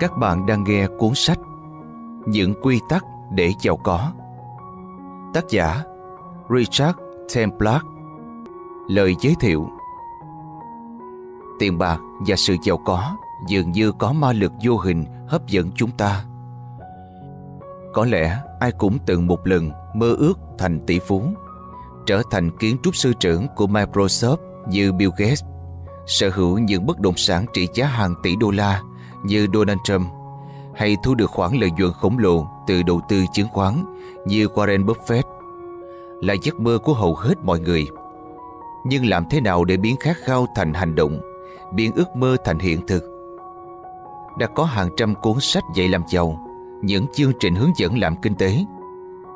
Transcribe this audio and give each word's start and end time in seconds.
Các 0.00 0.16
bạn 0.16 0.46
đang 0.46 0.64
nghe 0.64 0.86
cuốn 0.98 1.14
sách 1.14 1.38
Những 2.26 2.54
quy 2.62 2.80
tắc 2.88 3.04
để 3.30 3.52
giàu 3.60 3.76
có 3.76 4.12
Tác 5.34 5.44
giả 5.48 5.82
Richard 6.50 6.98
Templar 7.34 7.82
Lời 8.88 9.16
giới 9.20 9.34
thiệu 9.40 9.68
Tiền 11.58 11.78
bạc 11.78 11.98
và 12.26 12.36
sự 12.36 12.56
giàu 12.64 12.76
có 12.84 13.16
dường 13.46 13.72
như 13.72 13.92
có 13.92 14.12
ma 14.12 14.32
lực 14.32 14.52
vô 14.62 14.76
hình 14.76 15.04
hấp 15.28 15.46
dẫn 15.46 15.70
chúng 15.74 15.90
ta. 15.90 16.24
Có 17.92 18.04
lẽ 18.04 18.38
ai 18.60 18.72
cũng 18.72 18.98
từng 19.06 19.26
một 19.26 19.46
lần 19.46 19.70
mơ 19.94 20.14
ước 20.18 20.38
thành 20.58 20.80
tỷ 20.86 20.98
phú, 20.98 21.22
trở 22.06 22.22
thành 22.30 22.50
kiến 22.58 22.76
trúc 22.82 22.96
sư 22.96 23.12
trưởng 23.20 23.46
của 23.56 23.66
Microsoft 23.66 24.36
như 24.68 24.92
Bill 24.92 25.10
Gates, 25.16 25.44
sở 26.06 26.30
hữu 26.30 26.58
những 26.58 26.86
bất 26.86 27.00
động 27.00 27.16
sản 27.16 27.46
trị 27.52 27.68
giá 27.74 27.86
hàng 27.86 28.14
tỷ 28.22 28.36
đô 28.36 28.50
la 28.50 28.82
như 29.24 29.46
Donald 29.52 29.78
Trump, 29.84 30.06
hay 30.74 30.96
thu 31.02 31.14
được 31.14 31.30
khoản 31.30 31.52
lợi 31.54 31.70
nhuận 31.70 31.92
khổng 31.92 32.18
lồ 32.18 32.46
từ 32.66 32.82
đầu 32.82 33.00
tư 33.08 33.24
chứng 33.32 33.48
khoán 33.48 33.84
như 34.26 34.46
Warren 34.46 34.84
Buffett, 34.84 35.22
là 36.20 36.34
giấc 36.42 36.60
mơ 36.60 36.78
của 36.84 36.92
hầu 36.94 37.14
hết 37.14 37.34
mọi 37.44 37.60
người. 37.60 37.86
Nhưng 38.84 39.06
làm 39.06 39.24
thế 39.30 39.40
nào 39.40 39.64
để 39.64 39.76
biến 39.76 39.96
khát 40.00 40.16
khao 40.24 40.46
thành 40.54 40.74
hành 40.74 40.94
động, 40.94 41.20
biến 41.74 41.92
ước 41.94 42.16
mơ 42.16 42.36
thành 42.44 42.58
hiện 42.58 42.86
thực? 42.86 43.02
Đã 44.38 44.46
có 44.46 44.64
hàng 44.64 44.88
trăm 44.96 45.14
cuốn 45.14 45.40
sách 45.40 45.64
dạy 45.74 45.88
làm 45.88 46.02
giàu, 46.08 46.48
những 46.82 47.06
chương 47.12 47.32
trình 47.40 47.54
hướng 47.54 47.70
dẫn 47.76 47.98
làm 47.98 48.16
kinh 48.16 48.34
tế. 48.34 48.64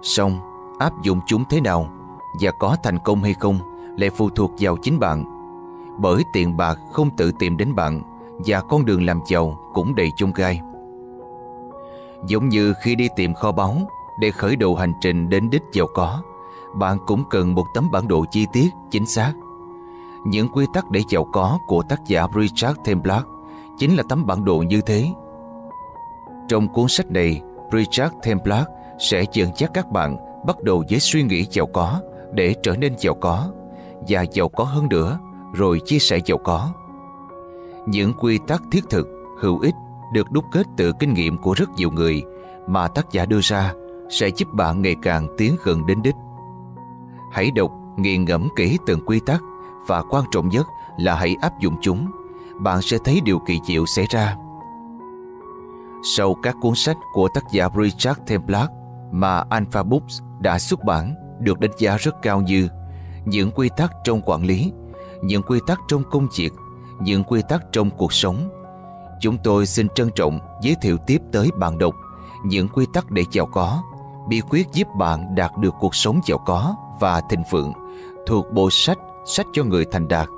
Xong, 0.03 0.39
áp 0.79 0.93
dụng 1.03 1.21
chúng 1.27 1.45
thế 1.51 1.61
nào 1.61 1.89
và 2.41 2.51
có 2.51 2.77
thành 2.83 2.99
công 3.05 3.23
hay 3.23 3.35
không 3.35 3.59
lại 3.97 4.11
phụ 4.11 4.31
thuộc 4.31 4.53
vào 4.59 4.77
chính 4.83 4.99
bạn. 4.99 5.25
Bởi 5.99 6.23
tiền 6.33 6.57
bạc 6.57 6.79
không 6.93 7.11
tự 7.17 7.33
tìm 7.39 7.57
đến 7.57 7.75
bạn 7.75 8.18
và 8.47 8.61
con 8.61 8.85
đường 8.85 9.07
làm 9.07 9.21
giàu 9.27 9.59
cũng 9.75 9.95
đầy 9.95 10.11
chông 10.17 10.33
gai. 10.33 10.61
Giống 12.27 12.49
như 12.49 12.75
khi 12.83 12.95
đi 12.95 13.09
tìm 13.17 13.35
kho 13.35 13.53
báu 13.53 13.77
để 14.21 14.31
khởi 14.31 14.57
đầu 14.57 14.75
hành 14.75 14.93
trình 15.01 15.29
đến 15.29 15.51
đích 15.51 15.63
giàu 15.73 15.87
có, 15.95 16.23
bạn 16.75 16.99
cũng 17.07 17.25
cần 17.31 17.55
một 17.55 17.65
tấm 17.75 17.91
bản 17.91 18.09
đồ 18.09 18.25
chi 18.31 18.47
tiết, 18.53 18.71
chính 18.91 19.07
xác. 19.07 19.33
Những 20.27 20.49
quy 20.49 20.67
tắc 20.75 20.91
để 20.91 21.01
giàu 21.09 21.25
có 21.33 21.59
của 21.67 21.83
tác 21.89 22.01
giả 22.07 22.27
Richard 22.37 22.79
Templar 22.85 23.23
chính 23.79 23.97
là 23.97 24.03
tấm 24.09 24.27
bản 24.27 24.45
đồ 24.45 24.59
như 24.59 24.81
thế. 24.81 25.07
Trong 26.49 26.69
cuốn 26.69 26.89
sách 26.89 27.11
này, 27.11 27.43
Richard 27.73 28.15
Templar 28.23 28.65
sẽ 28.99 29.25
dẫn 29.33 29.51
dắt 29.57 29.71
các 29.75 29.91
bạn 29.91 30.17
bắt 30.47 30.63
đầu 30.63 30.85
với 30.91 31.01
suy 31.01 31.23
nghĩ 31.23 31.47
giàu 31.51 31.67
có 31.67 32.01
để 32.33 32.55
trở 32.63 32.77
nên 32.77 32.95
giàu 32.99 33.15
có 33.15 33.49
và 34.09 34.25
giàu 34.33 34.49
có 34.49 34.65
hơn 34.65 34.89
nữa 34.89 35.19
rồi 35.55 35.81
chia 35.85 35.99
sẻ 35.99 36.19
giàu 36.27 36.39
có. 36.39 36.71
Những 37.89 38.13
quy 38.13 38.39
tắc 38.39 38.63
thiết 38.71 38.85
thực, 38.91 39.09
hữu 39.41 39.59
ích 39.59 39.75
được 40.13 40.31
đúc 40.31 40.45
kết 40.53 40.67
từ 40.77 40.93
kinh 41.01 41.15
nghiệm 41.15 41.37
của 41.39 41.53
rất 41.53 41.71
nhiều 41.71 41.91
người 41.91 42.23
mà 42.67 42.89
tác 42.89 43.13
giả 43.13 43.27
đưa 43.27 43.41
ra 43.43 43.73
sẽ 44.11 44.29
giúp 44.29 44.49
bạn 44.53 44.83
ngày 44.83 44.97
càng 45.03 45.29
tiến 45.39 45.57
gần 45.65 45.87
đến 45.87 46.03
đích. 46.03 46.15
Hãy 47.33 47.51
đọc, 47.51 47.71
nghiền 47.97 48.25
ngẫm 48.25 48.49
kỹ 48.57 48.79
từng 48.87 49.01
quy 49.07 49.21
tắc 49.27 49.41
và 49.87 50.03
quan 50.11 50.25
trọng 50.33 50.49
nhất 50.49 50.67
là 50.99 51.15
hãy 51.15 51.37
áp 51.41 51.53
dụng 51.61 51.77
chúng. 51.81 52.11
Bạn 52.61 52.83
sẽ 52.83 52.99
thấy 53.05 53.21
điều 53.25 53.39
kỳ 53.47 53.61
diệu 53.67 53.87
xảy 53.87 54.07
ra. 54.11 54.37
Sau 56.17 56.35
các 56.43 56.57
cuốn 56.61 56.75
sách 56.75 56.97
của 57.13 57.29
tác 57.35 57.45
giả 57.53 57.69
Richard 57.83 58.21
Templar 58.27 58.69
mà 59.13 59.45
Alpha 59.51 59.83
Books 59.83 60.23
đã 60.41 60.59
xuất 60.59 60.85
bản 60.85 61.15
được 61.41 61.61
đánh 61.61 61.73
giá 61.79 61.97
rất 61.97 62.23
cao 62.23 62.41
như 62.41 62.69
những 63.25 63.51
quy 63.51 63.69
tắc 63.77 63.93
trong 64.05 64.21
quản 64.25 64.45
lý, 64.45 64.73
những 65.23 65.43
quy 65.43 65.61
tắc 65.67 65.81
trong 65.89 66.03
công 66.11 66.29
việc, 66.37 66.53
những 67.01 67.25
quy 67.25 67.43
tắc 67.49 67.63
trong 67.73 67.91
cuộc 67.91 68.13
sống. 68.13 68.37
Chúng 69.21 69.39
tôi 69.45 69.67
xin 69.67 69.89
trân 69.89 70.11
trọng 70.15 70.39
giới 70.63 70.77
thiệu 70.83 70.97
tiếp 71.07 71.19
tới 71.33 71.51
bạn 71.59 71.79
đọc 71.79 71.95
những 72.45 72.69
quy 72.69 72.87
tắc 72.93 73.11
để 73.11 73.23
giàu 73.33 73.47
có, 73.47 73.83
bí 74.29 74.41
quyết 74.41 74.67
giúp 74.73 74.89
bạn 74.95 75.35
đạt 75.35 75.51
được 75.59 75.75
cuộc 75.81 75.95
sống 75.95 76.21
giàu 76.27 76.39
có 76.39 76.75
và 77.01 77.21
thịnh 77.31 77.43
vượng 77.51 77.73
thuộc 78.27 78.53
bộ 78.53 78.69
sách 78.71 78.99
Sách 79.29 79.47
cho 79.53 79.65
người 79.65 79.85
thành 79.85 80.09
đạt. 80.09 80.29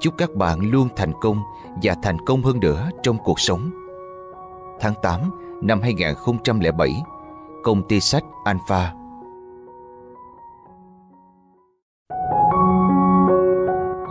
Chúc 0.00 0.14
các 0.18 0.34
bạn 0.34 0.60
luôn 0.70 0.88
thành 0.96 1.12
công 1.20 1.42
và 1.82 1.94
thành 2.02 2.16
công 2.26 2.42
hơn 2.42 2.60
nữa 2.60 2.88
trong 3.02 3.18
cuộc 3.24 3.40
sống. 3.40 3.70
Tháng 4.80 4.94
8 5.02 5.20
năm 5.62 5.80
2007, 5.82 7.02
công 7.62 7.88
ty 7.88 8.00
sách 8.00 8.24
Alpha 8.44 8.92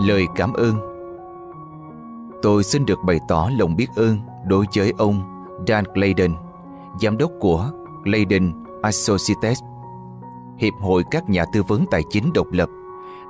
Lời 0.08 0.26
cảm 0.36 0.54
ơn 0.54 0.93
Tôi 2.44 2.64
xin 2.64 2.86
được 2.86 3.04
bày 3.04 3.20
tỏ 3.28 3.50
lòng 3.58 3.76
biết 3.76 3.88
ơn 3.96 4.18
đối 4.46 4.66
với 4.76 4.94
ông 4.98 5.46
Dan 5.68 5.86
Clayden, 5.86 6.36
giám 7.02 7.18
đốc 7.18 7.32
của 7.40 7.70
Clayden 8.04 8.54
Associates, 8.82 9.60
Hiệp 10.58 10.74
hội 10.82 11.04
các 11.12 11.30
nhà 11.30 11.46
tư 11.54 11.64
vấn 11.64 11.86
tài 11.92 12.02
chính 12.10 12.34
độc 12.34 12.48
lập, 12.52 12.70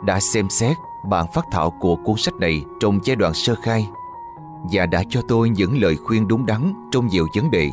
đã 0.05 0.19
xem 0.19 0.49
xét 0.49 0.77
bản 1.09 1.25
phát 1.33 1.45
thảo 1.51 1.73
của 1.79 1.95
cuốn 1.95 2.15
sách 2.17 2.33
này 2.33 2.63
trong 2.79 2.99
giai 3.03 3.15
đoạn 3.15 3.33
sơ 3.33 3.55
khai 3.63 3.87
và 4.71 4.85
đã 4.85 5.03
cho 5.09 5.21
tôi 5.27 5.49
những 5.49 5.81
lời 5.81 5.95
khuyên 5.95 6.27
đúng 6.27 6.45
đắn 6.45 6.73
trong 6.91 7.07
nhiều 7.07 7.27
vấn 7.35 7.51
đề. 7.51 7.69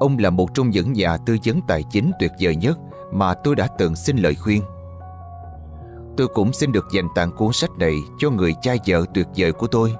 Ông 0.00 0.18
là 0.18 0.30
một 0.30 0.54
trong 0.54 0.70
những 0.70 0.92
nhà 0.92 1.16
tư 1.16 1.36
vấn 1.44 1.60
tài 1.68 1.82
chính 1.82 2.10
tuyệt 2.20 2.30
vời 2.40 2.56
nhất 2.56 2.78
mà 3.12 3.34
tôi 3.44 3.56
đã 3.56 3.66
từng 3.78 3.96
xin 3.96 4.16
lời 4.16 4.34
khuyên. 4.34 4.62
Tôi 6.16 6.28
cũng 6.28 6.52
xin 6.52 6.72
được 6.72 6.86
dành 6.92 7.08
tặng 7.14 7.30
cuốn 7.32 7.52
sách 7.52 7.70
này 7.78 7.94
cho 8.18 8.30
người 8.30 8.54
cha 8.62 8.74
vợ 8.86 9.04
tuyệt 9.14 9.26
vời 9.36 9.52
của 9.52 9.66
tôi. 9.66 9.94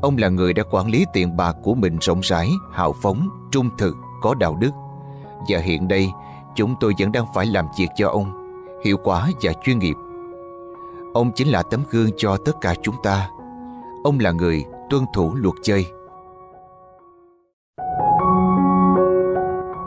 Ông 0.00 0.16
là 0.18 0.28
người 0.28 0.52
đã 0.52 0.62
quản 0.70 0.90
lý 0.90 1.06
tiền 1.12 1.36
bạc 1.36 1.56
của 1.62 1.74
mình 1.74 1.98
rộng 2.00 2.20
rãi, 2.20 2.50
hào 2.72 2.92
phóng, 2.92 3.28
trung 3.50 3.70
thực, 3.78 3.96
có 4.22 4.34
đạo 4.34 4.56
đức. 4.60 4.70
Và 5.48 5.58
hiện 5.58 5.88
đây, 5.88 6.10
chúng 6.56 6.74
tôi 6.80 6.92
vẫn 6.98 7.12
đang 7.12 7.24
phải 7.34 7.46
làm 7.46 7.66
việc 7.78 7.88
cho 7.96 8.08
ông, 8.08 8.54
hiệu 8.84 8.96
quả 9.04 9.30
và 9.42 9.52
chuyên 9.64 9.78
nghiệp. 9.78 9.96
Ông 11.14 11.32
chính 11.34 11.48
là 11.48 11.62
tấm 11.62 11.84
gương 11.90 12.10
cho 12.16 12.36
tất 12.44 12.52
cả 12.60 12.74
chúng 12.82 12.94
ta. 13.02 13.30
Ông 14.04 14.18
là 14.20 14.30
người 14.30 14.64
tuân 14.90 15.04
thủ 15.14 15.34
luật 15.34 15.54
chơi. 15.62 15.86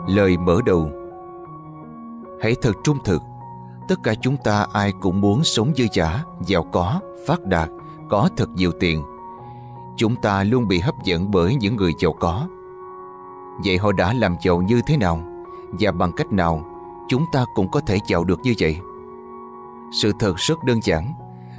Lời 0.08 0.36
mở 0.36 0.60
đầu 0.66 0.90
Hãy 2.40 2.54
thật 2.62 2.72
trung 2.84 2.98
thực 3.04 3.22
Tất 3.88 4.02
cả 4.02 4.14
chúng 4.20 4.36
ta 4.36 4.66
ai 4.72 4.92
cũng 5.00 5.20
muốn 5.20 5.44
sống 5.44 5.72
dư 5.76 5.84
giả, 5.92 6.24
giàu 6.46 6.66
có, 6.72 7.00
phát 7.26 7.44
đạt, 7.44 7.68
có 8.08 8.28
thật 8.36 8.48
nhiều 8.54 8.72
tiền. 8.80 9.02
Chúng 9.96 10.16
ta 10.16 10.44
luôn 10.44 10.68
bị 10.68 10.78
hấp 10.78 10.94
dẫn 11.04 11.30
bởi 11.30 11.54
những 11.54 11.76
người 11.76 11.92
giàu 11.98 12.12
có. 12.12 12.48
Vậy 13.64 13.78
họ 13.78 13.92
đã 13.92 14.12
làm 14.12 14.36
giàu 14.42 14.62
như 14.62 14.80
thế 14.86 14.96
nào? 14.96 15.22
Và 15.80 15.92
bằng 15.92 16.12
cách 16.12 16.32
nào 16.32 16.64
chúng 17.08 17.24
ta 17.32 17.44
cũng 17.54 17.70
có 17.70 17.80
thể 17.80 17.98
giàu 18.08 18.24
được 18.24 18.40
như 18.42 18.54
vậy? 18.58 18.76
Sự 20.02 20.12
thật 20.18 20.36
rất 20.36 20.64
đơn 20.64 20.80
giản. 20.82 21.12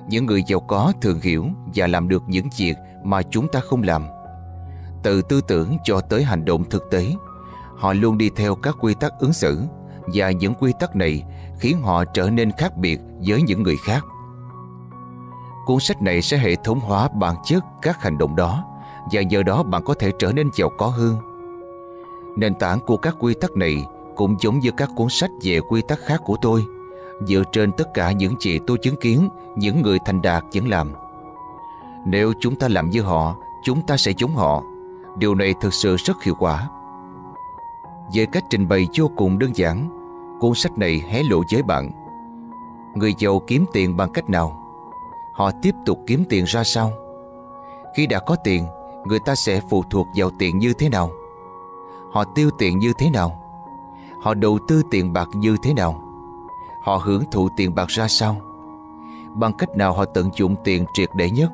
Những 0.07 0.25
người 0.25 0.43
giàu 0.47 0.59
có 0.59 0.93
thường 1.01 1.19
hiểu 1.21 1.45
và 1.75 1.87
làm 1.87 2.09
được 2.09 2.23
những 2.27 2.47
việc 2.57 2.75
mà 3.03 3.21
chúng 3.21 3.47
ta 3.47 3.59
không 3.59 3.83
làm. 3.83 4.05
Từ 5.03 5.21
tư 5.21 5.41
tưởng 5.41 5.77
cho 5.83 6.01
tới 6.01 6.23
hành 6.23 6.45
động 6.45 6.63
thực 6.69 6.83
tế, 6.91 7.13
họ 7.77 7.93
luôn 7.93 8.17
đi 8.17 8.29
theo 8.35 8.55
các 8.55 8.75
quy 8.79 8.93
tắc 8.93 9.11
ứng 9.19 9.33
xử 9.33 9.61
và 10.13 10.31
những 10.31 10.53
quy 10.53 10.73
tắc 10.79 10.95
này 10.95 11.23
khiến 11.59 11.81
họ 11.81 12.05
trở 12.05 12.29
nên 12.29 12.51
khác 12.51 12.77
biệt 12.77 12.99
với 13.27 13.41
những 13.41 13.63
người 13.63 13.77
khác. 13.85 14.05
Cuốn 15.65 15.79
sách 15.79 16.01
này 16.01 16.21
sẽ 16.21 16.37
hệ 16.37 16.55
thống 16.55 16.79
hóa 16.79 17.07
bản 17.07 17.35
chất 17.43 17.63
các 17.81 18.01
hành 18.01 18.17
động 18.17 18.35
đó 18.35 18.63
và 19.11 19.21
nhờ 19.21 19.43
đó 19.43 19.63
bạn 19.63 19.83
có 19.83 19.93
thể 19.93 20.11
trở 20.19 20.31
nên 20.31 20.49
giàu 20.53 20.69
có 20.77 20.87
hơn. 20.87 21.17
Nền 22.35 22.55
tảng 22.55 22.79
của 22.79 22.97
các 22.97 23.15
quy 23.19 23.33
tắc 23.33 23.51
này 23.51 23.85
cũng 24.15 24.35
giống 24.39 24.59
như 24.59 24.71
các 24.77 24.89
cuốn 24.95 25.07
sách 25.09 25.31
về 25.41 25.59
quy 25.59 25.81
tắc 25.81 25.99
khác 25.99 26.21
của 26.25 26.37
tôi, 26.41 26.65
dựa 27.27 27.43
trên 27.51 27.71
tất 27.71 27.93
cả 27.93 28.11
những 28.11 28.35
gì 28.39 28.59
tôi 28.67 28.77
chứng 28.77 28.95
kiến 28.95 29.29
những 29.55 29.81
người 29.81 29.99
thành 30.05 30.21
đạt 30.21 30.43
vẫn 30.53 30.67
làm. 30.67 30.91
Nếu 32.05 32.33
chúng 32.39 32.55
ta 32.55 32.67
làm 32.67 32.89
như 32.89 33.01
họ, 33.01 33.35
chúng 33.63 33.81
ta 33.81 33.97
sẽ 33.97 34.11
giống 34.17 34.35
họ. 34.35 34.63
Điều 35.17 35.35
này 35.35 35.53
thực 35.61 35.73
sự 35.73 35.95
rất 35.95 36.23
hiệu 36.23 36.35
quả. 36.39 36.69
Về 38.15 38.25
cách 38.31 38.43
trình 38.49 38.67
bày 38.67 38.87
vô 38.97 39.11
cùng 39.15 39.39
đơn 39.39 39.51
giản, 39.55 39.89
cuốn 40.39 40.53
sách 40.53 40.77
này 40.77 41.03
hé 41.09 41.23
lộ 41.23 41.41
với 41.51 41.63
bạn. 41.63 41.91
Người 42.95 43.13
giàu 43.17 43.41
kiếm 43.47 43.65
tiền 43.73 43.97
bằng 43.97 44.09
cách 44.13 44.29
nào? 44.29 44.62
Họ 45.33 45.51
tiếp 45.61 45.75
tục 45.85 45.99
kiếm 46.07 46.23
tiền 46.29 46.43
ra 46.43 46.63
sao? 46.63 46.91
Khi 47.95 48.07
đã 48.07 48.19
có 48.19 48.35
tiền, 48.35 48.65
người 49.05 49.19
ta 49.25 49.35
sẽ 49.35 49.61
phụ 49.69 49.83
thuộc 49.89 50.07
vào 50.15 50.29
tiền 50.39 50.57
như 50.59 50.73
thế 50.73 50.89
nào? 50.89 51.11
Họ 52.11 52.23
tiêu 52.35 52.49
tiền 52.57 52.79
như 52.79 52.93
thế 52.97 53.09
nào? 53.09 53.39
Họ 54.21 54.33
đầu 54.33 54.59
tư 54.67 54.81
tiền 54.91 55.13
bạc 55.13 55.27
như 55.35 55.57
thế 55.63 55.73
nào? 55.73 56.01
Họ 56.83 57.01
hưởng 57.03 57.23
thụ 57.31 57.49
tiền 57.57 57.75
bạc 57.75 57.87
ra 57.87 58.07
sao? 58.07 58.35
Bằng 59.33 59.53
cách 59.57 59.77
nào 59.77 59.93
họ 59.93 60.05
tận 60.05 60.29
dụng 60.35 60.55
tiền 60.63 60.85
triệt 60.93 61.09
để 61.15 61.29
nhất? 61.29 61.51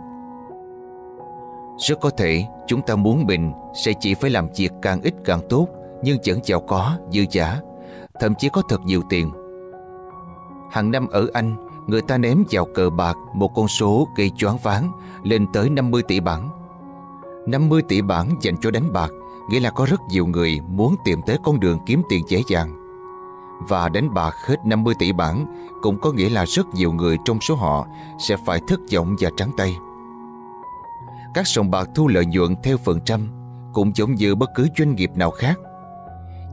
Rất 1.77 1.99
có 2.01 2.09
thể 2.09 2.45
chúng 2.67 2.81
ta 2.81 2.95
muốn 2.95 3.25
mình 3.25 3.53
sẽ 3.73 3.93
chỉ 3.99 4.13
phải 4.13 4.29
làm 4.29 4.47
việc 4.57 4.71
càng 4.81 5.01
ít 5.01 5.13
càng 5.25 5.39
tốt 5.49 5.67
nhưng 6.03 6.17
chẳng 6.23 6.39
giàu 6.43 6.61
có, 6.67 6.97
dư 7.09 7.25
giả, 7.31 7.59
thậm 8.19 8.35
chí 8.35 8.49
có 8.49 8.61
thật 8.69 8.81
nhiều 8.85 9.01
tiền. 9.09 9.31
Hàng 10.71 10.91
năm 10.91 11.07
ở 11.07 11.27
Anh, 11.33 11.68
người 11.89 12.01
ta 12.01 12.17
ném 12.17 12.43
vào 12.51 12.67
cờ 12.75 12.89
bạc 12.89 13.17
một 13.33 13.53
con 13.55 13.67
số 13.67 14.07
gây 14.15 14.31
choáng 14.37 14.57
váng, 14.63 14.91
lên 15.23 15.47
tới 15.53 15.69
50 15.69 16.01
tỷ 16.01 16.19
bảng. 16.19 16.49
50 17.47 17.81
tỷ 17.81 18.01
bảng 18.01 18.35
dành 18.41 18.57
cho 18.61 18.71
đánh 18.71 18.93
bạc, 18.93 19.09
Nghĩa 19.49 19.59
là 19.59 19.69
có 19.69 19.85
rất 19.85 20.01
nhiều 20.09 20.25
người 20.25 20.59
muốn 20.67 20.95
tìm 21.05 21.21
tới 21.21 21.37
con 21.43 21.59
đường 21.59 21.79
kiếm 21.85 22.01
tiền 22.09 22.23
dễ 22.27 22.41
dàng. 22.47 22.75
Và 23.67 23.89
đánh 23.89 24.13
bạc 24.13 24.35
hết 24.45 24.55
50 24.65 24.93
tỷ 24.99 25.11
bảng 25.11 25.45
Cũng 25.81 25.99
có 26.01 26.11
nghĩa 26.11 26.29
là 26.29 26.45
rất 26.45 26.67
nhiều 26.73 26.91
người 26.91 27.17
trong 27.25 27.41
số 27.41 27.55
họ 27.55 27.87
Sẽ 28.19 28.37
phải 28.45 28.61
thất 28.67 28.79
vọng 28.93 29.15
và 29.19 29.29
trắng 29.37 29.51
tay. 29.57 29.77
Các 31.33 31.47
sòng 31.47 31.71
bạc 31.71 31.89
thu 31.95 32.07
lợi 32.07 32.25
nhuận 32.25 32.55
theo 32.63 32.77
phần 32.77 32.99
trăm 33.05 33.27
Cũng 33.73 33.91
giống 33.95 34.15
như 34.15 34.35
bất 34.35 34.49
cứ 34.55 34.67
doanh 34.77 34.95
nghiệp 34.95 35.09
nào 35.15 35.31
khác. 35.31 35.59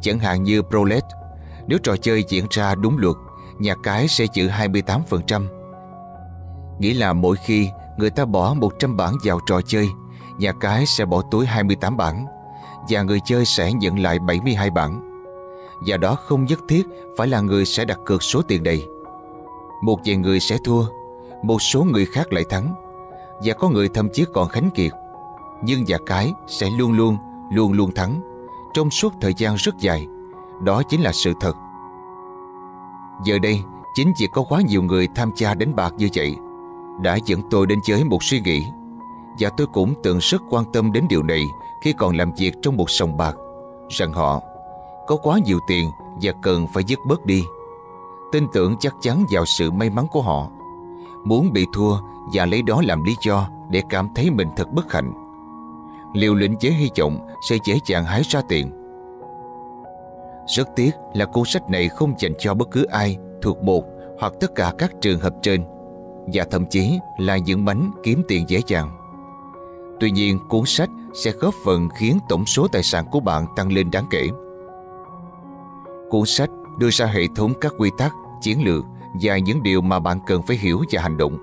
Chẳng 0.01 0.19
hạn 0.19 0.43
như 0.43 0.63
Prolet, 0.63 1.05
Nếu 1.67 1.79
trò 1.83 1.97
chơi 1.97 2.25
diễn 2.29 2.47
ra 2.51 2.75
đúng 2.75 2.99
luật 2.99 3.17
Nhà 3.59 3.75
cái 3.83 4.09
sẽ 4.09 4.27
giữ 4.35 4.49
28% 4.49 5.47
Nghĩa 6.79 6.95
là 6.95 7.13
mỗi 7.13 7.37
khi 7.37 7.69
người 7.97 8.11
ta 8.11 8.25
bỏ 8.25 8.55
100 8.55 8.97
bản 8.97 9.15
vào 9.25 9.41
trò 9.47 9.61
chơi 9.67 9.89
Nhà 10.39 10.53
cái 10.53 10.87
sẽ 10.87 11.05
bỏ 11.05 11.23
túi 11.31 11.47
28 11.47 11.97
bản 11.97 12.27
Và 12.89 13.03
người 13.03 13.21
chơi 13.25 13.45
sẽ 13.45 13.73
nhận 13.73 13.99
lại 13.99 14.19
72 14.19 14.71
bản 14.71 15.01
Và 15.87 15.97
đó 15.97 16.15
không 16.15 16.45
nhất 16.45 16.59
thiết 16.69 16.87
phải 17.19 17.29
là 17.29 17.41
người 17.41 17.65
sẽ 17.65 17.85
đặt 17.85 17.99
cược 18.05 18.23
số 18.23 18.43
tiền 18.43 18.63
đầy 18.63 18.87
Một 19.83 20.01
vài 20.05 20.17
người 20.17 20.41
sẽ 20.41 20.59
thua 20.65 20.85
Một 21.43 21.63
số 21.63 21.85
người 21.85 22.07
khác 22.07 22.33
lại 22.33 22.45
thắng. 22.45 22.75
Và 23.45 23.55
có 23.55 23.69
người 23.69 23.89
thậm 23.89 24.09
chí 24.13 24.25
còn 24.33 24.49
khánh 24.49 24.71
kiệt. 24.71 24.93
Nhưng 25.63 25.85
nhà 25.85 25.99
cái 26.07 26.33
sẽ 26.47 26.71
luôn 26.79 26.93
luôn, 26.93 27.17
luôn 27.53 27.73
luôn 27.73 27.95
thắng 27.95 28.21
Trong 28.75 28.91
suốt 28.91 29.13
thời 29.21 29.35
gian 29.35 29.55
rất 29.55 29.79
dài. 29.79 30.07
Đó 30.65 30.83
chính 30.89 31.01
là 31.01 31.13
sự 31.13 31.33
thật. 31.41 31.53
Giờ 33.25 33.39
đây, 33.39 33.63
Chính 33.95 34.13
vì 34.19 34.27
có 34.27 34.43
quá 34.43 34.61
nhiều 34.61 34.83
người 34.83 35.09
tham 35.15 35.31
gia 35.37 35.55
đánh 35.55 35.77
bạc 35.77 35.95
như 35.97 36.09
vậy, 36.15 36.37
Đã 37.01 37.19
dẫn 37.25 37.41
tôi 37.51 37.67
đến 37.67 37.79
với 37.89 38.05
một 38.05 38.23
suy 38.23 38.41
nghĩ. 38.41 38.67
Và 39.39 39.51
tôi 39.57 39.67
cũng 39.67 39.95
từng 40.03 40.19
rất 40.19 40.43
quan 40.51 40.65
tâm 40.73 40.93
đến 40.93 41.07
điều 41.09 41.23
này 41.23 41.45
Khi 41.81 41.93
còn 41.93 42.17
làm 42.17 42.33
việc 42.39 42.55
trong 42.63 42.77
một 42.77 42.91
sòng 42.91 43.17
bạc, 43.17 43.37
Rằng 43.89 44.13
họ 44.13 44.41
có 45.07 45.17
quá 45.17 45.39
nhiều 45.45 45.59
tiền 45.69 45.91
Và 46.23 46.33
cần 46.43 46.67
phải 46.67 46.85
dứt 46.85 46.99
bớt 47.07 47.27
đi. 47.27 47.45
Tin 48.33 48.47
tưởng 48.53 48.77
chắc 48.81 48.95
chắn 49.01 49.25
vào 49.31 49.45
sự 49.47 49.71
may 49.71 49.91
mắn 49.91 50.07
của 50.13 50.23
họ. 50.23 50.49
Muốn 51.25 51.53
bị 51.53 51.67
thua 51.73 51.97
Và 52.33 52.47
lấy 52.47 52.63
đó 52.63 52.83
làm 52.85 53.05
lý 53.05 53.17
do 53.25 53.49
Để 53.71 53.83
cảm 53.89 54.09
thấy 54.15 54.31
mình 54.31 54.49
thật 54.57 54.73
bất 54.73 54.93
hạnh. 54.93 55.13
Liều 56.15 56.35
lĩnh 56.35 56.55
với 56.63 56.73
hy 56.73 56.91
vọng 56.99 57.19
Sẽ 57.41 57.57
dễ 57.65 57.79
dàng 57.87 58.05
hái 58.05 58.23
ra 58.23 58.41
tiền 58.49 58.86
rất 60.47 60.69
tiếc 60.77 60.91
là 61.15 61.25
cuốn 61.25 61.45
sách 61.45 61.71
này 61.71 61.89
không 61.89 62.15
dành 62.19 62.33
cho 62.39 62.55
bất 62.55 62.71
cứ 62.71 62.85
ai 62.85 63.17
thuộc 63.43 63.63
một 63.63 63.85
hoặc 64.21 64.33
tất 64.41 64.55
cả 64.55 64.73
các 64.79 64.93
trường 65.01 65.21
hợp 65.21 65.35
trên 65.43 65.65
và 66.33 66.45
thậm 66.51 66.67
chí 66.71 66.99
là 67.19 67.37
những 67.37 67.65
bánh 67.65 67.91
kiếm 68.03 68.23
tiền 68.29 68.45
dễ 68.49 68.61
dàng. 68.67 68.91
Tuy 70.01 70.11
nhiên, 70.11 70.39
cuốn 70.49 70.63
sách 70.67 70.91
sẽ 71.15 71.31
góp 71.31 71.55
phần 71.65 71.89
khiến 71.99 72.19
tổng 72.29 72.47
số 72.47 72.69
tài 72.69 72.83
sản 72.83 73.05
của 73.11 73.21
bạn 73.21 73.47
tăng 73.57 73.73
lên 73.73 73.91
đáng 73.91 74.07
kể. 74.11 74.29
Cuốn 76.11 76.27
sách 76.27 76.51
đưa 76.79 76.91
ra 76.91 77.07
hệ 77.07 77.23
thống 77.37 77.53
các 77.61 77.73
quy 77.79 77.91
tắc, 77.99 78.13
chiến 78.43 78.65
lược 78.65 78.85
và 79.23 79.39
những 79.39 79.63
điều 79.63 79.81
mà 79.81 79.99
bạn 79.99 80.19
cần 80.27 80.43
phải 80.43 80.57
hiểu 80.57 80.83
và 80.93 81.03
hành 81.03 81.17
động. 81.17 81.39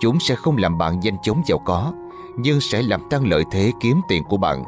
Chúng 0.00 0.20
sẽ 0.20 0.34
không 0.34 0.56
làm 0.56 0.78
bạn 0.78 1.00
nhanh 1.00 1.16
chóng 1.22 1.42
giàu 1.46 1.58
có, 1.64 1.92
nhưng 2.36 2.60
sẽ 2.60 2.82
làm 2.82 3.00
tăng 3.10 3.28
lợi 3.28 3.44
thế 3.50 3.72
kiếm 3.80 4.00
tiền 4.08 4.24
của 4.24 4.36
bạn, 4.36 4.64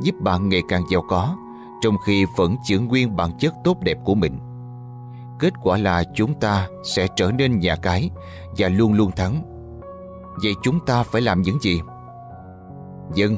giúp 0.00 0.14
bạn 0.20 0.48
ngày 0.48 0.62
càng 0.68 0.82
giàu 0.90 1.04
có 1.08 1.36
trong 1.80 1.98
khi 1.98 2.24
vẫn 2.36 2.56
giữ 2.64 2.80
nguyên 2.80 3.16
bản 3.16 3.30
chất 3.38 3.54
tốt 3.64 3.80
đẹp 3.80 3.98
của 4.04 4.14
mình. 4.14 4.38
Kết 5.38 5.52
quả 5.62 5.78
là 5.78 6.04
chúng 6.14 6.34
ta 6.34 6.68
sẽ 6.84 7.06
trở 7.16 7.30
nên 7.30 7.58
nhà 7.58 7.76
cái 7.76 8.10
và 8.58 8.68
luôn 8.68 8.92
luôn 8.92 9.10
thắng. 9.10 9.42
Vậy 10.42 10.54
chúng 10.62 10.80
ta 10.86 11.02
phải 11.02 11.22
làm 11.22 11.42
những 11.42 11.58
gì? 11.60 11.80
Dân, 13.14 13.36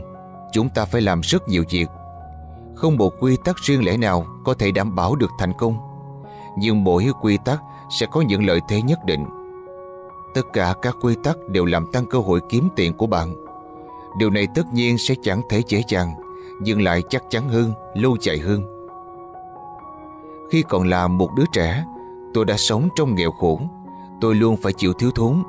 chúng 0.52 0.68
ta 0.68 0.84
phải 0.84 1.00
làm 1.00 1.20
rất 1.20 1.48
nhiều 1.48 1.64
việc. 1.70 1.86
Không 2.74 2.96
một 2.96 3.12
quy 3.20 3.36
tắc 3.44 3.56
riêng 3.56 3.84
lẻ 3.84 3.96
nào 3.96 4.26
có 4.44 4.54
thể 4.54 4.70
đảm 4.70 4.94
bảo 4.94 5.16
được 5.16 5.30
thành 5.38 5.52
công. 5.58 5.78
Nhưng 6.58 6.84
mỗi 6.84 7.06
quy 7.20 7.38
tắc 7.44 7.62
sẽ 7.90 8.06
có 8.12 8.20
những 8.20 8.46
lợi 8.46 8.60
thế 8.68 8.82
nhất 8.82 8.98
định. 9.04 9.26
Tất 10.34 10.42
cả 10.52 10.74
các 10.82 10.96
quy 11.00 11.14
tắc 11.24 11.36
đều 11.48 11.64
làm 11.64 11.86
tăng 11.92 12.06
cơ 12.06 12.18
hội 12.18 12.40
kiếm 12.48 12.68
tiền 12.76 12.92
của 12.94 13.06
bạn. 13.06 13.34
Điều 14.18 14.30
này 14.30 14.46
tất 14.54 14.62
nhiên 14.72 14.98
sẽ 14.98 15.14
chẳng 15.22 15.42
thể 15.50 15.62
dễ 15.68 15.82
dàng 15.88 16.21
nhưng 16.62 16.82
lại 16.82 17.02
chắc 17.10 17.22
chắn 17.30 17.48
hơn, 17.48 17.72
lâu 17.94 18.16
chạy 18.20 18.38
hơn. 18.38 18.62
Khi 20.50 20.62
còn 20.62 20.88
là 20.88 21.08
một 21.08 21.30
đứa 21.36 21.44
trẻ, 21.52 21.84
tôi 22.34 22.44
đã 22.44 22.56
sống 22.56 22.88
trong 22.96 23.14
nghèo 23.14 23.32
khổ. 23.32 23.60
Tôi 24.20 24.34
luôn 24.34 24.56
phải 24.56 24.72
chịu 24.72 24.92
thiếu 24.92 25.10
thốn. 25.10 25.42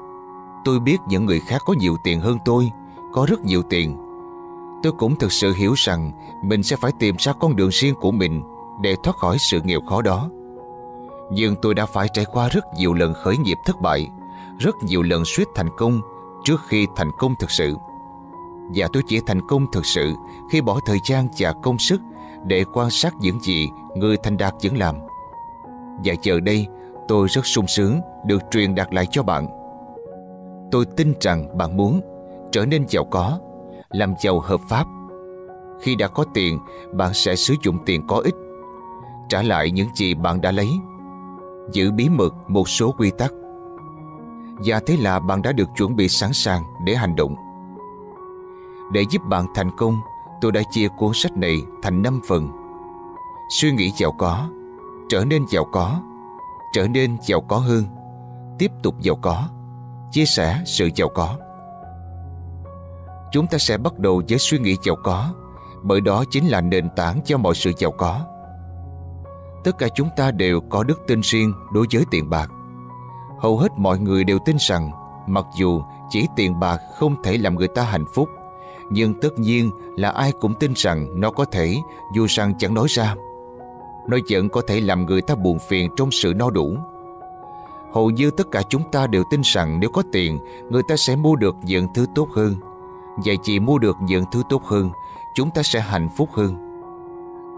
Tôi 0.66 0.80
biết 0.80 0.98
những 1.08 1.26
người 1.26 1.40
khác 1.40 1.62
có 1.66 1.74
nhiều 1.80 1.98
tiền 2.04 2.20
hơn 2.20 2.38
tôi, 2.46 2.72
có 3.14 3.26
rất 3.30 3.46
nhiều 3.46 3.62
tiền. 3.62 3.98
Tôi 4.84 4.94
cũng 4.98 5.16
thực 5.16 5.32
sự 5.32 5.54
hiểu 5.54 5.74
rằng 5.78 6.12
mình 6.44 6.64
sẽ 6.64 6.76
phải 6.76 6.92
tìm 7.00 7.16
ra 7.20 7.34
con 7.34 7.56
đường 7.56 7.70
riêng 7.72 7.96
của 7.96 8.12
mình 8.12 8.42
để 8.82 8.96
thoát 9.04 9.18
khỏi 9.18 9.38
sự 9.40 9.62
nghèo 9.64 9.82
khó 9.82 10.02
đó. 10.02 10.30
Nhưng 11.32 11.56
tôi 11.62 11.74
đã 11.74 11.86
phải 11.86 12.08
trải 12.14 12.26
qua 12.26 12.50
rất 12.50 12.64
nhiều 12.78 12.94
lần 12.94 13.14
khởi 13.14 13.38
nghiệp 13.38 13.58
thất 13.66 13.82
bại, 13.82 14.10
rất 14.60 14.76
nhiều 14.84 15.02
lần 15.02 15.26
suýt 15.26 15.48
thành 15.56 15.70
công 15.78 16.02
trước 16.44 16.62
khi 16.68 16.88
thành 16.96 17.12
công 17.18 17.36
thực 17.40 17.52
sự. 17.52 17.76
Và 18.76 18.88
tôi 18.94 19.04
chỉ 19.08 19.20
thành 19.26 19.48
công 19.48 19.66
thực 19.72 19.86
sự 19.86 20.14
khi 20.52 20.62
bỏ 20.62 20.80
thời 20.86 20.98
gian 21.10 21.28
và 21.40 21.54
công 21.64 21.80
sức 21.80 22.02
để 22.46 22.64
quan 22.74 22.90
sát 22.90 23.14
những 23.20 23.40
gì 23.40 23.70
người 23.96 24.18
thành 24.18 24.38
đạt 24.38 24.54
vẫn 24.64 24.78
làm. 24.78 24.96
Và 26.06 26.14
giờ 26.22 26.40
đây, 26.40 26.68
tôi 27.08 27.28
rất 27.28 27.46
sung 27.46 27.68
sướng 27.68 28.02
được 28.26 28.42
truyền 28.52 28.76
đạt 28.76 28.94
lại 28.94 29.06
cho 29.12 29.24
bạn. 29.24 29.48
Tôi 30.72 30.86
tin 30.86 31.14
rằng 31.22 31.58
bạn 31.58 31.78
muốn 31.78 32.02
trở 32.52 32.66
nên 32.66 32.86
giàu 32.88 33.06
có, 33.06 33.40
làm 33.90 34.14
giàu 34.22 34.40
hợp 34.40 34.60
pháp. 34.70 34.88
Khi 35.82 35.96
đã 35.96 36.08
có 36.08 36.26
tiền, 36.34 36.60
bạn 36.94 37.14
sẽ 37.14 37.36
sử 37.36 37.56
dụng 37.64 37.78
tiền 37.86 38.08
có 38.08 38.18
ích, 38.24 38.36
trả 39.30 39.42
lại 39.42 39.72
những 39.72 39.88
gì 39.96 40.14
bạn 40.14 40.42
đã 40.42 40.52
lấy, 40.52 40.70
giữ 41.72 41.92
bí 41.92 42.10
mật 42.10 42.34
một 42.48 42.70
số 42.70 42.92
quy 42.92 43.12
tắc. 43.18 43.32
Và 44.66 44.80
thế 44.86 44.98
là 44.98 45.20
bạn 45.20 45.42
đã 45.42 45.52
được 45.52 45.70
chuẩn 45.78 45.96
bị 45.96 46.08
sẵn 46.08 46.34
sàng 46.34 46.64
để 46.86 46.96
hành 46.96 47.16
động. 47.16 47.36
Để 48.94 49.06
giúp 49.10 49.22
bạn 49.26 49.46
thành 49.56 49.72
công, 49.78 50.02
tôi 50.42 50.52
đã 50.52 50.62
chia 50.72 50.88
cuốn 50.88 51.12
sách 51.14 51.38
này 51.38 51.62
thành 51.84 52.02
5 52.02 52.22
phần. 52.28 52.50
Suy 53.50 53.72
nghĩ 53.72 53.92
giàu 53.98 54.12
có, 54.12 54.50
trở 55.10 55.26
nên 55.26 55.46
giàu 55.50 55.66
có, 55.72 56.02
trở 56.74 56.88
nên 56.88 57.18
giàu 57.22 57.42
có 57.42 57.58
hơn, 57.58 57.84
tiếp 58.60 58.72
tục 58.84 58.96
giàu 59.02 59.16
có, 59.22 59.50
chia 60.12 60.26
sẻ 60.26 60.62
sự 60.66 60.90
giàu 60.96 61.10
có. 61.16 61.38
Chúng 63.32 63.48
ta 63.48 63.58
sẽ 63.58 63.78
bắt 63.78 64.00
đầu 64.00 64.22
với 64.30 64.38
suy 64.38 64.60
nghĩ 64.60 64.76
giàu 64.84 64.96
có, 65.04 65.34
bởi 65.84 66.02
đó 66.02 66.24
chính 66.30 66.48
là 66.48 66.62
nền 66.62 66.90
tảng 66.96 67.22
cho 67.26 67.38
mọi 67.38 67.56
sự 67.56 67.72
giàu 67.78 67.92
có. 67.92 68.22
Tất 69.64 69.78
cả 69.78 69.88
chúng 69.96 70.10
ta 70.16 70.32
đều 70.32 70.62
có 70.70 70.84
đức 70.84 71.02
tin 71.08 71.22
riêng 71.24 71.54
đối 71.74 71.86
với 71.94 72.06
tiền 72.12 72.30
bạc. 72.30 72.50
Hầu 73.40 73.58
hết 73.58 73.72
mọi 73.78 74.00
người 74.00 74.24
đều 74.24 74.40
tin 74.46 74.56
rằng 74.60 74.92
mặc 75.28 75.46
dù 75.58 75.82
chỉ 76.10 76.28
tiền 76.36 76.60
bạc 76.60 76.82
không 77.00 77.16
thể 77.24 77.38
làm 77.38 77.56
người 77.56 77.68
ta 77.68 77.84
hạnh 77.84 78.06
phúc 78.16 78.30
nhưng 78.90 79.14
tất 79.14 79.40
nhiên 79.40 79.72
là 79.96 80.10
ai 80.10 80.32
cũng 80.32 80.54
tin 80.54 80.74
rằng 80.76 81.08
nó 81.20 81.32
có 81.32 81.46
thể 81.46 81.76
dù 82.14 82.26
rằng 82.30 82.54
chẳng 82.60 82.74
nói 82.74 82.88
ra. 82.90 83.16
Nó 84.08 84.18
vẫn 84.30 84.50
có 84.50 84.62
thể 84.68 84.82
làm 84.82 85.06
người 85.06 85.22
ta 85.22 85.36
buồn 85.36 85.58
phiền 85.60 85.90
trong 85.96 86.12
sự 86.12 86.34
no 86.34 86.50
đủ. 86.50 86.76
Hầu 87.94 88.10
như 88.10 88.32
tất 88.32 88.52
cả 88.52 88.62
chúng 88.70 88.84
ta 88.92 89.08
đều 89.08 89.24
tin 89.30 89.42
rằng 89.44 89.80
nếu 89.80 89.90
có 89.90 90.04
tiền, 90.12 90.40
người 90.70 90.82
ta 90.88 90.96
sẽ 90.98 91.16
mua 91.16 91.36
được 91.36 91.56
những 91.64 91.88
thứ 91.96 92.06
tốt 92.16 92.28
hơn. 92.32 92.56
Vậy 93.26 93.38
chỉ 93.44 93.60
mua 93.60 93.78
được 93.78 93.98
những 94.02 94.26
thứ 94.32 94.44
tốt 94.50 94.64
hơn, 94.64 94.90
chúng 95.36 95.50
ta 95.52 95.64
sẽ 95.64 95.80
hạnh 95.80 96.10
phúc 96.18 96.30
hơn. 96.34 96.56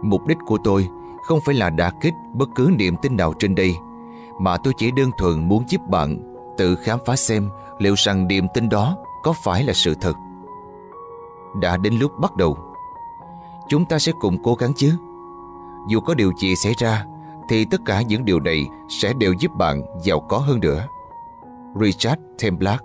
Mục 0.04 0.28
đích 0.28 0.38
của 0.46 0.58
tôi 0.64 0.90
không 1.24 1.40
phải 1.46 1.56
là 1.56 1.70
đả 1.70 1.92
kích 2.02 2.14
bất 2.34 2.50
cứ 2.56 2.72
niềm 2.78 2.96
tin 3.02 3.18
nào 3.18 3.34
trên 3.40 3.56
đây, 3.56 3.76
mà 4.40 4.58
tôi 4.58 4.74
chỉ 4.78 4.92
đơn 4.92 5.12
thuần 5.18 5.48
muốn 5.50 5.64
giúp 5.68 5.82
bạn 5.90 6.36
tự 6.58 6.76
khám 6.76 7.00
phá 7.06 7.16
xem 7.16 7.50
liệu 7.80 7.94
rằng 7.98 8.28
niềm 8.28 8.48
tin 8.54 8.70
đó 8.70 8.98
có 9.24 9.34
phải 9.34 9.64
là 9.64 9.74
sự 9.74 9.96
thật 10.02 10.14
đã 11.62 11.78
đến 11.78 11.94
lúc 12.00 12.12
bắt 12.20 12.36
đầu. 12.36 12.58
Chúng 13.68 13.86
ta 13.86 14.00
sẽ 14.00 14.12
cùng 14.20 14.44
cố 14.44 14.56
gắng 14.56 14.72
chứ. 14.76 14.98
Dù 15.90 16.00
có 16.00 16.14
điều 16.14 16.32
gì 16.38 16.56
xảy 16.56 16.74
ra, 16.78 17.06
thì 17.50 17.66
tất 17.66 17.82
cả 17.86 18.02
những 18.02 18.26
điều 18.26 18.40
này 18.40 18.68
sẽ 18.90 19.14
đều 19.14 19.34
giúp 19.34 19.52
bạn 19.58 19.82
giàu 20.04 20.20
có 20.20 20.38
hơn 20.38 20.60
nữa. 20.60 20.88
Richard 21.82 22.22
Templar. 22.40 22.80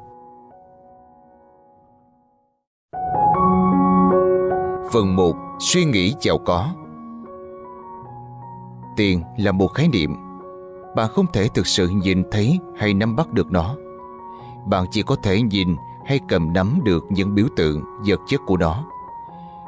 Phần 4.92 5.16
1. 5.16 5.36
Suy 5.58 5.84
nghĩ 5.84 6.14
giàu 6.20 6.38
có 6.38 6.68
Tiền 8.96 9.22
là 9.38 9.52
một 9.52 9.68
khái 9.74 9.88
niệm. 9.88 10.16
Bạn 10.96 11.08
không 11.10 11.26
thể 11.32 11.48
thực 11.48 11.66
sự 11.66 11.88
nhìn 11.88 12.22
thấy 12.30 12.58
hay 12.76 12.94
nắm 12.94 13.16
bắt 13.16 13.32
được 13.32 13.52
nó. 13.52 13.74
Bạn 14.66 14.84
chỉ 14.90 15.02
có 15.02 15.16
thể 15.22 15.42
nhìn 15.42 15.76
hay 16.06 16.20
cầm 16.28 16.52
nắm 16.52 16.80
được 16.84 17.04
những 17.08 17.34
biểu 17.34 17.46
tượng, 17.56 17.84
vật 18.06 18.20
chất 18.28 18.40
của 18.46 18.56
nó. 18.56 18.84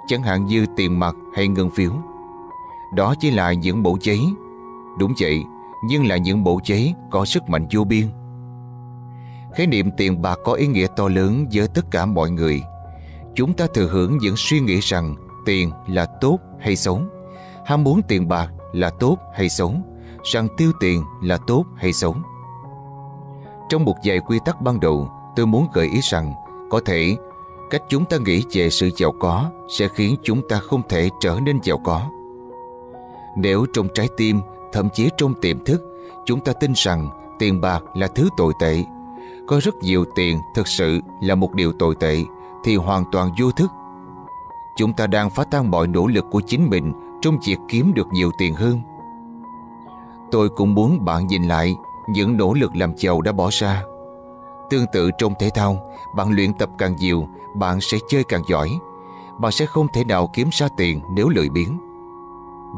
Chẳng 0.06 0.22
hạn 0.22 0.46
như 0.46 0.66
tiền 0.76 0.98
mặt 0.98 1.14
hay 1.34 1.48
ngân 1.48 1.70
phiếu. 1.70 1.92
Đó 2.94 3.14
chỉ 3.20 3.30
là 3.30 3.52
những 3.52 3.82
bộ 3.82 3.98
giấy. 4.00 4.20
Đúng 4.98 5.12
vậy, 5.20 5.44
nhưng 5.84 6.06
là 6.06 6.16
những 6.16 6.44
bộ 6.44 6.60
giấy 6.64 6.94
có 7.10 7.24
sức 7.24 7.48
mạnh 7.48 7.66
vô 7.72 7.84
biên. 7.84 8.06
Khái 9.54 9.66
niệm 9.66 9.90
tiền 9.96 10.22
bạc 10.22 10.38
có 10.44 10.52
ý 10.52 10.66
nghĩa 10.66 10.86
to 10.96 11.08
lớn 11.08 11.46
với 11.52 11.68
tất 11.68 11.90
cả 11.90 12.06
mọi 12.06 12.30
người. 12.30 12.62
Chúng 13.34 13.52
ta 13.52 13.66
thừa 13.74 13.88
hưởng 13.88 14.18
những 14.18 14.34
suy 14.36 14.60
nghĩ 14.60 14.80
rằng 14.80 15.14
tiền 15.46 15.70
là 15.88 16.06
tốt 16.20 16.38
hay 16.60 16.76
xấu, 16.76 17.00
Ham 17.66 17.84
muốn 17.84 18.00
tiền 18.08 18.28
bạc 18.28 18.48
là 18.72 18.90
tốt 18.90 19.18
hay 19.34 19.48
xấu, 19.48 19.74
Rằng 20.22 20.48
tiêu 20.56 20.72
tiền 20.80 21.04
là 21.22 21.38
tốt 21.46 21.64
hay 21.76 21.92
xấu. 21.92 22.16
Trong 23.68 23.84
một 23.84 23.94
vài 24.04 24.18
quy 24.18 24.38
tắc 24.44 24.60
ban 24.60 24.80
đầu 24.80 25.10
Tôi 25.36 25.46
muốn 25.46 25.66
gợi 25.72 25.86
ý 25.86 26.00
rằng, 26.02 26.32
Có 26.70 26.80
thể, 26.84 27.16
cách 27.70 27.82
chúng 27.88 28.04
ta 28.04 28.16
nghĩ 28.16 28.42
về 28.52 28.70
sự 28.70 28.90
giàu 28.96 29.12
có 29.12 29.50
Sẽ 29.68 29.88
khiến 29.88 30.16
chúng 30.22 30.48
ta 30.48 30.58
không 30.58 30.82
thể 30.88 31.08
trở 31.20 31.38
nên 31.42 31.58
giàu 31.62 31.78
có 31.84 32.02
Nếu 33.36 33.66
trong 33.72 33.88
trái 33.94 34.08
tim, 34.16 34.40
Thậm 34.72 34.88
chí 34.90 35.08
trong 35.16 35.34
tiềm 35.34 35.64
thức, 35.64 35.82
Chúng 36.24 36.40
ta 36.40 36.52
tin 36.52 36.72
rằng 36.76 37.08
tiền 37.38 37.60
bạc 37.60 37.84
là 37.94 38.06
thứ 38.06 38.28
tồi 38.36 38.52
tệ, 38.60 38.84
Có 39.46 39.60
rất 39.62 39.74
nhiều 39.82 40.04
tiền 40.14 40.38
thực 40.54 40.68
sự 40.68 41.00
là 41.22 41.34
một 41.34 41.54
điều 41.54 41.72
tồi 41.72 41.94
tệ, 41.94 42.24
Thì 42.64 42.76
hoàn 42.76 43.04
toàn 43.12 43.30
vô 43.40 43.50
thức 43.50 43.70
Chúng 44.76 44.92
ta 44.92 45.06
đang 45.06 45.30
phá 45.30 45.44
tan 45.44 45.70
mọi 45.70 45.86
nỗ 45.86 46.06
lực 46.06 46.26
của 46.30 46.40
chính 46.40 46.70
mình 46.70 46.92
trong 47.22 47.38
việc 47.46 47.58
kiếm 47.68 47.92
được 47.94 48.06
nhiều 48.12 48.30
tiền 48.38 48.54
hơn. 48.54 48.80
Tôi 50.30 50.48
cũng 50.48 50.74
muốn 50.74 51.04
bạn 51.04 51.26
nhìn 51.26 51.42
lại 51.42 51.76
những 52.08 52.36
nỗ 52.36 52.54
lực 52.54 52.76
làm 52.76 52.92
giàu 52.96 53.20
đã 53.20 53.32
bỏ 53.32 53.48
ra. 53.52 53.82
Tương 54.72 54.86
tự 54.92 55.10
trong 55.18 55.34
thể 55.38 55.50
thao, 55.50 55.92
bạn 56.16 56.32
luyện 56.32 56.52
tập 56.54 56.70
càng 56.78 56.96
nhiều, 56.96 57.28
bạn 57.54 57.80
sẽ 57.80 57.98
chơi 58.08 58.24
càng 58.24 58.42
giỏi. 58.48 58.78
Bạn 59.40 59.52
sẽ 59.52 59.66
không 59.66 59.86
thể 59.94 60.04
nào 60.04 60.30
kiếm 60.32 60.48
ra 60.52 60.68
tiền 60.76 61.00
nếu 61.14 61.28
lười 61.28 61.48
biếng. 61.48 61.78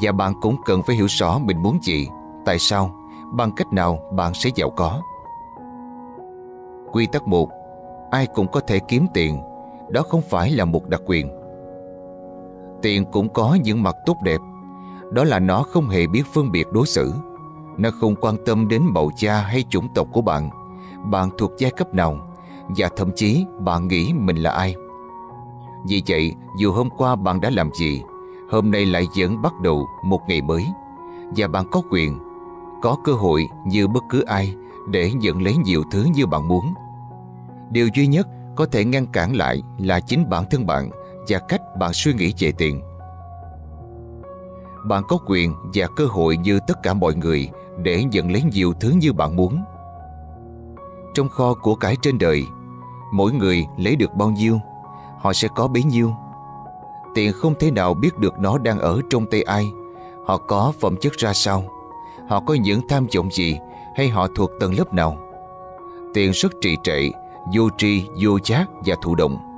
Và 0.00 0.12
bạn 0.12 0.34
cũng 0.40 0.56
cần 0.64 0.82
phải 0.82 0.96
hiểu 0.96 1.06
rõ 1.08 1.38
mình 1.38 1.62
muốn 1.62 1.78
gì, 1.82 2.08
tại 2.44 2.58
sao, 2.58 2.90
bằng 3.32 3.52
cách 3.52 3.72
nào 3.72 3.98
bạn 4.12 4.34
sẽ 4.34 4.50
giàu 4.54 4.70
có. 4.70 5.00
Quy 6.92 7.06
tắc 7.06 7.28
1 7.28 7.48
Ai 8.10 8.26
cũng 8.26 8.46
có 8.52 8.60
thể 8.60 8.78
kiếm 8.78 9.06
tiền, 9.14 9.42
đó 9.90 10.02
không 10.02 10.22
phải 10.30 10.50
là 10.50 10.64
một 10.64 10.88
đặc 10.88 11.00
quyền 11.06 11.44
tiền 12.82 13.04
cũng 13.12 13.28
có 13.28 13.58
những 13.64 13.82
mặt 13.82 13.96
tốt 14.06 14.16
đẹp 14.22 14.40
Đó 15.10 15.24
là 15.24 15.38
nó 15.38 15.62
không 15.62 15.88
hề 15.88 16.06
biết 16.06 16.22
phân 16.34 16.52
biệt 16.52 16.66
đối 16.72 16.86
xử 16.86 17.14
Nó 17.78 17.90
không 18.00 18.14
quan 18.20 18.36
tâm 18.46 18.68
đến 18.68 18.82
màu 18.84 19.10
cha 19.16 19.40
hay 19.40 19.64
chủng 19.70 19.88
tộc 19.94 20.08
của 20.12 20.20
bạn 20.20 20.50
bạn 21.04 21.28
thuộc 21.38 21.52
giai 21.58 21.70
cấp 21.70 21.94
nào, 21.94 22.28
Và 22.68 22.88
thậm 22.96 23.10
chí 23.16 23.44
bạn 23.60 23.88
nghĩ 23.88 24.12
mình 24.12 24.36
là 24.36 24.50
ai 24.50 24.74
Vì 25.88 26.02
vậy, 26.08 26.32
dù 26.58 26.72
hôm 26.72 26.88
qua 26.90 27.16
bạn 27.16 27.40
đã 27.40 27.50
làm 27.50 27.70
gì, 27.74 28.02
Hôm 28.50 28.70
nay 28.70 28.86
lại 28.86 29.06
vẫn 29.16 29.42
bắt 29.42 29.52
đầu 29.62 29.86
một 30.04 30.20
ngày 30.28 30.42
mới, 30.42 30.66
Và 31.36 31.48
bạn 31.48 31.64
có 31.70 31.82
quyền, 31.90 32.18
Có 32.82 32.96
cơ 33.04 33.12
hội 33.12 33.48
như 33.66 33.88
bất 33.88 34.04
cứ 34.10 34.22
ai 34.22 34.54
Để 34.88 35.12
nhận 35.12 35.42
lấy 35.42 35.56
nhiều 35.56 35.82
thứ 35.90 36.06
như 36.14 36.26
bạn 36.26 36.48
muốn 36.48 36.74
Điều 37.70 37.88
duy 37.94 38.06
nhất 38.06 38.28
có 38.56 38.66
thể 38.66 38.84
ngăn 38.84 39.06
cản 39.06 39.36
lại 39.36 39.62
là 39.78 40.00
chính 40.00 40.28
bản 40.28 40.44
thân 40.50 40.66
bạn 40.66 40.90
và 41.28 41.38
cách 41.38 41.62
bạn 41.78 41.90
suy 41.92 42.14
nghĩ 42.14 42.32
về 42.38 42.52
tiền. 42.58 42.80
Bạn 44.84 45.02
có 45.08 45.18
quyền 45.26 45.54
và 45.74 45.86
cơ 45.96 46.06
hội 46.06 46.36
như 46.36 46.58
tất 46.66 46.82
cả 46.82 46.94
mọi 46.94 47.14
người 47.14 47.48
để 47.82 48.04
nhận 48.04 48.32
lấy 48.32 48.42
nhiều 48.42 48.72
thứ 48.80 48.90
như 48.90 49.12
bạn 49.12 49.36
muốn. 49.36 49.62
Trong 51.14 51.28
kho 51.28 51.54
của 51.54 51.74
cải 51.74 51.96
trên 52.02 52.18
đời, 52.18 52.46
mỗi 53.12 53.32
người 53.32 53.66
lấy 53.76 53.96
được 53.96 54.14
bao 54.14 54.30
nhiêu, 54.30 54.58
họ 55.18 55.32
sẽ 55.32 55.48
có 55.54 55.68
bấy 55.68 55.82
nhiêu. 55.82 56.12
Tiền 57.14 57.32
không 57.32 57.54
thể 57.60 57.70
nào 57.70 57.94
biết 57.94 58.18
được 58.18 58.38
nó 58.38 58.58
đang 58.58 58.78
ở 58.78 59.00
trong 59.10 59.26
tay 59.26 59.42
ai, 59.42 59.72
họ 60.26 60.36
có 60.36 60.72
phẩm 60.80 60.96
chất 61.00 61.12
ra 61.12 61.32
sao, 61.32 61.64
họ 62.28 62.40
có 62.40 62.54
những 62.54 62.88
tham 62.88 63.06
vọng 63.16 63.30
gì 63.30 63.58
hay 63.96 64.08
họ 64.08 64.26
thuộc 64.36 64.50
tầng 64.60 64.78
lớp 64.78 64.94
nào. 64.94 65.18
Tiền 66.14 66.30
rất 66.34 66.52
trì 66.60 66.76
trệ, 66.82 67.10
vô 67.54 67.68
tri, 67.78 68.06
vô 68.22 68.38
giác 68.44 68.66
và 68.86 68.94
thụ 69.02 69.14
động 69.14 69.54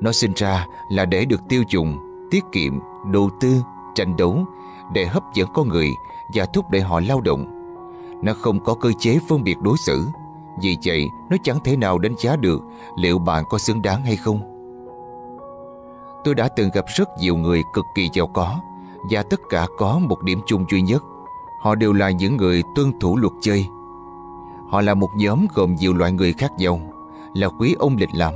nó 0.00 0.12
sinh 0.12 0.32
ra 0.36 0.66
là 0.88 1.04
để 1.04 1.24
được 1.24 1.40
tiêu 1.48 1.62
dùng, 1.68 1.98
tiết 2.30 2.44
kiệm, 2.52 2.78
đầu 3.12 3.30
tư, 3.40 3.62
tranh 3.94 4.16
đấu 4.16 4.44
để 4.92 5.06
hấp 5.06 5.22
dẫn 5.34 5.48
con 5.54 5.68
người 5.68 5.90
và 6.34 6.46
thúc 6.46 6.70
đẩy 6.70 6.80
họ 6.80 7.00
lao 7.00 7.20
động. 7.20 7.46
Nó 8.22 8.34
không 8.34 8.64
có 8.64 8.74
cơ 8.74 8.92
chế 8.98 9.18
phân 9.28 9.44
biệt 9.44 9.60
đối 9.60 9.76
xử, 9.78 10.06
vì 10.62 10.76
vậy 10.84 11.08
nó 11.30 11.36
chẳng 11.42 11.58
thể 11.64 11.76
nào 11.76 11.98
đánh 11.98 12.14
giá 12.18 12.36
được 12.36 12.60
liệu 12.96 13.18
bạn 13.18 13.44
có 13.48 13.58
xứng 13.58 13.82
đáng 13.82 14.02
hay 14.02 14.16
không. 14.16 14.40
Tôi 16.24 16.34
đã 16.34 16.48
từng 16.48 16.70
gặp 16.74 16.84
rất 16.96 17.08
nhiều 17.18 17.36
người 17.36 17.62
cực 17.74 17.84
kỳ 17.94 18.10
giàu 18.12 18.26
có 18.26 18.60
và 19.10 19.22
tất 19.22 19.40
cả 19.50 19.66
có 19.78 19.98
một 19.98 20.22
điểm 20.22 20.40
chung 20.46 20.64
duy 20.70 20.82
nhất. 20.82 21.02
Họ 21.60 21.74
đều 21.74 21.92
là 21.92 22.10
những 22.10 22.36
người 22.36 22.62
tuân 22.74 22.98
thủ 23.00 23.16
luật 23.16 23.32
chơi. 23.40 23.66
Họ 24.68 24.80
là 24.80 24.94
một 24.94 25.10
nhóm 25.16 25.46
gồm 25.54 25.74
nhiều 25.74 25.94
loại 25.94 26.12
người 26.12 26.32
khác 26.32 26.52
nhau, 26.58 26.80
là 27.34 27.48
quý 27.48 27.74
ông 27.78 27.96
lịch 27.96 28.14
lãm, 28.14 28.34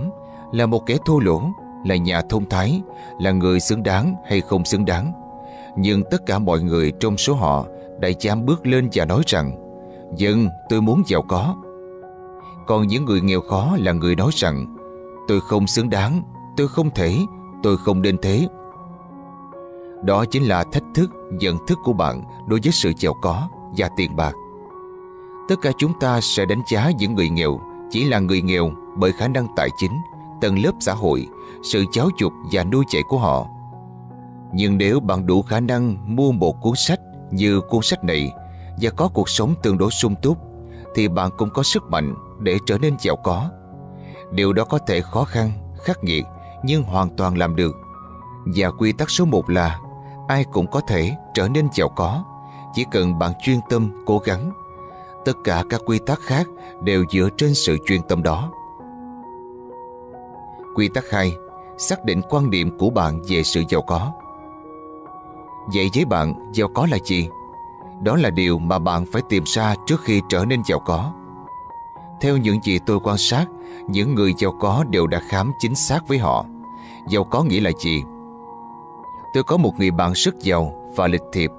là 0.53 0.67
một 0.67 0.87
kẻ 0.87 0.97
thô 1.05 1.19
lỗ, 1.19 1.43
là 1.85 1.97
nhà 1.97 2.23
thông 2.29 2.49
thái, 2.49 2.83
là 3.19 3.31
người 3.31 3.61
xứng 3.61 3.83
đáng 3.83 4.15
hay 4.29 4.41
không 4.41 4.65
xứng 4.65 4.85
đáng. 4.85 5.13
Nhưng 5.77 6.03
tất 6.11 6.27
cả 6.27 6.39
mọi 6.39 6.61
người 6.61 6.93
trong 7.01 7.17
số 7.17 7.35
họ 7.35 7.67
đã 8.01 8.09
dám 8.21 8.47
bước 8.47 8.67
lên 8.67 8.89
và 8.93 9.05
nói 9.05 9.23
rằng 9.27 9.71
Dân, 10.17 10.49
tôi 10.69 10.81
muốn 10.81 11.03
giàu 11.07 11.23
có. 11.29 11.57
Còn 12.71 12.87
những 12.87 13.05
người 13.05 13.21
nghèo 13.21 13.41
khó 13.41 13.77
là 13.79 13.93
người 13.93 14.17
nói 14.17 14.31
rằng 14.35 14.77
Tôi 15.29 15.41
không 15.41 15.67
xứng 15.67 15.91
đáng, 15.91 16.23
tôi 16.57 16.69
không 16.69 16.91
thể, 16.91 17.19
tôi 17.63 17.77
không 17.77 18.03
nên 18.03 18.17
thế. 18.23 18.49
Đó 20.05 20.25
chính 20.25 20.43
là 20.43 20.65
thách 20.65 20.83
thức, 20.95 21.11
nhận 21.33 21.67
thức 21.67 21.79
của 21.85 21.93
bạn 21.93 22.23
đối 22.47 22.61
với 22.63 22.73
sự 22.73 22.93
giàu 22.97 23.15
có 23.23 23.49
và 23.77 23.89
tiền 23.97 24.17
bạc. 24.17 24.33
Tất 25.49 25.55
cả 25.63 25.71
chúng 25.79 25.93
ta 26.01 26.21
sẽ 26.21 26.45
đánh 26.45 26.63
giá 26.71 26.91
những 26.99 27.15
người 27.15 27.29
nghèo 27.29 27.61
chỉ 27.91 28.05
là 28.05 28.19
người 28.19 28.43
nghèo 28.43 28.71
bởi 28.97 29.13
khả 29.13 29.29
năng 29.29 29.47
tài 29.57 29.69
chính 29.79 29.93
tầng 30.41 30.59
lớp 30.59 30.73
xã 30.81 30.93
hội, 30.93 31.27
sự 31.63 31.85
giáo 31.93 32.09
dục 32.21 32.33
và 32.53 32.65
nuôi 32.65 32.85
dạy 32.93 33.03
của 33.09 33.19
họ. 33.19 33.47
Nhưng 34.53 34.79
nếu 34.79 35.01
bạn 35.01 35.27
đủ 35.27 35.43
khả 35.43 35.61
năng 35.61 36.17
mua 36.17 36.33
một 36.33 36.61
cuốn 36.61 36.75
sách 36.77 37.01
như 37.31 37.61
cuốn 37.61 37.83
sách 37.83 38.05
này 38.05 38.33
và 38.81 38.91
có 38.91 39.09
cuộc 39.09 39.29
sống 39.29 39.55
tương 39.63 39.79
đối 39.79 39.91
sung 39.91 40.15
túc, 40.23 40.39
thì 40.95 41.09
bạn 41.09 41.31
cũng 41.39 41.51
có 41.51 41.63
sức 41.63 41.91
mạnh 41.91 42.15
để 42.39 42.59
trở 42.67 42.79
nên 42.79 42.97
giàu 42.99 43.17
có. 43.17 43.51
Điều 44.31 44.53
đó 44.53 44.65
có 44.65 44.79
thể 44.79 45.01
khó 45.01 45.25
khăn, 45.25 45.51
khắc 45.85 46.05
nghiệt, 46.05 46.25
nhưng 46.65 46.83
hoàn 46.83 47.17
toàn 47.17 47.39
làm 47.39 47.57
được. 47.57 47.77
Và 48.57 48.71
quy 48.71 48.93
tắc 48.93 49.11
số 49.11 49.25
1 49.25 49.51
là 49.51 49.81
ai 50.29 50.45
cũng 50.53 50.67
có 50.67 50.81
thể 50.81 51.17
trở 51.35 51.49
nên 51.49 51.69
giàu 51.73 51.89
có, 51.89 52.25
chỉ 52.75 52.85
cần 52.91 53.19
bạn 53.19 53.33
chuyên 53.43 53.61
tâm, 53.69 54.05
cố 54.07 54.19
gắng. 54.19 54.53
Tất 55.25 55.33
cả 55.45 55.65
các 55.71 55.81
quy 55.87 55.99
tắc 56.07 56.21
khác 56.21 56.47
đều 56.83 57.05
dựa 57.11 57.29
trên 57.37 57.55
sự 57.55 57.77
chuyên 57.87 58.03
tâm 58.03 58.23
đó. 58.23 58.51
Quy 60.75 60.89
tắc 60.95 61.05
2 61.11 61.37
Xác 61.79 62.05
định 62.05 62.21
quan 62.31 62.51
điểm 62.51 62.79
của 62.79 62.91
bạn 62.91 63.21
về 63.29 63.43
sự 63.43 63.63
giàu 63.69 63.83
có 63.83 64.13
Vậy 65.75 65.91
với 65.95 66.05
bạn, 66.05 66.53
giàu 66.53 66.69
có 66.75 66.87
là 66.91 66.99
gì? 67.05 67.29
Đó 68.01 68.17
là 68.17 68.31
điều 68.31 68.59
mà 68.59 68.79
bạn 68.79 69.05
phải 69.13 69.23
tìm 69.29 69.45
ra 69.47 69.75
trước 69.87 70.01
khi 70.05 70.23
trở 70.29 70.45
nên 70.45 70.63
giàu 70.65 70.79
có. 70.79 71.13
Theo 72.21 72.37
những 72.37 72.63
gì 72.63 72.79
tôi 72.87 73.01
quan 73.03 73.19
sát, 73.19 73.47
những 73.89 74.15
người 74.15 74.35
giàu 74.39 74.57
có 74.61 74.85
đều 74.91 75.07
đã 75.07 75.21
khám 75.29 75.53
chính 75.59 75.75
xác 75.75 76.09
với 76.09 76.19
họ. 76.19 76.45
Giàu 77.09 77.25
có 77.25 77.43
nghĩa 77.43 77.61
là 77.61 77.71
gì? 77.81 78.03
Tôi 79.35 79.43
có 79.43 79.57
một 79.57 79.73
người 79.79 79.91
bạn 79.91 80.13
rất 80.13 80.35
giàu 80.41 80.93
và 80.97 81.07
lịch 81.07 81.25
thiệp. 81.33 81.51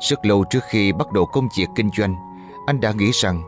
Rất 0.00 0.26
lâu 0.26 0.44
trước 0.44 0.64
khi 0.70 0.92
bắt 0.92 1.12
đầu 1.12 1.26
công 1.26 1.48
việc 1.56 1.68
kinh 1.74 1.90
doanh, 1.96 2.16
anh 2.66 2.80
đã 2.80 2.92
nghĩ 2.92 3.10
rằng 3.12 3.42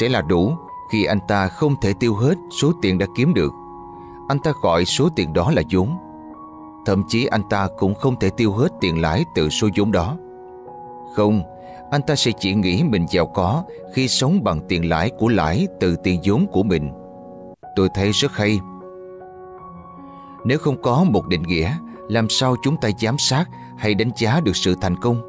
sẽ 0.00 0.08
là 0.08 0.22
đủ 0.22 0.52
khi 0.90 1.04
anh 1.04 1.20
ta 1.28 1.48
không 1.48 1.76
thể 1.80 1.92
tiêu 2.00 2.14
hết 2.14 2.34
số 2.60 2.72
tiền 2.82 2.98
đã 2.98 3.06
kiếm 3.16 3.34
được 3.34 3.52
anh 4.32 4.38
ta 4.38 4.52
gọi 4.60 4.84
số 4.84 5.08
tiền 5.16 5.32
đó 5.32 5.50
là 5.50 5.62
vốn. 5.70 5.96
Thậm 6.86 7.02
chí 7.08 7.26
anh 7.26 7.42
ta 7.42 7.68
cũng 7.78 7.94
không 7.94 8.16
thể 8.18 8.30
tiêu 8.30 8.52
hết 8.52 8.68
tiền 8.80 9.00
lãi 9.00 9.24
từ 9.34 9.48
số 9.48 9.68
vốn 9.76 9.92
đó. 9.92 10.16
Không, 11.14 11.42
anh 11.92 12.02
ta 12.02 12.16
sẽ 12.16 12.30
chỉ 12.38 12.54
nghĩ 12.54 12.82
mình 12.82 13.06
giàu 13.10 13.26
có 13.26 13.64
khi 13.94 14.08
sống 14.08 14.44
bằng 14.44 14.60
tiền 14.68 14.88
lãi 14.88 15.10
của 15.18 15.28
lãi 15.28 15.66
từ 15.80 15.96
tiền 15.96 16.20
vốn 16.24 16.46
của 16.52 16.62
mình. 16.62 16.90
Tôi 17.76 17.88
thấy 17.94 18.10
rất 18.10 18.32
hay. 18.32 18.60
Nếu 20.44 20.58
không 20.58 20.82
có 20.82 21.04
một 21.04 21.26
định 21.26 21.42
nghĩa, 21.42 21.72
làm 22.08 22.28
sao 22.28 22.56
chúng 22.62 22.76
ta 22.76 22.88
giám 23.00 23.18
sát 23.18 23.44
hay 23.78 23.94
đánh 23.94 24.10
giá 24.16 24.40
được 24.40 24.56
sự 24.56 24.74
thành 24.80 24.96
công? 24.96 25.22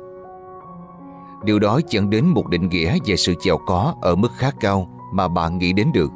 Điều 1.44 1.60
đó 1.60 1.80
dẫn 1.90 2.10
đến 2.10 2.28
một 2.28 2.48
định 2.48 2.70
nghĩa 2.70 2.98
về 3.06 3.16
sự 3.16 3.34
giàu 3.46 3.58
có 3.66 3.96
ở 4.02 4.16
mức 4.16 4.32
khá 4.38 4.52
cao 4.60 4.88
mà 5.14 5.28
bạn 5.28 5.58
nghĩ 5.58 5.74
đến 5.74 5.92
được. 5.94 6.12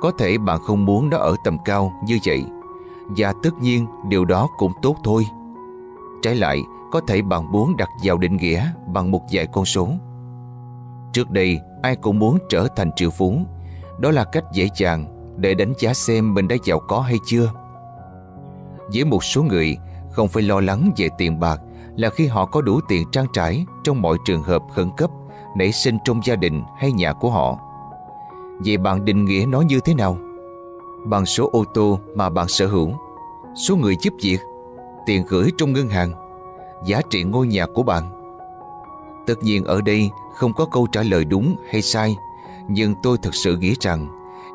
Có 0.00 0.10
thể 0.18 0.38
bạn 0.38 0.60
không 0.62 0.84
muốn 0.84 1.10
nó 1.10 1.16
ở 1.16 1.36
tầm 1.44 1.56
cao 1.64 1.92
như 2.04 2.18
vậy 2.26 2.44
Và 3.08 3.32
tất 3.42 3.50
nhiên 3.60 3.86
điều 4.08 4.24
đó 4.24 4.48
cũng 4.58 4.72
tốt 4.82 4.96
thôi 5.04 5.26
Trái 6.22 6.34
lại 6.34 6.62
có 6.90 7.00
thể 7.06 7.22
bạn 7.22 7.52
muốn 7.52 7.76
đặt 7.76 7.88
vào 8.04 8.18
định 8.18 8.36
nghĩa 8.36 8.70
Bằng 8.86 9.10
một 9.10 9.22
vài 9.32 9.46
con 9.46 9.64
số. 9.64 9.88
Trước 11.12 11.30
đây 11.30 11.60
ai 11.82 11.96
cũng 11.96 12.18
muốn 12.18 12.38
trở 12.48 12.68
thành 12.76 12.90
triệu 12.96 13.10
phú. 13.10 13.38
Đó 13.98 14.10
là 14.10 14.24
cách 14.24 14.44
dễ 14.52 14.68
dàng 14.76 15.06
Để 15.36 15.54
đánh 15.54 15.72
giá 15.78 15.94
xem 15.94 16.34
mình 16.34 16.48
đã 16.48 16.56
giàu 16.64 16.80
có 16.88 17.00
hay 17.00 17.16
chưa. 17.26 17.52
Với 18.94 19.04
một 19.04 19.24
số 19.24 19.42
người 19.42 19.76
Không 20.10 20.28
phải 20.28 20.42
lo 20.42 20.60
lắng 20.60 20.92
về 20.96 21.08
tiền 21.18 21.40
bạc 21.40 21.60
Là 21.96 22.10
khi 22.10 22.26
họ 22.26 22.44
có 22.44 22.60
đủ 22.60 22.80
tiền 22.88 23.04
trang 23.12 23.26
trải 23.32 23.64
Trong 23.84 24.02
mọi 24.02 24.16
trường 24.26 24.42
hợp 24.42 24.62
khẩn 24.74 24.90
cấp 24.96 25.10
Nảy 25.54 25.72
sinh 25.72 25.98
trong 26.04 26.20
gia 26.24 26.36
đình 26.36 26.62
hay 26.76 26.92
nhà 26.92 27.12
của 27.12 27.30
họ. 27.30 27.58
Vậy 28.64 28.76
bạn 28.76 29.04
định 29.04 29.24
nghĩa 29.24 29.46
nó 29.48 29.60
như 29.60 29.80
thế 29.80 29.94
nào? 29.94 30.18
Bằng 31.06 31.26
số 31.26 31.50
ô 31.52 31.64
tô 31.74 31.98
mà 32.14 32.30
bạn 32.30 32.48
sở 32.48 32.66
hữu. 32.66 32.92
Số 33.66 33.76
người 33.76 33.96
giúp 34.00 34.14
việc. 34.22 34.38
Tiền 35.06 35.24
gửi 35.28 35.50
trong 35.58 35.72
ngân 35.72 35.88
hàng, 35.88 36.12
giá 36.84 37.00
trị 37.10 37.24
ngôi 37.24 37.46
nhà 37.46 37.66
của 37.74 37.82
bạn. 37.82 38.04
Tất 39.26 39.34
nhiên 39.42 39.64
ở 39.64 39.80
đây 39.80 40.10
không 40.34 40.52
có 40.52 40.64
câu 40.64 40.86
trả 40.92 41.02
lời 41.02 41.24
đúng 41.24 41.56
hay 41.70 41.82
sai, 41.82 42.16
nhưng 42.68 42.94
tôi 43.02 43.18
thực 43.22 43.34
sự 43.34 43.56
nghĩ 43.56 43.74
rằng 43.80 44.08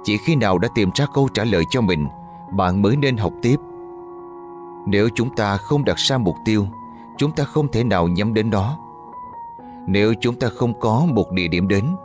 chỉ 0.03 0.18
khi 0.18 0.36
nào 0.36 0.58
đã 0.58 0.70
tìm 0.75 0.89
ra 0.96 1.06
câu 1.13 1.30
trả 1.34 1.44
lời 1.44 1.63
cho 1.70 1.82
mình, 1.82 2.08
bạn 2.51 2.82
mới 2.82 2.96
nên 2.96 3.18
học 3.18 3.34
tiếp. 3.42 3.60
Nếu 4.86 5.10
chúng 5.15 5.36
ta 5.36 5.58
không 5.58 5.86
đặt 5.86 5.98
ra 5.98 6.18
mục 6.18 6.36
tiêu, 6.46 6.68
chúng 7.18 7.32
ta 7.32 7.44
không 7.44 7.68
thể 7.68 7.84
nào 7.84 8.08
nhắm 8.08 8.34
đến 8.34 8.50
nó. 8.50 8.77
Nếu 9.88 10.13
chúng 10.22 10.36
ta 10.36 10.50
không 10.50 10.80
có 10.80 11.06
một 11.10 11.32
địa 11.32 11.48
điểm 11.48 11.68
đến, 11.68 11.96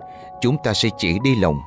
chúng 0.40 0.56
ta 0.64 0.74
sẽ 0.74 0.88
chỉ 0.98 1.18
đi 1.18 1.34
lòng. 1.34 1.60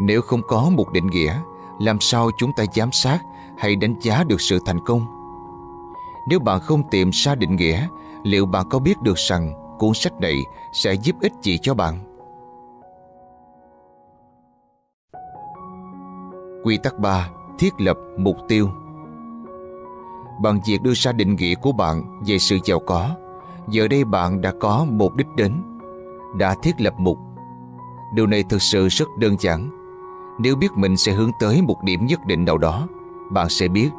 Nếu 0.00 0.22
không 0.22 0.42
có 0.48 0.70
một 0.70 0.92
định 0.92 1.06
nghĩa, 1.06 1.34
làm 1.78 2.00
sao 2.00 2.30
chúng 2.38 2.52
ta 2.52 2.64
giám 2.74 2.92
sát 2.92 3.18
hay 3.58 3.76
đánh 3.76 3.94
giá 4.00 4.24
được 4.24 4.40
sự 4.40 4.58
thành 4.66 4.80
công? 4.84 5.17
Nếu 6.28 6.38
bạn 6.38 6.60
không 6.60 6.82
tìm 6.90 7.10
ra 7.12 7.34
định 7.34 7.56
nghĩa, 7.56 7.86
liệu 8.22 8.46
bạn 8.46 8.66
có 8.70 8.78
biết 8.78 9.00
được 9.02 9.18
rằng 9.18 9.52
cuốn 9.78 9.94
sách 9.94 10.20
này 10.20 10.34
sẽ 10.72 10.94
giúp 10.94 11.16
ích 11.20 11.32
gì 11.42 11.58
cho 11.62 11.74
bạn? 11.74 11.98
Quy 16.64 16.76
tắc 16.76 16.98
3. 16.98 17.30
Thiết 17.58 17.80
lập 17.80 17.96
mục 18.18 18.36
tiêu 18.48 18.68
Bằng 20.42 20.60
việc 20.66 20.82
đưa 20.82 20.92
ra 20.94 21.12
định 21.12 21.36
nghĩa 21.36 21.54
của 21.54 21.72
bạn 21.72 22.20
về 22.26 22.38
sự 22.38 22.58
giàu 22.64 22.78
có, 22.86 23.10
giờ 23.68 23.88
đây 23.88 24.04
bạn 24.04 24.40
đã 24.40 24.52
có 24.60 24.86
một 24.90 25.14
đích 25.14 25.26
đến, 25.36 25.52
đã 26.36 26.54
thiết 26.62 26.80
lập 26.80 26.94
mục. 26.98 27.18
Điều 28.14 28.26
này 28.26 28.44
thực 28.48 28.62
sự 28.62 28.88
rất 28.88 29.08
đơn 29.18 29.36
giản. 29.40 29.70
Nếu 30.38 30.56
biết 30.56 30.72
mình 30.76 30.96
sẽ 30.96 31.12
hướng 31.12 31.30
tới 31.40 31.62
một 31.62 31.76
điểm 31.82 32.06
nhất 32.06 32.20
định 32.26 32.44
nào 32.44 32.58
đó, 32.58 32.86
bạn 33.30 33.48
sẽ 33.48 33.68
biết 33.68 33.90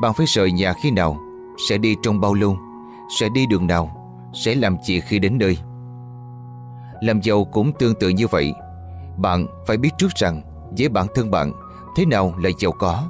bạn 0.00 0.14
phải 0.14 0.26
rời 0.26 0.52
nhà 0.52 0.72
khi 0.72 0.90
nào, 0.90 1.16
sẽ 1.68 1.78
đi 1.78 1.96
trong 2.02 2.20
bao 2.20 2.34
lâu, 2.34 2.58
sẽ 3.18 3.28
đi 3.28 3.46
đường 3.46 3.66
nào, 3.66 3.96
sẽ 4.32 4.54
làm 4.54 4.76
gì 4.82 5.00
khi 5.00 5.18
đến 5.18 5.38
nơi. 5.38 5.58
Làm 7.00 7.20
giàu 7.20 7.44
cũng 7.44 7.72
tương 7.72 7.94
tự 7.94 8.08
như 8.08 8.26
vậy. 8.26 8.54
Bạn 9.16 9.46
phải 9.66 9.76
biết 9.76 9.90
trước 9.98 10.08
rằng 10.16 10.42
với 10.78 10.88
bản 10.88 11.06
thân 11.14 11.30
bạn 11.30 11.52
thế 11.96 12.04
nào 12.06 12.34
là 12.38 12.50
giàu 12.58 12.72
có, 12.72 13.02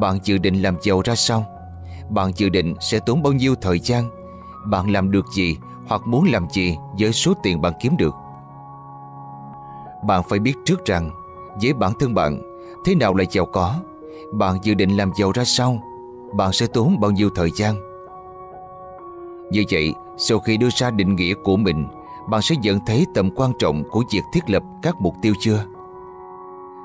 bạn 0.00 0.18
dự 0.22 0.38
định 0.38 0.62
làm 0.62 0.76
giàu 0.82 1.02
ra 1.04 1.14
sao, 1.14 1.46
bạn 2.10 2.32
dự 2.36 2.48
định 2.48 2.74
sẽ 2.80 2.98
tốn 3.06 3.22
bao 3.22 3.32
nhiêu 3.32 3.54
thời 3.54 3.78
gian, 3.78 4.10
bạn 4.66 4.90
làm 4.90 5.10
được 5.10 5.26
gì 5.34 5.56
hoặc 5.88 6.02
muốn 6.06 6.28
làm 6.32 6.50
gì 6.50 6.76
với 6.98 7.12
số 7.12 7.34
tiền 7.42 7.60
bạn 7.60 7.72
kiếm 7.80 7.96
được. 7.96 8.14
Bạn 10.06 10.22
phải 10.28 10.38
biết 10.38 10.54
trước 10.64 10.84
rằng 10.84 11.10
với 11.62 11.72
bản 11.72 11.92
thân 12.00 12.14
bạn 12.14 12.42
thế 12.84 12.94
nào 12.94 13.14
là 13.14 13.24
giàu 13.30 13.46
có, 13.46 13.74
bạn 14.32 14.58
dự 14.62 14.74
định 14.74 14.96
làm 14.96 15.10
giàu 15.18 15.32
ra 15.32 15.44
sao, 15.44 15.82
bạn 16.32 16.52
sẽ 16.52 16.66
tốn 16.66 17.00
bao 17.00 17.10
nhiêu 17.10 17.30
thời 17.34 17.50
gian. 17.50 17.74
Như 19.50 19.64
vậy, 19.70 19.94
sau 20.16 20.38
khi 20.38 20.56
đưa 20.56 20.68
ra 20.70 20.90
định 20.90 21.16
nghĩa 21.16 21.34
của 21.44 21.56
mình, 21.56 21.86
bạn 22.28 22.42
sẽ 22.42 22.56
nhận 22.56 22.80
thấy 22.86 23.06
tầm 23.14 23.30
quan 23.36 23.52
trọng 23.58 23.84
của 23.90 24.04
việc 24.12 24.22
thiết 24.32 24.50
lập 24.50 24.62
các 24.82 25.00
mục 25.00 25.14
tiêu 25.22 25.34
chưa? 25.40 25.64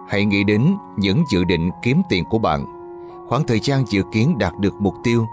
Hãy 0.08 0.26
nghĩ 0.26 0.44
đến 0.44 0.78
những 0.98 1.24
dự 1.32 1.44
định 1.44 1.70
kiếm 1.82 2.02
tiền 2.10 2.24
của 2.30 2.38
bạn, 2.38 2.66
khoảng 3.30 3.44
thời 3.44 3.60
gian 3.60 3.84
dự 3.88 4.02
kiến 4.12 4.38
đạt 4.38 4.54
được 4.60 4.82
mục 4.82 4.96
tiêu 5.04 5.26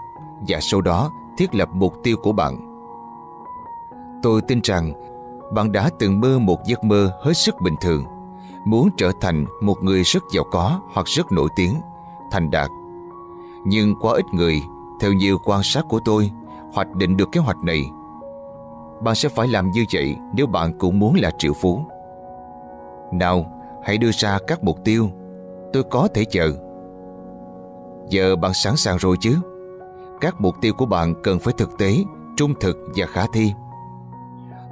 và 0.47 0.59
sau 0.61 0.81
đó 0.81 1.11
thiết 1.37 1.55
lập 1.55 1.69
mục 1.73 1.93
tiêu 2.03 2.17
của 2.17 2.31
bạn. 2.31 2.67
Tôi 4.23 4.41
tin 4.41 4.59
rằng 4.63 4.93
bạn 5.53 5.71
đã 5.71 5.89
từng 5.99 6.19
mơ 6.19 6.39
một 6.39 6.59
giấc 6.65 6.83
mơ 6.83 7.11
hết 7.23 7.33
sức 7.33 7.55
bình 7.61 7.75
thường, 7.81 8.05
muốn 8.65 8.89
trở 8.97 9.11
thành 9.21 9.45
một 9.61 9.83
người 9.83 10.03
rất 10.03 10.23
giàu 10.33 10.43
có 10.51 10.81
hoặc 10.93 11.07
rất 11.07 11.31
nổi 11.31 11.49
tiếng, 11.55 11.75
thành 12.31 12.51
đạt. 12.51 12.69
Nhưng 13.65 13.95
quá 14.01 14.13
ít 14.13 14.25
người, 14.33 14.61
theo 14.99 15.13
nhiều 15.13 15.37
quan 15.45 15.63
sát 15.63 15.85
của 15.89 15.99
tôi, 16.05 16.31
hoạch 16.73 16.95
định 16.95 17.17
được 17.17 17.29
kế 17.31 17.39
hoạch 17.39 17.63
này. 17.63 17.89
Bạn 19.03 19.15
sẽ 19.15 19.29
phải 19.29 19.47
làm 19.47 19.71
như 19.71 19.85
vậy 19.93 20.15
nếu 20.33 20.47
bạn 20.47 20.73
cũng 20.79 20.99
muốn 20.99 21.15
là 21.15 21.31
triệu 21.37 21.53
phú. 21.53 21.85
Nào, 23.13 23.45
hãy 23.83 23.97
đưa 23.97 24.11
ra 24.11 24.39
các 24.47 24.63
mục 24.63 24.77
tiêu. 24.83 25.09
Tôi 25.73 25.83
có 25.83 26.07
thể 26.13 26.25
chờ. 26.25 26.51
Giờ 28.09 28.35
bạn 28.35 28.53
sẵn 28.53 28.75
sàng 28.75 28.97
rồi 28.97 29.17
chứ? 29.19 29.37
Các 30.21 30.41
mục 30.41 30.55
tiêu 30.61 30.73
của 30.77 30.85
bạn 30.85 31.13
cần 31.23 31.39
phải 31.39 31.53
thực 31.57 31.77
tế, 31.77 32.03
trung 32.37 32.53
thực 32.59 32.77
và 32.95 33.05
khả 33.05 33.25
thi. 33.33 33.53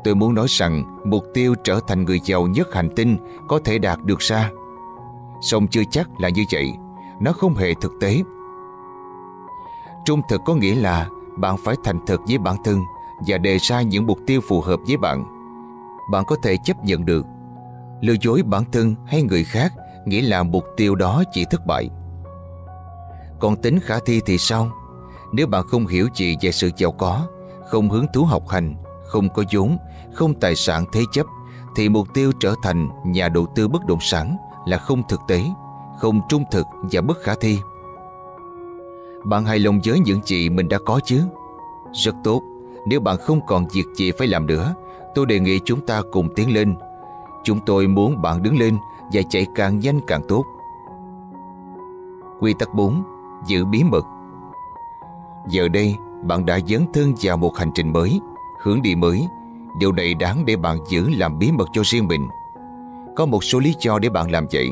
Tôi 0.03 0.15
muốn 0.15 0.35
nói 0.35 0.47
rằng 0.49 0.99
mục 1.05 1.23
tiêu 1.33 1.55
trở 1.63 1.79
thành 1.87 2.05
người 2.05 2.19
giàu 2.23 2.47
nhất 2.47 2.73
hành 2.73 2.89
tinh 2.95 3.17
có 3.47 3.59
thể 3.65 3.77
đạt 3.77 3.99
được 4.03 4.19
ra. 4.19 4.49
Song 5.41 5.67
chưa 5.67 5.83
chắc 5.91 6.09
là 6.19 6.29
như 6.29 6.43
vậy, 6.51 6.71
nó 7.19 7.31
không 7.31 7.55
hề 7.55 7.73
thực 7.81 7.91
tế. 8.01 8.21
Trung 10.05 10.21
thực 10.29 10.41
có 10.45 10.55
nghĩa 10.55 10.75
là 10.75 11.07
bạn 11.37 11.55
phải 11.57 11.75
thành 11.83 11.99
thật 12.07 12.17
với 12.27 12.37
bản 12.37 12.55
thân 12.63 12.79
và 13.27 13.37
đề 13.37 13.57
ra 13.57 13.81
những 13.81 14.05
mục 14.05 14.19
tiêu 14.27 14.41
phù 14.47 14.61
hợp 14.61 14.79
với 14.87 14.97
bạn. 14.97 15.25
Bạn 16.11 16.25
có 16.25 16.35
thể 16.43 16.57
chấp 16.63 16.83
nhận 16.83 17.05
được. 17.05 17.25
Lừa 18.01 18.15
dối 18.21 18.41
bản 18.45 18.63
thân 18.71 18.95
hay 19.07 19.21
người 19.21 19.43
khác 19.43 19.73
nghĩa 20.05 20.21
là 20.21 20.43
mục 20.43 20.63
tiêu 20.77 20.95
đó 20.95 21.23
chỉ 21.31 21.45
thất 21.51 21.65
bại. 21.65 21.89
Còn 23.39 23.61
tính 23.61 23.79
khả 23.79 23.99
thi 24.05 24.21
thì 24.25 24.37
sao? 24.37 24.71
Nếu 25.31 25.47
bạn 25.47 25.63
không 25.67 25.87
hiểu 25.87 26.07
gì 26.15 26.37
về 26.41 26.51
sự 26.51 26.71
giàu 26.77 26.91
có, 26.91 27.27
không 27.69 27.89
hứng 27.89 28.05
thú 28.13 28.23
học 28.23 28.47
hành, 28.49 28.75
không 29.05 29.29
có 29.29 29.43
vốn, 29.53 29.77
không 30.13 30.33
tài 30.33 30.55
sản 30.55 30.85
thế 30.91 31.01
chấp, 31.11 31.25
thì 31.75 31.89
mục 31.89 32.07
tiêu 32.13 32.31
trở 32.39 32.53
thành 32.63 32.89
nhà 33.05 33.29
đầu 33.29 33.47
tư 33.55 33.67
bất 33.67 33.85
động 33.85 33.99
sản 34.01 34.37
là 34.65 34.77
không 34.77 35.03
thực 35.09 35.21
tế, 35.27 35.43
không 35.99 36.21
trung 36.29 36.43
thực 36.51 36.65
và 36.91 37.01
bất 37.01 37.17
khả 37.23 37.35
thi. 37.41 37.59
Bạn 39.23 39.45
hài 39.45 39.59
lòng 39.59 39.79
với 39.85 39.99
những 39.99 40.19
gì 40.25 40.49
mình 40.49 40.69
đã 40.69 40.77
có 40.85 40.99
chứ? 41.05 41.21
Rất 41.93 42.15
tốt, 42.23 42.41
nếu 42.85 42.99
bạn 42.99 43.17
không 43.17 43.39
còn 43.47 43.67
việc 43.73 43.85
gì 43.95 44.11
phải 44.11 44.27
làm 44.27 44.45
nữa, 44.45 44.75
tôi 45.15 45.25
đề 45.25 45.39
nghị 45.39 45.59
chúng 45.65 45.81
ta 45.81 46.01
cùng 46.11 46.29
tiến 46.35 46.53
lên. 46.53 46.75
Chúng 47.43 47.59
tôi 47.65 47.87
muốn 47.87 48.21
bạn 48.21 48.43
đứng 48.43 48.59
lên 48.59 48.77
và 49.13 49.21
chạy 49.29 49.47
càng 49.55 49.79
nhanh 49.79 49.99
càng 50.07 50.21
tốt. 50.27 50.45
Quy 52.39 52.53
tắc 52.59 52.73
4. 52.73 53.03
Giữ 53.47 53.65
bí 53.65 53.83
mật 53.83 54.05
Giờ 55.47 55.67
đây, 55.67 55.95
bạn 56.23 56.45
đã 56.45 56.59
dấn 56.67 56.85
thân 56.93 57.13
vào 57.21 57.37
một 57.37 57.57
hành 57.57 57.71
trình 57.75 57.93
mới, 57.93 58.19
hướng 58.61 58.81
đi 58.81 58.95
mới. 58.95 59.27
Điều 59.79 59.91
này 59.91 60.13
đáng 60.13 60.45
để 60.45 60.55
bạn 60.55 60.77
giữ 60.89 61.09
làm 61.09 61.39
bí 61.39 61.51
mật 61.51 61.69
cho 61.73 61.81
riêng 61.85 62.07
mình. 62.07 62.27
Có 63.15 63.25
một 63.25 63.43
số 63.43 63.59
lý 63.59 63.75
do 63.79 63.99
để 63.99 64.09
bạn 64.09 64.31
làm 64.31 64.45
vậy. 64.51 64.71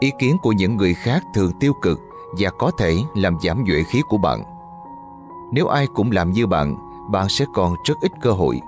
Ý 0.00 0.12
kiến 0.18 0.36
của 0.42 0.52
những 0.52 0.76
người 0.76 0.94
khác 0.94 1.22
thường 1.34 1.52
tiêu 1.60 1.72
cực 1.82 2.09
và 2.38 2.50
có 2.50 2.70
thể 2.78 2.96
làm 3.14 3.36
giảm 3.42 3.64
nhuệ 3.64 3.82
khí 3.82 4.02
của 4.08 4.18
bạn. 4.18 4.44
Nếu 5.52 5.66
ai 5.66 5.86
cũng 5.94 6.10
làm 6.10 6.32
như 6.32 6.46
bạn, 6.46 6.76
bạn 7.10 7.28
sẽ 7.28 7.44
còn 7.54 7.74
rất 7.84 7.94
ít 8.00 8.12
cơ 8.22 8.30
hội. 8.30 8.60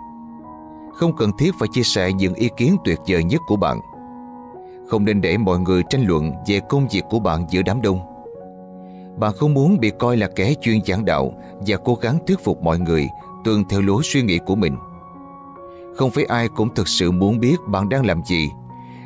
Không 0.94 1.16
cần 1.16 1.32
thiết 1.38 1.54
phải 1.58 1.68
chia 1.72 1.82
sẻ 1.82 2.12
những 2.12 2.34
ý 2.34 2.48
kiến 2.56 2.76
tuyệt 2.84 2.98
vời 3.06 3.24
nhất 3.24 3.40
của 3.46 3.56
bạn. 3.56 3.80
Không 4.88 5.04
nên 5.04 5.20
để 5.20 5.38
mọi 5.38 5.58
người 5.58 5.82
tranh 5.90 6.04
luận 6.06 6.32
về 6.46 6.60
công 6.68 6.88
việc 6.88 7.02
của 7.10 7.18
bạn 7.18 7.44
giữa 7.50 7.62
đám 7.62 7.82
đông. 7.82 8.00
Bạn 9.18 9.32
không 9.36 9.54
muốn 9.54 9.80
bị 9.80 9.90
coi 9.98 10.16
là 10.16 10.28
kẻ 10.36 10.54
chuyên 10.60 10.84
giảng 10.84 11.04
đạo 11.04 11.32
và 11.66 11.76
cố 11.84 11.94
gắng 11.94 12.18
thuyết 12.26 12.44
phục 12.44 12.62
mọi 12.62 12.78
người 12.78 13.08
tuân 13.44 13.64
theo 13.64 13.80
lối 13.80 14.02
suy 14.04 14.22
nghĩ 14.22 14.38
của 14.46 14.54
mình. 14.54 14.76
Không 15.96 16.10
phải 16.10 16.24
ai 16.24 16.48
cũng 16.48 16.74
thực 16.74 16.88
sự 16.88 17.10
muốn 17.10 17.40
biết 17.40 17.56
bạn 17.66 17.88
đang 17.88 18.06
làm 18.06 18.24
gì. 18.24 18.50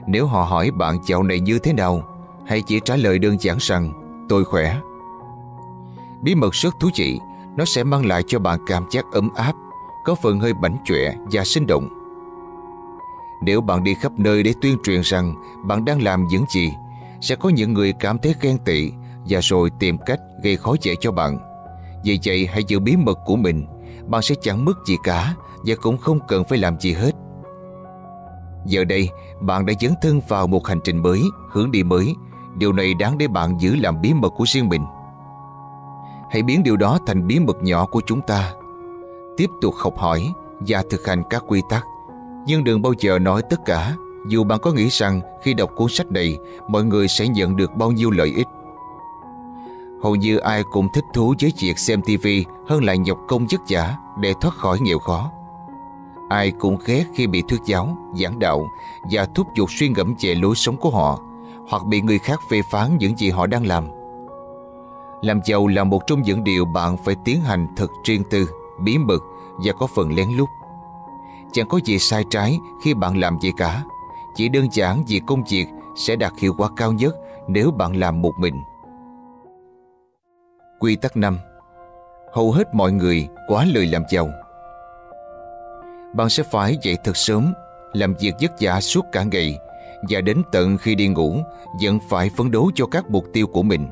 Nếu 0.07 0.27
họ 0.27 0.42
hỏi 0.42 0.71
bạn 0.71 0.97
dạo 1.07 1.23
này 1.23 1.40
như 1.40 1.59
thế 1.59 1.73
nào, 1.73 2.03
hãy 2.47 2.62
chỉ 2.66 2.81
trả 2.85 2.97
lời 2.97 3.19
đơn 3.19 3.37
giản 3.40 3.57
rằng 3.61 4.06
tôi 4.29 4.45
khỏe. 4.45 4.77
Bí 6.23 6.35
mật 6.35 6.55
rất 6.55 6.75
thú 6.81 6.89
vị, 6.97 7.19
nó 7.57 7.65
sẽ 7.65 7.85
mang 7.85 8.07
lại 8.07 8.23
cho 8.27 8.39
bạn 8.39 8.59
cảm 8.67 8.85
giác 8.91 9.05
ấm 9.12 9.31
áp, 9.35 9.53
có 10.05 10.15
phần 10.15 10.41
hơi 10.41 10.53
bảnh 10.55 10.77
chọe 10.85 11.15
và 11.33 11.45
sinh 11.45 11.67
động. 11.67 11.89
Nếu 13.43 13.61
bạn 13.61 13.85
đi 13.85 13.95
khắp 13.95 14.12
nơi 14.19 14.43
để 14.43 14.55
tuyên 14.62 14.77
truyền 14.83 15.01
rằng 15.01 15.35
bạn 15.65 15.85
đang 15.85 16.03
làm 16.03 16.27
những 16.27 16.45
gì, 16.49 16.73
sẽ 17.21 17.37
có 17.37 17.49
những 17.49 17.73
người 17.73 17.93
cảm 17.93 18.19
thấy 18.19 18.35
ghen 18.41 18.59
tị 18.59 18.93
và 19.29 19.41
rồi 19.43 19.71
tìm 19.79 19.99
cách 20.07 20.21
gây 20.43 20.57
khó 20.57 20.75
dễ 20.83 20.95
cho 21.01 21.12
bạn. 21.12 21.39
Vì 22.05 22.19
vậy 22.25 22.47
hãy 22.47 22.65
giữ 22.65 22.79
bí 22.79 22.97
mật 22.97 23.19
của 23.27 23.37
mình, 23.37 23.67
bạn 24.07 24.23
sẽ 24.23 24.35
chẳng 24.43 24.65
mất 24.65 24.87
gì 24.87 24.97
cả 25.03 25.35
và 25.67 25.75
cũng 25.83 25.99
không 25.99 26.19
cần 26.29 26.45
phải 26.45 26.59
làm 26.59 26.81
gì 26.81 26.93
hết. 26.93 27.12
Giờ 28.67 28.85
đây, 28.85 29.09
bạn 29.41 29.67
đã 29.67 29.75
dấn 29.81 29.95
thân 30.03 30.21
vào 30.29 30.47
một 30.47 30.67
hành 30.67 30.81
trình 30.85 31.03
mới, 31.03 31.23
hướng 31.51 31.71
đi 31.71 31.83
mới. 31.83 32.15
Điều 32.59 32.73
này 32.73 32.95
đáng 32.95 33.19
để 33.19 33.29
bạn 33.29 33.61
giữ 33.61 33.77
làm 33.77 34.01
bí 34.01 34.14
mật 34.14 34.29
của 34.29 34.45
riêng 34.47 34.69
mình. 34.69 34.85
Hãy 36.31 36.42
biến 36.42 36.62
điều 36.62 36.77
đó 36.77 36.99
thành 37.07 37.27
bí 37.27 37.38
mật 37.38 37.62
nhỏ 37.62 37.87
của 37.87 38.01
chúng 38.07 38.21
ta. 38.21 38.53
Tiếp 39.37 39.51
tục 39.61 39.75
học 39.79 39.99
hỏi 39.99 40.33
và 40.61 40.83
thực 40.90 41.07
hành 41.07 41.23
các 41.31 41.45
quy 41.47 41.62
tắc. 41.69 41.85
Nhưng 42.47 42.64
đừng 42.64 42.83
bao 42.83 42.92
giờ 42.99 43.19
nói 43.19 43.42
tất 43.51 43.64
cả, 43.64 43.97
dù 44.29 44.45
bạn 44.45 44.59
có 44.62 44.73
nghĩ 44.73 44.88
rằng 44.88 45.21
khi 45.42 45.55
đọc 45.55 45.71
cuốn 45.77 45.88
sách 45.88 46.12
này, 46.12 46.38
mọi 46.69 46.85
người 46.85 47.09
sẽ 47.09 47.29
nhận 47.29 47.57
được 47.57 47.77
bao 47.77 47.92
nhiêu 47.92 48.11
lợi 48.11 48.33
ích. 48.37 48.47
Hầu 50.03 50.16
như 50.16 50.37
ai 50.37 50.62
cũng 50.71 50.88
thích 50.95 51.05
thú 51.14 51.35
với 51.40 51.53
việc 51.61 51.79
xem 51.79 52.03
TV 52.03 52.27
hơn 52.69 52.85
là 52.85 52.95
nhọc 52.95 53.19
công 53.29 53.47
vất 53.51 53.61
vả 53.69 53.97
để 54.21 54.35
thoát 54.40 54.55
khỏi 54.55 54.79
nghèo 54.81 54.99
khó. 54.99 55.31
Ai 56.29 56.51
cũng 56.51 56.79
ghét 56.87 57.05
khi 57.14 57.27
bị 57.27 57.42
thuyết 57.49 57.61
giáo, 57.66 57.97
giảng 58.14 58.38
đạo 58.38 58.66
và 59.11 59.27
thúc 59.35 59.47
giục 59.57 59.71
suy 59.71 59.88
ngẫm 59.88 60.14
về 60.21 60.35
lối 60.35 60.55
sống 60.55 60.77
của 60.77 60.90
họ 60.90 61.21
hoặc 61.68 61.83
bị 61.87 62.00
người 62.00 62.18
khác 62.18 62.40
phê 62.50 62.61
phán 62.70 62.96
những 62.98 63.18
gì 63.18 63.31
họ 63.31 63.46
đang 63.46 63.66
làm. 63.66 63.88
Làm 65.22 65.40
giàu 65.44 65.66
là 65.66 65.85
một 65.85 66.07
trong 66.07 66.22
những 66.22 66.44
điều 66.44 66.64
bạn 66.64 66.96
phải 67.05 67.14
tiến 67.24 67.40
hành 67.40 67.66
thật 67.76 67.90
riêng 68.05 68.22
tư, 68.31 68.48
bí 68.81 68.98
mật 68.98 69.22
và 69.64 69.72
có 69.79 69.87
phần 69.87 70.14
lén 70.14 70.29
lút. 70.37 70.48
Chẳng 71.52 71.68
có 71.68 71.81
gì 71.85 71.98
sai 71.98 72.24
trái 72.31 72.59
khi 72.85 72.94
bạn 72.94 73.16
làm 73.16 73.38
gì 73.40 73.52
cả. 73.57 73.85
Chỉ 74.35 74.48
đơn 74.48 74.68
giản 74.72 75.05
vì 75.09 75.20
công 75.26 75.42
việc 75.50 75.66
sẽ 75.96 76.16
đạt 76.16 76.33
hiệu 76.38 76.55
quả 76.59 76.68
cao 76.76 76.92
nhất 76.92 77.14
nếu 77.48 77.70
bạn 77.70 77.96
làm 77.96 78.22
một 78.22 78.33
mình. 78.38 78.55
Quy 80.81 80.96
tắc 80.96 81.16
5 81.16 81.38
Hầu 82.33 82.52
hết 82.52 82.74
mọi 82.74 82.92
người 82.92 83.29
quá 83.48 83.64
lười 83.74 83.87
làm 83.87 84.02
giàu. 84.11 84.29
Bạn 86.14 86.29
sẽ 86.29 86.42
phải 86.42 86.76
dậy 86.83 86.96
thật 87.05 87.16
sớm, 87.16 87.52
làm 87.92 88.14
việc 88.20 88.35
vất 88.40 88.52
vả 88.61 88.81
suốt 88.81 89.05
cả 89.12 89.22
ngày 89.22 89.59
và 90.09 90.21
đến 90.21 90.43
tận 90.53 90.79
khi 90.79 90.95
đi 90.95 91.09
ngủ 91.09 91.37
vẫn 91.83 91.99
phải 92.09 92.31
phấn 92.37 92.51
đấu 92.51 92.71
cho 92.75 92.87
các 92.87 93.11
mục 93.11 93.25
tiêu 93.33 93.47
của 93.47 93.63
mình. 93.63 93.87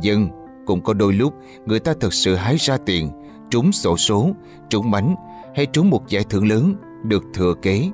Dân, 0.00 0.28
cũng 0.66 0.80
có 0.80 0.94
đôi 0.94 1.12
lúc 1.12 1.34
người 1.66 1.80
ta 1.80 1.92
thật 2.00 2.12
sự 2.14 2.34
hái 2.34 2.56
ra 2.56 2.76
tiền, 2.86 3.10
trúng 3.50 3.72
sổ 3.72 3.96
số, 3.96 4.30
trúng 4.68 4.90
bánh 4.90 5.14
hay 5.54 5.66
trúng 5.66 5.90
một 5.90 6.08
giải 6.08 6.24
thưởng 6.30 6.48
lớn 6.48 6.74
được 7.04 7.24
thừa 7.34 7.54
kế. 7.62 7.90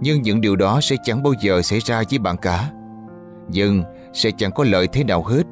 Nhưng 0.00 0.22
những 0.22 0.40
điều 0.40 0.56
đó 0.56 0.80
sẽ 0.82 0.96
chẳng 1.04 1.22
bao 1.22 1.32
giờ 1.40 1.62
xảy 1.62 1.78
ra 1.78 2.02
với 2.10 2.18
bạn 2.18 2.36
cả. 2.36 2.70
Dân 3.50 3.82
sẽ 4.12 4.30
chẳng 4.30 4.52
có 4.52 4.64
lợi 4.64 4.86
thế 4.86 5.04
nào 5.04 5.22
hết. 5.22 5.42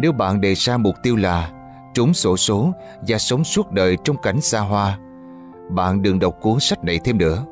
Nếu 0.00 0.12
bạn 0.12 0.40
đề 0.40 0.54
ra 0.54 0.76
mục 0.76 0.94
tiêu 1.02 1.16
là 1.16 1.50
trúng 1.94 2.14
sổ 2.14 2.36
số 2.36 2.72
và 3.08 3.18
sống 3.18 3.44
suốt 3.44 3.72
đời 3.72 3.96
trong 4.04 4.16
cảnh 4.22 4.40
xa 4.40 4.60
hoa, 4.60 4.98
bạn 5.70 6.02
đừng 6.02 6.18
đọc 6.18 6.36
cuốn 6.40 6.60
sách 6.60 6.84
này 6.84 7.00
thêm 7.04 7.18
nữa. 7.18 7.44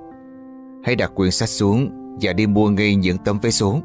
Hãy 0.85 0.97
đặt 0.97 1.13
quyển 1.15 1.31
sách 1.31 1.49
xuống 1.49 2.04
và 2.21 2.33
đi 2.33 2.47
mua 2.47 2.71
ngay 2.71 2.95
những 2.95 3.19
tấm 3.19 3.39
vé 3.39 3.51
số. 3.51 3.81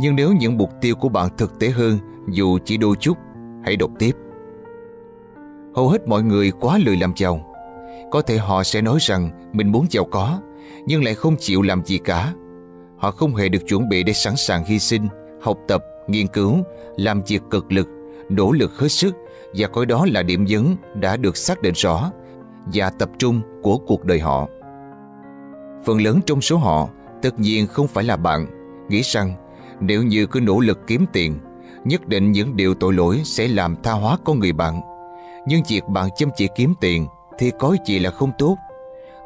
Nhưng 0.00 0.16
nếu 0.16 0.32
những 0.32 0.58
mục 0.58 0.70
tiêu 0.80 0.94
của 0.94 1.08
bạn 1.08 1.28
thực 1.36 1.58
tế 1.58 1.68
hơn 1.68 1.98
dù 2.28 2.58
chỉ 2.64 2.76
đôi 2.76 2.96
chút, 3.00 3.18
hãy 3.64 3.76
đọc 3.76 3.90
tiếp. 3.98 4.16
Hầu 5.74 5.88
hết 5.88 6.08
mọi 6.08 6.22
người 6.22 6.50
quá 6.50 6.78
lười 6.84 6.96
làm 6.96 7.12
giàu. 7.16 7.40
Có 8.10 8.22
thể 8.22 8.38
họ 8.38 8.62
sẽ 8.62 8.82
nói 8.82 8.98
rằng 9.00 9.50
mình 9.52 9.72
muốn 9.72 9.86
giàu 9.90 10.04
có, 10.04 10.40
nhưng 10.86 11.04
lại 11.04 11.14
không 11.14 11.36
chịu 11.38 11.62
làm 11.62 11.84
gì 11.84 11.98
cả. 11.98 12.32
Họ 12.98 13.10
không 13.10 13.34
hề 13.34 13.48
được 13.48 13.66
chuẩn 13.68 13.88
bị 13.88 14.02
để 14.02 14.12
sẵn 14.12 14.36
sàng 14.36 14.64
hy 14.64 14.78
sinh, 14.78 15.08
học 15.42 15.58
tập, 15.68 15.84
nghiên 16.08 16.26
cứu, 16.26 16.56
làm 16.96 17.22
việc 17.26 17.42
cực 17.50 17.72
lực, 17.72 17.88
nỗ 18.28 18.52
lực 18.52 18.78
hết 18.78 18.88
sức 18.88 19.14
và 19.54 19.68
coi 19.68 19.86
đó 19.86 20.06
là 20.12 20.22
điểm 20.22 20.44
nhấn 20.44 20.76
đã 20.94 21.16
được 21.16 21.36
xác 21.36 21.62
định 21.62 21.74
rõ 21.76 22.10
và 22.74 22.90
tập 22.90 23.10
trung 23.18 23.40
của 23.62 23.78
cuộc 23.78 24.04
đời 24.04 24.20
họ. 24.20 24.48
Phần 25.84 26.00
lớn 26.00 26.20
trong 26.26 26.40
số 26.40 26.56
họ 26.56 26.88
tất 27.22 27.40
nhiên 27.40 27.66
không 27.66 27.88
phải 27.88 28.04
là 28.04 28.16
bạn, 28.16 28.46
nghĩ 28.88 29.02
rằng 29.02 29.34
nếu 29.80 30.02
như 30.02 30.26
cứ 30.26 30.40
nỗ 30.40 30.60
lực 30.60 30.78
kiếm 30.86 31.06
tiền, 31.12 31.38
nhất 31.84 32.08
định 32.08 32.32
những 32.32 32.56
điều 32.56 32.74
tội 32.74 32.92
lỗi 32.92 33.20
sẽ 33.24 33.48
làm 33.48 33.76
tha 33.82 33.92
hóa 33.92 34.16
con 34.24 34.38
người 34.38 34.52
bạn. 34.52 34.80
Nhưng 35.46 35.62
việc 35.68 35.88
bạn 35.88 36.08
chăm 36.16 36.28
chỉ 36.36 36.48
kiếm 36.54 36.74
tiền 36.80 37.06
thì 37.38 37.50
có 37.58 37.76
gì 37.86 37.98
là 37.98 38.10
không 38.10 38.30
tốt. 38.38 38.56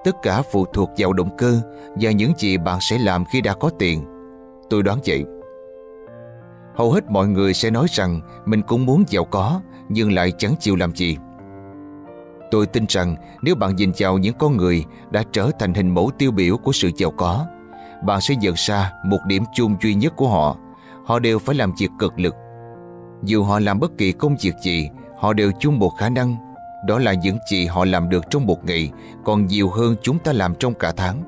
Tất 0.05 0.17
cả 0.23 0.43
phụ 0.53 0.65
thuộc 0.73 0.91
vào 0.97 1.13
động 1.13 1.37
cơ 1.39 1.61
và 2.01 2.11
những 2.11 2.33
gì 2.39 2.57
bạn 2.59 2.79
sẽ 2.81 2.99
làm 2.99 3.25
khi 3.25 3.41
đã 3.41 3.55
có 3.55 3.71
tiền. 3.79 4.05
Tôi 4.71 4.83
đoán 4.83 4.99
vậy. 5.07 5.25
Hầu 6.75 6.93
hết 6.93 7.11
mọi 7.11 7.29
người 7.29 7.55
sẽ 7.55 7.71
nói 7.71 7.87
rằng 7.91 8.21
mình 8.47 8.63
cũng 8.63 8.87
muốn 8.87 9.05
giàu 9.09 9.25
có 9.25 9.61
nhưng 9.89 10.13
lại 10.13 10.33
chẳng 10.39 10.55
chịu 10.61 10.77
làm 10.77 10.95
gì. 10.95 11.17
Tôi 12.51 12.67
tin 12.67 12.85
rằng 12.89 13.17
nếu 13.43 13.55
bạn 13.55 13.77
nhìn 13.77 13.93
vào 13.99 14.19
những 14.19 14.35
con 14.39 14.57
người 14.57 14.85
đã 15.11 15.23
trở 15.33 15.51
thành 15.59 15.75
hình 15.75 15.95
mẫu 15.95 16.11
tiêu 16.19 16.31
biểu 16.31 16.57
của 16.57 16.73
sự 16.73 16.91
giàu 16.97 17.11
có, 17.11 17.47
bạn 18.03 18.21
sẽ 18.21 18.37
nhận 18.37 18.55
ra 18.57 18.93
một 19.05 19.19
điểm 19.27 19.45
chung 19.55 19.77
duy 19.83 19.95
nhất 19.95 20.13
của 20.17 20.29
họ. 20.29 20.57
Họ 21.05 21.19
đều 21.19 21.39
phải 21.39 21.55
làm 21.55 21.73
việc 21.79 21.91
cực 21.99 22.19
lực. 22.19 22.35
Dù 23.23 23.43
họ 23.43 23.59
làm 23.59 23.81
bất 23.81 23.99
kỳ 23.99 24.13
công 24.13 24.37
việc 24.43 24.55
gì, 24.63 24.91
họ 25.19 25.33
đều 25.33 25.53
chung 25.61 25.79
một 25.79 25.91
khả 25.99 26.09
năng. 26.09 26.37
Đó 26.87 26.99
là 26.99 27.13
những 27.13 27.39
gì 27.51 27.67
họ 27.67 27.85
làm 27.85 28.09
được 28.09 28.25
trong 28.31 28.47
một 28.47 28.65
ngày 28.65 28.91
còn 29.25 29.47
nhiều 29.47 29.71
hơn 29.71 29.97
chúng 30.03 30.19
ta 30.19 30.33
làm 30.33 30.55
trong 30.55 30.75
cả 30.75 30.93
tháng. 30.97 31.23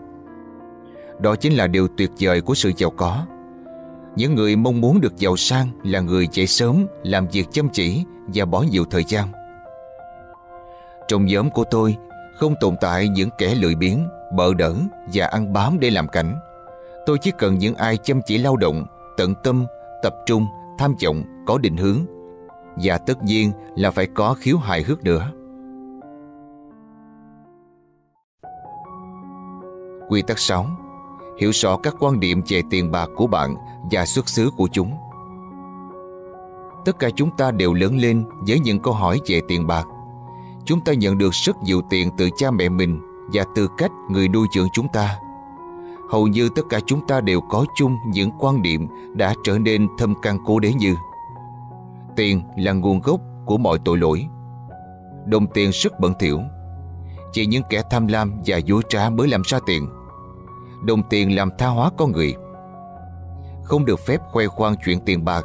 Đó 1.21 1.37
chính 1.37 1.53
là 1.53 1.67
điều 1.67 1.89
tuyệt 1.97 2.11
vời 2.21 2.41
của 2.41 2.55
sự 2.55 2.73
giàu 2.77 2.91
có. 2.91 3.27
Những 4.17 4.35
người 4.35 4.57
mong 4.57 4.81
muốn 4.81 5.01
được 5.01 5.17
giàu 5.17 5.37
sang 5.37 5.69
là 5.85 6.01
người 6.01 6.29
dậy 6.33 6.47
sớm, 6.47 6.87
làm 7.03 7.27
việc 7.27 7.49
chăm 7.53 7.69
chỉ 7.69 8.05
và 8.35 8.45
bỏ 8.45 8.65
nhiều 8.71 8.85
thời 8.91 9.05
gian. 9.05 9.29
Trong 11.09 11.27
nhóm 11.27 11.51
của 11.51 11.65
tôi 11.71 11.97
không 12.37 12.55
tồn 12.61 12.75
tại 12.81 13.09
những 13.09 13.29
kẻ 13.39 13.55
lười 13.55 13.75
biếng, 13.75 14.09
bợ 14.37 14.55
đỡ 14.55 14.75
và 15.13 15.27
ăn 15.27 15.53
bám 15.53 15.81
để 15.81 15.91
làm 15.91 16.09
cảnh. 16.09 16.39
Tôi 17.09 17.18
chỉ 17.18 17.33
cần 17.38 17.59
những 17.59 17.75
ai 17.75 17.97
chăm 17.97 18.21
chỉ 18.27 18.38
lao 18.38 18.57
động, 18.57 18.87
tận 19.16 19.35
tâm, 19.44 19.66
tập 20.03 20.14
trung, 20.27 20.47
tham 20.79 20.94
vọng, 21.05 21.23
có 21.47 21.59
định 21.59 21.77
hướng. 21.77 21.99
Và 22.83 22.99
tất 22.99 23.23
nhiên 23.23 23.53
là 23.77 23.90
phải 23.90 24.07
có 24.07 24.35
khiếu 24.35 24.59
hài 24.59 24.83
hước 24.83 25.05
nữa. 25.05 25.33
Quy 30.09 30.23
tắc 30.23 30.38
6 30.38 30.66
Hiểu 31.38 31.51
rõ 31.55 31.77
các 31.77 31.94
quan 32.01 32.21
điểm 32.21 32.42
về 32.49 32.62
tiền 32.71 32.90
bạc 32.90 33.09
của 33.16 33.27
bạn 33.27 33.57
và 33.90 34.07
xuất 34.07 34.29
xứ 34.29 34.51
của 34.57 34.68
chúng. 34.73 34.92
Tất 36.85 36.99
cả 36.99 37.11
chúng 37.16 37.37
ta 37.37 37.51
đều 37.51 37.75
lớn 37.75 37.99
lên 37.99 38.25
với 38.47 38.59
những 38.59 38.81
câu 38.81 38.94
hỏi 38.94 39.21
về 39.27 39.40
tiền 39.49 39.66
bạc. 39.66 39.85
Chúng 40.64 40.81
ta 40.81 40.92
nhận 40.92 41.18
được 41.18 41.31
rất 41.33 41.57
nhiều 41.62 41.81
tiền 41.90 42.11
từ 42.18 42.29
cha 42.37 42.51
mẹ 42.51 42.68
mình 42.68 43.01
và 43.33 43.44
từ 43.55 43.68
cách 43.79 43.90
người 44.11 44.29
nuôi 44.29 44.47
dưỡng 44.55 44.68
chúng 44.73 44.88
ta. 44.92 45.18
Hầu 46.09 46.27
như 46.27 46.49
tất 46.49 46.62
cả 46.71 46.81
chúng 46.87 47.07
ta 47.07 47.21
đều 47.21 47.40
có 47.40 47.64
chung 47.77 47.97
những 48.07 48.31
quan 48.38 48.62
điểm 48.62 48.87
đã 49.14 49.35
trở 49.44 49.59
nên 49.59 49.88
thâm 49.99 50.14
căn 50.23 50.38
cố 50.47 50.61
đế 50.61 50.73
như 50.73 50.97
Tiền 52.16 52.42
là 52.57 52.73
nguồn 52.73 53.01
gốc 53.01 53.21
của 53.47 53.59
mọi 53.59 53.79
tội 53.85 53.99
lỗi. 53.99 54.27
Đồng 55.27 55.47
tiền 55.47 55.71
rất 55.73 56.01
bẩn 56.01 56.12
thỉu. 56.21 56.40
Chỉ 57.33 57.47
những 57.47 57.62
kẻ 57.71 57.83
tham 57.90 58.07
lam 58.07 58.33
và 58.47 58.57
dối 58.57 58.83
trá 58.88 59.11
mới 59.11 59.29
làm 59.29 59.42
ra 59.44 59.59
tiền. 59.66 59.88
Đồng 60.85 61.03
tiền 61.03 61.37
làm 61.37 61.51
tha 61.59 61.66
hóa 61.66 61.90
con 61.97 62.12
người. 62.12 62.35
Không 63.64 63.85
được 63.85 64.01
phép 64.01 64.21
khoe 64.33 64.47
khoang 64.47 64.75
chuyện 64.85 65.01
tiền 65.01 65.25
bạc 65.25 65.44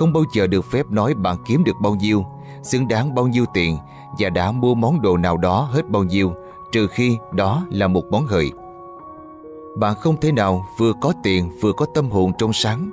không 0.00 0.12
bao 0.12 0.24
giờ 0.32 0.46
được 0.46 0.64
phép 0.64 0.90
nói 0.90 1.14
bạn 1.14 1.36
kiếm 1.46 1.64
được 1.64 1.76
bao 1.80 1.94
nhiêu, 1.94 2.24
xứng 2.62 2.88
đáng 2.88 3.14
bao 3.14 3.26
nhiêu 3.26 3.44
tiền 3.54 3.78
và 4.18 4.30
đã 4.30 4.52
mua 4.52 4.74
món 4.74 5.02
đồ 5.02 5.16
nào 5.16 5.36
đó 5.36 5.68
hết 5.72 5.90
bao 5.90 6.04
nhiêu, 6.04 6.34
trừ 6.72 6.86
khi 6.86 7.18
đó 7.32 7.66
là 7.70 7.88
một 7.88 8.04
món 8.10 8.26
hời. 8.26 8.50
Bạn 9.76 9.94
không 9.94 10.16
thể 10.16 10.32
nào 10.32 10.66
vừa 10.76 10.92
có 11.00 11.12
tiền 11.22 11.50
vừa 11.60 11.72
có 11.72 11.86
tâm 11.94 12.10
hồn 12.10 12.32
trong 12.38 12.52
sáng. 12.52 12.90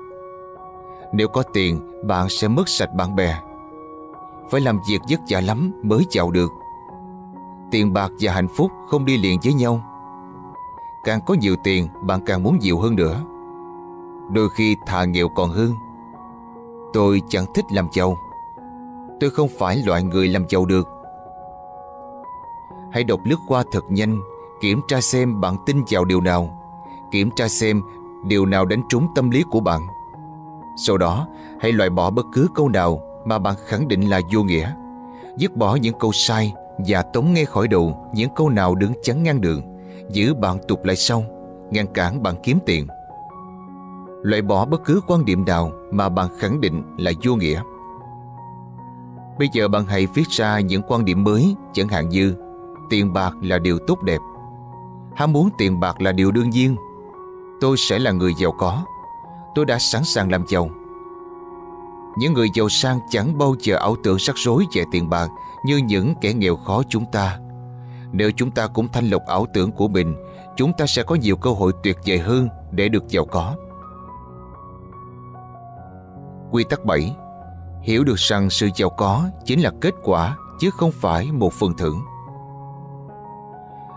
Nếu 1.14 1.28
có 1.28 1.44
tiền, 1.54 1.80
bạn 2.08 2.30
sẽ 2.30 2.48
mất 2.48 2.70
sạch 2.70 2.94
bạn 2.96 3.16
bè. 3.16 3.40
Phải 4.50 4.62
làm 4.62 4.80
việc 4.90 5.02
vất 5.10 5.20
vả 5.30 5.42
lắm 5.42 5.72
mới 5.84 6.06
giàu 6.10 6.32
được. 6.32 6.52
Tiền 7.72 7.94
bạc 7.94 8.12
và 8.20 8.34
hạnh 8.34 8.48
phúc 8.48 8.72
không 8.88 9.06
đi 9.06 9.18
liền 9.18 9.40
với 9.44 9.54
nhau. 9.54 9.82
Càng 11.04 11.20
có 11.26 11.34
nhiều 11.34 11.56
tiền, 11.64 11.88
bạn 12.02 12.20
càng 12.26 12.44
muốn 12.44 12.60
nhiều 12.60 12.80
hơn 12.80 12.96
nữa. 12.96 13.24
Đôi 14.32 14.50
khi 14.50 14.76
thà 14.86 15.06
nghèo 15.06 15.30
còn 15.30 15.50
hơn 15.50 15.72
Tôi 16.94 17.22
chẳng 17.30 17.46
thích 17.54 17.66
làm 17.72 17.88
giàu 17.94 18.18
Tôi 19.20 19.30
không 19.30 19.48
phải 19.60 19.84
loại 19.86 20.04
người 20.04 20.28
làm 20.28 20.46
giàu 20.50 20.66
được 20.66 20.88
Hãy 22.92 23.04
đọc 23.04 23.20
lướt 23.24 23.40
qua 23.48 23.64
thật 23.72 23.84
nhanh 23.90 24.20
Kiểm 24.62 24.82
tra 24.88 25.02
xem 25.02 25.42
bạn 25.42 25.56
tin 25.66 25.84
vào 25.90 26.06
điều 26.06 26.22
nào 26.22 26.67
Kiểm 27.12 27.30
tra 27.36 27.48
xem 27.48 27.82
điều 28.28 28.46
nào 28.46 28.66
đánh 28.66 28.82
trúng 28.90 29.08
tâm 29.16 29.30
lý 29.30 29.44
của 29.52 29.60
bạn 29.60 29.82
Sau 30.86 30.98
đó 30.98 31.28
hãy 31.60 31.72
loại 31.72 31.90
bỏ 31.90 32.10
bất 32.10 32.26
cứ 32.34 32.48
câu 32.56 32.70
nào 32.70 33.02
Mà 33.26 33.40
bạn 33.40 33.56
khẳng 33.68 33.88
định 33.88 34.10
là 34.10 34.22
vô 34.34 34.44
nghĩa 34.44 34.72
Dứt 35.38 35.56
bỏ 35.56 35.76
những 35.76 36.00
câu 36.00 36.12
sai 36.12 36.54
Và 36.88 37.02
tống 37.02 37.34
ngay 37.34 37.46
khỏi 37.46 37.68
đầu 37.68 38.10
Những 38.14 38.30
câu 38.36 38.50
nào 38.50 38.76
đứng 38.76 38.94
chắn 39.04 39.24
ngang 39.24 39.42
đường 39.42 39.62
Giữ 40.10 40.34
bạn 40.34 40.58
tụt 40.68 40.80
lại 40.84 40.96
sau 40.96 41.24
Ngăn 41.72 41.88
cản 41.88 42.24
bạn 42.24 42.36
kiếm 42.44 42.60
tiền 42.66 42.88
loại 44.28 44.42
bỏ 44.42 44.66
bất 44.66 44.84
cứ 44.86 45.02
quan 45.08 45.26
điểm 45.26 45.46
nào 45.46 45.72
mà 45.92 46.10
bạn 46.10 46.28
khẳng 46.40 46.62
định 46.62 46.84
là 46.98 47.12
vô 47.24 47.36
nghĩa. 47.36 47.62
Bây 49.40 49.50
giờ 49.54 49.68
bạn 49.68 49.86
hãy 49.86 50.08
viết 50.14 50.28
ra 50.30 50.60
những 50.60 50.82
quan 50.88 51.06
điểm 51.06 51.24
mới, 51.24 51.56
chẳng 51.74 51.88
hạn 51.88 52.10
như 52.10 52.36
tiền 52.90 53.14
bạc 53.14 53.34
là 53.42 53.60
điều 53.60 53.80
tốt 53.88 54.04
đẹp. 54.04 54.20
Ham 55.16 55.34
muốn 55.34 55.50
tiền 55.58 55.80
bạc 55.80 56.02
là 56.02 56.12
điều 56.12 56.32
đương 56.32 56.50
nhiên. 56.50 56.76
Tôi 57.62 57.78
sẽ 57.78 58.00
là 58.00 58.12
người 58.12 58.34
giàu 58.34 58.52
có. 58.52 58.84
Tôi 59.56 59.66
đã 59.66 59.80
sẵn 59.80 60.04
sàng 60.04 60.32
làm 60.32 60.46
giàu. 60.48 60.70
Những 62.18 62.34
người 62.34 62.48
giàu 62.54 62.70
sang 62.70 63.00
chẳng 63.10 63.38
bao 63.38 63.56
giờ 63.60 63.76
ảo 63.76 63.96
tưởng 64.04 64.18
rắc 64.20 64.36
rối 64.38 64.66
về 64.74 64.84
tiền 64.92 65.10
bạc 65.10 65.28
như 65.66 65.78
những 65.78 66.14
kẻ 66.22 66.34
nghèo 66.34 66.56
khó 66.56 66.82
chúng 66.90 67.06
ta. 67.12 67.40
Nếu 68.12 68.32
chúng 68.32 68.52
ta 68.52 68.68
cũng 68.68 68.88
thanh 68.88 69.10
lọc 69.10 69.22
ảo 69.26 69.46
tưởng 69.54 69.72
của 69.72 69.88
mình, 69.88 70.16
chúng 70.56 70.72
ta 70.78 70.86
sẽ 70.86 71.04
có 71.04 71.16
nhiều 71.16 71.38
cơ 71.38 71.50
hội 71.50 71.72
tuyệt 71.84 71.98
vời 72.06 72.20
hơn 72.20 72.50
để 72.72 72.90
được 72.90 73.08
giàu 73.08 73.26
có. 73.26 73.56
Quy 76.52 76.64
tắc 76.70 76.86
7 76.86 77.16
Hiểu 77.82 78.04
được 78.04 78.20
rằng 78.20 78.50
sự 78.50 78.70
giàu 78.76 78.90
có 78.90 79.30
chính 79.46 79.62
là 79.62 79.72
kết 79.82 79.94
quả 80.04 80.38
chứ 80.60 80.70
không 80.70 80.92
phải 80.92 81.32
một 81.32 81.54
phần 81.54 81.74
thưởng. 81.78 82.02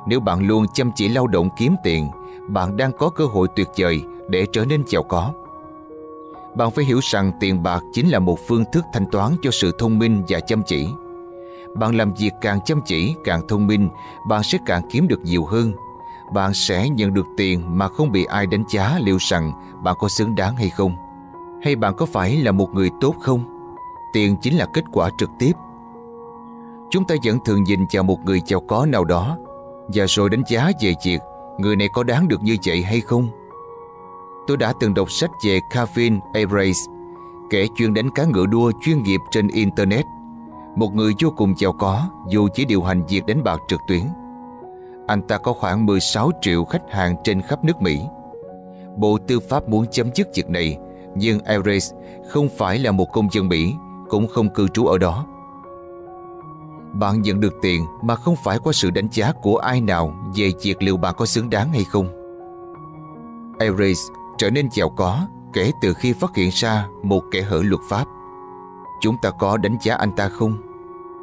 Nếu 0.06 0.20
bạn 0.20 0.46
luôn 0.46 0.66
chăm 0.74 0.90
chỉ 0.94 1.08
lao 1.08 1.26
động 1.26 1.48
kiếm 1.58 1.74
tiền, 1.82 2.10
bạn 2.52 2.76
đang 2.76 2.92
có 2.92 3.10
cơ 3.10 3.24
hội 3.24 3.48
tuyệt 3.56 3.68
vời 3.76 4.02
để 4.28 4.46
trở 4.52 4.64
nên 4.64 4.82
giàu 4.86 5.02
có. 5.02 5.32
Bạn 6.54 6.70
phải 6.70 6.84
hiểu 6.84 7.00
rằng 7.02 7.32
tiền 7.40 7.62
bạc 7.62 7.82
chính 7.92 8.08
là 8.08 8.18
một 8.18 8.38
phương 8.46 8.64
thức 8.72 8.84
thanh 8.92 9.06
toán 9.10 9.32
cho 9.42 9.50
sự 9.50 9.72
thông 9.78 9.98
minh 9.98 10.22
và 10.28 10.40
chăm 10.40 10.62
chỉ. 10.62 10.88
Bạn 11.74 11.94
làm 11.94 12.12
việc 12.14 12.30
càng 12.40 12.60
chăm 12.64 12.80
chỉ, 12.86 13.14
càng 13.24 13.48
thông 13.48 13.66
minh, 13.66 13.88
bạn 14.28 14.42
sẽ 14.42 14.58
càng 14.66 14.82
kiếm 14.90 15.08
được 15.08 15.20
nhiều 15.24 15.44
hơn. 15.44 15.72
Bạn 16.32 16.54
sẽ 16.54 16.88
nhận 16.88 17.14
được 17.14 17.26
tiền 17.36 17.78
mà 17.78 17.88
không 17.88 18.12
bị 18.12 18.24
ai 18.24 18.46
đánh 18.46 18.64
giá 18.72 18.98
liệu 19.02 19.16
rằng 19.20 19.52
bạn 19.82 19.94
có 19.98 20.08
xứng 20.08 20.34
đáng 20.34 20.56
hay 20.56 20.70
không. 20.70 20.96
Hay 21.62 21.76
bạn 21.76 21.94
có 21.96 22.06
phải 22.06 22.36
là 22.36 22.52
một 22.52 22.74
người 22.74 22.90
tốt 23.00 23.14
không? 23.20 23.44
Tiền 24.12 24.36
chính 24.42 24.58
là 24.58 24.66
kết 24.74 24.84
quả 24.92 25.10
trực 25.18 25.30
tiếp. 25.38 25.52
Chúng 26.90 27.04
ta 27.04 27.14
vẫn 27.24 27.38
thường 27.44 27.64
nhìn 27.64 27.80
vào 27.92 28.02
một 28.02 28.18
người 28.24 28.40
giàu 28.46 28.60
có 28.60 28.86
nào 28.86 29.04
đó 29.04 29.36
và 29.88 30.04
rồi 30.08 30.30
đánh 30.30 30.42
giá 30.48 30.70
về 30.80 30.94
việc 31.04 31.20
người 31.60 31.76
này 31.76 31.88
có 31.88 32.02
đáng 32.02 32.28
được 32.28 32.42
như 32.42 32.56
vậy 32.66 32.82
hay 32.82 33.00
không. 33.00 33.28
Tôi 34.46 34.56
đã 34.56 34.72
từng 34.80 34.94
đọc 34.94 35.10
sách 35.10 35.30
về 35.44 35.60
Calvin 35.70 36.18
Ayres, 36.32 36.78
kẻ 37.50 37.66
chuyên 37.76 37.94
đánh 37.94 38.10
cá 38.10 38.24
ngựa 38.24 38.46
đua 38.46 38.72
chuyên 38.80 39.02
nghiệp 39.02 39.20
trên 39.30 39.48
Internet. 39.48 40.04
Một 40.76 40.94
người 40.94 41.12
vô 41.22 41.32
cùng 41.36 41.54
giàu 41.58 41.72
có 41.72 42.08
dù 42.28 42.48
chỉ 42.54 42.64
điều 42.64 42.82
hành 42.82 43.06
việc 43.06 43.26
đánh 43.26 43.44
bạc 43.44 43.60
trực 43.68 43.80
tuyến. 43.88 44.02
Anh 45.06 45.22
ta 45.22 45.38
có 45.38 45.52
khoảng 45.52 45.86
16 45.86 46.30
triệu 46.40 46.64
khách 46.64 46.82
hàng 46.90 47.16
trên 47.24 47.42
khắp 47.42 47.64
nước 47.64 47.82
Mỹ. 47.82 48.00
Bộ 48.96 49.18
Tư 49.26 49.40
pháp 49.40 49.68
muốn 49.68 49.86
chấm 49.90 50.10
dứt 50.14 50.28
việc 50.34 50.50
này, 50.50 50.78
nhưng 51.14 51.40
Ayres 51.40 51.92
không 52.28 52.48
phải 52.48 52.78
là 52.78 52.92
một 52.92 53.12
công 53.12 53.28
dân 53.32 53.48
Mỹ, 53.48 53.74
cũng 54.08 54.26
không 54.26 54.48
cư 54.54 54.68
trú 54.68 54.86
ở 54.86 54.98
đó. 54.98 55.26
Bạn 56.92 57.22
nhận 57.22 57.40
được 57.40 57.54
tiền 57.62 57.86
mà 58.02 58.14
không 58.14 58.34
phải 58.44 58.58
qua 58.58 58.72
sự 58.72 58.90
đánh 58.90 59.08
giá 59.12 59.32
của 59.32 59.56
ai 59.56 59.80
nào 59.80 60.14
về 60.34 60.52
việc 60.62 60.82
liệu 60.82 60.96
bạn 60.96 61.14
có 61.18 61.26
xứng 61.26 61.50
đáng 61.50 61.72
hay 61.72 61.84
không. 61.84 62.08
Aries 63.58 64.00
trở 64.38 64.50
nên 64.50 64.68
giàu 64.72 64.88
có 64.88 65.26
kể 65.52 65.72
từ 65.82 65.94
khi 65.94 66.12
phát 66.12 66.36
hiện 66.36 66.50
ra 66.52 66.86
một 67.02 67.22
kẻ 67.30 67.42
hở 67.42 67.62
luật 67.64 67.80
pháp. 67.88 68.04
Chúng 69.00 69.16
ta 69.22 69.30
có 69.30 69.56
đánh 69.56 69.76
giá 69.82 69.94
anh 69.94 70.12
ta 70.12 70.28
không? 70.28 70.56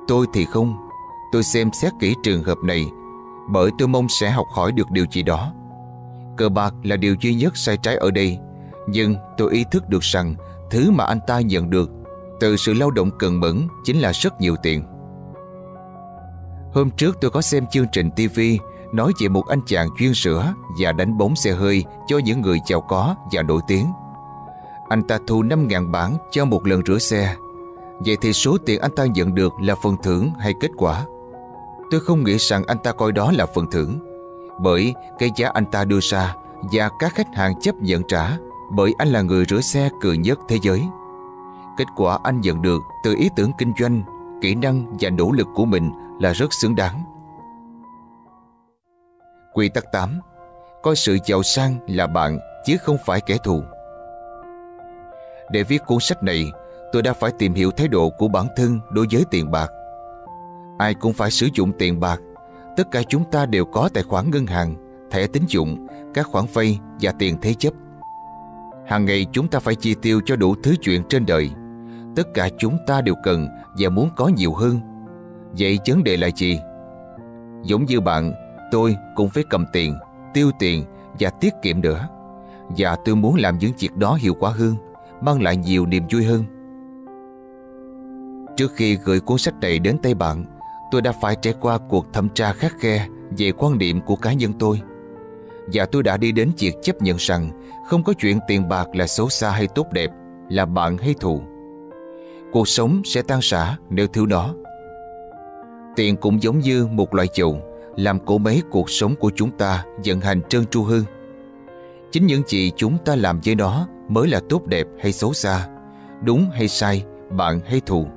Tôi 0.07 0.25
thì 0.33 0.45
không. 0.45 0.77
Tôi 1.31 1.43
xem 1.43 1.69
xét 1.73 1.93
kỹ 1.99 2.15
trường 2.23 2.43
hợp 2.43 2.57
này, 2.63 2.91
bởi 3.49 3.71
tôi 3.77 3.87
mong 3.87 4.09
sẽ 4.09 4.29
học 4.29 4.47
hỏi 4.53 4.71
được 4.71 4.91
điều 4.91 5.05
gì 5.11 5.23
đó. 5.23 5.53
Cờ 6.37 6.49
bạc 6.49 6.73
là 6.83 6.95
điều 6.95 7.15
duy 7.21 7.35
nhất 7.35 7.57
sai 7.57 7.77
trái 7.77 7.95
ở 7.95 8.11
đây, 8.11 8.37
nhưng 8.87 9.15
tôi 9.37 9.53
ý 9.53 9.63
thức 9.71 9.89
được 9.89 10.03
rằng 10.03 10.35
thứ 10.69 10.91
mà 10.91 11.03
anh 11.03 11.19
ta 11.27 11.39
nhận 11.39 11.69
được 11.69 11.89
từ 12.39 12.57
sự 12.57 12.73
lao 12.73 12.91
động 12.91 13.11
cần 13.19 13.39
mẫn 13.39 13.67
chính 13.83 13.99
là 13.99 14.11
rất 14.11 14.41
nhiều 14.41 14.55
tiền. 14.63 14.83
Hôm 16.73 16.89
trước 16.91 17.17
tôi 17.21 17.31
có 17.31 17.41
xem 17.41 17.65
chương 17.71 17.85
trình 17.91 18.09
TV 18.11 18.39
nói 18.91 19.13
về 19.21 19.27
một 19.27 19.47
anh 19.47 19.59
chàng 19.65 19.89
chuyên 19.99 20.13
sửa 20.13 20.53
và 20.81 20.91
đánh 20.91 21.17
bóng 21.17 21.35
xe 21.35 21.51
hơi 21.51 21.85
cho 22.07 22.17
những 22.17 22.41
người 22.41 22.59
giàu 22.67 22.81
có 22.81 23.15
và 23.31 23.41
nổi 23.41 23.61
tiếng. 23.67 23.85
Anh 24.89 25.03
ta 25.03 25.19
thu 25.27 25.43
5.000 25.43 25.91
bảng 25.91 26.17
cho 26.31 26.45
một 26.45 26.65
lần 26.65 26.81
rửa 26.85 26.97
xe. 26.97 27.35
Vậy 27.99 28.17
thì 28.21 28.33
số 28.33 28.57
tiền 28.65 28.81
anh 28.81 28.91
ta 28.95 29.05
nhận 29.05 29.35
được 29.35 29.53
là 29.61 29.75
phần 29.75 29.95
thưởng 30.03 30.31
hay 30.39 30.53
kết 30.59 30.71
quả? 30.77 31.05
Tôi 31.91 31.99
không 31.99 32.23
nghĩ 32.23 32.37
rằng 32.37 32.63
anh 32.67 32.77
ta 32.83 32.91
coi 32.91 33.11
đó 33.11 33.31
là 33.31 33.45
phần 33.45 33.65
thưởng. 33.71 33.99
Bởi 34.59 34.93
cái 35.19 35.31
giá 35.35 35.49
anh 35.53 35.65
ta 35.65 35.85
đưa 35.85 35.99
ra 36.01 36.35
và 36.71 36.89
các 36.99 37.15
khách 37.15 37.35
hàng 37.35 37.59
chấp 37.59 37.75
nhận 37.75 38.03
trả 38.07 38.37
bởi 38.71 38.93
anh 38.97 39.07
là 39.07 39.21
người 39.21 39.45
rửa 39.49 39.61
xe 39.61 39.89
cười 40.01 40.17
nhất 40.17 40.39
thế 40.47 40.59
giới. 40.61 40.83
Kết 41.77 41.85
quả 41.95 42.19
anh 42.23 42.41
nhận 42.41 42.61
được 42.61 42.81
từ 43.03 43.15
ý 43.19 43.29
tưởng 43.35 43.51
kinh 43.57 43.73
doanh, 43.79 44.01
kỹ 44.41 44.55
năng 44.55 44.97
và 44.99 45.09
nỗ 45.09 45.31
lực 45.31 45.47
của 45.55 45.65
mình 45.65 45.91
là 46.19 46.33
rất 46.33 46.53
xứng 46.61 46.75
đáng. 46.75 47.03
Quy 49.53 49.69
tắc 49.69 49.91
8 49.91 50.19
Coi 50.83 50.95
sự 50.95 51.17
giàu 51.25 51.43
sang 51.43 51.77
là 51.87 52.07
bạn 52.07 52.39
chứ 52.65 52.77
không 52.77 52.97
phải 53.05 53.21
kẻ 53.21 53.37
thù. 53.43 53.61
Để 55.51 55.63
viết 55.63 55.85
cuốn 55.85 55.99
sách 55.99 56.23
này, 56.23 56.51
tôi 56.91 57.01
đã 57.01 57.13
phải 57.13 57.31
tìm 57.39 57.53
hiểu 57.53 57.71
thái 57.71 57.87
độ 57.87 58.09
của 58.09 58.27
bản 58.27 58.47
thân 58.55 58.79
đối 58.91 59.07
với 59.11 59.25
tiền 59.31 59.51
bạc. 59.51 59.67
Ai 60.77 60.93
cũng 60.93 61.13
phải 61.13 61.31
sử 61.31 61.47
dụng 61.53 61.71
tiền 61.79 61.99
bạc. 61.99 62.19
Tất 62.77 62.91
cả 62.91 63.01
chúng 63.09 63.31
ta 63.31 63.45
đều 63.45 63.65
có 63.65 63.89
tài 63.93 64.03
khoản 64.03 64.31
ngân 64.31 64.45
hàng, 64.45 64.75
thẻ 65.11 65.27
tín 65.27 65.43
dụng, 65.47 65.87
các 66.13 66.27
khoản 66.27 66.45
vay 66.53 66.79
và 67.01 67.11
tiền 67.19 67.37
thế 67.41 67.53
chấp. 67.53 67.73
Hàng 68.87 69.05
ngày 69.05 69.25
chúng 69.31 69.47
ta 69.47 69.59
phải 69.59 69.75
chi 69.75 69.95
tiêu 70.01 70.21
cho 70.25 70.35
đủ 70.35 70.55
thứ 70.63 70.75
chuyện 70.81 71.03
trên 71.09 71.25
đời. 71.25 71.49
Tất 72.15 72.23
cả 72.33 72.49
chúng 72.57 72.77
ta 72.87 73.01
đều 73.01 73.15
cần 73.23 73.47
và 73.79 73.89
muốn 73.89 74.09
có 74.15 74.27
nhiều 74.27 74.53
hơn. 74.53 74.96
Vậy 75.59 75.79
vấn 75.87 76.03
đề 76.03 76.17
là 76.17 76.29
gì? 76.35 76.59
Giống 77.63 77.85
như 77.85 77.99
bạn, 78.01 78.33
tôi 78.71 78.95
cũng 79.15 79.29
phải 79.29 79.43
cầm 79.49 79.65
tiền, 79.73 79.95
tiêu 80.33 80.51
tiền 80.59 80.85
và 81.19 81.29
tiết 81.29 81.53
kiệm 81.61 81.81
nữa. 81.81 82.07
Và 82.77 82.95
tôi 83.05 83.15
muốn 83.15 83.35
làm 83.35 83.57
những 83.57 83.71
việc 83.79 83.95
đó 83.95 84.17
hiệu 84.21 84.33
quả 84.33 84.51
hơn, 84.51 84.75
mang 85.21 85.41
lại 85.41 85.57
nhiều 85.57 85.85
niềm 85.85 86.03
vui 86.11 86.23
hơn. 86.23 86.43
Trước 88.57 88.71
khi 88.75 88.97
gửi 89.03 89.19
cuốn 89.19 89.37
sách 89.37 89.53
này 89.61 89.79
đến 89.79 89.97
tay 89.97 90.13
bạn, 90.13 90.45
tôi 90.91 91.01
đã 91.01 91.11
phải 91.21 91.35
trải 91.41 91.53
qua 91.61 91.77
cuộc 91.77 92.13
thẩm 92.13 92.29
tra 92.29 92.53
khắc 92.53 92.73
khe 92.79 93.07
về 93.37 93.51
quan 93.51 93.77
điểm 93.77 94.01
của 94.01 94.15
cá 94.15 94.33
nhân 94.33 94.53
tôi. 94.59 94.81
Và 95.73 95.85
tôi 95.85 96.03
đã 96.03 96.17
đi 96.17 96.31
đến 96.31 96.51
việc 96.59 96.75
chấp 96.81 97.01
nhận 97.01 97.17
rằng 97.19 97.49
không 97.87 98.03
có 98.03 98.13
chuyện 98.13 98.39
tiền 98.47 98.69
bạc 98.69 98.87
là 98.93 99.07
xấu 99.07 99.29
xa 99.29 99.49
hay 99.49 99.67
tốt 99.67 99.87
đẹp, 99.91 100.09
là 100.49 100.65
bạn 100.65 100.97
hay 100.97 101.15
thù. 101.19 101.41
Cuộc 102.51 102.67
sống 102.67 103.01
sẽ 103.05 103.21
tan 103.21 103.39
rã 103.41 103.77
nếu 103.89 104.07
thiếu 104.07 104.25
nó. 104.25 104.53
Tiền 105.97 106.17
cũng 106.17 106.43
giống 106.43 106.59
như 106.59 106.87
một 106.87 107.13
loại 107.13 107.27
dầu 107.33 107.61
làm 107.95 108.19
cỗ 108.19 108.37
máy 108.37 108.61
cuộc 108.71 108.89
sống 108.89 109.15
của 109.15 109.31
chúng 109.35 109.51
ta 109.51 109.83
vận 110.05 110.21
hành 110.21 110.41
trơn 110.49 110.65
tru 110.65 110.83
hơn. 110.83 111.03
Chính 112.11 112.25
những 112.25 112.41
gì 112.47 112.71
chúng 112.75 112.97
ta 113.05 113.15
làm 113.15 113.39
với 113.45 113.55
nó 113.55 113.87
mới 114.09 114.27
là 114.27 114.41
tốt 114.49 114.65
đẹp 114.65 114.87
hay 115.01 115.11
xấu 115.11 115.33
xa, 115.33 115.67
đúng 116.23 116.49
hay 116.53 116.67
sai, 116.67 117.03
bạn 117.29 117.59
hay 117.65 117.81
thù. 117.85 118.07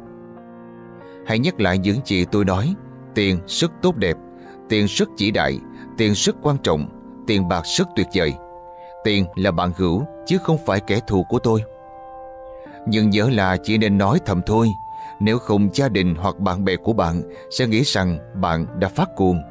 Hãy 1.26 1.38
nhắc 1.38 1.60
lại 1.60 1.78
những 1.78 2.00
gì 2.04 2.24
tôi 2.24 2.44
nói, 2.44 2.74
tiền 3.14 3.38
rất 3.46 3.72
tốt 3.82 3.96
đẹp, 3.96 4.16
tiền 4.68 4.86
rất 4.88 5.08
chỉ 5.16 5.30
đại, 5.30 5.58
tiền 5.98 6.12
rất 6.14 6.36
quan 6.42 6.56
trọng, 6.62 6.86
tiền 7.26 7.48
bạc 7.48 7.62
rất 7.78 7.88
tuyệt 7.96 8.06
vời. 8.14 8.32
Tiền 9.04 9.26
là 9.36 9.50
bạn 9.50 9.72
hữu 9.76 10.04
chứ 10.26 10.38
không 10.38 10.58
phải 10.66 10.80
kẻ 10.80 11.00
thù 11.06 11.24
của 11.28 11.38
tôi. 11.38 11.62
Nhưng 12.86 13.10
nhớ 13.10 13.28
là 13.32 13.56
chỉ 13.62 13.78
nên 13.78 13.98
nói 13.98 14.18
thầm 14.26 14.40
thôi, 14.46 14.68
nếu 15.20 15.38
không 15.38 15.68
gia 15.74 15.88
đình 15.88 16.14
hoặc 16.14 16.38
bạn 16.38 16.64
bè 16.64 16.76
của 16.76 16.92
bạn 16.92 17.22
sẽ 17.50 17.66
nghĩ 17.66 17.82
rằng 17.82 18.18
bạn 18.40 18.66
đã 18.80 18.88
phát 18.88 19.08
cuồng. 19.16 19.42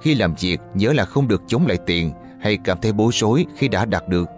Khi 0.00 0.14
làm 0.14 0.34
việc 0.40 0.60
nhớ 0.74 0.92
là 0.92 1.04
không 1.04 1.28
được 1.28 1.42
chống 1.46 1.66
lại 1.66 1.78
tiền 1.86 2.12
hay 2.40 2.58
cảm 2.64 2.78
thấy 2.82 2.92
bối 2.92 3.10
rối 3.14 3.46
khi 3.56 3.68
đã 3.68 3.84
đạt 3.84 4.08
được. 4.08 4.28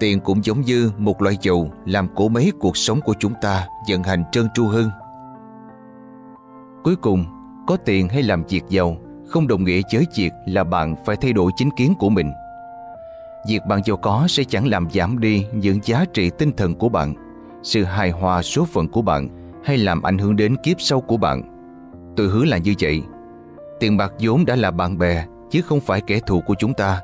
Tiền 0.00 0.20
cũng 0.20 0.44
giống 0.44 0.60
như 0.60 0.92
một 0.98 1.22
loại 1.22 1.36
dầu 1.42 1.70
làm 1.86 2.08
cỗ 2.14 2.28
mấy 2.28 2.52
cuộc 2.60 2.76
sống 2.76 3.00
của 3.00 3.14
chúng 3.18 3.32
ta 3.42 3.66
vận 3.88 4.02
hành 4.02 4.24
trơn 4.32 4.48
tru 4.54 4.66
hơn. 4.66 4.90
Cuối 6.84 6.96
cùng, 6.96 7.24
có 7.66 7.76
tiền 7.76 8.08
hay 8.08 8.22
làm 8.22 8.44
việc 8.44 8.62
giàu 8.68 8.96
không 9.28 9.48
đồng 9.48 9.64
nghĩa 9.64 9.80
với 9.92 10.06
việc 10.16 10.32
là 10.46 10.64
bạn 10.64 10.96
phải 11.06 11.16
thay 11.16 11.32
đổi 11.32 11.52
chính 11.56 11.70
kiến 11.70 11.94
của 11.98 12.08
mình. 12.08 12.32
Việc 13.48 13.62
bạn 13.68 13.80
giàu 13.84 13.96
có 13.96 14.26
sẽ 14.28 14.44
chẳng 14.44 14.68
làm 14.68 14.90
giảm 14.90 15.18
đi 15.18 15.46
những 15.52 15.78
giá 15.82 16.04
trị 16.14 16.30
tinh 16.38 16.52
thần 16.56 16.74
của 16.74 16.88
bạn, 16.88 17.14
sự 17.62 17.84
hài 17.84 18.10
hòa 18.10 18.42
số 18.42 18.64
phận 18.64 18.88
của 18.88 19.02
bạn 19.02 19.28
hay 19.64 19.78
làm 19.78 20.02
ảnh 20.02 20.18
hưởng 20.18 20.36
đến 20.36 20.56
kiếp 20.62 20.80
sau 20.80 21.00
của 21.00 21.16
bạn. 21.16 21.42
Tôi 22.16 22.26
hứa 22.26 22.44
là 22.44 22.58
như 22.58 22.74
vậy. 22.80 23.02
Tiền 23.80 23.96
bạc 23.96 24.12
vốn 24.20 24.44
đã 24.44 24.56
là 24.56 24.70
bạn 24.70 24.98
bè, 24.98 25.26
chứ 25.50 25.62
không 25.62 25.80
phải 25.80 26.00
kẻ 26.00 26.20
thù 26.20 26.40
của 26.40 26.54
chúng 26.58 26.74
ta. 26.74 27.00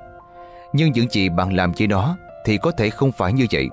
Nhưng 0.73 0.93
những 0.93 1.11
gì 1.11 1.29
bạn 1.29 1.53
làm 1.53 1.73
với 1.79 1.87
nó 1.87 2.17
thì 2.45 2.59
có 2.59 2.71
thể 2.71 2.90
không 2.90 3.12
phải 3.12 3.33
như 3.33 3.47
vậy. 3.53 3.69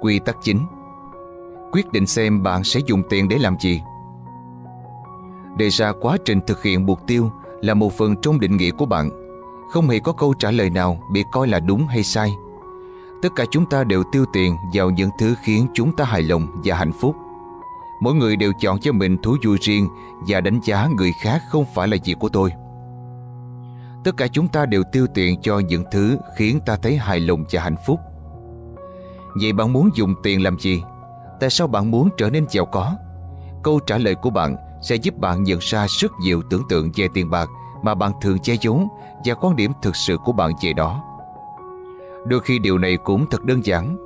Quy 0.00 0.18
tắc 0.18 0.36
chính 0.42 0.66
Quyết 1.72 1.92
định 1.92 2.06
xem 2.06 2.42
bạn 2.42 2.64
sẽ 2.64 2.80
dùng 2.86 3.02
tiền 3.10 3.28
để 3.28 3.38
làm 3.38 3.56
gì. 3.60 3.80
Đề 5.58 5.68
ra 5.68 5.92
quá 6.00 6.16
trình 6.24 6.40
thực 6.46 6.62
hiện 6.62 6.86
mục 6.86 6.98
tiêu 7.06 7.30
là 7.60 7.74
một 7.74 7.92
phần 7.92 8.14
trong 8.22 8.40
định 8.40 8.56
nghĩa 8.56 8.70
của 8.70 8.86
bạn. 8.86 9.10
Không 9.70 9.88
hề 9.88 9.98
có 9.98 10.12
câu 10.12 10.34
trả 10.34 10.50
lời 10.50 10.70
nào 10.70 10.98
bị 11.12 11.24
coi 11.32 11.48
là 11.48 11.60
đúng 11.60 11.86
hay 11.86 12.02
sai. 12.02 12.34
Tất 13.22 13.28
cả 13.36 13.44
chúng 13.50 13.66
ta 13.66 13.84
đều 13.84 14.02
tiêu 14.12 14.24
tiền 14.32 14.56
vào 14.74 14.90
những 14.90 15.10
thứ 15.18 15.34
khiến 15.42 15.66
chúng 15.74 15.96
ta 15.96 16.04
hài 16.04 16.22
lòng 16.22 16.46
và 16.64 16.76
hạnh 16.76 16.92
phúc. 17.00 17.16
Mỗi 18.00 18.14
người 18.14 18.36
đều 18.36 18.52
chọn 18.60 18.80
cho 18.80 18.92
mình 18.92 19.16
thú 19.22 19.36
vui 19.44 19.58
riêng 19.60 19.88
và 20.28 20.40
đánh 20.40 20.60
giá 20.64 20.88
người 20.96 21.12
khác 21.22 21.42
không 21.48 21.64
phải 21.74 21.88
là 21.88 21.96
việc 22.04 22.14
của 22.20 22.28
tôi. 22.28 22.50
Tất 24.04 24.16
cả 24.16 24.26
chúng 24.26 24.48
ta 24.48 24.66
đều 24.66 24.82
tiêu 24.92 25.06
tiền 25.14 25.40
cho 25.42 25.58
những 25.58 25.84
thứ 25.92 26.18
khiến 26.36 26.60
ta 26.66 26.76
thấy 26.76 26.96
hài 26.96 27.20
lòng 27.20 27.44
và 27.52 27.62
hạnh 27.62 27.76
phúc. 27.86 28.00
Vậy 29.40 29.52
bạn 29.52 29.72
muốn 29.72 29.90
dùng 29.94 30.14
tiền 30.22 30.42
làm 30.42 30.58
gì? 30.58 30.82
Tại 31.40 31.50
sao 31.50 31.66
bạn 31.66 31.90
muốn 31.90 32.08
trở 32.16 32.30
nên 32.30 32.46
giàu 32.50 32.66
có? 32.66 32.92
Câu 33.62 33.80
trả 33.86 33.98
lời 33.98 34.14
của 34.14 34.30
bạn 34.30 34.56
sẽ 34.82 34.96
giúp 34.96 35.18
bạn 35.18 35.44
nhận 35.44 35.58
ra 35.62 35.86
rất 35.88 36.12
nhiều 36.20 36.42
tưởng 36.50 36.62
tượng 36.68 36.90
về 36.96 37.08
tiền 37.14 37.30
bạc 37.30 37.48
mà 37.82 37.94
bạn 37.94 38.12
thường 38.20 38.38
che 38.38 38.54
giấu 38.60 38.88
và 39.24 39.34
quan 39.34 39.56
điểm 39.56 39.72
thực 39.82 39.96
sự 39.96 40.16
của 40.24 40.32
bạn 40.32 40.52
về 40.62 40.72
đó. 40.72 41.02
Đôi 42.26 42.40
khi 42.40 42.58
điều 42.58 42.78
này 42.78 42.96
cũng 42.96 43.26
thật 43.30 43.44
đơn 43.44 43.64
giản. 43.64 43.96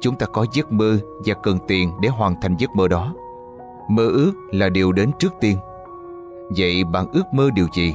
Chúng 0.00 0.16
ta 0.16 0.26
có 0.26 0.46
giấc 0.52 0.72
mơ 0.72 0.98
và 1.24 1.34
cần 1.34 1.58
tiền 1.68 1.92
để 2.00 2.08
hoàn 2.08 2.40
thành 2.40 2.56
giấc 2.56 2.76
mơ 2.76 2.88
đó. 2.88 3.14
Mơ 3.88 4.06
ước 4.06 4.32
là 4.52 4.68
điều 4.68 4.92
đến 4.92 5.10
trước 5.18 5.32
tiên. 5.40 5.58
Vậy 6.56 6.84
bạn 6.84 7.06
ước 7.12 7.24
mơ 7.32 7.50
điều 7.54 7.66
gì? 7.72 7.94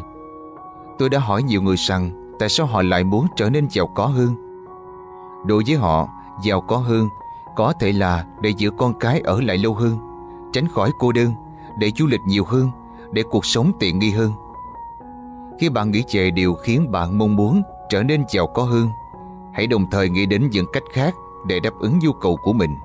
Tôi 0.97 1.09
đã 1.09 1.19
hỏi 1.19 1.43
nhiều 1.43 1.61
người 1.61 1.75
rằng 1.77 2.33
Tại 2.39 2.49
sao 2.49 2.65
họ 2.65 2.81
lại 2.81 3.03
muốn 3.03 3.27
trở 3.35 3.49
nên 3.49 3.67
giàu 3.69 3.87
có 3.87 4.05
hơn 4.05 4.35
Đối 5.45 5.63
với 5.67 5.75
họ, 5.75 6.07
Giàu 6.43 6.61
có 6.61 6.77
hơn 6.77 7.07
Có 7.55 7.73
thể 7.79 7.91
là 7.91 8.25
để 8.41 8.49
giữ 8.49 8.71
con 8.77 8.93
cái 8.99 9.19
ở 9.19 9.41
lại 9.41 9.57
lâu 9.57 9.73
hơn, 9.73 9.97
Tránh 10.53 10.67
khỏi 10.67 10.91
cô 10.99 11.11
đơn, 11.11 11.31
Để 11.79 11.91
du 11.97 12.07
lịch 12.07 12.21
nhiều 12.27 12.43
hơn, 12.43 12.69
Để 13.11 13.23
cuộc 13.29 13.45
sống 13.45 13.71
tiện 13.79 13.99
nghi 13.99 14.11
hơn 14.11 14.31
khi 15.60 15.70
bạn 15.70 15.91
nghĩ 15.91 16.04
về 16.12 16.32
điều 16.32 16.54
khiến 16.54 16.91
bạn 16.91 17.17
mong 17.17 17.36
muốn 17.36 17.62
Trở 17.89 18.04
nên 18.04 18.24
giàu 18.30 18.48
có 18.48 18.63
hơn, 18.63 18.89
Hãy 19.54 19.67
đồng 19.67 19.89
thời 19.91 20.10
nghĩ 20.10 20.26
đến 20.26 20.50
những 20.52 20.65
cách 20.74 20.84
khác 20.93 21.13
Để 21.48 21.60
đáp 21.60 21.74
ứng 21.80 22.00
nhu 22.00 22.13
cầu 22.13 22.38
của 22.43 22.54
mình. 22.54 22.76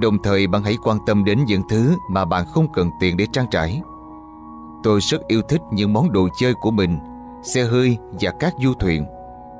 Đồng 0.00 0.22
thời, 0.22 0.46
bạn 0.46 0.62
hãy 0.62 0.76
quan 0.84 0.98
tâm 1.06 1.24
đến 1.24 1.44
những 1.44 1.62
thứ 1.68 1.96
Mà 2.10 2.24
bạn 2.24 2.46
không 2.46 2.72
cần 2.72 2.90
tiền 3.00 3.16
để 3.16 3.26
trang 3.32 3.46
trải. 3.50 3.82
Tôi 4.82 5.00
rất 5.00 5.26
yêu 5.28 5.42
thích 5.42 5.60
những 5.72 5.92
món 5.92 6.12
đồ 6.12 6.28
chơi 6.38 6.54
của 6.54 6.70
mình, 6.70 6.98
Xe 7.42 7.64
hơi 7.64 7.96
và 8.20 8.30
các 8.40 8.54
du 8.62 8.74
thuyền, 8.74 9.06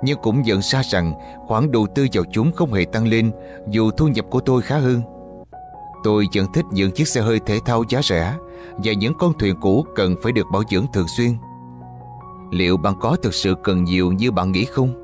Nhưng 0.02 0.18
cũng 0.22 0.42
nhận 0.42 0.62
ra 0.62 0.82
rằng 0.82 1.12
khoản 1.46 1.70
đầu 1.70 1.86
tư 1.94 2.06
vào 2.12 2.24
chúng 2.32 2.52
không 2.52 2.72
hề 2.72 2.84
tăng 2.84 3.06
lên 3.06 3.32
Dù 3.68 3.90
thu 3.90 4.08
nhập 4.08 4.24
của 4.30 4.40
tôi 4.40 4.62
khá 4.62 4.78
hơn. 4.78 5.02
Tôi 6.04 6.26
vẫn 6.34 6.52
thích 6.52 6.64
những 6.70 6.90
chiếc 6.90 7.08
xe 7.08 7.20
hơi 7.20 7.40
thể 7.46 7.58
thao 7.64 7.84
giá 7.88 8.00
rẻ 8.02 8.34
Và 8.84 8.92
những 8.92 9.14
con 9.18 9.32
thuyền 9.38 9.54
cũ 9.60 9.86
cần 9.96 10.14
phải 10.22 10.32
được 10.32 10.46
bảo 10.52 10.62
dưỡng 10.70 10.86
thường 10.92 11.08
xuyên. 11.16 11.30
Liệu 12.50 12.76
bạn 12.76 12.94
có 13.00 13.16
thực 13.22 13.34
sự 13.34 13.54
cần 13.64 13.84
nhiều 13.84 14.12
như 14.12 14.30
bạn 14.30 14.52
nghĩ 14.52 14.64
không? 14.64 14.94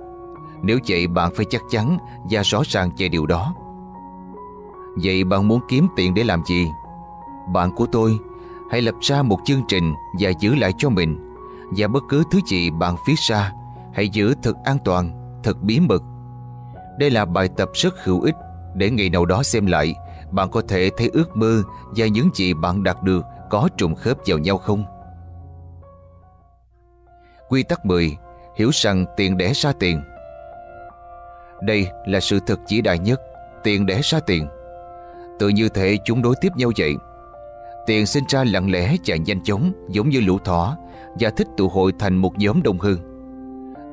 Nếu 0.63 0.79
vậy 0.89 1.07
bạn 1.07 1.31
phải 1.37 1.47
chắc 1.51 1.63
chắn 1.71 1.99
và 2.31 2.43
rõ 2.43 2.63
ràng 2.67 2.91
về 2.99 3.09
điều 3.09 3.27
đó 3.27 3.55
Vậy 5.03 5.25
bạn 5.25 5.49
muốn 5.49 5.61
kiếm 5.69 5.87
tiền 5.97 6.15
để 6.15 6.25
làm 6.25 6.43
gì? 6.47 6.69
Bạn 7.53 7.71
của 7.77 7.87
tôi 7.93 8.19
Hãy 8.71 8.83
lập 8.83 8.95
ra 9.01 9.23
một 9.23 9.39
chương 9.45 9.63
trình 9.69 9.95
và 10.21 10.31
giữ 10.41 10.55
lại 10.55 10.73
cho 10.79 10.89
mình 10.89 11.35
Và 11.77 11.89
bất 11.89 12.03
cứ 12.09 12.23
thứ 12.31 12.41
gì 12.47 12.71
bạn 12.71 12.97
viết 13.09 13.19
ra 13.19 13.53
Hãy 13.95 14.09
giữ 14.09 14.35
thật 14.43 14.57
an 14.65 14.79
toàn, 14.85 15.11
thật 15.43 15.63
bí 15.63 15.81
mật 15.81 16.03
Đây 16.99 17.11
là 17.11 17.25
bài 17.25 17.49
tập 17.57 17.71
rất 17.75 17.95
hữu 18.05 18.21
ích 18.21 18.37
Để 18.75 18.91
ngày 18.91 19.11
nào 19.11 19.27
đó 19.27 19.43
xem 19.43 19.67
lại 19.67 19.95
Bạn 20.31 20.51
có 20.51 20.63
thể 20.69 20.91
thấy 20.97 21.11
ước 21.13 21.37
mơ 21.37 21.63
Và 21.97 22.07
những 22.07 22.29
gì 22.35 22.55
bạn 22.55 22.83
đạt 22.83 23.03
được 23.03 23.25
Có 23.51 23.69
trùng 23.77 23.95
khớp 23.95 24.17
vào 24.27 24.39
nhau 24.39 24.59
không 24.59 24.85
Quy 27.55 27.63
tắc 27.63 27.87
10 27.87 28.17
Hiểu 28.57 28.71
rằng 28.73 29.05
tiền 29.17 29.37
đẻ 29.37 29.53
ra 29.55 29.73
tiền. 29.73 30.01
Đây 31.63 31.87
là 32.07 32.21
sự 32.21 32.39
thật 32.47 32.61
chỉ 32.67 32.81
đại 32.81 32.99
nhất, 32.99 33.21
Tiền 33.65 33.87
đẻ 33.87 34.01
ra 34.03 34.21
tiền. 34.21 34.47
Tự 35.39 35.49
như 35.49 35.69
thể 35.69 35.97
chúng 36.05 36.23
đối 36.23 36.35
tiếp 36.41 36.49
nhau 36.57 36.71
vậy. 36.79 36.95
Tiền 37.87 38.07
sinh 38.07 38.25
ra 38.29 38.45
lặng 38.45 38.71
lẽ 38.71 38.97
và 39.07 39.17
nhanh 39.17 39.45
chóng, 39.45 39.73
Giống 39.89 40.09
như 40.09 40.21
lũ 40.21 40.39
thỏ, 40.45 40.77
Và 41.21 41.31
thích 41.31 41.47
tụ 41.57 41.69
hội 41.69 41.93
thành 41.99 42.17
một 42.17 42.39
nhóm 42.39 42.63
đông 42.63 42.79
hơn 42.79 42.99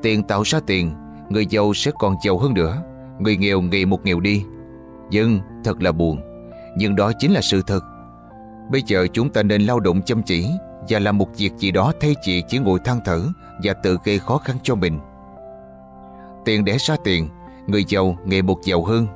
Tiền 0.02 0.24
tạo 0.24 0.44
ra 0.46 0.60
tiền, 0.68 0.94
Người 1.30 1.46
giàu 1.46 1.74
sẽ 1.74 1.92
còn 2.00 2.16
giàu 2.26 2.38
hơn 2.38 2.54
nữa, 2.54 2.84
Người 3.20 3.38
nghèo 3.38 3.62
ngày 3.62 3.86
một 3.86 4.06
nghèo 4.06 4.20
đi. 4.20 4.44
Nhưng 5.10 5.40
thật 5.64 5.82
là 5.82 5.92
buồn, 5.92 6.22
Nhưng 6.78 6.96
đó 6.96 7.12
chính 7.20 7.32
là 7.32 7.42
sự 7.42 7.62
thật. 7.68 7.82
Bây 8.72 8.82
giờ 8.88 9.08
chúng 9.14 9.30
ta 9.30 9.44
nên 9.44 9.62
lao 9.62 9.80
động 9.80 10.02
chăm 10.02 10.24
chỉ 10.24 10.48
Và 10.90 11.00
làm 11.00 11.18
một 11.18 11.28
việc 11.38 11.52
gì 11.58 11.72
đó 11.72 11.94
thay 12.00 12.16
chị 12.22 12.44
chỉ 12.48 12.58
ngồi 12.58 12.80
than 12.86 13.00
thở 13.06 13.22
và 13.64 13.74
tự 13.74 13.98
gây 14.04 14.20
khó 14.20 14.38
khăn 14.38 14.58
cho 14.64 14.76
mình 14.76 15.00
Tiền 16.46 16.66
để 16.66 16.78
ra 16.80 16.96
tiền 17.04 17.30
Người 17.68 17.84
giàu 17.88 18.16
ngày 18.26 18.42
một 18.42 18.58
giàu 18.64 18.84
hơn 18.84 19.08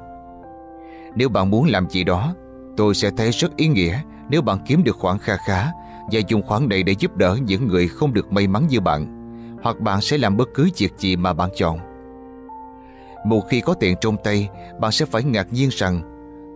Nếu 1.16 1.30
bạn 1.30 1.50
muốn 1.50 1.68
làm 1.68 1.90
gì 1.90 2.04
đó 2.04 2.34
Tôi 2.78 2.96
sẽ 2.96 3.12
thấy 3.18 3.32
rất 3.32 3.56
ý 3.56 3.68
nghĩa 3.68 4.00
nếu 4.30 4.42
bạn 4.42 4.58
kiếm 4.66 4.84
được 4.84 4.96
khoản 4.96 5.18
kha 5.18 5.38
khá 5.38 5.72
và 6.12 6.20
dùng 6.28 6.42
khoản 6.42 6.70
này 6.70 6.84
để 6.84 6.96
giúp 7.00 7.18
đỡ 7.18 7.38
những 7.46 7.68
người 7.68 7.88
không 7.88 8.14
được 8.14 8.32
may 8.32 8.48
mắn 8.48 8.68
như 8.70 8.80
bạn 8.80 9.16
hoặc 9.64 9.80
bạn 9.80 10.02
sẽ 10.02 10.18
làm 10.18 10.38
bất 10.38 10.50
cứ 10.54 10.70
việc 10.78 10.94
gì 10.98 11.16
mà 11.16 11.34
bạn 11.34 11.50
chọn. 11.56 11.80
Một 13.26 13.42
khi 13.50 13.62
có 13.62 13.74
tiền 13.74 13.96
trong 14.02 14.18
tay, 14.24 14.50
bạn 14.80 14.92
sẽ 14.92 15.06
phải 15.06 15.24
ngạc 15.24 15.54
nhiên 15.54 15.70
rằng 15.72 16.02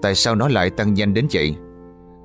tại 0.02 0.16
sao 0.16 0.36
nó 0.36 0.48
lại 0.48 0.70
tăng 0.70 0.94
nhanh 0.94 1.14
đến 1.14 1.28
vậy. 1.34 1.56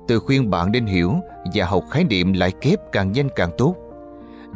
Tôi 0.07 0.19
khuyên 0.19 0.49
bạn 0.49 0.71
nên 0.71 0.85
hiểu 0.85 1.15
và 1.53 1.65
học 1.65 1.83
khái 1.91 2.03
niệm 2.03 2.33
lại 2.33 2.51
kép 2.61 2.79
càng 2.91 3.11
nhanh 3.11 3.27
càng 3.35 3.51
tốt. 3.57 3.75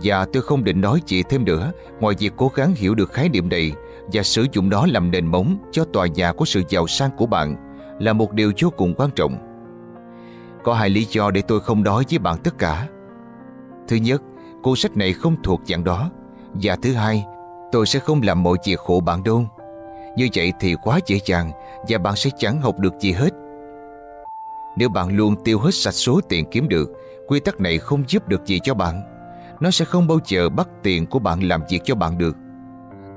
Và 0.04 0.26
tôi 0.34 0.44
không 0.44 0.64
định 0.64 0.82
nói 0.82 1.02
gì 1.06 1.24
thêm 1.24 1.46
nữa 1.46 1.72
ngoài 2.00 2.16
việc 2.20 2.34
cố 2.38 2.52
gắng 2.56 2.74
hiểu 2.76 2.96
được 2.96 3.12
khái 3.12 3.30
niệm 3.30 3.50
này 3.50 3.74
và 4.14 4.24
sử 4.24 4.46
dụng 4.52 4.70
nó 4.70 4.86
làm 4.86 5.12
nền 5.12 5.26
móng 5.26 5.58
cho 5.72 5.86
tòa 5.94 6.08
nhà 6.08 6.34
của 6.34 6.46
sự 6.46 6.64
giàu 6.70 6.88
sang 6.88 7.12
của 7.18 7.26
bạn 7.26 7.56
là 8.00 8.14
một 8.14 8.34
điều 8.34 8.52
vô 8.62 8.70
cùng 8.78 8.94
quan 8.98 9.12
trọng. 9.12 9.38
Có 10.64 10.74
hai 10.74 10.90
lý 10.90 11.06
do 11.10 11.32
để 11.32 11.42
tôi 11.42 11.60
không 11.60 11.84
nói 11.84 12.04
với 12.10 12.20
bạn 12.20 12.38
tất 12.44 12.58
cả. 12.58 12.88
Thứ 13.88 13.96
nhất, 13.96 14.22
cuốn 14.64 14.76
sách 14.76 14.98
này 14.98 15.14
không 15.14 15.36
thuộc 15.44 15.62
dạng 15.66 15.84
đó. 15.84 16.10
Và 16.54 16.76
thứ 16.82 16.94
hai, 16.94 17.26
tôi 17.72 17.86
sẽ 17.86 18.00
không 18.00 18.22
làm 18.24 18.44
mọi 18.44 18.58
việc 18.66 18.80
khổ 18.80 19.00
bạn 19.06 19.24
đâu. 19.24 19.46
Như 20.18 20.28
vậy 20.36 20.54
thì 20.60 20.76
quá 20.84 21.00
dễ 21.08 21.20
dàng 21.26 21.52
và 21.90 21.98
bạn 21.98 22.16
sẽ 22.16 22.30
chẳng 22.38 22.62
học 22.62 22.80
được 22.80 22.94
gì 23.00 23.12
hết. 23.12 23.30
Nếu 24.78 24.90
bạn 24.90 25.18
luôn 25.18 25.36
tiêu 25.44 25.60
hết 25.60 25.74
sạch 25.74 25.92
số 25.92 26.22
tiền 26.30 26.46
kiếm 26.52 26.68
được, 26.68 26.90
quy 27.28 27.40
tắc 27.40 27.60
này 27.60 27.78
không 27.78 28.04
giúp 28.08 28.28
được 28.28 28.46
gì 28.46 28.60
cho 28.64 28.74
bạn. 28.74 29.19
Nó 29.60 29.72
sẽ 29.72 29.86
không 29.86 30.08
bao 30.08 30.20
giờ 30.26 30.50
bắt 30.50 30.68
tiền 30.84 31.06
của 31.06 31.20
bạn 31.20 31.40
làm 31.40 31.62
việc 31.70 31.80
cho 31.84 31.96
bạn 31.96 32.18
được. 32.18 32.38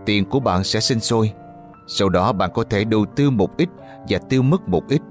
Tiền 0.07 0.25
của 0.25 0.41
bạn 0.41 0.65
sẽ 0.65 0.81
sinh 0.81 1.01
sôi. 1.01 1.33
Sau 1.87 2.09
đó 2.09 2.33
bạn 2.33 2.51
có 2.55 2.65
thể 2.71 2.85
đầu 2.85 3.05
tư 3.17 3.31
một 3.31 3.57
ít 3.57 3.69
và 4.09 4.19
tiêu 4.19 4.43
mất 4.43 4.69
một 4.69 4.89
ít 4.89 5.03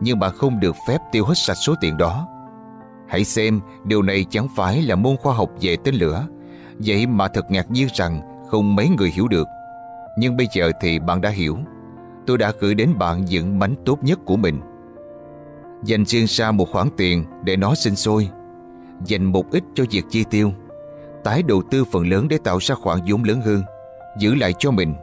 nhưng 0.00 0.18
bạn 0.18 0.32
không 0.36 0.60
được 0.60 0.76
phép 0.88 0.98
tiêu 1.12 1.24
hết 1.24 1.34
sạch 1.36 1.54
số 1.54 1.74
tiền 1.80 1.96
đó. 1.96 2.28
Hãy 3.08 3.24
xem 3.24 3.60
điều 3.84 4.02
này 4.02 4.26
chẳng 4.30 4.48
phải 4.56 4.82
là 4.82 4.94
môn 4.94 5.16
khoa 5.16 5.34
học 5.34 5.50
về 5.60 5.76
tên 5.84 5.94
lửa, 5.94 6.26
vậy 6.78 7.06
mà 7.06 7.28
thật 7.28 7.50
ngạc 7.50 7.70
nhiên 7.70 7.88
rằng 7.94 8.20
không 8.50 8.76
mấy 8.76 8.88
người 8.88 9.10
hiểu 9.10 9.28
được. 9.28 9.48
Nhưng 10.18 10.36
bây 10.36 10.46
giờ 10.54 10.70
thì 10.80 10.98
bạn 10.98 11.20
đã 11.20 11.30
hiểu. 11.30 11.56
Tôi 12.26 12.38
đã 12.38 12.52
gửi 12.60 12.74
đến 12.74 12.98
bạn 12.98 13.24
những 13.24 13.58
mảnh 13.58 13.74
tốt 13.84 13.98
nhất 14.04 14.18
của 14.24 14.36
mình. 14.36 14.60
Dành 15.84 16.04
riêng 16.04 16.26
ra 16.28 16.50
một 16.50 16.68
khoản 16.72 16.88
tiền 16.96 17.24
để 17.44 17.56
nó 17.56 17.74
sinh 17.74 17.96
sôi. 17.96 18.28
Dành 19.04 19.24
một 19.24 19.50
ít 19.50 19.64
cho 19.74 19.84
việc 19.90 20.04
chi 20.10 20.24
tiêu. 20.30 20.52
Tái 21.24 21.42
đầu 21.42 21.62
tư 21.70 21.84
phần 21.92 22.08
lớn 22.08 22.28
để 22.28 22.38
tạo 22.44 22.58
ra 22.60 22.74
khoản 22.74 22.98
vốn 23.08 23.22
lớn 23.22 23.40
hơn. 23.40 23.62
Giữ 24.18 24.34
lại 24.34 24.52
cho 24.58 24.70
mình. 24.70 24.94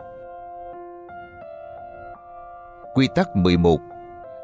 Quy 2.95 3.07
tắc 3.15 3.35
11 3.35 3.79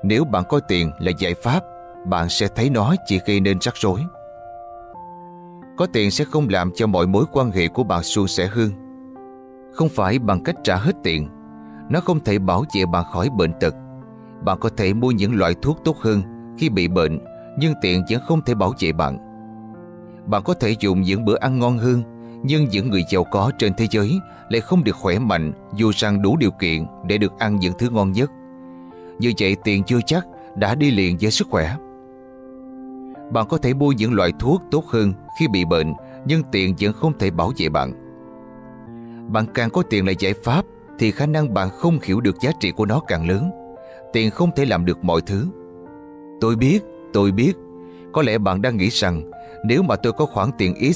nếu 0.04 0.26
bạn 0.26 0.44
coi 0.50 0.62
tiền 0.62 0.92
là 1.00 1.12
giải 1.18 1.34
pháp, 1.34 1.64
bạn 2.06 2.30
sẽ 2.30 2.48
thấy 2.56 2.70
nó 2.70 2.96
chỉ 3.06 3.20
gây 3.26 3.40
nên 3.40 3.58
rắc 3.62 3.74
rối. 3.78 4.00
Có 5.78 5.88
tiền 5.94 6.12
sẽ 6.12 6.26
không 6.26 6.50
làm 6.50 6.72
cho 6.76 6.88
mọi 6.88 7.08
mối 7.08 7.26
quan 7.32 7.52
hệ 7.52 7.68
của 7.68 7.84
bạn 7.84 8.04
suôn 8.04 8.28
sẻ 8.28 8.48
hơn. 8.48 8.72
Không 9.74 9.90
phải 9.90 10.20
bằng 10.20 10.44
cách 10.44 10.56
trả 10.64 10.76
hết 10.76 10.96
tiền, 11.04 11.28
nó 11.90 12.00
không 12.00 12.20
thể 12.20 12.40
bảo 12.40 12.64
vệ 12.76 12.86
bạn 12.86 13.06
khỏi 13.12 13.30
bệnh 13.38 13.52
tật. 13.60 13.74
Bạn 14.46 14.60
có 14.60 14.70
thể 14.78 14.94
mua 14.94 15.12
những 15.12 15.36
loại 15.36 15.56
thuốc 15.62 15.80
tốt 15.84 15.98
hơn 15.98 16.22
khi 16.58 16.70
bị 16.70 16.88
bệnh, 16.88 17.20
nhưng 17.58 17.74
tiền 17.82 18.04
vẫn 18.10 18.20
không 18.28 18.42
thể 18.42 18.56
bảo 18.56 18.74
vệ 18.80 18.92
bạn. 18.92 19.33
Bạn 20.26 20.44
có 20.44 20.54
thể 20.54 20.76
dùng 20.80 21.02
những 21.02 21.26
bữa 21.26 21.38
ăn 21.38 21.60
ngon 21.60 21.78
hơn, 21.78 22.04
nhưng 22.44 22.68
những 22.70 22.90
người 22.90 23.04
giàu 23.10 23.24
có 23.24 23.52
trên 23.58 23.74
thế 23.74 23.88
giới 23.92 24.20
lại 24.50 24.62
không 24.62 24.84
được 24.84 24.96
khỏe 24.96 25.20
mạnh 25.20 25.54
dù 25.76 25.92
rằng 25.96 26.22
đủ 26.22 26.38
điều 26.38 26.52
kiện 26.52 26.86
để 27.08 27.18
được 27.18 27.40
ăn 27.40 27.60
những 27.60 27.74
thứ 27.80 27.90
ngon 27.90 28.12
nhất. 28.12 28.32
Như 29.20 29.34
vậy 29.40 29.56
tiền 29.64 29.84
chưa 29.84 30.00
chắc 30.06 30.26
đã 30.56 30.76
đi 30.76 30.92
liền 30.92 31.18
với 31.22 31.32
sức 31.32 31.48
khỏe. 31.50 31.76
Bạn 33.32 33.48
có 33.50 33.58
thể 33.58 33.74
mua 33.74 33.92
những 33.92 34.14
loại 34.14 34.32
thuốc 34.40 34.62
tốt 34.72 34.86
hơn 34.86 35.14
khi 35.40 35.48
bị 35.48 35.66
bệnh 35.66 35.94
nhưng 36.26 36.44
tiền 36.52 36.76
vẫn 36.80 36.94
không 36.94 37.18
thể 37.20 37.32
bảo 37.32 37.52
vệ 37.58 37.70
bạn. 37.70 37.94
Bạn 39.32 39.46
càng 39.54 39.70
có 39.70 39.84
tiền 39.90 40.06
là 40.06 40.14
giải 40.20 40.34
pháp 40.44 40.66
thì 41.00 41.12
khả 41.12 41.26
năng 41.26 41.54
bạn 41.54 41.70
không 41.70 42.00
hiểu 42.04 42.22
được 42.22 42.36
giá 42.42 42.52
trị 42.60 42.72
của 42.72 42.86
nó 42.86 43.00
càng 43.00 43.28
lớn. 43.30 43.52
Tiền 44.14 44.30
không 44.30 44.50
thể 44.56 44.66
làm 44.66 44.86
được 44.86 45.04
mọi 45.04 45.22
thứ. 45.22 45.48
Tôi 46.42 46.56
biết, 46.56 46.80
tôi 47.14 47.32
biết. 47.32 47.54
Có 48.14 48.22
lẽ 48.22 48.38
bạn 48.38 48.62
đang 48.62 48.78
nghĩ 48.78 48.90
rằng 48.90 49.32
nếu 49.64 49.84
mà 49.84 49.96
tôi 49.96 50.14
có 50.14 50.26
khoản 50.26 50.50
tiền 50.58 50.76
ít, 50.76 50.96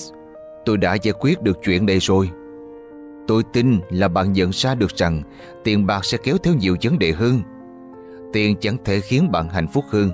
tôi 0.66 0.78
đã 0.78 0.94
giải 0.94 1.14
quyết 1.20 1.42
được 1.42 1.58
chuyện 1.64 1.86
này 1.86 2.00
rồi. 2.00 2.30
Tôi 3.28 3.44
tin 3.54 3.80
là 3.90 4.08
bạn 4.08 4.34
nhận 4.34 4.50
ra 4.54 4.76
được 4.76 4.92
rằng 4.96 5.22
tiền 5.64 5.86
bạc 5.86 6.06
sẽ 6.06 6.18
kéo 6.24 6.38
theo 6.44 6.54
nhiều 6.54 6.76
vấn 6.84 7.00
đề 7.00 7.12
hơn 7.12 7.42
Tiền 8.34 8.56
chẳng 8.60 8.78
thể 8.86 9.00
khiến 9.00 9.32
bạn 9.32 9.50
hạnh 9.50 9.68
phúc 9.68 9.86
hơn, 9.90 10.12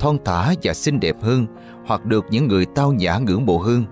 thon 0.00 0.18
thả 0.24 0.54
và 0.62 0.74
xinh 0.74 1.00
đẹp 1.00 1.16
hơn 1.20 1.46
hoặc 1.86 2.04
được 2.04 2.26
những 2.30 2.48
người 2.48 2.66
tao 2.74 2.92
nhã 2.92 3.18
ngưỡng 3.18 3.46
mộ 3.46 3.58
hơn. 3.58 3.84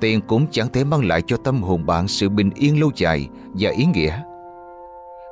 Tiền 0.00 0.20
cũng 0.20 0.46
chẳng 0.50 0.68
thể 0.72 0.84
mang 0.84 1.04
lại 1.04 1.22
cho 1.26 1.36
tâm 1.36 1.62
hồn 1.62 1.86
bạn 1.86 2.08
sự 2.08 2.28
bình 2.28 2.50
yên 2.54 2.80
lâu 2.80 2.90
dài 2.96 3.28
và 3.54 3.70
ý 3.70 3.84
nghĩa. 3.84 4.20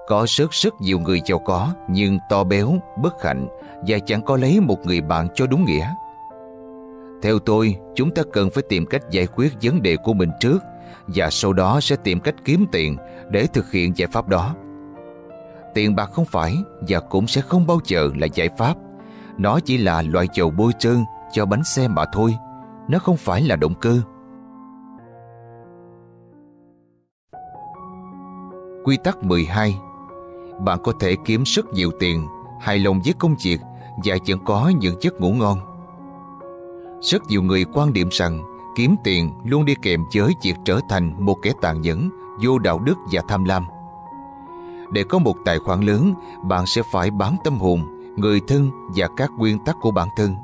Có 0.06 0.26
rất 0.28 0.50
rất 0.50 0.74
nhiều 0.80 0.98
người 0.98 1.20
giàu 1.26 1.38
có 1.38 1.72
nhưng 1.88 2.18
to 2.30 2.44
béo, 2.44 2.74
bất 3.02 3.22
hạnh 3.22 3.46
và 3.88 3.98
chẳng 4.06 4.22
có 4.22 4.36
lấy 4.36 4.60
một 4.60 4.86
người 4.86 5.00
bạn 5.00 5.28
cho 5.34 5.46
đúng 5.46 5.64
nghĩa. 5.64 5.86
Theo 7.24 7.38
tôi, 7.38 7.76
chúng 7.94 8.10
ta 8.10 8.22
cần 8.32 8.50
phải 8.50 8.62
tìm 8.68 8.86
cách 8.86 9.10
giải 9.10 9.26
quyết 9.26 9.52
vấn 9.62 9.82
đề 9.82 9.96
của 9.96 10.12
mình 10.12 10.30
trước 10.40 10.58
và 11.06 11.30
sau 11.30 11.52
đó 11.52 11.80
sẽ 11.80 11.96
tìm 11.96 12.20
cách 12.20 12.34
kiếm 12.44 12.66
tiền 12.72 12.96
để 13.30 13.46
thực 13.46 13.72
hiện 13.72 13.92
giải 13.96 14.08
pháp 14.12 14.28
đó. 14.28 14.54
Tiền 15.74 15.96
bạc 15.96 16.10
không 16.12 16.24
phải 16.24 16.56
và 16.88 17.00
cũng 17.00 17.26
sẽ 17.26 17.40
không 17.40 17.66
bao 17.66 17.80
giờ 17.84 18.10
là 18.16 18.26
giải 18.34 18.48
pháp. 18.58 18.74
Nó 19.38 19.60
chỉ 19.60 19.78
là 19.78 20.02
loại 20.02 20.26
dầu 20.34 20.50
bôi 20.50 20.72
trơn 20.78 21.04
cho 21.32 21.46
bánh 21.46 21.64
xe 21.64 21.88
mà 21.88 22.04
thôi. 22.12 22.36
Nó 22.88 22.98
không 22.98 23.16
phải 23.16 23.42
là 23.42 23.56
động 23.56 23.74
cơ. 23.80 24.00
Quy 28.84 28.96
tắc 29.04 29.24
12 29.24 29.78
Bạn 30.60 30.78
có 30.84 30.92
thể 31.00 31.16
kiếm 31.24 31.42
rất 31.46 31.66
nhiều 31.72 31.90
tiền, 32.00 32.26
hài 32.60 32.78
lòng 32.78 33.00
với 33.04 33.14
công 33.18 33.34
việc 33.44 33.60
và 34.04 34.16
vẫn 34.28 34.38
có 34.44 34.72
những 34.80 34.96
giấc 35.00 35.20
ngủ 35.20 35.32
ngon. 35.32 35.73
Rất 37.04 37.26
nhiều 37.28 37.42
người 37.42 37.64
quan 37.72 37.92
điểm 37.92 38.08
rằng 38.12 38.42
kiếm 38.76 38.96
tiền 39.04 39.32
luôn 39.44 39.64
đi 39.64 39.74
kèm 39.82 40.04
với 40.14 40.34
việc 40.42 40.54
trở 40.64 40.80
thành 40.88 41.24
một 41.24 41.36
kẻ 41.42 41.52
tàn 41.62 41.80
nhẫn, 41.80 42.10
vô 42.42 42.58
đạo 42.58 42.78
đức 42.78 42.94
và 43.12 43.22
tham 43.28 43.44
lam. 43.44 43.64
Để 44.92 45.04
có 45.08 45.18
một 45.18 45.34
tài 45.44 45.58
khoản 45.58 45.80
lớn, 45.80 46.14
bạn 46.44 46.66
sẽ 46.66 46.82
phải 46.92 47.10
bán 47.10 47.36
tâm 47.44 47.58
hồn, 47.58 47.80
người 48.16 48.40
thân 48.48 48.70
và 48.96 49.08
các 49.16 49.30
nguyên 49.38 49.58
tắc 49.64 49.76
của 49.80 49.90
bản 49.90 50.08
thân. 50.16 50.34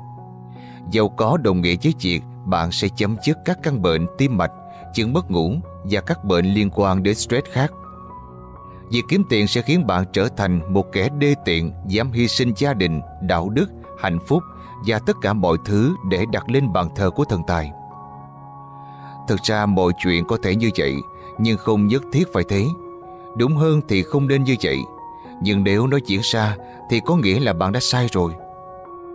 Giàu 0.91 1.09
có 1.09 1.37
đồng 1.37 1.61
nghĩa 1.61 1.75
với 1.83 1.93
việc 2.01 2.21
bạn 2.45 2.71
sẽ 2.71 2.87
chấm 2.95 3.15
dứt 3.25 3.37
các 3.45 3.57
căn 3.63 3.81
bệnh 3.81 4.07
tim 4.17 4.37
mạch, 4.37 4.51
chứng 4.93 5.13
mất 5.13 5.31
ngủ 5.31 5.53
và 5.83 6.01
các 6.01 6.23
bệnh 6.23 6.45
liên 6.45 6.69
quan 6.73 7.03
đến 7.03 7.15
stress 7.15 7.47
khác. 7.51 7.71
Việc 8.91 9.03
kiếm 9.09 9.23
tiền 9.29 9.47
sẽ 9.47 9.61
khiến 9.61 9.87
bạn 9.87 10.03
trở 10.13 10.27
thành 10.37 10.73
một 10.73 10.91
kẻ 10.91 11.09
đê 11.19 11.35
tiện, 11.45 11.73
dám 11.87 12.11
hy 12.11 12.27
sinh 12.27 12.53
gia 12.57 12.73
đình, 12.73 13.01
đạo 13.21 13.49
đức, 13.49 13.69
hạnh 13.99 14.19
phúc 14.27 14.43
và 14.85 14.99
tất 14.99 15.17
cả 15.21 15.33
mọi 15.33 15.57
thứ 15.65 15.95
để 16.09 16.25
đặt 16.31 16.49
lên 16.49 16.73
bàn 16.73 16.87
thờ 16.95 17.09
của 17.09 17.25
thần 17.25 17.41
tài. 17.47 17.71
Thực 19.27 19.43
ra 19.43 19.65
mọi 19.65 19.91
chuyện 20.03 20.25
có 20.25 20.37
thể 20.43 20.55
như 20.55 20.69
vậy, 20.77 20.95
nhưng 21.39 21.57
không 21.57 21.87
nhất 21.87 22.03
thiết 22.11 22.33
phải 22.33 22.43
thế. 22.49 22.65
Đúng 23.37 23.55
hơn 23.55 23.81
thì 23.87 24.03
không 24.03 24.27
nên 24.27 24.43
như 24.43 24.55
vậy. 24.63 24.77
Nhưng 25.41 25.63
nếu 25.63 25.87
nó 25.87 25.97
diễn 26.05 26.21
ra 26.23 26.55
thì 26.89 26.99
có 27.05 27.15
nghĩa 27.15 27.39
là 27.39 27.53
bạn 27.53 27.71
đã 27.71 27.79
sai 27.79 28.07
rồi. 28.11 28.33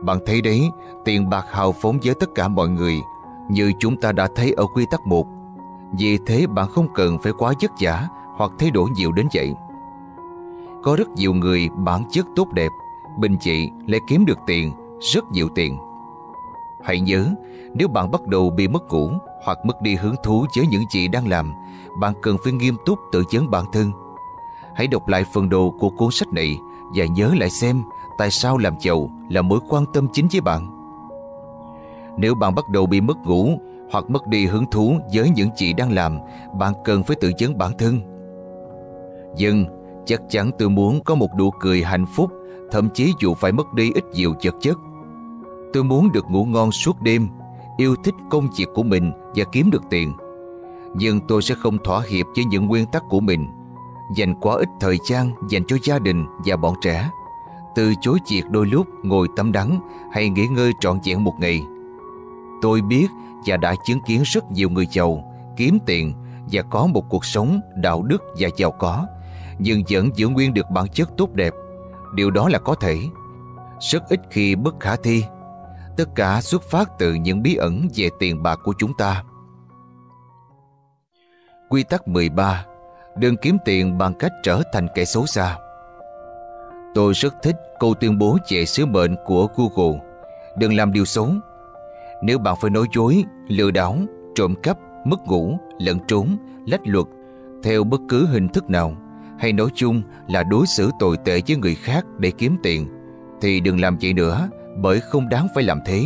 Bạn 0.02 0.18
thấy 0.26 0.40
đấy, 0.40 0.70
tiền 1.04 1.30
bạc 1.30 1.46
hào 1.50 1.72
phóng 1.72 1.98
với 2.04 2.14
tất 2.14 2.34
cả 2.34 2.48
mọi 2.48 2.68
người, 2.68 3.00
như 3.50 3.72
chúng 3.78 3.96
ta 3.96 4.12
đã 4.12 4.28
thấy 4.36 4.52
ở 4.52 4.66
quy 4.66 4.84
tắc 4.90 5.06
1. 5.06 5.26
Vì 5.98 6.18
thế 6.26 6.46
bạn 6.46 6.68
không 6.68 6.88
cần 6.94 7.18
phải 7.18 7.32
quá 7.38 7.52
vất 7.60 7.70
vả 7.80 8.08
hoặc 8.36 8.52
thay 8.58 8.70
đổi 8.70 8.90
nhiều 8.90 9.12
đến 9.12 9.26
vậy. 9.34 9.54
Có 10.82 10.96
rất 10.96 11.08
nhiều 11.08 11.34
người 11.34 11.68
bản 11.76 12.02
chất 12.10 12.26
tốt 12.36 12.52
đẹp, 12.52 12.68
bình 13.18 13.36
dị 13.40 13.68
lại 13.86 14.00
kiếm 14.08 14.24
được 14.26 14.38
tiền, 14.46 14.72
rất 15.00 15.24
nhiều 15.32 15.48
tiền. 15.54 15.78
Hãy 16.84 17.00
nhớ, 17.00 17.26
nếu 17.74 17.88
bạn 17.88 18.10
bắt 18.10 18.26
đầu 18.26 18.50
bị 18.50 18.68
mất 18.68 18.88
ngủ 18.88 19.10
hoặc 19.44 19.58
mất 19.64 19.82
đi 19.82 19.94
hứng 19.94 20.14
thú 20.22 20.46
với 20.56 20.66
những 20.66 20.82
gì 20.90 21.08
đang 21.08 21.28
làm, 21.28 21.54
bạn 22.00 22.14
cần 22.22 22.36
phải 22.44 22.52
nghiêm 22.52 22.76
túc 22.86 22.98
tự 23.12 23.24
chấn 23.30 23.50
bản 23.50 23.64
thân. 23.72 23.92
Hãy 24.74 24.86
đọc 24.86 25.08
lại 25.08 25.24
phần 25.34 25.48
đầu 25.48 25.74
của 25.80 25.90
cuốn 25.90 26.10
sách 26.10 26.28
này 26.32 26.58
và 26.96 27.04
nhớ 27.04 27.30
lại 27.36 27.50
xem 27.50 27.82
tại 28.18 28.30
sao 28.30 28.58
làm 28.58 28.74
giàu 28.80 29.10
là 29.28 29.42
mối 29.42 29.60
quan 29.68 29.84
tâm 29.92 30.06
chính 30.12 30.26
với 30.32 30.40
bạn. 30.40 30.72
Nếu 32.16 32.34
bạn 32.34 32.54
bắt 32.54 32.68
đầu 32.68 32.86
bị 32.86 33.00
mất 33.00 33.16
ngủ 33.26 33.58
hoặc 33.92 34.10
mất 34.10 34.26
đi 34.26 34.46
hứng 34.46 34.66
thú 34.70 34.96
với 35.14 35.30
những 35.30 35.48
gì 35.56 35.72
đang 35.72 35.92
làm, 35.92 36.18
bạn 36.58 36.72
cần 36.84 37.02
phải 37.02 37.16
tự 37.20 37.32
chấn 37.38 37.58
bản 37.58 37.72
thân. 37.78 38.00
Nhưng 39.36 39.64
chắc 40.06 40.20
chắn 40.28 40.50
tôi 40.58 40.70
muốn 40.70 41.00
có 41.04 41.14
một 41.14 41.28
nụ 41.38 41.50
cười 41.60 41.82
hạnh 41.82 42.06
phúc, 42.06 42.30
thậm 42.70 42.88
chí 42.94 43.12
dù 43.20 43.34
phải 43.34 43.52
mất 43.52 43.74
đi 43.74 43.92
ít 43.94 44.04
nhiều 44.14 44.34
vật 44.42 44.54
chất. 44.60 44.78
Tôi 45.76 45.84
muốn 45.84 46.12
được 46.12 46.30
ngủ 46.30 46.44
ngon 46.44 46.72
suốt 46.72 47.02
đêm, 47.02 47.28
yêu 47.76 47.96
thích 48.04 48.14
công 48.30 48.48
việc 48.56 48.68
của 48.74 48.82
mình 48.82 49.12
và 49.34 49.44
kiếm 49.52 49.70
được 49.70 49.82
tiền. 49.90 50.12
Nhưng 50.94 51.20
tôi 51.20 51.42
sẽ 51.42 51.54
không 51.54 51.78
thỏa 51.84 52.00
hiệp 52.08 52.26
với 52.36 52.44
những 52.44 52.66
nguyên 52.66 52.86
tắc 52.86 53.02
của 53.08 53.20
mình, 53.20 53.46
dành 54.16 54.34
quá 54.40 54.54
ít 54.56 54.68
thời 54.80 54.98
gian 55.08 55.30
dành 55.48 55.62
cho 55.68 55.76
gia 55.82 55.98
đình 55.98 56.26
và 56.46 56.56
bọn 56.56 56.74
trẻ. 56.82 57.10
Từ 57.74 57.94
chối 58.00 58.18
việc 58.30 58.42
đôi 58.50 58.66
lúc 58.66 58.86
ngồi 59.02 59.28
tắm 59.36 59.52
đắng 59.52 59.80
hay 60.12 60.28
nghỉ 60.28 60.46
ngơi 60.46 60.72
trọn 60.80 60.98
vẹn 61.04 61.24
một 61.24 61.34
ngày. 61.40 61.62
Tôi 62.62 62.80
biết 62.80 63.06
và 63.46 63.56
đã 63.56 63.74
chứng 63.86 64.00
kiến 64.06 64.22
rất 64.24 64.52
nhiều 64.52 64.70
người 64.70 64.86
giàu, 64.90 65.24
kiếm 65.56 65.78
tiền 65.86 66.12
và 66.52 66.62
có 66.62 66.86
một 66.86 67.08
cuộc 67.08 67.24
sống 67.24 67.60
đạo 67.76 68.02
đức 68.02 68.22
và 68.38 68.48
giàu 68.56 68.70
có, 68.70 69.06
nhưng 69.58 69.82
vẫn 69.90 70.10
giữ 70.16 70.28
nguyên 70.28 70.54
được 70.54 70.70
bản 70.70 70.88
chất 70.88 71.10
tốt 71.16 71.32
đẹp. 71.32 71.54
Điều 72.14 72.30
đó 72.30 72.48
là 72.48 72.58
có 72.58 72.74
thể. 72.74 72.98
Rất 73.90 74.08
ít 74.08 74.20
khi 74.30 74.54
bất 74.54 74.80
khả 74.80 74.96
thi. 74.96 75.24
Tất 75.96 76.08
cả 76.14 76.40
xuất 76.40 76.62
phát 76.62 76.88
từ 76.98 77.14
những 77.14 77.42
bí 77.42 77.54
ẩn 77.54 77.88
về 77.94 78.08
tiền 78.18 78.42
bạc 78.42 78.60
của 78.64 78.74
chúng 78.78 78.92
ta. 78.94 79.24
Quy 81.68 81.82
tắc 81.82 82.08
13 82.08 82.64
Đừng 83.18 83.36
kiếm 83.36 83.56
tiền 83.64 83.98
bằng 83.98 84.14
cách 84.14 84.32
trở 84.42 84.62
thành 84.72 84.88
kẻ 84.94 85.04
xấu 85.04 85.26
xa. 85.26 85.58
Tôi 86.94 87.12
rất 87.12 87.34
thích 87.42 87.56
câu 87.80 87.94
tuyên 87.94 88.18
bố 88.18 88.38
về 88.50 88.66
sứ 88.66 88.86
mệnh 88.86 89.16
của 89.24 89.48
Google. 89.56 90.00
Đừng 90.58 90.74
làm 90.74 90.92
điều 90.92 91.04
xấu. 91.04 91.28
Nếu 92.22 92.38
bạn 92.38 92.54
phải 92.60 92.70
nói 92.70 92.86
dối, 92.94 93.24
lừa 93.48 93.70
đảo, 93.70 93.96
trộm 94.34 94.54
cắp, 94.62 94.78
mất 95.04 95.20
ngủ, 95.26 95.58
lẫn 95.78 95.98
trốn, 96.08 96.36
lách 96.66 96.80
luật 96.84 97.06
theo 97.62 97.84
bất 97.84 98.00
cứ 98.08 98.26
hình 98.26 98.48
thức 98.48 98.70
nào 98.70 98.96
hay 99.38 99.52
nói 99.52 99.68
chung 99.74 100.02
là 100.28 100.42
đối 100.42 100.66
xử 100.66 100.90
tồi 100.98 101.16
tệ 101.24 101.40
với 101.48 101.56
người 101.56 101.74
khác 101.74 102.04
để 102.18 102.30
kiếm 102.38 102.56
tiền 102.62 102.86
thì 103.40 103.60
đừng 103.60 103.80
làm 103.80 103.96
vậy 104.00 104.12
nữa 104.12 104.48
bởi 104.76 105.00
không 105.00 105.28
đáng 105.28 105.46
phải 105.54 105.64
làm 105.64 105.80
thế. 105.84 106.04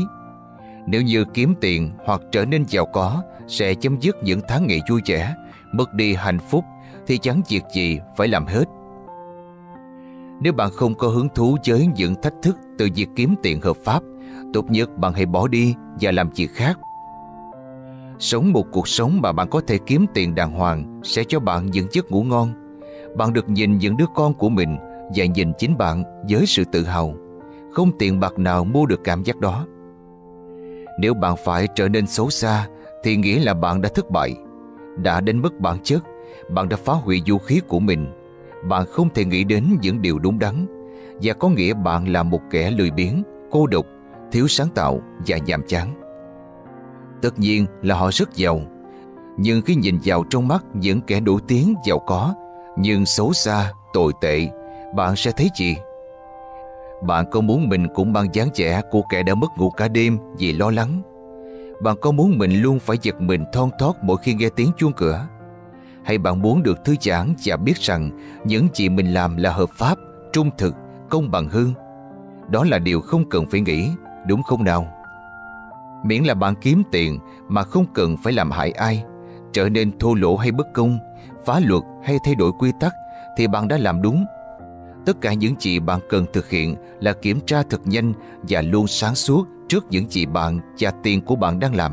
Nếu 0.87 1.03
như 1.03 1.25
kiếm 1.35 1.55
tiền 1.61 1.91
hoặc 2.05 2.21
trở 2.33 2.45
nên 2.45 2.65
giàu 2.69 2.87
có 2.87 3.23
sẽ 3.47 3.75
chấm 3.75 3.97
dứt 4.01 4.17
những 4.23 4.41
tháng 4.49 4.67
ngày 4.67 4.81
vui 4.91 5.01
vẻ, 5.07 5.35
mất 5.73 5.95
đi 5.95 6.15
hạnh 6.15 6.39
phúc 6.39 6.65
thì 7.07 7.19
chẳng 7.19 7.43
việc 7.49 7.63
gì 7.75 8.01
phải 8.17 8.29
làm 8.29 8.47
hết. 8.47 8.65
Nếu 10.41 10.53
bạn 10.53 10.71
không 10.71 10.95
có 10.95 11.09
hứng 11.09 11.29
thú 11.35 11.57
với 11.67 11.89
những 11.97 12.15
thách 12.23 12.35
thức 12.43 12.57
từ 12.79 12.89
việc 12.95 13.09
kiếm 13.17 13.35
tiền 13.43 13.61
hợp 13.61 13.77
pháp, 13.85 14.03
tốt 14.53 14.65
nhất 14.71 14.99
bạn 14.99 15.13
hãy 15.13 15.27
bỏ 15.27 15.49
đi 15.49 15.75
và 16.01 16.11
làm 16.11 16.31
việc 16.31 16.51
khác. 16.55 16.79
Sống 18.19 18.53
một 18.53 18.67
cuộc 18.73 18.89
sống 18.89 19.21
mà 19.23 19.33
bạn 19.33 19.49
có 19.51 19.61
thể 19.67 19.79
kiếm 19.87 20.07
tiền 20.15 20.35
đàng 20.35 20.53
hoàng 20.53 21.01
sẽ 21.05 21.25
cho 21.29 21.41
bạn 21.41 21.67
những 21.67 21.87
giấc 21.93 22.11
ngủ 22.11 22.23
ngon. 22.23 22.53
Bạn 23.17 23.33
được 23.33 23.49
nhìn 23.49 23.79
những 23.79 23.97
đứa 23.97 24.07
con 24.15 24.35
của 24.35 24.49
mình 24.49 24.77
và 25.17 25.25
nhìn 25.25 25.53
chính 25.59 25.79
bạn 25.79 26.05
với 26.29 26.47
sự 26.47 26.65
tự 26.73 26.85
hào. 26.85 27.15
Không 27.73 27.99
tiền 27.99 28.21
bạc 28.21 28.39
nào 28.39 28.65
mua 28.65 28.87
được 28.87 29.01
cảm 29.05 29.23
giác 29.23 29.41
đó. 29.41 29.67
Nếu 30.99 31.15
bạn 31.15 31.35
phải 31.45 31.69
trở 31.75 31.89
nên 31.89 32.07
xấu 32.07 32.31
xa 32.31 32.69
thì 33.05 33.17
nghĩa 33.17 33.41
là 33.41 33.55
bạn 33.55 33.81
đã 33.81 33.89
thất 33.95 34.11
bại. 34.11 34.35
Đã 34.97 35.21
đến 35.21 35.41
mức 35.41 35.61
bản 35.61 35.79
chất, 35.83 36.03
bạn 36.51 36.69
đã 36.69 36.77
phá 36.77 36.93
hủy 36.93 37.23
vũ 37.27 37.39
khí 37.39 37.61
của 37.69 37.81
mình 37.81 38.13
bạn 38.65 38.87
không 38.87 39.09
thể 39.15 39.25
nghĩ 39.25 39.45
đến 39.45 39.79
những 39.83 40.03
điều 40.03 40.19
đúng 40.19 40.39
đắn 40.39 40.67
và 41.23 41.33
có 41.33 41.49
nghĩa 41.49 41.75
bạn 41.75 42.09
là 42.09 42.23
một 42.23 42.41
kẻ 42.51 42.71
lười 42.71 42.91
biếng, 42.91 43.23
cô 43.51 43.67
độc, 43.67 43.87
thiếu 44.33 44.49
sáng 44.49 44.69
tạo 44.75 45.01
và 45.27 45.37
nhàm 45.37 45.63
chán. 45.67 45.95
Tất 47.23 47.39
nhiên 47.39 47.67
là 47.83 47.95
họ 47.95 48.11
rất 48.13 48.35
giàu, 48.35 48.61
nhưng 49.39 49.63
khi 49.63 49.75
nhìn 49.75 49.99
vào 50.05 50.25
trong 50.31 50.49
mắt 50.49 50.65
những 50.75 51.01
kẻ 51.01 51.21
nổi 51.21 51.41
tiếng 51.49 51.75
giàu 51.87 51.99
có 51.99 52.35
nhưng 52.79 53.07
xấu 53.07 53.33
xa, 53.33 53.73
tồi 53.93 54.13
tệ, 54.21 54.49
bạn 54.97 55.17
sẽ 55.17 55.31
thấy 55.31 55.49
gì? 55.57 55.77
Bạn 57.03 57.25
có 57.31 57.41
muốn 57.41 57.69
mình 57.69 57.87
cũng 57.95 58.13
mang 58.13 58.35
dáng 58.35 58.49
vẻ 58.57 58.83
của 58.91 59.03
kẻ 59.11 59.23
đã 59.23 59.35
mất 59.35 59.49
ngủ 59.59 59.71
cả 59.71 59.89
đêm 59.89 60.19
vì 60.39 60.53
lo 60.53 60.71
lắng? 60.71 61.03
Bạn 61.83 61.97
có 62.01 62.11
muốn 62.11 62.39
mình 62.39 62.63
luôn 62.63 62.79
phải 62.79 62.97
giật 63.03 63.21
mình 63.21 63.45
thon 63.53 63.71
thót 63.79 63.93
mỗi 64.03 64.17
khi 64.23 64.35
nghe 64.35 64.49
tiếng 64.57 64.71
chuông 64.79 64.93
cửa? 64.93 65.27
hay 66.05 66.19
bạn 66.19 66.43
muốn 66.43 66.63
được 66.63 66.85
thư 66.85 66.97
giãn 67.01 67.35
và 67.45 67.57
biết 67.57 67.77
rằng 67.77 68.11
những 68.45 68.69
gì 68.75 68.89
mình 68.89 69.15
làm 69.15 69.37
là 69.37 69.53
hợp 69.53 69.71
pháp, 69.79 69.99
trung 70.33 70.51
thực, 70.59 70.75
công 71.11 71.31
bằng 71.31 71.49
hơn. 71.49 71.73
Đó 72.49 72.65
là 72.65 72.79
điều 72.79 73.01
không 73.01 73.29
cần 73.29 73.47
phải 73.51 73.61
nghĩ, 73.61 73.91
đúng 74.27 74.43
không 74.43 74.65
nào? 74.65 74.87
Miễn 76.05 76.23
là 76.23 76.35
bạn 76.35 76.55
kiếm 76.61 76.83
tiền 76.93 77.19
mà 77.49 77.63
không 77.63 77.87
cần 77.95 78.17
phải 78.17 78.33
làm 78.33 78.51
hại 78.51 78.71
ai, 78.71 79.05
trở 79.53 79.69
nên 79.69 79.99
thô 79.99 80.15
lỗ 80.15 80.37
hay 80.37 80.53
bất 80.53 80.67
công, 80.73 80.99
phá 81.45 81.61
luật 81.65 81.83
hay 82.05 82.19
thay 82.25 82.35
đổi 82.35 82.53
quy 82.53 82.73
tắc 82.81 82.95
thì 83.37 83.47
bạn 83.47 83.69
đã 83.69 83.77
làm 83.77 84.03
đúng. 84.03 84.25
Tất 85.07 85.21
cả 85.21 85.35
những 85.35 85.55
gì 85.61 85.79
bạn 85.79 86.01
cần 86.09 86.27
thực 86.33 86.51
hiện 86.51 86.77
là 87.01 87.13
kiểm 87.13 87.41
tra 87.47 87.63
thật 87.63 87.81
nhanh 87.85 88.13
và 88.43 88.63
luôn 88.63 88.87
sáng 88.87 89.15
suốt 89.15 89.47
trước 89.69 89.87
những 89.91 90.11
gì 90.11 90.27
bạn 90.27 90.61
và 90.79 90.91
tiền 91.03 91.21
của 91.21 91.37
bạn 91.37 91.61
đang 91.61 91.75
làm. 91.75 91.93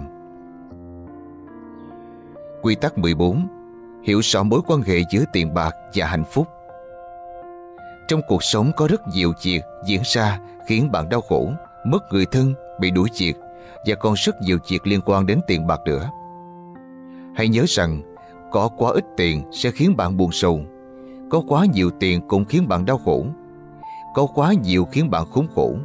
Quy 2.61 2.75
tắc 2.75 2.97
14 2.97 3.47
hiểu 4.03 4.19
rõ 4.23 4.43
mối 4.43 4.61
quan 4.67 4.81
hệ 4.81 4.99
giữa 5.11 5.23
tiền 5.33 5.53
bạc 5.53 5.75
và 5.93 6.05
hạnh 6.05 6.23
phúc. 6.31 6.47
Trong 8.07 8.21
cuộc 8.27 8.43
sống 8.43 8.71
có 8.77 8.87
rất 8.87 9.01
nhiều 9.13 9.33
việc 9.43 9.61
diễn 9.85 10.01
ra 10.05 10.39
khiến 10.67 10.91
bạn 10.91 11.09
đau 11.09 11.21
khổ, 11.21 11.51
mất 11.85 12.03
người 12.11 12.25
thân, 12.25 12.53
bị 12.79 12.91
đuổi 12.91 13.09
việc 13.19 13.33
và 13.85 13.95
còn 13.95 14.13
rất 14.13 14.41
nhiều 14.41 14.57
việc 14.69 14.87
liên 14.87 15.01
quan 15.05 15.25
đến 15.25 15.39
tiền 15.47 15.67
bạc 15.67 15.79
nữa. 15.85 16.09
Hãy 17.35 17.47
nhớ 17.47 17.65
rằng 17.67 18.01
có 18.51 18.69
quá 18.77 18.91
ít 18.91 19.05
tiền 19.17 19.43
sẽ 19.51 19.71
khiến 19.71 19.97
bạn 19.97 20.17
buồn 20.17 20.31
sầu, 20.31 20.61
có 21.29 21.41
quá 21.47 21.65
nhiều 21.73 21.89
tiền 21.99 22.21
cũng 22.27 22.45
khiến 22.45 22.67
bạn 22.67 22.85
đau 22.85 22.97
khổ, 22.97 23.25
có 24.15 24.25
quá 24.25 24.53
nhiều 24.63 24.85
khiến 24.85 25.09
bạn 25.09 25.25
khốn 25.31 25.47
khổ, 25.55 25.75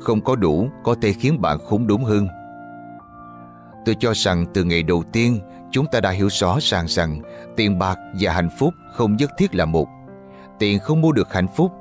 không 0.00 0.20
có 0.20 0.36
đủ 0.36 0.68
có 0.82 0.94
thể 1.02 1.12
khiến 1.12 1.40
bạn 1.40 1.58
khốn 1.58 1.86
đúng 1.86 2.04
hơn. 2.04 2.26
Tôi 3.84 3.96
cho 3.98 4.12
rằng 4.14 4.46
từ 4.54 4.64
ngày 4.64 4.82
đầu 4.82 5.02
tiên 5.12 5.40
chúng 5.70 5.86
ta 5.92 6.00
đã 6.00 6.10
hiểu 6.10 6.28
rõ 6.30 6.58
ràng 6.60 6.86
rằng 6.88 7.22
tiền 7.56 7.78
bạc 7.78 7.98
và 8.20 8.32
hạnh 8.32 8.48
phúc 8.58 8.74
không 8.92 9.16
nhất 9.16 9.30
thiết 9.38 9.54
là 9.54 9.64
một. 9.64 9.88
Tiền 10.58 10.78
không 10.78 11.00
mua 11.00 11.12
được 11.12 11.32
hạnh 11.32 11.48
phúc. 11.56 11.72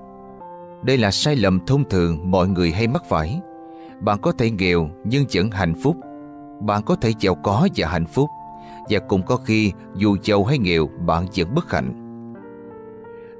Đây 0.84 0.98
là 0.98 1.12
sai 1.12 1.36
lầm 1.36 1.66
thông 1.66 1.90
thường 1.90 2.32
mọi 2.32 2.48
người 2.48 2.72
hay 2.72 2.88
mắc 2.88 3.04
phải. 3.10 3.42
Bạn 4.00 4.20
có 4.22 4.32
thể 4.32 4.52
nghèo 4.52 4.90
nhưng 5.04 5.26
vẫn 5.34 5.52
hạnh 5.52 5.74
phúc. 5.84 5.96
Bạn 6.62 6.84
có 6.84 6.96
thể 6.96 7.14
giàu 7.20 7.36
có 7.36 7.68
và 7.76 7.88
hạnh 7.88 8.06
phúc. 8.06 8.30
Và 8.90 9.00
cũng 9.00 9.24
có 9.24 9.38
khi 9.38 9.72
dù 9.96 10.18
giàu 10.24 10.44
hay 10.44 10.58
nghèo 10.58 10.88
bạn 11.06 11.26
vẫn 11.36 11.56
bất 11.56 11.72
hạnh. 11.72 12.01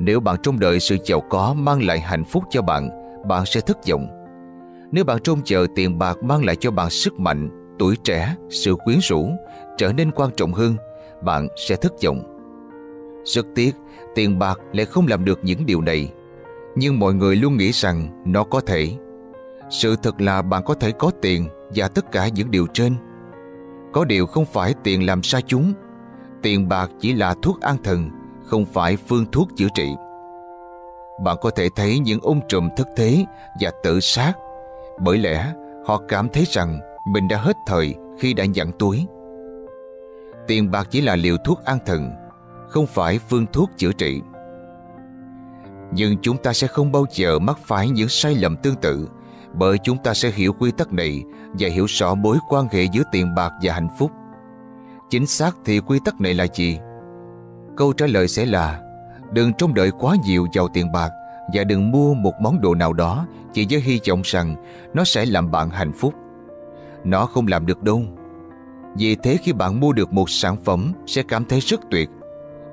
Nếu 0.04 0.20
bạn 0.20 0.36
trông 0.44 0.60
đợi 0.60 0.80
sự 0.80 0.98
giàu 1.06 1.22
có 1.30 1.54
mang 1.54 1.84
lại 1.84 2.00
hạnh 2.00 2.24
phúc 2.24 2.44
cho 2.50 2.62
bạn, 2.62 2.90
bạn 3.28 3.46
sẽ 3.46 3.62
thất 3.62 3.78
vọng. 3.90 4.08
Nếu 4.92 5.04
bạn 5.04 5.18
trông 5.24 5.42
chờ 5.46 5.68
tiền 5.76 6.00
bạc 6.00 6.24
mang 6.24 6.46
lại 6.46 6.56
cho 6.56 6.72
bạn 6.72 6.90
sức 6.90 7.20
mạnh, 7.20 7.50
tuổi 7.80 7.96
trẻ, 8.04 8.36
sự 8.50 8.76
quyến 8.76 9.00
rũ 9.02 9.30
trở 9.78 9.94
nên 9.94 10.12
quan 10.12 10.30
trọng 10.36 10.54
hơn, 10.54 10.76
bạn 11.24 11.48
sẽ 11.56 11.76
thất 11.76 11.92
vọng. 12.04 12.24
Rất 13.26 13.46
tiếc, 13.56 13.76
tiền 14.16 14.40
bạc 14.40 14.60
lại 14.74 14.86
không 14.86 15.08
làm 15.08 15.26
được 15.26 15.40
những 15.44 15.66
điều 15.66 15.82
này. 15.82 16.12
Nhưng 16.76 17.00
mọi 17.00 17.14
người 17.14 17.36
luôn 17.36 17.58
nghĩ 17.58 17.72
rằng 17.72 18.24
nó 18.26 18.44
có 18.44 18.62
thể. 18.62 18.90
Sự 19.70 19.96
thật 20.04 20.22
là 20.22 20.42
bạn 20.42 20.64
có 20.66 20.74
thể 20.74 20.92
có 20.92 21.12
tiền 21.22 21.48
và 21.76 21.88
tất 21.88 22.12
cả 22.12 22.28
những 22.28 22.52
điều 22.52 22.68
trên. 22.74 22.96
Có 23.94 24.06
điều 24.06 24.26
không 24.26 24.46
phải 24.46 24.74
tiền 24.84 25.06
làm 25.06 25.24
sai 25.24 25.42
chúng. 25.48 25.74
Tiền 26.42 26.70
bạc 26.70 26.92
chỉ 27.00 27.14
là 27.14 27.36
thuốc 27.42 27.62
an 27.62 27.78
thần, 27.84 28.10
không 28.52 28.66
phải 28.66 28.98
phương 28.98 29.26
thuốc 29.32 29.50
chữa 29.58 29.68
trị. 29.74 29.96
Bạn 31.24 31.38
có 31.42 31.50
thể 31.50 31.70
thấy 31.76 32.00
những 32.00 32.20
ôm 32.22 32.40
trùm 32.50 32.70
thất 32.78 32.88
thế 32.96 33.26
và 33.62 33.72
tự 33.84 34.00
sát 34.00 34.34
bởi 35.00 35.18
lẽ 35.18 35.54
họ 35.86 36.02
cảm 36.08 36.30
thấy 36.30 36.46
rằng 36.48 36.80
mình 37.14 37.28
đã 37.28 37.38
hết 37.38 37.58
thời 37.68 37.96
khi 38.20 38.34
đã 38.34 38.46
nhận 38.46 38.72
túi. 38.72 39.06
Tiền 40.48 40.72
bạc 40.72 40.88
chỉ 40.92 41.02
là 41.02 41.16
liều 41.16 41.38
thuốc 41.46 41.66
an 41.66 41.78
thần, 41.86 42.12
không 42.70 42.86
phải 42.86 43.20
phương 43.30 43.46
thuốc 43.54 43.70
chữa 43.78 43.92
trị. 43.92 44.22
Nhưng 45.94 46.18
chúng 46.22 46.38
ta 46.38 46.54
sẽ 46.54 46.68
không 46.68 46.92
bao 46.92 47.06
giờ 47.12 47.40
mắc 47.40 47.58
phải 47.66 47.90
những 47.90 48.10
sai 48.10 48.36
lầm 48.36 48.56
tương 48.56 48.76
tự 48.76 49.10
bởi 49.54 49.78
chúng 49.78 49.98
ta 49.98 50.14
sẽ 50.14 50.32
hiểu 50.32 50.54
quy 50.54 50.72
tắc 50.72 50.94
này 50.94 51.24
và 51.60 51.70
hiểu 51.70 51.86
rõ 51.90 52.16
mối 52.16 52.38
quan 52.50 52.68
hệ 52.72 52.84
giữa 52.84 53.04
tiền 53.12 53.36
bạc 53.36 53.52
và 53.62 53.74
hạnh 53.74 53.90
phúc. 54.00 54.12
Chính 55.10 55.26
xác 55.26 55.58
thì 55.66 55.80
quy 55.80 56.00
tắc 56.06 56.22
này 56.22 56.34
là 56.34 56.48
gì? 56.54 56.80
Câu 57.78 57.94
trả 57.94 58.06
lời 58.08 58.28
sẽ 58.28 58.46
là, 58.46 58.82
đừng 59.32 59.54
trông 59.54 59.74
đợi 59.74 59.92
quá 60.00 60.16
nhiều 60.26 60.48
vào 60.54 60.68
tiền 60.68 60.92
bạc 60.92 61.12
và 61.54 61.64
đừng 61.64 61.92
mua 61.92 62.14
một 62.14 62.34
món 62.42 62.62
đồ 62.62 62.76
nào 62.76 62.94
đó 62.94 63.28
chỉ 63.54 63.68
với 63.70 63.80
hy 63.80 64.00
vọng 64.10 64.22
rằng 64.26 64.56
nó 64.94 65.04
sẽ 65.04 65.26
làm 65.26 65.52
bạn 65.52 65.70
hạnh 65.70 65.92
phúc. 65.94 66.14
Nó 67.04 67.26
không 67.26 67.48
làm 67.48 67.66
được 67.66 67.84
đâu. 67.84 68.04
Vì 68.96 69.16
thế 69.16 69.38
khi 69.44 69.54
bạn 69.54 69.80
mua 69.80 69.94
được 69.94 70.14
một 70.14 70.30
sản 70.30 70.56
phẩm 70.64 70.94
sẽ 71.08 71.24
cảm 71.28 71.46
thấy 71.46 71.60
rất 71.60 71.80
tuyệt. 71.92 72.10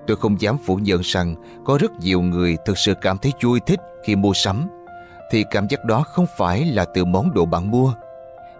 Tôi 0.06 0.16
không 0.16 0.40
dám 0.40 0.56
phủ 0.66 0.76
nhận 0.76 1.00
rằng 1.04 1.34
có 1.64 1.78
rất 1.80 1.92
nhiều 2.00 2.20
người 2.20 2.56
thực 2.66 2.78
sự 2.78 2.94
cảm 3.00 3.18
thấy 3.18 3.32
vui 3.42 3.60
thích 3.66 3.80
khi 4.04 4.16
mua 4.16 4.32
sắm. 4.34 4.66
Thì 5.30 5.44
cảm 5.50 5.66
giác 5.68 5.84
đó 5.84 6.02
không 6.02 6.26
phải 6.38 6.64
là 6.64 6.84
từ 6.84 7.04
món 7.04 7.34
đồ 7.34 7.44
bạn 7.44 7.70
mua. 7.70 7.92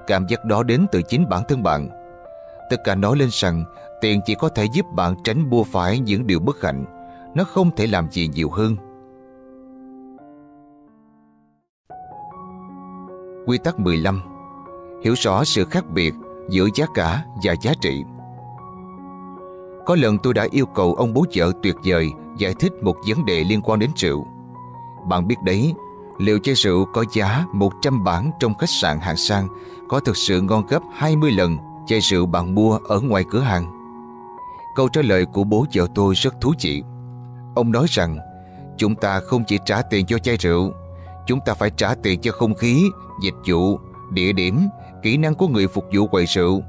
Cảm 0.06 0.26
giác 0.26 0.44
đó 0.44 0.62
đến 0.62 0.86
từ 0.92 1.02
chính 1.02 1.28
bản 1.28 1.42
thân 1.48 1.62
bạn. 1.62 1.88
Tất 2.70 2.84
cả 2.84 2.94
nói 2.94 3.16
lên 3.16 3.28
rằng 3.32 3.64
tiền 4.00 4.20
chỉ 4.26 4.34
có 4.34 4.48
thể 4.48 4.64
giúp 4.64 4.86
bạn 4.92 5.14
tránh 5.24 5.50
mua 5.50 5.64
phải 5.64 5.98
những 5.98 6.26
điều 6.26 6.40
bất 6.40 6.62
hạnh. 6.62 6.84
Nó 7.34 7.44
không 7.44 7.70
thể 7.76 7.86
làm 7.86 8.10
gì 8.10 8.28
nhiều 8.28 8.50
hơn. 8.50 8.76
Quy 13.46 13.58
tắc 13.58 13.80
15 13.80 14.22
Hiểu 15.04 15.14
rõ 15.16 15.44
sự 15.44 15.64
khác 15.64 15.84
biệt 15.94 16.14
giữa 16.48 16.68
giá 16.74 16.86
cả 16.94 17.24
và 17.44 17.54
giá 17.62 17.72
trị 17.80 18.02
Có 19.86 19.96
lần 19.96 20.18
tôi 20.18 20.34
đã 20.34 20.46
yêu 20.50 20.66
cầu 20.66 20.94
ông 20.94 21.14
bố 21.14 21.24
vợ 21.34 21.52
tuyệt 21.62 21.76
vời 21.84 22.10
giải 22.38 22.54
thích 22.54 22.72
một 22.82 22.96
vấn 23.08 23.24
đề 23.24 23.44
liên 23.44 23.62
quan 23.62 23.78
đến 23.78 23.90
rượu. 23.96 24.26
Bạn 25.08 25.28
biết 25.28 25.36
đấy, 25.44 25.74
liệu 26.18 26.38
chai 26.38 26.54
rượu 26.54 26.84
có 26.84 27.04
giá 27.12 27.44
100 27.52 28.04
bảng 28.04 28.30
trong 28.40 28.54
khách 28.54 28.70
sạn 28.70 29.00
hàng 29.00 29.16
sang 29.16 29.48
có 29.88 30.00
thực 30.00 30.16
sự 30.16 30.40
ngon 30.40 30.66
gấp 30.66 30.80
20 30.94 31.30
lần 31.30 31.56
chai 31.86 32.00
rượu 32.00 32.26
bạn 32.26 32.54
mua 32.54 32.78
ở 32.88 33.00
ngoài 33.00 33.24
cửa 33.30 33.40
hàng? 33.40 33.77
Câu 34.78 34.88
trả 34.88 35.02
lời 35.02 35.26
của 35.26 35.44
bố 35.44 35.66
vợ 35.74 35.86
tôi 35.94 36.14
rất 36.14 36.34
thú 36.40 36.52
vị. 36.60 36.82
Ông 37.54 37.72
nói 37.72 37.86
rằng, 37.88 38.18
chúng 38.76 38.94
ta 38.94 39.20
không 39.20 39.44
chỉ 39.44 39.58
trả 39.64 39.82
tiền 39.82 40.06
cho 40.06 40.18
chai 40.18 40.36
rượu 40.36 40.72
Chúng 41.26 41.40
ta 41.46 41.54
phải 41.54 41.70
trả 41.76 41.94
tiền 41.94 42.20
cho 42.20 42.32
không 42.32 42.54
khí, 42.54 42.84
dịch 43.22 43.34
vụ, 43.48 43.78
địa 44.10 44.32
điểm, 44.32 44.68
kỹ 45.02 45.16
năng 45.16 45.34
của 45.34 45.48
người 45.48 45.68
phục 45.68 45.84
vụ 45.92 46.06
quầy 46.06 46.24
rượu, 46.24 46.62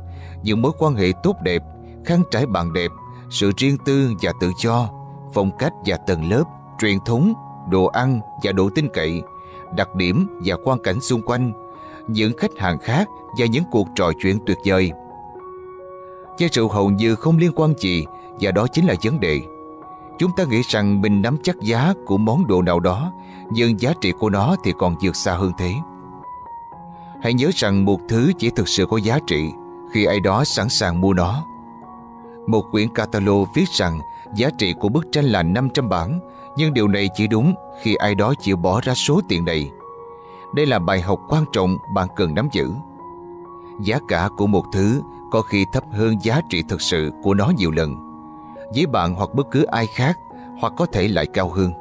những 0.43 0.61
mối 0.61 0.71
quan 0.79 0.95
hệ 0.95 1.11
tốt 1.23 1.35
đẹp, 1.43 1.63
khăn 2.05 2.23
trải 2.31 2.45
bàn 2.45 2.73
đẹp, 2.73 2.91
sự 3.29 3.51
riêng 3.57 3.77
tư 3.85 4.13
và 4.21 4.31
tự 4.41 4.51
do, 4.63 4.89
phong 5.33 5.57
cách 5.57 5.73
và 5.85 5.97
tầng 6.07 6.29
lớp, 6.29 6.43
truyền 6.79 6.97
thống, 7.05 7.33
đồ 7.71 7.85
ăn 7.85 8.19
và 8.43 8.51
độ 8.51 8.69
tin 8.75 8.87
cậy, 8.93 9.21
đặc 9.77 9.95
điểm 9.95 10.39
và 10.45 10.55
quan 10.63 10.79
cảnh 10.83 11.01
xung 11.01 11.21
quanh, 11.21 11.53
những 12.07 12.37
khách 12.37 12.57
hàng 12.59 12.79
khác 12.79 13.07
và 13.39 13.45
những 13.45 13.63
cuộc 13.71 13.87
trò 13.95 14.11
chuyện 14.21 14.39
tuyệt 14.45 14.57
vời. 14.65 14.91
Chai 16.39 16.49
rượu 16.53 16.67
hầu 16.67 16.89
như 16.89 17.15
không 17.15 17.37
liên 17.37 17.51
quan 17.55 17.73
gì 17.77 18.05
và 18.41 18.51
đó 18.51 18.67
chính 18.67 18.85
là 18.85 18.95
vấn 19.03 19.19
đề. 19.19 19.41
Chúng 20.17 20.31
ta 20.37 20.43
nghĩ 20.43 20.61
rằng 20.69 21.01
mình 21.01 21.21
nắm 21.21 21.37
chắc 21.43 21.59
giá 21.59 21.93
của 22.05 22.17
món 22.17 22.47
đồ 22.47 22.61
nào 22.61 22.79
đó 22.79 23.11
nhưng 23.51 23.81
giá 23.81 23.93
trị 24.01 24.11
của 24.19 24.29
nó 24.29 24.55
thì 24.63 24.73
còn 24.77 24.95
vượt 25.03 25.15
xa 25.15 25.33
hơn 25.33 25.51
thế. 25.57 25.73
Hãy 27.21 27.33
nhớ 27.33 27.49
rằng 27.55 27.85
một 27.85 27.99
thứ 28.09 28.31
chỉ 28.37 28.49
thực 28.49 28.67
sự 28.67 28.85
có 28.85 28.97
giá 28.97 29.19
trị 29.27 29.51
khi 29.93 30.05
ai 30.05 30.19
đó 30.19 30.43
sẵn 30.43 30.69
sàng 30.69 31.01
mua 31.01 31.13
nó. 31.13 31.43
Một 32.47 32.65
quyển 32.71 32.93
catalog 32.93 33.45
viết 33.55 33.69
rằng 33.69 33.99
giá 34.35 34.49
trị 34.57 34.73
của 34.79 34.89
bức 34.89 35.05
tranh 35.11 35.25
là 35.25 35.43
500 35.43 35.89
bảng, 35.89 36.19
nhưng 36.57 36.73
điều 36.73 36.87
này 36.87 37.09
chỉ 37.15 37.27
đúng 37.27 37.53
khi 37.81 37.95
ai 37.95 38.15
đó 38.15 38.33
chịu 38.41 38.57
bỏ 38.57 38.81
ra 38.83 38.93
số 38.93 39.21
tiền 39.27 39.45
này. 39.45 39.71
Đây 40.55 40.65
là 40.65 40.79
bài 40.79 41.01
học 41.01 41.19
quan 41.29 41.45
trọng 41.53 41.77
bạn 41.95 42.07
cần 42.15 42.33
nắm 42.33 42.49
giữ. 42.51 42.71
Giá 43.81 43.99
cả 44.07 44.29
của 44.37 44.47
một 44.47 44.65
thứ 44.73 45.01
có 45.31 45.41
khi 45.41 45.65
thấp 45.73 45.83
hơn 45.91 46.15
giá 46.23 46.41
trị 46.49 46.63
thực 46.69 46.81
sự 46.81 47.11
của 47.23 47.33
nó 47.33 47.51
nhiều 47.57 47.71
lần. 47.71 47.95
Với 48.75 48.85
bạn 48.85 49.15
hoặc 49.15 49.29
bất 49.33 49.47
cứ 49.51 49.63
ai 49.63 49.87
khác, 49.95 50.17
hoặc 50.59 50.73
có 50.77 50.85
thể 50.85 51.07
lại 51.07 51.25
cao 51.33 51.49
hơn. 51.49 51.71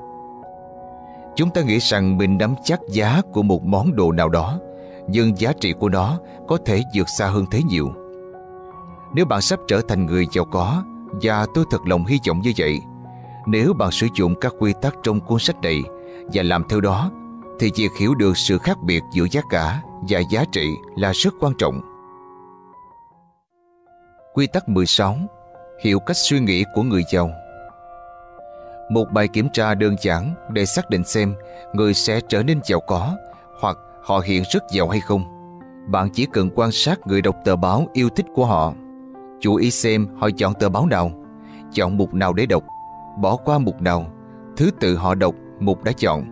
Chúng 1.36 1.50
ta 1.50 1.62
nghĩ 1.62 1.78
rằng 1.78 2.18
mình 2.18 2.38
nắm 2.38 2.54
chắc 2.64 2.80
giá 2.88 3.20
của 3.32 3.42
một 3.42 3.64
món 3.64 3.96
đồ 3.96 4.12
nào 4.12 4.28
đó, 4.28 4.58
nhưng 5.08 5.38
giá 5.38 5.52
trị 5.60 5.72
của 5.72 5.88
nó 5.88 6.18
có 6.48 6.58
thể 6.64 6.82
vượt 6.94 7.06
xa 7.18 7.26
hơn 7.26 7.46
thế 7.50 7.62
nhiều. 7.68 7.90
Nếu 9.14 9.24
bạn 9.24 9.40
sắp 9.40 9.60
trở 9.68 9.80
thành 9.88 10.06
người 10.06 10.26
giàu 10.32 10.44
có, 10.44 10.82
và 11.22 11.46
tôi 11.54 11.64
thật 11.70 11.86
lòng 11.86 12.06
hy 12.06 12.18
vọng 12.28 12.40
như 12.40 12.52
vậy, 12.56 12.80
nếu 13.46 13.72
bạn 13.72 13.90
sử 13.90 14.06
dụng 14.14 14.34
các 14.40 14.52
quy 14.58 14.72
tắc 14.82 14.94
trong 15.02 15.20
cuốn 15.20 15.38
sách 15.38 15.60
này 15.62 15.82
và 16.32 16.42
làm 16.42 16.64
theo 16.68 16.80
đó, 16.80 17.10
thì 17.58 17.70
việc 17.76 17.90
hiểu 17.98 18.14
được 18.14 18.36
sự 18.36 18.58
khác 18.58 18.82
biệt 18.82 19.02
giữa 19.12 19.26
giá 19.30 19.40
cả 19.50 19.82
và 20.08 20.20
giá 20.20 20.44
trị 20.52 20.76
là 20.96 21.12
rất 21.12 21.34
quan 21.40 21.52
trọng. 21.58 21.80
Quy 24.38 24.46
tắc 24.46 24.68
16 24.68 25.16
Hiểu 25.80 26.00
cách 26.00 26.16
suy 26.16 26.40
nghĩ 26.40 26.64
của 26.74 26.82
người 26.82 27.04
giàu 27.12 27.30
một 28.90 29.04
bài 29.12 29.28
kiểm 29.28 29.48
tra 29.52 29.74
đơn 29.74 29.96
giản 30.02 30.34
để 30.52 30.66
xác 30.66 30.90
định 30.90 31.04
xem 31.04 31.34
người 31.72 31.94
sẽ 31.94 32.20
trở 32.28 32.42
nên 32.42 32.60
giàu 32.64 32.80
có 32.80 33.16
hoặc 33.60 33.78
họ 34.02 34.18
hiện 34.18 34.42
rất 34.52 34.62
giàu 34.70 34.88
hay 34.88 35.00
không. 35.00 35.24
Bạn 35.86 36.08
chỉ 36.12 36.26
cần 36.32 36.50
quan 36.54 36.72
sát 36.72 37.06
người 37.06 37.22
đọc 37.22 37.36
tờ 37.44 37.56
báo 37.56 37.86
yêu 37.92 38.08
thích 38.08 38.26
của 38.34 38.44
họ. 38.44 38.74
Chú 39.40 39.54
ý 39.54 39.70
xem 39.70 40.06
họ 40.16 40.30
chọn 40.36 40.54
tờ 40.54 40.68
báo 40.68 40.86
nào, 40.86 41.10
chọn 41.72 41.96
mục 41.96 42.14
nào 42.14 42.32
để 42.32 42.46
đọc, 42.46 42.62
bỏ 43.20 43.36
qua 43.36 43.58
mục 43.58 43.82
nào, 43.82 44.06
thứ 44.56 44.70
tự 44.80 44.96
họ 44.96 45.14
đọc, 45.14 45.34
mục 45.60 45.84
đã 45.84 45.92
chọn. 45.92 46.24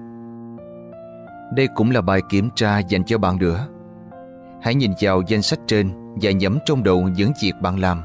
Đây 1.57 1.69
cũng 1.75 1.91
là 1.91 2.01
bài 2.01 2.21
kiểm 2.29 2.51
tra 2.55 2.79
dành 2.79 3.05
cho 3.05 3.19
bạn 3.19 3.39
nữa. 3.39 3.69
Hãy 4.63 4.75
nhìn 4.75 4.93
vào 5.01 5.23
danh 5.27 5.43
sách 5.43 5.59
trên 5.67 6.06
và 6.23 6.31
nhẩm 6.31 6.59
trong 6.67 6.83
đầu 6.83 7.09
những 7.17 7.33
việc 7.43 7.53
bạn 7.63 7.79
làm. 7.79 8.03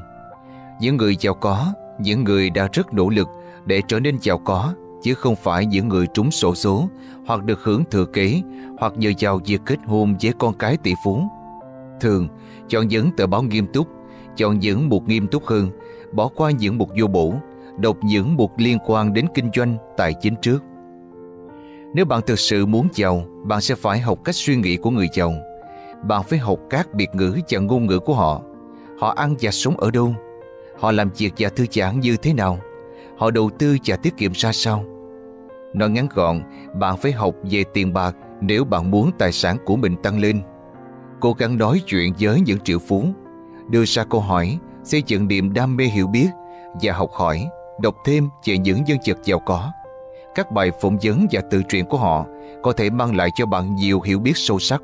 Những 0.80 0.96
người 0.96 1.16
giàu 1.20 1.34
có, 1.34 1.72
những 1.98 2.24
người 2.24 2.50
đã 2.50 2.68
rất 2.72 2.94
nỗ 2.94 3.08
lực 3.08 3.28
để 3.64 3.82
trở 3.88 4.00
nên 4.00 4.18
giàu 4.20 4.38
có 4.38 4.74
chứ 5.02 5.14
không 5.14 5.36
phải 5.36 5.66
những 5.66 5.88
người 5.88 6.06
trúng 6.14 6.30
sổ 6.30 6.54
số 6.54 6.88
hoặc 7.26 7.44
được 7.44 7.60
hưởng 7.62 7.84
thừa 7.90 8.04
kế 8.04 8.42
hoặc 8.78 8.92
nhờ 8.96 9.12
vào 9.18 9.40
việc 9.46 9.60
kết 9.66 9.78
hôn 9.86 10.14
với 10.22 10.32
con 10.38 10.54
cái 10.54 10.76
tỷ 10.76 10.94
phú. 11.04 11.22
Thường, 12.00 12.28
chọn 12.68 12.88
những 12.88 13.10
tờ 13.16 13.26
báo 13.26 13.42
nghiêm 13.42 13.66
túc, 13.66 13.86
chọn 14.36 14.58
những 14.58 14.88
mục 14.88 15.08
nghiêm 15.08 15.26
túc 15.26 15.46
hơn, 15.46 15.70
bỏ 16.12 16.28
qua 16.28 16.50
những 16.50 16.78
mục 16.78 16.90
vô 17.00 17.06
bổ, 17.06 17.34
đọc 17.78 17.96
những 18.02 18.36
mục 18.36 18.52
liên 18.58 18.78
quan 18.86 19.12
đến 19.12 19.26
kinh 19.34 19.50
doanh, 19.54 19.76
tài 19.96 20.14
chính 20.20 20.34
trước. 20.42 20.62
Nếu 21.94 22.04
bạn 22.04 22.20
thực 22.26 22.38
sự 22.38 22.66
muốn 22.66 22.88
giàu, 22.94 23.24
bạn 23.44 23.60
sẽ 23.60 23.74
phải 23.74 24.00
học 24.00 24.18
cách 24.24 24.34
suy 24.34 24.56
nghĩ 24.56 24.76
của 24.76 24.90
người 24.90 25.08
giàu. 25.14 25.34
Bạn 26.08 26.22
phải 26.22 26.38
học 26.38 26.58
các 26.70 26.94
biệt 26.94 27.08
ngữ 27.12 27.38
và 27.50 27.58
ngôn 27.58 27.86
ngữ 27.86 27.98
của 27.98 28.14
họ. 28.14 28.42
Họ 29.00 29.12
ăn 29.16 29.34
và 29.40 29.50
sống 29.50 29.76
ở 29.76 29.90
đâu? 29.90 30.14
Họ 30.80 30.92
làm 30.92 31.10
việc 31.16 31.32
và 31.38 31.48
thư 31.48 31.66
giãn 31.70 32.00
như 32.00 32.16
thế 32.16 32.34
nào? 32.34 32.58
họ 33.22 33.30
đầu 33.30 33.50
tư 33.58 33.76
và 33.84 33.96
tiết 33.96 34.16
kiệm 34.16 34.32
ra 34.32 34.52
sao. 34.52 34.84
Nói 35.74 35.90
ngắn 35.90 36.08
gọn, 36.14 36.42
bạn 36.74 36.96
phải 36.96 37.12
học 37.12 37.34
về 37.50 37.64
tiền 37.74 37.92
bạc 37.92 38.16
nếu 38.40 38.64
bạn 38.64 38.90
muốn 38.90 39.10
tài 39.18 39.32
sản 39.32 39.56
của 39.64 39.76
mình 39.76 39.96
tăng 40.02 40.20
lên. 40.20 40.42
Cố 41.20 41.32
gắng 41.32 41.58
nói 41.58 41.82
chuyện 41.86 42.12
với 42.20 42.40
những 42.40 42.60
triệu 42.60 42.78
phú, 42.78 43.04
đưa 43.70 43.84
ra 43.84 44.04
câu 44.04 44.20
hỏi, 44.20 44.58
xây 44.84 45.02
dựng 45.06 45.28
niềm 45.28 45.52
đam 45.52 45.76
mê 45.76 45.84
hiểu 45.84 46.06
biết 46.06 46.28
và 46.82 46.92
học 46.92 47.10
hỏi, 47.12 47.46
đọc 47.80 47.94
thêm 48.04 48.28
về 48.44 48.58
những 48.58 48.88
dân 48.88 48.98
vật 49.06 49.18
giàu 49.24 49.38
có. 49.38 49.70
Các 50.34 50.52
bài 50.52 50.70
phỏng 50.80 50.98
vấn 51.02 51.26
và 51.30 51.40
tự 51.50 51.62
truyện 51.68 51.86
của 51.86 51.98
họ 51.98 52.26
có 52.62 52.72
thể 52.72 52.90
mang 52.90 53.16
lại 53.16 53.28
cho 53.34 53.46
bạn 53.46 53.74
nhiều 53.74 54.00
hiểu 54.00 54.18
biết 54.20 54.36
sâu 54.36 54.58
sắc. 54.58 54.82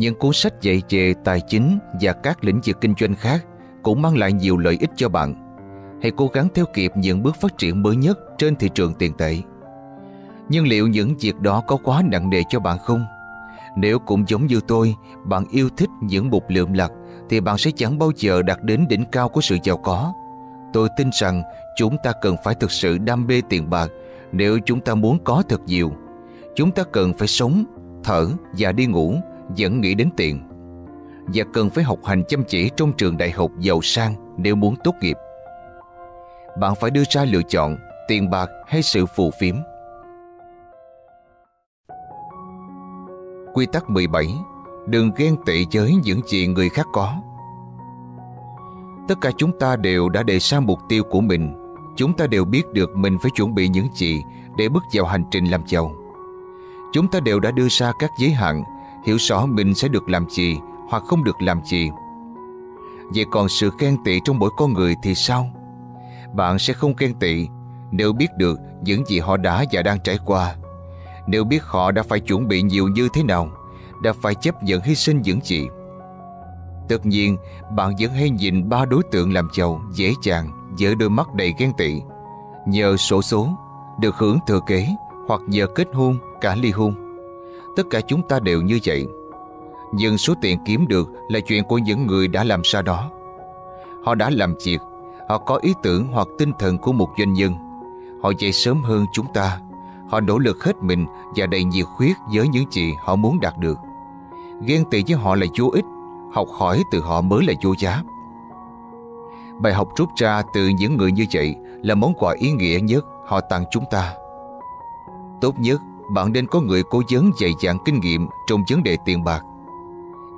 Những 0.00 0.14
cuốn 0.14 0.32
sách 0.32 0.62
dạy 0.62 0.82
về 0.90 1.14
tài 1.24 1.40
chính 1.40 1.78
và 2.00 2.12
các 2.12 2.44
lĩnh 2.44 2.60
vực 2.64 2.80
kinh 2.80 2.94
doanh 3.00 3.14
khác 3.14 3.44
cũng 3.82 4.02
mang 4.02 4.18
lại 4.18 4.32
nhiều 4.32 4.58
lợi 4.58 4.76
ích 4.80 4.90
cho 4.96 5.08
bạn 5.08 5.34
hãy 6.02 6.12
cố 6.16 6.26
gắng 6.32 6.48
theo 6.54 6.64
kịp 6.74 6.92
những 6.96 7.22
bước 7.22 7.36
phát 7.40 7.58
triển 7.58 7.82
mới 7.82 7.96
nhất 7.96 8.18
trên 8.38 8.56
thị 8.56 8.68
trường 8.74 8.94
tiền 8.94 9.12
tệ. 9.18 9.36
Nhưng 10.48 10.66
liệu 10.66 10.88
những 10.88 11.14
việc 11.20 11.40
đó 11.40 11.62
có 11.66 11.76
quá 11.84 12.02
nặng 12.04 12.30
nề 12.30 12.42
cho 12.48 12.60
bạn 12.60 12.78
không? 12.78 13.04
Nếu 13.76 13.98
cũng 13.98 14.24
giống 14.28 14.46
như 14.46 14.60
tôi, 14.68 14.94
bạn 15.24 15.44
yêu 15.50 15.68
thích 15.76 15.90
những 16.02 16.30
bục 16.30 16.44
lượm 16.48 16.72
lặt 16.72 16.92
thì 17.30 17.40
bạn 17.40 17.58
sẽ 17.58 17.70
chẳng 17.76 17.98
bao 17.98 18.10
giờ 18.16 18.42
đạt 18.42 18.62
đến 18.62 18.86
đỉnh 18.88 19.04
cao 19.12 19.28
của 19.28 19.40
sự 19.40 19.56
giàu 19.64 19.76
có. 19.76 20.12
Tôi 20.72 20.88
tin 20.96 21.10
rằng 21.12 21.42
chúng 21.76 21.96
ta 22.02 22.12
cần 22.22 22.36
phải 22.44 22.54
thực 22.54 22.70
sự 22.70 22.98
đam 22.98 23.26
mê 23.26 23.42
tiền 23.48 23.70
bạc 23.70 23.88
nếu 24.32 24.58
chúng 24.64 24.80
ta 24.80 24.94
muốn 24.94 25.18
có 25.24 25.42
thật 25.48 25.60
nhiều. 25.66 25.92
Chúng 26.56 26.70
ta 26.70 26.82
cần 26.92 27.12
phải 27.14 27.28
sống, 27.28 27.64
thở 28.04 28.28
và 28.58 28.72
đi 28.72 28.86
ngủ 28.86 29.14
vẫn 29.58 29.80
nghĩ 29.80 29.94
đến 29.94 30.10
tiền. 30.16 30.40
Và 31.34 31.44
cần 31.52 31.70
phải 31.70 31.84
học 31.84 31.98
hành 32.04 32.22
chăm 32.28 32.44
chỉ 32.44 32.70
trong 32.76 32.92
trường 32.92 33.16
đại 33.16 33.30
học 33.30 33.50
giàu 33.58 33.80
sang 33.82 34.14
nếu 34.36 34.56
muốn 34.56 34.74
tốt 34.84 34.94
nghiệp. 35.00 35.16
Bạn 36.60 36.74
phải 36.80 36.90
đưa 36.90 37.02
ra 37.10 37.24
lựa 37.24 37.42
chọn, 37.48 37.76
tiền 38.08 38.30
bạc 38.30 38.50
hay 38.66 38.82
sự 38.82 39.06
phù 39.06 39.30
phiếm. 39.40 39.54
Quy 43.54 43.66
tắc 43.66 43.90
17 43.90 44.26
Đừng 44.86 45.10
ghen 45.16 45.36
tị 45.46 45.66
với 45.72 45.94
những 46.04 46.20
gì 46.26 46.46
người 46.46 46.68
khác 46.68 46.86
có 46.92 47.14
Tất 49.08 49.14
cả 49.20 49.30
chúng 49.36 49.58
ta 49.58 49.76
đều 49.76 50.08
đã 50.08 50.22
đề 50.22 50.38
ra 50.38 50.60
mục 50.60 50.78
tiêu 50.88 51.02
của 51.04 51.20
mình 51.20 51.52
Chúng 51.96 52.12
ta 52.12 52.26
đều 52.26 52.44
biết 52.44 52.62
được 52.72 52.96
mình 52.96 53.18
phải 53.22 53.30
chuẩn 53.36 53.54
bị 53.54 53.68
những 53.68 53.86
gì 53.94 54.22
Để 54.56 54.68
bước 54.68 54.82
vào 54.94 55.04
hành 55.04 55.24
trình 55.30 55.44
làm 55.44 55.62
giàu 55.66 55.92
Chúng 56.92 57.08
ta 57.08 57.20
đều 57.20 57.40
đã 57.40 57.50
đưa 57.50 57.68
ra 57.70 57.92
các 57.98 58.10
giới 58.18 58.30
hạn 58.30 58.62
Hiểu 59.04 59.16
rõ 59.20 59.46
mình 59.46 59.74
sẽ 59.74 59.88
được 59.88 60.08
làm 60.08 60.30
gì 60.30 60.58
Hoặc 60.88 61.02
không 61.06 61.24
được 61.24 61.42
làm 61.42 61.60
gì. 61.64 61.90
Vậy 63.14 63.24
còn 63.30 63.48
sự 63.48 63.70
khen 63.78 63.96
tị 64.04 64.20
trong 64.24 64.38
mỗi 64.38 64.50
con 64.56 64.72
người 64.72 64.94
thì 65.02 65.14
sao? 65.14 65.50
Bạn 66.34 66.58
sẽ 66.58 66.72
không 66.72 66.94
khen 66.94 67.14
tị 67.14 67.48
Nếu 67.90 68.12
biết 68.12 68.28
được 68.36 68.58
những 68.82 69.04
gì 69.06 69.18
họ 69.18 69.36
đã 69.36 69.64
và 69.72 69.82
đang 69.82 70.00
trải 70.00 70.18
qua. 70.24 70.54
Nếu 71.26 71.44
biết 71.44 71.62
họ 71.64 71.90
đã 71.92 72.02
phải 72.02 72.20
chuẩn 72.20 72.48
bị 72.48 72.62
nhiều 72.62 72.88
như 72.88 73.08
thế 73.12 73.22
nào, 73.22 73.48
Đã 74.02 74.12
phải 74.22 74.34
chấp 74.34 74.62
nhận 74.62 74.82
hy 74.82 74.94
sinh 74.94 75.22
những 75.22 75.40
gì. 75.44 75.68
Tất 76.88 77.06
nhiên, 77.06 77.36
Bạn 77.76 77.92
vẫn 78.00 78.12
hay 78.12 78.30
nhìn 78.30 78.68
ba 78.68 78.84
đối 78.84 79.02
tượng 79.02 79.32
làm 79.32 79.48
giàu, 79.54 79.80
Dễ 79.92 80.12
dàng 80.22 80.72
với 80.78 80.94
đôi 80.94 81.10
mắt 81.10 81.34
đầy 81.34 81.54
ghen 81.58 81.72
tị. 81.78 82.02
Nhờ 82.66 82.96
sổ 82.96 83.22
số, 83.22 83.48
Được 84.00 84.16
hưởng 84.16 84.38
thừa 84.46 84.60
kế 84.66 84.88
Hoặc 85.28 85.40
nhờ 85.46 85.66
kết 85.66 85.88
hôn, 85.92 86.18
cả 86.40 86.54
ly 86.54 86.70
hôn. 86.70 87.09
Tất 87.76 87.82
cả 87.90 88.00
chúng 88.00 88.22
ta 88.22 88.40
đều 88.40 88.62
như 88.62 88.78
vậy 88.84 89.06
Nhưng 89.92 90.18
số 90.18 90.34
tiền 90.40 90.58
kiếm 90.64 90.86
được 90.88 91.10
Là 91.28 91.40
chuyện 91.40 91.64
của 91.64 91.78
những 91.78 92.06
người 92.06 92.28
đã 92.28 92.44
làm 92.44 92.60
sao 92.64 92.82
đó 92.82 93.10
Họ 94.04 94.14
đã 94.14 94.30
làm 94.30 94.54
việc 94.64 94.78
Họ 95.28 95.38
có 95.38 95.56
ý 95.62 95.74
tưởng 95.82 96.06
hoặc 96.12 96.28
tinh 96.38 96.52
thần 96.58 96.78
của 96.78 96.92
một 96.92 97.08
doanh 97.18 97.32
nhân 97.32 97.54
Họ 98.22 98.32
dậy 98.38 98.52
sớm 98.52 98.82
hơn 98.82 99.06
chúng 99.12 99.26
ta 99.34 99.60
Họ 100.10 100.20
nỗ 100.20 100.38
lực 100.38 100.64
hết 100.64 100.82
mình 100.82 101.06
và 101.36 101.46
đầy 101.46 101.64
nhiệt 101.64 101.86
huyết 101.96 102.16
với 102.34 102.48
những 102.48 102.64
gì 102.70 102.94
họ 103.00 103.16
muốn 103.16 103.40
đạt 103.40 103.58
được. 103.58 103.78
Ghen 104.66 104.84
tị 104.90 105.04
với 105.08 105.16
họ 105.16 105.34
là 105.34 105.46
vô 105.58 105.70
ích, 105.72 105.84
học 106.32 106.48
hỏi 106.58 106.82
từ 106.90 107.00
họ 107.00 107.20
mới 107.20 107.44
là 107.44 107.52
vô 107.62 107.74
giá. 107.78 108.02
Bài 109.58 109.72
học 109.72 109.88
rút 109.96 110.08
ra 110.16 110.42
từ 110.54 110.68
những 110.68 110.96
người 110.96 111.12
như 111.12 111.26
vậy 111.32 111.54
là 111.82 111.94
món 111.94 112.14
quà 112.14 112.34
ý 112.38 112.52
nghĩa 112.52 112.78
nhất 112.82 113.04
họ 113.26 113.40
tặng 113.40 113.64
chúng 113.70 113.84
ta. 113.90 114.14
Tốt 115.40 115.54
nhất, 115.58 115.80
bạn 116.10 116.32
nên 116.32 116.46
có 116.46 116.60
người 116.60 116.82
cố 116.82 117.02
vấn 117.12 117.30
dày 117.40 117.52
dặn 117.60 117.78
kinh 117.84 118.00
nghiệm 118.00 118.28
trong 118.46 118.64
vấn 118.70 118.82
đề 118.82 118.96
tiền 119.04 119.24
bạc. 119.24 119.42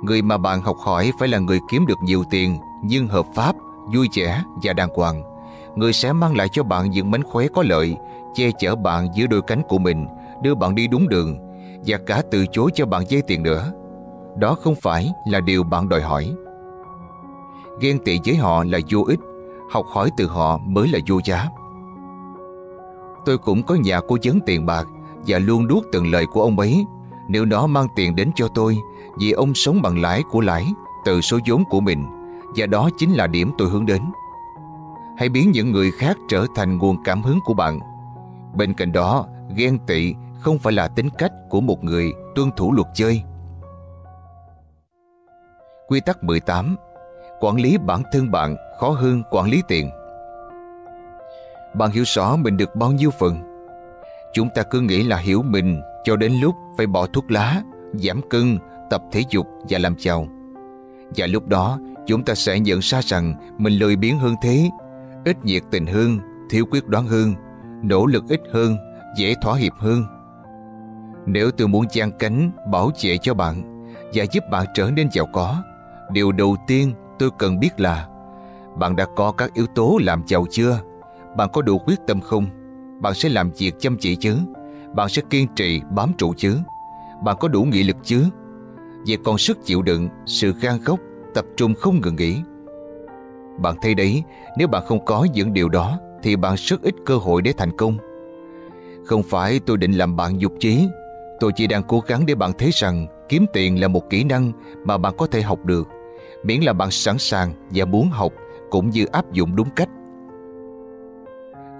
Người 0.01 0.21
mà 0.21 0.37
bạn 0.37 0.61
học 0.61 0.77
hỏi 0.79 1.11
phải 1.19 1.27
là 1.27 1.39
người 1.39 1.59
kiếm 1.69 1.85
được 1.85 1.97
nhiều 2.03 2.23
tiền 2.29 2.59
nhưng 2.83 3.07
hợp 3.07 3.25
pháp, 3.35 3.55
vui 3.93 4.07
vẻ 4.15 4.43
và 4.63 4.73
đàng 4.73 4.89
hoàng. 4.95 5.23
Người 5.75 5.93
sẽ 5.93 6.13
mang 6.13 6.37
lại 6.37 6.47
cho 6.51 6.63
bạn 6.63 6.89
những 6.89 7.11
mánh 7.11 7.23
khóe 7.23 7.47
có 7.47 7.63
lợi 7.63 7.95
che 8.33 8.51
chở 8.59 8.75
bạn 8.75 9.07
dưới 9.15 9.27
đôi 9.27 9.41
cánh 9.41 9.61
của 9.67 9.77
mình, 9.77 10.07
đưa 10.41 10.55
bạn 10.55 10.75
đi 10.75 10.87
đúng 10.87 11.09
đường 11.09 11.37
và 11.85 11.97
cả 12.05 12.21
từ 12.31 12.45
chối 12.51 12.71
cho 12.73 12.85
bạn 12.85 13.03
dây 13.09 13.21
tiền 13.21 13.43
nữa. 13.43 13.71
Đó 14.37 14.55
không 14.61 14.75
phải 14.75 15.11
là 15.27 15.39
điều 15.39 15.63
bạn 15.63 15.89
đòi 15.89 16.01
hỏi. 16.01 16.33
Ghen 17.79 17.99
tị 18.05 18.19
với 18.25 18.35
họ 18.35 18.63
là 18.63 18.79
vô 18.91 19.03
ích, 19.07 19.19
học 19.71 19.85
hỏi 19.93 20.11
từ 20.17 20.27
họ 20.27 20.57
mới 20.57 20.87
là 20.87 20.99
vô 21.07 21.19
giá. 21.25 21.47
Tôi 23.25 23.37
cũng 23.37 23.63
có 23.63 23.75
nhà 23.75 23.99
cố 24.07 24.17
vấn 24.23 24.39
tiền 24.45 24.65
bạc 24.65 24.87
và 25.27 25.39
luôn 25.39 25.67
đuốt 25.67 25.83
từng 25.91 26.11
lời 26.11 26.25
của 26.25 26.41
ông 26.41 26.59
ấy 26.59 26.85
nếu 27.27 27.45
nó 27.45 27.67
mang 27.67 27.87
tiền 27.95 28.15
đến 28.15 28.31
cho 28.35 28.47
tôi 28.47 28.77
vì 29.19 29.31
ông 29.31 29.53
sống 29.53 29.81
bằng 29.81 30.01
lãi 30.01 30.23
của 30.31 30.41
lãi 30.41 30.65
từ 31.05 31.21
số 31.21 31.39
vốn 31.47 31.63
của 31.69 31.79
mình 31.79 32.05
và 32.55 32.65
đó 32.65 32.89
chính 32.97 33.13
là 33.13 33.27
điểm 33.27 33.51
tôi 33.57 33.69
hướng 33.69 33.85
đến. 33.85 34.01
Hãy 35.17 35.29
biến 35.29 35.51
những 35.51 35.71
người 35.71 35.91
khác 35.91 36.17
trở 36.29 36.45
thành 36.55 36.77
nguồn 36.77 37.03
cảm 37.03 37.21
hứng 37.21 37.39
của 37.45 37.53
bạn 37.53 37.79
Bên 38.55 38.73
cạnh 38.73 38.91
đó, 38.91 39.25
ghen 39.55 39.77
tị 39.87 40.13
không 40.39 40.59
phải 40.59 40.73
là 40.73 40.87
tính 40.87 41.09
cách 41.17 41.31
của 41.49 41.61
một 41.61 41.83
người 41.83 42.13
tuân 42.35 42.51
thủ 42.51 42.71
luật 42.71 42.87
chơi. 42.93 43.23
Quy 45.87 45.99
tắc 45.99 46.23
18 46.23 46.75
Quản 47.39 47.55
lý 47.55 47.77
bản 47.77 48.03
thân 48.11 48.31
bạn 48.31 48.55
khó 48.79 48.89
hơn 48.89 49.23
quản 49.31 49.49
lý 49.49 49.61
tiền. 49.67 49.89
Bạn 51.73 51.91
hiểu 51.91 52.03
rõ 52.07 52.35
mình 52.35 52.57
được 52.57 52.75
bao 52.75 52.91
nhiêu 52.91 53.09
phần. 53.19 53.52
Chúng 54.33 54.49
ta 54.55 54.63
cứ 54.63 54.81
nghĩ 54.81 55.03
là 55.03 55.17
hiểu 55.17 55.41
mình 55.41 55.81
cho 56.03 56.15
đến 56.15 56.33
lúc 56.41 56.55
phải 56.77 56.87
bỏ 56.87 57.07
thuốc 57.07 57.31
lá, 57.31 57.61
giảm 57.93 58.21
cân, 58.29 58.57
tập 58.89 59.01
thể 59.11 59.23
dục 59.29 59.47
và 59.69 59.79
làm 59.79 59.95
giàu. 59.99 60.27
Và 61.17 61.27
lúc 61.27 61.47
đó, 61.47 61.79
chúng 62.07 62.23
ta 62.23 62.35
sẽ 62.35 62.59
nhận 62.59 62.79
ra 62.79 63.01
rằng 63.03 63.55
mình 63.57 63.73
lười 63.73 63.95
biếng 63.95 64.19
hơn 64.19 64.35
thế, 64.41 64.69
ít 65.25 65.45
nhiệt 65.45 65.63
tình 65.71 65.85
hơn, 65.85 66.19
thiếu 66.49 66.65
quyết 66.71 66.87
đoán 66.87 67.07
hơn 67.07 67.33
nỗ 67.83 68.05
lực 68.05 68.23
ít 68.29 68.41
hơn, 68.51 68.77
dễ 69.15 69.35
thỏa 69.41 69.55
hiệp 69.55 69.73
hơn. 69.77 70.03
Nếu 71.25 71.51
tôi 71.51 71.67
muốn 71.67 71.85
gian 71.91 72.11
cánh, 72.19 72.51
bảo 72.71 72.91
vệ 73.03 73.17
cho 73.17 73.33
bạn 73.33 73.85
và 74.13 74.25
giúp 74.31 74.43
bạn 74.51 74.65
trở 74.73 74.91
nên 74.95 75.09
giàu 75.11 75.25
có, 75.33 75.63
điều 76.11 76.31
đầu 76.31 76.55
tiên 76.67 76.93
tôi 77.19 77.29
cần 77.39 77.59
biết 77.59 77.79
là 77.79 78.07
bạn 78.77 78.95
đã 78.95 79.05
có 79.15 79.31
các 79.31 79.53
yếu 79.53 79.65
tố 79.75 79.99
làm 80.01 80.23
giàu 80.27 80.45
chưa? 80.51 80.79
Bạn 81.37 81.49
có 81.53 81.61
đủ 81.61 81.79
quyết 81.79 81.99
tâm 82.07 82.21
không? 82.21 82.45
Bạn 82.99 83.13
sẽ 83.13 83.29
làm 83.29 83.51
việc 83.57 83.75
chăm 83.79 83.97
chỉ 83.97 84.15
chứ? 84.15 84.37
Bạn 84.95 85.09
sẽ 85.09 85.21
kiên 85.29 85.47
trì 85.55 85.81
bám 85.91 86.11
trụ 86.17 86.33
chứ? 86.37 86.57
Bạn 87.23 87.37
có 87.39 87.47
đủ 87.47 87.63
nghị 87.63 87.83
lực 87.83 87.97
chứ? 88.03 88.25
Vậy 89.07 89.17
còn 89.23 89.37
sức 89.37 89.65
chịu 89.65 89.81
đựng, 89.81 90.09
sự 90.25 90.53
gan 90.61 90.79
góc, 90.85 90.99
tập 91.33 91.45
trung 91.57 91.73
không 91.73 92.01
ngừng 92.01 92.15
nghỉ. 92.15 92.35
Bạn 93.59 93.75
thấy 93.81 93.95
đấy, 93.95 94.23
nếu 94.57 94.67
bạn 94.67 94.83
không 94.87 95.05
có 95.05 95.27
những 95.33 95.53
điều 95.53 95.69
đó 95.69 95.99
thì 96.23 96.35
bạn 96.35 96.55
rất 96.57 96.81
ít 96.81 96.95
cơ 97.05 97.15
hội 97.15 97.41
để 97.41 97.53
thành 97.57 97.77
công. 97.77 97.97
Không 99.05 99.23
phải 99.23 99.59
tôi 99.59 99.77
định 99.77 99.91
làm 99.91 100.15
bạn 100.15 100.41
dục 100.41 100.53
trí, 100.59 100.87
tôi 101.39 101.51
chỉ 101.55 101.67
đang 101.67 101.83
cố 101.83 101.99
gắng 102.07 102.25
để 102.25 102.35
bạn 102.35 102.51
thấy 102.57 102.69
rằng 102.73 103.07
kiếm 103.29 103.45
tiền 103.53 103.81
là 103.81 103.87
một 103.87 104.09
kỹ 104.09 104.23
năng 104.23 104.51
mà 104.85 104.97
bạn 104.97 105.13
có 105.17 105.27
thể 105.27 105.41
học 105.41 105.65
được, 105.65 105.87
miễn 106.43 106.61
là 106.61 106.73
bạn 106.73 106.91
sẵn 106.91 107.17
sàng 107.17 107.53
và 107.69 107.85
muốn 107.85 108.09
học 108.09 108.33
cũng 108.69 108.89
như 108.89 109.05
áp 109.05 109.31
dụng 109.31 109.55
đúng 109.55 109.69
cách. 109.69 109.89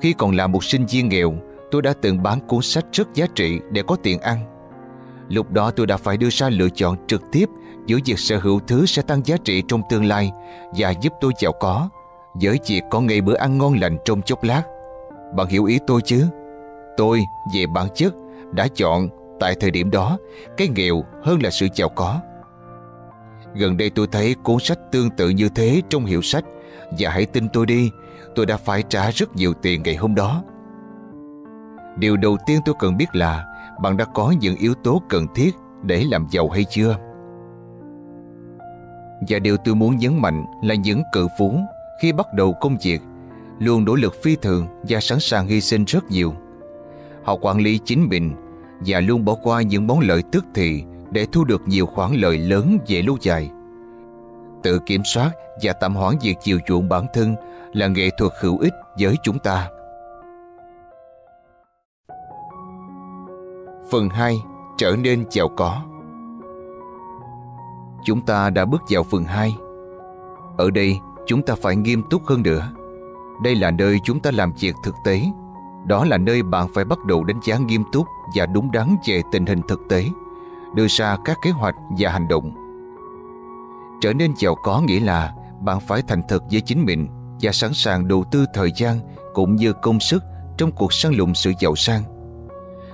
Khi 0.03 0.13
còn 0.13 0.35
là 0.35 0.47
một 0.47 0.63
sinh 0.63 0.85
viên 0.85 1.09
nghèo, 1.09 1.33
tôi 1.71 1.81
đã 1.81 1.93
từng 2.01 2.23
bán 2.23 2.39
cuốn 2.39 2.61
sách 2.61 2.85
rất 2.91 3.13
giá 3.13 3.25
trị 3.35 3.59
để 3.71 3.83
có 3.87 3.95
tiền 4.03 4.19
ăn. 4.19 4.39
Lúc 5.29 5.51
đó 5.51 5.71
tôi 5.71 5.87
đã 5.87 5.97
phải 5.97 6.17
đưa 6.17 6.29
ra 6.29 6.49
lựa 6.49 6.69
chọn 6.69 6.97
trực 7.07 7.21
tiếp 7.31 7.49
giữa 7.85 7.97
việc 8.05 8.19
sở 8.19 8.37
hữu 8.37 8.59
thứ 8.67 8.85
sẽ 8.85 9.01
tăng 9.01 9.21
giá 9.25 9.37
trị 9.43 9.63
trong 9.67 9.81
tương 9.89 10.05
lai 10.05 10.31
và 10.77 10.93
giúp 11.01 11.13
tôi 11.21 11.31
giàu 11.39 11.51
có 11.59 11.89
với 12.33 12.59
việc 12.67 12.81
có 12.91 13.01
ngày 13.01 13.21
bữa 13.21 13.35
ăn 13.35 13.57
ngon 13.57 13.79
lành 13.79 13.97
trong 14.05 14.21
chốc 14.21 14.43
lát. 14.43 14.63
Bạn 15.35 15.47
hiểu 15.47 15.65
ý 15.65 15.79
tôi 15.87 16.01
chứ? 16.05 16.25
Tôi, 16.97 17.21
về 17.55 17.65
bản 17.73 17.87
chất, 17.95 18.13
đã 18.51 18.67
chọn 18.75 19.09
tại 19.39 19.55
thời 19.59 19.71
điểm 19.71 19.91
đó 19.91 20.17
cái 20.57 20.67
nghèo 20.75 21.03
hơn 21.23 21.43
là 21.43 21.49
sự 21.49 21.67
giàu 21.75 21.89
có. 21.89 22.19
Gần 23.55 23.77
đây 23.77 23.89
tôi 23.89 24.07
thấy 24.11 24.35
cuốn 24.43 24.59
sách 24.59 24.79
tương 24.91 25.09
tự 25.09 25.29
như 25.29 25.49
thế 25.49 25.81
trong 25.89 26.05
hiệu 26.05 26.21
sách 26.21 26.43
và 26.99 27.09
hãy 27.09 27.25
tin 27.25 27.49
tôi 27.49 27.65
đi, 27.65 27.89
tôi 28.35 28.45
đã 28.45 28.57
phải 28.57 28.83
trả 28.89 29.09
rất 29.09 29.35
nhiều 29.35 29.53
tiền 29.53 29.83
ngày 29.83 29.95
hôm 29.95 30.15
đó. 30.15 30.43
Điều 31.97 32.17
đầu 32.17 32.37
tiên 32.45 32.59
tôi 32.65 32.75
cần 32.79 32.97
biết 32.97 33.15
là 33.15 33.45
bạn 33.81 33.97
đã 33.97 34.05
có 34.05 34.33
những 34.39 34.55
yếu 34.55 34.73
tố 34.73 35.01
cần 35.09 35.27
thiết 35.35 35.55
để 35.83 36.03
làm 36.11 36.27
giàu 36.31 36.49
hay 36.49 36.65
chưa? 36.69 36.97
Và 39.29 39.39
điều 39.39 39.57
tôi 39.57 39.75
muốn 39.75 39.97
nhấn 39.97 40.21
mạnh 40.21 40.45
là 40.63 40.75
những 40.75 41.03
cự 41.11 41.27
phú 41.39 41.59
khi 42.01 42.11
bắt 42.11 42.33
đầu 42.33 42.53
công 42.53 42.77
việc 42.83 43.01
luôn 43.59 43.85
nỗ 43.85 43.95
lực 43.95 44.13
phi 44.23 44.35
thường 44.35 44.67
và 44.89 44.99
sẵn 44.99 45.19
sàng 45.19 45.47
hy 45.47 45.61
sinh 45.61 45.85
rất 45.85 46.11
nhiều. 46.11 46.33
Họ 47.23 47.35
quản 47.35 47.57
lý 47.57 47.79
chính 47.85 48.09
mình 48.09 48.35
và 48.85 48.99
luôn 48.99 49.25
bỏ 49.25 49.35
qua 49.43 49.61
những 49.61 49.87
món 49.87 49.99
lợi 49.99 50.23
tức 50.31 50.45
thì 50.55 50.83
để 51.11 51.25
thu 51.31 51.43
được 51.43 51.61
nhiều 51.65 51.85
khoản 51.85 52.13
lợi 52.13 52.37
lớn 52.37 52.77
về 52.87 53.01
lâu 53.01 53.17
dài. 53.21 53.49
Tự 54.63 54.79
kiểm 54.85 55.01
soát 55.05 55.31
và 55.63 55.73
tạm 55.73 55.95
hoãn 55.95 56.15
việc 56.21 56.35
chiều 56.43 56.59
chuộng 56.67 56.89
bản 56.89 57.05
thân 57.13 57.35
là 57.73 57.87
nghệ 57.87 58.09
thuật 58.17 58.31
hữu 58.41 58.57
ích 58.57 58.73
với 58.99 59.15
chúng 59.23 59.39
ta. 59.39 59.69
Phần 63.91 64.09
2. 64.09 64.43
Trở 64.77 64.95
nên 64.95 65.25
giàu 65.31 65.49
có 65.57 65.81
Chúng 68.05 68.21
ta 68.21 68.49
đã 68.49 68.65
bước 68.65 68.81
vào 68.89 69.03
phần 69.03 69.23
2. 69.23 69.55
Ở 70.57 70.71
đây, 70.71 70.99
chúng 71.25 71.41
ta 71.41 71.55
phải 71.61 71.75
nghiêm 71.75 72.03
túc 72.09 72.25
hơn 72.25 72.43
nữa. 72.43 72.69
Đây 73.43 73.55
là 73.55 73.71
nơi 73.71 73.99
chúng 74.03 74.19
ta 74.19 74.31
làm 74.31 74.53
việc 74.59 74.75
thực 74.83 74.95
tế. 75.05 75.21
Đó 75.87 76.05
là 76.05 76.17
nơi 76.17 76.43
bạn 76.43 76.67
phải 76.75 76.85
bắt 76.85 76.99
đầu 77.05 77.23
đánh 77.23 77.39
giá 77.43 77.57
nghiêm 77.57 77.83
túc 77.91 78.07
và 78.35 78.45
đúng 78.45 78.71
đắn 78.71 78.95
về 79.07 79.21
tình 79.31 79.45
hình 79.45 79.61
thực 79.67 79.79
tế, 79.89 80.05
đưa 80.75 80.87
ra 80.87 81.17
các 81.25 81.37
kế 81.41 81.51
hoạch 81.51 81.75
và 81.99 82.09
hành 82.09 82.27
động. 82.27 82.51
Trở 84.01 84.13
nên 84.13 84.33
giàu 84.37 84.55
có 84.63 84.81
nghĩa 84.81 84.99
là 84.99 85.33
bạn 85.61 85.79
phải 85.79 86.01
thành 86.01 86.21
thật 86.29 86.43
với 86.51 86.61
chính 86.61 86.85
mình 86.85 87.22
và 87.41 87.51
sẵn 87.51 87.73
sàng 87.73 88.07
đầu 88.07 88.23
tư 88.31 88.45
thời 88.53 88.71
gian 88.75 88.99
cũng 89.33 89.55
như 89.55 89.73
công 89.73 89.99
sức 89.99 90.23
trong 90.57 90.71
cuộc 90.71 90.93
săn 90.93 91.13
lùng 91.13 91.35
sự 91.35 91.51
giàu 91.59 91.75
sang. 91.75 92.03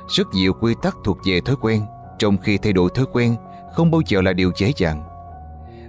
Rất 0.07 0.27
nhiều 0.33 0.53
quy 0.53 0.75
tắc 0.81 0.97
thuộc 1.03 1.17
về 1.25 1.41
thói 1.41 1.55
quen, 1.61 1.85
trong 2.19 2.37
khi 2.37 2.57
thay 2.57 2.73
đổi 2.73 2.89
thói 2.95 3.05
quen 3.13 3.35
không 3.73 3.91
bao 3.91 4.01
giờ 4.07 4.21
là 4.21 4.33
điều 4.33 4.51
dễ 4.57 4.71
dàng. 4.77 5.03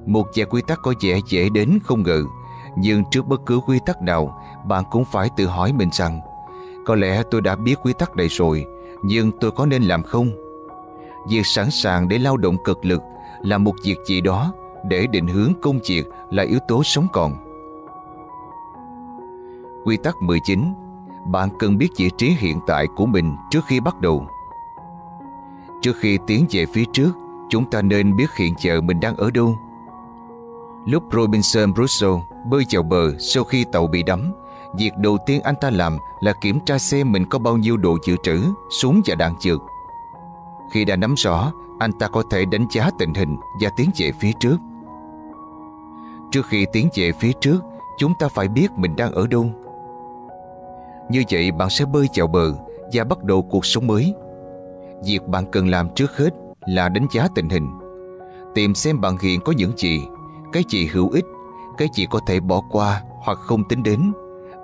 Một 0.06 0.26
vài 0.34 0.46
quy 0.46 0.62
tắc 0.68 0.78
có 0.82 0.94
vẻ 1.00 1.20
dễ 1.28 1.48
đến 1.48 1.78
không 1.84 2.02
ngờ, 2.02 2.22
nhưng 2.76 3.04
trước 3.10 3.26
bất 3.26 3.40
cứ 3.46 3.60
quy 3.66 3.78
tắc 3.86 4.02
nào, 4.02 4.42
bạn 4.64 4.84
cũng 4.90 5.04
phải 5.12 5.28
tự 5.36 5.46
hỏi 5.46 5.72
mình 5.72 5.88
rằng 5.92 6.20
có 6.86 6.94
lẽ 6.94 7.22
tôi 7.30 7.40
đã 7.40 7.56
biết 7.56 7.74
quy 7.82 7.92
tắc 7.92 8.16
này 8.16 8.28
rồi, 8.28 8.64
nhưng 9.02 9.32
tôi 9.40 9.50
có 9.50 9.66
nên 9.66 9.82
làm 9.82 10.02
không? 10.02 10.30
Việc 11.28 11.46
sẵn 11.46 11.70
sàng 11.70 12.08
để 12.08 12.18
lao 12.18 12.36
động 12.36 12.56
cực 12.64 12.84
lực 12.84 13.02
là 13.42 13.58
một 13.58 13.74
việc 13.84 13.98
gì 14.06 14.20
đó 14.20 14.52
để 14.84 15.06
định 15.06 15.26
hướng 15.26 15.52
công 15.62 15.78
việc 15.88 16.04
là 16.30 16.42
yếu 16.42 16.58
tố 16.68 16.82
sống 16.84 17.06
còn. 17.12 17.49
Quy 19.84 19.96
tắc 19.96 20.22
19 20.22 20.74
Bạn 21.26 21.48
cần 21.58 21.78
biết 21.78 21.88
vị 21.96 22.10
trí 22.18 22.30
hiện 22.30 22.60
tại 22.66 22.86
của 22.96 23.06
mình 23.06 23.36
trước 23.50 23.60
khi 23.66 23.80
bắt 23.80 24.00
đầu. 24.00 24.26
Trước 25.82 25.96
khi 25.96 26.18
tiến 26.26 26.46
về 26.50 26.66
phía 26.66 26.84
trước, 26.92 27.12
chúng 27.48 27.70
ta 27.70 27.82
nên 27.82 28.16
biết 28.16 28.36
hiện 28.36 28.54
giờ 28.58 28.80
mình 28.80 29.00
đang 29.00 29.16
ở 29.16 29.30
đâu. 29.30 29.56
Lúc 30.86 31.02
Robinson 31.12 31.74
Crusoe 31.74 32.10
bơi 32.50 32.64
vào 32.70 32.82
bờ 32.82 33.18
sau 33.18 33.44
khi 33.44 33.64
tàu 33.72 33.86
bị 33.86 34.02
đắm, 34.02 34.32
việc 34.78 34.90
đầu 34.98 35.18
tiên 35.26 35.40
anh 35.42 35.54
ta 35.60 35.70
làm 35.70 35.98
là 36.20 36.32
kiểm 36.40 36.60
tra 36.60 36.78
xem 36.78 37.12
mình 37.12 37.24
có 37.30 37.38
bao 37.38 37.56
nhiêu 37.56 37.76
đồ 37.76 37.98
dự 38.06 38.16
trữ, 38.22 38.42
súng 38.80 39.00
và 39.06 39.14
đạn 39.14 39.32
dược. 39.40 39.60
Khi 40.72 40.84
đã 40.84 40.96
nắm 40.96 41.14
rõ, 41.14 41.52
anh 41.78 41.92
ta 41.92 42.08
có 42.08 42.22
thể 42.30 42.44
đánh 42.44 42.66
giá 42.70 42.90
tình 42.98 43.14
hình 43.14 43.36
và 43.62 43.70
tiến 43.76 43.90
về 43.96 44.12
phía 44.20 44.32
trước. 44.40 44.56
Trước 46.30 46.46
khi 46.46 46.66
tiến 46.72 46.88
về 46.94 47.12
phía 47.12 47.32
trước, 47.40 47.60
chúng 47.98 48.14
ta 48.14 48.28
phải 48.28 48.48
biết 48.48 48.68
mình 48.76 48.96
đang 48.96 49.12
ở 49.12 49.26
đâu. 49.26 49.50
Như 51.10 51.22
vậy 51.30 51.52
bạn 51.52 51.70
sẽ 51.70 51.84
bơi 51.84 52.08
chào 52.12 52.26
bờ 52.26 52.52
và 52.92 53.04
bắt 53.04 53.24
đầu 53.24 53.42
cuộc 53.42 53.66
sống 53.66 53.86
mới. 53.86 54.14
Việc 55.04 55.26
bạn 55.26 55.44
cần 55.52 55.68
làm 55.68 55.88
trước 55.94 56.16
hết 56.16 56.30
là 56.66 56.88
đánh 56.88 57.06
giá 57.12 57.28
tình 57.34 57.48
hình. 57.48 57.68
Tìm 58.54 58.74
xem 58.74 59.00
bạn 59.00 59.18
hiện 59.18 59.40
có 59.40 59.52
những 59.52 59.72
gì, 59.76 60.02
cái 60.52 60.64
gì 60.68 60.86
hữu 60.86 61.10
ích, 61.10 61.24
cái 61.78 61.88
gì 61.94 62.06
có 62.10 62.20
thể 62.26 62.40
bỏ 62.40 62.62
qua 62.70 63.02
hoặc 63.24 63.38
không 63.38 63.64
tính 63.68 63.82
đến. 63.82 64.12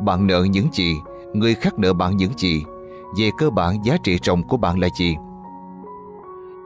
Bạn 0.00 0.26
nợ 0.26 0.44
những 0.50 0.68
gì, 0.72 0.96
người 1.32 1.54
khác 1.54 1.78
nợ 1.78 1.92
bạn 1.92 2.16
những 2.16 2.32
gì, 2.36 2.64
về 3.18 3.30
cơ 3.38 3.50
bản 3.50 3.84
giá 3.84 3.96
trị 4.02 4.18
rộng 4.22 4.42
của 4.42 4.56
bạn 4.56 4.78
là 4.78 4.88
gì. 4.98 5.16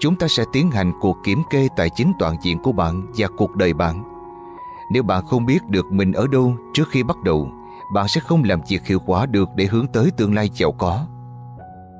Chúng 0.01 0.17
ta 0.17 0.29
sẽ 0.29 0.45
tiến 0.53 0.71
hành 0.71 0.93
cuộc 1.01 1.17
kiểm 1.25 1.43
kê 1.51 1.69
tài 1.77 1.91
chính 1.91 2.13
toàn 2.19 2.37
diện 2.43 2.59
của 2.59 2.73
bạn 2.73 3.07
và 3.17 3.29
cuộc 3.37 3.57
đời 3.57 3.73
bạn. 3.73 4.03
Nếu 4.93 5.03
bạn 5.03 5.27
không 5.27 5.47
biết 5.47 5.69
được 5.69 5.93
mình 5.93 6.13
ở 6.13 6.27
đâu 6.27 6.55
trước 6.75 6.89
khi 6.91 7.03
bắt 7.03 7.17
đầu, 7.25 7.49
bạn 7.95 8.09
sẽ 8.09 8.21
không 8.21 8.45
làm 8.45 8.61
việc 8.69 8.87
hiệu 8.87 9.01
quả 9.07 9.27
được 9.27 9.49
để 9.55 9.65
hướng 9.65 9.87
tới 9.87 10.11
tương 10.17 10.35
lai 10.35 10.51
giàu 10.55 10.73
có. 10.73 11.07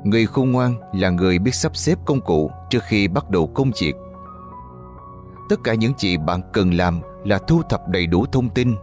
Người 0.05 0.27
khôn 0.27 0.53
ngoan 0.53 0.75
là 0.93 1.11
người 1.11 1.39
biết 1.39 1.55
sắp 1.55 1.77
xếp 1.77 1.99
công 2.05 2.21
cụ 2.21 2.51
trước 2.71 2.83
khi 2.83 3.09
bắt 3.09 3.31
đầu 3.31 3.51
công 3.55 3.71
việc. 3.81 3.95
Tất 5.49 5.57
cả 5.65 5.75
những 5.75 5.93
gì 5.99 6.17
bạn 6.17 6.41
cần 6.53 6.75
làm 6.75 7.01
là 7.25 7.39
thu 7.39 7.63
thập 7.69 7.89
đầy 7.89 8.07
đủ 8.07 8.27
thông 8.33 8.49
tin. 8.49 8.77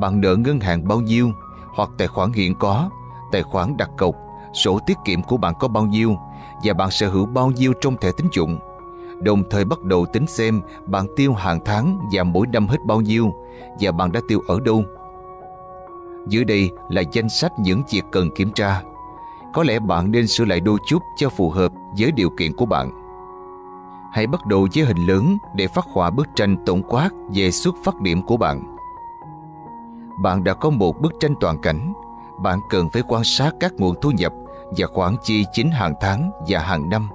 Bạn 0.00 0.20
nợ 0.20 0.36
ngân 0.36 0.60
hàng 0.60 0.88
bao 0.88 1.00
nhiêu, 1.00 1.30
hoặc 1.74 1.90
tài 1.98 2.08
khoản 2.08 2.32
hiện 2.32 2.54
có, 2.60 2.90
tài 3.32 3.42
khoản 3.42 3.76
đặt 3.76 3.90
cọc, 3.98 4.14
sổ 4.54 4.78
tiết 4.86 4.96
kiệm 5.04 5.22
của 5.22 5.36
bạn 5.36 5.54
có 5.60 5.68
bao 5.68 5.86
nhiêu 5.86 6.16
và 6.64 6.74
bạn 6.74 6.90
sở 6.90 7.08
hữu 7.08 7.26
bao 7.26 7.50
nhiêu 7.50 7.72
trong 7.80 7.96
thẻ 7.96 8.12
tín 8.16 8.26
dụng. 8.32 8.58
Đồng 9.22 9.42
thời 9.50 9.64
bắt 9.64 9.82
đầu 9.82 10.06
tính 10.06 10.26
xem 10.26 10.62
bạn 10.86 11.06
tiêu 11.16 11.34
hàng 11.34 11.60
tháng 11.64 11.98
và 12.14 12.24
mỗi 12.24 12.46
năm 12.46 12.68
hết 12.68 12.78
bao 12.86 13.00
nhiêu 13.00 13.32
và 13.80 13.92
bạn 13.92 14.12
đã 14.12 14.20
tiêu 14.28 14.40
ở 14.48 14.60
đâu. 14.60 14.84
Dưới 16.28 16.44
đây 16.44 16.70
là 16.88 17.02
danh 17.12 17.28
sách 17.28 17.52
những 17.58 17.82
việc 17.90 18.04
cần 18.12 18.30
kiểm 18.36 18.50
tra 18.52 18.82
có 19.52 19.62
lẽ 19.62 19.78
bạn 19.78 20.10
nên 20.10 20.26
sửa 20.26 20.44
lại 20.44 20.60
đôi 20.60 20.78
chút 20.86 21.02
cho 21.16 21.28
phù 21.28 21.50
hợp 21.50 21.72
với 21.98 22.12
điều 22.12 22.30
kiện 22.30 22.52
của 22.52 22.66
bạn. 22.66 22.90
Hãy 24.12 24.26
bắt 24.26 24.46
đầu 24.46 24.68
với 24.74 24.84
hình 24.84 25.06
lớn 25.06 25.38
để 25.54 25.66
phát 25.66 25.84
họa 25.92 26.10
bức 26.10 26.26
tranh 26.34 26.56
tổng 26.66 26.82
quát 26.82 27.10
về 27.34 27.50
xuất 27.50 27.74
phát 27.84 28.00
điểm 28.00 28.22
của 28.22 28.36
bạn. 28.36 28.76
Bạn 30.22 30.44
đã 30.44 30.54
có 30.54 30.70
một 30.70 31.00
bức 31.00 31.12
tranh 31.20 31.34
toàn 31.40 31.58
cảnh. 31.62 31.92
Bạn 32.38 32.58
cần 32.70 32.88
phải 32.88 33.02
quan 33.08 33.24
sát 33.24 33.54
các 33.60 33.72
nguồn 33.78 34.00
thu 34.00 34.10
nhập 34.10 34.32
và 34.76 34.86
khoản 34.86 35.16
chi 35.22 35.44
chính 35.52 35.70
hàng 35.70 35.94
tháng 36.00 36.30
và 36.48 36.58
hàng 36.60 36.88
năm. 36.88 37.08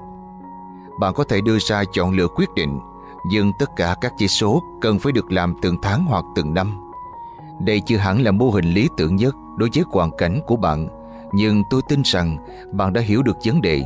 Bạn 0.99 1.13
có 1.13 1.23
thể 1.23 1.41
đưa 1.41 1.59
ra 1.59 1.83
chọn 1.93 2.11
lựa 2.11 2.27
quyết 2.27 2.53
định, 2.55 2.79
nhưng 3.25 3.51
tất 3.59 3.75
cả 3.75 3.95
các 4.01 4.13
chỉ 4.17 4.27
số 4.27 4.63
cần 4.81 4.99
phải 4.99 5.11
được 5.11 5.31
làm 5.31 5.55
từng 5.61 5.77
tháng 5.81 6.05
hoặc 6.05 6.25
từng 6.35 6.53
năm. 6.53 6.84
Đây 7.59 7.81
chưa 7.85 7.97
hẳn 7.97 8.21
là 8.21 8.31
mô 8.31 8.49
hình 8.49 8.65
lý 8.65 8.87
tưởng 8.97 9.15
nhất 9.15 9.35
đối 9.57 9.69
với 9.75 9.83
hoàn 9.91 10.11
cảnh 10.17 10.41
của 10.47 10.55
bạn 10.55 10.87
nhưng 11.33 11.63
tôi 11.69 11.81
tin 11.87 12.01
rằng 12.05 12.37
bạn 12.71 12.93
đã 12.93 13.01
hiểu 13.01 13.23
được 13.23 13.37
vấn 13.45 13.61
đề. 13.61 13.83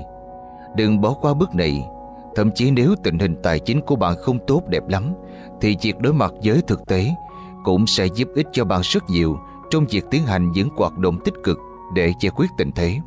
Đừng 0.76 1.02
bỏ 1.02 1.14
qua 1.14 1.34
bước 1.34 1.56
này. 1.56 1.88
Thậm 2.36 2.52
chí 2.56 2.72
nếu 2.72 2.96
tình 3.04 3.20
hình 3.20 3.36
tài 3.44 3.60
chính 3.60 3.82
của 3.82 3.96
bạn 3.96 4.16
không 4.22 4.40
tốt 4.48 4.62
đẹp 4.68 4.88
lắm, 4.88 5.14
thì 5.62 5.78
việc 5.82 6.00
đối 6.00 6.14
mặt 6.14 6.34
với 6.44 6.62
thực 6.68 6.86
tế 6.88 7.16
cũng 7.64 7.88
sẽ 7.88 8.06
giúp 8.06 8.28
ích 8.36 8.48
cho 8.52 8.66
bạn 8.66 8.82
rất 8.84 9.10
nhiều 9.10 9.40
trong 9.70 9.86
việc 9.90 10.06
tiến 10.12 10.26
hành 10.26 10.52
những 10.52 10.70
hoạt 10.76 10.98
động 10.98 11.20
tích 11.26 11.34
cực 11.44 11.58
để 11.96 12.14
giải 12.20 12.32
quyết 12.36 12.48
tình 12.58 12.72
thế. 12.72 13.00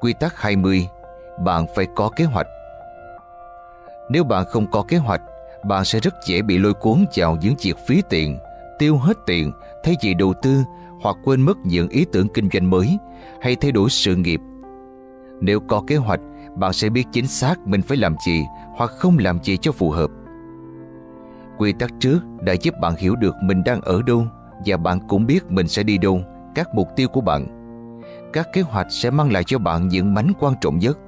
Quy 0.00 0.14
tắc 0.20 0.40
20 0.40 0.88
Bạn 1.44 1.66
phải 1.76 1.86
có 1.96 2.10
kế 2.16 2.24
hoạch 2.24 2.46
Nếu 4.10 4.24
bạn 4.24 4.44
không 4.50 4.70
có 4.70 4.82
kế 4.82 4.96
hoạch, 4.96 5.22
bạn 5.68 5.84
sẽ 5.84 6.00
rất 6.00 6.14
dễ 6.26 6.42
bị 6.42 6.58
lôi 6.58 6.74
cuốn 6.74 7.04
vào 7.16 7.38
những 7.40 7.54
việc 7.62 7.76
phí 7.86 8.02
tiền, 8.10 8.38
tiêu 8.78 8.96
hết 8.96 9.18
tiền 9.26 9.52
thay 9.84 9.96
vì 10.02 10.14
đầu 10.14 10.34
tư 10.42 10.64
hoặc 11.00 11.16
quên 11.24 11.40
mất 11.40 11.58
những 11.64 11.88
ý 11.88 12.06
tưởng 12.12 12.28
kinh 12.28 12.48
doanh 12.52 12.70
mới 12.70 12.98
hay 13.40 13.56
thay 13.56 13.72
đổi 13.72 13.90
sự 13.90 14.16
nghiệp. 14.16 14.40
Nếu 15.40 15.60
có 15.60 15.82
kế 15.86 15.96
hoạch, 15.96 16.20
bạn 16.56 16.72
sẽ 16.72 16.88
biết 16.88 17.06
chính 17.12 17.26
xác 17.26 17.58
mình 17.66 17.82
phải 17.82 17.96
làm 17.96 18.16
gì 18.26 18.44
hoặc 18.76 18.90
không 18.90 19.18
làm 19.18 19.38
gì 19.42 19.56
cho 19.56 19.72
phù 19.72 19.90
hợp. 19.90 20.10
Quy 21.58 21.72
tắc 21.72 21.90
trước 22.00 22.20
đã 22.40 22.52
giúp 22.52 22.74
bạn 22.80 22.94
hiểu 22.98 23.16
được 23.16 23.34
mình 23.42 23.64
đang 23.64 23.80
ở 23.80 24.02
đâu 24.02 24.26
và 24.66 24.76
bạn 24.76 24.98
cũng 25.08 25.26
biết 25.26 25.50
mình 25.50 25.68
sẽ 25.68 25.82
đi 25.82 25.98
đâu, 25.98 26.20
các 26.54 26.74
mục 26.74 26.88
tiêu 26.96 27.08
của 27.08 27.20
bạn. 27.20 27.46
Các 28.32 28.48
kế 28.52 28.60
hoạch 28.60 28.86
sẽ 28.90 29.10
mang 29.10 29.32
lại 29.32 29.44
cho 29.46 29.58
bạn 29.58 29.88
những 29.88 30.14
mánh 30.14 30.32
quan 30.40 30.54
trọng 30.60 30.78
nhất. 30.78 30.98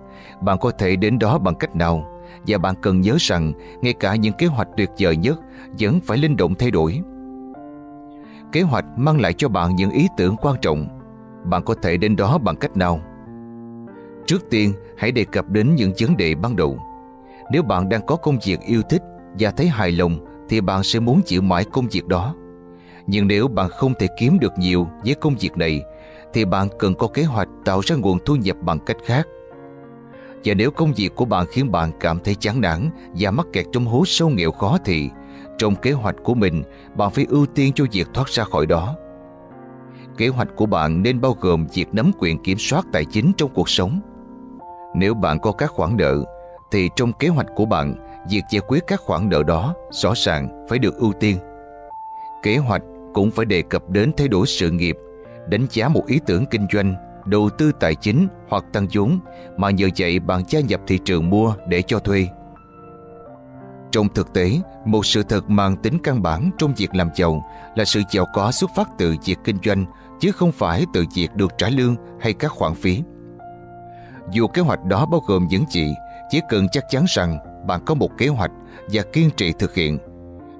Bạn 0.40 0.58
có 0.58 0.70
thể 0.70 0.96
đến 0.96 1.18
đó 1.18 1.38
bằng 1.38 1.54
cách 1.54 1.76
nào 1.76 2.19
và 2.46 2.58
bạn 2.58 2.74
cần 2.82 3.00
nhớ 3.00 3.16
rằng 3.20 3.52
ngay 3.82 3.92
cả 3.92 4.16
những 4.16 4.32
kế 4.38 4.46
hoạch 4.46 4.68
tuyệt 4.76 4.90
vời 4.98 5.16
nhất 5.16 5.40
vẫn 5.78 6.00
phải 6.00 6.18
linh 6.18 6.36
động 6.36 6.54
thay 6.54 6.70
đổi. 6.70 7.00
Kế 8.52 8.62
hoạch 8.62 8.84
mang 8.96 9.20
lại 9.20 9.32
cho 9.32 9.48
bạn 9.48 9.76
những 9.76 9.90
ý 9.90 10.08
tưởng 10.16 10.36
quan 10.36 10.56
trọng. 10.62 10.88
Bạn 11.44 11.62
có 11.62 11.74
thể 11.82 11.96
đến 11.96 12.16
đó 12.16 12.38
bằng 12.38 12.56
cách 12.56 12.76
nào? 12.76 13.00
Trước 14.26 14.50
tiên, 14.50 14.72
hãy 14.98 15.12
đề 15.12 15.24
cập 15.24 15.48
đến 15.48 15.74
những 15.74 15.92
vấn 16.00 16.16
đề 16.16 16.34
ban 16.34 16.56
đầu. 16.56 16.78
Nếu 17.52 17.62
bạn 17.62 17.88
đang 17.88 18.06
có 18.06 18.16
công 18.16 18.38
việc 18.46 18.60
yêu 18.60 18.82
thích 18.90 19.02
và 19.38 19.50
thấy 19.50 19.68
hài 19.68 19.92
lòng 19.92 20.18
thì 20.48 20.60
bạn 20.60 20.82
sẽ 20.82 21.00
muốn 21.00 21.20
chịu 21.26 21.42
mãi 21.42 21.64
công 21.64 21.86
việc 21.86 22.06
đó. 22.06 22.34
Nhưng 23.06 23.28
nếu 23.28 23.48
bạn 23.48 23.68
không 23.68 23.94
thể 23.98 24.06
kiếm 24.18 24.38
được 24.38 24.52
nhiều 24.58 24.86
với 25.04 25.14
công 25.14 25.34
việc 25.40 25.56
này 25.56 25.82
thì 26.32 26.44
bạn 26.44 26.68
cần 26.78 26.94
có 26.94 27.06
kế 27.06 27.22
hoạch 27.22 27.48
tạo 27.64 27.80
ra 27.80 27.96
nguồn 27.96 28.18
thu 28.24 28.36
nhập 28.36 28.56
bằng 28.62 28.78
cách 28.78 28.96
khác. 29.04 29.26
Và 30.44 30.54
nếu 30.54 30.70
công 30.70 30.92
việc 30.92 31.14
của 31.14 31.24
bạn 31.24 31.46
khiến 31.50 31.72
bạn 31.72 31.90
cảm 32.00 32.18
thấy 32.24 32.34
chán 32.34 32.60
nản 32.60 32.90
và 33.14 33.30
mắc 33.30 33.46
kẹt 33.52 33.66
trong 33.72 33.86
hố 33.86 34.02
sâu 34.06 34.28
nghèo 34.28 34.52
khó 34.52 34.78
thì 34.84 35.10
trong 35.58 35.76
kế 35.76 35.92
hoạch 35.92 36.16
của 36.24 36.34
mình, 36.34 36.62
bạn 36.94 37.10
phải 37.10 37.26
ưu 37.28 37.46
tiên 37.46 37.72
cho 37.74 37.84
việc 37.92 38.08
thoát 38.14 38.28
ra 38.28 38.44
khỏi 38.44 38.66
đó. 38.66 38.96
Kế 40.16 40.28
hoạch 40.28 40.48
của 40.56 40.66
bạn 40.66 41.02
nên 41.02 41.20
bao 41.20 41.36
gồm 41.40 41.66
việc 41.74 41.94
nắm 41.94 42.10
quyền 42.18 42.38
kiểm 42.38 42.58
soát 42.58 42.86
tài 42.92 43.04
chính 43.04 43.32
trong 43.36 43.50
cuộc 43.54 43.68
sống. 43.68 44.00
Nếu 44.94 45.14
bạn 45.14 45.38
có 45.38 45.52
các 45.52 45.70
khoản 45.70 45.96
nợ, 45.96 46.24
thì 46.70 46.88
trong 46.96 47.12
kế 47.12 47.28
hoạch 47.28 47.46
của 47.56 47.64
bạn, 47.64 47.94
việc 48.30 48.42
giải 48.50 48.62
quyết 48.68 48.84
các 48.86 49.00
khoản 49.00 49.28
nợ 49.28 49.42
đó 49.42 49.74
rõ 49.90 50.12
ràng 50.16 50.66
phải 50.68 50.78
được 50.78 50.96
ưu 50.96 51.12
tiên. 51.12 51.38
Kế 52.42 52.56
hoạch 52.56 52.82
cũng 53.14 53.30
phải 53.30 53.46
đề 53.46 53.62
cập 53.62 53.88
đến 53.88 54.12
thay 54.16 54.28
đổi 54.28 54.46
sự 54.46 54.70
nghiệp, 54.70 54.96
đánh 55.48 55.66
giá 55.70 55.88
một 55.88 56.06
ý 56.06 56.20
tưởng 56.26 56.46
kinh 56.46 56.66
doanh, 56.72 56.94
đầu 57.26 57.50
tư 57.58 57.72
tài 57.80 57.94
chính 57.94 58.28
hoặc 58.48 58.64
tăng 58.72 58.86
vốn 58.92 59.18
mà 59.56 59.70
nhờ 59.70 59.88
vậy 59.98 60.18
bạn 60.18 60.42
gia 60.48 60.60
nhập 60.60 60.80
thị 60.86 60.98
trường 61.04 61.30
mua 61.30 61.54
để 61.68 61.82
cho 61.82 61.98
thuê. 61.98 62.26
Trong 63.92 64.08
thực 64.14 64.32
tế, 64.32 64.60
một 64.84 65.06
sự 65.06 65.22
thật 65.22 65.50
mang 65.50 65.76
tính 65.76 65.98
căn 66.02 66.22
bản 66.22 66.50
trong 66.58 66.72
việc 66.76 66.94
làm 66.94 67.08
giàu 67.14 67.50
là 67.74 67.84
sự 67.84 68.02
giàu 68.10 68.26
có 68.34 68.52
xuất 68.52 68.70
phát 68.76 68.88
từ 68.98 69.16
việc 69.24 69.38
kinh 69.44 69.56
doanh 69.64 69.86
chứ 70.20 70.32
không 70.32 70.52
phải 70.52 70.86
từ 70.92 71.04
việc 71.14 71.34
được 71.34 71.52
trả 71.58 71.68
lương 71.68 71.96
hay 72.20 72.32
các 72.32 72.52
khoản 72.52 72.74
phí. 72.74 73.02
Dù 74.32 74.46
kế 74.46 74.62
hoạch 74.62 74.84
đó 74.84 75.06
bao 75.06 75.20
gồm 75.26 75.46
những 75.50 75.64
gì, 75.70 75.94
chỉ 76.30 76.40
cần 76.48 76.66
chắc 76.72 76.84
chắn 76.90 77.04
rằng 77.08 77.38
bạn 77.66 77.80
có 77.84 77.94
một 77.94 78.10
kế 78.18 78.28
hoạch 78.28 78.50
và 78.92 79.02
kiên 79.12 79.30
trì 79.36 79.52
thực 79.52 79.74
hiện. 79.74 79.98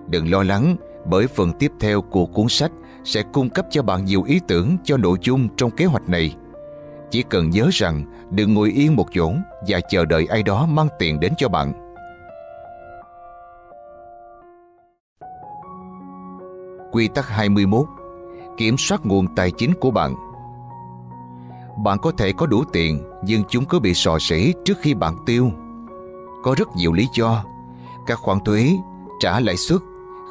Đừng 0.07 0.31
lo 0.31 0.43
lắng 0.43 0.77
bởi 1.07 1.27
phần 1.27 1.53
tiếp 1.59 1.73
theo 1.81 2.03
của 2.03 2.27
cuốn 2.27 2.49
sách 2.49 2.71
sẽ 3.05 3.23
cung 3.33 3.51
cấp 3.51 3.67
cho 3.71 3.83
bạn 3.83 4.05
nhiều 4.05 4.23
ý 4.23 4.41
tưởng 4.49 4.77
cho 4.85 4.97
nội 4.97 5.19
dung 5.23 5.49
trong 5.57 5.71
kế 5.71 5.85
hoạch 5.85 6.09
này. 6.09 6.35
Chỉ 7.11 7.23
cần 7.23 7.51
nhớ 7.51 7.69
rằng 7.73 8.05
đừng 8.31 8.55
ngồi 8.55 8.71
yên 8.71 8.97
một 8.97 9.07
chỗ 9.15 9.33
và 9.69 9.81
chờ 9.91 10.05
đợi 10.05 10.27
ai 10.27 10.43
đó 10.43 10.67
mang 10.67 10.89
tiền 10.99 11.21
đến 11.21 11.33
cho 11.37 11.49
bạn. 11.49 11.73
Quy 16.93 17.09
tắc 17.09 17.29
21 17.29 17.87
Kiểm 18.57 18.77
soát 18.79 19.07
nguồn 19.07 19.35
tài 19.37 19.51
chính 19.51 19.73
của 19.81 19.91
bạn 19.91 20.15
Bạn 21.85 21.99
có 21.99 22.13
thể 22.19 22.33
có 22.33 22.47
đủ 22.47 22.65
tiền 22.73 23.03
nhưng 23.25 23.43
chúng 23.49 23.65
có 23.65 23.79
bị 23.79 23.95
sò 23.95 24.19
sỉ 24.21 24.55
trước 24.65 24.79
khi 24.81 24.95
bạn 24.95 25.17
tiêu. 25.27 25.51
Có 26.43 26.55
rất 26.59 26.69
nhiều 26.77 26.93
lý 26.93 27.09
do. 27.15 27.45
Các 28.07 28.19
khoản 28.19 28.41
thuế, 28.41 28.77
trả 29.21 29.41
lãi 29.41 29.57
suất, 29.57 29.81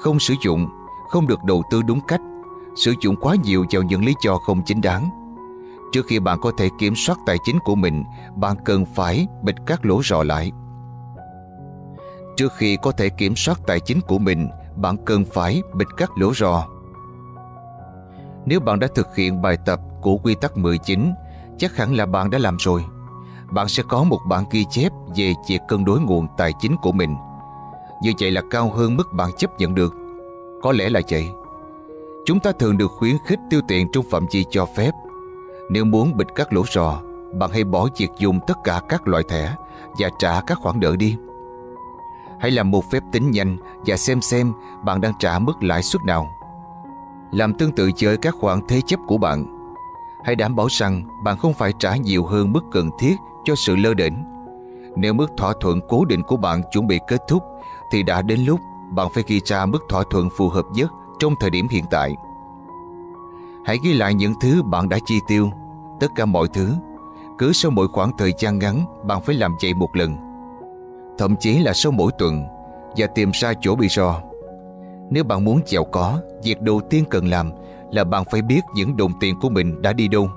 không 0.01 0.19
sử 0.19 0.33
dụng, 0.43 0.67
không 1.09 1.27
được 1.27 1.43
đầu 1.43 1.63
tư 1.71 1.81
đúng 1.81 1.99
cách, 2.07 2.21
sử 2.75 2.93
dụng 3.01 3.15
quá 3.15 3.35
nhiều 3.43 3.65
vào 3.71 3.83
những 3.83 4.05
lý 4.05 4.13
do 4.23 4.37
không 4.37 4.61
chính 4.65 4.81
đáng. 4.81 5.18
Trước 5.91 6.05
khi 6.07 6.19
bạn 6.19 6.39
có 6.41 6.51
thể 6.57 6.69
kiểm 6.79 6.93
soát 6.95 7.19
tài 7.25 7.37
chính 7.43 7.59
của 7.59 7.75
mình, 7.75 8.03
bạn 8.35 8.55
cần 8.65 8.85
phải 8.95 9.27
bịt 9.43 9.55
các 9.65 9.85
lỗ 9.85 10.03
rò 10.03 10.23
lại. 10.23 10.51
Trước 12.37 12.53
khi 12.57 12.77
có 12.81 12.91
thể 12.91 13.09
kiểm 13.09 13.35
soát 13.35 13.59
tài 13.67 13.79
chính 13.79 14.01
của 14.01 14.19
mình, 14.19 14.49
bạn 14.75 14.95
cần 15.05 15.25
phải 15.25 15.61
bịt 15.73 15.87
các 15.97 16.17
lỗ 16.17 16.33
rò. 16.33 16.67
Nếu 18.45 18.59
bạn 18.59 18.79
đã 18.79 18.87
thực 18.95 19.15
hiện 19.15 19.41
bài 19.41 19.57
tập 19.65 19.79
của 20.01 20.17
quy 20.17 20.35
tắc 20.35 20.57
19, 20.57 21.11
chắc 21.57 21.75
hẳn 21.75 21.95
là 21.95 22.05
bạn 22.05 22.29
đã 22.29 22.37
làm 22.37 22.57
rồi. 22.59 22.85
Bạn 23.51 23.67
sẽ 23.67 23.83
có 23.89 24.03
một 24.03 24.19
bản 24.27 24.43
ghi 24.51 24.65
chép 24.69 24.91
về 25.15 25.33
việc 25.47 25.59
cân 25.67 25.85
đối 25.85 25.99
nguồn 25.99 26.27
tài 26.37 26.53
chính 26.59 26.77
của 26.77 26.91
mình. 26.91 27.15
Như 28.01 28.13
vậy 28.19 28.31
là 28.31 28.41
cao 28.51 28.69
hơn 28.69 28.97
mức 28.97 29.13
bạn 29.13 29.29
chấp 29.37 29.59
nhận 29.59 29.75
được. 29.75 29.93
Có 30.61 30.71
lẽ 30.71 30.89
là 30.89 31.01
vậy. 31.09 31.29
Chúng 32.25 32.39
ta 32.39 32.51
thường 32.51 32.77
được 32.77 32.91
khuyến 32.91 33.15
khích 33.25 33.39
tiêu 33.49 33.61
tiền 33.67 33.87
trong 33.93 34.05
phạm 34.11 34.25
vi 34.31 34.45
cho 34.49 34.65
phép. 34.65 34.91
Nếu 35.69 35.85
muốn 35.85 36.17
bịt 36.17 36.27
các 36.35 36.53
lỗ 36.53 36.63
rò, 36.71 37.01
bạn 37.33 37.49
hãy 37.53 37.63
bỏ 37.63 37.87
việc 37.97 38.11
dùng 38.17 38.39
tất 38.47 38.57
cả 38.63 38.81
các 38.89 39.07
loại 39.07 39.23
thẻ 39.23 39.55
và 39.99 40.09
trả 40.19 40.41
các 40.41 40.57
khoản 40.61 40.79
nợ 40.79 40.95
đi. 40.95 41.15
Hãy 42.39 42.51
làm 42.51 42.71
một 42.71 42.91
phép 42.91 43.03
tính 43.11 43.31
nhanh 43.31 43.57
và 43.85 43.97
xem 43.97 44.21
xem 44.21 44.53
bạn 44.83 45.01
đang 45.01 45.13
trả 45.19 45.39
mức 45.39 45.63
lãi 45.63 45.83
suất 45.83 46.01
nào. 46.05 46.27
Làm 47.31 47.53
tương 47.53 47.71
tự 47.71 47.91
với 48.01 48.17
các 48.17 48.35
khoản 48.39 48.59
thế 48.67 48.81
chấp 48.81 48.99
của 49.07 49.17
bạn. 49.17 49.45
Hãy 50.25 50.35
đảm 50.35 50.55
bảo 50.55 50.67
rằng 50.69 51.03
bạn 51.23 51.37
không 51.37 51.53
phải 51.53 51.73
trả 51.79 51.95
nhiều 51.95 52.25
hơn 52.25 52.53
mức 52.53 52.63
cần 52.71 52.89
thiết 52.99 53.15
cho 53.43 53.55
sự 53.55 53.75
lơ 53.75 53.93
đễnh. 53.93 54.13
Nếu 54.95 55.13
mức 55.13 55.31
thỏa 55.37 55.53
thuận 55.61 55.79
cố 55.89 56.05
định 56.05 56.23
của 56.23 56.37
bạn 56.37 56.61
chuẩn 56.71 56.87
bị 56.87 56.99
kết 57.07 57.21
thúc 57.27 57.43
thì 57.91 58.03
đã 58.03 58.21
đến 58.21 58.39
lúc 58.39 58.59
bạn 58.91 59.07
phải 59.13 59.23
ghi 59.27 59.41
ra 59.45 59.65
mức 59.65 59.83
thỏa 59.89 60.03
thuận 60.09 60.29
phù 60.37 60.49
hợp 60.49 60.65
nhất 60.73 60.91
trong 61.19 61.33
thời 61.39 61.49
điểm 61.49 61.67
hiện 61.67 61.85
tại. 61.91 62.15
Hãy 63.69 63.79
ghi 63.83 63.93
lại 63.93 64.13
những 64.13 64.33
thứ 64.41 64.63
bạn 64.63 64.89
đã 64.89 64.97
chi 65.05 65.19
tiêu, 65.27 65.51
tất 65.99 66.07
cả 66.15 66.25
mọi 66.25 66.47
thứ. 66.53 66.73
Cứ 67.37 67.53
sau 67.53 67.71
mỗi 67.71 67.87
khoảng 67.87 68.11
thời 68.17 68.33
gian 68.39 68.59
ngắn 68.59 68.85
bạn 69.07 69.21
phải 69.21 69.35
làm 69.35 69.55
vậy 69.61 69.73
một 69.73 69.95
lần 69.95 70.17
thậm 71.19 71.35
chí 71.35 71.59
là 71.59 71.73
sau 71.73 71.91
mỗi 71.91 72.11
tuần 72.17 72.43
và 72.97 73.07
tìm 73.07 73.31
ra 73.33 73.53
chỗ 73.61 73.75
bị 73.75 73.87
rò. 73.87 74.21
Nếu 75.09 75.23
bạn 75.23 75.45
muốn 75.45 75.61
giàu 75.65 75.83
có, 75.83 76.19
việc 76.43 76.61
đầu 76.61 76.81
tiên 76.89 77.03
cần 77.09 77.27
làm 77.27 77.51
là 77.91 78.03
bạn 78.03 78.23
phải 78.31 78.41
biết 78.41 78.61
những 78.75 78.97
đồng 78.97 79.11
tiền 79.19 79.35
của 79.39 79.49
mình 79.49 79.81
đã 79.81 79.93
đi 79.93 80.07
đâu. 80.07 80.29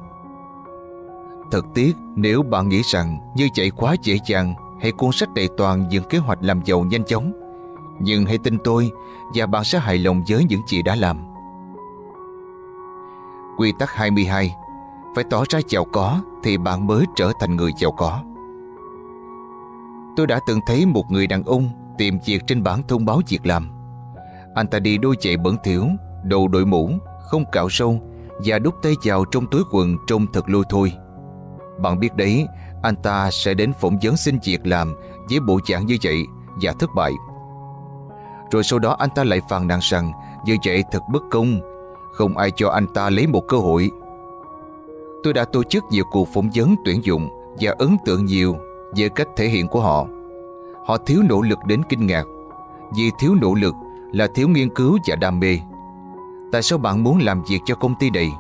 Thật 1.51 1.65
tiếc 1.75 1.97
nếu 2.17 2.43
bạn 2.43 2.69
nghĩ 2.69 2.83
rằng 2.85 3.19
như 3.37 3.49
vậy 3.57 3.71
quá 3.71 3.97
dễ 4.03 4.19
dàng 4.27 4.55
hay 4.81 4.93
cuốn 4.93 5.13
sách 5.13 5.35
đầy 5.35 5.49
toàn 5.57 5.89
những 5.89 6.05
kế 6.05 6.19
hoạch 6.19 6.43
làm 6.43 6.63
giàu 6.65 6.85
nhanh 6.85 7.05
chóng. 7.05 7.33
Nhưng 8.01 8.27
hãy 8.27 8.39
tin 8.39 8.59
tôi 8.65 8.91
và 9.35 9.47
bạn 9.47 9.65
sẽ 9.65 9.79
hài 9.79 9.99
lòng 9.99 10.23
với 10.29 10.45
những 10.45 10.61
gì 10.69 10.83
đã 10.83 10.95
làm. 10.95 11.32
Quy 13.57 13.73
tắc 13.79 13.91
22 13.95 14.55
Phải 15.15 15.25
tỏ 15.31 15.45
ra 15.49 15.61
giàu 15.69 15.85
có 15.93 16.21
thì 16.43 16.59
bạn 16.59 16.87
mới 16.87 17.05
trở 17.17 17.33
thành 17.41 17.57
người 17.57 17.71
giàu 17.79 17.93
có. 17.93 18.23
Tôi 20.17 20.27
đã 20.27 20.41
từng 20.47 20.61
thấy 20.67 20.87
một 20.87 21.11
người 21.11 21.27
đàn 21.27 21.43
ông 21.43 21.69
tìm 21.99 22.19
việc 22.27 22.43
trên 22.47 22.63
bảng 22.63 22.83
thông 22.83 23.05
báo 23.05 23.21
việc 23.29 23.47
làm. 23.47 23.71
Anh 24.55 24.67
ta 24.67 24.79
đi 24.79 24.99
đôi 24.99 25.17
chạy 25.21 25.37
bẩn 25.37 25.57
thỉu, 25.65 25.87
đồ 26.25 26.49
đội 26.49 26.67
mũ, 26.67 26.91
không 27.31 27.45
cạo 27.53 27.69
sâu 27.71 28.01
và 28.45 28.59
đút 28.59 28.75
tay 28.83 28.93
vào 29.05 29.25
trong 29.25 29.47
túi 29.47 29.63
quần 29.71 29.97
trông 30.07 30.27
thật 30.33 30.49
lôi 30.49 30.65
thôi. 30.69 30.93
Bạn 31.81 32.01
biết 32.01 32.17
đấy, 32.17 32.47
anh 32.83 32.97
ta 32.97 33.31
sẽ 33.31 33.55
đến 33.55 33.73
phỏng 33.81 33.99
vấn 34.03 34.17
xin 34.17 34.39
việc 34.45 34.67
làm 34.67 34.95
với 35.31 35.41
bộ 35.41 35.61
dạng 35.69 35.87
như 35.87 35.97
vậy 36.03 36.27
và 36.63 36.73
thất 36.79 36.91
bại. 36.97 37.13
Rồi 38.51 38.63
sau 38.63 38.79
đó 38.79 38.97
anh 38.99 39.11
ta 39.15 39.25
lại 39.25 39.41
phàn 39.49 39.67
nàn 39.69 39.79
rằng 39.83 40.13
như 40.45 40.57
vậy 40.67 40.85
thật 40.93 41.01
bất 41.13 41.23
công, 41.31 41.61
không 42.13 42.39
ai 42.39 42.51
cho 42.51 42.69
anh 42.69 42.87
ta 42.87 43.11
lấy 43.11 43.27
một 43.27 43.49
cơ 43.49 43.57
hội. 43.57 43.91
Tôi 45.23 45.33
đã 45.33 45.45
tổ 45.45 45.63
chức 45.63 45.85
nhiều 45.91 46.05
cuộc 46.11 46.29
phỏng 46.35 46.51
vấn 46.55 46.75
tuyển 46.85 47.05
dụng 47.05 47.29
và 47.61 47.75
ấn 47.79 47.97
tượng 48.05 48.25
nhiều 48.25 48.57
về 48.97 49.09
cách 49.09 49.29
thể 49.37 49.49
hiện 49.49 49.69
của 49.69 49.81
họ. 49.81 50.07
Họ 50.87 50.97
thiếu 50.97 51.23
nỗ 51.29 51.43
lực 51.43 51.59
đến 51.67 51.83
kinh 51.89 52.07
ngạc. 52.07 52.25
Vì 52.97 53.11
thiếu 53.19 53.35
nỗ 53.41 53.55
lực 53.55 53.75
là 54.13 54.27
thiếu 54.35 54.49
nghiên 54.49 54.75
cứu 54.75 54.99
và 55.07 55.17
đam 55.17 55.41
mê. 55.41 55.59
Tại 56.53 56.63
sao 56.63 56.79
bạn 56.79 57.05
muốn 57.05 57.19
làm 57.19 57.43
việc 57.49 57.61
cho 57.65 57.75
công 57.75 57.95
ty 57.95 58.11
này? 58.11 58.33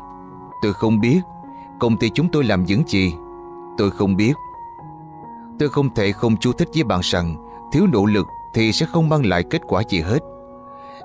Tôi 0.62 0.72
không 0.72 1.00
biết. 1.00 1.20
Công 1.80 1.96
ty 1.96 2.10
chúng 2.10 2.28
tôi 2.28 2.44
làm 2.44 2.64
những 2.64 2.82
gì? 2.86 3.14
Tôi 3.78 3.90
không 3.90 4.16
biết. 4.16 4.32
Tôi 5.58 5.68
không 5.68 5.94
thể 5.94 6.12
không 6.12 6.36
chú 6.36 6.52
thích 6.52 6.68
với 6.74 6.84
bạn 6.84 7.00
rằng 7.02 7.36
thiếu 7.72 7.86
nỗ 7.92 8.04
lực 8.04 8.26
thì 8.54 8.72
sẽ 8.72 8.86
không 8.86 9.08
mang 9.08 9.26
lại 9.26 9.42
kết 9.42 9.62
quả 9.66 9.82
gì 9.88 10.00
hết. 10.00 10.18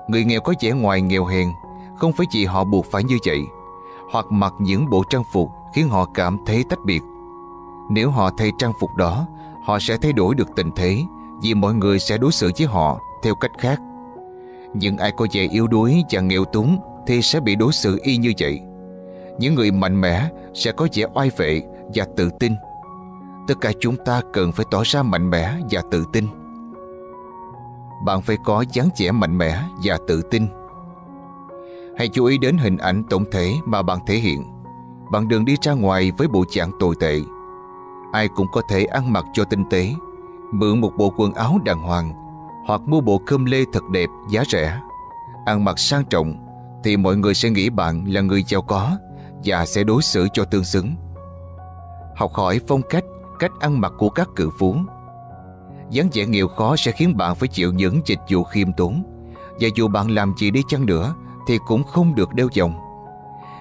Người 0.08 0.24
nghèo 0.24 0.40
có 0.40 0.54
vẻ 0.60 0.70
ngoài 0.70 1.02
nghèo 1.02 1.24
hèn 1.24 1.48
không 1.98 2.12
phải 2.12 2.26
chỉ 2.30 2.44
họ 2.44 2.64
buộc 2.64 2.86
phải 2.86 3.04
như 3.04 3.18
vậy, 3.26 3.46
hoặc 4.10 4.26
mặc 4.30 4.54
những 4.58 4.90
bộ 4.90 5.02
trang 5.10 5.24
phục 5.32 5.50
khiến 5.74 5.88
họ 5.88 6.04
cảm 6.14 6.38
thấy 6.46 6.64
tách 6.64 6.84
biệt. 6.84 7.02
Nếu 7.90 8.10
họ 8.10 8.30
thay 8.38 8.52
trang 8.58 8.72
phục 8.80 8.94
đó, 8.96 9.26
họ 9.64 9.78
sẽ 9.78 9.96
thay 9.96 10.12
đổi 10.12 10.34
được 10.34 10.48
tình 10.56 10.70
thế, 10.76 11.02
vì 11.42 11.54
mọi 11.54 11.74
người 11.74 11.98
sẽ 11.98 12.18
đối 12.18 12.32
xử 12.32 12.50
với 12.58 12.66
họ 12.66 13.00
theo 13.22 13.34
cách 13.34 13.52
khác. 13.58 13.80
Những 14.74 14.96
ai 14.96 15.12
có 15.16 15.26
vẻ 15.32 15.48
yếu 15.50 15.66
đuối 15.66 16.02
và 16.10 16.20
nghèo 16.20 16.44
túng 16.44 16.78
thì 17.06 17.22
sẽ 17.22 17.40
bị 17.40 17.56
đối 17.56 17.72
xử 17.72 17.98
y 18.02 18.16
như 18.16 18.32
vậy. 18.38 18.60
Những 19.38 19.54
người 19.54 19.70
mạnh 19.70 20.00
mẽ 20.00 20.28
sẽ 20.54 20.72
có 20.72 20.88
vẻ 20.94 21.04
oai 21.14 21.30
vệ 21.36 21.62
và 21.94 22.06
tự 22.16 22.30
tin. 22.40 22.52
Tất 23.48 23.54
cả 23.60 23.72
chúng 23.80 23.96
ta 24.04 24.20
cần 24.32 24.52
phải 24.52 24.66
tỏ 24.70 24.82
ra 24.84 25.02
mạnh 25.02 25.30
mẽ 25.30 25.52
và 25.70 25.82
tự 25.90 26.04
tin. 26.12 26.26
Bạn 28.04 28.22
phải 28.22 28.36
có 28.44 28.64
dáng 28.72 28.88
vẻ 28.98 29.10
mạnh 29.10 29.38
mẽ 29.38 29.62
và 29.84 29.98
tự 30.08 30.22
tin. 30.22 30.46
Hãy 31.98 32.08
chú 32.08 32.24
ý 32.24 32.38
đến 32.38 32.58
hình 32.58 32.76
ảnh 32.76 33.02
tổng 33.10 33.24
thể 33.30 33.54
mà 33.64 33.82
bạn 33.82 33.98
thể 34.06 34.14
hiện. 34.14 34.44
Bạn 35.12 35.28
đừng 35.28 35.44
đi 35.44 35.56
ra 35.62 35.72
ngoài 35.72 36.12
với 36.18 36.28
bộ 36.28 36.44
dạng 36.54 36.70
tồi 36.80 36.94
tệ. 37.00 37.20
Ai 38.12 38.28
cũng 38.28 38.46
có 38.52 38.62
thể 38.68 38.84
ăn 38.84 39.12
mặc 39.12 39.24
cho 39.32 39.44
tinh 39.44 39.64
tế. 39.70 39.90
Mượn 40.52 40.80
một 40.80 40.92
bộ 40.96 41.12
quần 41.16 41.34
áo 41.34 41.58
đàng 41.64 41.82
hoàng, 41.82 42.12
Hoặc 42.66 42.80
mua 42.86 43.00
bộ 43.00 43.20
cơm 43.26 43.44
lê 43.44 43.64
thật 43.72 43.82
đẹp, 43.92 44.08
giá 44.30 44.42
rẻ. 44.48 44.80
Ăn 45.46 45.64
mặc 45.64 45.78
sang 45.78 46.04
trọng, 46.04 46.34
Thì 46.84 46.96
mọi 46.96 47.16
người 47.16 47.34
sẽ 47.34 47.50
nghĩ 47.50 47.70
bạn 47.70 48.04
là 48.08 48.20
người 48.20 48.42
giàu 48.48 48.62
có 48.62 48.96
Và 49.44 49.66
sẽ 49.66 49.84
đối 49.84 50.02
xử 50.02 50.28
cho 50.32 50.44
tương 50.44 50.64
xứng. 50.64 50.94
Học 52.16 52.32
hỏi 52.34 52.60
phong 52.68 52.82
cách 52.82 53.04
Cách 53.38 53.52
ăn 53.60 53.80
mặc 53.80 53.92
của 53.98 54.08
các 54.08 54.28
cự 54.36 54.50
phú. 54.58 54.76
Dáng 55.90 56.08
vẻ 56.12 56.26
nghèo 56.26 56.48
khó 56.48 56.76
sẽ 56.76 56.92
khiến 56.92 57.16
bạn 57.16 57.34
phải 57.34 57.48
chịu 57.48 57.72
những 57.72 58.00
dịch 58.06 58.20
vụ 58.30 58.44
khiêm 58.44 58.72
tốn. 58.72 59.02
Và 59.60 59.68
dù 59.74 59.88
bạn 59.88 60.10
làm 60.10 60.34
gì 60.36 60.50
đi 60.50 60.62
chăng 60.68 60.86
nữa 60.86 61.14
thì 61.48 61.58
cũng 61.58 61.84
không 61.84 62.14
được 62.14 62.34
đeo 62.34 62.48
vòng 62.58 62.74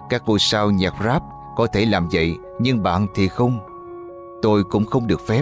Các 0.09 0.23
ngôi 0.25 0.39
sao 0.39 0.71
nhạc 0.71 0.93
rap 1.03 1.23
có 1.55 1.67
thể 1.67 1.85
làm 1.85 2.07
vậy, 2.11 2.35
Nhưng 2.59 2.83
bạn 2.83 3.07
thì 3.15 3.27
không. 3.27 3.59
Tôi 4.41 4.63
cũng 4.63 4.85
không 4.85 5.07
được 5.07 5.21
phép. 5.27 5.41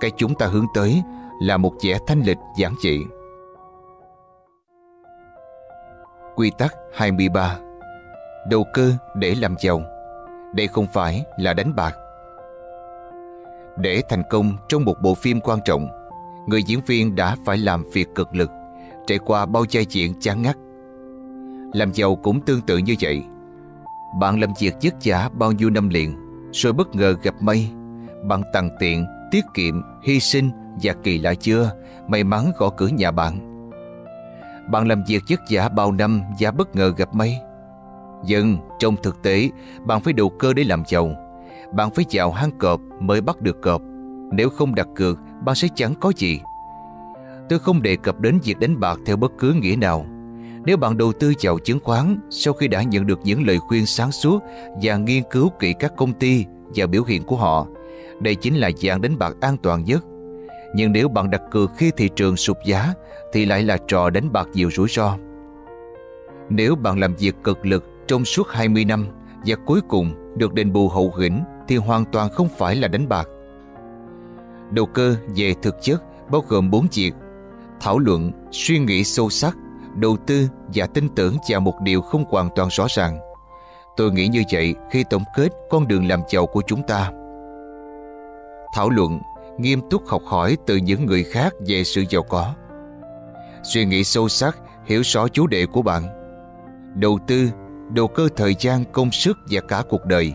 Cái 0.00 0.10
chúng 0.16 0.34
ta 0.34 0.46
hướng 0.46 0.66
tới 0.74 1.02
là 1.40 1.56
một 1.56 1.72
vẻ 1.82 1.98
thanh 2.06 2.20
lịch 2.20 2.38
giản 2.56 2.74
dị. 2.82 3.04
Quy 6.36 6.50
tắc 6.58 6.74
23 6.94 7.58
Đầu 8.50 8.64
cơ 8.74 8.92
để 9.14 9.34
làm 9.34 9.54
giàu. 9.62 9.82
Đây 10.54 10.66
không 10.66 10.86
phải 10.92 11.24
là 11.38 11.54
đánh 11.54 11.76
bạc. 11.76 11.94
Để 13.76 14.02
thành 14.08 14.22
công 14.30 14.52
trong 14.68 14.84
một 14.84 14.94
bộ 15.02 15.14
phim 15.14 15.40
quan 15.40 15.58
trọng, 15.64 15.88
Người 16.46 16.62
diễn 16.62 16.80
viên 16.86 17.16
đã 17.16 17.36
phải 17.46 17.58
làm 17.58 17.84
việc 17.92 18.08
cực 18.14 18.34
lực, 18.34 18.50
Trải 19.06 19.18
qua 19.18 19.46
bao 19.46 19.64
giai 19.70 19.84
chuyện 19.84 20.20
chán 20.20 20.42
ngắt. 20.42 20.56
Làm 21.72 21.92
giàu 21.92 22.16
cũng 22.16 22.40
tương 22.40 22.60
tự 22.60 22.78
như 22.78 22.94
vậy 23.00 23.22
Bạn 24.20 24.40
làm 24.40 24.50
việc 24.60 24.74
vất 24.82 24.94
vả 25.04 25.30
bao 25.34 25.52
nhiêu 25.52 25.70
năm 25.70 25.88
liền 25.88 26.16
Rồi 26.52 26.72
bất 26.72 26.94
ngờ 26.94 27.14
gặp 27.22 27.34
may 27.40 27.70
Bạn 28.24 28.42
tặng 28.52 28.70
tiện, 28.78 29.06
tiết 29.30 29.44
kiệm, 29.54 29.82
hy 30.02 30.20
sinh 30.20 30.50
và 30.82 30.94
kỳ 31.02 31.18
lạ 31.18 31.34
chưa, 31.34 31.72
may 32.08 32.24
mắn 32.24 32.52
gõ 32.58 32.70
cửa 32.70 32.88
nhà 32.88 33.10
bạn. 33.10 33.38
Bạn 34.70 34.88
làm 34.88 35.02
việc 35.06 35.22
vất 35.30 35.40
vả 35.50 35.68
bao 35.68 35.92
năm 35.92 36.22
và 36.40 36.50
bất 36.50 36.76
ngờ 36.76 36.92
gặp 36.96 37.14
may. 37.14 37.40
Nhưng 38.26 38.58
trong 38.78 38.96
thực 39.02 39.22
tế, 39.22 39.50
bạn 39.84 40.00
phải 40.00 40.12
đầu 40.12 40.28
cơ 40.38 40.52
để 40.52 40.64
làm 40.64 40.82
giàu. 40.88 41.10
Bạn 41.72 41.90
phải 41.90 42.04
vào 42.10 42.32
hang 42.32 42.58
cọp 42.58 42.80
mới 43.00 43.20
bắt 43.20 43.40
được 43.40 43.62
cọp. 43.62 43.82
Nếu 44.32 44.50
không 44.50 44.74
đặt 44.74 44.88
cược, 44.96 45.18
bạn 45.44 45.54
sẽ 45.54 45.68
chẳng 45.74 45.94
có 46.00 46.12
gì. 46.16 46.40
Tôi 47.48 47.58
không 47.58 47.82
đề 47.82 47.96
cập 47.96 48.20
đến 48.20 48.38
việc 48.44 48.58
đánh 48.58 48.80
bạc 48.80 48.98
theo 49.06 49.16
bất 49.16 49.32
cứ 49.38 49.52
nghĩa 49.52 49.76
nào. 49.76 50.06
Nếu 50.64 50.76
bạn 50.76 50.98
đầu 50.98 51.12
tư 51.12 51.32
vào 51.42 51.58
chứng 51.58 51.80
khoán 51.80 52.16
sau 52.30 52.54
khi 52.54 52.68
đã 52.68 52.82
nhận 52.82 53.06
được 53.06 53.20
những 53.24 53.46
lời 53.46 53.58
khuyên 53.58 53.86
sáng 53.86 54.12
suốt 54.12 54.42
và 54.82 54.96
nghiên 54.96 55.22
cứu 55.30 55.50
kỹ 55.58 55.74
các 55.78 55.92
công 55.96 56.12
ty 56.12 56.44
và 56.74 56.86
biểu 56.86 57.04
hiện 57.04 57.22
của 57.22 57.36
họ. 57.36 57.66
Đây 58.20 58.34
chính 58.34 58.56
là 58.56 58.70
dạng 58.76 59.00
đánh 59.00 59.18
bạc 59.18 59.36
an 59.40 59.56
toàn 59.56 59.84
nhất. 59.84 60.04
Nhưng 60.74 60.92
nếu 60.92 61.08
bạn 61.08 61.30
đặt 61.30 61.42
cược 61.50 61.70
khi 61.76 61.90
thị 61.96 62.10
trường 62.16 62.36
sụt 62.36 62.56
giá 62.64 62.94
thì 63.32 63.44
lại 63.44 63.62
là 63.62 63.78
trò 63.88 64.10
đánh 64.10 64.32
bạc 64.32 64.48
nhiều 64.54 64.70
rủi 64.70 64.88
ro. 64.88 65.16
Nếu 66.48 66.74
bạn 66.74 66.98
làm 66.98 67.14
việc 67.14 67.34
cực 67.44 67.66
lực 67.66 67.84
trong 68.06 68.24
suốt 68.24 68.48
20 68.50 68.84
năm 68.84 69.06
và 69.46 69.56
cuối 69.66 69.80
cùng 69.88 70.34
được 70.36 70.54
đền 70.54 70.72
bù 70.72 70.88
hậu 70.88 71.14
hĩnh 71.18 71.40
thì 71.68 71.76
hoàn 71.76 72.04
toàn 72.04 72.30
không 72.30 72.48
phải 72.58 72.76
là 72.76 72.88
đánh 72.88 73.08
bạc. 73.08 73.28
Đầu 74.70 74.86
cơ 74.86 75.16
về 75.36 75.54
thực 75.62 75.76
chất 75.82 76.02
bao 76.30 76.44
gồm 76.48 76.70
4 76.70 76.86
việc 76.94 77.12
thảo 77.80 77.98
luận, 77.98 78.32
suy 78.52 78.78
nghĩ 78.78 79.04
sâu 79.04 79.30
sắc, 79.30 79.56
đầu 80.00 80.16
tư 80.26 80.48
và 80.74 80.86
tin 80.86 81.08
tưởng 81.08 81.36
vào 81.48 81.60
một 81.60 81.74
điều 81.82 82.00
không 82.00 82.24
hoàn 82.28 82.48
toàn 82.54 82.68
rõ 82.70 82.86
ràng. 82.90 83.18
Tôi 83.96 84.12
nghĩ 84.12 84.28
như 84.28 84.42
vậy 84.52 84.74
khi 84.90 85.04
tổng 85.10 85.24
kết 85.36 85.48
con 85.70 85.88
đường 85.88 86.08
làm 86.08 86.20
giàu 86.28 86.46
của 86.46 86.62
chúng 86.66 86.82
ta. 86.82 87.10
Thảo 88.74 88.90
luận, 88.90 89.20
nghiêm 89.58 89.80
túc 89.90 90.06
học 90.06 90.22
hỏi 90.26 90.56
từ 90.66 90.76
những 90.76 91.06
người 91.06 91.24
khác 91.24 91.52
về 91.66 91.84
sự 91.84 92.04
giàu 92.10 92.22
có. 92.22 92.54
Suy 93.62 93.84
nghĩ 93.84 94.04
sâu 94.04 94.28
sắc, 94.28 94.58
hiểu 94.86 95.02
rõ 95.04 95.28
chủ 95.28 95.46
đề 95.46 95.66
của 95.66 95.82
bạn. 95.82 96.02
Đầu 96.94 97.18
tư, 97.26 97.50
đầu 97.90 98.08
cơ 98.08 98.28
thời 98.36 98.54
gian, 98.58 98.84
công 98.92 99.10
sức 99.10 99.36
và 99.50 99.60
cả 99.68 99.82
cuộc 99.88 100.04
đời. 100.04 100.32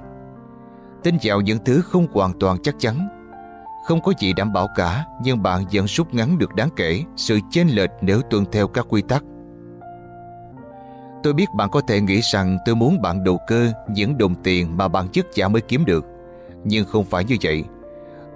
Tin 1.03 1.17
vào 1.23 1.41
những 1.41 1.59
thứ 1.65 1.81
không 1.81 2.07
hoàn 2.13 2.39
toàn 2.39 2.57
chắc 2.63 2.75
chắn 2.79 3.07
không 3.83 4.01
có 4.01 4.13
gì 4.19 4.33
đảm 4.33 4.53
bảo 4.53 4.67
cả 4.75 5.05
Nhưng 5.21 5.43
bạn 5.43 5.65
vẫn 5.73 5.85
rút 5.87 6.13
ngắn 6.13 6.37
được 6.37 6.55
đáng 6.55 6.69
kể 6.75 7.03
Sự 7.15 7.39
chênh 7.51 7.67
lệch 7.67 7.89
nếu 8.01 8.21
tuân 8.21 8.45
theo 8.51 8.67
các 8.67 8.85
quy 8.89 9.01
tắc 9.01 9.23
Tôi 11.23 11.33
biết 11.33 11.53
bạn 11.53 11.69
có 11.69 11.81
thể 11.81 12.01
nghĩ 12.01 12.21
rằng 12.21 12.57
tôi 12.65 12.75
muốn 12.75 13.01
bạn 13.01 13.23
đầu 13.23 13.39
cơ 13.47 13.71
những 13.87 14.17
đồng 14.17 14.35
tiền 14.43 14.77
mà 14.77 14.87
bạn 14.87 15.07
chất 15.07 15.25
giả 15.33 15.47
mới 15.47 15.61
kiếm 15.61 15.85
được. 15.85 16.05
Nhưng 16.63 16.85
không 16.85 17.05
phải 17.05 17.23
như 17.23 17.35
vậy. 17.41 17.63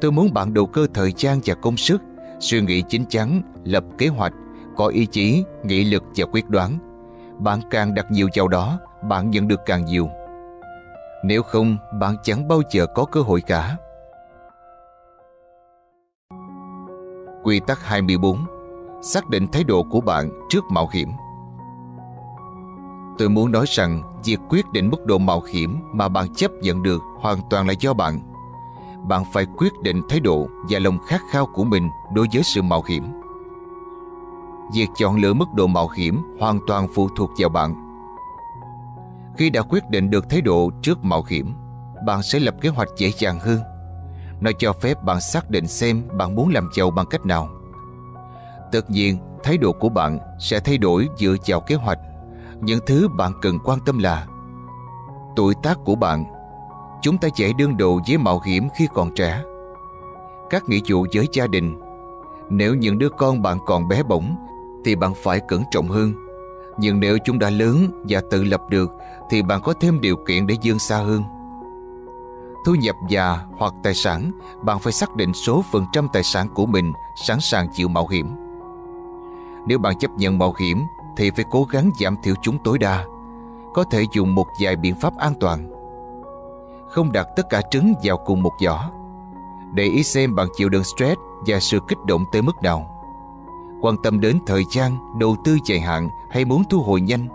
Tôi 0.01 0.11
muốn 0.11 0.33
bạn 0.33 0.53
đầu 0.53 0.65
cơ 0.65 0.87
thời 0.93 1.13
gian 1.17 1.39
và 1.45 1.55
công 1.55 1.77
sức, 1.77 2.01
suy 2.39 2.61
nghĩ 2.61 2.83
chính 2.89 3.05
chắn, 3.05 3.41
lập 3.63 3.83
kế 3.97 4.07
hoạch, 4.07 4.33
có 4.75 4.87
ý 4.87 5.05
chí, 5.05 5.43
nghị 5.63 5.83
lực 5.83 6.03
và 6.15 6.25
quyết 6.31 6.49
đoán. 6.49 6.77
Bạn 7.39 7.59
càng 7.69 7.93
đặt 7.93 8.11
nhiều 8.11 8.27
vào 8.35 8.47
đó, 8.47 8.79
bạn 9.01 9.31
nhận 9.31 9.47
được 9.47 9.59
càng 9.65 9.85
nhiều. 9.85 10.09
Nếu 11.23 11.43
không, 11.43 11.77
bạn 11.99 12.15
chẳng 12.23 12.47
bao 12.47 12.61
giờ 12.71 12.85
có 12.95 13.05
cơ 13.05 13.21
hội 13.21 13.41
cả. 13.41 13.77
Quy 17.43 17.59
tắc 17.67 17.83
24 17.83 18.45
Xác 19.01 19.29
định 19.29 19.47
thái 19.47 19.63
độ 19.63 19.83
của 19.83 20.01
bạn 20.01 20.29
trước 20.49 20.63
mạo 20.71 20.89
hiểm 20.93 21.09
Tôi 23.17 23.29
muốn 23.29 23.51
nói 23.51 23.65
rằng 23.69 24.19
việc 24.23 24.39
quyết 24.49 24.71
định 24.71 24.89
mức 24.89 25.05
độ 25.05 25.17
mạo 25.17 25.41
hiểm 25.51 25.79
mà 25.93 26.07
bạn 26.07 26.33
chấp 26.35 26.51
nhận 26.61 26.83
được 26.83 27.01
hoàn 27.19 27.37
toàn 27.49 27.67
là 27.67 27.73
do 27.79 27.93
bạn. 27.93 28.19
Bạn 29.07 29.23
phải 29.33 29.45
quyết 29.57 29.73
định 29.81 30.01
thái 30.09 30.19
độ 30.19 30.47
và 30.69 30.79
lòng 30.79 30.97
khát 31.07 31.21
khao 31.31 31.45
của 31.45 31.63
mình 31.63 31.89
đối 32.13 32.27
với 32.33 32.43
sự 32.43 32.61
mạo 32.61 32.83
hiểm. 32.87 33.03
Việc 34.73 34.87
chọn 34.97 35.15
lựa 35.15 35.33
mức 35.33 35.53
độ 35.55 35.67
mạo 35.67 35.89
hiểm 35.89 36.21
hoàn 36.39 36.59
toàn 36.67 36.87
phụ 36.93 37.09
thuộc 37.15 37.31
vào 37.37 37.49
bạn. 37.49 37.75
Khi 39.37 39.49
đã 39.49 39.61
quyết 39.61 39.89
định 39.89 40.09
được 40.09 40.29
thái 40.29 40.41
độ 40.41 40.71
trước 40.81 41.03
mạo 41.03 41.23
hiểm, 41.29 41.53
bạn 42.05 42.23
sẽ 42.23 42.39
lập 42.39 42.55
kế 42.61 42.69
hoạch 42.69 42.89
dễ 42.97 43.11
dàng 43.19 43.39
hơn 43.39 43.59
nó 44.41 44.51
cho 44.59 44.73
phép 44.73 45.03
bạn 45.03 45.21
xác 45.21 45.49
định 45.49 45.67
xem 45.67 46.03
bạn 46.17 46.35
muốn 46.35 46.49
làm 46.49 46.69
giàu 46.73 46.91
bằng 46.91 47.05
cách 47.05 47.25
nào. 47.25 47.49
Tất 48.71 48.89
nhiên, 48.89 49.17
thái 49.43 49.57
độ 49.57 49.71
của 49.71 49.89
bạn 49.89 50.19
sẽ 50.39 50.59
thay 50.59 50.77
đổi 50.77 51.07
dựa 51.17 51.35
vào 51.47 51.61
kế 51.61 51.75
hoạch. 51.75 51.99
Những 52.61 52.79
thứ 52.85 53.07
bạn 53.07 53.31
cần 53.41 53.59
quan 53.63 53.79
tâm 53.85 53.97
là 53.97 54.27
tuổi 55.35 55.53
tác 55.63 55.77
của 55.85 55.95
bạn. 55.95 56.25
Chúng 57.01 57.17
ta 57.17 57.27
dễ 57.35 57.53
đương 57.53 57.77
đầu 57.77 58.01
với 58.07 58.17
mạo 58.17 58.39
hiểm 58.45 58.67
khi 58.77 58.87
còn 58.93 59.15
trẻ. 59.15 59.41
Các 60.49 60.69
nghĩa 60.69 60.79
vụ 60.89 61.05
với 61.13 61.27
gia 61.33 61.47
đình. 61.47 61.79
Nếu 62.49 62.75
những 62.75 62.97
đứa 62.97 63.09
con 63.09 63.41
bạn 63.41 63.57
còn 63.65 63.87
bé 63.87 64.03
bỏng 64.03 64.35
thì 64.85 64.95
bạn 64.95 65.13
phải 65.23 65.39
cẩn 65.47 65.63
trọng 65.71 65.87
hơn. 65.87 66.13
Nhưng 66.79 66.99
nếu 66.99 67.17
chúng 67.25 67.39
đã 67.39 67.49
lớn 67.49 68.03
và 68.09 68.21
tự 68.31 68.43
lập 68.43 68.61
được 68.69 68.91
thì 69.29 69.41
bạn 69.41 69.61
có 69.61 69.73
thêm 69.73 70.01
điều 70.01 70.15
kiện 70.15 70.47
để 70.47 70.55
dương 70.61 70.79
xa 70.79 70.97
hơn 70.97 71.23
thu 72.67 72.75
nhập 72.75 72.95
già 73.09 73.39
hoặc 73.57 73.73
tài 73.83 73.93
sản, 73.93 74.31
bạn 74.61 74.79
phải 74.79 74.93
xác 74.93 75.15
định 75.15 75.33
số 75.33 75.63
phần 75.71 75.85
trăm 75.93 76.07
tài 76.13 76.23
sản 76.23 76.47
của 76.53 76.65
mình 76.65 76.93
sẵn 77.15 77.39
sàng 77.39 77.67
chịu 77.73 77.87
mạo 77.87 78.07
hiểm. 78.07 78.35
Nếu 79.67 79.79
bạn 79.79 79.97
chấp 79.99 80.11
nhận 80.17 80.37
mạo 80.37 80.53
hiểm 80.59 80.83
thì 81.17 81.31
phải 81.31 81.45
cố 81.49 81.63
gắng 81.63 81.91
giảm 81.99 82.15
thiểu 82.23 82.35
chúng 82.41 82.57
tối 82.63 82.77
đa. 82.77 83.05
Có 83.73 83.83
thể 83.83 84.03
dùng 84.13 84.35
một 84.35 84.47
vài 84.61 84.75
biện 84.75 84.95
pháp 84.95 85.17
an 85.17 85.33
toàn. 85.39 85.71
Không 86.89 87.11
đặt 87.11 87.27
tất 87.35 87.49
cả 87.49 87.61
trứng 87.71 87.93
vào 88.03 88.17
cùng 88.17 88.43
một 88.43 88.53
giỏ. 88.63 88.89
Để 89.73 89.83
ý 89.83 90.03
xem 90.03 90.35
bạn 90.35 90.47
chịu 90.57 90.69
đựng 90.69 90.83
stress 90.83 91.19
và 91.47 91.59
sự 91.59 91.79
kích 91.87 91.97
động 92.05 92.25
tới 92.31 92.41
mức 92.41 92.55
nào. 92.63 92.93
Quan 93.81 93.95
tâm 94.03 94.19
đến 94.19 94.39
thời 94.45 94.63
gian, 94.71 95.19
đầu 95.19 95.35
tư 95.43 95.57
dài 95.65 95.79
hạn 95.79 96.09
hay 96.31 96.45
muốn 96.45 96.63
thu 96.69 96.79
hồi 96.79 97.01
nhanh. 97.01 97.27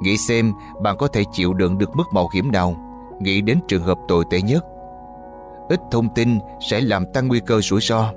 Nghĩ 0.00 0.16
xem 0.16 0.52
bạn 0.82 0.96
có 0.96 1.08
thể 1.08 1.24
chịu 1.32 1.54
đựng 1.54 1.78
được 1.78 1.96
mức 1.96 2.12
mạo 2.12 2.28
hiểm 2.32 2.52
nào 2.52 2.76
nghĩ 3.20 3.40
đến 3.40 3.58
trường 3.68 3.82
hợp 3.82 3.98
tồi 4.08 4.24
tệ 4.30 4.42
nhất. 4.42 4.64
Ít 5.68 5.80
thông 5.90 6.08
tin 6.14 6.38
sẽ 6.60 6.80
làm 6.80 7.04
tăng 7.12 7.28
nguy 7.28 7.40
cơ 7.40 7.60
rủi 7.60 7.80
ro. 7.80 8.12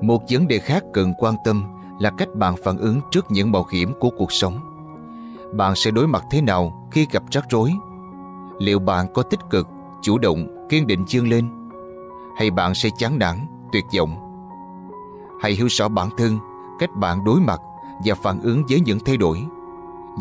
Một 0.00 0.22
vấn 0.30 0.48
đề 0.48 0.58
khác 0.58 0.84
cần 0.92 1.14
quan 1.18 1.34
tâm 1.44 1.75
là 1.98 2.10
cách 2.10 2.28
bạn 2.34 2.54
phản 2.64 2.78
ứng 2.78 3.00
trước 3.10 3.30
những 3.30 3.52
mạo 3.52 3.66
hiểm 3.70 3.92
của 4.00 4.10
cuộc 4.10 4.32
sống. 4.32 4.60
Bạn 5.52 5.74
sẽ 5.76 5.90
đối 5.90 6.06
mặt 6.06 6.24
thế 6.30 6.40
nào 6.40 6.88
khi 6.90 7.06
gặp 7.12 7.22
rắc 7.30 7.44
rối? 7.50 7.72
Liệu 8.58 8.78
bạn 8.78 9.06
có 9.14 9.22
tích 9.22 9.40
cực, 9.50 9.68
chủ 10.02 10.18
động, 10.18 10.66
kiên 10.68 10.86
định 10.86 11.04
dương 11.08 11.28
lên? 11.28 11.48
Hay 12.36 12.50
bạn 12.50 12.74
sẽ 12.74 12.88
chán 12.98 13.18
nản, 13.18 13.46
tuyệt 13.72 13.84
vọng? 13.98 14.16
Hãy 15.40 15.52
hiểu 15.52 15.66
rõ 15.70 15.88
bản 15.88 16.08
thân, 16.18 16.38
cách 16.78 16.90
bạn 16.96 17.24
đối 17.24 17.40
mặt 17.40 17.60
và 18.04 18.14
phản 18.14 18.42
ứng 18.42 18.62
với 18.68 18.80
những 18.80 18.98
thay 19.06 19.16
đổi. 19.16 19.44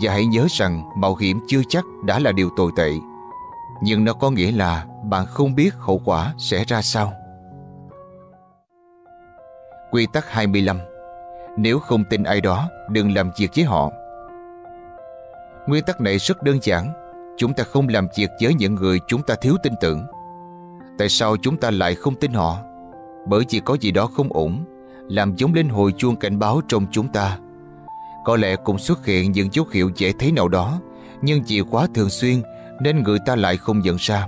Và 0.01 0.11
hãy 0.11 0.25
nhớ 0.25 0.47
rằng 0.49 0.83
mạo 0.97 1.15
hiểm 1.15 1.39
chưa 1.47 1.61
chắc 1.69 1.85
đã 2.03 2.19
là 2.19 2.31
điều 2.31 2.49
tồi 2.57 2.71
tệ 2.75 2.91
nhưng 3.81 4.03
nó 4.03 4.13
có 4.13 4.31
nghĩa 4.31 4.51
là 4.51 4.85
bạn 5.03 5.25
không 5.25 5.55
biết 5.55 5.73
hậu 5.75 6.01
quả 6.05 6.33
sẽ 6.37 6.63
ra 6.63 6.81
sao. 6.81 7.13
Quy 9.91 10.07
tắc 10.13 10.31
25 10.31 10.79
nếu 11.57 11.79
không 11.79 12.03
tin 12.03 12.23
ai 12.23 12.41
đó, 12.41 12.69
đừng 12.89 13.13
làm 13.13 13.31
việc 13.37 13.51
với 13.55 13.65
họ. 13.65 13.91
Nguyên 15.67 15.83
tắc 15.83 16.01
này 16.01 16.17
rất 16.17 16.43
đơn 16.43 16.59
giản. 16.61 16.91
Chúng 17.37 17.53
ta 17.53 17.63
không 17.63 17.87
làm 17.87 18.07
việc 18.17 18.29
với 18.41 18.53
những 18.53 18.75
người 18.75 18.99
chúng 19.07 19.21
ta 19.21 19.35
thiếu 19.35 19.55
tin 19.63 19.73
tưởng. 19.81 20.05
Tại 20.97 21.09
sao 21.09 21.37
chúng 21.41 21.57
ta 21.57 21.71
lại 21.71 21.95
không 21.95 22.15
tin 22.15 22.33
họ? 22.33 22.57
Bởi 23.27 23.43
vì 23.49 23.59
có 23.59 23.77
gì 23.81 23.91
đó 23.91 24.07
không 24.07 24.29
ổn, 24.33 24.65
làm 25.09 25.35
giống 25.35 25.53
lên 25.53 25.69
hồi 25.69 25.93
chuông 25.97 26.15
cảnh 26.15 26.39
báo 26.39 26.61
trong 26.67 26.85
chúng 26.91 27.07
ta. 27.07 27.37
Có 28.25 28.37
lẽ 28.37 28.55
cũng 28.55 28.77
xuất 28.77 29.05
hiện 29.05 29.31
những 29.31 29.49
dấu 29.51 29.65
hiệu 29.71 29.91
dễ 29.95 30.13
thấy 30.19 30.31
nào 30.31 30.47
đó, 30.47 30.79
nhưng 31.21 31.43
vì 31.47 31.61
quá 31.71 31.87
thường 31.93 32.09
xuyên 32.09 32.41
nên 32.79 33.03
người 33.03 33.19
ta 33.25 33.35
lại 33.35 33.57
không 33.57 33.79
nhận 33.79 33.97
ra. 33.99 34.27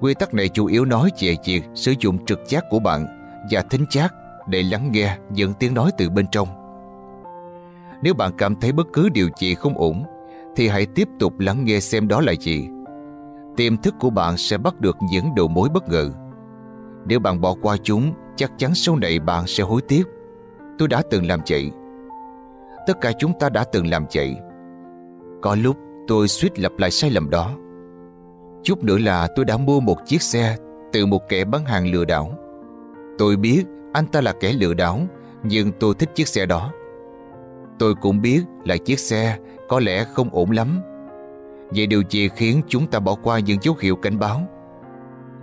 Quy 0.00 0.14
tắc 0.14 0.34
này 0.34 0.48
chủ 0.48 0.66
yếu 0.66 0.84
nói 0.84 1.10
về 1.20 1.36
việc 1.44 1.62
sử 1.74 1.94
dụng 2.00 2.24
trực 2.24 2.40
giác 2.48 2.64
của 2.70 2.78
bạn 2.78 3.06
và 3.50 3.62
thính 3.62 3.84
giác 3.90 4.14
để 4.48 4.62
lắng 4.62 4.92
nghe 4.92 5.16
những 5.30 5.52
tiếng 5.54 5.74
nói 5.74 5.90
từ 5.98 6.10
bên 6.10 6.26
trong. 6.32 6.48
Nếu 8.02 8.14
bạn 8.14 8.32
cảm 8.38 8.54
thấy 8.54 8.72
bất 8.72 8.86
cứ 8.92 9.08
điều 9.08 9.28
gì 9.40 9.54
không 9.54 9.78
ổn, 9.78 10.02
thì 10.56 10.68
hãy 10.68 10.86
tiếp 10.86 11.08
tục 11.18 11.38
lắng 11.38 11.64
nghe 11.64 11.80
xem 11.80 12.08
đó 12.08 12.20
là 12.20 12.32
gì. 12.32 12.68
Tiềm 13.56 13.76
thức 13.76 13.94
của 14.00 14.10
bạn 14.10 14.36
sẽ 14.36 14.58
bắt 14.58 14.80
được 14.80 14.96
những 15.12 15.34
đầu 15.36 15.48
mối 15.48 15.68
bất 15.68 15.88
ngờ. 15.88 16.10
Nếu 17.06 17.20
bạn 17.20 17.40
bỏ 17.40 17.54
qua 17.62 17.76
chúng, 17.82 18.12
chắc 18.36 18.52
chắn 18.58 18.74
sau 18.74 18.96
này 18.96 19.18
bạn 19.18 19.46
sẽ 19.46 19.64
hối 19.64 19.80
tiếc. 19.88 20.04
Tôi 20.78 20.88
đã 20.88 21.02
từng 21.10 21.26
làm 21.26 21.40
vậy. 21.48 21.70
Tất 22.86 23.00
cả 23.00 23.12
chúng 23.18 23.32
ta 23.40 23.48
đã 23.48 23.64
từng 23.72 23.86
làm 23.86 24.06
vậy. 24.14 24.36
Có 25.42 25.54
lúc 25.54 25.76
tôi 26.08 26.28
suýt 26.28 26.58
lặp 26.58 26.72
lại 26.78 26.90
sai 26.90 27.10
lầm 27.10 27.30
đó. 27.30 27.50
Chút 28.62 28.84
nữa 28.84 28.98
là 28.98 29.28
tôi 29.36 29.44
đã 29.44 29.56
mua 29.56 29.80
một 29.80 29.96
chiếc 30.06 30.22
xe 30.22 30.56
từ 30.92 31.06
một 31.06 31.28
kẻ 31.28 31.44
bán 31.44 31.64
hàng 31.64 31.90
lừa 31.92 32.04
đảo. 32.04 32.30
Tôi 33.18 33.36
biết 33.36 33.64
anh 33.92 34.06
ta 34.06 34.20
là 34.20 34.32
kẻ 34.40 34.52
lừa 34.52 34.74
đảo, 34.74 35.00
nhưng 35.42 35.72
tôi 35.72 35.94
thích 35.98 36.10
chiếc 36.14 36.28
xe 36.28 36.46
đó. 36.46 36.72
Tôi 37.78 37.94
cũng 37.94 38.22
biết 38.22 38.42
là 38.64 38.76
chiếc 38.76 38.98
xe 38.98 39.38
có 39.68 39.80
lẽ 39.80 40.04
không 40.04 40.28
ổn 40.32 40.50
lắm. 40.50 40.80
Vậy 41.70 41.86
điều 41.86 42.02
gì 42.10 42.28
khiến 42.28 42.62
chúng 42.68 42.86
ta 42.86 42.98
bỏ 42.98 43.14
qua 43.22 43.38
những 43.38 43.58
dấu 43.62 43.76
hiệu 43.80 43.96
cảnh 43.96 44.18
báo? 44.18 44.42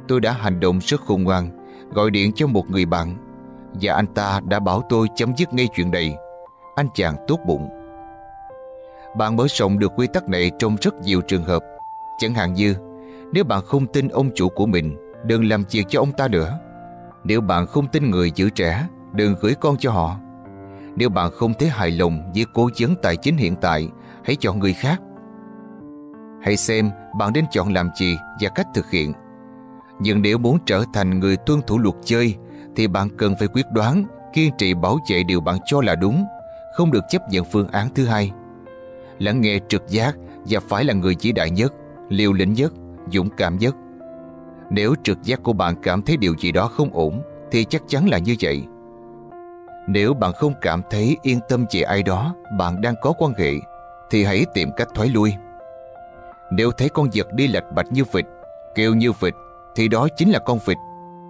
Tôi 0.08 0.20
đã 0.20 0.32
hành 0.32 0.60
động 0.60 0.80
rất 0.82 1.02
khôn 1.02 1.24
ngoan, 1.24 1.50
gọi 1.94 2.12
điện 2.12 2.32
cho 2.36 2.48
một 2.48 2.70
người 2.70 2.86
bạn 2.86 3.18
và 3.82 3.94
anh 3.94 4.08
ta 4.08 4.40
đã 4.46 4.60
bảo 4.60 4.84
tôi 4.90 5.08
chấm 5.16 5.34
dứt 5.38 5.54
ngay 5.54 5.68
chuyện 5.76 5.92
này. 5.92 6.16
Anh 6.76 6.88
chàng 6.96 7.16
tốt 7.28 7.40
bụng. 7.48 7.70
Bạn 9.18 9.36
mở 9.36 9.48
rộng 9.50 9.80
được 9.80 9.92
quy 9.96 10.08
tắc 10.08 10.30
này 10.30 10.52
trong 10.60 10.76
rất 10.82 11.02
nhiều 11.02 11.22
trường 11.22 11.44
hợp. 11.44 11.64
Chẳng 12.18 12.34
hạn 12.34 12.54
như, 12.54 12.76
nếu 13.34 13.44
bạn 13.44 13.62
không 13.66 13.88
tin 13.88 14.08
ông 14.08 14.30
chủ 14.36 14.50
của 14.50 14.66
mình, 14.66 14.98
đừng 15.26 15.50
làm 15.50 15.64
việc 15.72 15.86
cho 15.90 16.00
ông 16.00 16.12
ta 16.12 16.28
nữa. 16.28 16.60
Nếu 17.28 17.42
bạn 17.42 17.68
không 17.68 17.88
tin 17.88 18.10
người 18.10 18.32
giữ 18.36 18.50
trẻ, 18.50 18.88
đừng 19.14 19.36
gửi 19.42 19.56
con 19.56 19.78
cho 19.78 19.92
họ. 19.92 20.18
Nếu 20.96 21.10
bạn 21.10 21.32
không 21.32 21.54
thấy 21.54 21.70
hài 21.70 21.92
lòng 21.92 22.32
với 22.36 22.46
cố 22.54 22.70
vấn 22.80 22.96
tài 23.02 23.18
chính 23.18 23.38
hiện 23.38 23.56
tại, 23.56 23.90
hãy 24.24 24.36
chọn 24.36 24.60
người 24.60 24.74
khác. 24.74 25.02
Hãy 26.42 26.58
xem 26.58 26.90
bạn 27.20 27.34
nên 27.34 27.46
chọn 27.52 27.74
làm 27.74 27.90
gì 28.00 28.18
và 28.42 28.50
cách 28.50 28.68
thực 28.74 28.92
hiện. 28.92 29.14
Nhưng 30.00 30.22
nếu 30.22 30.38
muốn 30.38 30.58
trở 30.66 30.84
thành 30.94 31.20
người 31.20 31.38
tuân 31.38 31.62
thủ 31.68 31.78
luật 31.78 31.96
chơi 32.04 32.36
thì 32.76 32.88
bạn 32.88 33.10
cần 33.18 33.36
phải 33.40 33.48
quyết 33.48 33.66
đoán, 33.72 34.06
kiên 34.34 34.52
trì 34.58 34.74
bảo 34.74 34.98
vệ 35.10 35.24
điều 35.24 35.42
bạn 35.42 35.58
cho 35.66 35.82
là 35.82 35.96
đúng, 35.96 36.26
không 36.78 36.92
được 36.92 37.04
chấp 37.10 37.22
nhận 37.30 37.46
phương 37.46 37.68
án 37.68 37.88
thứ 37.96 38.06
hai. 38.06 38.32
Lắng 39.20 39.42
nghe 39.42 39.60
trực 39.68 39.84
giác 39.88 40.16
và 40.46 40.60
phải 40.70 40.84
là 40.84 40.94
người 40.94 41.16
chỉ 41.16 41.32
đại 41.32 41.50
nhất, 41.50 41.74
liều 42.10 42.34
lĩnh 42.34 42.54
nhất, 42.54 42.74
dũng 43.12 43.30
cảm 43.30 43.58
nhất. 43.58 43.76
Nếu 44.70 44.96
trực 45.04 45.24
giác 45.24 45.44
của 45.44 45.54
bạn 45.54 45.76
cảm 45.84 46.02
thấy 46.02 46.18
điều 46.18 46.36
gì 46.40 46.52
đó 46.52 46.68
không 46.68 46.90
ổn 46.94 47.22
thì 47.52 47.66
chắc 47.66 47.84
chắn 47.88 48.10
là 48.10 48.18
như 48.18 48.36
vậy. 48.42 48.64
Nếu 49.88 50.14
bạn 50.14 50.34
không 50.34 50.54
cảm 50.62 50.82
thấy 50.90 51.18
yên 51.22 51.40
tâm 51.50 51.66
về 51.72 51.82
ai 51.82 52.04
đó 52.04 52.36
bạn 52.58 52.82
đang 52.82 52.96
có 53.02 53.14
quan 53.18 53.34
hệ 53.38 53.52
thì 54.10 54.24
hãy 54.24 54.46
tìm 54.54 54.70
cách 54.78 54.88
thoái 54.96 55.10
lui. 55.10 55.34
Nếu 56.52 56.72
thấy 56.72 56.90
con 56.90 57.10
vật 57.14 57.28
đi 57.34 57.48
lệch 57.48 57.64
bạch 57.76 57.92
như 57.92 58.04
vịt, 58.12 58.26
kêu 58.76 58.96
như 58.96 59.12
vịt 59.12 59.34
thì 59.76 59.88
đó 59.88 60.08
chính 60.18 60.32
là 60.32 60.40
con 60.40 60.60
vịt. 60.66 60.78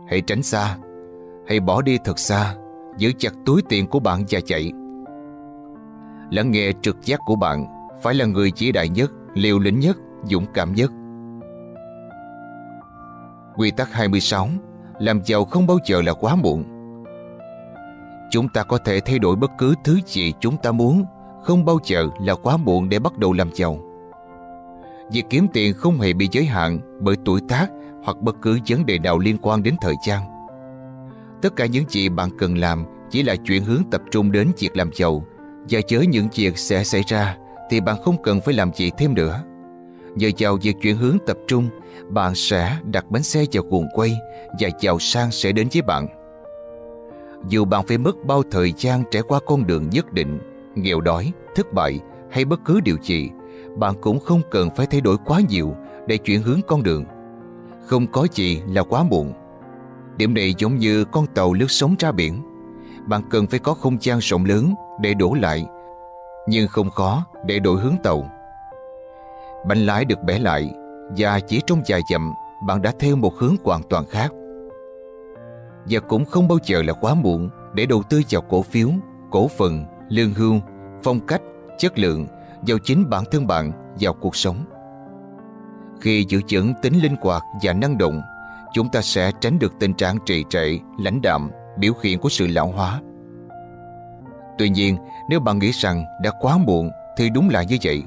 Hãy 0.09 0.21
tránh 0.21 0.43
xa, 0.43 0.77
hãy 1.47 1.59
bỏ 1.59 1.81
đi 1.81 1.97
thật 2.03 2.19
xa, 2.19 2.55
giữ 2.97 3.11
chặt 3.17 3.33
túi 3.45 3.61
tiền 3.69 3.87
của 3.87 3.99
bạn 3.99 4.25
và 4.29 4.39
chạy. 4.45 4.71
Lắng 6.31 6.51
nghe 6.51 6.71
trực 6.81 7.05
giác 7.05 7.19
của 7.25 7.35
bạn 7.35 7.65
phải 8.01 8.13
là 8.13 8.25
người 8.25 8.51
chỉ 8.51 8.71
đại 8.71 8.89
nhất, 8.89 9.11
liều 9.33 9.59
lĩnh 9.59 9.79
nhất, 9.79 9.97
dũng 10.23 10.45
cảm 10.53 10.73
nhất. 10.73 10.91
Quy 13.57 13.71
tắc 13.71 13.93
26 13.93 14.47
Làm 14.99 15.21
giàu 15.25 15.45
không 15.45 15.67
bao 15.67 15.77
giờ 15.85 16.01
là 16.01 16.13
quá 16.13 16.35
muộn 16.35 16.63
Chúng 18.31 18.47
ta 18.49 18.63
có 18.63 18.77
thể 18.77 18.99
thay 18.99 19.19
đổi 19.19 19.35
bất 19.35 19.51
cứ 19.57 19.73
thứ 19.83 19.99
gì 20.05 20.33
chúng 20.39 20.57
ta 20.57 20.71
muốn, 20.71 21.05
Không 21.43 21.65
bao 21.65 21.79
giờ 21.85 22.07
là 22.19 22.35
quá 22.35 22.57
muộn 22.57 22.89
để 22.89 22.99
bắt 22.99 23.17
đầu 23.17 23.33
làm 23.33 23.49
giàu 23.53 23.79
Việc 25.11 25.25
kiếm 25.29 25.47
tiền 25.53 25.73
không 25.73 25.99
hề 25.99 26.13
bị 26.13 26.29
giới 26.31 26.45
hạn 26.45 26.79
bởi 26.99 27.15
tuổi 27.25 27.41
tác 27.49 27.67
hoặc 28.03 28.17
bất 28.21 28.35
cứ 28.41 28.59
vấn 28.67 28.85
đề 28.85 28.99
nào 28.99 29.19
liên 29.19 29.37
quan 29.41 29.63
đến 29.63 29.75
thời 29.81 29.95
gian. 30.07 30.21
Tất 31.41 31.55
cả 31.55 31.65
những 31.65 31.89
gì 31.89 32.09
bạn 32.09 32.29
cần 32.37 32.57
làm 32.57 32.85
chỉ 33.09 33.23
là 33.23 33.35
chuyển 33.35 33.63
hướng 33.63 33.81
tập 33.91 34.01
trung 34.11 34.31
đến 34.31 34.51
việc 34.59 34.77
làm 34.77 34.89
giàu, 34.93 35.23
và 35.69 35.81
chớ 35.87 35.99
những 35.99 36.27
việc 36.35 36.57
sẽ 36.57 36.83
xảy 36.83 37.03
ra 37.07 37.37
thì 37.69 37.81
bạn 37.81 37.95
không 38.03 38.23
cần 38.23 38.41
phải 38.41 38.53
làm 38.53 38.73
gì 38.73 38.91
thêm 38.97 39.13
nữa. 39.13 39.43
Nhờ 40.15 40.29
vào 40.39 40.57
việc 40.61 40.75
chuyển 40.81 40.97
hướng 40.97 41.17
tập 41.25 41.37
trung, 41.47 41.69
bạn 42.09 42.35
sẽ 42.35 42.77
đặt 42.83 43.05
bánh 43.09 43.23
xe 43.23 43.45
vào 43.51 43.63
cuồng 43.63 43.87
quay 43.93 44.17
và 44.59 44.69
giàu 44.79 44.99
sang 44.99 45.31
sẽ 45.31 45.51
đến 45.51 45.67
với 45.73 45.81
bạn. 45.81 46.07
Dù 47.49 47.65
bạn 47.65 47.85
phải 47.87 47.97
mất 47.97 48.25
bao 48.25 48.43
thời 48.51 48.73
gian 48.77 49.03
trải 49.11 49.21
qua 49.21 49.39
con 49.45 49.67
đường 49.67 49.89
nhất 49.89 50.13
định, 50.13 50.39
nghèo 50.75 51.01
đói, 51.01 51.31
thất 51.55 51.73
bại 51.73 51.99
hay 52.31 52.45
bất 52.45 52.59
cứ 52.65 52.79
điều 52.81 52.97
gì, 53.01 53.29
bạn 53.77 53.95
cũng 54.01 54.19
không 54.19 54.41
cần 54.51 54.69
phải 54.75 54.85
thay 54.85 55.01
đổi 55.01 55.17
quá 55.25 55.39
nhiều 55.49 55.75
để 56.07 56.17
chuyển 56.17 56.41
hướng 56.41 56.59
con 56.67 56.83
đường. 56.83 57.05
Không 57.85 58.07
có 58.07 58.27
gì 58.33 58.61
là 58.67 58.83
quá 58.83 59.03
muộn. 59.03 59.33
Điểm 60.17 60.33
này 60.33 60.53
giống 60.57 60.77
như 60.77 61.05
con 61.05 61.25
tàu 61.27 61.53
lướt 61.53 61.71
sóng 61.71 61.95
ra 61.99 62.11
biển. 62.11 62.41
Bạn 63.07 63.21
cần 63.29 63.47
phải 63.47 63.59
có 63.59 63.73
không 63.73 63.97
gian 64.01 64.19
rộng 64.19 64.45
lớn 64.45 64.73
để 65.01 65.13
đổ 65.13 65.33
lại, 65.33 65.65
nhưng 66.47 66.67
không 66.67 66.89
khó 66.89 67.25
để 67.45 67.59
đổi 67.59 67.81
hướng 67.81 67.95
tàu. 68.03 68.29
Bánh 69.67 69.85
lái 69.85 70.05
được 70.05 70.23
bẻ 70.23 70.39
lại 70.39 70.71
và 71.17 71.39
chỉ 71.39 71.61
trong 71.67 71.81
vài 71.87 72.01
dặm 72.11 72.33
bạn 72.67 72.81
đã 72.81 72.91
theo 72.99 73.15
một 73.15 73.33
hướng 73.37 73.55
hoàn 73.63 73.81
toàn 73.89 74.05
khác. 74.05 74.31
Và 75.89 75.99
cũng 75.99 76.25
không 76.25 76.47
bao 76.47 76.57
giờ 76.63 76.81
là 76.81 76.93
quá 76.93 77.13
muộn 77.13 77.49
để 77.73 77.85
đầu 77.85 78.03
tư 78.09 78.21
vào 78.29 78.41
cổ 78.41 78.61
phiếu, 78.61 78.89
cổ 79.31 79.47
phần, 79.47 79.85
lương 80.09 80.33
hưu, 80.33 80.55
phong 81.03 81.19
cách, 81.19 81.41
chất 81.77 81.99
lượng 81.99 82.27
vào 82.67 82.77
chính 82.83 83.09
bản 83.09 83.23
thân 83.31 83.47
bạn 83.47 83.95
vào 83.99 84.13
cuộc 84.13 84.35
sống. 84.35 84.65
Khi 86.01 86.25
giữ 86.29 86.41
vững 86.49 86.73
tính 86.81 86.93
linh 86.93 87.15
hoạt 87.21 87.43
và 87.61 87.73
năng 87.73 87.97
động, 87.97 88.21
chúng 88.73 88.89
ta 88.89 89.01
sẽ 89.01 89.31
tránh 89.41 89.59
được 89.59 89.73
tình 89.79 89.93
trạng 89.93 90.17
trì 90.25 90.43
trệ, 90.49 90.79
lãnh 90.99 91.21
đạm, 91.21 91.49
biểu 91.77 91.93
hiện 92.03 92.19
của 92.19 92.29
sự 92.29 92.47
lão 92.47 92.67
hóa. 92.67 93.01
Tuy 94.57 94.69
nhiên, 94.69 94.97
nếu 95.29 95.39
bạn 95.39 95.59
nghĩ 95.59 95.71
rằng 95.71 96.05
đã 96.23 96.31
quá 96.39 96.57
muộn 96.57 96.89
thì 97.17 97.29
đúng 97.29 97.49
là 97.49 97.63
như 97.63 97.77
vậy. 97.83 98.03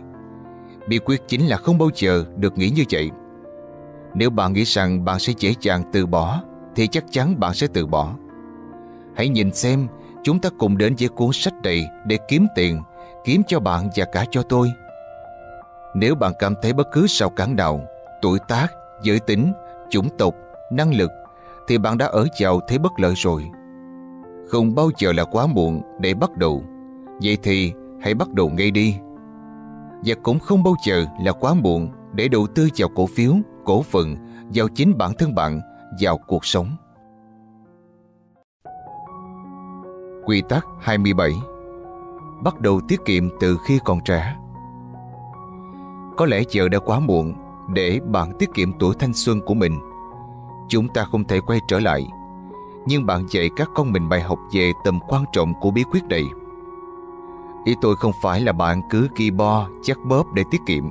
Bí 0.89 0.99
quyết 0.99 1.29
chính 1.29 1.47
là 1.47 1.57
không 1.57 1.79
bao 1.79 1.89
giờ 1.95 2.25
được 2.37 2.59
nghĩ 2.59 2.71
như 2.71 2.85
vậy. 2.91 3.11
Nếu 4.15 4.31
bạn 4.31 4.53
nghĩ 4.53 4.65
rằng 4.65 5.05
bạn 5.05 5.19
sẽ 5.19 5.33
dễ 5.39 5.55
dàng 5.61 5.83
từ 5.93 6.07
bỏ 6.07 6.43
thì 6.77 6.87
chắc 6.87 7.05
chắn 7.11 7.41
bạn 7.41 7.55
sẽ 7.55 7.67
từ 7.73 7.87
bỏ. 7.87 8.15
Hãy 9.17 9.29
nhìn 9.29 9.53
xem 9.53 9.87
chúng 10.23 10.39
ta 10.39 10.49
cùng 10.59 10.79
đến 10.79 10.95
với 10.99 11.09
cuốn 11.09 11.31
sách 11.33 11.55
này 11.63 11.87
để 12.07 12.19
kiếm 12.29 12.47
tiền, 12.55 12.83
kiếm 13.25 13.43
cho 13.47 13.61
bạn 13.61 13.89
và 13.97 14.05
cả 14.13 14.25
cho 14.31 14.43
tôi. 14.43 14.73
Nếu 15.95 16.15
bạn 16.15 16.33
cảm 16.39 16.55
thấy 16.63 16.73
bất 16.73 16.89
cứ 16.93 17.07
sao 17.07 17.31
cản 17.31 17.57
nào, 17.57 17.81
tuổi 18.23 18.39
tác, 18.49 18.67
giới 19.03 19.21
tính, 19.21 19.53
chủng 19.91 20.09
tộc, 20.19 20.35
năng 20.73 20.95
lực 20.95 21.11
thì 21.69 21.79
bạn 21.79 21.99
đã 21.99 22.07
ở 22.07 22.27
vào 22.41 22.61
thế 22.69 22.79
bất 22.79 22.93
lợi 23.01 23.15
rồi. 23.17 23.45
Không 24.49 24.75
bao 24.75 24.91
giờ 24.99 25.13
là 25.13 25.25
quá 25.25 25.47
muộn 25.47 25.83
để 26.01 26.15
bắt 26.15 26.37
đầu. 26.37 26.63
Vậy 27.23 27.39
thì 27.43 27.73
hãy 28.01 28.15
bắt 28.15 28.29
đầu 28.29 28.51
ngay 28.51 28.71
đi. 28.71 28.97
Và 30.05 30.15
cũng 30.23 30.39
không 30.39 30.63
bao 30.63 30.75
giờ 30.85 31.07
là 31.21 31.33
quá 31.33 31.55
muộn 31.55 31.89
để 32.13 32.29
đầu 32.29 32.47
tư 32.55 32.69
vào 32.77 32.89
cổ 32.95 33.07
phiếu, 33.07 33.33
cổ 33.65 33.83
phần, 33.83 34.17
vào 34.55 34.69
chính 34.69 34.99
bản 34.99 35.13
thân 35.19 35.35
bạn, 35.35 35.61
vào 36.01 36.19
cuộc 36.27 36.45
sống. 36.45 36.77
Quy 40.27 40.43
tắc 40.49 40.67
27 40.81 41.33
Bắt 42.43 42.61
đầu 42.61 42.81
tiết 42.89 43.05
kiệm 43.05 43.29
từ 43.41 43.59
khi 43.65 43.79
còn 43.85 44.01
trẻ 44.05 44.37
Có 46.17 46.27
lẽ 46.27 46.43
giờ 46.51 46.69
đã 46.69 46.79
quá 46.79 47.01
muộn 47.01 47.35
để 47.75 48.01
bạn 48.07 48.33
tiết 48.39 48.51
kiệm 48.55 48.79
tuổi 48.79 48.95
thanh 48.99 49.15
xuân 49.15 49.41
của 49.41 49.55
mình. 49.55 49.79
Chúng 50.69 50.89
ta 50.89 51.05
không 51.05 51.25
thể 51.25 51.41
quay 51.41 51.61
trở 51.69 51.81
lại, 51.81 52.07
nhưng 52.87 53.07
bạn 53.07 53.27
dạy 53.31 53.51
các 53.57 53.69
con 53.75 53.93
mình 53.93 54.09
bài 54.09 54.21
học 54.23 54.39
về 54.53 54.73
tầm 54.85 55.01
quan 55.09 55.25
trọng 55.33 55.53
của 55.61 55.71
bí 55.71 55.85
quyết 55.91 56.05
này. 56.05 56.25
Ý 57.65 57.75
tôi 57.81 57.97
không 57.97 58.13
phải 58.23 58.41
là 58.41 58.53
bạn 58.53 58.83
cứ 58.91 59.09
ghi 59.17 59.31
bo, 59.31 59.69
chắc 59.83 59.99
bóp 60.05 60.27
để 60.35 60.45
tiết 60.51 60.61
kiệm. 60.67 60.85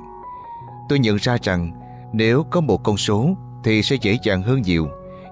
Tôi 0.88 0.98
nhận 0.98 1.16
ra 1.16 1.36
rằng 1.42 1.72
nếu 2.12 2.44
có 2.50 2.60
một 2.60 2.84
con 2.84 2.96
số 2.96 3.28
thì 3.64 3.82
sẽ 3.82 3.96
dễ 3.96 4.18
dàng 4.24 4.42
hơn 4.42 4.62
nhiều 4.62 4.88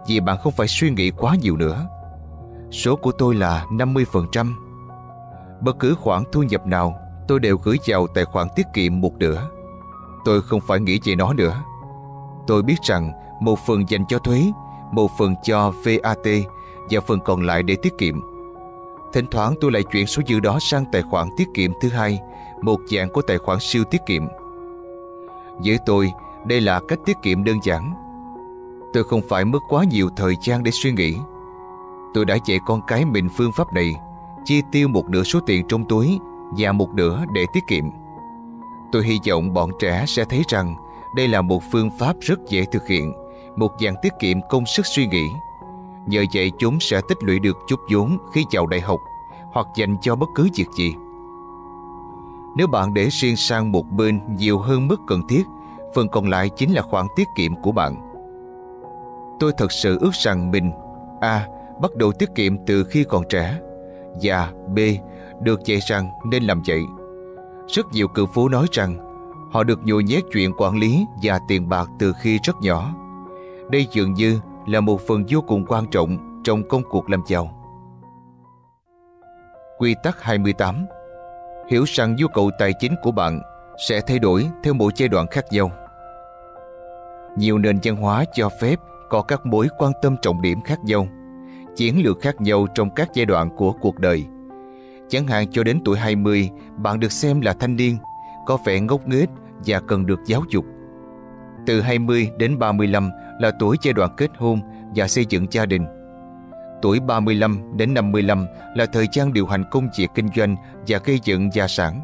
vì 0.08 0.20
bạn 0.20 0.36
không 0.42 0.52
phải 0.56 0.68
suy 0.68 0.90
nghĩ 0.90 1.10
quá 1.10 1.36
nhiều 1.40 1.56
nữa. 1.56 1.86
Số 2.70 2.96
của 2.96 3.12
tôi 3.12 3.34
là 3.34 3.66
50%. 3.70 4.54
Bất 5.60 5.78
cứ 5.78 5.94
khoản 5.94 6.22
thu 6.32 6.42
nhập 6.42 6.66
nào 6.66 6.94
tôi 7.28 7.40
đều 7.40 7.56
gửi 7.56 7.78
vào 7.86 8.06
tài 8.06 8.24
khoản 8.24 8.48
tiết 8.56 8.66
kiệm 8.74 9.00
một 9.00 9.12
nửa. 9.18 9.48
Tôi 10.24 10.42
không 10.42 10.60
phải 10.60 10.80
nghĩ 10.80 11.00
về 11.04 11.14
nó 11.14 11.32
nữa. 11.32 11.62
Tôi 12.46 12.62
biết 12.62 12.82
rằng 12.82 13.12
một 13.40 13.58
phần 13.66 13.88
dành 13.88 14.04
cho 14.08 14.18
thuế, 14.18 14.52
một 14.92 15.10
phần 15.18 15.34
cho 15.44 15.72
VAT 15.84 16.26
và 16.90 17.00
phần 17.00 17.20
còn 17.20 17.42
lại 17.42 17.62
để 17.62 17.76
tiết 17.82 17.98
kiệm. 17.98 18.35
Thỉnh 19.16 19.26
thoảng 19.30 19.54
tôi 19.60 19.72
lại 19.72 19.82
chuyển 19.92 20.06
số 20.06 20.22
dư 20.28 20.40
đó 20.40 20.58
sang 20.60 20.84
tài 20.92 21.02
khoản 21.02 21.28
tiết 21.36 21.48
kiệm 21.54 21.70
thứ 21.80 21.88
hai, 21.88 22.20
một 22.62 22.80
dạng 22.86 23.08
của 23.10 23.22
tài 23.22 23.38
khoản 23.38 23.58
siêu 23.60 23.84
tiết 23.84 24.00
kiệm. 24.06 24.22
Với 25.64 25.78
tôi, 25.86 26.12
đây 26.46 26.60
là 26.60 26.80
cách 26.88 26.98
tiết 27.04 27.16
kiệm 27.22 27.44
đơn 27.44 27.58
giản. 27.62 27.94
Tôi 28.92 29.04
không 29.04 29.20
phải 29.28 29.44
mất 29.44 29.58
quá 29.68 29.84
nhiều 29.84 30.08
thời 30.16 30.34
gian 30.42 30.62
để 30.62 30.70
suy 30.70 30.92
nghĩ. 30.92 31.16
Tôi 32.14 32.24
đã 32.24 32.36
dạy 32.46 32.58
con 32.66 32.80
cái 32.86 33.04
mình 33.04 33.28
phương 33.36 33.52
pháp 33.52 33.72
này, 33.72 33.94
chi 34.44 34.62
tiêu 34.72 34.88
một 34.88 35.08
nửa 35.08 35.22
số 35.22 35.40
tiền 35.46 35.64
trong 35.68 35.84
túi 35.88 36.18
và 36.58 36.72
một 36.72 36.94
nửa 36.94 37.24
để 37.34 37.46
tiết 37.52 37.62
kiệm. 37.68 37.84
Tôi 38.92 39.04
hy 39.04 39.18
vọng 39.28 39.54
bọn 39.54 39.70
trẻ 39.80 40.04
sẽ 40.06 40.24
thấy 40.24 40.42
rằng 40.48 40.76
đây 41.16 41.28
là 41.28 41.42
một 41.42 41.62
phương 41.72 41.90
pháp 41.98 42.16
rất 42.20 42.38
dễ 42.48 42.64
thực 42.72 42.88
hiện, 42.88 43.12
một 43.56 43.72
dạng 43.80 43.94
tiết 44.02 44.12
kiệm 44.20 44.38
công 44.48 44.66
sức 44.66 44.86
suy 44.86 45.06
nghĩ. 45.06 45.28
Nhờ 46.06 46.24
vậy 46.34 46.52
chúng 46.58 46.80
sẽ 46.80 47.00
tích 47.08 47.18
lũy 47.22 47.38
được 47.38 47.56
chút 47.68 47.80
vốn 47.92 48.18
khi 48.32 48.44
vào 48.52 48.66
đại 48.66 48.80
học 48.80 49.00
hoặc 49.52 49.66
dành 49.76 49.96
cho 50.02 50.16
bất 50.16 50.28
cứ 50.34 50.48
việc 50.54 50.68
gì. 50.76 50.94
Nếu 52.56 52.66
bạn 52.66 52.94
để 52.94 53.08
riêng 53.10 53.36
sang 53.36 53.72
một 53.72 53.90
bên 53.90 54.20
nhiều 54.36 54.58
hơn 54.58 54.88
mức 54.88 55.00
cần 55.06 55.20
thiết, 55.28 55.42
phần 55.94 56.08
còn 56.08 56.28
lại 56.28 56.48
chính 56.48 56.72
là 56.72 56.82
khoản 56.82 57.06
tiết 57.16 57.28
kiệm 57.36 57.62
của 57.62 57.72
bạn. 57.72 57.94
Tôi 59.40 59.52
thật 59.58 59.72
sự 59.72 59.98
ước 60.00 60.12
rằng 60.12 60.50
mình 60.50 60.72
A. 61.20 61.46
Bắt 61.80 61.94
đầu 61.94 62.12
tiết 62.12 62.34
kiệm 62.34 62.56
từ 62.66 62.84
khi 62.84 63.04
còn 63.04 63.22
trẻ 63.28 63.58
và 64.22 64.52
B. 64.74 64.78
Được 65.40 65.64
dạy 65.64 65.78
rằng 65.88 66.10
nên 66.24 66.42
làm 66.42 66.62
vậy. 66.66 66.82
Rất 67.68 67.86
nhiều 67.92 68.08
cựu 68.08 68.26
phú 68.26 68.48
nói 68.48 68.66
rằng 68.72 68.96
họ 69.52 69.64
được 69.64 69.80
nhồi 69.84 70.04
nhét 70.04 70.24
chuyện 70.32 70.52
quản 70.56 70.76
lý 70.78 71.06
và 71.22 71.40
tiền 71.48 71.68
bạc 71.68 71.88
từ 71.98 72.12
khi 72.20 72.38
rất 72.42 72.56
nhỏ. 72.60 72.94
Đây 73.70 73.86
dường 73.92 74.14
như 74.14 74.40
là 74.66 74.80
một 74.80 75.00
phần 75.00 75.24
vô 75.28 75.40
cùng 75.40 75.64
quan 75.68 75.84
trọng 75.90 76.40
trong 76.44 76.68
công 76.68 76.82
cuộc 76.90 77.10
làm 77.10 77.22
giàu. 77.28 77.62
Quy 79.78 79.94
tắc 80.02 80.22
28 80.22 80.86
Hiểu 81.70 81.84
rằng 81.86 82.16
nhu 82.16 82.26
cầu 82.28 82.50
tài 82.58 82.72
chính 82.80 82.94
của 83.02 83.12
bạn 83.12 83.40
sẽ 83.88 84.00
thay 84.00 84.18
đổi 84.18 84.48
theo 84.62 84.74
mỗi 84.74 84.92
giai 84.96 85.08
đoạn 85.08 85.26
khác 85.26 85.44
nhau. 85.50 85.70
Nhiều 87.36 87.58
nền 87.58 87.78
văn 87.82 87.96
hóa 87.96 88.24
cho 88.34 88.48
phép 88.60 88.78
có 89.10 89.22
các 89.22 89.46
mối 89.46 89.68
quan 89.78 89.92
tâm 90.02 90.16
trọng 90.22 90.42
điểm 90.42 90.60
khác 90.62 90.78
nhau, 90.84 91.08
chiến 91.76 92.02
lược 92.04 92.20
khác 92.20 92.40
nhau 92.40 92.66
trong 92.74 92.90
các 92.90 93.08
giai 93.14 93.26
đoạn 93.26 93.50
của 93.56 93.72
cuộc 93.72 93.98
đời. 93.98 94.24
Chẳng 95.08 95.26
hạn 95.26 95.50
cho 95.50 95.62
đến 95.62 95.80
tuổi 95.84 95.98
20, 95.98 96.50
bạn 96.76 97.00
được 97.00 97.12
xem 97.12 97.40
là 97.40 97.52
thanh 97.52 97.76
niên, 97.76 97.98
có 98.46 98.58
vẻ 98.66 98.80
ngốc 98.80 99.08
nghếch 99.08 99.28
và 99.66 99.80
cần 99.80 100.06
được 100.06 100.20
giáo 100.26 100.42
dục. 100.48 100.64
Từ 101.66 101.80
20 101.80 102.30
đến 102.38 102.58
35 102.58 103.10
là 103.38 103.50
tuổi 103.58 103.76
giai 103.82 103.94
đoạn 103.94 104.10
kết 104.16 104.30
hôn 104.38 104.60
và 104.94 105.08
xây 105.08 105.26
dựng 105.28 105.46
gia 105.50 105.66
đình. 105.66 105.86
Tuổi 106.82 107.00
35 107.00 107.76
đến 107.76 107.94
55 107.94 108.46
là 108.74 108.86
thời 108.86 109.06
gian 109.12 109.32
điều 109.32 109.46
hành 109.46 109.64
công 109.70 109.88
việc 109.98 110.10
kinh 110.14 110.28
doanh 110.36 110.56
và 110.88 110.98
gây 111.04 111.20
dựng 111.24 111.50
gia 111.52 111.66
sản. 111.66 112.00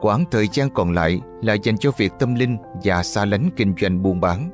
Quãng 0.00 0.24
thời 0.30 0.48
gian 0.52 0.70
còn 0.70 0.92
lại 0.92 1.20
là 1.42 1.54
dành 1.54 1.78
cho 1.78 1.90
việc 1.96 2.12
tâm 2.18 2.34
linh 2.34 2.56
và 2.84 3.02
xa 3.02 3.24
lánh 3.24 3.50
kinh 3.56 3.74
doanh 3.80 4.02
buôn 4.02 4.20
bán. 4.20 4.50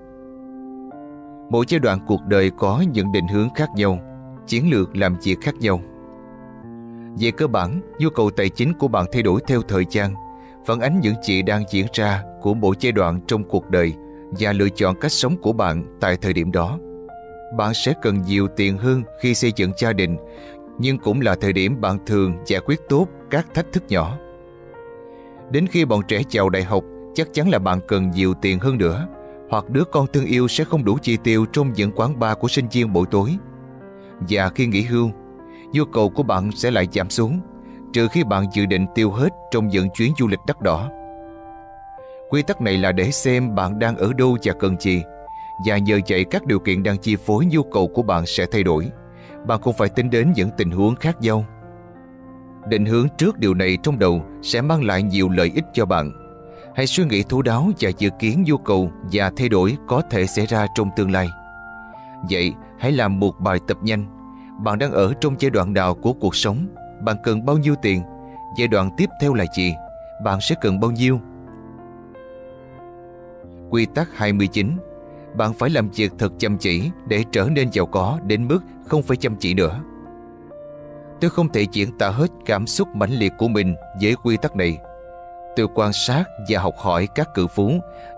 Mỗi 1.50 1.64
giai 1.68 1.78
đoạn 1.78 1.98
cuộc 2.06 2.24
đời 2.26 2.50
có 2.59 2.84
những 2.92 3.12
định 3.12 3.28
hướng 3.28 3.48
khác 3.55 3.68
nhau, 3.76 3.98
chiến 4.46 4.70
lược 4.70 4.96
làm 4.96 5.16
việc 5.22 5.40
khác 5.40 5.55
nhau. 5.60 5.80
Về 7.20 7.30
cơ 7.30 7.46
bản, 7.46 7.80
nhu 7.98 8.10
cầu 8.10 8.30
tài 8.30 8.48
chính 8.48 8.72
của 8.74 8.88
bạn 8.88 9.06
thay 9.12 9.22
đổi 9.22 9.40
theo 9.46 9.62
thời 9.62 9.84
gian, 9.90 10.14
phản 10.66 10.80
ánh 10.80 11.00
những 11.00 11.14
gì 11.22 11.42
đang 11.42 11.64
diễn 11.70 11.86
ra 11.92 12.22
của 12.40 12.55
mỗi 12.55 12.76
giai 12.80 12.92
đoạn 12.92 13.20
trong 13.26 13.44
cuộc 13.44 13.70
đời 13.70 13.94
và 14.30 14.52
lựa 14.52 14.68
chọn 14.68 15.00
cách 15.00 15.12
sống 15.12 15.36
của 15.36 15.52
bạn 15.52 15.98
tại 16.00 16.16
thời 16.16 16.32
điểm 16.32 16.52
đó. 16.52 16.78
Bạn 17.56 17.74
sẽ 17.74 17.94
cần 18.02 18.22
nhiều 18.22 18.48
tiền 18.56 18.78
hơn 18.78 19.02
khi 19.20 19.34
xây 19.34 19.52
dựng 19.56 19.72
gia 19.78 19.92
đình, 19.92 20.16
nhưng 20.78 20.98
cũng 20.98 21.20
là 21.20 21.34
thời 21.40 21.52
điểm 21.52 21.80
bạn 21.80 21.98
thường 22.06 22.36
giải 22.46 22.60
quyết 22.66 22.80
tốt 22.88 23.06
các 23.30 23.46
thách 23.55 23.66
thức 23.72 23.82
nhỏ. 23.88 24.18
Đến 25.50 25.66
khi 25.66 25.84
bọn 25.84 26.00
trẻ 26.09 26.22
chào 26.28 26.48
đại 26.48 26.62
học, 26.62 26.84
chắc 27.14 27.28
chắn 27.32 27.48
là 27.48 27.59
bạn 27.59 27.80
cần 27.88 28.10
nhiều 28.10 28.34
tiền 28.42 28.59
hơn 28.59 28.78
nữa, 28.78 29.09
hoặc 29.50 29.70
đứa 29.70 29.84
con 29.84 30.06
thương 30.12 30.24
yêu 30.24 30.48
sẽ 30.48 30.64
không 30.64 30.84
đủ 30.84 30.98
chi 31.02 31.16
tiêu 31.24 31.46
trong 31.52 31.72
những 31.72 31.92
quán 31.92 32.18
bar 32.18 32.38
của 32.38 32.48
sinh 32.48 32.68
viên 32.72 32.92
buổi 32.92 33.06
tối. 33.10 33.36
Và 34.20 34.50
khi 34.55 34.66
nghỉ 34.66 34.82
hưu, 34.82 35.10
nhu 35.72 35.84
cầu 35.84 36.10
của 36.10 36.22
bạn 36.22 36.50
sẽ 36.52 36.70
lại 36.70 36.88
giảm 36.92 37.10
xuống, 37.10 37.40
trừ 37.92 38.09
khi 38.09 38.24
bạn 38.24 38.44
dự 38.52 38.66
định 38.66 38.86
tiêu 38.94 39.10
hết 39.10 39.28
trong 39.50 39.68
những 39.68 39.88
chuyến 39.90 40.12
du 40.18 40.28
lịch 40.28 40.40
đắt 40.46 40.60
đỏ. 40.60 40.90
Quy 42.30 42.42
tắc 42.42 42.60
này 42.60 42.78
là 42.78 42.92
để 42.92 43.10
xem 43.10 43.55
bạn 43.55 43.78
đang 43.78 43.96
ở 43.96 44.12
đâu 44.12 44.36
và 44.44 44.52
cần 44.60 44.76
gì, 44.80 45.02
và 45.66 45.78
nhờ 45.78 46.00
vậy 46.09 46.24
các 46.24 46.46
điều 46.46 46.59
kiện 46.59 46.82
đang 46.82 46.98
chi 46.98 47.16
phối 47.16 47.46
nhu 47.46 47.62
cầu 47.62 47.88
của 47.88 48.02
bạn 48.02 48.26
sẽ 48.26 48.46
thay 48.52 48.62
đổi. 48.62 48.90
Bạn 49.46 49.60
cũng 49.62 49.74
phải 49.78 49.88
tính 49.88 50.10
đến 50.10 50.32
những 50.34 50.50
tình 50.56 50.70
huống 50.70 50.96
khác 50.96 51.20
nhau. 51.20 51.44
Định 52.68 52.86
hướng 52.86 53.09
trước 53.18 53.38
điều 53.38 53.55
này 53.55 53.78
trong 53.82 53.98
đầu 53.98 54.22
sẽ 54.42 54.60
mang 54.60 54.84
lại 54.84 55.02
nhiều 55.02 55.28
lợi 55.28 55.52
ích 55.55 55.64
cho 55.72 55.86
bạn. 55.86 56.12
Hãy 56.74 56.86
suy 56.86 57.05
nghĩ 57.05 57.22
thấu 57.22 57.42
đáo 57.42 57.70
và 57.80 57.90
dự 57.98 58.10
kiến 58.18 58.42
nhu 58.46 58.59
cầu 58.59 58.90
và 59.12 59.30
thay 59.36 59.48
đổi 59.48 59.76
có 59.88 60.02
thể 60.10 60.26
xảy 60.26 60.46
ra 60.46 60.66
trong 60.74 60.90
tương 60.96 61.10
lai. 61.10 61.28
Vậy, 62.30 62.55
hãy 62.78 62.92
làm 62.92 63.20
một 63.20 63.40
bài 63.40 63.59
tập 63.68 63.78
nhanh. 63.82 64.06
Bạn 64.64 64.78
đang 64.78 64.92
ở 64.92 65.12
trong 65.20 65.34
giai 65.38 65.50
đoạn 65.50 65.72
nào 65.72 65.94
của 65.94 66.12
cuộc 66.12 66.36
sống? 66.36 66.66
Bạn 67.00 67.16
cần 67.24 67.44
bao 67.44 67.59
nhiêu 67.59 67.74
tiền? 67.82 68.02
Giai 68.59 68.68
đoạn 68.68 68.90
tiếp 68.96 69.10
theo 69.20 69.34
là 69.34 69.44
gì? 69.56 69.74
Bạn 70.24 70.38
sẽ 70.40 70.55
cần 70.60 70.80
bao 70.80 70.90
nhiêu? 70.90 71.20
Quy 73.70 73.86
tắc 73.86 74.16
29 74.16 74.77
Bạn 75.36 75.53
phải 75.53 75.70
làm 75.70 75.89
việc 75.90 76.12
thật 76.19 76.32
chăm 76.39 76.59
chỉ 76.59 76.90
để 77.07 77.24
trở 77.32 77.49
nên 77.53 77.73
giàu 77.73 77.86
có 77.86 78.19
đến 78.27 78.49
mức 78.49 78.61
không 78.86 79.03
phải 79.03 79.16
chăm 79.16 79.36
chỉ 79.36 79.55
nữa. 79.55 79.81
Tôi 81.20 81.31
không 81.31 81.49
thể 81.49 81.66
diễn 81.73 81.99
tả 81.99 82.11
hết 82.11 82.31
cảm 82.47 82.66
xúc 82.66 82.89
mãnh 82.95 83.11
liệt 83.11 83.32
của 83.39 83.49
mình 83.49 83.74
với 84.03 84.15
quy 84.23 84.36
tắc 84.36 84.57
này. 84.57 84.78
Tôi 85.57 85.66
quan 85.74 85.93
sát 85.93 86.24
và 86.49 86.61
học 86.61 86.74
hỏi 86.78 87.09
các 87.15 87.35
cự 87.35 87.47
phú 87.47 87.73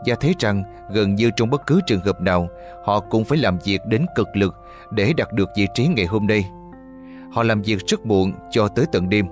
và 0.07 0.15
thấy 0.21 0.35
rằng 0.39 0.63
gần 0.91 1.15
như 1.15 1.31
trong 1.37 1.51
bất 1.51 1.67
cứ 1.67 1.81
trường 1.87 2.01
hợp 2.01 2.21
nào, 2.21 2.49
họ 2.85 3.01
cũng 3.01 3.25
phải 3.25 3.39
làm 3.39 3.59
việc 3.65 3.81
đến 3.87 4.07
cực 4.15 4.29
lực 4.35 4.55
để 4.91 5.13
đạt 5.17 5.33
được 5.33 5.51
vị 5.57 5.67
trí 5.75 5.87
ngày 5.87 6.07
hôm 6.07 6.27
nay. 6.27 6.45
Họ 7.33 7.43
làm 7.43 7.63
việc 7.63 7.87
rất 7.87 8.07
muộn 8.07 8.33
cho 8.51 8.69
tới 8.69 8.85
tận 8.93 9.09
đêm. 9.09 9.27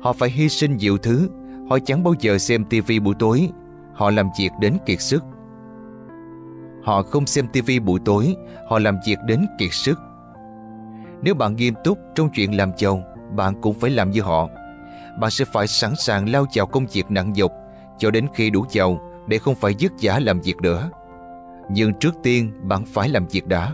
Họ 0.00 0.12
phải 0.12 0.30
hy 0.30 0.48
sinh 0.48 0.76
nhiều 0.76 0.98
thứ. 0.98 1.28
Họ 1.70 1.78
chẳng 1.78 2.02
bao 2.02 2.14
giờ 2.20 2.38
xem 2.38 2.64
tivi 2.64 3.00
buổi 3.00 3.14
tối. 3.18 3.50
Họ 3.92 4.10
làm 4.10 4.28
việc 4.38 4.50
đến 4.60 4.76
kiệt 4.86 5.00
sức. 5.00 5.24
Họ 6.82 7.02
không 7.02 7.26
xem 7.26 7.48
tivi 7.48 7.78
buổi 7.78 8.00
tối. 8.04 8.36
Họ 8.68 8.78
làm 8.78 8.98
việc 9.06 9.18
đến 9.26 9.46
kiệt 9.58 9.72
sức. 9.72 9.98
Nếu 11.22 11.34
bạn 11.34 11.56
nghiêm 11.56 11.74
túc 11.84 11.98
trong 12.14 12.28
chuyện 12.30 12.56
làm 12.56 12.70
giàu, 12.78 13.02
bạn 13.36 13.60
cũng 13.60 13.74
phải 13.74 13.90
làm 13.90 14.10
như 14.10 14.20
họ. 14.22 14.48
Bạn 15.20 15.30
sẽ 15.30 15.44
phải 15.52 15.66
sẵn 15.66 15.92
sàng 15.96 16.28
lao 16.28 16.46
vào 16.54 16.66
công 16.66 16.86
việc 16.92 17.10
nặng 17.10 17.32
nhọc 17.32 17.52
cho 17.98 18.10
đến 18.10 18.26
khi 18.34 18.50
đủ 18.50 18.64
giàu 18.70 19.00
để 19.26 19.38
không 19.38 19.54
phải 19.54 19.74
dứt 19.78 19.92
giả 19.98 20.18
làm 20.18 20.40
việc 20.40 20.56
nữa. 20.62 20.90
Nhưng 21.70 21.94
trước 21.94 22.14
tiên 22.22 22.52
bạn 22.62 22.84
phải 22.84 23.08
làm 23.08 23.26
việc 23.26 23.46
đã. 23.46 23.72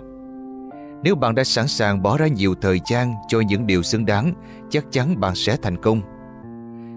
Nếu 1.03 1.15
bạn 1.15 1.35
đã 1.35 1.45
sẵn 1.45 1.69
sàng 1.69 2.03
bỏ 2.03 2.17
ra 2.17 2.27
nhiều 2.27 2.55
thời 2.61 2.81
gian 2.87 3.15
cho 3.29 3.41
những 3.41 3.67
điều 3.67 3.83
xứng 3.83 4.07
đáng, 4.07 4.33
chắc 4.71 4.85
chắn 4.91 5.21
bạn 5.21 5.35
sẽ 5.35 5.57
thành 5.63 5.77
công. 5.77 6.01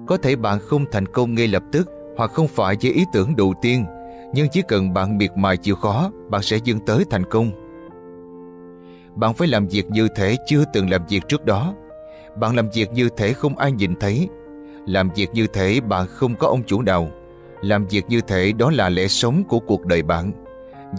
Có 0.07 0.17
thể 0.17 0.35
bạn 0.35 0.59
không 0.59 0.85
thành 0.91 1.05
công 1.05 1.35
ngay 1.35 1.47
lập 1.47 1.63
tức 1.71 1.89
hoặc 2.17 2.31
không 2.31 2.47
phải 2.47 2.75
với 2.81 2.91
ý 2.91 3.05
tưởng 3.13 3.35
đầu 3.35 3.53
tiên, 3.61 3.85
nhưng 4.33 4.49
chỉ 4.49 4.61
cần 4.67 4.93
bạn 4.93 5.17
miệt 5.17 5.31
mài 5.35 5.57
chịu 5.57 5.75
khó, 5.75 6.11
bạn 6.29 6.41
sẽ 6.41 6.57
dâng 6.63 6.79
tới 6.79 7.05
thành 7.09 7.25
công. 7.25 7.51
Bạn 9.15 9.33
phải 9.33 9.47
làm 9.47 9.67
việc 9.67 9.85
như 9.89 10.07
thể 10.15 10.35
chưa 10.47 10.63
từng 10.73 10.89
làm 10.89 11.01
việc 11.09 11.27
trước 11.27 11.45
đó. 11.45 11.73
Bạn 12.35 12.55
làm 12.55 12.69
việc 12.69 12.91
như 12.91 13.09
thể 13.17 13.33
không 13.33 13.57
ai 13.57 13.71
nhìn 13.71 13.95
thấy. 13.99 14.29
Làm 14.85 15.09
việc 15.15 15.29
như 15.33 15.47
thể 15.47 15.81
bạn 15.81 16.07
không 16.07 16.35
có 16.35 16.47
ông 16.47 16.63
chủ 16.63 16.81
nào. 16.81 17.09
Làm 17.61 17.87
việc 17.87 18.05
như 18.09 18.21
thể 18.21 18.51
đó 18.51 18.71
là 18.71 18.89
lẽ 18.89 19.07
sống 19.07 19.43
của 19.49 19.59
cuộc 19.59 19.85
đời 19.85 20.01
bạn. 20.01 20.31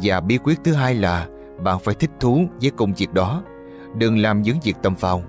Và 0.03 0.21
bí 0.21 0.39
quyết 0.39 0.59
thứ 0.65 0.73
hai 0.73 0.95
là 0.95 1.27
bạn 1.65 1.79
phải 1.79 1.95
thích 1.95 2.11
thú 2.21 2.45
với 2.61 2.71
công 2.71 2.95
việc 2.95 3.13
đó. 3.13 3.43
Đừng 3.99 4.19
làm 4.19 4.43
những 4.43 4.57
việc 4.63 4.77
tâm 4.83 4.95
phào. 4.95 5.23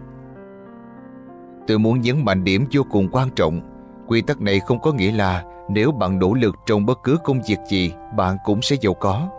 Tôi 1.68 1.80
muốn 1.80 2.02
nhấn 2.02 2.26
mạnh 2.26 2.44
điểm 2.44 2.66
vô 2.72 2.82
cùng 2.92 3.10
quan 3.12 3.30
trọng. 3.30 3.62
Quy 4.08 4.22
tắc 4.22 4.42
này 4.42 4.60
không 4.60 4.80
có 4.82 4.94
nghĩa 4.94 5.12
là 5.12 5.44
nếu 5.74 5.92
bạn 5.92 6.20
nỗ 6.20 6.34
lực 6.34 6.56
trong 6.66 6.86
bất 6.86 7.00
cứ 7.04 7.18
công 7.24 7.42
việc 7.48 7.58
gì, 7.70 7.94
bạn 8.18 8.38
cũng 8.46 8.62
sẽ 8.62 8.76
giàu 8.82 8.94
có. 8.94 9.30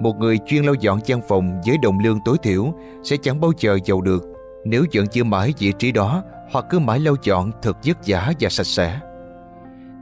Một 0.00 0.16
người 0.18 0.38
chuyên 0.46 0.64
lau 0.64 0.74
dọn 0.74 1.00
văn 1.06 1.20
phòng 1.28 1.60
với 1.66 1.78
đồng 1.78 1.98
lương 1.98 2.18
tối 2.24 2.36
thiểu 2.42 2.74
sẽ 3.02 3.16
chẳng 3.22 3.40
bao 3.40 3.52
giờ 3.58 3.78
giàu 3.84 4.00
được 4.00 4.22
nếu 4.64 4.84
vẫn 4.94 5.06
chưa 5.06 5.24
mãi 5.24 5.54
vị 5.58 5.72
trí 5.78 5.92
đó 5.92 6.22
hoặc 6.52 6.64
cứ 6.70 6.78
mãi 6.78 7.00
lau 7.00 7.14
dọn 7.22 7.50
thật 7.62 7.76
vất 7.84 7.98
vả 8.06 8.32
và 8.40 8.48
sạch 8.48 8.66
sẽ. 8.66 9.00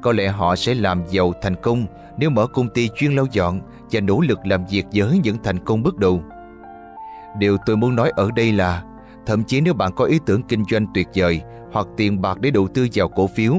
Có 0.03 0.12
lẽ 0.12 0.29
họ 0.29 0.57
sẽ 0.57 0.74
làm 0.74 1.03
giàu 1.09 1.33
thành 1.43 1.57
công 1.62 1.87
nếu 2.16 2.31
mở 2.31 2.47
công 2.47 2.69
ty 2.69 2.89
chuyên 2.97 3.12
lau 3.12 3.27
dọn 3.33 3.61
và 3.91 4.01
nỗ 4.01 4.20
lực 4.20 4.39
làm 4.45 4.65
việc 4.66 4.87
với 4.95 5.20
những 5.23 5.37
thành 5.45 5.65
công 5.65 5.83
bước 5.83 5.97
đầu. 5.97 6.23
Điều 7.39 7.57
tôi 7.66 7.77
muốn 7.77 7.97
nói 7.97 8.11
ở 8.16 8.31
đây 8.37 8.53
là 8.53 8.83
thậm 9.27 9.45
chí 9.45 9.61
nếu 9.61 9.74
bạn 9.74 9.93
có 9.97 10.05
ý 10.05 10.19
tưởng 10.27 10.43
kinh 10.43 10.65
doanh 10.70 10.87
tuyệt 10.95 11.09
vời 11.15 11.41
hoặc 11.73 11.87
tiền 11.97 12.20
bạc 12.20 12.41
để 12.41 12.51
đầu 12.51 12.69
tư 12.74 12.89
vào 12.95 13.09
cổ 13.09 13.27
phiếu, 13.27 13.55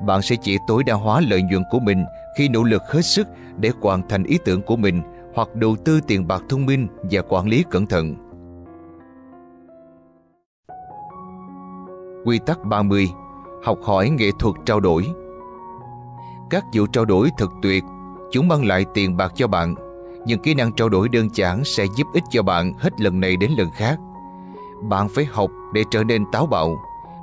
bạn 0.00 0.22
sẽ 0.22 0.36
chỉ 0.36 0.58
tối 0.66 0.84
đa 0.84 0.94
hóa 0.94 1.20
lợi 1.20 1.42
nhuận 1.42 1.62
của 1.70 1.78
mình 1.78 2.04
khi 2.36 2.48
nỗ 2.48 2.62
lực 2.62 2.82
hết 2.88 3.02
sức 3.02 3.28
để 3.58 3.70
hoàn 3.80 4.08
thành 4.08 4.24
ý 4.24 4.38
tưởng 4.44 4.62
của 4.62 4.76
mình 4.76 5.02
hoặc 5.34 5.54
đầu 5.54 5.76
tư 5.84 6.00
tiền 6.06 6.26
bạc 6.28 6.42
thông 6.48 6.66
minh 6.66 6.86
và 7.10 7.22
quản 7.28 7.48
lý 7.48 7.64
cẩn 7.70 7.86
thận. 7.86 8.14
Quy 12.24 12.38
tắc 12.46 12.64
30 12.64 13.08
Học 13.64 13.78
hỏi 13.82 14.10
nghệ 14.10 14.30
thuật 14.38 14.54
trao 14.66 14.80
đổi. 14.80 15.06
Các 16.50 16.64
vụ 16.74 16.86
trao 16.86 17.04
đổi 17.04 17.30
thật 17.38 17.50
tuyệt, 17.62 17.84
Chúng 18.30 18.48
mang 18.48 18.64
lại 18.64 18.84
tiền 18.94 19.16
bạc 19.16 19.32
cho 19.34 19.48
bạn. 19.48 19.74
Nhưng 20.26 20.38
kỹ 20.38 20.54
năng 20.54 20.72
trao 20.72 20.88
đổi 20.88 21.08
đơn 21.08 21.28
giản 21.34 21.64
sẽ 21.64 21.84
giúp 21.96 22.06
ích 22.14 22.22
cho 22.30 22.42
bạn 22.42 22.72
hết 22.78 23.00
lần 23.00 23.20
này 23.20 23.36
đến 23.36 23.50
lần 23.58 23.70
khác. 23.70 23.98
Bạn 24.82 25.08
phải 25.08 25.24
học 25.24 25.50
để 25.74 25.84
trở 25.90 26.04
nên 26.04 26.24
táo 26.32 26.46
bạo, 26.46 26.76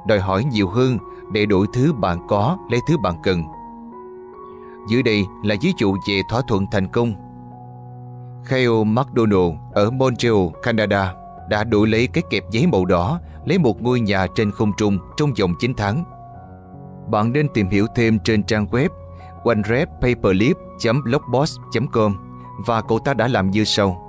Đòi 0.07 0.19
hỏi 0.19 0.43
nhiều 0.43 0.67
hơn 0.67 0.97
để 1.31 1.45
đổi 1.45 1.67
thứ 1.73 1.93
bạn 1.93 2.27
có 2.27 2.57
lấy 2.71 2.79
thứ 2.87 2.97
bạn 2.97 3.15
cần 3.23 3.43
Dưới 4.89 5.03
đây 5.03 5.25
là 5.43 5.55
ví 5.61 5.73
dụ 5.77 5.95
về 6.07 6.21
thỏa 6.29 6.41
thuận 6.47 6.65
thành 6.71 6.87
công 6.87 7.13
Kyle 8.49 8.83
McDonald 8.85 9.53
ở 9.73 9.91
Montreal, 9.91 10.47
Canada 10.63 11.13
đã 11.49 11.63
đổi 11.63 11.87
lấy 11.87 12.07
cái 12.07 12.23
kẹp 12.29 12.43
giấy 12.51 12.67
màu 12.67 12.85
đỏ 12.85 13.19
lấy 13.45 13.57
một 13.57 13.81
ngôi 13.81 13.99
nhà 13.99 14.27
trên 14.35 14.51
không 14.51 14.71
trung 14.77 14.97
trong 15.17 15.33
vòng 15.39 15.53
9 15.59 15.73
tháng. 15.73 16.03
Bạn 17.11 17.33
nên 17.33 17.47
tìm 17.53 17.69
hiểu 17.69 17.87
thêm 17.95 18.19
trên 18.19 18.43
trang 18.43 18.65
web 18.65 18.89
oneredpaperlip.blogbox.com 19.43 22.15
và 22.65 22.81
cậu 22.81 22.99
ta 22.99 23.13
đã 23.13 23.27
làm 23.27 23.51
như 23.51 23.63
sau. 23.63 23.99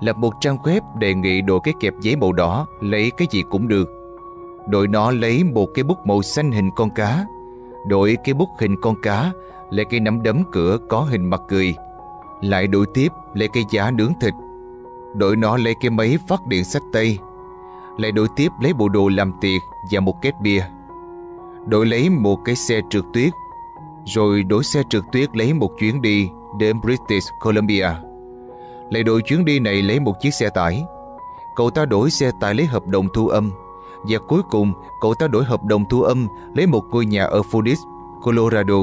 Lập 0.00 0.16
một 0.16 0.32
trang 0.40 0.56
web 0.56 0.80
đề 0.98 1.14
nghị 1.14 1.40
đổi 1.40 1.60
cái 1.64 1.74
kẹp 1.80 1.94
giấy 2.00 2.16
màu 2.16 2.32
đỏ 2.32 2.66
lấy 2.80 3.12
cái 3.16 3.28
gì 3.30 3.42
cũng 3.50 3.68
được. 3.68 4.03
Đội 4.66 4.88
nó 4.88 5.10
lấy 5.10 5.44
một 5.44 5.66
cái 5.74 5.82
bút 5.82 6.06
màu 6.06 6.22
xanh 6.22 6.52
hình 6.52 6.70
con 6.70 6.90
cá. 6.90 7.24
đội 7.86 8.16
cái 8.24 8.34
bút 8.34 8.48
hình 8.58 8.76
con 8.80 8.94
cá, 9.02 9.32
lấy 9.70 9.84
cái 9.84 10.00
nắm 10.00 10.22
đấm 10.22 10.42
cửa 10.52 10.78
có 10.88 11.00
hình 11.00 11.30
mặt 11.30 11.40
cười. 11.48 11.74
Lại 12.40 12.66
đổi 12.66 12.86
tiếp, 12.94 13.08
lấy 13.34 13.48
cây 13.52 13.64
giá 13.70 13.90
nướng 13.90 14.12
thịt. 14.20 14.34
Đội 15.14 15.36
nó 15.36 15.56
lấy 15.56 15.74
cái 15.80 15.90
máy 15.90 16.18
phát 16.28 16.46
điện 16.46 16.64
sách 16.64 16.82
tay. 16.92 17.18
Lại 17.98 18.12
đổi 18.12 18.28
tiếp 18.36 18.48
lấy 18.62 18.72
bộ 18.72 18.88
đồ 18.88 19.08
làm 19.08 19.32
tiệc 19.40 19.60
Và 19.90 20.00
một 20.00 20.22
két 20.22 20.34
bia. 20.42 20.64
Đội 21.66 21.86
lấy 21.86 22.10
một 22.10 22.38
cái 22.44 22.54
xe 22.54 22.80
trượt 22.90 23.04
tuyết. 23.12 23.32
Rồi 24.04 24.42
đổi 24.42 24.64
xe 24.64 24.82
trượt 24.90 25.02
tuyết 25.12 25.36
lấy 25.36 25.54
một 25.54 25.70
chuyến 25.78 26.02
đi 26.02 26.28
Đến 26.58 26.80
British 26.80 27.28
Columbia. 27.40 27.88
Lại 28.90 29.02
đổi 29.02 29.22
chuyến 29.22 29.44
đi 29.44 29.58
này 29.58 29.82
lấy 29.82 30.00
một 30.00 30.20
chiếc 30.20 30.34
xe 30.34 30.50
tải. 30.50 30.84
Cậu 31.56 31.70
ta 31.70 31.84
đổi 31.84 32.10
xe 32.10 32.30
tải 32.40 32.54
lấy 32.54 32.66
hợp 32.66 32.86
đồng 32.86 33.08
thu 33.14 33.28
âm. 33.28 33.50
Và 34.08 34.18
cuối 34.28 34.42
cùng 34.50 34.72
cậu 35.00 35.14
ta 35.14 35.28
đổi 35.28 35.44
hợp 35.44 35.64
đồng 35.64 35.84
thu 35.90 36.02
âm 36.02 36.28
Lấy 36.54 36.66
một 36.66 36.84
ngôi 36.90 37.06
nhà 37.06 37.24
ở 37.24 37.42
Phoenix, 37.42 37.78
Colorado 38.22 38.74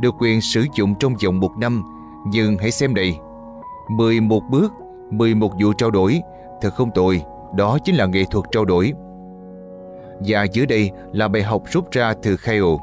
Được 0.00 0.14
quyền 0.18 0.40
sử 0.40 0.66
dụng 0.74 0.94
trong 0.94 1.14
vòng 1.24 1.40
một 1.40 1.58
năm. 1.58 1.82
Nhưng 2.26 2.58
hãy 2.58 2.70
xem 2.70 2.94
đây. 2.94 3.18
11 3.88 4.42
bước 4.50 4.72
11 5.10 5.52
vụ 5.60 5.72
trao 5.72 5.90
đổi. 5.90 6.20
Thật 6.60 6.70
không 6.74 6.90
tồi 6.94 7.22
Đó 7.56 7.78
chính 7.84 7.94
là 7.94 8.06
nghệ 8.06 8.24
thuật 8.30 8.44
trao 8.52 8.64
đổi. 8.64 8.92
Và 10.26 10.44
dưới 10.44 10.66
đây 10.66 10.90
là 11.12 11.28
bài 11.28 11.42
học 11.42 11.62
rút 11.72 11.90
ra 11.90 12.14
từ 12.22 12.36
Kyle. 12.36 12.76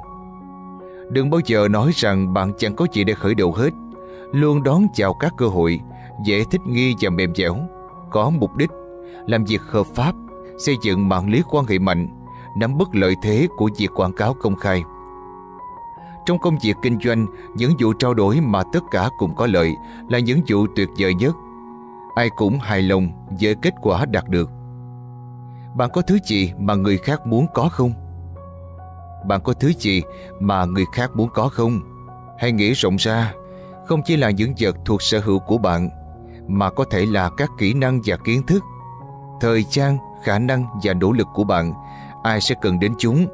Đừng 1.09 1.29
bao 1.29 1.41
giờ 1.45 1.67
nói 1.67 1.91
rằng 1.95 2.33
bạn 2.33 2.51
chẳng 2.57 2.75
có 2.75 2.87
gì 2.93 3.03
để 3.03 3.13
khởi 3.13 3.35
đầu 3.35 3.51
hết. 3.51 3.69
Luôn 4.31 4.63
đón 4.63 4.87
chào 4.93 5.13
các 5.13 5.33
cơ 5.37 5.47
hội 5.47 5.79
Dễ 6.25 6.43
thích 6.51 6.61
nghi 6.67 6.95
và 7.01 7.09
mềm 7.09 7.35
dẻo. 7.35 7.55
Có 8.11 8.29
mục 8.29 8.55
đích 8.55 8.69
Làm 9.27 9.43
việc 9.43 9.61
hợp 9.61 9.85
pháp 9.95 10.15
Xây 10.57 10.77
dựng 10.81 11.09
mạng 11.09 11.29
lưới 11.29 11.41
quan 11.49 11.65
hệ 11.65 11.79
mạnh 11.79 12.07
Nắm 12.57 12.77
bắt 12.77 12.87
lợi 12.91 13.15
thế 13.21 13.47
của 13.57 13.69
việc 13.77 13.89
quảng 13.95 14.13
cáo 14.13 14.33
công 14.33 14.55
khai. 14.55 14.83
Trong 16.25 16.39
công 16.39 16.57
việc 16.63 16.75
kinh 16.81 16.99
doanh 16.99 17.25
Những 17.55 17.73
vụ 17.79 17.93
trao 17.93 18.13
đổi 18.13 18.41
mà 18.41 18.63
tất 18.73 18.83
cả 18.91 19.09
cùng 19.17 19.35
có 19.35 19.47
lợi 19.47 19.75
Là 20.09 20.19
những 20.19 20.41
vụ 20.47 20.67
tuyệt 20.75 20.89
vời 20.97 21.13
nhất. 21.13 21.35
Ai 22.15 22.29
cũng 22.29 22.59
hài 22.59 22.81
lòng 22.81 23.27
với 23.41 23.55
kết 23.55 23.73
quả 23.81 24.05
đạt 24.05 24.29
được. 24.29 24.49
Bạn 25.75 25.89
có 25.93 26.01
thứ 26.01 26.19
gì 26.25 26.53
mà 26.59 26.75
người 26.75 26.97
khác 26.97 27.27
muốn 27.27 27.45
có 27.53 27.69
không? 27.69 27.93
Bạn 29.27 29.41
có 29.43 29.53
thứ 29.53 29.71
gì 29.79 30.01
mà 30.39 30.65
người 30.65 30.85
khác 30.93 31.11
muốn 31.15 31.29
có 31.33 31.49
không? 31.49 31.79
Hãy 32.39 32.51
nghĩ 32.51 32.73
rộng 32.73 32.95
ra. 32.95 33.33
Không 33.85 34.01
chỉ 34.05 34.17
là 34.17 34.29
những 34.29 34.53
vật 34.59 34.75
thuộc 34.85 35.01
sở 35.01 35.19
hữu 35.19 35.39
của 35.39 35.57
bạn 35.57 35.89
Mà 36.47 36.69
có 36.69 36.85
thể 36.91 37.05
là 37.05 37.29
các 37.37 37.49
kỹ 37.57 37.73
năng 37.73 38.01
và 38.05 38.17
kiến 38.17 38.43
thức. 38.43 38.63
Thời 39.41 39.63
gian, 39.71 39.97
khả 40.23 40.39
năng 40.39 40.65
và 40.83 40.93
nỗ 40.93 41.11
lực 41.11 41.27
của 41.33 41.43
bạn 41.43 41.73
Ai 42.23 42.41
sẽ 42.41 42.55
cần 42.61 42.79
đến 42.79 42.93
chúng 42.97 43.27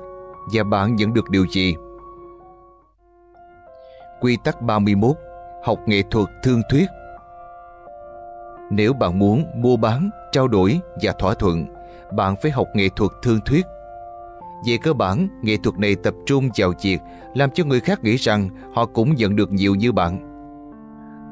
Và 0.54 0.64
bạn 0.64 0.96
nhận 0.96 1.14
được 1.14 1.30
điều 1.30 1.46
gì? 1.52 1.76
Quy 4.22 4.38
tắc 4.44 4.62
31 4.62 5.16
Học 5.64 5.80
nghệ 5.86 6.02
thuật 6.12 6.28
thương 6.44 6.62
thuyết 6.72 6.86
Nếu 8.70 8.94
bạn 8.94 9.20
muốn 9.20 9.46
mua 9.56 9.78
bán, 9.78 10.10
trao 10.32 10.48
đổi 10.48 10.80
và 11.02 11.14
thỏa 11.20 11.34
thuận 11.34 11.66
Bạn 12.16 12.36
phải 12.42 12.52
học 12.52 12.68
nghệ 12.76 12.90
thuật 12.96 13.12
thương 13.24 13.40
thuyết 13.46 13.66
về 14.66 14.78
cơ 14.78 14.94
bản, 14.94 15.28
nghệ 15.42 15.58
thuật 15.58 15.80
này 15.80 15.96
tập 15.96 16.14
trung 16.26 16.50
vào 16.56 16.74
việc 16.82 16.98
làm 17.34 17.52
cho 17.52 17.64
người 17.64 17.80
khác 17.80 18.04
nghĩ 18.04 18.16
rằng 18.16 18.50
họ 18.74 18.86
cũng 18.86 19.16
nhận 19.16 19.36
được 19.36 19.52
nhiều 19.52 19.76
như 19.76 19.92
bạn. 19.92 20.20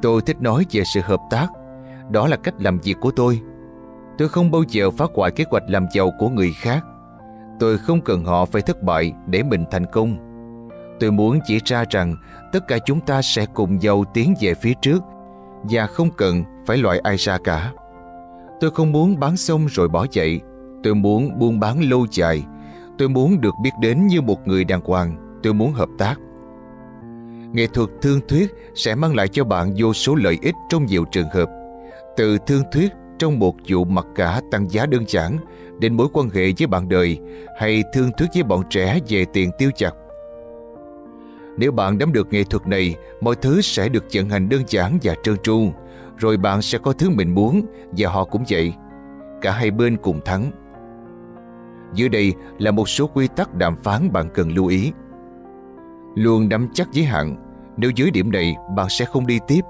Tôi 0.02 0.22
thích 0.22 0.42
nói 0.42 0.66
về 0.72 0.84
sự 0.94 1.02
hợp 1.04 1.20
tác. 1.30 1.48
Đó 2.10 2.28
là 2.28 2.38
cách 2.38 2.54
làm 2.60 2.80
việc 2.80 2.98
của 3.00 3.12
tôi. 3.12 3.42
Tôi 4.18 4.28
không 4.28 4.52
bao 4.52 4.64
giờ 4.68 4.92
phá 4.92 5.06
hoại 5.14 5.32
kế 5.32 5.46
hoạch 5.50 5.64
làm 5.68 5.86
giàu 5.94 6.12
của 6.20 6.30
người 6.30 6.52
khác. 6.52 6.86
Tôi 7.60 7.78
không 7.78 8.02
cần 8.02 8.26
họ 8.26 8.46
phải 8.46 8.62
thất 8.62 8.84
bại 8.84 9.14
để 9.28 9.44
mình 9.44 9.66
thành 9.72 9.86
công. 9.92 10.18
Tôi 11.00 11.12
muốn 11.12 11.40
chỉ 11.46 11.60
ra 11.66 11.84
rằng 11.90 12.16
tất 12.54 12.68
cả 12.68 12.78
chúng 12.86 13.02
ta 13.02 13.22
sẽ 13.22 13.46
cùng 13.54 13.82
giàu 13.82 14.04
tiến 14.14 14.34
về 14.42 14.54
phía 14.54 14.74
trước 14.82 15.04
và 15.64 15.88
không 15.88 16.10
cần 16.18 16.44
phải 16.66 16.78
loại 16.78 17.00
ai 17.00 17.16
ra 17.16 17.38
cả. 17.44 17.72
Tôi 18.60 18.72
không 18.72 18.92
muốn 18.92 19.20
bán 19.20 19.38
xong 19.38 19.68
rồi 19.68 19.90
bỏ 19.90 20.08
chạy. 20.08 20.42
Tôi 20.84 20.96
muốn 20.96 21.40
buôn 21.40 21.60
bán 21.60 21.90
lâu 21.90 22.06
dài 22.12 22.44
Tôi 22.98 23.10
muốn 23.10 23.42
được 23.42 23.56
biết 23.64 23.72
đến 23.80 24.08
như 24.08 24.22
một 24.22 24.48
người 24.48 24.64
đàng 24.64 24.82
hoàng. 24.82 25.40
Tôi 25.44 25.54
muốn 25.54 25.74
hợp 25.74 25.90
tác. 25.98 26.16
Nghệ 27.54 27.68
thuật 27.68 27.90
thương 28.02 28.20
thuyết 28.28 28.54
sẽ 28.76 28.96
mang 28.96 29.16
lại 29.16 29.28
cho 29.28 29.44
bạn 29.44 29.74
vô 29.78 29.94
số 29.94 30.16
lợi 30.16 30.38
ích 30.42 30.56
trong 30.70 30.86
nhiều 30.86 31.06
trường 31.12 31.30
hợp. 31.30 31.50
Từ 32.18 32.38
thương 32.48 32.64
thuyết 32.72 32.92
trong 33.20 33.40
một 33.40 33.56
vụ 33.70 33.86
mặc 33.86 34.06
cả 34.16 34.42
tăng 34.52 34.70
giá 34.70 34.86
đơn 34.86 35.04
giản 35.08 35.38
đến 35.80 35.98
mối 35.98 36.08
quan 36.14 36.30
hệ 36.30 36.54
với 36.58 36.68
bạn 36.68 36.90
đời 36.90 37.20
hay 37.58 37.84
thương 37.94 38.12
thuyết 38.18 38.28
với 38.34 38.44
bọn 38.44 38.64
trẻ 38.70 39.00
về 39.08 39.26
tiền 39.34 39.52
tiêu 39.58 39.72
chặt. 39.76 39.92
Nếu 41.58 41.72
bạn 41.72 41.98
nắm 41.98 42.14
được 42.14 42.34
nghệ 42.34 42.44
thuật 42.44 42.68
này, 42.68 42.96
mọi 43.22 43.36
thứ 43.36 43.62
sẽ 43.62 43.90
được 43.90 44.06
vận 44.14 44.30
hành 44.30 44.50
đơn 44.50 44.64
giản 44.68 44.98
và 45.04 45.16
trơn 45.24 45.38
tru, 45.38 45.72
rồi 46.18 46.38
bạn 46.38 46.62
sẽ 46.62 46.78
có 46.78 46.94
thứ 46.94 47.10
mình 47.10 47.36
muốn 47.36 47.62
và 47.92 48.10
họ 48.10 48.24
cũng 48.24 48.44
vậy. 48.50 48.74
Cả 49.42 49.52
hai 49.52 49.72
bên 49.72 49.98
cùng 49.98 50.22
thắng. 50.26 50.52
Dưới 51.94 52.10
đây 52.10 52.34
là 52.58 52.72
một 52.72 52.90
số 52.90 53.08
quy 53.08 53.28
tắc 53.28 53.54
đàm 53.54 53.76
phán 53.76 54.12
bạn 54.14 54.30
cần 54.34 54.52
lưu 54.52 54.68
ý. 54.68 54.92
Luôn 56.16 56.50
nắm 56.50 56.68
chắc 56.74 56.88
giới 56.92 57.06
hạn, 57.06 57.36
nếu 57.78 57.92
dưới 57.96 58.12
điểm 58.12 58.32
này 58.32 58.56
bạn 58.76 58.90
sẽ 58.90 59.06
không 59.06 59.28
đi 59.28 59.40
tiếp. 59.48 59.62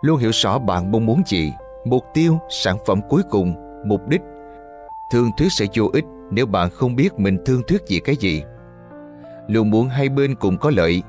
Luôn 0.00 0.18
hiểu 0.18 0.30
rõ 0.34 0.58
bạn 0.58 0.90
mong 0.90 1.06
muốn 1.06 1.22
gì, 1.26 1.52
mục 1.84 2.04
tiêu, 2.14 2.38
sản 2.48 2.76
phẩm 2.86 3.00
cuối 3.08 3.22
cùng, 3.30 3.54
mục 3.86 4.08
đích. 4.08 4.20
Thương 5.12 5.30
thuyết 5.36 5.52
sẽ 5.52 5.66
vô 5.74 5.90
ích 5.92 6.04
nếu 6.30 6.46
bạn 6.46 6.70
không 6.70 6.96
biết 6.96 7.18
mình 7.18 7.38
thương 7.46 7.62
thuyết 7.68 7.80
gì 7.86 8.00
cái 8.00 8.16
gì. 8.16 8.42
Luôn 9.48 9.70
muốn 9.70 9.88
hai 9.88 10.08
bên 10.08 10.34
cùng 10.34 10.58
có 10.58 10.70
lợi. 10.70 11.02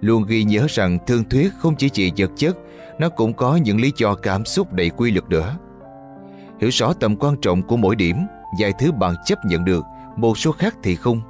Luôn 0.00 0.24
ghi 0.26 0.44
nhớ 0.44 0.66
rằng 0.68 0.98
thương 1.06 1.24
thuyết 1.24 1.52
không 1.58 1.76
chỉ 1.76 1.88
chỉ 1.88 2.12
vật 2.16 2.30
chất, 2.36 2.56
nó 2.98 3.08
cũng 3.08 3.32
có 3.32 3.56
những 3.56 3.80
lý 3.80 3.92
do 3.96 4.14
cảm 4.14 4.44
xúc 4.44 4.72
đầy 4.72 4.90
quy 4.90 5.10
luật 5.10 5.28
nữa. 5.28 5.56
Hiểu 6.60 6.70
rõ 6.72 6.92
tầm 6.92 7.16
quan 7.16 7.36
trọng 7.42 7.62
của 7.62 7.76
mỗi 7.76 7.96
điểm 7.96 8.16
vài 8.58 8.72
thứ 8.78 8.92
bạn 8.92 9.14
chấp 9.24 9.38
nhận 9.44 9.64
được, 9.64 9.84
một 10.16 10.38
số 10.38 10.52
khác 10.52 10.76
thì 10.82 10.94
không. 10.94 11.20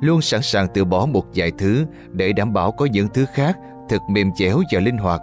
Luôn 0.00 0.22
sẵn 0.22 0.42
sàng 0.42 0.66
từ 0.74 0.84
bỏ 0.84 1.06
một 1.06 1.24
vài 1.34 1.52
thứ 1.58 1.86
để 2.10 2.32
đảm 2.32 2.52
bảo 2.52 2.72
có 2.72 2.86
những 2.86 3.08
thứ 3.14 3.24
khác 3.34 3.58
thật 3.88 3.98
mềm 4.08 4.30
dẻo 4.36 4.60
và 4.72 4.80
linh 4.80 4.96
hoạt. 4.96 5.20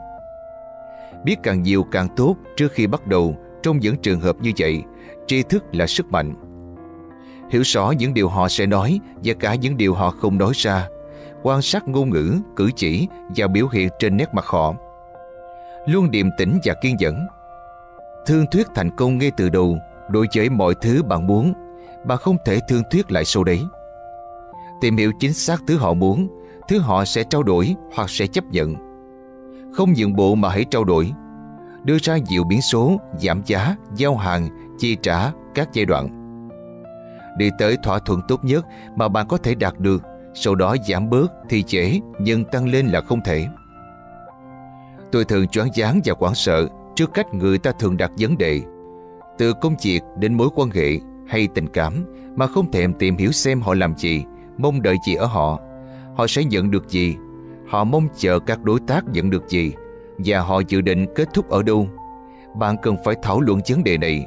Biết 1.25 1.35
càng 1.43 1.63
nhiều 1.63 1.83
càng 1.83 2.07
tốt 2.15 2.35
trước 2.57 2.71
khi 2.71 2.87
bắt 2.87 3.07
đầu 3.07 3.35
trong 3.63 3.79
những 3.79 3.97
trường 3.97 4.19
hợp 4.19 4.35
như 4.41 4.51
vậy, 4.57 4.83
tri 5.27 5.43
thức 5.43 5.63
là 5.71 5.87
sức 5.87 6.11
mạnh. 6.11 6.33
Hiểu 7.49 7.61
rõ 7.65 7.91
những 7.91 8.13
điều 8.13 8.29
họ 8.29 8.47
sẽ 8.47 8.65
nói 8.65 8.99
và 9.23 9.33
cả 9.39 9.55
những 9.55 9.77
điều 9.77 9.93
họ 9.93 10.11
không 10.11 10.37
nói 10.37 10.51
ra, 10.55 10.87
quan 11.43 11.61
sát 11.61 11.87
ngôn 11.87 12.09
ngữ, 12.09 12.35
cử 12.55 12.69
chỉ 12.75 13.07
và 13.35 13.47
biểu 13.47 13.67
hiện 13.67 13.89
trên 13.99 14.17
nét 14.17 14.29
mặt 14.33 14.45
họ. 14.45 14.73
Luôn 15.87 16.11
điềm 16.11 16.25
tĩnh 16.37 16.59
và 16.65 16.73
kiên 16.81 16.95
nhẫn. 16.99 17.27
Thương 18.25 18.45
thuyết 18.51 18.67
thành 18.75 18.89
công 18.95 19.17
ngay 19.17 19.31
từ 19.37 19.49
đầu 19.49 19.77
Đối 20.09 20.27
với 20.35 20.49
mọi 20.49 20.75
thứ 20.81 21.03
bạn 21.03 21.27
muốn 21.27 21.53
Bạn 22.05 22.17
không 22.17 22.37
thể 22.45 22.59
thương 22.67 22.83
thuyết 22.91 23.11
lại 23.11 23.25
sau 23.25 23.43
đấy 23.43 23.61
Tìm 24.81 24.97
hiểu 24.97 25.11
chính 25.19 25.33
xác 25.33 25.61
thứ 25.67 25.77
họ 25.77 25.93
muốn 25.93 26.27
Thứ 26.67 26.79
họ 26.79 27.05
sẽ 27.05 27.23
trao 27.23 27.43
đổi 27.43 27.75
hoặc 27.95 28.09
sẽ 28.09 28.27
chấp 28.27 28.43
nhận 28.43 28.88
không 29.73 29.93
nhượng 29.93 30.15
bộ 30.15 30.35
mà 30.35 30.49
hãy 30.49 30.65
trao 30.65 30.83
đổi. 30.83 31.11
Đưa 31.83 31.97
ra 32.01 32.17
nhiều 32.29 32.43
biến 32.43 32.61
số 32.61 32.99
Giảm 33.17 33.41
giá, 33.45 33.75
giao 33.95 34.15
hàng, 34.15 34.49
chi 34.79 34.97
trả 35.01 35.31
Các 35.55 35.69
giai 35.73 35.85
đoạn. 35.85 36.09
Đi 37.37 37.49
tới 37.59 37.77
thỏa 37.83 37.99
thuận 37.99 38.21
tốt 38.27 38.43
nhất 38.43 38.65
Mà 38.95 39.07
bạn 39.07 39.27
có 39.27 39.37
thể 39.37 39.55
đạt 39.55 39.79
được 39.79 40.03
Sau 40.33 40.55
đó 40.55 40.75
giảm 40.87 41.09
bớt 41.09 41.31
thì 41.49 41.63
dễ 41.67 41.99
Nhưng 42.19 42.43
tăng 42.43 42.69
lên 42.69 42.87
là 42.87 43.01
không 43.01 43.21
thể. 43.25 43.47
Tôi 45.11 45.25
thường 45.25 45.47
choáng 45.47 45.69
váng 45.75 45.99
và 46.05 46.13
hoảng 46.19 46.35
sợ 46.35 46.67
Trước 46.95 47.13
cách 47.13 47.33
người 47.33 47.57
ta 47.57 47.71
thường 47.71 47.97
đặt 47.97 48.11
vấn 48.17 48.37
đề 48.37 48.61
từ 49.39 49.53
công 49.53 49.75
việc 49.81 50.01
đến 50.17 50.33
mối 50.33 50.49
quan 50.55 50.69
hệ 50.69 50.99
hay 51.27 51.47
tình 51.47 51.67
cảm 51.67 52.05
mà 52.35 52.47
không 52.47 52.71
thèm 52.71 52.93
tìm 52.93 53.17
hiểu 53.17 53.31
xem 53.31 53.61
họ 53.61 53.73
làm 53.73 53.97
gì, 53.97 54.23
mong 54.57 54.81
đợi 54.81 54.95
gì 55.05 55.15
ở 55.15 55.25
họ. 55.25 55.59
Họ 56.15 56.27
sẽ 56.27 56.43
nhận 56.43 56.71
được 56.71 56.89
gì, 56.89 57.15
họ 57.69 57.83
mong 57.83 58.07
chờ 58.17 58.39
các 58.39 58.63
đối 58.63 58.79
tác 58.79 59.03
nhận 59.07 59.29
được 59.29 59.47
gì 59.47 59.73
và 60.17 60.39
họ 60.39 60.59
dự 60.67 60.81
định 60.81 61.05
kết 61.15 61.29
thúc 61.33 61.49
ở 61.49 61.63
đâu. 61.63 61.87
Bạn 62.55 62.75
cần 62.81 62.95
phải 63.05 63.15
thảo 63.21 63.41
luận 63.41 63.59
vấn 63.69 63.83
đề 63.83 63.97
này 63.97 64.25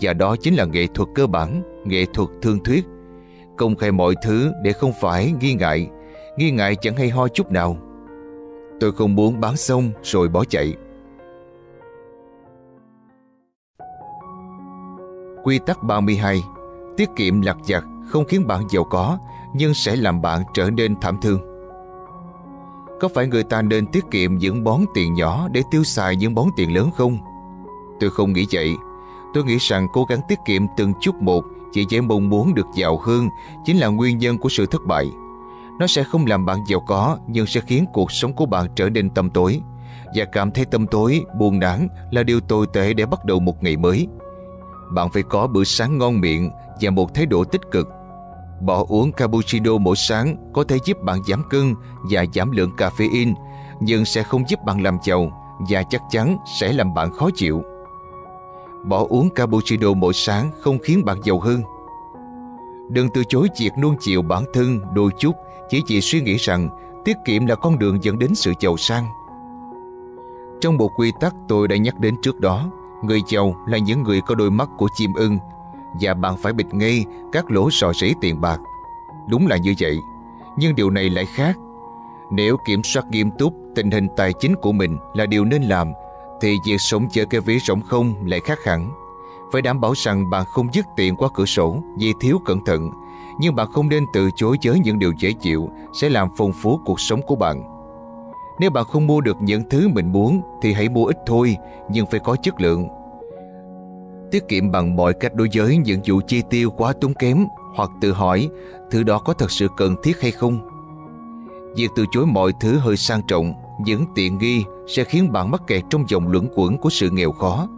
và 0.00 0.12
đó 0.12 0.36
chính 0.40 0.54
là 0.54 0.64
nghệ 0.64 0.86
thuật 0.94 1.08
cơ 1.14 1.26
bản, 1.26 1.62
nghệ 1.84 2.04
thuật 2.14 2.28
thương 2.42 2.64
thuyết. 2.64 2.84
Công 3.56 3.76
khai 3.76 3.92
mọi 3.92 4.14
thứ 4.22 4.52
để 4.62 4.72
không 4.72 4.92
phải 5.00 5.32
nghi 5.40 5.54
ngại, 5.54 5.88
nghi 6.36 6.50
ngại 6.50 6.76
chẳng 6.76 6.96
hay 6.96 7.10
ho 7.10 7.28
chút 7.28 7.52
nào. 7.52 7.76
Tôi 8.80 8.92
không 8.92 9.14
muốn 9.14 9.40
bán 9.40 9.56
xong 9.56 9.90
rồi 10.02 10.28
bỏ 10.28 10.44
chạy. 10.44 10.74
Quy 15.44 15.58
tắc 15.66 15.82
32 15.82 16.42
Tiết 16.96 17.08
kiệm 17.16 17.40
lặt 17.40 17.56
vặt 17.68 17.84
không 18.08 18.24
khiến 18.24 18.46
bạn 18.46 18.62
giàu 18.70 18.84
có 18.84 19.18
nhưng 19.54 19.74
sẽ 19.74 19.96
làm 19.96 20.22
bạn 20.22 20.42
trở 20.54 20.70
nên 20.70 21.00
thảm 21.00 21.18
thương. 21.22 21.53
Có 23.00 23.08
phải 23.14 23.26
người 23.26 23.42
ta 23.42 23.62
nên 23.62 23.86
tiết 23.86 24.04
kiệm 24.10 24.38
những 24.38 24.64
bón 24.64 24.80
tiền 24.94 25.14
nhỏ 25.14 25.48
để 25.52 25.62
tiêu 25.70 25.84
xài 25.84 26.16
những 26.16 26.34
bón 26.34 26.48
tiền 26.56 26.74
lớn 26.74 26.90
không? 26.96 27.18
Tôi 28.00 28.10
không 28.10 28.32
nghĩ 28.32 28.46
vậy. 28.52 28.74
Tôi 29.34 29.44
nghĩ 29.44 29.56
rằng 29.60 29.86
cố 29.92 30.04
gắng 30.04 30.20
tiết 30.28 30.38
kiệm 30.46 30.62
từng 30.76 30.92
chút 31.00 31.14
một 31.14 31.44
chỉ 31.72 31.86
dễ 31.88 32.00
mong 32.00 32.28
muốn 32.28 32.54
được 32.54 32.66
giàu 32.74 32.98
hơn 32.98 33.28
chính 33.64 33.78
là 33.78 33.86
nguyên 33.86 34.18
nhân 34.18 34.38
của 34.38 34.48
sự 34.48 34.66
thất 34.66 34.84
bại. 34.86 35.10
Nó 35.78 35.86
sẽ 35.86 36.04
không 36.04 36.26
làm 36.26 36.46
bạn 36.46 36.58
giàu 36.68 36.80
có 36.80 37.18
nhưng 37.26 37.46
sẽ 37.46 37.60
khiến 37.60 37.84
cuộc 37.92 38.12
sống 38.12 38.32
của 38.32 38.46
bạn 38.46 38.66
trở 38.76 38.90
nên 38.90 39.10
tâm 39.10 39.30
tối. 39.30 39.60
Và 40.16 40.24
cảm 40.24 40.50
thấy 40.50 40.64
tâm 40.64 40.86
tối, 40.86 41.24
buồn 41.38 41.58
nản 41.58 41.88
là 42.10 42.22
điều 42.22 42.40
tồi 42.40 42.66
tệ 42.72 42.92
để 42.92 43.06
bắt 43.06 43.24
đầu 43.24 43.40
một 43.40 43.62
ngày 43.62 43.76
mới 43.76 44.08
bạn 44.90 45.10
phải 45.10 45.22
có 45.22 45.46
bữa 45.46 45.64
sáng 45.64 45.98
ngon 45.98 46.20
miệng 46.20 46.50
và 46.80 46.90
một 46.90 47.14
thái 47.14 47.26
độ 47.26 47.44
tích 47.44 47.70
cực. 47.70 47.88
Bỏ 48.60 48.84
uống 48.88 49.12
cappuccino 49.12 49.78
mỗi 49.78 49.96
sáng 49.96 50.36
có 50.52 50.64
thể 50.64 50.78
giúp 50.84 51.02
bạn 51.02 51.18
giảm 51.28 51.42
cân 51.50 51.74
và 52.10 52.24
giảm 52.34 52.50
lượng 52.50 52.70
caffeine, 52.76 53.34
nhưng 53.80 54.04
sẽ 54.04 54.22
không 54.22 54.44
giúp 54.48 54.64
bạn 54.64 54.82
làm 54.82 54.98
giàu 55.04 55.30
và 55.58 55.82
chắc 55.82 56.02
chắn 56.10 56.36
sẽ 56.60 56.72
làm 56.72 56.94
bạn 56.94 57.10
khó 57.12 57.30
chịu. 57.34 57.62
Bỏ 58.84 59.06
uống 59.08 59.30
cappuccino 59.30 59.92
mỗi 59.94 60.12
sáng 60.12 60.50
không 60.60 60.78
khiến 60.78 61.04
bạn 61.04 61.18
giàu 61.24 61.40
hơn. 61.40 61.62
Đừng 62.88 63.08
từ 63.14 63.22
chối 63.28 63.48
việc 63.60 63.70
nuông 63.78 63.96
chiều 64.00 64.22
bản 64.22 64.44
thân 64.52 64.80
đôi 64.94 65.10
chút 65.18 65.32
chỉ 65.68 65.82
vì 65.88 66.00
suy 66.00 66.20
nghĩ 66.20 66.36
rằng 66.36 66.68
tiết 67.04 67.16
kiệm 67.24 67.46
là 67.46 67.54
con 67.54 67.78
đường 67.78 68.04
dẫn 68.04 68.18
đến 68.18 68.34
sự 68.34 68.52
giàu 68.60 68.76
sang. 68.76 69.06
Trong 70.60 70.78
bộ 70.78 70.88
quy 70.88 71.12
tắc 71.20 71.34
tôi 71.48 71.68
đã 71.68 71.76
nhắc 71.76 72.00
đến 72.00 72.14
trước 72.22 72.40
đó, 72.40 72.70
người 73.04 73.20
giàu 73.28 73.56
là 73.66 73.78
những 73.78 74.02
người 74.02 74.20
có 74.20 74.34
đôi 74.34 74.50
mắt 74.50 74.68
của 74.78 74.88
chim 74.96 75.10
ưng 75.14 75.38
và 76.00 76.14
bạn 76.14 76.36
phải 76.36 76.52
bịt 76.52 76.66
ngay 76.72 77.04
các 77.32 77.50
lỗ 77.50 77.70
sò 77.70 77.92
rỉ 77.92 78.12
tiền 78.20 78.40
bạc. 78.40 78.60
Đúng 79.28 79.46
là 79.46 79.56
như 79.56 79.74
vậy, 79.80 79.98
nhưng 80.56 80.74
điều 80.74 80.90
này 80.90 81.10
lại 81.10 81.26
khác. 81.26 81.56
Nếu 82.30 82.56
kiểm 82.66 82.82
soát 82.82 83.06
nghiêm 83.10 83.30
túc 83.38 83.54
tình 83.74 83.90
hình 83.90 84.08
tài 84.16 84.32
chính 84.32 84.54
của 84.62 84.72
mình 84.72 84.98
là 85.14 85.26
điều 85.26 85.44
nên 85.44 85.62
làm, 85.62 85.92
thì 86.40 86.58
việc 86.66 86.80
sống 86.80 87.06
chở 87.10 87.24
cái 87.24 87.40
ví 87.40 87.58
rỗng 87.58 87.80
không 87.80 88.14
lại 88.26 88.40
khác 88.44 88.58
hẳn. 88.64 88.90
Phải 89.52 89.62
đảm 89.62 89.80
bảo 89.80 89.92
rằng 89.96 90.30
bạn 90.30 90.44
không 90.44 90.68
dứt 90.72 90.86
tiền 90.96 91.16
qua 91.16 91.28
cửa 91.34 91.44
sổ 91.44 91.76
vì 91.98 92.12
thiếu 92.20 92.40
cẩn 92.44 92.64
thận, 92.64 92.90
nhưng 93.38 93.54
bạn 93.54 93.68
không 93.72 93.88
nên 93.88 94.04
từ 94.12 94.30
chối 94.36 94.56
với 94.64 94.78
những 94.84 94.98
điều 94.98 95.12
dễ 95.18 95.32
chịu 95.32 95.68
sẽ 96.00 96.08
làm 96.08 96.28
phong 96.36 96.52
phú 96.52 96.80
cuộc 96.84 97.00
sống 97.00 97.22
của 97.26 97.36
bạn. 97.36 97.62
Nếu 98.58 98.70
bạn 98.70 98.84
không 98.84 99.06
mua 99.06 99.20
được 99.20 99.36
những 99.40 99.62
thứ 99.70 99.88
mình 99.88 100.12
muốn 100.12 100.40
thì 100.62 100.72
hãy 100.72 100.88
mua 100.88 101.04
ít 101.04 101.16
thôi, 101.26 101.56
nhưng 101.90 102.06
phải 102.06 102.20
có 102.20 102.36
chất 102.42 102.60
lượng. 102.60 102.88
Tiết 104.34 104.48
kiệm 104.48 104.70
bằng 104.70 104.96
mọi 104.96 105.14
cách 105.14 105.34
đối 105.34 105.48
với 105.54 105.76
những 105.76 106.00
vụ 106.06 106.20
chi 106.26 106.42
tiêu 106.50 106.70
quá 106.70 106.92
tốn 107.00 107.14
kém 107.14 107.46
hoặc 107.74 107.90
tự 108.00 108.12
hỏi 108.12 108.48
thứ 108.90 109.02
đó 109.02 109.18
có 109.18 109.32
thật 109.32 109.50
sự 109.50 109.68
cần 109.76 109.96
thiết 110.02 110.20
hay 110.20 110.30
không. 110.30 110.68
Việc 111.76 111.88
từ 111.96 112.04
chối 112.12 112.26
mọi 112.26 112.52
thứ 112.60 112.78
hơi 112.78 112.96
sang 112.96 113.22
trọng, 113.28 113.54
những 113.84 114.04
tiện 114.14 114.38
nghi 114.38 114.64
sẽ 114.88 115.04
khiến 115.04 115.32
bạn 115.32 115.50
mắc 115.50 115.62
kẹt 115.66 115.82
trong 115.90 116.04
dòng 116.08 116.28
luẩn 116.28 116.48
quẩn 116.54 116.78
của 116.78 116.90
sự 116.90 117.10
nghèo 117.10 117.32
khó. 117.32 117.68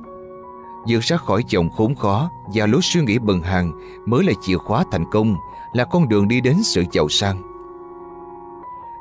vượt 0.89 1.01
ra 1.01 1.17
khỏi 1.17 1.43
dòng 1.49 1.71
khốn 1.71 1.95
khó 1.95 2.31
và 2.55 2.67
lối 2.67 2.81
suy 2.83 3.01
nghĩ 3.01 3.19
bần 3.19 3.43
hàng 3.43 3.73
mới 4.07 4.25
là 4.25 4.33
chìa 4.43 4.57
khóa 4.57 4.85
thành 4.91 5.05
công, 5.11 5.37
là 5.73 5.85
con 5.85 6.09
đường 6.09 6.29
đi 6.29 6.41
đến 6.41 6.57
sự 6.63 6.85
giàu 6.93 7.09
sang. 7.09 7.43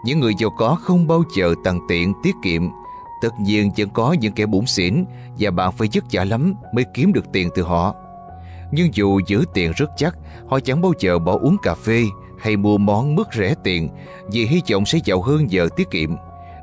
Những 0.05 0.19
người 0.19 0.33
giàu 0.39 0.49
có 0.49 0.77
không 0.81 1.07
bao 1.07 1.23
giờ 1.35 1.55
tàn 1.63 1.79
tiện 1.87 2.13
tiết 2.23 2.35
kiệm 2.43 2.61
Tất 3.25 3.39
nhiên 3.39 3.71
vẫn 3.77 3.89
có 3.89 4.15
những 4.19 4.33
kẻ 4.33 4.45
bủn 4.45 4.65
xỉn, 4.65 5.05
Và 5.39 5.51
bạn 5.51 5.71
phải 5.71 5.87
vất 5.93 6.03
vả 6.11 6.23
lắm 6.23 6.53
mới 6.73 6.85
kiếm 6.93 7.13
được 7.13 7.25
tiền 7.31 7.49
từ 7.55 7.63
họ. 7.63 7.95
Nhưng 8.71 8.93
dù 8.93 9.19
giữ 9.27 9.45
tiền 9.53 9.71
rất 9.75 9.91
chắc, 9.97 10.17
Họ 10.47 10.59
chẳng 10.59 10.81
bao 10.81 10.91
giờ 10.99 11.19
bỏ 11.19 11.37
uống 11.41 11.57
cà 11.63 11.75
phê 11.75 12.03
Hay 12.39 12.57
mua 12.57 12.77
món 12.77 13.15
mức 13.15 13.33
rẻ 13.33 13.55
tiền, 13.63 13.89
Vì 14.31 14.45
hy 14.45 14.61
vọng 14.71 14.85
sẽ 14.85 14.99
giàu 15.05 15.21
hơn 15.21 15.51
giờ 15.51 15.67
tiết 15.75 15.89
kiệm. 15.91 16.15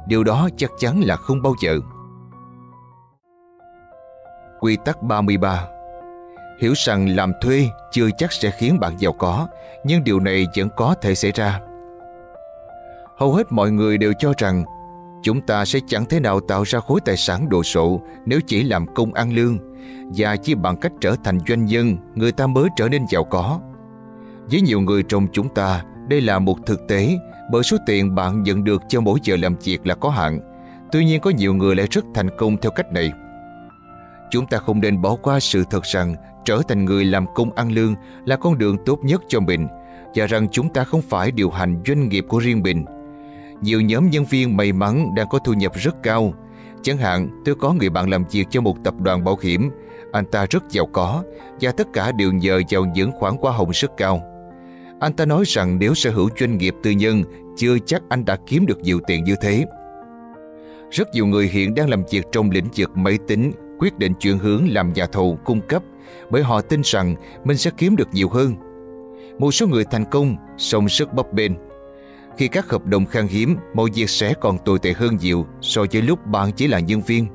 Điều 0.07 0.25
đó 0.25 0.49
chắc 0.57 0.71
chắn 0.79 1.01
là 1.01 1.17
không 1.17 1.43
bao 1.43 1.55
giờ. 1.63 1.79
Quy 4.61 4.77
tắc 4.85 5.03
33 5.03 5.67
Hiểu 6.61 6.73
rằng 6.77 7.09
làm 7.17 7.33
thuê 7.41 7.69
chưa 7.93 8.09
chắc 8.19 8.33
sẽ 8.33 8.51
khiến 8.51 8.81
bạn 8.81 8.93
giàu 8.99 9.13
có, 9.13 9.49
Nhưng 9.85 10.05
điều 10.05 10.21
này 10.21 10.47
vẫn 10.57 10.69
có 10.77 10.95
thể 11.03 11.15
xảy 11.15 11.33
ra. 11.33 11.61
Hầu 13.17 13.35
hết 13.35 13.53
mọi 13.53 13.71
người 13.71 13.99
đều 13.99 14.13
cho 14.19 14.33
rằng 14.39 14.65
chúng 15.23 15.41
ta 15.41 15.65
sẽ 15.65 15.79
chẳng 15.87 16.05
thể 16.05 16.21
nào 16.21 16.41
tạo 16.41 16.63
ra 16.63 16.81
khối 16.81 17.01
tài 17.05 17.17
sản 17.17 17.49
đồ 17.49 17.63
sộ 17.63 18.01
nếu 18.27 18.41
chỉ 18.47 18.63
làm 18.63 18.87
công 18.95 19.15
ăn 19.15 19.33
lương 19.33 19.59
và 20.17 20.37
chỉ 20.37 20.55
bằng 20.55 20.77
cách 20.77 20.93
trở 21.01 21.17
thành 21.25 21.39
doanh 21.49 21.67
nhân 21.67 21.97
người 22.15 22.33
ta 22.33 22.47
mới 22.47 22.69
trở 22.77 22.89
nên 22.89 23.05
giàu 23.11 23.25
có. 23.25 23.61
Với 24.51 24.61
nhiều 24.61 24.81
người 24.81 25.03
trong 25.03 25.27
chúng 25.33 25.49
ta, 25.49 25.85
đây 26.09 26.21
là 26.21 26.39
một 26.39 26.57
thực 26.67 26.89
tế 26.89 27.19
bởi 27.53 27.63
số 27.63 27.77
tiền 27.87 28.15
bạn 28.15 28.43
nhận 28.43 28.65
được 28.65 28.83
cho 28.89 29.01
mỗi 29.01 29.19
giờ 29.23 29.37
làm 29.37 29.57
việc 29.65 29.87
là 29.87 29.95
có 29.95 30.11
hạn. 30.11 30.41
Tuy 30.93 31.05
nhiên 31.05 31.21
có 31.21 31.31
nhiều 31.31 31.55
người 31.55 31.77
lại 31.77 31.87
rất 31.91 32.05
thành 32.15 32.29
công 32.39 32.57
theo 32.57 32.71
cách 32.71 32.93
này. 32.93 33.13
Chúng 34.31 34.47
ta 34.47 34.59
không 34.59 34.81
nên 34.81 35.03
bỏ 35.03 35.17
qua 35.23 35.41
sự 35.41 35.65
thật 35.71 35.83
rằng 35.85 36.15
trở 36.45 36.63
thành 36.69 36.85
người 36.85 37.05
làm 37.05 37.27
công 37.35 37.53
ăn 37.53 37.73
lương 37.73 37.95
là 38.25 38.37
con 38.37 38.59
đường 38.59 38.77
tốt 38.87 38.99
nhất 39.03 39.23
cho 39.29 39.41
mình 39.41 39.67
và 40.15 40.27
rằng 40.27 40.49
chúng 40.49 40.69
ta 40.69 40.85
không 40.85 41.03
phải 41.03 41.31
điều 41.31 41.51
hành 41.51 41.83
doanh 41.87 42.09
nghiệp 42.09 42.25
của 42.29 42.39
riêng 42.39 42.63
mình 42.63 42.85
nhiều 43.63 43.81
nhóm 43.81 44.11
nhân 44.11 44.25
viên 44.25 44.57
may 44.57 44.73
mắn 44.73 45.15
đang 45.15 45.29
có 45.29 45.39
thu 45.39 45.53
nhập 45.53 45.73
rất 45.75 46.03
cao. 46.03 46.35
Chẳng 46.83 46.97
hạn, 46.97 47.43
tôi 47.45 47.55
có 47.55 47.73
người 47.73 47.91
bạn 47.91 48.11
làm 48.11 48.25
việc 48.31 48.47
cho 48.51 48.61
một 48.61 48.77
tập 48.85 48.95
đoàn 49.01 49.25
bảo 49.25 49.39
hiểm. 49.43 49.71
Anh 50.13 50.25
ta 50.25 50.47
rất 50.51 50.71
giàu 50.71 50.87
có 50.87 51.25
và 51.61 51.73
tất 51.73 51.87
cả 51.93 52.13
đều 52.13 52.33
nhờ 52.33 52.61
vào 52.71 52.85
những 52.85 53.13
khoản 53.13 53.35
hoa 53.41 53.53
hồng 53.53 53.71
rất 53.71 53.91
cao. 53.97 54.23
Anh 55.01 55.13
ta 55.13 55.25
nói 55.25 55.45
rằng 55.47 55.79
nếu 55.79 55.95
sở 55.95 56.11
hữu 56.11 56.29
doanh 56.41 56.59
nghiệp 56.59 56.75
tư 56.83 56.91
nhân, 56.91 57.25
chưa 57.57 57.79
chắc 57.87 58.03
anh 58.09 58.25
đã 58.25 58.37
kiếm 58.47 58.67
được 58.67 58.81
nhiều 58.81 59.01
tiền 59.07 59.25
như 59.25 59.35
thế. 59.41 59.67
Rất 60.91 61.09
nhiều 61.15 61.27
người 61.27 61.47
hiện 61.47 61.75
đang 61.75 61.89
làm 61.89 62.03
việc 62.11 62.27
trong 62.33 62.51
lĩnh 62.51 62.69
vực 62.77 62.91
máy 62.97 63.19
tính 63.29 63.53
quyết 63.79 63.99
định 63.99 64.13
chuyển 64.15 64.39
hướng 64.39 64.69
làm 64.69 64.93
nhà 64.93 65.07
thầu 65.07 65.39
cung 65.45 65.61
cấp 65.61 65.83
bởi 66.31 66.43
họ 66.43 66.61
tin 66.61 66.81
rằng 66.85 67.15
mình 67.45 67.57
sẽ 67.57 67.71
kiếm 67.77 67.97
được 67.97 68.09
nhiều 68.13 68.29
hơn. 68.29 68.55
Một 69.39 69.51
số 69.51 69.67
người 69.67 69.85
thành 69.85 70.05
công, 70.11 70.37
song 70.59 70.89
sức 70.89 71.13
bấp 71.13 71.33
bênh 71.33 71.53
khi 72.37 72.49
các 72.49 72.71
hợp 72.71 72.87
đồng 72.87 73.07
khan 73.07 73.27
hiếm, 73.27 73.57
mọi 73.75 73.91
việc 73.95 74.11
sẽ 74.11 74.35
còn 74.41 74.59
tồi 74.59 74.79
tệ 74.79 74.93
hơn 74.93 75.17
nhiều 75.17 75.47
so 75.61 75.85
với 75.93 76.03
lúc 76.03 76.27
bạn 76.27 76.53
chỉ 76.53 76.67
là 76.67 76.81
nhân 76.81 77.01
viên. 77.01 77.27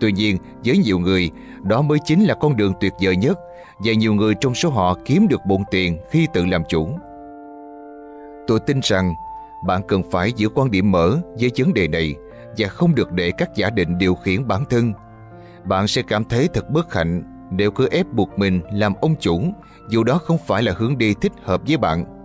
Tuy 0.00 0.12
nhiên, 0.12 0.36
với 0.64 0.78
nhiều 0.78 0.98
người, 0.98 1.30
đó 1.62 1.82
mới 1.82 1.98
chính 2.04 2.24
là 2.24 2.34
con 2.34 2.56
đường 2.56 2.72
tuyệt 2.80 2.92
vời 3.02 3.16
nhất 3.16 3.38
và 3.78 3.92
nhiều 3.92 4.14
người 4.14 4.34
trong 4.40 4.54
số 4.54 4.70
họ 4.70 4.96
kiếm 5.04 5.28
được 5.28 5.40
bộn 5.46 5.62
tiền 5.70 5.98
khi 6.10 6.26
tự 6.32 6.46
làm 6.46 6.62
chủ. 6.68 6.88
Tôi 8.46 8.60
tin 8.60 8.80
rằng 8.82 9.14
bạn 9.66 9.82
cần 9.88 10.02
phải 10.10 10.32
giữ 10.32 10.48
quan 10.48 10.70
điểm 10.70 10.90
mở 10.90 11.18
với 11.40 11.50
vấn 11.58 11.74
đề 11.74 11.88
này 11.88 12.14
và 12.58 12.68
không 12.68 12.94
được 12.94 13.12
để 13.12 13.32
các 13.38 13.54
giả 13.54 13.70
định 13.70 13.98
điều 13.98 14.14
khiển 14.14 14.48
bản 14.48 14.64
thân. 14.70 14.92
Bạn 15.64 15.88
sẽ 15.88 16.02
cảm 16.02 16.24
thấy 16.24 16.48
thật 16.54 16.70
bất 16.70 16.94
hạnh 16.94 17.22
nếu 17.50 17.70
cứ 17.70 17.88
ép 17.88 18.06
buộc 18.12 18.38
mình 18.38 18.60
làm 18.72 18.94
ông 19.00 19.14
chủ 19.20 19.42
dù 19.90 20.04
đó 20.04 20.18
không 20.18 20.38
phải 20.46 20.62
là 20.62 20.72
hướng 20.76 20.98
đi 20.98 21.14
thích 21.14 21.32
hợp 21.42 21.60
với 21.66 21.76
bạn. 21.76 22.15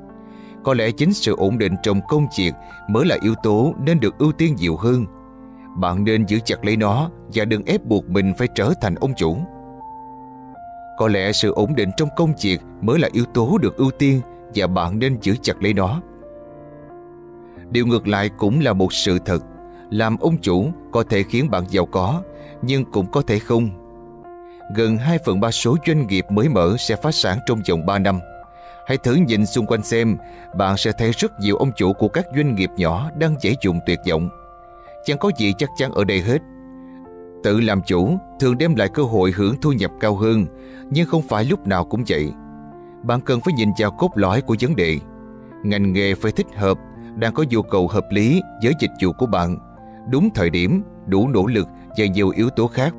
Có 0.64 0.74
lẽ 0.74 0.92
chính 0.92 1.14
sự 1.14 1.36
ổn 1.36 1.58
định 1.58 1.74
trong 1.84 2.02
công 2.08 2.28
việc 2.38 2.52
mới 2.88 3.06
là 3.06 3.18
yếu 3.22 3.36
tố 3.44 3.74
nên 3.84 4.00
được 4.00 4.18
ưu 4.18 4.32
tiên 4.32 4.56
nhiều 4.56 4.76
hơn. 4.76 5.06
Bạn 5.78 6.04
nên 6.04 6.26
giữ 6.28 6.40
chặt 6.46 6.66
lấy 6.66 6.78
nó 6.78 7.10
và 7.34 7.46
đừng 7.46 7.66
ép 7.66 7.86
buộc 7.86 8.10
mình 8.10 8.34
phải 8.38 8.48
trở 8.56 8.74
thành 8.82 8.96
ông 8.96 9.14
chủ. 9.18 9.38
Có 10.98 11.08
lẽ 11.08 11.32
sự 11.32 11.52
ổn 11.52 11.76
định 11.76 11.90
trong 11.98 12.10
công 12.16 12.34
việc 12.42 12.62
mới 12.82 13.00
là 13.00 13.10
yếu 13.12 13.26
tố 13.26 13.58
được 13.58 13.78
ưu 13.78 13.92
tiên 13.92 14.22
và 14.56 14.68
bạn 14.68 15.00
nên 15.00 15.18
giữ 15.22 15.36
chặt 15.42 15.64
lấy 15.64 15.74
nó. 15.74 16.02
Điều 17.70 17.86
ngược 17.86 18.08
lại 18.08 18.30
cũng 18.38 18.60
là 18.60 18.74
một 18.74 18.94
sự 18.94 19.20
thật. 19.26 19.44
Làm 19.90 20.18
ông 20.18 20.38
chủ 20.38 20.72
có 20.92 21.04
thể 21.10 21.24
khiến 21.24 21.50
bạn 21.50 21.64
giàu 21.70 21.86
có, 21.86 22.22
nhưng 22.62 22.86
cũng 22.86 23.12
có 23.12 23.22
thể 23.22 23.40
không. 23.40 23.70
Gần 24.76 24.98
2 24.98 25.18
phần 25.26 25.40
3 25.40 25.52
số 25.52 25.78
doanh 25.88 26.08
nghiệp 26.08 26.26
mới 26.32 26.50
mở 26.50 26.76
sẽ 26.80 26.96
phá 26.96 27.12
sản 27.12 27.38
trong 27.46 27.62
vòng 27.70 27.86
3 27.86 28.00
năm. 28.00 28.20
Hãy 28.86 28.98
thử 28.98 29.14
nhìn 29.14 29.46
xung 29.46 29.66
quanh 29.66 29.84
xem, 29.84 30.18
bạn 30.58 30.78
sẽ 30.78 30.92
thấy 30.92 31.12
rất 31.12 31.40
nhiều 31.40 31.56
ông 31.56 31.72
chủ 31.76 31.94
của 31.94 32.08
các 32.08 32.26
doanh 32.36 32.56
nghiệp 32.56 32.70
nhỏ 32.78 33.10
đang 33.18 33.36
dễ 33.42 33.56
dùng 33.62 33.80
tuyệt 33.86 34.00
vọng. 34.10 34.30
Chẳng 35.06 35.18
có 35.18 35.32
gì 35.38 35.54
chắc 35.58 35.70
chắn 35.78 35.92
ở 35.92 36.04
đây 36.04 36.22
hết. 36.22 36.42
Tự 37.44 37.60
làm 37.60 37.82
chủ 37.82 38.18
thường 38.40 38.58
đem 38.58 38.76
lại 38.76 38.88
cơ 38.94 39.04
hội 39.04 39.32
hưởng 39.32 39.56
thu 39.62 39.72
nhập 39.72 39.92
cao 40.00 40.16
hơn, 40.16 40.46
nhưng 40.90 41.08
không 41.08 41.22
phải 41.22 41.46
lúc 41.46 41.68
nào 41.68 41.86
cũng 41.86 42.04
vậy. 42.08 42.32
Bạn 43.04 43.22
cần 43.22 43.42
phải 43.42 43.54
nhìn 43.54 43.70
vào 43.78 43.92
cốt 43.92 44.12
lõi 44.16 44.42
của 44.42 44.56
vấn 44.62 44.76
đề. 44.76 45.00
Ngành 45.64 45.94
nghề 45.94 46.16
phải 46.16 46.32
thích 46.32 46.48
hợp, 46.56 46.78
đang 47.16 47.34
có 47.34 47.44
nhu 47.50 47.62
cầu 47.62 47.88
hợp 47.88 48.06
lý 48.12 48.42
với 48.64 48.74
dịch 48.80 48.92
vụ 49.02 49.12
của 49.12 49.26
bạn, 49.26 49.58
đúng 50.12 50.30
thời 50.36 50.50
điểm, 50.50 50.84
đủ 51.06 51.28
nỗ 51.28 51.46
lực 51.46 51.68
và 51.98 52.06
nhiều 52.06 52.30
yếu 52.30 52.50
tố 52.50 52.68
khác 52.68 52.94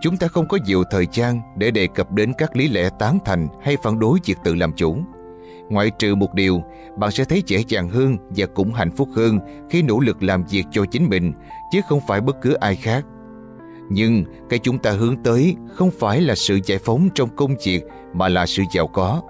Chúng 0.00 0.16
ta 0.16 0.28
không 0.28 0.48
có 0.48 0.58
nhiều 0.64 0.84
thời 0.90 1.06
gian 1.12 1.40
để 1.56 1.70
đề 1.70 1.86
cập 1.86 2.12
đến 2.12 2.32
các 2.38 2.56
lý 2.56 2.68
lẽ 2.68 2.90
tán 2.98 3.18
thành 3.24 3.48
hay 3.62 3.76
phản 3.82 3.98
đối 3.98 4.18
việc 4.24 4.38
tự 4.44 4.54
làm 4.54 4.72
chủ. 4.72 4.96
Ngoại 5.68 5.90
trừ 5.90 6.14
một 6.14 6.34
điều, 6.34 6.62
bạn 6.96 7.10
sẽ 7.10 7.24
thấy 7.24 7.42
dễ 7.46 7.64
dàng 7.68 7.88
hơn 7.88 8.16
và 8.36 8.46
cũng 8.54 8.72
hạnh 8.72 8.90
phúc 8.96 9.08
hơn 9.16 9.38
khi 9.70 9.82
nỗ 9.82 10.00
lực 10.00 10.22
làm 10.22 10.44
việc 10.50 10.64
cho 10.70 10.84
chính 10.90 11.08
mình, 11.08 11.32
chứ 11.72 11.80
không 11.88 12.00
phải 12.08 12.20
bất 12.20 12.36
cứ 12.42 12.52
ai 12.52 12.76
khác. 12.76 13.04
Nhưng 13.90 14.24
cái 14.48 14.58
chúng 14.58 14.78
ta 14.78 14.90
hướng 14.90 15.16
tới 15.22 15.56
không 15.74 15.90
phải 15.90 16.20
là 16.20 16.34
sự 16.34 16.58
giải 16.64 16.78
phóng 16.78 17.08
trong 17.14 17.36
công 17.36 17.54
việc 17.66 17.80
mà 18.12 18.28
là 18.28 18.46
sự 18.46 18.62
giàu 18.74 18.86
có. 18.86 19.22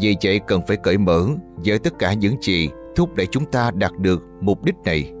Vì 0.00 0.16
vậy 0.22 0.40
cần 0.46 0.60
phải 0.66 0.76
cởi 0.76 0.98
mở 0.98 1.26
với 1.56 1.78
tất 1.78 1.98
cả 1.98 2.12
những 2.12 2.42
gì 2.42 2.68
thúc 2.96 3.14
đẩy 3.14 3.26
chúng 3.26 3.44
ta 3.44 3.70
đạt 3.74 3.92
được 3.98 4.22
mục 4.40 4.64
đích 4.64 4.74
này. 4.84 5.12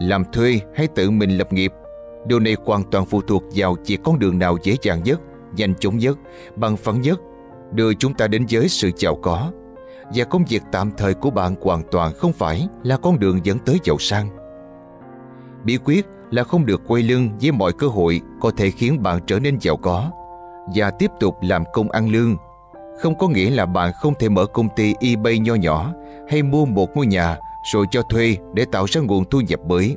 Làm 0.00 0.24
thuê 0.32 0.60
hay 0.74 0.86
tự 0.86 1.10
mình 1.10 1.30
lập 1.30 1.52
nghiệp 1.52 1.72
Điều 2.26 2.40
này 2.40 2.56
hoàn 2.64 2.82
toàn 2.90 3.06
phụ 3.06 3.20
thuộc 3.20 3.42
vào 3.54 3.76
chỉ 3.84 3.96
con 3.96 4.18
đường 4.18 4.38
nào 4.38 4.56
dễ 4.62 4.76
dàng 4.82 5.02
nhất, 5.02 5.20
nhanh 5.56 5.74
chóng 5.74 5.98
nhất, 5.98 6.18
bằng 6.56 6.76
phẳng 6.76 7.00
nhất, 7.00 7.20
đưa 7.72 7.94
chúng 7.94 8.14
ta 8.14 8.26
đến 8.26 8.46
với 8.50 8.68
sự 8.68 8.90
giàu 8.96 9.16
có. 9.22 9.52
Và 10.14 10.24
công 10.24 10.44
việc 10.44 10.62
tạm 10.72 10.90
thời 10.96 11.14
của 11.14 11.30
bạn 11.30 11.54
hoàn 11.62 11.82
toàn 11.90 12.12
không 12.18 12.32
phải 12.32 12.68
là 12.82 12.96
con 12.96 13.18
đường 13.18 13.40
dẫn 13.44 13.58
tới 13.58 13.78
giàu 13.84 13.96
sang. 13.98 14.28
Bí 15.64 15.78
quyết 15.84 16.06
là 16.30 16.44
không 16.44 16.66
được 16.66 16.82
quay 16.86 17.02
lưng 17.02 17.30
với 17.40 17.52
mọi 17.52 17.72
cơ 17.72 17.86
hội 17.86 18.20
có 18.40 18.50
thể 18.56 18.70
khiến 18.70 19.02
bạn 19.02 19.20
trở 19.26 19.38
nên 19.38 19.58
giàu 19.60 19.76
có 19.76 20.10
và 20.74 20.90
tiếp 20.90 21.10
tục 21.20 21.36
làm 21.42 21.64
công 21.72 21.90
ăn 21.90 22.08
lương. 22.08 22.36
Không 23.02 23.18
có 23.18 23.28
nghĩa 23.28 23.50
là 23.50 23.66
bạn 23.66 23.92
không 24.00 24.14
thể 24.18 24.28
mở 24.28 24.46
công 24.46 24.68
ty 24.76 24.94
eBay 25.00 25.38
nho 25.38 25.54
nhỏ 25.54 25.92
hay 26.28 26.42
mua 26.42 26.64
một 26.64 26.96
ngôi 26.96 27.06
nhà 27.06 27.36
rồi 27.72 27.86
cho 27.90 28.02
thuê 28.02 28.36
để 28.54 28.64
tạo 28.64 28.84
ra 28.88 29.00
nguồn 29.00 29.24
thu 29.30 29.40
nhập 29.40 29.60
mới. 29.66 29.96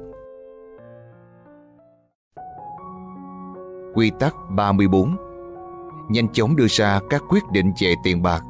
Quy 3.93 4.11
tắc 4.19 4.35
34 4.49 5.15
Nhanh 6.09 6.27
chóng 6.33 6.55
đưa 6.55 6.67
ra 6.67 6.99
các 7.09 7.23
quyết 7.29 7.43
định 7.51 7.71
về 7.81 7.95
tiền 8.03 8.21
bạc 8.21 8.43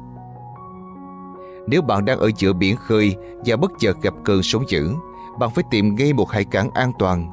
Nếu 1.66 1.82
bạn 1.82 2.04
đang 2.04 2.18
ở 2.18 2.30
giữa 2.36 2.52
biển 2.52 2.76
khơi 2.76 3.16
và 3.44 3.56
bất 3.56 3.72
chợt 3.78 3.96
gặp 4.02 4.14
cơn 4.24 4.42
sóng 4.42 4.64
dữ, 4.68 4.94
bạn 5.38 5.50
phải 5.54 5.64
tìm 5.70 5.94
ngay 5.94 6.12
một 6.12 6.30
hải 6.30 6.44
cảng 6.44 6.70
an 6.70 6.92
toàn. 6.98 7.32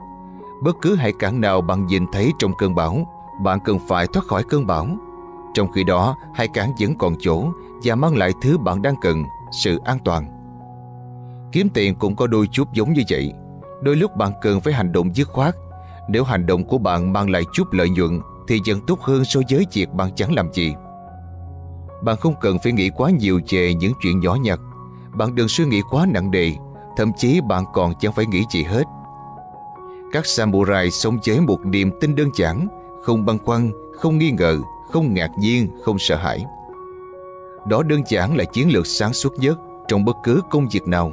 Bất 0.64 0.76
cứ 0.81 0.95
hải 0.95 1.14
cảng 1.19 1.41
nào 1.41 1.61
bạn 1.61 1.86
nhìn 1.86 2.06
thấy 2.11 2.31
trong 2.40 2.52
cơn 2.57 2.76
bão, 2.76 3.07
bạn 3.44 3.60
cần 3.65 3.80
phải 3.88 4.07
thoát 4.07 4.26
khỏi 4.26 4.44
cơn 4.49 4.68
bão. 4.68 4.88
Trong 5.53 5.72
khi 5.72 5.84
đó, 5.84 6.15
hải 6.36 6.48
cảng 6.48 6.72
vẫn 6.80 6.95
còn 6.95 7.15
chỗ 7.19 7.44
và 7.84 7.95
mang 7.95 8.18
lại 8.18 8.31
thứ 8.41 8.57
bạn 8.57 8.81
đang 8.81 8.95
cần, 9.02 9.23
sự 9.64 9.80
an 9.86 9.98
toàn. 10.06 10.40
Kiếm 11.52 11.69
tiền 11.69 11.95
cũng 11.95 12.15
có 12.15 12.27
đôi 12.27 12.48
chút 12.48 12.73
giống 12.73 12.94
như 12.94 13.03
vậy. 13.10 13.34
Đôi 13.81 13.95
lúc 13.95 14.15
bạn 14.15 14.31
cần 14.41 14.61
phải 14.61 14.73
hành 14.73 14.91
động 14.91 15.15
dứt 15.15 15.27
khoát. 15.27 15.56
Nếu 16.11 16.23
hành 16.23 16.45
động 16.45 16.64
của 16.64 16.77
bạn 16.77 17.14
mang 17.14 17.30
lại 17.30 17.44
chút 17.53 17.73
lợi 17.73 17.90
nhuận 17.90 18.22
thì 18.48 18.61
vẫn 18.68 18.80
tốt 18.88 19.02
hơn 19.02 19.26
so 19.26 19.40
với 19.49 19.65
việc 19.73 19.90
bạn 19.94 20.10
chẳng 20.15 20.34
làm 20.34 20.53
gì. 20.53 20.73
Bạn 22.03 22.18
không 22.18 22.34
cần 22.41 22.57
phải 22.64 22.72
nghĩ 22.72 22.90
quá 22.90 23.10
nhiều 23.10 23.40
về 23.49 23.73
những 23.73 23.94
chuyện 24.02 24.19
nhỏ 24.19 24.36
nhặt. 24.36 24.60
Bạn 25.14 25.36
đừng 25.36 25.48
suy 25.48 25.65
nghĩ 25.65 25.81
quá 25.90 26.06
nặng 26.10 26.31
đề, 26.31 26.53
thậm 26.98 27.11
chí 27.18 27.41
bạn 27.41 27.64
còn 27.73 27.94
chẳng 27.99 28.14
phải 28.14 28.26
nghĩ 28.26 28.45
gì 28.52 28.64
hết. 28.64 28.84
Các 30.11 30.26
samurai 30.26 30.91
sống 30.91 31.18
với 31.26 31.41
một 31.41 31.65
niềm 31.65 31.91
tin 32.02 32.15
đơn 32.15 32.30
giản, 32.36 32.68
không 33.03 33.26
băn 33.26 33.38
khoăn, 33.38 33.72
không 33.95 34.18
nghi 34.18 34.31
ngờ, 34.31 34.57
không 34.91 35.14
ngạc 35.14 35.31
nhiên, 35.40 35.68
không 35.84 35.99
sợ 35.99 36.15
hãi. 36.15 36.45
Đó 37.68 37.84
đơn 37.84 38.02
giản 38.07 38.38
là 38.38 38.44
chiến 38.44 38.69
lược 38.73 38.88
sáng 38.88 39.14
suốt 39.14 39.34
nhất 39.40 39.60
trong 39.88 40.06
bất 40.06 40.18
cứ 40.23 40.41
công 40.49 40.68
việc 40.72 40.88
nào. 40.88 41.11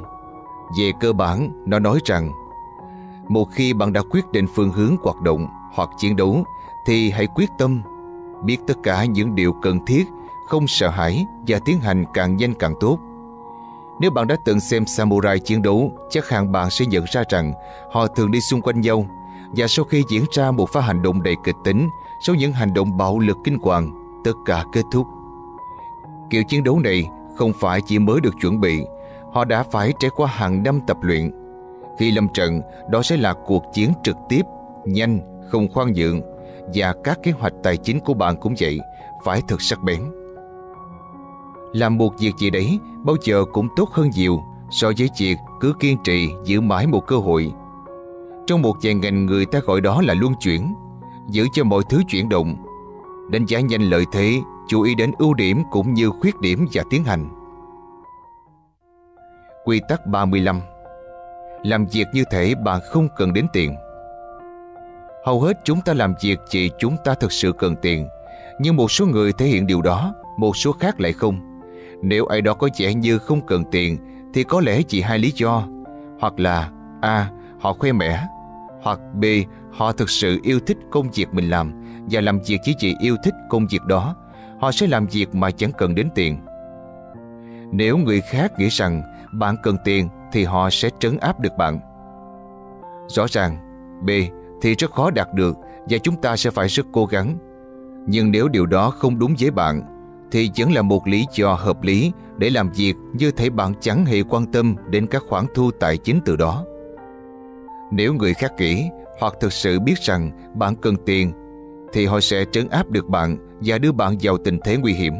Về 0.79 0.91
cơ 0.99 1.13
bản, 1.13 1.63
nó 1.65 1.79
nói 1.79 1.99
rằng 2.05 2.31
một 3.29 3.51
khi 3.51 3.73
bạn 3.73 3.93
đã 3.93 4.01
quyết 4.09 4.31
định 4.31 4.47
phương 4.55 4.71
hướng 4.71 4.95
hoạt 5.03 5.21
động 5.21 5.47
hoặc 5.73 5.89
chiến 5.97 6.15
đấu 6.15 6.43
thì 6.85 7.09
hãy 7.11 7.27
quyết 7.35 7.49
tâm 7.57 7.81
biết 8.43 8.57
tất 8.67 8.77
cả 8.83 9.05
những 9.05 9.35
điều 9.35 9.53
cần 9.53 9.85
thiết, 9.85 10.07
không 10.47 10.67
sợ 10.67 10.89
hãi 10.89 11.25
và 11.47 11.59
tiến 11.65 11.79
hành 11.79 12.05
càng 12.13 12.37
nhanh 12.37 12.53
càng 12.53 12.73
tốt. 12.79 12.99
Nếu 13.99 14.11
bạn 14.11 14.27
đã 14.27 14.35
từng 14.45 14.59
xem 14.59 14.85
samurai 14.85 15.39
chiến 15.39 15.61
đấu, 15.61 15.91
chắc 16.09 16.29
hẳn 16.29 16.51
bạn 16.51 16.69
sẽ 16.69 16.85
nhận 16.85 17.05
ra 17.11 17.23
rằng 17.29 17.53
họ 17.91 18.07
thường 18.07 18.31
đi 18.31 18.41
xung 18.41 18.61
quanh 18.61 18.81
nhau 18.81 19.05
và 19.55 19.67
sau 19.67 19.85
khi 19.85 20.03
diễn 20.09 20.23
ra 20.31 20.51
một 20.51 20.69
pha 20.69 20.81
hành 20.81 21.01
động 21.01 21.23
đầy 21.23 21.35
kịch 21.43 21.55
tính, 21.63 21.89
sau 22.25 22.35
những 22.35 22.51
hành 22.51 22.73
động 22.73 22.97
bạo 22.97 23.19
lực 23.19 23.37
kinh 23.43 23.57
hoàng, 23.59 23.91
tất 24.23 24.33
cả 24.45 24.63
kết 24.73 24.83
thúc. 24.91 25.07
Kiểu 26.29 26.43
chiến 26.43 26.63
đấu 26.63 26.79
này 26.79 27.09
không 27.37 27.53
phải 27.59 27.81
chỉ 27.81 27.99
mới 27.99 28.21
được 28.21 28.33
chuẩn 28.41 28.59
bị, 28.59 28.85
họ 29.33 29.45
đã 29.45 29.63
phải 29.63 29.93
trải 29.99 30.11
qua 30.15 30.27
hàng 30.27 30.63
năm 30.63 30.79
tập 30.87 30.97
luyện. 31.01 31.31
Khi 31.97 32.11
lâm 32.11 32.27
trận, 32.33 32.61
đó 32.89 33.01
sẽ 33.01 33.17
là 33.17 33.33
cuộc 33.33 33.63
chiến 33.73 33.91
trực 34.03 34.17
tiếp, 34.29 34.41
nhanh, 34.85 35.19
không 35.49 35.67
khoan 35.73 35.93
nhượng 35.93 36.21
và 36.73 36.93
các 37.03 37.19
kế 37.23 37.31
hoạch 37.31 37.53
tài 37.63 37.77
chính 37.77 37.99
của 37.99 38.13
bạn 38.13 38.35
cũng 38.37 38.55
vậy, 38.59 38.79
phải 39.23 39.41
thật 39.47 39.61
sắc 39.61 39.83
bén. 39.83 40.01
Làm 41.73 41.97
một 41.97 42.13
việc 42.19 42.31
gì 42.39 42.49
đấy 42.49 42.79
bao 43.03 43.15
giờ 43.23 43.45
cũng 43.53 43.67
tốt 43.75 43.89
hơn 43.91 44.09
nhiều 44.09 44.39
so 44.69 44.91
với 44.97 45.09
việc 45.19 45.35
cứ 45.59 45.73
kiên 45.79 45.97
trì 46.03 46.29
giữ 46.43 46.61
mãi 46.61 46.87
một 46.87 47.07
cơ 47.07 47.17
hội. 47.17 47.51
Trong 48.47 48.61
một 48.61 48.75
vài 48.83 48.93
ngành 48.93 49.25
người 49.25 49.45
ta 49.45 49.59
gọi 49.59 49.81
đó 49.81 50.01
là 50.01 50.13
luân 50.13 50.33
chuyển, 50.39 50.73
giữ 51.29 51.47
cho 51.53 51.63
mọi 51.63 51.83
thứ 51.89 52.01
chuyển 52.07 52.29
động, 52.29 52.55
đánh 53.31 53.45
giá 53.45 53.59
nhanh 53.59 53.81
lợi 53.81 54.05
thế, 54.11 54.41
chú 54.67 54.81
ý 54.81 54.95
đến 54.95 55.11
ưu 55.17 55.33
điểm 55.33 55.63
cũng 55.71 55.93
như 55.93 56.09
khuyết 56.09 56.39
điểm 56.39 56.67
và 56.73 56.83
tiến 56.89 57.03
hành. 57.03 57.29
Quy 59.65 59.81
tắc 59.89 60.05
35 60.05 60.61
làm 61.67 61.85
việc 61.85 62.07
như 62.13 62.23
thể 62.31 62.55
bạn 62.55 62.81
không 62.83 63.07
cần 63.15 63.33
đến 63.33 63.47
tiền 63.53 63.75
Hầu 65.25 65.41
hết 65.41 65.59
chúng 65.63 65.81
ta 65.81 65.93
làm 65.93 66.13
việc 66.21 66.39
chỉ 66.49 66.71
chúng 66.79 66.97
ta 67.03 67.13
thực 67.13 67.31
sự 67.31 67.51
cần 67.57 67.75
tiền, 67.81 68.07
Nhưng 68.59 68.75
một 68.75 68.91
số 68.91 69.05
người 69.05 69.33
thể 69.33 69.45
hiện 69.45 69.67
điều 69.67 69.81
đó, 69.81 70.13
Một 70.37 70.57
số 70.57 70.71
khác 70.71 70.99
lại 70.99 71.13
không 71.13 71.61
Nếu 72.01 72.25
ai 72.25 72.41
đó 72.41 72.53
có 72.53 72.69
vẻ 72.77 72.93
như 72.93 73.17
không 73.17 73.45
cần 73.47 73.63
tiền, 73.71 73.97
Thì 74.33 74.43
có 74.43 74.61
lẽ 74.61 74.81
chỉ 74.81 75.01
hai 75.01 75.19
lý 75.19 75.31
do 75.35 75.67
Hoặc 76.19 76.39
là, 76.39 76.71
A. 77.01 77.29
Họ 77.59 77.73
khoe 77.73 77.91
mẽ, 77.91 78.23
Hoặc 78.81 78.99
B. 79.13 79.25
Họ 79.71 79.91
thực 79.91 80.09
sự 80.09 80.39
yêu 80.43 80.59
thích 80.59 80.77
công 80.91 81.11
việc 81.11 81.33
mình 81.33 81.49
làm 81.49 81.83
Và 82.11 82.21
làm 82.21 82.39
việc 82.47 82.57
chỉ 82.63 82.73
chỉ 82.77 82.95
yêu 82.99 83.15
thích 83.23 83.33
công 83.49 83.67
việc 83.67 83.83
đó, 83.87 84.15
Họ 84.59 84.71
sẽ 84.71 84.87
làm 84.87 85.07
việc 85.07 85.35
mà 85.35 85.51
chẳng 85.51 85.71
cần 85.77 85.95
đến 85.95 86.09
tiền 86.15 86.39
Nếu 87.71 87.97
người 87.97 88.21
khác 88.21 88.59
nghĩ 88.59 88.67
rằng 88.67 89.01
bạn 89.33 89.55
cần 89.63 89.77
tiền 89.83 90.09
thì 90.31 90.43
họ 90.43 90.69
sẽ 90.69 90.89
trấn 90.99 91.17
áp 91.17 91.39
được 91.39 91.57
bạn. 91.57 91.79
Rõ 93.07 93.25
ràng, 93.29 93.57
B 94.05 94.09
thì 94.61 94.75
rất 94.75 94.91
khó 94.91 95.11
đạt 95.11 95.33
được 95.33 95.57
và 95.89 95.97
chúng 95.97 96.15
ta 96.15 96.35
sẽ 96.35 96.49
phải 96.49 96.67
rất 96.67 96.85
cố 96.93 97.05
gắng. 97.05 97.37
Nhưng 98.07 98.31
nếu 98.31 98.47
điều 98.47 98.65
đó 98.65 98.89
không 98.89 99.19
đúng 99.19 99.35
với 99.39 99.51
bạn, 99.51 99.83
thì 100.31 100.49
vẫn 100.57 100.71
là 100.71 100.81
một 100.81 101.07
lý 101.07 101.25
do 101.35 101.53
hợp 101.53 101.81
lý 101.81 102.11
để 102.37 102.49
làm 102.49 102.71
việc 102.71 102.93
như 103.13 103.31
thể 103.31 103.49
bạn 103.49 103.73
chẳng 103.79 104.05
hề 104.05 104.23
quan 104.23 104.45
tâm 104.51 104.75
đến 104.89 105.07
các 105.07 105.23
khoản 105.29 105.45
thu 105.55 105.71
tài 105.71 105.97
chính 105.97 106.19
từ 106.25 106.35
đó. 106.35 106.65
Nếu 107.91 108.13
người 108.13 108.33
khác 108.33 108.51
kỹ 108.57 108.85
hoặc 109.19 109.33
thực 109.39 109.53
sự 109.53 109.79
biết 109.79 109.99
rằng 109.99 110.31
bạn 110.55 110.75
cần 110.75 110.95
tiền, 111.05 111.31
thì 111.93 112.05
họ 112.05 112.19
sẽ 112.19 112.45
trấn 112.51 112.69
áp 112.69 112.89
được 112.89 113.07
bạn 113.07 113.37
và 113.59 113.77
đưa 113.77 113.91
bạn 113.91 114.15
vào 114.21 114.37
tình 114.37 114.59
thế 114.63 114.77
nguy 114.77 114.93
hiểm. 114.93 115.13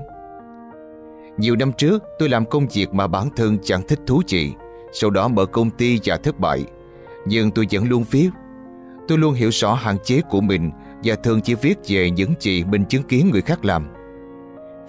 Nhiều 1.38 1.56
năm 1.56 1.72
trước 1.78 2.04
tôi 2.20 2.30
làm 2.30 2.46
công 2.46 2.68
việc 2.74 2.94
mà 2.94 3.08
bản 3.08 3.30
thân 3.36 3.58
chẳng 3.64 3.82
thích 3.88 4.00
thú 4.08 4.22
gì 4.28 4.54
sau 4.94 5.10
đó 5.10 5.28
mở 5.28 5.46
công 5.46 5.70
ty 5.70 6.00
và 6.04 6.18
thất 6.18 6.40
bại. 6.40 6.66
Nhưng 7.26 7.52
tôi 7.52 7.68
vẫn 7.72 7.90
luôn 7.90 8.04
viết. 8.12 8.30
Tôi 9.08 9.18
luôn 9.18 9.34
hiểu 9.34 9.50
rõ 9.50 9.74
hạn 9.74 9.98
chế 10.04 10.22
của 10.30 10.42
mình 10.42 10.72
Và 11.04 11.16
thường 11.16 11.42
chỉ 11.42 11.56
viết 11.56 11.78
về 11.88 12.12
những 12.12 12.34
gì 12.40 12.64
mình 12.64 12.86
chứng 12.86 13.04
kiến 13.04 13.30
người 13.32 13.42
khác 13.42 13.66
làm. 13.66 13.88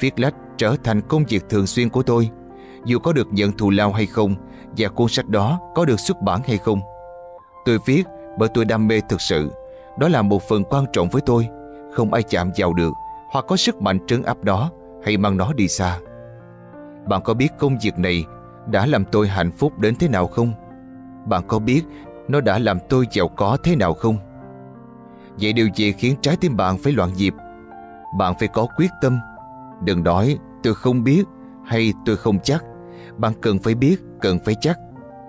Viết 0.01 0.21
lách 0.21 0.35
trở 0.57 0.77
thành 0.85 1.01
công 1.01 1.25
việc 1.29 1.45
thường 1.49 1.67
xuyên 1.67 1.89
của 1.89 2.03
tôi. 2.03 2.31
Dù 2.85 2.99
có 2.99 3.13
được 3.13 3.29
nhận 3.31 3.53
thù 3.53 3.71
lao 3.71 3.93
hay 3.93 4.07
không 4.07 4.35
Và 4.77 4.89
cuốn 4.89 5.09
sách 5.09 5.29
đó 5.29 5.61
có 5.75 5.85
được 5.85 6.01
xuất 6.01 6.21
bản 6.21 6.41
hay 6.47 6.59
không. 6.59 6.81
Tôi 7.65 7.79
viết 7.87 8.05
bởi 8.39 8.49
tôi 8.55 8.65
đam 8.65 8.89
mê 8.89 9.01
thực 9.09 9.21
sự. 9.21 9.51
Đó 9.99 10.09
là 10.09 10.23
một 10.23 10.43
phần 10.49 10.65
quan 10.65 10.85
trọng 10.93 11.09
với 11.09 11.23
tôi. 11.27 11.49
Không 11.95 12.13
ai 12.13 12.23
chạm 12.23 12.51
vào 12.57 12.73
được 12.73 12.93
Hoặc 13.31 13.45
có 13.49 13.57
sức 13.57 13.83
mạnh 13.83 13.99
trấn 14.07 14.23
áp 14.23 14.45
đó 14.45 14.71
Hay 15.05 15.17
mang 15.17 15.37
nó 15.37 15.53
đi 15.53 15.69
xa. 15.69 15.99
Bạn 17.09 17.23
có 17.23 17.35
biết 17.35 17.49
công 17.59 17.79
việc 17.83 17.99
này 17.99 18.25
đã 18.71 18.87
làm 18.87 19.05
tôi 19.05 19.29
hạnh 19.29 19.51
phúc 19.51 19.79
đến 19.79 19.95
thế 19.95 20.09
nào 20.09 20.27
không? 20.27 20.53
Bạn 21.27 21.43
có 21.49 21.59
biết 21.59 21.83
nó 22.29 22.41
đã 22.41 22.59
làm 22.59 22.79
tôi 22.89 23.07
giàu 23.13 23.29
có 23.29 23.57
thế 23.65 23.77
nào 23.77 23.95
không? 23.95 24.19
Vậy 25.41 25.53
điều 25.53 25.69
gì 25.75 25.93
khiến 25.93 26.17
trái 26.23 26.37
tim 26.41 26.57
bạn 26.57 26.79
phải 26.79 26.93
loạn 26.93 27.11
nhịp? 27.17 27.35
Bạn 28.19 28.35
phải 28.39 28.49
có 28.49 28.67
quyết 28.77 28.91
tâm. 29.03 29.19
Đừng 29.85 30.05
nói 30.05 30.39
tôi 30.63 30.75
không 30.75 31.05
biết 31.05 31.25
hay 31.67 31.93
tôi 32.07 32.17
không 32.17 32.39
chắc. 32.39 32.65
Bạn 33.17 33.33
cần 33.41 33.59
phải 33.59 33.75
biết, 33.75 33.97
cần 34.21 34.39
phải 34.45 34.55
chắc. 34.61 34.79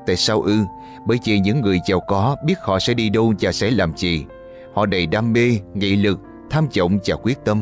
Tại 0.07 0.15
sao 0.15 0.41
ư? 0.41 0.57
Bởi 1.05 1.19
vì 1.25 1.39
những 1.39 1.61
người 1.61 1.79
giàu 1.87 1.99
có 2.07 2.35
biết 2.45 2.55
họ 2.61 2.79
sẽ 2.79 2.93
đi 2.93 3.09
đâu 3.09 3.33
và 3.39 3.51
sẽ 3.51 3.71
làm 3.71 3.97
gì. 3.97 4.25
Họ 4.73 4.85
đầy 4.85 5.07
đam 5.07 5.33
mê, 5.33 5.59
nghị 5.73 5.95
lực, 5.95 6.19
tham 6.49 6.67
vọng 6.77 6.99
và 7.05 7.15
quyết 7.15 7.45
tâm. 7.45 7.61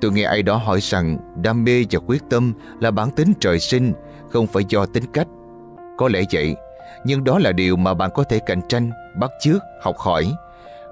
Tôi 0.00 0.12
nghe 0.12 0.22
ai 0.22 0.42
đó 0.42 0.56
hỏi 0.56 0.80
rằng 0.80 1.18
đam 1.42 1.64
mê 1.64 1.84
và 1.90 1.98
quyết 2.06 2.22
tâm 2.30 2.52
là 2.80 2.90
bản 2.90 3.10
tính 3.10 3.32
trời 3.40 3.58
sinh, 3.58 3.92
không 4.32 4.46
phải 4.46 4.64
do 4.68 4.86
tính 4.86 5.04
cách. 5.12 5.26
Có 5.98 6.08
lẽ 6.08 6.22
vậy, 6.32 6.56
nhưng 7.04 7.24
đó 7.24 7.38
là 7.38 7.52
điều 7.52 7.76
mà 7.76 7.94
bạn 7.94 8.10
có 8.14 8.24
thể 8.24 8.38
cạnh 8.38 8.60
tranh, 8.68 8.90
bắt 9.20 9.30
chước, 9.40 9.62
học 9.82 9.96
hỏi, 9.98 10.32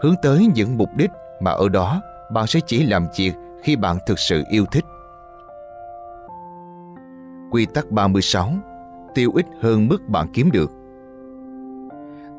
hướng 0.03 0.15
tới 0.23 0.47
những 0.55 0.77
mục 0.77 0.89
đích 0.97 1.11
mà 1.41 1.51
ở 1.51 1.69
đó 1.69 2.01
bạn 2.33 2.47
sẽ 2.47 2.61
chỉ 2.67 2.83
làm 2.83 3.07
việc 3.17 3.33
khi 3.63 3.77
bạn 3.77 3.99
thực 4.07 4.19
sự 4.19 4.45
yêu 4.51 4.65
thích. 4.73 4.85
Quy 7.51 7.67
tắc 7.67 7.91
36 7.91 8.53
Tiêu 9.15 9.33
ít 9.35 9.47
hơn 9.61 9.89
mức 9.89 10.09
bạn 10.09 10.27
kiếm 10.33 10.51
được 10.51 10.71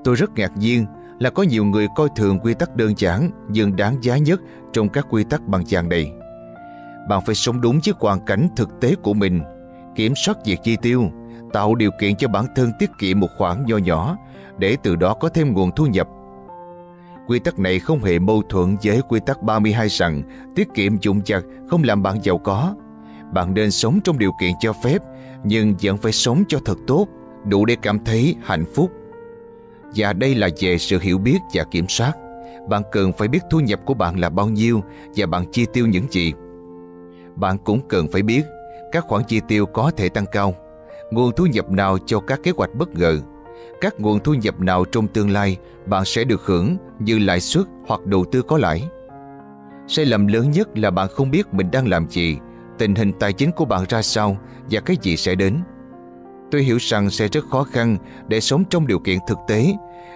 Tôi 0.04 0.16
rất 0.16 0.32
ngạc 0.36 0.58
nhiên 0.58 0.86
là 1.20 1.30
có 1.30 1.44
nhiều 1.44 1.66
người 1.66 1.88
coi 1.96 2.10
thường 2.16 2.40
quy 2.40 2.54
tắc 2.54 2.76
đơn 2.76 2.94
giản 2.98 3.30
nhưng 3.50 3.76
đáng 3.76 4.04
giá 4.04 4.18
nhất 4.18 4.42
trong 4.74 4.90
các 4.90 5.06
quy 5.10 5.24
tắc 5.24 5.48
bằng 5.48 5.64
vàng 5.70 5.90
này. 5.90 6.12
Bạn 7.10 7.22
phải 7.26 7.36
sống 7.36 7.62
đúng 7.62 7.80
với 7.86 7.94
hoàn 8.00 8.26
cảnh 8.26 8.48
thực 8.56 8.70
tế 8.82 8.96
của 8.96 9.14
mình, 9.14 9.42
kiểm 9.96 10.16
soát 10.16 10.38
việc 10.46 10.60
chi 10.64 10.78
tiêu, 10.82 11.12
tạo 11.54 11.76
điều 11.76 11.92
kiện 12.00 12.16
cho 12.16 12.28
bản 12.28 12.46
thân 12.56 12.72
tiết 12.80 12.90
kiệm 13.00 13.20
một 13.20 13.28
khoản 13.38 13.66
nho 13.66 13.78
nhỏ 13.78 14.18
để 14.58 14.78
từ 14.84 14.96
đó 14.96 15.14
có 15.14 15.30
thêm 15.30 15.54
nguồn 15.54 15.72
thu 15.76 15.86
nhập. 15.86 16.08
Quy 17.28 17.40
tắc 17.40 17.60
này 17.60 17.80
không 17.80 18.04
hề 18.04 18.20
mâu 18.20 18.44
thuẫn 18.50 18.78
với 18.84 19.02
quy 19.02 19.20
tắc 19.26 19.44
32 19.44 19.88
rằng 19.88 20.24
tiết 20.56 20.68
kiệm 20.74 21.02
dụng 21.02 21.22
chặt 21.22 21.42
không 21.70 21.84
làm 21.84 22.04
bạn 22.04 22.18
giàu 22.24 22.38
có. 22.38 22.76
Bạn 23.34 23.54
nên 23.54 23.72
sống 23.72 24.00
trong 24.04 24.20
điều 24.20 24.32
kiện 24.42 24.52
cho 24.60 24.74
phép 24.84 24.98
nhưng 25.44 25.76
vẫn 25.82 25.98
phải 25.98 26.12
sống 26.12 26.44
cho 26.48 26.60
thật 26.66 26.78
tốt, 26.88 27.08
đủ 27.46 27.66
để 27.66 27.76
cảm 27.82 28.00
thấy 28.00 28.36
hạnh 28.44 28.66
phúc. 28.76 28.92
Và 29.96 30.14
đây 30.14 30.36
là 30.36 30.50
về 30.60 30.78
sự 30.78 31.00
hiểu 31.02 31.18
biết 31.18 31.38
và 31.54 31.64
kiểm 31.64 31.86
soát. 31.88 32.14
Bạn 32.70 32.82
cần 32.92 33.12
phải 33.14 33.28
biết 33.28 33.40
thu 33.50 33.60
nhập 33.60 33.80
của 33.86 33.94
bạn 33.94 34.20
là 34.20 34.30
bao 34.30 34.50
nhiêu 34.50 34.84
và 35.16 35.26
bạn 35.26 35.46
chi 35.52 35.66
tiêu 35.74 35.88
những 35.88 36.06
gì 36.12 36.34
bạn 37.36 37.58
cũng 37.58 37.82
cần 37.88 38.08
phải 38.12 38.22
biết 38.22 38.42
các 38.92 39.06
khoản 39.08 39.24
chi 39.28 39.42
tiêu 39.48 39.66
có 39.66 39.92
thể 39.98 40.10
tăng 40.10 40.26
cao, 40.32 40.54
nguồn 41.12 41.32
thu 41.36 41.46
nhập 41.46 41.70
nào 41.70 41.98
cho 42.06 42.20
các 42.20 42.40
kế 42.44 42.52
hoạch 42.58 42.76
bất 42.76 42.90
ngờ, 42.90 43.20
các 43.82 44.00
nguồn 44.00 44.20
thu 44.20 44.34
nhập 44.34 44.60
nào 44.60 44.86
trong 44.86 45.08
tương 45.08 45.30
lai 45.30 45.58
bạn 45.86 46.06
sẽ 46.06 46.24
được 46.24 46.42
hưởng 46.46 46.78
như 47.00 47.20
lãi 47.20 47.40
suất 47.40 47.66
hoặc 47.88 48.06
đầu 48.06 48.26
tư 48.32 48.42
có 48.42 48.58
lãi. 48.58 48.84
Sai 49.88 50.06
lầm 50.06 50.28
lớn 50.28 50.52
nhất 50.52 50.78
là 50.78 50.92
bạn 50.92 51.08
không 51.08 51.32
biết 51.32 51.54
mình 51.54 51.72
đang 51.72 51.88
làm 51.88 52.10
gì, 52.10 52.38
tình 52.78 52.96
hình 52.96 53.14
tài 53.14 53.34
chính 53.34 53.52
của 53.52 53.66
bạn 53.66 53.86
ra 53.90 54.02
sao 54.02 54.38
và 54.72 54.80
cái 54.80 54.98
gì 55.02 55.18
sẽ 55.18 55.36
đến. 55.36 55.58
Tôi 56.52 56.64
hiểu 56.64 56.78
rằng 56.82 57.10
sẽ 57.10 57.28
rất 57.28 57.46
khó 57.52 57.64
khăn 57.64 57.98
để 58.28 58.40
sống 58.40 58.64
trong 58.70 58.88
điều 58.88 59.00
kiện 59.00 59.20
thực 59.28 59.38
tế, 59.48 59.74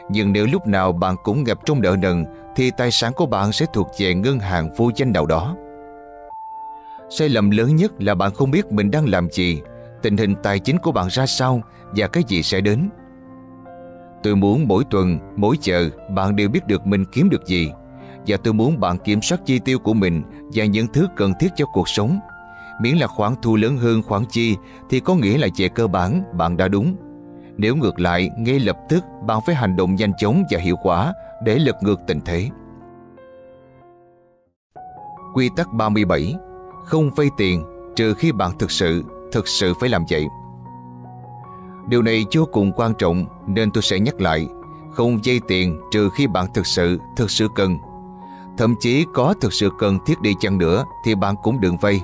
nhưng 0.10 0.34
nếu 0.34 0.48
lúc 0.52 0.68
nào 0.68 0.92
bạn 0.92 1.16
cũng 1.24 1.44
ngập 1.44 1.66
trong 1.66 1.82
nợ 1.82 1.96
nần 2.02 2.26
thì 2.56 2.72
tài 2.78 2.92
sản 2.92 3.14
của 3.14 3.26
bạn 3.26 3.52
sẽ 3.52 3.66
thuộc 3.74 3.88
về 4.00 4.14
ngân 4.14 4.40
hàng 4.40 4.70
vô 4.78 4.92
danh 4.96 5.12
nào 5.12 5.26
đó. 5.26 5.56
Sai 7.10 7.30
lầm 7.30 7.50
lớn 7.50 7.76
nhất 7.76 7.92
là 8.00 8.16
bạn 8.16 8.34
không 8.34 8.52
biết 8.52 8.72
mình 8.72 8.92
đang 8.92 9.08
làm 9.08 9.30
gì, 9.32 9.62
tình 10.02 10.18
hình 10.18 10.36
tài 10.44 10.60
chính 10.60 10.78
của 10.78 10.92
bạn 10.92 11.08
ra 11.10 11.26
sao 11.26 11.62
và 11.96 12.08
cái 12.08 12.24
gì 12.28 12.44
sẽ 12.44 12.62
đến. 12.62 12.90
Tôi 14.24 14.36
muốn 14.36 14.68
mỗi 14.68 14.84
tuần, 14.90 15.20
mỗi 15.36 15.56
giờ 15.62 15.90
bạn 16.16 16.36
đều 16.36 16.50
biết 16.50 16.68
được 16.68 16.88
mình 16.88 17.06
kiếm 17.12 17.30
được 17.30 17.46
gì 17.46 17.72
và 18.28 18.38
tôi 18.38 18.54
muốn 18.54 18.80
bạn 18.80 18.98
kiểm 18.98 19.22
soát 19.22 19.42
chi 19.46 19.60
tiêu 19.60 19.80
của 19.80 19.94
mình 19.94 20.24
và 20.54 20.66
những 20.66 20.88
thứ 20.94 21.08
cần 21.16 21.34
thiết 21.40 21.50
cho 21.56 21.66
cuộc 21.66 21.90
sống. 21.90 22.20
Miễn 22.82 22.96
là 22.96 23.08
khoản 23.08 23.34
thu 23.42 23.56
lớn 23.56 23.78
hơn 23.78 24.02
khoản 24.04 24.24
chi 24.30 24.56
thì 24.90 25.00
có 25.00 25.16
nghĩa 25.16 25.38
là 25.38 25.48
về 25.58 25.70
cơ 25.70 25.88
bản 25.88 26.24
bạn 26.38 26.58
đã 26.58 26.68
đúng. 26.68 26.96
Nếu 27.58 27.76
ngược 27.76 28.00
lại, 28.00 28.30
ngay 28.38 28.60
lập 28.60 28.78
tức 28.90 29.04
bạn 29.28 29.40
phải 29.46 29.56
hành 29.56 29.76
động 29.76 29.96
nhanh 29.96 30.12
chóng 30.18 30.44
và 30.52 30.60
hiệu 30.60 30.76
quả 30.84 31.14
để 31.44 31.60
lật 31.60 31.84
ngược 31.84 32.00
tình 32.08 32.20
thế. 32.26 32.50
Quy 35.34 35.50
tắc 35.56 35.74
37 35.74 36.36
không 36.86 37.10
vay 37.16 37.30
tiền 37.38 37.64
trừ 37.96 38.14
khi 38.14 38.32
bạn 38.32 38.58
thực 38.60 38.72
sự, 38.72 39.04
thực 39.32 39.48
sự 39.48 39.74
phải 39.80 39.90
làm 39.90 40.06
vậy. 40.10 40.28
Điều 41.88 42.02
này 42.02 42.26
vô 42.36 42.46
cùng 42.52 42.72
quan 42.72 42.94
trọng 42.94 43.26
nên 43.48 43.72
tôi 43.72 43.84
sẽ 43.84 44.00
nhắc 44.00 44.22
lại. 44.22 44.48
Không 44.94 45.20
vay 45.26 45.40
tiền 45.48 45.80
trừ 45.92 46.10
khi 46.16 46.28
bạn 46.28 46.46
thực 46.54 46.66
sự, 46.66 47.00
thực 47.18 47.32
sự 47.32 47.48
cần. 47.56 47.78
Thậm 48.58 48.76
chí 48.80 49.06
có 49.14 49.34
thực 49.42 49.54
sự 49.54 49.70
cần 49.80 50.00
thiết 50.06 50.22
đi 50.22 50.34
chăng 50.40 50.58
nữa 50.58 50.86
thì 51.06 51.16
bạn 51.16 51.36
cũng 51.44 51.62
đừng 51.62 51.78
vay. 51.78 52.02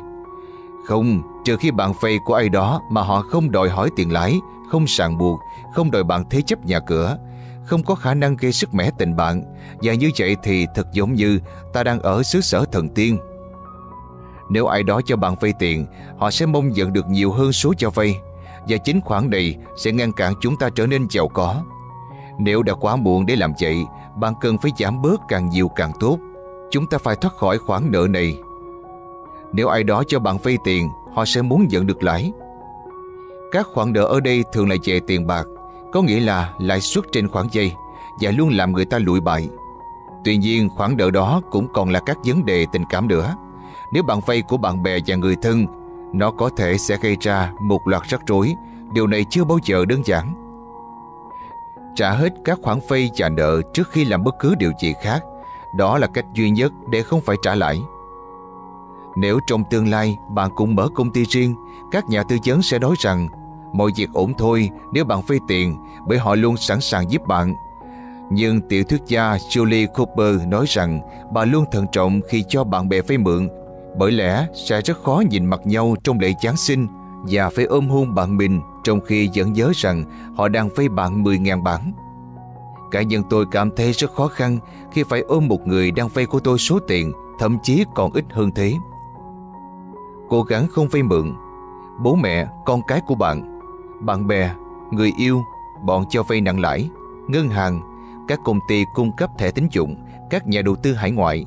Không, 0.87 1.21
trừ 1.45 1.57
khi 1.57 1.71
bạn 1.71 1.93
vay 2.01 2.19
của 2.25 2.33
ai 2.33 2.49
đó 2.49 2.81
mà 2.89 3.01
họ 3.01 3.21
không 3.21 3.51
đòi 3.51 3.69
hỏi 3.69 3.89
tiền 3.95 4.11
lãi, 4.11 4.39
không 4.69 4.87
sàng 4.87 5.17
buộc, 5.17 5.39
không 5.73 5.91
đòi 5.91 6.03
bạn 6.03 6.23
thế 6.29 6.41
chấp 6.41 6.65
nhà 6.65 6.79
cửa, 6.79 7.17
không 7.65 7.83
có 7.83 7.95
khả 7.95 8.13
năng 8.13 8.35
gây 8.35 8.51
sức 8.51 8.73
mẻ 8.73 8.91
tình 8.97 9.15
bạn 9.15 9.43
và 9.81 9.93
như 9.93 10.11
vậy 10.19 10.35
thì 10.43 10.65
thật 10.75 10.87
giống 10.93 11.13
như 11.13 11.39
ta 11.73 11.83
đang 11.83 11.99
ở 11.99 12.23
xứ 12.23 12.41
sở 12.41 12.65
thần 12.71 12.89
tiên. 12.89 13.17
Nếu 14.51 14.65
ai 14.67 14.83
đó 14.83 15.01
cho 15.05 15.15
bạn 15.15 15.35
vay 15.41 15.53
tiền, 15.59 15.85
họ 16.17 16.31
sẽ 16.31 16.45
mong 16.45 16.69
nhận 16.69 16.93
được 16.93 17.07
nhiều 17.09 17.31
hơn 17.31 17.51
số 17.51 17.73
cho 17.77 17.89
vay 17.89 18.19
và 18.67 18.77
chính 18.77 19.01
khoản 19.01 19.29
này 19.29 19.55
sẽ 19.77 19.91
ngăn 19.91 20.11
cản 20.11 20.33
chúng 20.41 20.57
ta 20.57 20.69
trở 20.75 20.87
nên 20.87 21.07
giàu 21.09 21.27
có. 21.27 21.55
Nếu 22.37 22.63
đã 22.63 22.73
quá 22.73 22.95
muộn 22.95 23.25
để 23.25 23.35
làm 23.35 23.53
vậy, 23.61 23.83
bạn 24.15 24.33
cần 24.41 24.57
phải 24.57 24.71
giảm 24.79 25.01
bớt 25.01 25.21
càng 25.27 25.49
nhiều 25.49 25.67
càng 25.67 25.91
tốt. 25.99 26.17
Chúng 26.71 26.87
ta 26.87 26.97
phải 26.97 27.15
thoát 27.15 27.35
khỏi 27.37 27.57
khoản 27.57 27.91
nợ 27.91 28.07
này. 28.09 28.37
Nếu 29.53 29.67
ai 29.67 29.83
đó 29.83 30.03
cho 30.07 30.19
bạn 30.19 30.37
vay 30.43 30.57
tiền, 30.63 30.89
họ 31.15 31.25
sẽ 31.25 31.41
muốn 31.41 31.67
nhận 31.67 31.87
được 31.87 32.03
lãi. 32.03 32.31
Các 33.51 33.67
khoản 33.73 33.93
nợ 33.93 34.03
ở 34.03 34.19
đây 34.19 34.43
thường 34.53 34.69
là 34.69 34.75
về 34.85 34.99
tiền 35.07 35.27
bạc, 35.27 35.43
có 35.93 36.01
nghĩa 36.01 36.19
là 36.19 36.53
lãi 36.59 36.81
suất 36.81 37.03
trên 37.11 37.27
khoản 37.27 37.47
vay 37.53 37.75
và 38.21 38.31
luôn 38.31 38.49
làm 38.49 38.71
người 38.71 38.85
ta 38.85 38.99
lụi 38.99 39.19
bại. 39.19 39.49
Tuy 40.23 40.37
nhiên, 40.37 40.69
khoản 40.69 40.97
nợ 40.97 41.11
đó 41.11 41.41
cũng 41.51 41.67
còn 41.73 41.89
là 41.89 41.99
các 42.05 42.17
vấn 42.25 42.45
đề 42.45 42.65
tình 42.71 42.83
cảm 42.89 43.07
nữa. 43.07 43.35
Nếu 43.91 44.03
bạn 44.03 44.19
vay 44.25 44.41
của 44.41 44.57
bạn 44.57 44.83
bè 44.83 44.99
và 45.07 45.15
người 45.15 45.35
thân 45.35 45.65
nó 46.13 46.31
có 46.31 46.49
thể 46.57 46.77
sẽ 46.77 46.97
gây 47.01 47.17
ra 47.21 47.51
một 47.61 47.87
loạt 47.87 48.03
rắc 48.03 48.21
rối, 48.27 48.55
điều 48.93 49.07
này 49.07 49.25
chưa 49.29 49.43
bao 49.43 49.57
giờ 49.63 49.85
đơn 49.85 50.01
giản. 50.05 50.33
Trả 51.95 52.11
hết 52.11 52.33
các 52.45 52.59
khoản 52.61 52.79
vay 52.87 53.09
và 53.17 53.29
nợ 53.29 53.61
trước 53.73 53.89
khi 53.91 54.05
làm 54.05 54.23
bất 54.23 54.35
cứ 54.39 54.55
điều 54.55 54.71
gì 54.81 54.93
khác, 55.01 55.23
đó 55.77 55.97
là 55.97 56.07
cách 56.07 56.25
duy 56.33 56.49
nhất 56.49 56.73
để 56.89 57.01
không 57.01 57.21
phải 57.21 57.35
trả 57.41 57.55
lãi. 57.55 57.81
Nếu 59.17 59.39
trong 59.47 59.63
tương 59.69 59.89
lai 59.89 60.17
bạn 60.29 60.49
cũng 60.55 60.75
mở 60.75 60.87
công 60.95 61.11
ty 61.11 61.23
riêng, 61.23 61.55
các 61.91 62.09
nhà 62.09 62.23
tư 62.23 62.37
vấn 62.45 62.61
sẽ 62.61 62.79
nói 62.79 62.95
rằng 62.99 63.27
mọi 63.73 63.91
việc 63.95 64.09
ổn 64.13 64.33
thôi 64.37 64.69
nếu 64.93 65.05
bạn 65.05 65.21
vay 65.27 65.39
tiền 65.47 65.77
bởi 66.07 66.17
họ 66.17 66.35
luôn 66.35 66.57
sẵn 66.57 66.81
sàng 66.81 67.11
giúp 67.11 67.21
bạn. 67.27 67.53
Nhưng 68.31 68.61
tiểu 68.61 68.83
thuyết 68.83 69.01
gia 69.07 69.35
Julie 69.35 69.87
Cooper 69.87 70.47
nói 70.47 70.65
rằng 70.67 71.01
bà 71.33 71.45
luôn 71.45 71.65
thận 71.71 71.85
trọng 71.91 72.21
khi 72.29 72.43
cho 72.47 72.63
bạn 72.63 72.89
bè 72.89 73.01
vay 73.01 73.17
mượn 73.17 73.49
bởi 73.97 74.11
lẽ 74.11 74.47
sẽ 74.53 74.81
rất 74.81 75.03
khó 75.03 75.23
nhìn 75.29 75.45
mặt 75.45 75.59
nhau 75.65 75.95
trong 76.03 76.19
lễ 76.19 76.33
Giáng 76.43 76.57
sinh 76.57 76.87
và 77.23 77.49
phải 77.49 77.65
ôm 77.65 77.89
hôn 77.89 78.15
bạn 78.15 78.37
mình 78.37 78.61
trong 78.83 79.01
khi 79.01 79.29
vẫn 79.35 79.53
nhớ 79.53 79.71
rằng 79.75 80.03
họ 80.37 80.47
đang 80.47 80.69
vay 80.69 80.89
bạn 80.89 81.23
10.000 81.23 81.63
bảng. 81.63 81.93
Cả 82.91 83.01
nhân 83.01 83.23
tôi 83.29 83.45
cảm 83.51 83.69
thấy 83.75 83.91
rất 83.91 84.13
khó 84.13 84.27
khăn 84.27 84.59
khi 84.91 85.03
phải 85.03 85.21
ôm 85.21 85.47
một 85.47 85.67
người 85.67 85.91
đang 85.91 86.07
vay 86.07 86.25
của 86.25 86.39
tôi 86.39 86.57
số 86.57 86.79
tiền 86.87 87.11
thậm 87.39 87.57
chí 87.63 87.85
còn 87.95 88.11
ít 88.11 88.25
hơn 88.31 88.51
thế. 88.55 88.73
Cố 90.29 90.43
gắng 90.43 90.67
không 90.71 90.87
vay 90.87 91.03
mượn. 91.03 91.35
Bố 92.03 92.15
mẹ, 92.15 92.47
con 92.65 92.81
cái 92.87 93.01
của 93.07 93.15
bạn, 93.15 93.59
bạn 94.01 94.27
bè, 94.27 94.51
người 94.91 95.11
yêu, 95.17 95.41
bọn 95.85 96.03
cho 96.09 96.23
vay 96.23 96.41
nặng 96.41 96.59
lãi, 96.59 96.89
ngân 97.27 97.49
hàng, 97.49 97.81
các 98.27 98.39
công 98.43 98.59
ty 98.67 98.85
cung 98.93 99.11
cấp 99.17 99.29
thẻ 99.37 99.51
tín 99.51 99.67
dụng, 99.71 99.95
các 100.29 100.47
nhà 100.47 100.61
đầu 100.61 100.75
tư 100.75 100.93
hải 100.93 101.11
ngoại. 101.11 101.45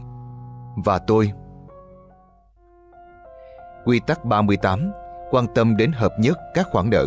Và 0.76 0.98
tôi 0.98 1.32
Quy 3.84 4.00
tắc 4.06 4.24
38 4.24 4.92
Quan 5.30 5.46
tâm 5.54 5.76
đến 5.76 5.92
hợp 5.92 6.12
nhất 6.18 6.38
các 6.54 6.68
khoản 6.70 6.90
nợ 6.90 7.06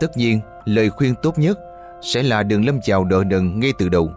Tất 0.00 0.16
nhiên, 0.16 0.40
lời 0.64 0.90
khuyên 0.90 1.14
tốt 1.22 1.38
nhất 1.38 1.58
sẽ 2.00 2.22
là 2.22 2.42
đừng 2.42 2.66
lâm 2.66 2.78
vào 2.86 3.04
nợ 3.04 3.24
nần 3.26 3.60
ngay 3.60 3.72
từ 3.78 3.88
đầu. 3.88 4.10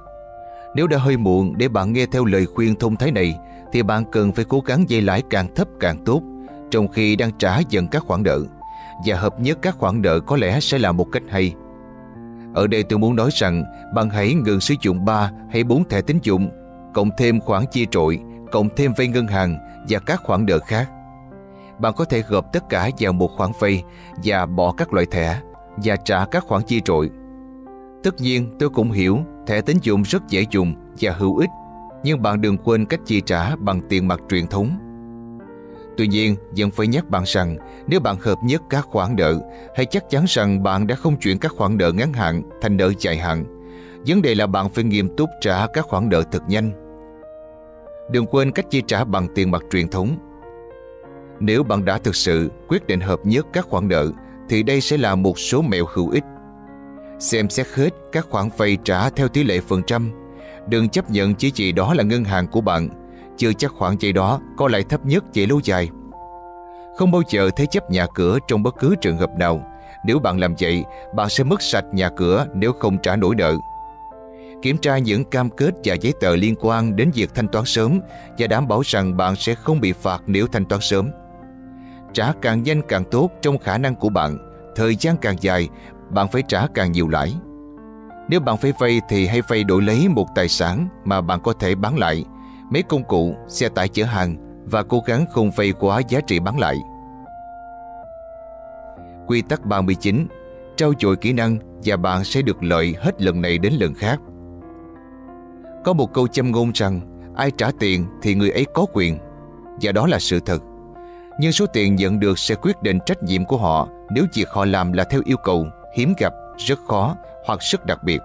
Nếu 0.75 0.87
đã 0.87 0.97
hơi 0.97 1.17
muộn 1.17 1.57
để 1.57 1.67
bạn 1.67 1.93
nghe 1.93 2.05
theo 2.11 2.25
lời 2.25 2.45
khuyên 2.45 2.75
thông 2.75 2.95
thái 2.95 3.11
này 3.11 3.39
thì 3.73 3.83
bạn 3.83 4.03
cần 4.11 4.31
phải 4.31 4.45
cố 4.45 4.59
gắng 4.59 4.89
dây 4.89 5.01
lãi 5.01 5.23
càng 5.29 5.55
thấp 5.55 5.67
càng 5.79 6.05
tốt 6.05 6.21
trong 6.71 6.87
khi 6.87 7.15
đang 7.15 7.31
trả 7.37 7.59
dần 7.69 7.87
các 7.87 8.03
khoản 8.03 8.23
nợ 8.23 8.39
và 9.05 9.15
hợp 9.17 9.39
nhất 9.39 9.57
các 9.61 9.75
khoản 9.77 10.01
nợ 10.01 10.19
có 10.19 10.37
lẽ 10.37 10.59
sẽ 10.59 10.79
là 10.79 10.91
một 10.91 11.07
cách 11.11 11.23
hay. 11.29 11.53
Ở 12.53 12.67
đây 12.67 12.83
tôi 12.83 12.99
muốn 12.99 13.15
nói 13.15 13.29
rằng 13.33 13.63
bạn 13.93 14.09
hãy 14.09 14.33
ngừng 14.33 14.59
sử 14.59 14.75
dụng 14.81 15.05
3 15.05 15.31
hay 15.51 15.63
4 15.63 15.89
thẻ 15.89 16.01
tín 16.01 16.19
dụng 16.23 16.49
cộng 16.93 17.09
thêm 17.17 17.39
khoản 17.39 17.63
chi 17.71 17.87
trội 17.91 18.19
cộng 18.51 18.69
thêm 18.75 18.93
vay 18.97 19.07
ngân 19.07 19.27
hàng 19.27 19.57
và 19.89 19.99
các 19.99 20.21
khoản 20.23 20.45
nợ 20.45 20.59
khác. 20.59 20.89
Bạn 21.79 21.93
có 21.97 22.05
thể 22.05 22.21
gộp 22.21 22.45
tất 22.53 22.69
cả 22.69 22.89
vào 22.99 23.13
một 23.13 23.31
khoản 23.37 23.51
vay 23.59 23.83
và 24.23 24.45
bỏ 24.45 24.73
các 24.77 24.93
loại 24.93 25.05
thẻ 25.05 25.41
và 25.77 25.95
trả 25.95 26.25
các 26.25 26.43
khoản 26.47 26.63
chi 26.63 26.81
trội. 26.85 27.09
Tất 28.03 28.15
nhiên 28.21 28.55
tôi 28.59 28.69
cũng 28.69 28.91
hiểu 28.91 29.19
thẻ 29.47 29.61
tín 29.61 29.77
dụng 29.81 30.01
rất 30.01 30.27
dễ 30.27 30.45
dùng 30.51 30.73
và 30.99 31.11
hữu 31.11 31.37
ích 31.37 31.49
nhưng 32.03 32.21
bạn 32.21 32.41
đừng 32.41 32.57
quên 32.57 32.85
cách 32.85 32.99
chi 33.05 33.21
trả 33.21 33.55
bằng 33.55 33.81
tiền 33.89 34.07
mặt 34.07 34.19
truyền 34.29 34.47
thống. 34.47 34.77
Tuy 35.97 36.07
nhiên, 36.07 36.35
vẫn 36.57 36.71
phải 36.71 36.87
nhắc 36.87 37.09
bạn 37.09 37.23
rằng 37.25 37.57
nếu 37.87 37.99
bạn 37.99 38.15
hợp 38.19 38.37
nhất 38.43 38.61
các 38.69 38.85
khoản 38.85 39.15
nợ, 39.15 39.39
hãy 39.75 39.85
chắc 39.85 40.09
chắn 40.09 40.25
rằng 40.27 40.63
bạn 40.63 40.87
đã 40.87 40.95
không 40.95 41.17
chuyển 41.17 41.39
các 41.39 41.51
khoản 41.51 41.77
nợ 41.77 41.91
ngắn 41.91 42.13
hạn 42.13 42.41
thành 42.61 42.77
nợ 42.77 42.91
dài 42.99 43.17
hạn. 43.17 43.45
Vấn 44.07 44.21
đề 44.21 44.35
là 44.35 44.47
bạn 44.47 44.69
phải 44.69 44.83
nghiêm 44.83 45.15
túc 45.17 45.29
trả 45.41 45.67
các 45.67 45.85
khoản 45.85 46.09
nợ 46.09 46.23
thật 46.31 46.43
nhanh 46.47 46.71
Đừng 48.11 48.25
quên 48.25 48.51
cách 48.51 48.65
chi 48.69 48.83
trả 48.87 49.03
bằng 49.03 49.27
tiền 49.35 49.51
mặt 49.51 49.61
truyền 49.71 49.87
thống. 49.87 50.17
Nếu 51.39 51.63
bạn 51.63 51.85
đã 51.85 51.97
thực 51.97 52.15
sự 52.15 52.51
quyết 52.67 52.87
định 52.87 52.99
hợp 52.99 53.19
nhất 53.23 53.47
các 53.53 53.65
khoản 53.65 53.87
nợ 53.87 54.11
thì 54.49 54.63
đây 54.63 54.81
sẽ 54.81 54.97
là 54.97 55.15
một 55.15 55.39
số 55.39 55.61
mẹo 55.61 55.85
hữu 55.93 56.09
ích. 56.09 56.23
Xem 57.19 57.49
xét 57.49 57.67
hết 57.67 57.89
các 58.11 58.25
khoản 58.29 58.49
vay 58.57 58.77
trả 58.83 59.09
theo 59.09 59.27
tỷ 59.27 59.43
lệ 59.43 59.59
phần 59.59 59.81
trăm. 59.87 60.11
Đừng 60.67 60.89
chấp 60.89 61.11
nhận 61.11 61.35
chỉ 61.35 61.51
chỉ 61.51 61.71
đó 61.71 61.93
là 61.93 62.03
ngân 62.03 62.23
hàng 62.23 62.47
của 62.47 62.61
bạn, 62.61 62.89
chưa 63.37 63.53
chắc 63.53 63.71
khoản 63.71 63.95
vay 64.01 64.11
đó 64.11 64.39
có 64.57 64.67
lại 64.67 64.83
thấp 64.83 65.05
nhất 65.05 65.23
về 65.33 65.45
lâu 65.45 65.59
dài. 65.63 65.89
Không 66.97 67.11
bao 67.11 67.21
giờ 67.29 67.49
thế 67.55 67.65
chấp 67.71 67.91
nhà 67.91 68.05
cửa 68.15 68.37
trong 68.47 68.63
bất 68.63 68.75
cứ 68.79 68.95
trường 69.01 69.17
hợp 69.17 69.29
nào. 69.37 69.63
Nếu 70.05 70.19
bạn 70.19 70.39
làm 70.39 70.55
vậy, 70.59 70.83
bạn 71.15 71.29
sẽ 71.29 71.43
mất 71.43 71.61
sạch 71.61 71.85
nhà 71.91 72.09
cửa 72.17 72.45
nếu 72.53 72.73
không 72.73 72.97
trả 72.97 73.15
nổi 73.15 73.35
nợ 73.35 73.55
kiểm 74.61 74.77
tra 74.77 74.97
những 74.97 75.25
cam 75.25 75.49
kết 75.49 75.73
và 75.83 75.95
giấy 76.01 76.13
tờ 76.19 76.35
liên 76.35 76.55
quan 76.59 76.95
đến 76.95 77.11
việc 77.13 77.29
thanh 77.35 77.47
toán 77.47 77.65
sớm 77.65 77.99
và 78.37 78.47
đảm 78.47 78.67
bảo 78.67 78.81
rằng 78.85 79.17
bạn 79.17 79.35
sẽ 79.35 79.55
không 79.55 79.81
bị 79.81 79.91
phạt 79.91 80.21
nếu 80.25 80.47
thanh 80.47 80.65
toán 80.65 80.81
sớm. 80.81 81.11
Trả 82.13 82.33
càng 82.41 82.63
nhanh 82.63 82.81
càng 82.87 83.03
tốt 83.11 83.29
trong 83.41 83.57
khả 83.57 83.77
năng 83.77 83.95
của 83.95 84.09
bạn, 84.09 84.37
thời 84.75 84.95
gian 84.95 85.17
càng 85.21 85.35
dài, 85.41 85.69
bạn 86.09 86.27
phải 86.27 86.43
trả 86.47 86.67
càng 86.73 86.91
nhiều 86.91 87.07
lãi. 87.07 87.33
Nếu 88.29 88.39
bạn 88.39 88.57
phải 88.57 88.73
vay 88.79 89.01
thì 89.09 89.27
hãy 89.27 89.41
vay 89.47 89.63
đổi 89.63 89.81
lấy 89.81 90.07
một 90.07 90.27
tài 90.35 90.47
sản 90.47 90.87
mà 91.05 91.21
bạn 91.21 91.39
có 91.43 91.53
thể 91.53 91.75
bán 91.75 91.97
lại, 91.97 92.25
mấy 92.69 92.83
công 92.83 93.03
cụ, 93.03 93.35
xe 93.47 93.69
tải 93.69 93.87
chở 93.87 94.05
hàng 94.05 94.35
và 94.65 94.83
cố 94.83 95.03
gắng 95.05 95.25
không 95.31 95.51
vay 95.51 95.71
quá 95.71 96.01
giá 96.09 96.19
trị 96.19 96.39
bán 96.39 96.59
lại. 96.59 96.77
Quy 99.27 99.41
tắc 99.41 99.65
39 99.65 100.27
Trao 100.75 100.93
dồi 100.99 101.15
kỹ 101.15 101.33
năng 101.33 101.57
và 101.85 101.97
bạn 101.97 102.23
sẽ 102.23 102.41
được 102.41 102.63
lợi 102.63 102.95
hết 102.99 103.21
lần 103.21 103.41
này 103.41 103.57
đến 103.57 103.73
lần 103.73 103.93
khác. 103.93 104.19
Có 105.83 105.93
một 105.93 106.13
câu 106.13 106.27
châm 106.27 106.51
ngôn 106.51 106.71
rằng 106.73 107.01
ai 107.35 107.51
trả 107.51 107.71
tiền 107.79 108.05
thì 108.21 108.35
người 108.35 108.49
ấy 108.49 108.65
có 108.73 108.85
quyền 108.93 109.17
và 109.81 109.91
đó 109.91 110.07
là 110.07 110.19
sự 110.19 110.39
thật. 110.39 110.63
Nhưng 111.39 111.51
số 111.51 111.65
tiền 111.65 111.95
nhận 111.95 112.19
được 112.19 112.39
sẽ 112.39 112.55
quyết 112.55 112.81
định 112.81 112.99
trách 113.05 113.23
nhiệm 113.23 113.45
của 113.45 113.57
họ 113.57 113.87
nếu 114.09 114.25
việc 114.33 114.49
họ 114.49 114.65
làm 114.65 114.93
là 114.93 115.03
theo 115.03 115.21
yêu 115.25 115.37
cầu, 115.37 115.67
hiếm 115.97 116.13
gặp, 116.17 116.33
rất 116.57 116.79
khó 116.87 117.15
hoặc 117.45 117.59
rất 117.71 117.85
đặc 117.85 118.03
biệt. 118.03 118.21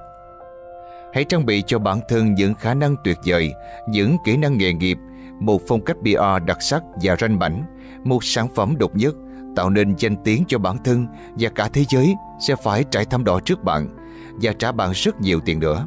Hãy 1.15 1.24
trang 1.24 1.47
bị 1.47 1.62
cho 1.66 1.78
bản 1.78 2.01
thân 2.09 2.35
những 2.35 2.55
khả 2.55 2.74
năng 2.74 2.97
tuyệt 3.05 3.19
vời, 3.24 3.53
những 3.89 4.16
kỹ 4.24 4.37
năng 4.37 4.59
nghề 4.59 4.73
nghiệp, 4.73 4.99
một 5.41 5.61
phong 5.69 5.85
cách 5.85 5.97
PR 6.03 6.47
đặc 6.47 6.62
sắc 6.62 6.83
và 7.03 7.16
ranh 7.20 7.39
mảnh, 7.39 7.65
một 8.05 8.24
sản 8.24 8.49
phẩm 8.55 8.74
độc 8.78 8.97
nhất, 8.97 9.15
tạo 9.57 9.70
nên 9.70 9.95
danh 9.99 10.16
tiếng 10.24 10.45
cho 10.49 10.59
bản 10.59 10.77
thân 10.85 11.07
và 11.39 11.49
cả 11.49 11.69
thế 11.73 11.85
giới 11.89 12.15
sẽ 12.41 12.57
phải 12.65 12.85
trải 12.91 13.05
thăm 13.05 13.24
đỏ 13.24 13.41
trước 13.45 13.65
bạn 13.65 13.89
và 14.43 14.53
trả 14.59 14.73
bạn 14.73 14.93
rất 14.95 15.20
nhiều 15.20 15.41
tiền 15.45 15.61
nữa. 15.61 15.87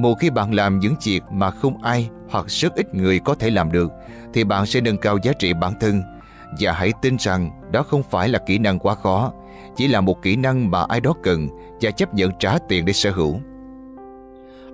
Một 0.00 0.14
khi 0.14 0.30
bạn 0.30 0.54
làm 0.54 0.78
những 0.78 0.94
việc 1.04 1.22
mà 1.30 1.50
không 1.50 1.82
ai 1.82 2.10
hoặc 2.30 2.46
rất 2.48 2.74
ít 2.74 2.94
người 2.94 3.18
có 3.18 3.34
thể 3.34 3.50
làm 3.50 3.72
được 3.72 3.92
thì 4.32 4.44
bạn 4.44 4.66
sẽ 4.66 4.80
nâng 4.80 4.96
cao 4.96 5.18
giá 5.22 5.32
trị 5.32 5.52
bản 5.52 5.72
thân 5.80 6.02
và 6.60 6.72
hãy 6.72 6.92
tin 7.02 7.16
rằng 7.18 7.50
đó 7.72 7.82
không 7.82 8.02
phải 8.10 8.28
là 8.28 8.38
kỹ 8.38 8.58
năng 8.58 8.78
quá 8.78 8.94
khó 8.94 9.32
chỉ 9.76 9.88
là 9.88 10.00
một 10.00 10.22
kỹ 10.22 10.36
năng 10.36 10.70
mà 10.70 10.84
ai 10.88 11.00
đó 11.00 11.14
cần 11.22 11.48
và 11.80 11.90
chấp 11.90 12.14
nhận 12.14 12.30
trả 12.38 12.58
tiền 12.58 12.84
để 12.84 12.92
sở 12.92 13.10
hữu. 13.10 13.40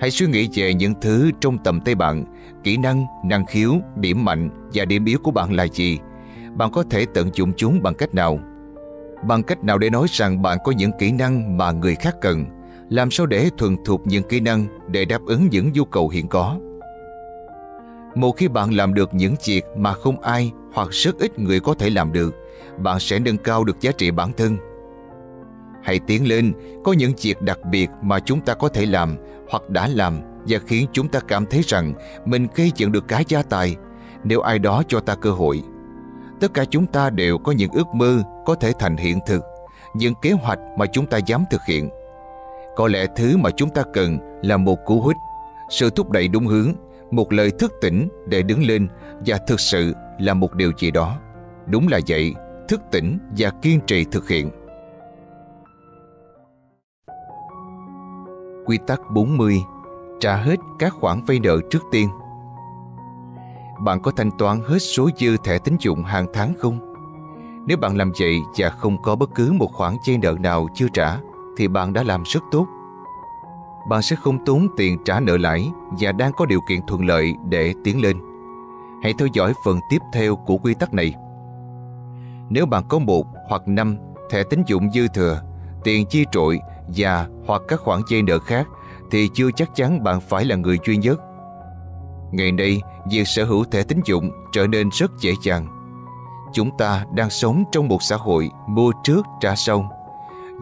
Hãy 0.01 0.11
suy 0.11 0.27
nghĩ 0.27 0.49
về 0.55 0.75
những 0.75 0.95
thứ 1.01 1.31
trong 1.41 1.59
tầm 1.59 1.81
tay 1.81 1.95
bạn, 1.95 2.25
kỹ 2.65 2.77
năng, 2.77 3.07
năng 3.25 3.47
khiếu, 3.47 3.75
điểm 3.97 4.25
mạnh 4.25 4.69
và 4.75 4.85
điểm 4.85 5.05
yếu 5.05 5.19
của 5.23 5.31
bạn 5.31 5.53
là 5.53 5.67
gì. 5.67 5.99
Bạn 6.55 6.71
có 6.71 6.85
thể 6.91 7.07
tận 7.15 7.31
dụng 7.35 7.53
chúng 7.57 7.83
bằng 7.83 7.95
cách 7.95 8.15
nào? 8.15 8.39
Bằng 9.23 9.43
cách 9.43 9.65
nào 9.65 9.79
để 9.79 9.91
nói 9.91 10.07
rằng 10.11 10.43
bạn 10.43 10.59
có 10.65 10.73
những 10.73 10.93
kỹ 10.99 11.13
năng 11.13 11.57
mà 11.57 11.73
người 11.73 11.95
khác 11.95 12.17
cần? 12.21 12.45
Làm 12.89 13.11
sao 13.11 13.27
để 13.27 13.51
thuần 13.59 13.77
thục 13.85 14.07
những 14.07 14.23
kỹ 14.23 14.41
năng 14.41 14.67
để 14.89 15.05
đáp 15.05 15.21
ứng 15.27 15.49
những 15.51 15.73
nhu 15.73 15.85
cầu 15.85 16.09
hiện 16.09 16.29
có? 16.29 16.59
Một 18.15 18.33
khi 18.33 18.49
bạn 18.49 18.75
làm 18.75 18.95
được 18.95 19.15
những 19.15 19.35
việc 19.47 19.65
mà 19.77 19.93
không 19.93 20.21
ai 20.21 20.53
hoặc 20.75 20.89
rất 20.91 21.19
ít 21.19 21.39
người 21.39 21.61
có 21.61 21.75
thể 21.75 21.91
làm 21.91 22.13
được, 22.13 22.35
bạn 22.79 23.01
sẽ 23.01 23.19
nâng 23.19 23.39
cao 23.39 23.65
được 23.65 23.81
giá 23.81 23.93
trị 23.93 24.11
bản 24.11 24.33
thân 24.33 24.57
Hãy 25.87 26.01
tiến 26.07 26.29
lên, 26.29 26.53
có 26.85 26.93
những 26.93 27.13
việc 27.23 27.43
đặc 27.43 27.59
biệt 27.71 27.91
mà 28.03 28.21
chúng 28.21 28.41
ta 28.41 28.55
có 28.55 28.69
thể 28.69 28.87
làm 28.87 29.17
hoặc 29.51 29.71
đã 29.71 29.89
làm 29.89 30.21
và 30.49 30.59
khiến 30.67 30.87
chúng 30.93 31.09
ta 31.09 31.21
cảm 31.21 31.47
thấy 31.47 31.63
rằng 31.67 31.95
mình 32.25 32.47
gây 32.55 32.73
dựng 32.77 32.93
được 32.93 33.09
cái 33.09 33.25
gia 33.29 33.43
tài 33.43 33.77
nếu 34.25 34.41
ai 34.41 34.59
đó 34.59 34.83
cho 34.89 35.01
ta 35.01 35.15
cơ 35.15 35.31
hội. 35.31 35.63
Tất 36.41 36.55
cả 36.55 36.65
chúng 36.65 36.87
ta 36.87 37.11
đều 37.11 37.39
có 37.39 37.53
những 37.53 37.71
ước 37.73 37.87
mơ 37.95 38.23
có 38.47 38.55
thể 38.55 38.73
thành 38.79 38.97
hiện 38.97 39.19
thực, 39.27 39.43
những 39.95 40.15
kế 40.23 40.33
hoạch 40.33 40.59
mà 40.79 40.87
chúng 40.87 41.07
ta 41.07 41.19
dám 41.19 41.45
thực 41.51 41.61
hiện. 41.69 41.91
Có 42.77 42.89
lẽ 42.89 43.07
thứ 43.17 43.37
mà 43.37 43.51
chúng 43.51 43.71
ta 43.71 43.83
cần 43.93 44.19
là 44.43 44.57
một 44.57 44.85
cú 44.85 45.03
hích, 45.03 45.17
sự 45.71 45.91
thúc 45.91 46.11
đẩy 46.11 46.29
đúng 46.29 46.47
hướng, 46.47 46.73
một 47.11 47.33
lời 47.33 47.51
thức 47.59 47.73
tỉnh 47.81 48.09
để 48.29 48.43
đứng 48.43 48.63
lên 48.63 48.89
và 49.27 49.39
thực 49.47 49.61
sự 49.61 49.93
là 50.19 50.35
một 50.35 50.55
điều 50.55 50.73
gì 50.79 50.91
đó. 50.91 51.17
Đúng 51.67 51.89
là 51.89 52.01
vậy, 52.09 52.35
thức 52.69 52.81
tỉnh 52.91 53.19
và 53.39 53.51
kiên 53.63 53.81
trì 53.87 54.05
thực 54.05 54.29
hiện. 54.29 54.51
Quy 58.67 58.79
tắc 58.87 59.01
40 59.11 59.63
Trả 60.21 60.37
hết 60.37 60.57
các 60.79 60.93
khoản 60.93 61.21
vay 61.27 61.41
nợ 61.41 61.59
trước 61.71 61.83
tiên 61.93 62.09
Bạn 63.85 64.03
có 64.03 64.11
thanh 64.17 64.31
toán 64.39 64.61
hết 64.67 64.79
số 64.79 65.11
dư 65.17 65.37
thẻ 65.45 65.59
tín 65.59 65.77
dụng 65.81 66.05
hàng 66.05 66.27
tháng 66.33 66.53
không? 66.59 66.95
Nếu 67.67 67.77
bạn 67.77 67.97
làm 67.97 68.13
vậy 68.21 68.41
và 68.59 68.71
không 68.71 69.03
có 69.03 69.17
bất 69.17 69.31
cứ 69.35 69.53
một 69.53 69.73
khoản 69.73 69.97
vay 70.07 70.19
nợ 70.19 70.35
nào 70.41 70.69
chưa 70.75 70.87
trả 70.93 71.19
thì 71.57 71.69
bạn 71.69 71.93
đã 71.93 72.03
làm 72.03 72.23
rất 72.27 72.41
tốt. 72.51 72.67
Bạn 73.89 74.03
sẽ 74.03 74.17
không 74.17 74.45
tốn 74.45 74.69
tiền 74.77 74.99
trả 75.05 75.21
nợ 75.21 75.37
lãi 75.37 75.71
và 76.01 76.13
đang 76.13 76.33
có 76.33 76.47
điều 76.47 76.61
kiện 76.69 76.81
thuận 76.87 77.07
lợi 77.07 77.35
để 77.49 77.75
tiến 77.85 78.03
lên. 78.03 78.17
Hãy 79.03 79.15
theo 79.19 79.29
dõi 79.33 79.53
phần 79.65 79.81
tiếp 79.91 80.03
theo 80.13 80.37
của 80.37 80.57
quy 80.57 80.75
tắc 80.75 80.95
này. 80.95 81.15
Nếu 82.51 82.67
bạn 82.67 82.83
có 82.89 82.99
một 82.99 83.27
hoặc 83.49 83.63
năm 83.69 83.97
thẻ 84.31 84.43
tín 84.43 84.63
dụng 84.67 84.91
dư 84.91 85.09
thừa, 85.09 85.43
tiền 85.85 86.07
chi 86.07 86.25
trội 86.33 86.61
và 86.97 87.29
hoặc 87.47 87.63
các 87.69 87.81
khoản 87.81 88.01
dây 88.11 88.23
nợ 88.23 88.39
khác 88.39 88.69
thì 89.11 89.29
chưa 89.35 89.51
chắc 89.57 89.75
chắn 89.75 90.05
bạn 90.05 90.21
phải 90.21 90.45
là 90.45 90.57
người 90.57 90.79
duy 90.87 90.97
nhất. 90.97 91.21
Ngày 92.33 92.53
nay, 92.53 92.83
việc 93.11 93.25
sở 93.27 93.45
hữu 93.45 93.65
thẻ 93.65 93.83
tín 93.83 94.01
dụng 94.05 94.31
trở 94.53 94.67
nên 94.67 94.89
rất 94.93 95.11
dễ 95.21 95.33
dàng. 95.43 95.67
Chúng 96.53 96.77
ta 96.79 97.05
đang 97.15 97.31
sống 97.31 97.65
trong 97.73 97.89
một 97.89 98.03
xã 98.03 98.17
hội 98.17 98.51
mua 98.69 98.93
trước 99.05 99.27
trả 99.41 99.55
sau. 99.55 99.93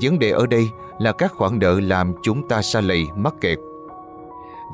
Vấn 0.03 0.19
đề 0.19 0.31
ở 0.31 0.47
đây 0.47 0.69
là 0.99 1.13
các 1.13 1.33
khoản 1.33 1.59
nợ 1.59 1.81
làm 1.81 2.13
chúng 2.23 2.49
ta 2.49 2.63
xa 2.63 2.81
lầy 2.81 3.07
mắc 3.17 3.35
kẹt. 3.41 3.59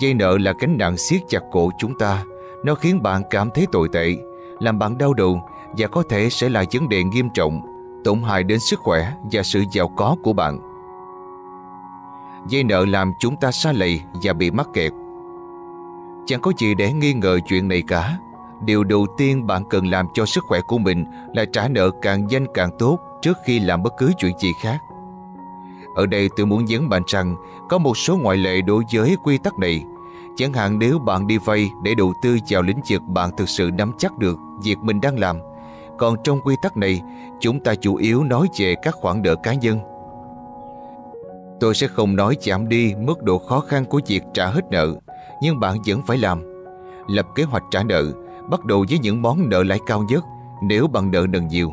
Dây 0.00 0.14
nợ 0.14 0.38
là 0.38 0.52
cánh 0.52 0.78
nặng 0.78 0.96
siết 0.96 1.20
chặt 1.28 1.42
cổ 1.52 1.70
chúng 1.78 1.98
ta. 1.98 2.24
Nó 2.64 2.74
khiến 2.74 3.02
bạn 3.02 3.22
cảm 3.30 3.50
thấy 3.54 3.66
tồi 3.72 3.88
tệ, 3.92 4.16
làm 4.60 4.78
bạn 4.78 4.98
đau 4.98 5.14
đầu 5.14 5.40
và 5.78 5.86
có 5.86 6.02
thể 6.08 6.30
sẽ 6.30 6.48
là 6.48 6.64
vấn 6.72 6.88
đề 6.88 7.02
nghiêm 7.02 7.28
trọng, 7.34 7.60
tổn 8.04 8.22
hại 8.22 8.42
đến 8.42 8.60
sức 8.60 8.80
khỏe 8.80 9.12
và 9.32 9.42
sự 9.42 9.64
giàu 9.72 9.88
có 9.88 10.16
của 10.22 10.32
bạn. 10.32 10.58
Dây 12.48 12.64
nợ 12.64 12.84
làm 12.84 13.12
chúng 13.18 13.36
ta 13.36 13.52
xa 13.52 13.72
lầy 13.72 14.00
và 14.12 14.32
bị 14.32 14.50
mắc 14.50 14.68
kẹt. 14.74 14.92
Chẳng 16.26 16.40
có 16.40 16.52
gì 16.58 16.74
để 16.74 16.92
nghi 16.92 17.12
ngờ 17.12 17.38
chuyện 17.46 17.68
này 17.68 17.82
cả. 17.88 18.18
Điều 18.64 18.84
đầu 18.84 19.06
tiên 19.16 19.46
bạn 19.46 19.62
cần 19.70 19.86
làm 19.86 20.06
cho 20.14 20.26
sức 20.26 20.44
khỏe 20.44 20.60
của 20.60 20.78
mình 20.78 21.04
là 21.34 21.44
trả 21.44 21.68
nợ 21.68 21.90
càng 22.02 22.26
nhanh 22.26 22.46
càng 22.54 22.70
tốt 22.78 22.98
trước 23.22 23.38
khi 23.46 23.58
làm 23.58 23.82
bất 23.82 23.92
cứ 23.98 24.12
chuyện 24.18 24.38
gì 24.38 24.52
khác. 24.62 24.78
Ở 25.94 26.06
đây 26.06 26.28
tôi 26.36 26.46
muốn 26.46 26.64
nhấn 26.64 26.88
mạnh 26.88 27.02
rằng 27.06 27.36
có 27.68 27.78
một 27.78 27.96
số 27.96 28.16
ngoại 28.16 28.36
lệ 28.36 28.60
đối 28.60 28.84
với 28.94 29.16
quy 29.24 29.38
tắc 29.38 29.58
này. 29.58 29.84
Chẳng 30.36 30.52
hạn 30.52 30.78
nếu 30.78 30.98
bạn 30.98 31.26
đi 31.26 31.38
vay 31.38 31.70
để 31.82 31.94
đầu 31.94 32.12
tư 32.22 32.38
vào 32.48 32.62
lĩnh 32.62 32.80
vực 32.90 33.02
bạn 33.02 33.30
thực 33.36 33.48
sự 33.48 33.70
nắm 33.78 33.92
chắc 33.98 34.18
được 34.18 34.38
việc 34.64 34.78
mình 34.78 35.00
đang 35.00 35.18
làm. 35.18 35.38
Còn 35.98 36.16
trong 36.24 36.40
quy 36.40 36.54
tắc 36.62 36.76
này, 36.76 37.00
chúng 37.40 37.60
ta 37.60 37.74
chủ 37.74 37.94
yếu 37.94 38.24
nói 38.24 38.48
về 38.58 38.74
các 38.82 38.94
khoản 38.94 39.22
nợ 39.22 39.34
cá 39.34 39.54
nhân 39.54 39.78
Tôi 41.60 41.74
sẽ 41.74 41.86
không 41.86 42.16
nói 42.16 42.36
giảm 42.40 42.68
đi 42.68 42.94
mức 42.94 43.22
độ 43.22 43.38
khó 43.38 43.60
khăn 43.60 43.84
của 43.84 44.00
việc 44.06 44.22
trả 44.34 44.46
hết 44.46 44.70
nợ, 44.70 44.94
nhưng 45.42 45.60
bạn 45.60 45.76
vẫn 45.86 46.02
phải 46.02 46.18
làm. 46.18 46.42
Lập 47.06 47.26
kế 47.34 47.42
hoạch 47.42 47.62
trả 47.70 47.82
nợ, 47.82 48.12
bắt 48.50 48.64
đầu 48.64 48.84
với 48.88 48.98
những 48.98 49.22
món 49.22 49.48
nợ 49.48 49.62
lãi 49.62 49.78
cao 49.86 50.02
nhất 50.02 50.24
nếu 50.62 50.86
bạn 50.86 51.10
nợ 51.10 51.26
nần 51.28 51.48
nhiều. 51.48 51.72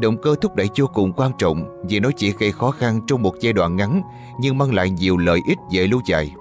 Động 0.00 0.16
cơ 0.22 0.34
thúc 0.40 0.54
đẩy 0.56 0.68
vô 0.76 0.86
cùng 0.86 1.12
quan 1.12 1.30
trọng 1.38 1.84
vì 1.88 2.00
nó 2.00 2.10
chỉ 2.16 2.32
gây 2.38 2.52
khó 2.52 2.70
khăn 2.70 3.00
trong 3.06 3.22
một 3.22 3.34
giai 3.40 3.52
đoạn 3.52 3.76
ngắn, 3.76 4.02
nhưng 4.40 4.58
mang 4.58 4.74
lại 4.74 4.90
nhiều 4.90 5.16
lợi 5.16 5.40
ích 5.48 5.58
về 5.72 5.86
lâu 5.86 6.00
dài. 6.06 6.32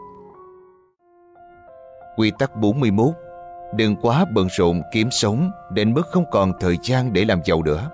Quy 2.17 2.31
tắc 2.39 2.55
41 2.55 3.13
Đừng 3.75 3.95
quá 3.95 4.25
bận 4.33 4.47
rộn 4.57 4.81
kiếm 4.91 5.07
sống 5.11 5.51
đến 5.71 5.93
mức 5.93 6.07
không 6.11 6.25
còn 6.31 6.53
thời 6.59 6.77
gian 6.83 7.13
để 7.13 7.25
làm 7.25 7.41
giàu 7.45 7.63
nữa. 7.63 7.89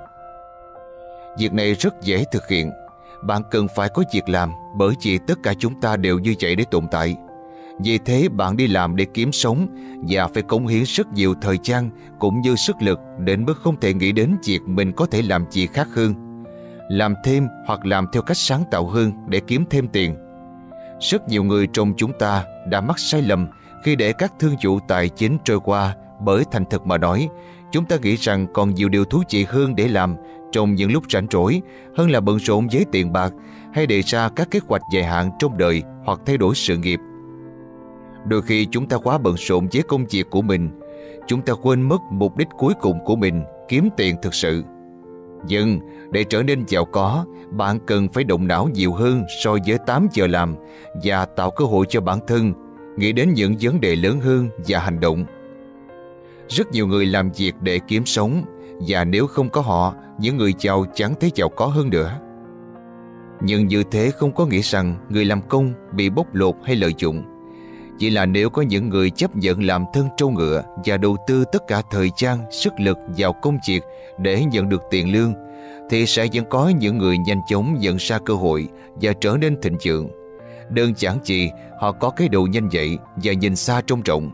Việc 1.38 1.54
này 1.54 1.74
rất 1.74 2.02
dễ 2.02 2.24
thực 2.32 2.48
hiện, 2.48 2.72
bạn 3.24 3.42
cần 3.52 3.68
phải 3.76 3.90
có 3.90 4.04
việc 4.14 4.30
làm 4.30 4.52
bởi 4.78 4.96
vì 5.02 5.20
tất 5.28 5.36
cả 5.44 5.54
chúng 5.60 5.82
ta 5.82 5.96
đều 5.96 6.20
như 6.20 6.36
vậy 6.42 6.56
để 6.56 6.64
tồn 6.72 6.88
tại. 6.92 7.16
Vì 7.80 7.98
thế 7.98 8.30
bạn 8.30 8.58
đi 8.58 8.68
làm 8.68 8.96
để 8.96 9.06
kiếm 9.14 9.32
sống 9.32 9.68
và 10.08 10.28
phải 10.28 10.44
cống 10.44 10.68
hiến 10.68 10.84
rất 10.84 11.14
nhiều 11.14 11.34
thời 11.42 11.58
gian 11.64 11.90
cũng 12.20 12.42
như 12.42 12.56
sức 12.56 12.76
lực 12.82 13.00
đến 13.20 13.46
mức 13.46 13.58
không 13.58 13.80
thể 13.80 13.94
nghĩ 13.94 14.12
đến 14.12 14.38
việc 14.46 14.60
mình 14.66 14.92
có 14.92 15.06
thể 15.06 15.22
làm 15.22 15.46
gì 15.52 15.68
khác 15.68 15.88
hơn. 15.96 16.14
Làm 16.90 17.14
thêm 17.24 17.48
hoặc 17.68 17.86
làm 17.86 18.06
theo 18.14 18.22
cách 18.22 18.38
sáng 18.38 18.64
tạo 18.72 18.88
hơn 18.88 19.12
để 19.28 19.42
kiếm 19.48 19.66
thêm 19.70 19.88
tiền. 19.88 20.16
Rất 21.00 21.30
nhiều 21.30 21.44
người 21.44 21.68
trong 21.74 21.94
chúng 21.98 22.12
ta 22.20 22.44
đã 22.68 22.82
mắc 22.82 23.00
sai 23.00 23.22
lầm 23.22 23.48
khi 23.84 23.96
để 23.96 24.14
các 24.14 24.34
thương 24.40 24.56
vụ 24.64 24.80
tài 24.88 25.10
chính 25.10 25.38
trôi 25.46 25.60
qua 25.60 25.96
bởi 26.20 26.44
thành 26.52 26.66
thực 26.70 26.88
mà 26.88 26.98
nói, 26.98 27.30
chúng 27.72 27.86
ta 27.86 27.98
nghĩ 27.98 28.16
rằng 28.16 28.48
còn 28.54 28.76
nhiều 28.76 28.90
điều 28.90 29.06
thú 29.06 29.24
vị 29.30 29.46
hơn 29.50 29.76
để 29.76 29.88
làm 29.88 30.16
trong 30.52 30.76
những 30.76 30.92
lúc 30.92 31.04
rảnh 31.12 31.28
rỗi 31.32 31.62
hơn 31.96 32.10
là 32.10 32.20
bận 32.20 32.38
rộn 32.40 32.68
với 32.72 32.86
tiền 32.92 33.14
bạc 33.14 33.34
hay 33.74 33.88
đề 33.88 34.02
ra 34.02 34.30
các 34.30 34.52
kế 34.52 34.60
hoạch 34.68 34.82
dài 34.94 35.04
hạn 35.04 35.32
trong 35.40 35.58
đời 35.58 35.84
hoặc 36.06 36.20
thay 36.26 36.38
đổi 36.38 36.56
sự 36.56 36.78
nghiệp. 36.78 37.00
Đôi 38.28 38.42
khi 38.42 38.68
chúng 38.72 38.88
ta 38.88 38.98
quá 38.98 39.18
bận 39.18 39.36
rộn 39.38 39.68
với 39.74 39.84
công 39.84 40.06
việc 40.06 40.30
của 40.30 40.42
mình, 40.42 40.70
chúng 41.28 41.42
ta 41.42 41.54
quên 41.54 41.82
mất 41.82 42.02
mục 42.12 42.38
đích 42.38 42.48
cuối 42.58 42.74
cùng 42.82 43.00
của 43.06 43.16
mình, 43.16 43.44
kiếm 43.68 43.90
tiền 43.98 44.16
thực 44.22 44.34
sự. 44.34 44.64
Nhưng 45.48 45.80
để 46.12 46.24
trở 46.24 46.44
nên 46.44 46.64
giàu 46.68 46.86
có, 46.86 47.26
bạn 47.52 47.80
cần 47.88 48.08
phải 48.10 48.24
động 48.24 48.48
não 48.48 48.70
nhiều 48.74 48.94
hơn 48.94 49.24
so 49.44 49.58
với 49.68 49.78
8 49.86 50.08
giờ 50.14 50.28
làm 50.28 50.56
và 51.04 51.26
tạo 51.26 51.52
cơ 51.52 51.66
hội 51.66 51.86
cho 51.90 52.02
bản 52.02 52.20
thân 52.28 52.54
nghĩ 52.98 53.12
đến 53.12 53.34
những 53.34 53.56
vấn 53.62 53.82
đề 53.82 53.96
lớn 53.96 54.20
hơn 54.20 54.50
và 54.68 54.80
hành 54.80 55.00
động. 55.00 55.26
Rất 56.50 56.72
nhiều 56.72 56.88
người 56.88 57.06
làm 57.06 57.30
việc 57.32 57.56
để 57.62 57.80
kiếm 57.88 58.06
sống 58.06 58.44
và 58.88 59.04
nếu 59.04 59.28
không 59.28 59.50
có 59.50 59.62
họ, 59.62 59.94
những 60.20 60.38
người 60.38 60.54
giàu 60.60 60.86
chẳng 60.94 61.14
thấy 61.20 61.32
giàu 61.36 61.50
có 61.50 61.66
hơn 61.66 61.90
nữa. 61.90 62.20
Nhưng 63.42 63.68
như 63.68 63.84
thế 63.92 64.12
không 64.12 64.32
có 64.32 64.46
nghĩa 64.46 64.62
rằng 64.62 64.96
người 65.10 65.26
làm 65.26 65.42
công 65.42 65.74
bị 65.92 66.10
bóc 66.10 66.36
lột 66.36 66.56
hay 66.64 66.76
lợi 66.76 66.94
dụng. 66.98 67.24
Chỉ 68.00 68.10
là 68.10 68.26
nếu 68.26 68.50
có 68.50 68.62
những 68.62 68.90
người 68.90 69.10
chấp 69.10 69.36
nhận 69.36 69.64
làm 69.64 69.86
thân 69.94 70.10
trâu 70.18 70.30
ngựa 70.30 70.64
và 70.86 70.98
đầu 70.98 71.18
tư 71.28 71.44
tất 71.52 71.68
cả 71.68 71.82
thời 71.92 72.10
gian, 72.18 72.52
sức 72.52 72.74
lực 72.80 72.98
vào 73.18 73.34
công 73.34 73.58
việc 73.68 73.84
để 74.18 74.46
nhận 74.46 74.70
được 74.70 74.84
tiền 74.90 75.12
lương, 75.12 75.34
thì 75.90 76.06
sẽ 76.06 76.28
vẫn 76.34 76.46
có 76.50 76.72
những 76.80 76.98
người 76.98 77.18
nhanh 77.18 77.42
chóng 77.50 77.78
nhận 77.80 77.98
ra 77.98 78.20
cơ 78.20 78.34
hội 78.34 78.68
và 78.96 79.14
trở 79.22 79.38
nên 79.42 79.62
thịnh 79.62 79.78
vượng. 79.86 80.10
Đơn 80.70 80.94
giản 80.98 81.18
chỉ 81.24 81.50
họ 81.80 81.92
có 81.92 82.10
cái 82.10 82.30
đầu 82.30 82.48
nhanh 82.48 82.70
dậy 82.70 82.98
và 83.16 83.34
nhìn 83.34 83.56
xa 83.56 83.82
trông 83.88 84.02
rộng. 84.02 84.32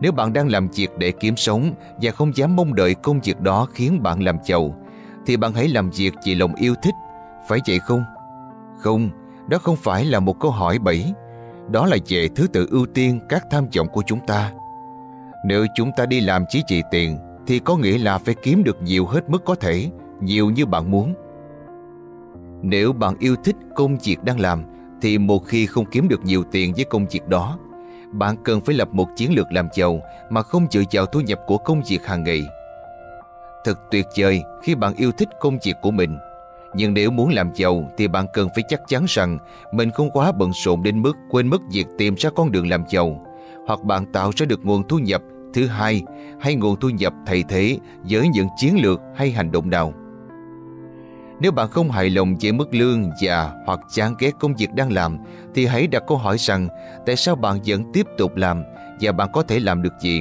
Nếu 0.00 0.12
bạn 0.12 0.32
đang 0.32 0.48
làm 0.48 0.68
việc 0.68 0.90
để 0.98 1.12
kiếm 1.20 1.36
sống 1.36 1.74
và 2.02 2.10
không 2.10 2.36
dám 2.36 2.56
mong 2.56 2.74
đợi 2.74 2.94
công 2.94 3.20
việc 3.20 3.40
đó 3.40 3.66
khiến 3.74 4.02
bạn 4.02 4.22
làm 4.22 4.36
giàu, 4.44 4.74
thì 5.26 5.36
bạn 5.36 5.52
hãy 5.52 5.68
làm 5.68 5.90
việc 5.90 6.14
vì 6.26 6.34
lòng 6.34 6.54
yêu 6.54 6.74
thích, 6.82 6.94
phải 7.48 7.58
vậy 7.68 7.78
không? 7.78 8.04
Không, 8.78 9.10
đó 9.48 9.58
không 9.58 9.76
phải 9.76 10.04
là 10.04 10.20
một 10.20 10.40
câu 10.40 10.50
hỏi 10.50 10.78
bẫy. 10.78 11.12
Đó 11.70 11.86
là 11.86 11.96
về 12.08 12.28
thứ 12.36 12.46
tự 12.46 12.66
ưu 12.70 12.86
tiên 12.86 13.20
các 13.28 13.46
tham 13.50 13.66
vọng 13.76 13.88
của 13.92 14.02
chúng 14.06 14.20
ta. 14.26 14.52
Nếu 15.44 15.66
chúng 15.74 15.90
ta 15.96 16.06
đi 16.06 16.20
làm 16.20 16.44
chỉ 16.48 16.62
vì 16.68 16.82
tiền, 16.90 17.18
thì 17.46 17.58
có 17.58 17.76
nghĩa 17.76 17.98
là 17.98 18.18
phải 18.18 18.34
kiếm 18.42 18.64
được 18.64 18.82
nhiều 18.82 19.06
hết 19.06 19.30
mức 19.30 19.44
có 19.44 19.54
thể, 19.54 19.90
nhiều 20.20 20.50
như 20.50 20.66
bạn 20.66 20.90
muốn. 20.90 21.14
Nếu 22.62 22.92
bạn 22.92 23.14
yêu 23.18 23.36
thích 23.44 23.56
công 23.74 23.98
việc 23.98 24.24
đang 24.24 24.40
làm 24.40 24.64
thì 25.02 25.18
một 25.18 25.46
khi 25.46 25.66
không 25.66 25.84
kiếm 25.90 26.08
được 26.08 26.24
nhiều 26.24 26.44
tiền 26.52 26.72
với 26.76 26.84
công 26.84 27.06
việc 27.06 27.28
đó, 27.28 27.58
bạn 28.12 28.36
cần 28.44 28.60
phải 28.60 28.74
lập 28.74 28.88
một 28.92 29.08
chiến 29.16 29.34
lược 29.34 29.52
làm 29.52 29.68
giàu 29.74 30.00
mà 30.30 30.42
không 30.42 30.66
dựa 30.70 30.82
vào 30.92 31.06
thu 31.06 31.20
nhập 31.20 31.40
của 31.46 31.58
công 31.58 31.82
việc 31.88 32.06
hàng 32.06 32.24
ngày. 32.24 32.42
Thật 33.64 33.78
tuyệt 33.90 34.06
vời 34.18 34.42
khi 34.62 34.74
bạn 34.74 34.94
yêu 34.96 35.12
thích 35.12 35.28
công 35.40 35.58
việc 35.64 35.76
của 35.82 35.90
mình. 35.90 36.18
Nhưng 36.74 36.94
nếu 36.94 37.10
muốn 37.10 37.32
làm 37.32 37.50
giàu 37.54 37.90
thì 37.98 38.08
bạn 38.08 38.26
cần 38.32 38.48
phải 38.54 38.64
chắc 38.68 38.80
chắn 38.88 39.04
rằng 39.08 39.38
mình 39.72 39.90
không 39.90 40.10
quá 40.10 40.32
bận 40.32 40.50
rộn 40.64 40.82
đến 40.82 41.02
mức 41.02 41.16
quên 41.30 41.48
mất 41.48 41.60
việc 41.72 41.86
tìm 41.98 42.14
ra 42.18 42.30
con 42.36 42.52
đường 42.52 42.68
làm 42.68 42.84
giàu. 42.88 43.26
Hoặc 43.66 43.82
bạn 43.82 44.12
tạo 44.12 44.30
ra 44.36 44.46
được 44.46 44.60
nguồn 44.64 44.88
thu 44.88 44.98
nhập 44.98 45.22
thứ 45.54 45.66
hai 45.66 46.02
hay 46.40 46.54
nguồn 46.54 46.80
thu 46.80 46.88
nhập 46.88 47.12
thay 47.26 47.44
thế 47.48 47.78
với 48.02 48.28
những 48.28 48.48
chiến 48.56 48.82
lược 48.82 49.00
hay 49.16 49.30
hành 49.30 49.52
động 49.52 49.70
nào. 49.70 49.92
Nếu 51.40 51.52
bạn 51.52 51.68
không 51.68 51.90
hài 51.90 52.10
lòng 52.10 52.36
với 52.42 52.52
mức 52.52 52.74
lương 52.74 53.10
và 53.22 53.52
hoặc 53.66 53.80
chán 53.92 54.14
ghét 54.18 54.30
công 54.40 54.54
việc 54.54 54.72
đang 54.74 54.92
làm, 54.92 55.18
thì 55.54 55.66
hãy 55.66 55.86
đặt 55.86 56.02
câu 56.06 56.16
hỏi 56.16 56.38
rằng 56.38 56.68
tại 57.06 57.16
sao 57.16 57.34
bạn 57.34 57.58
vẫn 57.66 57.92
tiếp 57.92 58.06
tục 58.18 58.36
làm 58.36 58.62
và 59.00 59.12
bạn 59.12 59.28
có 59.32 59.42
thể 59.42 59.60
làm 59.60 59.82
được 59.82 59.92
gì. 60.00 60.20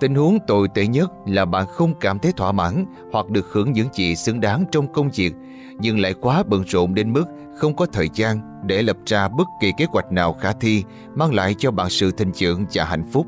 Tình 0.00 0.14
huống 0.14 0.38
tồi 0.46 0.68
tệ 0.68 0.86
nhất 0.86 1.12
là 1.26 1.44
bạn 1.44 1.66
không 1.66 1.94
cảm 2.00 2.18
thấy 2.18 2.32
thỏa 2.32 2.52
mãn 2.52 2.86
hoặc 3.12 3.30
được 3.30 3.46
hưởng 3.52 3.72
những 3.72 3.88
gì 3.92 4.16
xứng 4.16 4.40
đáng 4.40 4.64
trong 4.72 4.92
công 4.92 5.10
việc, 5.14 5.32
nhưng 5.78 5.98
lại 5.98 6.14
quá 6.20 6.42
bận 6.48 6.64
rộn 6.66 6.94
đến 6.94 7.12
mức 7.12 7.24
không 7.56 7.76
có 7.76 7.86
thời 7.86 8.08
gian 8.14 8.38
để 8.66 8.82
lập 8.82 8.96
ra 9.06 9.28
bất 9.28 9.44
kỳ 9.60 9.72
kế 9.78 9.84
hoạch 9.84 10.12
nào 10.12 10.32
khả 10.32 10.52
thi 10.52 10.84
mang 11.14 11.34
lại 11.34 11.54
cho 11.58 11.70
bạn 11.70 11.90
sự 11.90 12.10
thịnh 12.10 12.32
vượng 12.40 12.64
và 12.72 12.84
hạnh 12.84 13.04
phúc. 13.12 13.26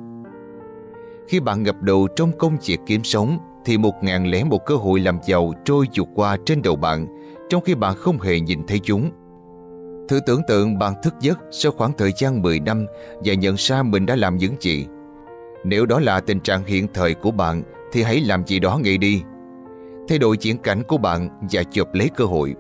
Khi 1.29 1.41
bạn 1.41 1.63
ngập 1.63 1.83
đầu 1.83 2.09
trong 2.17 2.33
công 2.39 2.57
việc 2.67 2.79
kiếm 2.87 3.05
sống 3.05 3.39
thì 3.65 3.79
một 3.79 3.95
ngàn 4.03 4.27
lẻ 4.27 4.45
một 4.45 4.67
cơ 4.67 4.75
hội 4.75 5.01
làm 5.01 5.19
giàu 5.27 5.53
trôi 5.65 5.87
vụt 5.97 6.09
qua 6.15 6.37
trên 6.47 6.63
đầu 6.63 6.77
bạn, 6.77 7.07
trong 7.51 7.63
khi 7.65 7.75
bạn 7.75 7.95
không 7.97 8.21
hề 8.21 8.41
nhìn 8.41 8.67
thấy 8.67 8.79
chúng. 8.79 9.11
Thử 10.09 10.21
tưởng 10.27 10.43
tượng 10.49 10.79
bạn 10.79 10.95
thức 11.03 11.15
giấc 11.21 11.39
sau 11.51 11.73
khoảng 11.73 11.93
thời 11.99 12.13
gian 12.17 12.43
10 12.43 12.61
năm 12.61 12.87
và 13.25 13.35
nhận 13.35 13.55
ra 13.59 13.83
mình 13.83 14.07
đã 14.07 14.17
làm 14.17 14.37
những 14.37 14.55
gì. 14.61 14.87
Nếu 15.65 15.87
đó 15.87 16.01
là 16.01 16.21
tình 16.21 16.41
trạng 16.41 16.65
hiện 16.65 16.87
thời 16.95 17.15
của 17.15 17.31
bạn 17.31 17.63
thì 17.93 18.03
hãy 18.03 18.21
làm 18.21 18.47
gì 18.47 18.59
đó 18.59 18.79
ngay 18.79 18.99
đi. 18.99 19.23
Thay 20.09 20.19
đổi 20.19 20.37
diễn 20.41 20.59
cảnh 20.59 20.83
của 20.89 20.99
bạn 20.99 21.29
và 21.53 21.63
chụp 21.63 21.89
lấy 21.93 22.11
cơ 22.17 22.25
hội. 22.25 22.55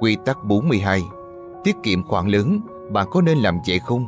Quy 0.00 0.16
tắc 0.24 0.44
42 0.44 1.02
Tiết 1.64 1.76
kiệm 1.82 2.02
khoản 2.02 2.28
lớn, 2.28 2.60
bạn 2.92 3.06
có 3.10 3.22
nên 3.22 3.38
làm 3.38 3.58
vậy 3.66 3.78
không? 3.78 4.06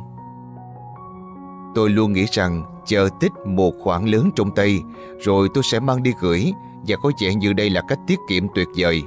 Tôi 1.75 1.89
luôn 1.89 2.13
nghĩ 2.13 2.25
rằng 2.31 2.63
chờ 2.85 3.09
tích 3.19 3.31
một 3.45 3.73
khoản 3.79 4.05
lớn 4.05 4.29
trong 4.35 4.51
tay 4.55 4.81
rồi 5.19 5.49
tôi 5.53 5.63
sẽ 5.63 5.79
mang 5.79 6.03
đi 6.03 6.13
gửi 6.19 6.53
và 6.87 6.95
có 6.95 7.11
vẻ 7.21 7.35
như 7.35 7.53
đây 7.53 7.69
là 7.69 7.81
cách 7.87 7.99
tiết 8.07 8.19
kiệm 8.29 8.47
tuyệt 8.55 8.67
vời. 8.77 9.03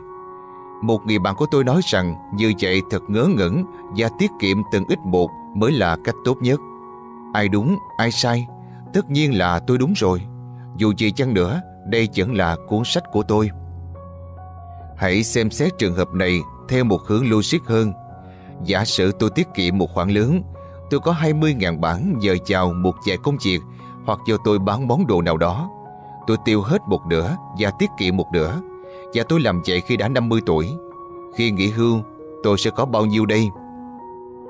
Một 0.83 1.07
người 1.07 1.19
bạn 1.19 1.35
của 1.37 1.47
tôi 1.51 1.65
nói 1.65 1.81
rằng 1.85 2.15
như 2.35 2.53
vậy 2.61 2.83
thật 2.91 3.03
ngớ 3.09 3.27
ngẩn 3.37 3.65
và 3.97 4.09
tiết 4.19 4.31
kiệm 4.41 4.63
từng 4.73 4.85
ít 4.89 4.99
một 5.05 5.31
mới 5.55 5.73
là 5.73 5.97
cách 6.05 6.15
tốt 6.25 6.37
nhất. 6.41 6.61
Ai 7.33 7.49
đúng, 7.49 7.79
ai 7.97 8.11
sai? 8.11 8.47
Tất 8.93 9.11
nhiên 9.11 9.39
là 9.39 9.59
tôi 9.59 9.79
đúng 9.79 9.93
rồi. 9.97 10.23
Dù 10.77 10.93
gì 10.97 11.11
chăng 11.11 11.35
nữa, 11.35 11.61
đây 11.87 12.09
vẫn 12.17 12.35
là 12.35 12.57
cuốn 12.69 12.83
sách 12.85 13.05
của 13.13 13.23
tôi. 13.23 13.51
Hãy 14.97 15.23
xem 15.23 15.51
xét 15.51 15.79
trường 15.79 15.95
hợp 15.95 16.09
này 16.15 16.41
theo 16.69 16.85
một 16.85 17.01
hướng 17.07 17.31
logic 17.31 17.65
hơn. 17.67 17.93
Giả 18.65 18.85
sử 18.85 19.13
tôi 19.13 19.31
tiết 19.31 19.49
kiệm 19.55 19.79
một 19.79 19.91
khoản 19.95 20.11
lớn 20.11 20.43
Tôi 20.91 21.01
có 21.01 21.13
20.000 21.13 21.81
bản 21.81 22.15
giờ 22.21 22.37
chào 22.45 22.73
một 22.73 22.95
vài 23.07 23.17
công 23.17 23.37
việc 23.45 23.61
hoặc 24.05 24.19
do 24.27 24.37
tôi 24.45 24.59
bán 24.59 24.89
món 24.89 25.07
đồ 25.07 25.23
nào 25.23 25.37
đó. 25.37 25.71
Tôi 26.27 26.37
tiêu 26.45 26.63
hết 26.63 26.83
một 26.89 27.07
nửa 27.07 27.37
và 27.59 27.71
tiết 27.79 27.91
kiệm 27.99 28.17
một 28.17 28.27
nửa. 28.33 28.61
Và 29.15 29.23
tôi 29.29 29.41
làm 29.41 29.63
vậy 29.67 29.81
khi 29.81 29.97
đã 29.97 30.09
50 30.09 30.41
tuổi. 30.47 30.73
Khi 31.35 31.51
nghỉ 31.51 31.71
hưu, 31.71 32.01
tôi 32.43 32.59
sẽ 32.59 32.71
có 32.71 32.85
bao 32.85 33.07
nhiêu 33.07 33.27
đây? 33.27 33.51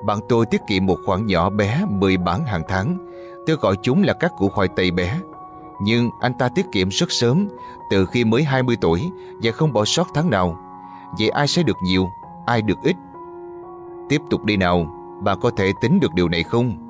Bạn 0.05 0.19
tôi 0.29 0.45
tiết 0.45 0.61
kiệm 0.67 0.85
một 0.85 0.97
khoản 1.05 1.25
nhỏ 1.25 1.49
bé 1.49 1.81
10 1.89 2.17
bản 2.17 2.45
hàng 2.45 2.63
tháng. 2.67 2.97
Tôi 3.45 3.55
gọi 3.55 3.75
chúng 3.81 4.03
là 4.03 4.13
các 4.13 4.31
củ 4.37 4.49
khoai 4.49 4.67
tây 4.67 4.91
bé. 4.91 5.19
Nhưng 5.81 6.09
anh 6.21 6.33
ta 6.33 6.49
tiết 6.49 6.65
kiệm 6.71 6.89
rất 6.89 7.11
sớm, 7.11 7.47
từ 7.91 8.05
khi 8.05 8.23
mới 8.25 8.43
20 8.43 8.77
tuổi 8.81 9.11
và 9.43 9.51
không 9.51 9.73
bỏ 9.73 9.85
sót 9.85 10.07
tháng 10.13 10.29
nào. 10.29 10.59
Vậy 11.19 11.29
ai 11.29 11.47
sẽ 11.47 11.63
được 11.63 11.77
nhiều, 11.83 12.09
ai 12.45 12.61
được 12.61 12.77
ít? 12.83 12.95
Tiếp 14.09 14.21
tục 14.29 14.43
đi 14.43 14.57
nào, 14.57 14.99
Bà 15.21 15.35
có 15.35 15.51
thể 15.57 15.73
tính 15.81 15.99
được 15.99 16.13
điều 16.13 16.29
này 16.29 16.43
không? 16.43 16.89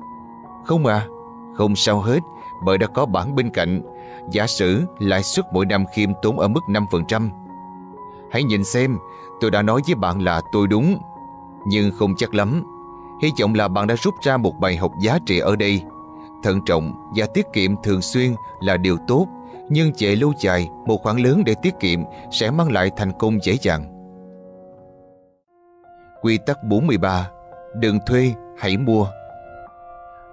Không 0.64 0.86
à, 0.86 1.06
không 1.54 1.76
sao 1.76 2.00
hết 2.00 2.20
bởi 2.64 2.78
đã 2.78 2.86
có 2.86 3.06
bản 3.06 3.34
bên 3.34 3.50
cạnh 3.50 3.82
giả 4.30 4.46
sử 4.46 4.84
lãi 4.98 5.22
suất 5.22 5.46
mỗi 5.52 5.66
năm 5.66 5.84
khiêm 5.94 6.10
tốn 6.22 6.38
ở 6.38 6.48
mức 6.48 6.60
5%. 6.68 7.28
Hãy 8.30 8.42
nhìn 8.42 8.64
xem, 8.64 8.98
tôi 9.40 9.50
đã 9.50 9.62
nói 9.62 9.80
với 9.86 9.94
bạn 9.94 10.20
là 10.20 10.40
tôi 10.52 10.66
đúng, 10.66 10.98
nhưng 11.66 11.90
không 11.98 12.14
chắc 12.16 12.34
lắm. 12.34 12.64
Hy 13.22 13.30
vọng 13.40 13.54
là 13.54 13.68
bạn 13.68 13.86
đã 13.86 13.94
rút 14.02 14.14
ra 14.22 14.36
một 14.36 14.54
bài 14.60 14.76
học 14.76 14.92
giá 15.02 15.18
trị 15.26 15.38
ở 15.38 15.56
đây. 15.56 15.82
Thận 16.42 16.60
trọng 16.66 17.12
và 17.16 17.26
tiết 17.34 17.46
kiệm 17.52 17.82
thường 17.82 18.02
xuyên 18.02 18.34
là 18.60 18.76
điều 18.76 18.96
tốt, 19.08 19.26
nhưng 19.68 19.92
chạy 19.92 20.16
lâu 20.16 20.32
dài, 20.40 20.68
một 20.86 21.02
khoản 21.02 21.16
lớn 21.16 21.42
để 21.46 21.54
tiết 21.62 21.74
kiệm 21.80 22.00
sẽ 22.30 22.50
mang 22.50 22.72
lại 22.72 22.90
thành 22.96 23.12
công 23.18 23.42
dễ 23.42 23.56
dàng. 23.62 23.84
Quy 26.22 26.38
tắc 26.46 26.64
43 26.64 27.30
Đừng 27.74 27.98
thuê, 28.06 28.32
hãy 28.58 28.76
mua. 28.76 29.06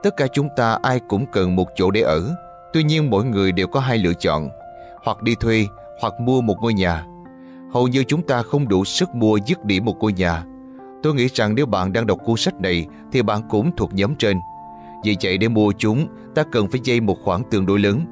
Tất 0.03 0.17
cả 0.17 0.27
chúng 0.33 0.49
ta 0.55 0.77
ai 0.81 0.99
cũng 1.07 1.25
cần 1.31 1.55
một 1.55 1.67
chỗ 1.75 1.91
để 1.91 2.01
ở. 2.01 2.35
Tuy 2.73 2.83
nhiên 2.83 3.09
mỗi 3.09 3.25
người 3.25 3.51
đều 3.51 3.67
có 3.67 3.79
hai 3.79 3.97
lựa 3.97 4.13
chọn. 4.13 4.49
Hoặc 5.03 5.23
đi 5.23 5.35
thuê, 5.35 5.65
hoặc 6.01 6.13
mua 6.19 6.41
một 6.41 6.55
ngôi 6.61 6.73
nhà. 6.73 7.05
Hầu 7.73 7.87
như 7.87 8.03
chúng 8.03 8.21
ta 8.21 8.41
không 8.41 8.67
đủ 8.67 8.85
sức 8.85 9.15
mua 9.15 9.39
dứt 9.45 9.65
điểm 9.65 9.85
một 9.85 9.97
ngôi 9.99 10.13
nhà. 10.13 10.43
Tôi 11.03 11.13
nghĩ 11.13 11.27
rằng 11.33 11.55
nếu 11.55 11.65
bạn 11.65 11.93
đang 11.93 12.07
đọc 12.07 12.19
cuốn 12.25 12.37
sách 12.37 12.61
này 12.61 12.85
thì 13.11 13.21
bạn 13.21 13.41
cũng 13.49 13.71
thuộc 13.77 13.93
nhóm 13.93 14.15
trên. 14.15 14.37
Vì 15.03 15.15
vậy 15.23 15.37
để 15.37 15.47
mua 15.47 15.71
chúng, 15.77 16.07
ta 16.35 16.43
cần 16.51 16.67
phải 16.67 16.79
dây 16.83 16.99
một 16.99 17.17
khoản 17.23 17.41
tương 17.51 17.65
đối 17.65 17.79
lớn. 17.79 18.05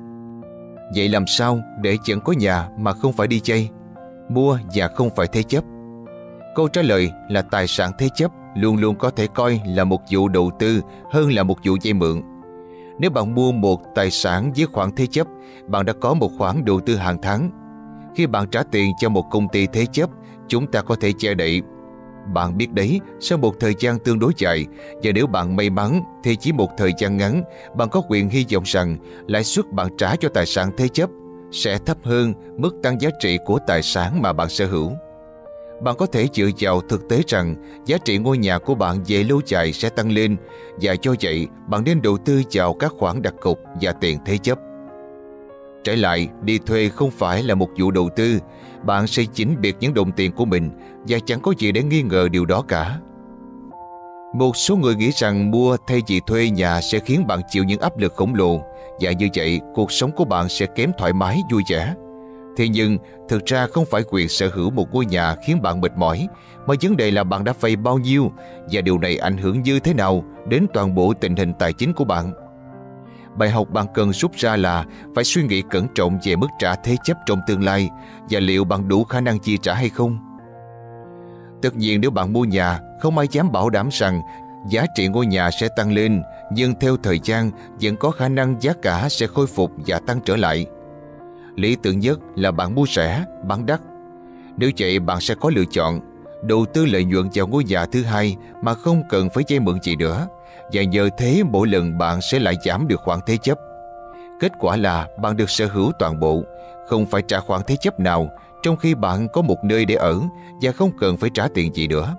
Vậy 0.96 1.10
làm 1.10 1.28
sao 1.28 1.60
để 1.82 1.98
chẳng 2.04 2.22
có 2.22 2.34
nhà 2.34 2.70
mà 2.78 2.94
không 2.94 3.14
phải 3.14 3.28
đi 3.28 3.42
dây, 3.44 3.70
Mua 4.30 4.58
và 4.76 4.88
không 4.88 5.10
phải 5.16 5.28
thế 5.28 5.44
chấp. 5.44 5.64
Câu 6.56 6.68
trả 6.68 6.82
lời 6.82 7.12
là 7.30 7.42
tài 7.42 7.68
sản 7.68 7.92
thế 7.98 8.10
chấp 8.16 8.32
luôn 8.56 8.78
luôn 8.78 8.96
có 8.96 9.10
thể 9.10 9.28
coi 9.28 9.62
là 9.66 9.84
một 9.84 10.02
vụ 10.12 10.28
đầu 10.28 10.52
tư 10.60 10.82
hơn 11.12 11.32
là 11.32 11.44
một 11.44 11.58
vụ 11.66 11.78
vay 11.84 11.94
mượn. 11.94 12.22
Nếu 13.00 13.12
bạn 13.12 13.36
mua 13.36 13.52
một 13.52 13.82
tài 13.96 14.12
sản 14.12 14.54
với 14.56 14.66
khoản 14.66 14.90
thế 14.96 15.08
chấp, 15.08 15.28
bạn 15.68 15.86
đã 15.86 15.94
có 15.94 16.14
một 16.14 16.32
khoản 16.38 16.66
đầu 16.66 16.80
tư 16.80 16.96
hàng 16.96 17.18
tháng. 17.22 17.50
Khi 18.16 18.28
bạn 18.28 18.48
trả 18.52 18.64
tiền 18.64 18.92
cho 18.98 19.10
một 19.10 19.24
công 19.32 19.48
ty 19.48 19.68
thế 19.68 19.86
chấp, 19.86 20.10
chúng 20.48 20.68
ta 20.68 20.82
có 20.82 20.96
thể 20.96 21.14
che 21.18 21.34
đậy. 21.34 21.62
Bạn 22.34 22.58
biết 22.58 22.74
đấy, 22.74 23.00
sau 23.20 23.38
một 23.38 23.60
thời 23.60 23.74
gian 23.80 24.00
tương 24.00 24.20
đối 24.20 24.32
dài, 24.38 24.66
và 25.04 25.12
nếu 25.16 25.28
bạn 25.28 25.56
may 25.56 25.70
mắn 25.70 26.02
thì 26.24 26.36
chỉ 26.36 26.52
một 26.52 26.70
thời 26.78 26.92
gian 27.00 27.18
ngắn, 27.18 27.44
bạn 27.76 27.90
có 27.90 28.02
quyền 28.10 28.30
hy 28.30 28.46
vọng 28.54 28.64
rằng 28.66 28.98
lãi 29.28 29.44
suất 29.44 29.72
bạn 29.72 29.88
trả 29.98 30.16
cho 30.16 30.30
tài 30.30 30.46
sản 30.46 30.72
thế 30.78 30.88
chấp 30.88 31.10
sẽ 31.52 31.78
thấp 31.78 31.98
hơn 32.04 32.34
mức 32.58 32.76
tăng 32.84 33.02
giá 33.02 33.10
trị 33.20 33.38
của 33.46 33.60
tài 33.68 33.82
sản 33.82 34.22
mà 34.22 34.34
bạn 34.34 34.50
sở 34.50 34.66
hữu. 34.66 34.92
Bạn 35.84 35.96
có 35.98 36.06
thể 36.06 36.28
dựa 36.34 36.50
vào 36.60 36.82
thực 36.82 37.10
tế 37.10 37.22
rằng 37.28 37.56
giá 37.86 37.98
trị 37.98 38.18
ngôi 38.18 38.38
nhà 38.38 38.60
của 38.60 38.76
bạn 38.76 39.04
về 39.08 39.24
lâu 39.24 39.42
dài 39.46 39.74
sẽ 39.74 39.90
tăng 39.90 40.12
lên 40.12 40.38
và 40.82 40.96
do 41.02 41.14
vậy 41.22 41.48
bạn 41.68 41.84
nên 41.84 42.02
đầu 42.02 42.18
tư 42.18 42.42
vào 42.52 42.74
các 42.74 42.92
khoản 42.98 43.22
đặt 43.22 43.34
cọc 43.42 43.58
và 43.82 43.92
tiền 43.92 44.20
thế 44.26 44.38
chấp. 44.38 44.60
Trở 45.86 45.96
lại, 45.96 46.30
đi 46.42 46.60
thuê 46.66 46.90
không 46.90 47.12
phải 47.12 47.44
là 47.44 47.56
một 47.56 47.70
vụ 47.80 47.92
đầu 47.92 48.10
tư, 48.16 48.40
bạn 48.84 49.08
sẽ 49.08 49.24
chỉnh 49.34 49.56
biệt 49.62 49.76
những 49.80 49.94
đồng 49.94 50.12
tiền 50.12 50.32
của 50.32 50.46
mình 50.46 50.70
và 51.08 51.18
chẳng 51.26 51.42
có 51.42 51.54
gì 51.58 51.72
để 51.72 51.84
nghi 51.84 52.02
ngờ 52.02 52.28
điều 52.32 52.46
đó 52.46 52.64
cả. 52.68 53.00
Một 54.36 54.56
số 54.56 54.76
người 54.76 54.96
nghĩ 54.96 55.12
rằng 55.12 55.52
mua 55.52 55.78
thay 55.88 56.02
vì 56.08 56.22
thuê 56.28 56.50
nhà 56.50 56.82
sẽ 56.82 57.00
khiến 57.00 57.28
bạn 57.28 57.40
chịu 57.50 57.64
những 57.64 57.80
áp 57.80 57.98
lực 57.98 58.14
khổng 58.16 58.36
lồ 58.36 58.62
và 59.00 59.12
như 59.12 59.30
vậy 59.36 59.62
cuộc 59.76 59.92
sống 59.92 60.12
của 60.12 60.26
bạn 60.26 60.50
sẽ 60.50 60.66
kém 60.66 60.92
thoải 60.98 61.14
mái 61.14 61.38
vui 61.52 61.64
vẻ. 61.70 61.94
Thế 62.58 62.68
nhưng, 62.68 62.98
thực 63.30 63.46
ra 63.46 63.68
không 63.68 63.86
phải 63.86 64.04
quyền 64.10 64.30
sở 64.30 64.50
hữu 64.54 64.70
một 64.70 64.94
ngôi 64.94 65.06
nhà 65.06 65.36
khiến 65.48 65.62
bạn 65.62 65.82
mệt 65.82 65.92
mỏi, 65.98 66.28
mà 66.68 66.76
vấn 66.82 66.98
đề 66.98 67.12
là 67.12 67.24
bạn 67.24 67.44
đã 67.44 67.54
vay 67.60 67.76
bao 67.76 67.98
nhiêu 67.98 68.32
và 68.72 68.82
điều 68.82 68.98
này 68.98 69.18
ảnh 69.18 69.38
hưởng 69.38 69.64
như 69.64 69.80
thế 69.80 69.94
nào 69.94 70.24
đến 70.48 70.66
toàn 70.74 70.96
bộ 70.96 71.14
tình 71.14 71.36
hình 71.36 71.54
tài 71.60 71.74
chính 71.74 71.94
của 71.94 72.06
bạn. 72.06 72.45
Bài 73.36 73.50
học 73.50 73.70
bạn 73.70 73.86
cần 73.94 74.14
rút 74.14 74.34
ra 74.34 74.56
là 74.56 74.86
phải 75.16 75.24
suy 75.24 75.44
nghĩ 75.44 75.62
cẩn 75.70 75.88
trọng 75.96 76.20
về 76.24 76.36
mức 76.36 76.48
trả 76.60 76.76
thế 76.76 76.96
chấp 77.04 77.18
trong 77.26 77.40
tương 77.48 77.64
lai 77.64 77.90
và 78.30 78.40
liệu 78.40 78.64
bạn 78.64 78.88
đủ 78.88 79.04
khả 79.04 79.22
năng 79.22 79.40
chi 79.40 79.58
trả 79.62 79.74
hay 79.74 79.90
không. 79.90 80.18
Tất 81.62 81.76
nhiên 81.76 82.02
nếu 82.02 82.12
bạn 82.12 82.34
mua 82.34 82.46
nhà, 82.46 82.80
không 83.02 83.18
ai 83.18 83.28
dám 83.32 83.52
bảo 83.52 83.70
đảm 83.70 83.90
rằng 83.92 84.22
giá 84.70 84.86
trị 84.96 85.08
ngôi 85.08 85.26
nhà 85.26 85.52
sẽ 85.52 85.68
tăng 85.76 85.94
lên, 85.94 86.22
nhưng 86.52 86.74
theo 86.80 86.98
thời 87.04 87.20
gian 87.24 87.52
vẫn 87.82 87.96
có 87.96 88.12
khả 88.12 88.30
năng 88.30 88.62
giá 88.62 88.74
cả 88.82 89.08
sẽ 89.10 89.28
khôi 89.28 89.48
phục 89.48 89.72
và 89.88 90.00
tăng 90.00 90.20
trở 90.26 90.36
lại. 90.36 90.66
Lý 91.56 91.76
tưởng 91.76 92.00
nhất 92.00 92.20
là 92.36 92.52
bạn 92.52 92.76
mua 92.76 92.86
rẻ, 92.86 93.26
bán 93.44 93.66
đắt. 93.66 93.82
Nếu 94.58 94.70
vậy 94.80 95.00
bạn 95.00 95.22
sẽ 95.22 95.36
có 95.36 95.50
lựa 95.56 95.66
chọn 95.72 96.00
đầu 96.44 96.66
tư 96.74 96.86
lợi 96.86 97.04
nhuận 97.04 97.30
vào 97.34 97.48
ngôi 97.48 97.64
nhà 97.64 97.86
thứ 97.86 98.04
hai 98.04 98.36
mà 98.62 98.74
không 98.74 99.04
cần 99.10 99.30
phải 99.34 99.44
dây 99.48 99.60
mượn 99.60 99.82
gì 99.82 99.96
nữa 99.96 100.28
và 100.74 100.84
nhờ 100.84 101.10
thế 101.18 101.44
mỗi 101.44 101.68
lần 101.68 101.98
bạn 101.98 102.22
sẽ 102.22 102.40
lại 102.40 102.56
giảm 102.66 102.88
được 102.88 103.00
khoản 103.00 103.20
thế 103.26 103.38
chấp. 103.38 103.58
Kết 104.40 104.52
quả 104.60 104.78
là 104.78 105.08
bạn 105.22 105.38
được 105.38 105.50
sở 105.50 105.68
hữu 105.68 105.92
toàn 106.00 106.20
bộ, 106.20 106.44
không 106.88 107.06
phải 107.06 107.22
trả 107.22 107.40
khoản 107.40 107.62
thế 107.68 107.76
chấp 107.76 108.00
nào 108.00 108.30
trong 108.64 108.78
khi 108.78 108.96
bạn 108.96 109.28
có 109.34 109.42
một 109.42 109.64
nơi 109.64 109.86
để 109.86 109.96
ở 109.96 110.20
và 110.62 110.72
không 110.72 110.92
cần 111.00 111.18
phải 111.18 111.30
trả 111.34 111.48
tiền 111.48 111.74
gì 111.74 111.88
nữa. 111.88 112.16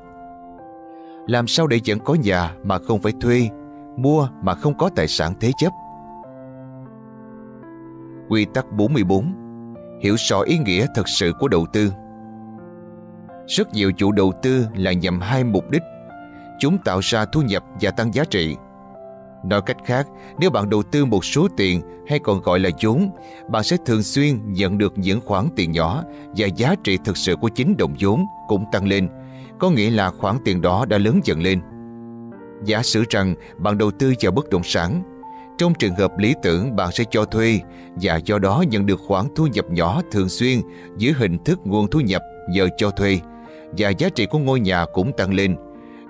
Làm 1.26 1.46
sao 1.46 1.66
để 1.66 1.80
vẫn 1.86 1.98
có 1.98 2.14
nhà 2.14 2.54
mà 2.62 2.78
không 2.78 3.00
phải 3.00 3.12
thuê, 3.20 3.48
mua 3.96 4.28
mà 4.42 4.54
không 4.54 4.78
có 4.78 4.90
tài 4.96 5.08
sản 5.08 5.34
thế 5.40 5.50
chấp? 5.58 5.72
Quy 8.28 8.46
tắc 8.54 8.72
44 8.72 9.34
Hiểu 10.00 10.14
rõ 10.28 10.40
ý 10.40 10.58
nghĩa 10.58 10.86
thật 10.94 11.08
sự 11.08 11.32
của 11.38 11.48
đầu 11.48 11.66
tư 11.72 11.92
Rất 13.46 13.72
nhiều 13.72 13.92
chủ 13.92 14.12
đầu 14.12 14.32
tư 14.42 14.66
là 14.74 14.92
nhằm 14.92 15.20
hai 15.20 15.44
mục 15.44 15.70
đích 15.70 15.82
Chúng 16.60 16.78
tạo 16.78 17.00
ra 17.02 17.24
thu 17.24 17.42
nhập 17.42 17.64
và 17.80 17.90
tăng 17.90 18.14
giá 18.14 18.24
trị 18.24 18.56
Nói 19.44 19.62
cách 19.62 19.76
khác, 19.84 20.06
nếu 20.38 20.50
bạn 20.50 20.70
đầu 20.70 20.82
tư 20.82 21.04
một 21.04 21.24
số 21.24 21.48
tiền 21.56 21.80
hay 22.08 22.18
còn 22.18 22.40
gọi 22.42 22.58
là 22.58 22.70
vốn, 22.82 23.10
bạn 23.48 23.62
sẽ 23.62 23.76
thường 23.86 24.02
xuyên 24.02 24.52
nhận 24.52 24.78
được 24.78 24.98
những 24.98 25.20
khoản 25.20 25.48
tiền 25.56 25.72
nhỏ 25.72 26.02
và 26.36 26.46
giá 26.46 26.74
trị 26.84 26.98
thực 27.04 27.16
sự 27.16 27.36
của 27.36 27.48
chính 27.48 27.76
đồng 27.76 27.94
vốn 28.00 28.24
cũng 28.48 28.64
tăng 28.72 28.88
lên, 28.88 29.08
có 29.58 29.70
nghĩa 29.70 29.90
là 29.90 30.10
khoản 30.10 30.36
tiền 30.44 30.60
đó 30.60 30.84
đã 30.84 30.98
lớn 30.98 31.20
dần 31.24 31.42
lên. 31.42 31.60
Giả 32.64 32.82
sử 32.82 33.04
rằng 33.10 33.34
bạn 33.58 33.78
đầu 33.78 33.90
tư 33.90 34.14
vào 34.20 34.32
bất 34.32 34.50
động 34.50 34.64
sản, 34.64 35.02
trong 35.58 35.74
trường 35.74 35.94
hợp 35.94 36.18
lý 36.18 36.34
tưởng 36.42 36.76
bạn 36.76 36.92
sẽ 36.92 37.04
cho 37.10 37.24
thuê 37.24 37.60
và 38.00 38.16
do 38.24 38.38
đó 38.38 38.64
nhận 38.68 38.86
được 38.86 39.00
khoản 39.06 39.24
thu 39.36 39.46
nhập 39.46 39.64
nhỏ 39.70 40.02
thường 40.12 40.28
xuyên 40.28 40.60
dưới 40.96 41.12
hình 41.12 41.38
thức 41.44 41.60
nguồn 41.64 41.90
thu 41.90 42.00
nhập 42.00 42.22
nhờ 42.50 42.68
cho 42.76 42.90
thuê 42.90 43.20
và 43.78 43.90
giá 43.90 44.08
trị 44.08 44.26
của 44.26 44.38
ngôi 44.38 44.60
nhà 44.60 44.84
cũng 44.92 45.12
tăng 45.12 45.34
lên. 45.34 45.56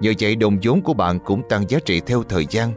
Nhờ 0.01 0.13
vậy 0.21 0.37
đồng 0.37 0.59
vốn 0.63 0.83
của 0.83 0.95
bạn 0.95 1.19
cũng 1.19 1.43
tăng 1.49 1.71
giá 1.71 1.79
trị 1.85 2.01
theo 2.07 2.23
thời 2.23 2.47
gian. 2.51 2.73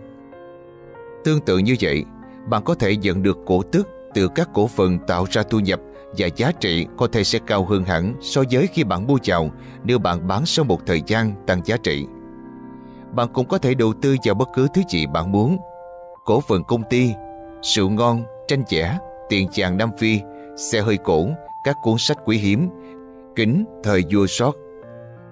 Tương 1.23 1.39
tự 1.39 1.57
như 1.57 1.75
vậy, 1.81 2.05
bạn 2.49 2.63
có 2.63 2.75
thể 2.75 2.95
nhận 2.95 3.23
được 3.23 3.37
cổ 3.45 3.61
tức 3.61 3.87
từ 4.13 4.27
các 4.35 4.49
cổ 4.53 4.67
phần 4.67 4.99
tạo 5.07 5.25
ra 5.29 5.43
thu 5.43 5.59
nhập 5.59 5.79
và 6.17 6.27
giá 6.35 6.51
trị 6.51 6.87
có 6.97 7.07
thể 7.07 7.23
sẽ 7.23 7.39
cao 7.47 7.65
hơn 7.65 7.83
hẳn 7.83 8.13
so 8.21 8.43
với 8.51 8.67
khi 8.67 8.83
bạn 8.83 9.07
mua 9.07 9.17
vào 9.25 9.49
nếu 9.83 9.99
bạn 9.99 10.27
bán 10.27 10.45
sau 10.45 10.65
một 10.65 10.85
thời 10.85 11.01
gian 11.07 11.31
tăng 11.47 11.61
giá 11.65 11.77
trị. 11.77 12.05
Bạn 13.15 13.27
cũng 13.33 13.47
có 13.47 13.57
thể 13.57 13.73
đầu 13.73 13.93
tư 14.01 14.15
vào 14.25 14.35
bất 14.35 14.49
cứ 14.53 14.67
thứ 14.73 14.81
gì 14.89 15.05
bạn 15.05 15.31
muốn. 15.31 15.57
Cổ 16.25 16.41
phần 16.47 16.63
công 16.63 16.83
ty, 16.89 17.13
rượu 17.61 17.89
ngon, 17.89 18.23
tranh 18.47 18.63
vẽ, 18.69 18.97
tiền 19.29 19.47
chàng 19.51 19.77
Nam 19.77 19.89
Phi, 19.97 20.19
xe 20.57 20.81
hơi 20.81 20.97
cổ, 20.97 21.27
các 21.63 21.77
cuốn 21.81 21.95
sách 21.97 22.17
quý 22.25 22.37
hiếm, 22.37 22.69
kính 23.35 23.65
thời 23.83 24.03
vua 24.11 24.27
sót, 24.27 24.55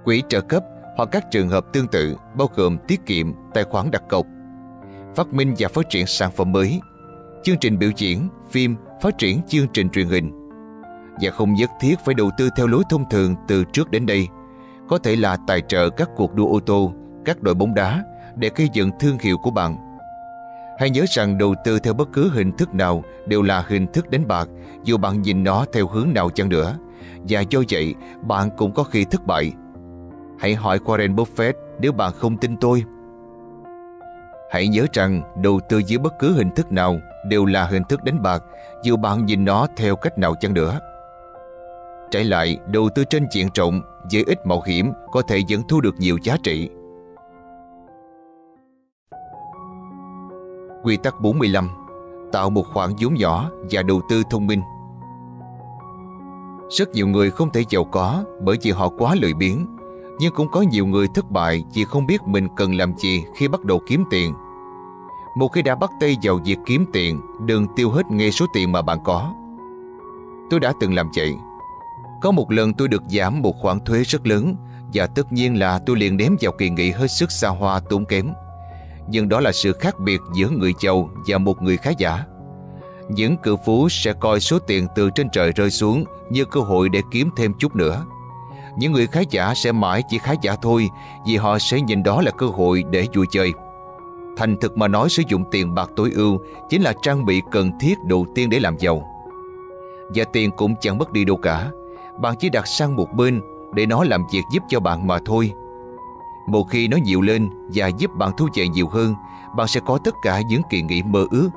quỹ 0.03 0.23
trợ 0.29 0.41
cấp 0.41 0.63
hoặc 0.97 1.09
các 1.11 1.31
trường 1.31 1.49
hợp 1.49 1.65
tương 1.73 1.87
tự 1.87 2.15
bao 2.37 2.49
gồm 2.55 2.77
tiết 2.87 3.05
kiệm, 3.05 3.33
tài 3.53 3.63
khoản 3.63 3.91
đặt 3.91 4.03
cọc, 4.09 4.25
phát 5.15 5.33
minh 5.33 5.53
và 5.59 5.67
phát 5.67 5.89
triển 5.89 6.07
sản 6.07 6.31
phẩm 6.31 6.51
mới, 6.51 6.79
chương 7.43 7.57
trình 7.57 7.79
biểu 7.79 7.89
diễn, 7.95 8.29
phim, 8.51 8.75
phát 9.01 9.17
triển 9.17 9.41
chương 9.47 9.67
trình 9.73 9.89
truyền 9.89 10.07
hình. 10.07 10.31
Và 11.21 11.31
không 11.31 11.53
nhất 11.53 11.69
thiết 11.79 11.95
phải 12.05 12.15
đầu 12.15 12.29
tư 12.37 12.49
theo 12.57 12.67
lối 12.67 12.83
thông 12.89 13.09
thường 13.09 13.35
từ 13.47 13.63
trước 13.73 13.91
đến 13.91 14.05
đây. 14.05 14.27
Có 14.89 14.97
thể 14.97 15.15
là 15.15 15.37
tài 15.47 15.61
trợ 15.67 15.89
các 15.89 16.09
cuộc 16.15 16.33
đua 16.33 16.47
ô 16.47 16.59
tô, 16.59 16.93
các 17.25 17.41
đội 17.41 17.53
bóng 17.53 17.75
đá 17.75 18.03
để 18.35 18.51
gây 18.55 18.69
dựng 18.73 18.91
thương 18.99 19.17
hiệu 19.21 19.37
của 19.37 19.51
bạn. 19.51 19.75
Hãy 20.79 20.89
nhớ 20.89 21.05
rằng 21.09 21.37
đầu 21.37 21.55
tư 21.65 21.79
theo 21.79 21.93
bất 21.93 22.09
cứ 22.13 22.29
hình 22.29 22.51
thức 22.57 22.73
nào 22.73 23.03
đều 23.27 23.41
là 23.41 23.63
hình 23.67 23.87
thức 23.87 24.09
đánh 24.09 24.27
bạc 24.27 24.47
dù 24.83 24.97
bạn 24.97 25.21
nhìn 25.21 25.43
nó 25.43 25.65
theo 25.73 25.87
hướng 25.87 26.13
nào 26.13 26.29
chăng 26.29 26.49
nữa. 26.49 26.77
Và 27.29 27.41
do 27.49 27.59
vậy, 27.69 27.95
bạn 28.21 28.49
cũng 28.57 28.73
có 28.73 28.83
khi 28.83 29.05
thất 29.05 29.25
bại. 29.27 29.51
Hãy 30.39 30.55
hỏi 30.55 30.79
Warren 30.85 31.15
Buffett 31.15 31.53
nếu 31.79 31.91
bạn 31.91 32.13
không 32.13 32.37
tin 32.37 32.57
tôi. 32.57 32.83
Hãy 34.51 34.67
nhớ 34.67 34.85
rằng 34.93 35.21
đầu 35.41 35.59
tư 35.69 35.81
dưới 35.85 35.99
bất 35.99 36.13
cứ 36.19 36.33
hình 36.33 36.49
thức 36.55 36.71
nào 36.71 36.99
đều 37.27 37.45
là 37.45 37.65
hình 37.65 37.83
thức 37.83 38.03
đánh 38.03 38.21
bạc 38.21 38.43
dù 38.83 38.97
bạn 38.97 39.25
nhìn 39.25 39.45
nó 39.45 39.67
theo 39.77 39.95
cách 39.95 40.17
nào 40.17 40.35
chăng 40.39 40.53
nữa. 40.53 40.79
Trái 42.11 42.23
lại, 42.23 42.57
đầu 42.67 42.89
tư 42.95 43.03
trên 43.09 43.27
diện 43.31 43.47
rộng 43.55 43.81
với 44.11 44.23
ít 44.27 44.45
mạo 44.45 44.61
hiểm 44.65 44.91
có 45.11 45.21
thể 45.21 45.41
vẫn 45.49 45.61
thu 45.67 45.81
được 45.81 45.95
nhiều 45.97 46.17
giá 46.23 46.37
trị. 46.43 46.69
Quy 50.83 50.97
tắc 50.97 51.21
45 51.21 51.69
Tạo 52.31 52.49
một 52.49 52.63
khoản 52.73 52.89
vốn 53.01 53.13
nhỏ 53.13 53.49
và 53.71 53.81
đầu 53.81 54.01
tư 54.09 54.23
thông 54.29 54.47
minh 54.47 54.61
Rất 56.69 56.89
nhiều 56.89 57.07
người 57.07 57.31
không 57.31 57.49
thể 57.49 57.63
giàu 57.69 57.83
có 57.83 58.23
bởi 58.41 58.57
vì 58.61 58.71
họ 58.71 58.89
quá 58.89 59.15
lười 59.21 59.33
biếng 59.33 59.76
nhưng 60.19 60.33
cũng 60.33 60.47
có 60.51 60.61
nhiều 60.61 60.85
người 60.85 61.07
thất 61.07 61.31
bại 61.31 61.63
vì 61.73 61.83
không 61.83 62.07
biết 62.07 62.21
mình 62.25 62.47
cần 62.55 62.75
làm 62.75 62.97
gì 62.97 63.23
khi 63.35 63.47
bắt 63.47 63.63
đầu 63.63 63.81
kiếm 63.87 64.03
tiền. 64.09 64.33
Một 65.37 65.47
khi 65.47 65.61
đã 65.61 65.75
bắt 65.75 65.91
tay 65.99 66.17
vào 66.23 66.39
việc 66.45 66.57
kiếm 66.65 66.85
tiền, 66.93 67.21
đừng 67.45 67.67
tiêu 67.75 67.89
hết 67.89 68.11
ngay 68.11 68.31
số 68.31 68.45
tiền 68.53 68.71
mà 68.71 68.81
bạn 68.81 68.97
có. 69.03 69.33
Tôi 70.49 70.59
đã 70.59 70.73
từng 70.79 70.93
làm 70.93 71.11
vậy. 71.15 71.35
Có 72.21 72.31
một 72.31 72.51
lần 72.51 72.73
tôi 72.73 72.87
được 72.87 73.03
giảm 73.07 73.41
một 73.41 73.55
khoản 73.61 73.79
thuế 73.79 74.03
rất 74.03 74.27
lớn 74.27 74.55
và 74.93 75.07
tất 75.07 75.33
nhiên 75.33 75.59
là 75.59 75.79
tôi 75.85 75.97
liền 75.97 76.17
ném 76.17 76.35
vào 76.41 76.51
kỳ 76.51 76.69
nghỉ 76.69 76.91
hết 76.91 77.07
sức 77.07 77.31
xa 77.31 77.49
hoa 77.49 77.79
tốn 77.79 78.05
kém. 78.05 78.29
Nhưng 79.09 79.29
đó 79.29 79.39
là 79.39 79.51
sự 79.51 79.73
khác 79.73 79.99
biệt 79.99 80.21
giữa 80.35 80.49
người 80.49 80.73
giàu 80.79 81.09
và 81.27 81.37
một 81.37 81.61
người 81.61 81.77
khá 81.77 81.91
giả. 81.97 82.23
Những 83.09 83.37
cự 83.37 83.55
phú 83.65 83.89
sẽ 83.89 84.13
coi 84.13 84.39
số 84.39 84.59
tiền 84.59 84.87
từ 84.95 85.09
trên 85.15 85.29
trời 85.29 85.51
rơi 85.51 85.71
xuống 85.71 86.03
như 86.29 86.45
cơ 86.45 86.59
hội 86.59 86.89
để 86.89 87.01
kiếm 87.11 87.29
thêm 87.37 87.53
chút 87.59 87.75
nữa. 87.75 88.05
Những 88.77 88.91
người 88.91 89.07
khá 89.07 89.21
giả 89.29 89.53
sẽ 89.55 89.71
mãi 89.71 90.03
chỉ 90.09 90.17
khá 90.17 90.33
giả 90.41 90.55
thôi 90.61 90.89
vì 91.25 91.35
họ 91.35 91.59
sẽ 91.59 91.81
nhìn 91.81 92.03
đó 92.03 92.21
là 92.21 92.31
cơ 92.31 92.47
hội 92.47 92.83
để 92.89 93.07
vui 93.15 93.25
chơi. 93.31 93.53
Thành 94.37 94.57
thực 94.57 94.77
mà 94.77 94.87
nói 94.87 95.09
sử 95.09 95.23
dụng 95.27 95.43
tiền 95.51 95.75
bạc 95.75 95.89
tối 95.95 96.11
ưu 96.11 96.39
chính 96.69 96.81
là 96.81 96.93
trang 97.01 97.25
bị 97.25 97.41
cần 97.51 97.71
thiết 97.79 98.03
đầu 98.03 98.25
tiên 98.35 98.49
để 98.49 98.59
làm 98.59 98.77
giàu. 98.77 99.01
Và 100.15 100.23
tiền 100.33 100.51
cũng 100.51 100.75
chẳng 100.81 100.97
mất 100.97 101.11
đi 101.11 101.25
đâu 101.25 101.37
cả. 101.37 101.71
Bạn 102.19 102.35
chỉ 102.39 102.49
đặt 102.49 102.67
sang 102.67 102.95
một 102.95 103.13
bên 103.13 103.41
để 103.73 103.85
nó 103.85 104.03
làm 104.03 104.23
việc 104.31 104.43
giúp 104.51 104.63
cho 104.67 104.79
bạn 104.79 105.07
mà 105.07 105.19
thôi. 105.25 105.51
Một 106.47 106.63
khi 106.69 106.87
nó 106.87 106.97
nhiều 106.97 107.21
lên 107.21 107.49
và 107.73 107.87
giúp 107.87 108.11
bạn 108.15 108.31
thu 108.37 108.47
về 108.55 108.67
nhiều 108.67 108.87
hơn, 108.87 109.15
bạn 109.55 109.67
sẽ 109.67 109.79
có 109.85 109.99
tất 110.03 110.15
cả 110.21 110.41
những 110.41 110.61
kỳ 110.69 110.81
nghỉ 110.81 111.03
mơ 111.03 111.25
ước. 111.31 111.49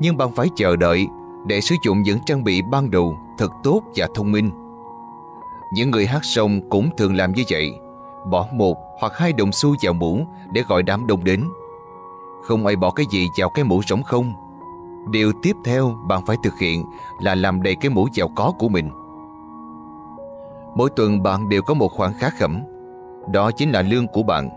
Nhưng 0.00 0.16
bạn 0.16 0.32
phải 0.32 0.48
chờ 0.56 0.76
đợi 0.76 1.06
để 1.46 1.60
sử 1.60 1.74
dụng 1.84 2.02
những 2.02 2.18
trang 2.26 2.44
bị 2.44 2.62
ban 2.62 2.90
đầu 2.90 3.18
thật 3.38 3.50
tốt 3.62 3.82
và 3.96 4.08
thông 4.14 4.32
minh. 4.32 4.67
Những 5.72 5.90
người 5.90 6.06
hát 6.06 6.24
sông 6.24 6.60
cũng 6.68 6.90
thường 6.96 7.16
làm 7.16 7.32
như 7.32 7.42
vậy. 7.50 7.72
Bỏ 8.30 8.46
một 8.52 8.76
hoặc 9.00 9.12
hai 9.16 9.32
đồng 9.32 9.52
xu 9.52 9.74
vào 9.82 9.92
mũ 9.92 10.26
Để 10.52 10.62
gọi 10.68 10.82
đám 10.82 11.06
đông 11.06 11.24
đến. 11.24 11.44
Không 12.42 12.66
ai 12.66 12.76
bỏ 12.76 12.90
cái 12.90 13.06
gì 13.10 13.26
vào 13.38 13.48
cái 13.48 13.64
mũ 13.64 13.82
rỗng 13.86 14.02
không. 14.02 14.32
Điều 15.10 15.32
tiếp 15.42 15.56
theo 15.64 15.94
bạn 16.08 16.26
phải 16.26 16.36
thực 16.42 16.58
hiện 16.60 16.84
Là 17.20 17.34
làm 17.34 17.62
đầy 17.62 17.76
cái 17.80 17.90
mũ 17.90 18.08
giàu 18.14 18.28
có 18.36 18.52
của 18.58 18.68
mình. 18.68 18.90
Mỗi 20.74 20.90
tuần 20.96 21.22
bạn 21.22 21.48
đều 21.48 21.62
có 21.62 21.74
một 21.74 21.88
khoản 21.88 22.12
khá 22.18 22.30
khẩm. 22.30 22.62
Đó 23.32 23.50
chính 23.50 23.70
là 23.70 23.82
lương 23.82 24.06
của 24.06 24.22
bạn. 24.22 24.50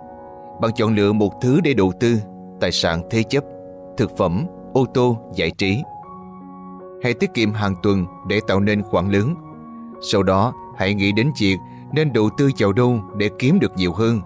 Bạn 0.62 0.72
chọn 0.76 0.96
lựa 0.96 1.14
một 1.14 1.42
thứ 1.42 1.62
để 1.64 1.74
đầu 1.74 1.92
tư 2.00 2.20
Tài 2.60 2.72
sản 2.72 3.02
thế 3.10 3.24
chấp 3.24 3.44
Thực 3.98 4.18
phẩm, 4.18 4.46
ô 4.74 4.86
tô, 4.94 5.18
giải 5.34 5.52
trí. 5.58 5.84
Hãy 7.04 7.14
tiết 7.14 7.34
kiệm 7.34 7.54
hàng 7.54 7.76
tuần 7.84 8.06
để 8.28 8.40
tạo 8.48 8.60
nên 8.60 8.84
khoản 8.84 9.10
lớn. 9.10 9.36
Sau 10.12 10.24
đó 10.24 10.54
Hãy 10.82 10.94
nghĩ 10.94 11.12
đến 11.12 11.32
việc 11.38 11.58
nên 11.92 12.14
đầu 12.14 12.30
tư 12.38 12.52
vào 12.58 12.74
đâu 12.74 13.02
để 13.16 13.30
kiếm 13.40 13.60
được 13.60 13.72
nhiều 13.76 13.94
hơn. 13.94 14.22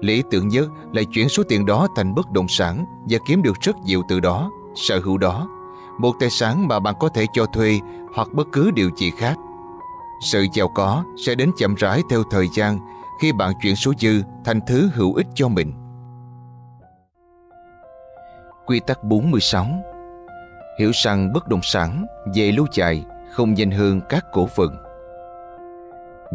Lý 0.00 0.22
tưởng 0.30 0.48
nhất 0.48 0.68
là 0.92 1.02
chuyển 1.02 1.28
số 1.28 1.42
tiền 1.48 1.66
đó 1.66 1.88
thành 1.96 2.14
bất 2.14 2.30
động 2.30 2.48
sản 2.48 2.84
và 3.08 3.18
kiếm 3.26 3.42
được 3.42 3.60
rất 3.60 3.76
nhiều 3.84 4.02
từ 4.08 4.20
đó, 4.20 4.50
sở 4.74 5.00
hữu 5.04 5.18
đó. 5.18 5.48
Một 5.98 6.12
tài 6.20 6.30
sản 6.30 6.68
mà 6.68 6.80
bạn 6.80 6.94
có 7.00 7.08
thể 7.08 7.26
cho 7.34 7.46
thuê 7.46 7.80
hoặc 8.14 8.28
bất 8.32 8.46
cứ 8.52 8.70
điều 8.70 8.90
gì 8.96 9.10
khác. 9.18 9.36
Sự 10.22 10.46
giàu 10.54 10.68
có 10.68 11.04
sẽ 11.26 11.34
đến 11.34 11.50
chậm 11.58 11.74
rãi 11.74 12.00
theo 12.10 12.22
thời 12.30 12.48
gian 12.56 12.78
khi 13.20 13.32
bạn 13.32 13.52
chuyển 13.62 13.76
số 13.76 13.92
dư 13.98 14.22
thành 14.44 14.60
thứ 14.66 14.90
hữu 14.94 15.14
ích 15.14 15.26
cho 15.34 15.48
mình. 15.48 15.72
Quy 18.66 18.80
tắc 18.80 19.04
46 19.04 19.66
Hiểu 20.78 20.90
rằng 21.04 21.32
bất 21.32 21.48
động 21.48 21.62
sản 21.62 22.06
về 22.34 22.52
lâu 22.52 22.66
dài 22.72 23.04
không 23.32 23.54
nhanh 23.54 23.70
hơn 23.70 24.00
các 24.08 24.24
cổ 24.32 24.46
phần. 24.46 24.83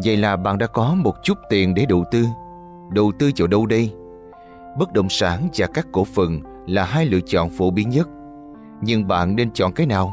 Vậy 0.04 0.16
là 0.16 0.36
bạn 0.36 0.58
đã 0.58 0.66
có 0.66 0.94
một 0.94 1.14
chút 1.22 1.38
tiền 1.48 1.74
để 1.74 1.86
đầu 1.86 2.04
tư. 2.10 2.26
Đầu 2.90 3.12
tư 3.18 3.30
vào 3.36 3.48
đâu 3.48 3.66
đây? 3.66 3.92
Bất 4.78 4.92
động 4.92 5.08
sản 5.08 5.48
và 5.56 5.66
các 5.66 5.86
cổ 5.92 6.04
phần 6.04 6.40
là 6.66 6.84
hai 6.84 7.06
lựa 7.06 7.20
chọn 7.26 7.50
phổ 7.50 7.70
biến 7.70 7.88
nhất. 7.88 8.08
Nhưng 8.82 9.08
bạn 9.08 9.36
nên 9.36 9.50
chọn 9.50 9.72
cái 9.72 9.86
nào? 9.86 10.12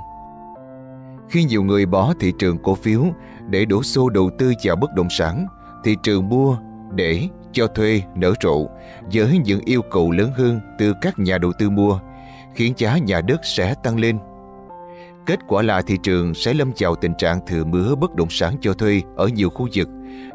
Khi 1.29 1.43
nhiều 1.43 1.63
người 1.63 1.85
bỏ 1.85 2.13
thị 2.19 2.33
trường 2.39 2.57
cổ 2.57 2.75
phiếu 2.75 3.03
để 3.49 3.65
đổ 3.65 3.83
xô 3.83 4.09
đầu 4.09 4.29
tư 4.37 4.53
vào 4.63 4.75
bất 4.75 4.93
động 4.93 5.09
sản, 5.09 5.47
thị 5.83 5.95
trường 6.03 6.29
mua, 6.29 6.57
để, 6.91 7.27
cho 7.51 7.67
thuê, 7.67 8.01
nở 8.15 8.33
rộ 8.43 8.67
với 9.13 9.37
những 9.45 9.61
yêu 9.65 9.81
cầu 9.81 10.11
lớn 10.11 10.31
hơn 10.35 10.59
từ 10.79 10.93
các 11.01 11.19
nhà 11.19 11.37
đầu 11.37 11.51
tư 11.59 11.69
mua, 11.69 11.99
khiến 12.53 12.73
giá 12.77 12.97
nhà 12.97 13.21
đất 13.21 13.45
sẽ 13.45 13.75
tăng 13.83 13.99
lên 13.99 14.17
Kết 15.27 15.39
quả 15.47 15.61
là 15.61 15.81
thị 15.81 15.97
trường 16.03 16.33
sẽ 16.33 16.53
lâm 16.53 16.71
vào 16.79 16.95
tình 16.95 17.13
trạng 17.17 17.39
thừa 17.47 17.63
mứa 17.63 17.95
bất 17.95 18.15
động 18.15 18.29
sản 18.29 18.55
cho 18.61 18.73
thuê 18.73 19.01
ở 19.15 19.27
nhiều 19.27 19.49
khu 19.49 19.67
vực 19.73 19.87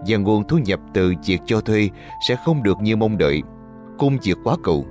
và 0.06 0.16
nguồn 0.16 0.44
thu 0.48 0.58
nhập 0.58 0.80
từ 0.94 1.14
việc 1.26 1.40
cho 1.46 1.60
thuê 1.60 1.88
sẽ 2.28 2.36
không 2.44 2.62
được 2.62 2.78
như 2.82 2.96
mong 2.96 3.18
đợi, 3.18 3.42
cung 3.98 4.18
việc 4.22 4.36
quá 4.44 4.56
cầu. 4.64 4.86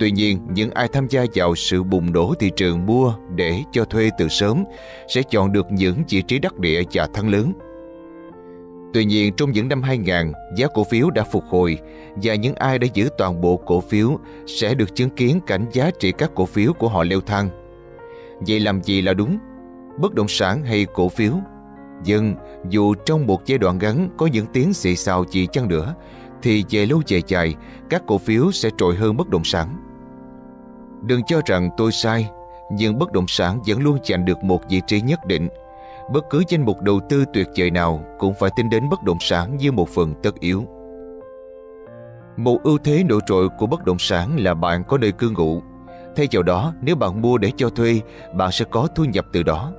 Tuy 0.00 0.10
nhiên, 0.10 0.38
những 0.52 0.70
ai 0.70 0.88
tham 0.88 1.06
gia 1.10 1.24
vào 1.34 1.54
sự 1.54 1.82
bùng 1.82 2.12
nổ 2.12 2.34
thị 2.38 2.50
trường 2.56 2.86
mua 2.86 3.14
để 3.34 3.62
cho 3.72 3.84
thuê 3.84 4.10
từ 4.18 4.28
sớm 4.28 4.64
sẽ 5.08 5.22
chọn 5.22 5.52
được 5.52 5.72
những 5.72 6.02
vị 6.08 6.22
trí 6.22 6.38
đắc 6.38 6.58
địa 6.58 6.82
và 6.92 7.08
thăng 7.14 7.28
lớn. 7.28 7.52
Tuy 8.94 9.04
nhiên, 9.04 9.32
trong 9.36 9.52
những 9.52 9.68
năm 9.68 9.82
2000, 9.82 10.32
giá 10.56 10.66
cổ 10.74 10.84
phiếu 10.84 11.10
đã 11.10 11.24
phục 11.24 11.44
hồi 11.48 11.78
và 12.16 12.34
những 12.34 12.54
ai 12.54 12.78
đã 12.78 12.86
giữ 12.94 13.08
toàn 13.18 13.40
bộ 13.40 13.56
cổ 13.56 13.80
phiếu 13.80 14.18
sẽ 14.46 14.74
được 14.74 14.94
chứng 14.94 15.10
kiến 15.10 15.40
cảnh 15.46 15.66
giá 15.72 15.90
trị 16.00 16.12
các 16.18 16.30
cổ 16.34 16.46
phiếu 16.46 16.72
của 16.72 16.88
họ 16.88 17.04
leo 17.04 17.20
thang. 17.20 17.61
Vậy 18.46 18.60
làm 18.60 18.82
gì 18.82 19.02
là 19.02 19.14
đúng? 19.14 19.38
Bất 19.98 20.14
động 20.14 20.28
sản 20.28 20.64
hay 20.64 20.86
cổ 20.94 21.08
phiếu? 21.08 21.32
Nhưng 22.04 22.34
dù 22.68 22.94
trong 22.94 23.26
một 23.26 23.46
giai 23.46 23.58
đoạn 23.58 23.78
ngắn 23.78 24.08
có 24.16 24.26
những 24.26 24.46
tiếng 24.52 24.74
xì 24.74 24.96
xào 24.96 25.24
gì 25.30 25.46
chăng 25.52 25.68
nữa, 25.68 25.94
thì 26.42 26.64
về 26.70 26.86
lâu 26.86 27.02
về 27.08 27.20
dài, 27.26 27.54
các 27.90 28.02
cổ 28.06 28.18
phiếu 28.18 28.52
sẽ 28.52 28.70
trội 28.78 28.96
hơn 28.96 29.16
bất 29.16 29.28
động 29.28 29.44
sản. 29.44 29.76
Đừng 31.02 31.22
cho 31.26 31.40
rằng 31.46 31.70
tôi 31.76 31.92
sai, 31.92 32.30
nhưng 32.72 32.98
bất 32.98 33.12
động 33.12 33.28
sản 33.28 33.60
vẫn 33.66 33.82
luôn 33.82 33.98
giành 34.04 34.24
được 34.24 34.44
một 34.44 34.60
vị 34.68 34.80
trí 34.86 35.00
nhất 35.00 35.20
định. 35.26 35.48
Bất 36.12 36.24
cứ 36.30 36.42
danh 36.48 36.64
mục 36.64 36.80
đầu 36.82 37.00
tư 37.08 37.24
tuyệt 37.32 37.48
vời 37.56 37.70
nào 37.70 38.04
cũng 38.18 38.34
phải 38.34 38.50
tính 38.56 38.70
đến 38.70 38.88
bất 38.88 39.02
động 39.02 39.18
sản 39.20 39.56
như 39.56 39.72
một 39.72 39.88
phần 39.88 40.14
tất 40.22 40.40
yếu. 40.40 40.64
Một 42.36 42.58
ưu 42.62 42.78
thế 42.78 43.04
nổi 43.08 43.20
trội 43.26 43.48
của 43.58 43.66
bất 43.66 43.84
động 43.84 43.98
sản 43.98 44.36
là 44.40 44.54
bạn 44.54 44.84
có 44.84 44.98
nơi 44.98 45.12
cư 45.12 45.30
ngụ. 45.30 45.62
Thay 46.16 46.28
vào 46.32 46.42
đó, 46.42 46.74
nếu 46.82 46.96
bạn 46.96 47.22
mua 47.22 47.38
để 47.38 47.52
cho 47.56 47.70
thuê, 47.70 48.00
bạn 48.34 48.52
sẽ 48.52 48.64
có 48.70 48.88
thu 48.94 49.04
nhập 49.04 49.26
từ 49.32 49.42
đó. 49.42 49.72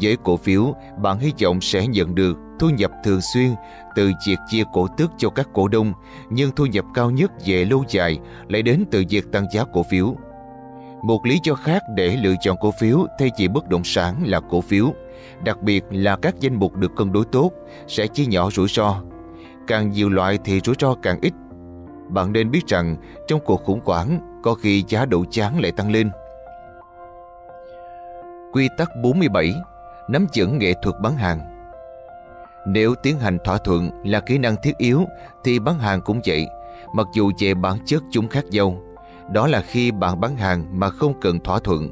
Với 0.00 0.16
cổ 0.24 0.36
phiếu, 0.36 0.74
bạn 0.98 1.18
hy 1.18 1.32
vọng 1.42 1.60
sẽ 1.60 1.86
nhận 1.86 2.14
được 2.14 2.38
thu 2.58 2.70
nhập 2.70 2.90
thường 3.04 3.20
xuyên 3.34 3.54
từ 3.94 4.12
việc 4.26 4.38
chia 4.48 4.62
cổ 4.72 4.86
tức 4.96 5.10
cho 5.18 5.30
các 5.30 5.48
cổ 5.54 5.68
đông, 5.68 5.92
nhưng 6.30 6.50
thu 6.56 6.66
nhập 6.66 6.84
cao 6.94 7.10
nhất 7.10 7.32
về 7.46 7.64
lâu 7.64 7.84
dài 7.88 8.18
lại 8.48 8.62
đến 8.62 8.84
từ 8.90 9.04
việc 9.08 9.32
tăng 9.32 9.46
giá 9.52 9.64
cổ 9.72 9.82
phiếu. 9.82 10.16
Một 11.02 11.26
lý 11.26 11.38
do 11.44 11.54
khác 11.54 11.82
để 11.96 12.16
lựa 12.16 12.34
chọn 12.40 12.56
cổ 12.60 12.70
phiếu 12.80 13.06
thay 13.18 13.30
vì 13.38 13.48
bất 13.48 13.68
động 13.68 13.84
sản 13.84 14.14
là 14.26 14.40
cổ 14.40 14.60
phiếu, 14.60 14.94
đặc 15.44 15.62
biệt 15.62 15.84
là 15.90 16.16
các 16.16 16.40
danh 16.40 16.54
mục 16.54 16.76
được 16.76 16.96
cân 16.96 17.12
đối 17.12 17.24
tốt, 17.24 17.50
sẽ 17.88 18.06
chia 18.06 18.26
nhỏ 18.26 18.50
rủi 18.50 18.68
ro. 18.68 19.02
Càng 19.66 19.90
nhiều 19.90 20.08
loại 20.08 20.38
thì 20.44 20.60
rủi 20.64 20.74
ro 20.78 20.94
càng 21.02 21.18
ít. 21.22 21.32
Bạn 22.08 22.32
nên 22.32 22.50
biết 22.50 22.66
rằng 22.66 22.96
trong 23.26 23.40
cuộc 23.44 23.64
khủng 23.64 23.80
hoảng, 23.84 24.40
có 24.42 24.54
khi 24.54 24.84
giá 24.88 25.04
đậu 25.04 25.24
chán 25.30 25.60
lại 25.60 25.72
tăng 25.72 25.90
lên. 25.90 26.10
Quy 28.52 28.68
tắc 28.78 28.88
47 29.02 29.54
Nắm 30.08 30.26
vững 30.36 30.58
nghệ 30.58 30.74
thuật 30.82 30.96
bán 31.02 31.16
hàng 31.16 31.40
Nếu 32.66 32.94
tiến 33.02 33.18
hành 33.18 33.38
thỏa 33.44 33.58
thuận 33.58 33.90
là 34.04 34.20
kỹ 34.20 34.38
năng 34.38 34.56
thiết 34.62 34.76
yếu 34.78 35.04
thì 35.44 35.58
bán 35.58 35.78
hàng 35.78 36.00
cũng 36.00 36.20
vậy, 36.26 36.46
mặc 36.94 37.06
dù 37.14 37.30
về 37.38 37.54
bản 37.54 37.78
chất 37.86 38.02
chúng 38.10 38.28
khác 38.28 38.44
nhau 38.50 38.82
đó 39.30 39.46
là 39.46 39.62
khi 39.62 39.90
bạn 39.90 40.20
bán 40.20 40.36
hàng 40.36 40.66
mà 40.80 40.90
không 40.90 41.20
cần 41.20 41.40
thỏa 41.40 41.58
thuận. 41.58 41.88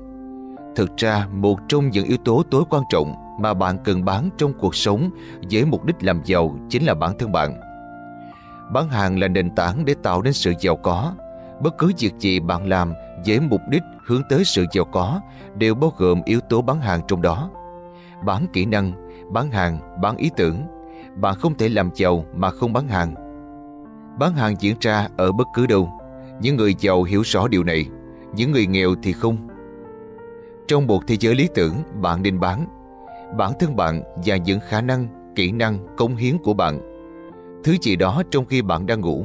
Thực 0.76 0.96
ra, 0.96 1.26
một 1.32 1.58
trong 1.68 1.90
những 1.90 2.06
yếu 2.06 2.18
tố 2.24 2.42
tối 2.50 2.64
quan 2.70 2.82
trọng 2.92 3.14
mà 3.40 3.54
bạn 3.54 3.78
cần 3.84 4.04
bán 4.04 4.30
trong 4.38 4.52
cuộc 4.52 4.74
sống 4.74 5.10
với 5.50 5.64
mục 5.64 5.84
đích 5.84 5.96
làm 6.00 6.20
giàu 6.24 6.56
chính 6.68 6.84
là 6.84 6.94
bản 6.94 7.18
thân 7.18 7.32
bạn. 7.32 7.60
Bán 8.72 8.88
hàng 8.88 9.18
là 9.18 9.28
nền 9.28 9.50
tảng 9.50 9.84
để 9.84 9.94
tạo 10.02 10.22
nên 10.22 10.32
sự 10.32 10.52
giàu 10.60 10.76
có. 10.76 11.14
Bất 11.60 11.78
cứ 11.78 11.92
việc 11.98 12.14
gì 12.18 12.40
bạn 12.40 12.68
làm 12.68 12.92
với 13.26 13.40
mục 13.40 13.60
đích 13.70 13.82
hướng 14.06 14.22
tới 14.28 14.44
sự 14.44 14.66
giàu 14.72 14.84
có 14.84 15.20
đều 15.54 15.74
bao 15.74 15.92
gồm 15.96 16.22
yếu 16.24 16.40
tố 16.40 16.62
bán 16.62 16.80
hàng 16.80 17.00
trong 17.08 17.22
đó. 17.22 17.50
Bán 18.24 18.46
kỹ 18.52 18.66
năng, 18.66 18.92
bán 19.32 19.50
hàng, 19.50 20.00
bán 20.02 20.16
ý 20.16 20.30
tưởng. 20.36 20.62
Bạn 21.14 21.34
không 21.34 21.54
thể 21.54 21.68
làm 21.68 21.90
giàu 21.94 22.24
mà 22.34 22.50
không 22.50 22.72
bán 22.72 22.88
hàng. 22.88 23.14
Bán 24.18 24.34
hàng 24.34 24.54
diễn 24.60 24.76
ra 24.80 25.08
ở 25.16 25.32
bất 25.32 25.46
cứ 25.54 25.66
đâu 25.66 26.00
những 26.40 26.56
người 26.56 26.74
giàu 26.78 27.02
hiểu 27.02 27.22
rõ 27.24 27.48
điều 27.48 27.64
này, 27.64 27.86
những 28.34 28.52
người 28.52 28.66
nghèo 28.66 28.94
thì 29.02 29.12
không. 29.12 29.36
Trong 30.68 30.86
một 30.86 31.02
thế 31.06 31.16
giới 31.20 31.34
lý 31.34 31.48
tưởng, 31.54 31.74
bạn 32.02 32.22
nên 32.22 32.40
bán 32.40 32.66
bản 33.36 33.52
thân 33.58 33.76
bạn 33.76 34.02
và 34.24 34.36
những 34.36 34.60
khả 34.60 34.80
năng, 34.80 35.32
kỹ 35.34 35.52
năng, 35.52 35.78
công 35.96 36.16
hiến 36.16 36.38
của 36.38 36.54
bạn. 36.54 36.89
Thứ 37.64 37.76
gì 37.82 37.96
đó 37.96 38.22
trong 38.30 38.46
khi 38.46 38.62
bạn 38.62 38.86
đang 38.86 39.00
ngủ. 39.00 39.24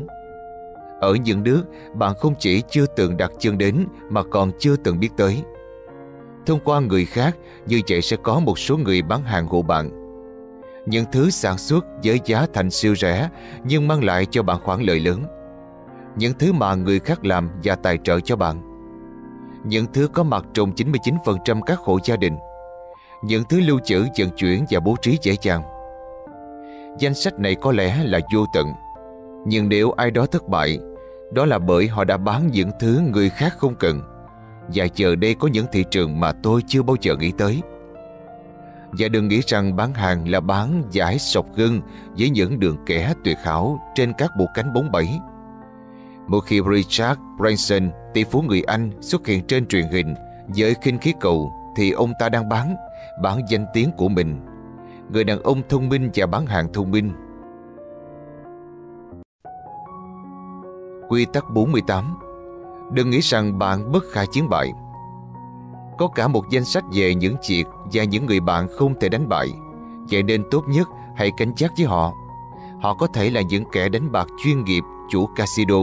Ở 1.02 1.16
những 1.16 1.44
nước, 1.44 1.64
bạn 1.94 2.14
không 2.20 2.34
chỉ 2.40 2.62
chưa 2.70 2.86
từng 2.86 3.18
đặt 3.18 3.32
chân 3.40 3.57
đến 3.57 3.88
mà 4.10 4.24
còn 4.24 4.52
chưa 4.60 4.76
từng 4.76 4.99
biết 4.99 5.10
tới. 5.18 5.44
Thông 6.45 6.60
qua 6.64 6.80
người 6.80 7.06
khác, 7.06 7.38
như 7.66 7.82
vậy 7.90 8.02
sẽ 8.02 8.18
có 8.24 8.40
một 8.40 8.60
số 8.60 8.78
người 8.78 9.02
bán 9.02 9.24
hàng 9.24 9.48
hộ 9.48 9.62
bạn. 9.62 9.90
Những 10.86 11.06
thứ 11.12 11.30
sản 11.30 11.57
xuất 11.57 11.86
với 12.03 12.20
giá 12.26 12.48
thành 12.53 12.72
siêu 12.72 12.95
rẻ 12.95 13.30
nhưng 13.64 13.88
mang 13.88 14.03
lại 14.03 14.26
cho 14.32 14.44
bạn 14.44 14.60
khoản 14.64 14.82
lợi 14.82 14.99
lớn 14.99 15.26
những 16.16 16.34
thứ 16.40 16.53
mà 16.53 16.76
người 16.76 16.99
khác 16.99 17.26
làm 17.26 17.49
và 17.64 17.76
tài 17.76 17.98
trợ 18.03 18.20
cho 18.20 18.36
bạn. 18.36 18.62
Những 19.64 19.86
thứ 19.94 20.07
có 20.14 20.24
mặt 20.24 20.45
trong 20.53 20.72
99% 20.72 21.62
các 21.62 21.80
hộ 21.80 21.99
gia 22.03 22.16
đình. 22.16 22.38
Những 23.24 23.44
thứ 23.49 23.62
lưu 23.62 23.80
trữ, 23.86 24.06
vận 24.20 24.30
chuyển 24.36 24.66
và 24.70 24.80
bố 24.80 24.95
trí 25.02 25.18
dễ 25.22 25.36
dàng. 25.41 25.62
Danh 27.00 27.14
sách 27.14 27.40
này 27.40 27.56
có 27.56 27.72
lẽ 27.72 28.04
là 28.04 28.20
vô 28.34 28.46
tận. 28.54 28.74
Nhưng 29.48 29.70
nếu 29.70 29.92
ai 29.92 30.12
đó 30.12 30.26
thất 30.26 30.48
bại, 30.48 30.80
đó 31.34 31.46
là 31.46 31.60
bởi 31.60 31.88
họ 31.88 32.04
đã 32.04 32.18
bán 32.18 32.48
những 32.52 32.72
thứ 32.80 33.02
người 33.14 33.30
khác 33.30 33.54
không 33.58 33.76
cần. 33.76 34.02
Và 34.74 34.88
giờ 34.96 35.16
đây 35.16 35.36
có 35.36 35.48
những 35.48 35.66
thị 35.72 35.86
trường 35.92 36.20
mà 36.20 36.32
tôi 36.32 36.62
chưa 36.68 36.84
bao 36.84 36.96
giờ 37.02 37.16
nghĩ 37.16 37.32
tới. 37.38 37.62
Và 38.92 39.08
đừng 39.08 39.28
nghĩ 39.28 39.42
rằng 39.48 39.76
bán 39.76 39.94
hàng 39.94 40.30
là 40.30 40.40
bán 40.40 40.84
giải 40.92 41.20
sọc 41.20 41.56
gân 41.56 41.82
với 42.18 42.30
những 42.30 42.60
đường 42.60 42.78
kẻ 42.86 43.14
tuyệt 43.24 43.38
hảo 43.44 43.80
trên 43.96 44.14
các 44.14 44.32
bộ 44.40 44.46
cánh 44.54 44.74
bóng 44.74 44.92
bẩy. 44.92 45.10
Một 46.28 46.40
khi 46.40 46.62
Richard 46.74 47.20
Branson, 47.38 47.92
tỷ 48.14 48.24
phú 48.24 48.42
người 48.42 48.62
Anh 48.62 48.92
xuất 49.02 49.28
hiện 49.28 49.48
trên 49.48 49.68
truyền 49.68 49.88
hình 49.88 50.16
với 50.48 50.76
khinh 50.82 50.98
khí 50.98 51.14
cầu 51.20 51.52
thì 51.78 51.92
ông 51.92 52.14
ta 52.20 52.30
đang 52.30 52.50
bán, 52.50 52.76
bán 53.24 53.42
danh 53.50 53.66
tiếng 53.74 53.92
của 53.92 54.10
mình. 54.10 54.40
Người 55.11 55.23
đàn 55.23 55.44
ông 55.44 55.61
thông 55.69 55.90
minh 55.90 56.10
và 56.15 56.26
bán 56.26 56.45
hàng 56.45 56.73
thông 56.73 56.91
minh. 56.91 57.11
Quy 61.10 61.26
tắc 61.26 61.45
48 61.53 62.18
Đừng 62.91 63.10
nghĩ 63.10 63.19
rằng 63.19 63.60
bạn 63.60 63.91
bất 63.91 64.03
khả 64.11 64.26
chiến 64.26 64.49
bại. 64.49 64.72
Có 65.98 66.07
cả 66.07 66.27
một 66.27 66.49
danh 66.49 66.65
sách 66.65 66.84
về 66.94 67.15
những 67.15 67.36
chuyện 67.48 67.68
và 67.94 68.03
những 68.03 68.26
người 68.26 68.40
bạn 68.40 68.68
không 68.77 68.94
thể 68.99 69.10
đánh 69.10 69.30
bại. 69.30 69.48
Vậy 70.11 70.23
nên 70.23 70.44
tốt 70.52 70.64
nhất 70.68 70.90
hãy 71.15 71.32
cảnh 71.38 71.53
giác 71.57 71.72
với 71.77 71.86
họ. 71.86 72.14
Họ 72.82 72.94
có 72.94 73.07
thể 73.07 73.30
là 73.30 73.41
những 73.41 73.64
kẻ 73.72 73.90
đánh 73.90 74.11
bạc 74.11 74.27
chuyên 74.44 74.64
nghiệp 74.64 74.84
chủ 75.10 75.26
casino, 75.36 75.77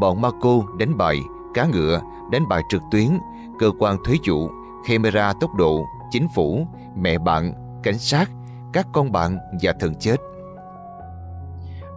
bọn 0.00 0.20
ma 0.20 0.28
cô 0.40 0.64
đánh 0.78 0.98
bài, 0.98 1.22
cá 1.54 1.66
ngựa, 1.66 2.00
đánh 2.30 2.48
bại 2.48 2.62
trực 2.68 2.82
tuyến, 2.90 3.18
cơ 3.58 3.70
quan 3.78 3.96
thuế 4.04 4.16
vụ, 4.26 4.50
camera 4.86 5.32
tốc 5.32 5.54
độ, 5.54 5.84
chính 6.10 6.28
phủ, 6.34 6.66
mẹ 6.96 7.18
bạn, 7.18 7.52
cảnh 7.82 7.98
sát, 7.98 8.30
các 8.72 8.86
con 8.92 9.12
bạn 9.12 9.38
và 9.62 9.72
thần 9.80 9.94
chết. 9.94 10.16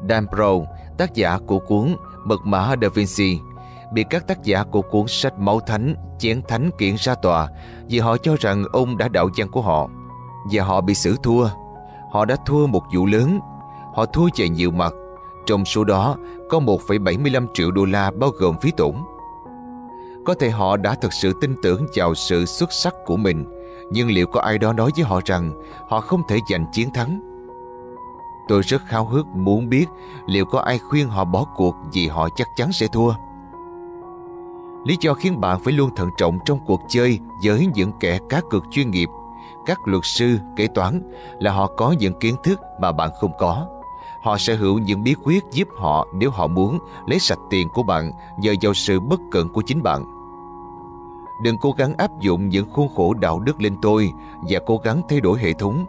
Dan 0.09 0.25
Brown, 0.25 0.65
tác 0.97 1.13
giả 1.13 1.39
của 1.47 1.59
cuốn 1.59 1.95
Mật 2.25 2.39
mã 2.43 2.75
Da 2.81 2.87
Vinci, 2.93 3.39
bị 3.93 4.03
các 4.09 4.27
tác 4.27 4.43
giả 4.43 4.63
của 4.63 4.81
cuốn 4.81 5.05
sách 5.07 5.39
Máu 5.39 5.59
Thánh, 5.59 5.95
Chén 6.19 6.41
Thánh 6.47 6.69
kiện 6.77 6.95
ra 6.99 7.15
tòa 7.15 7.47
vì 7.89 7.99
họ 7.99 8.17
cho 8.17 8.35
rằng 8.39 8.63
ông 8.73 8.97
đã 8.97 9.07
đạo 9.07 9.29
văn 9.37 9.47
của 9.51 9.61
họ. 9.61 9.87
Và 10.51 10.63
họ 10.63 10.81
bị 10.81 10.93
xử 10.93 11.15
thua. 11.23 11.47
Họ 12.11 12.25
đã 12.25 12.35
thua 12.45 12.67
một 12.67 12.83
vụ 12.95 13.05
lớn. 13.05 13.39
Họ 13.93 14.05
thua 14.05 14.29
về 14.37 14.49
nhiều 14.49 14.71
mặt 14.71 14.93
trong 15.45 15.65
số 15.65 15.83
đó 15.83 16.15
có 16.49 16.59
1,75 16.59 17.47
triệu 17.53 17.71
đô 17.71 17.85
la 17.85 18.11
bao 18.11 18.29
gồm 18.29 18.57
phí 18.57 18.71
tổn. 18.71 18.95
Có 20.25 20.33
thể 20.33 20.49
họ 20.49 20.77
đã 20.77 20.95
thực 20.95 21.13
sự 21.13 21.33
tin 21.41 21.55
tưởng 21.63 21.85
vào 21.95 22.15
sự 22.15 22.45
xuất 22.45 22.71
sắc 22.71 22.93
của 23.05 23.17
mình, 23.17 23.45
nhưng 23.91 24.11
liệu 24.11 24.27
có 24.27 24.41
ai 24.41 24.57
đó 24.57 24.73
nói 24.73 24.91
với 24.95 25.05
họ 25.05 25.21
rằng 25.25 25.51
họ 25.89 26.01
không 26.01 26.21
thể 26.27 26.39
giành 26.49 26.65
chiến 26.71 26.89
thắng? 26.93 27.19
Tôi 28.47 28.61
rất 28.61 28.81
khao 28.85 29.05
hức 29.05 29.27
muốn 29.27 29.69
biết 29.69 29.85
liệu 30.27 30.45
có 30.45 30.59
ai 30.59 30.77
khuyên 30.79 31.07
họ 31.07 31.25
bỏ 31.25 31.45
cuộc 31.55 31.75
vì 31.93 32.07
họ 32.07 32.29
chắc 32.35 32.47
chắn 32.55 32.71
sẽ 32.71 32.87
thua. 32.87 33.13
Lý 34.85 34.97
do 35.01 35.13
khiến 35.13 35.41
bạn 35.41 35.59
phải 35.59 35.73
luôn 35.73 35.95
thận 35.95 36.09
trọng 36.17 36.39
trong 36.45 36.59
cuộc 36.65 36.81
chơi 36.89 37.19
với 37.45 37.67
những 37.75 37.91
kẻ 37.99 38.19
cá 38.29 38.41
cược 38.49 38.63
chuyên 38.71 38.91
nghiệp, 38.91 39.09
các 39.65 39.79
luật 39.85 40.03
sư, 40.05 40.37
kế 40.55 40.67
toán 40.67 41.01
là 41.39 41.51
họ 41.51 41.67
có 41.67 41.95
những 41.99 42.19
kiến 42.19 42.35
thức 42.43 42.59
mà 42.81 42.91
bạn 42.91 43.09
không 43.19 43.31
có 43.39 43.67
Họ 44.21 44.37
sở 44.37 44.55
hữu 44.55 44.79
những 44.79 45.03
bí 45.03 45.15
quyết 45.23 45.43
giúp 45.51 45.67
họ 45.77 46.07
nếu 46.13 46.31
họ 46.31 46.47
muốn 46.47 46.79
lấy 47.05 47.19
sạch 47.19 47.39
tiền 47.49 47.69
của 47.69 47.83
bạn 47.83 48.11
nhờ 48.39 48.53
vào 48.61 48.73
sự 48.73 48.99
bất 48.99 49.19
cẩn 49.31 49.49
của 49.49 49.61
chính 49.61 49.83
bạn. 49.83 50.20
Đừng 51.43 51.57
cố 51.61 51.71
gắng 51.77 51.93
áp 51.97 52.11
dụng 52.21 52.49
những 52.49 52.69
khuôn 52.69 52.87
khổ 52.95 53.13
đạo 53.13 53.39
đức 53.39 53.61
lên 53.61 53.75
tôi 53.81 54.09
và 54.49 54.59
cố 54.65 54.77
gắng 54.77 55.01
thay 55.09 55.21
đổi 55.21 55.39
hệ 55.39 55.53
thống. 55.53 55.85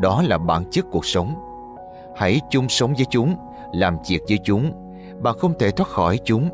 Đó 0.00 0.22
là 0.22 0.38
bản 0.38 0.64
chất 0.70 0.84
cuộc 0.92 1.06
sống. 1.06 1.34
Hãy 2.16 2.40
chung 2.50 2.68
sống 2.68 2.94
với 2.94 3.06
chúng, 3.10 3.36
làm 3.72 3.96
việc 4.08 4.20
với 4.28 4.38
chúng. 4.44 4.72
Bạn 5.22 5.38
không 5.38 5.52
thể 5.58 5.70
thoát 5.70 5.88
khỏi 5.88 6.18
chúng. 6.24 6.48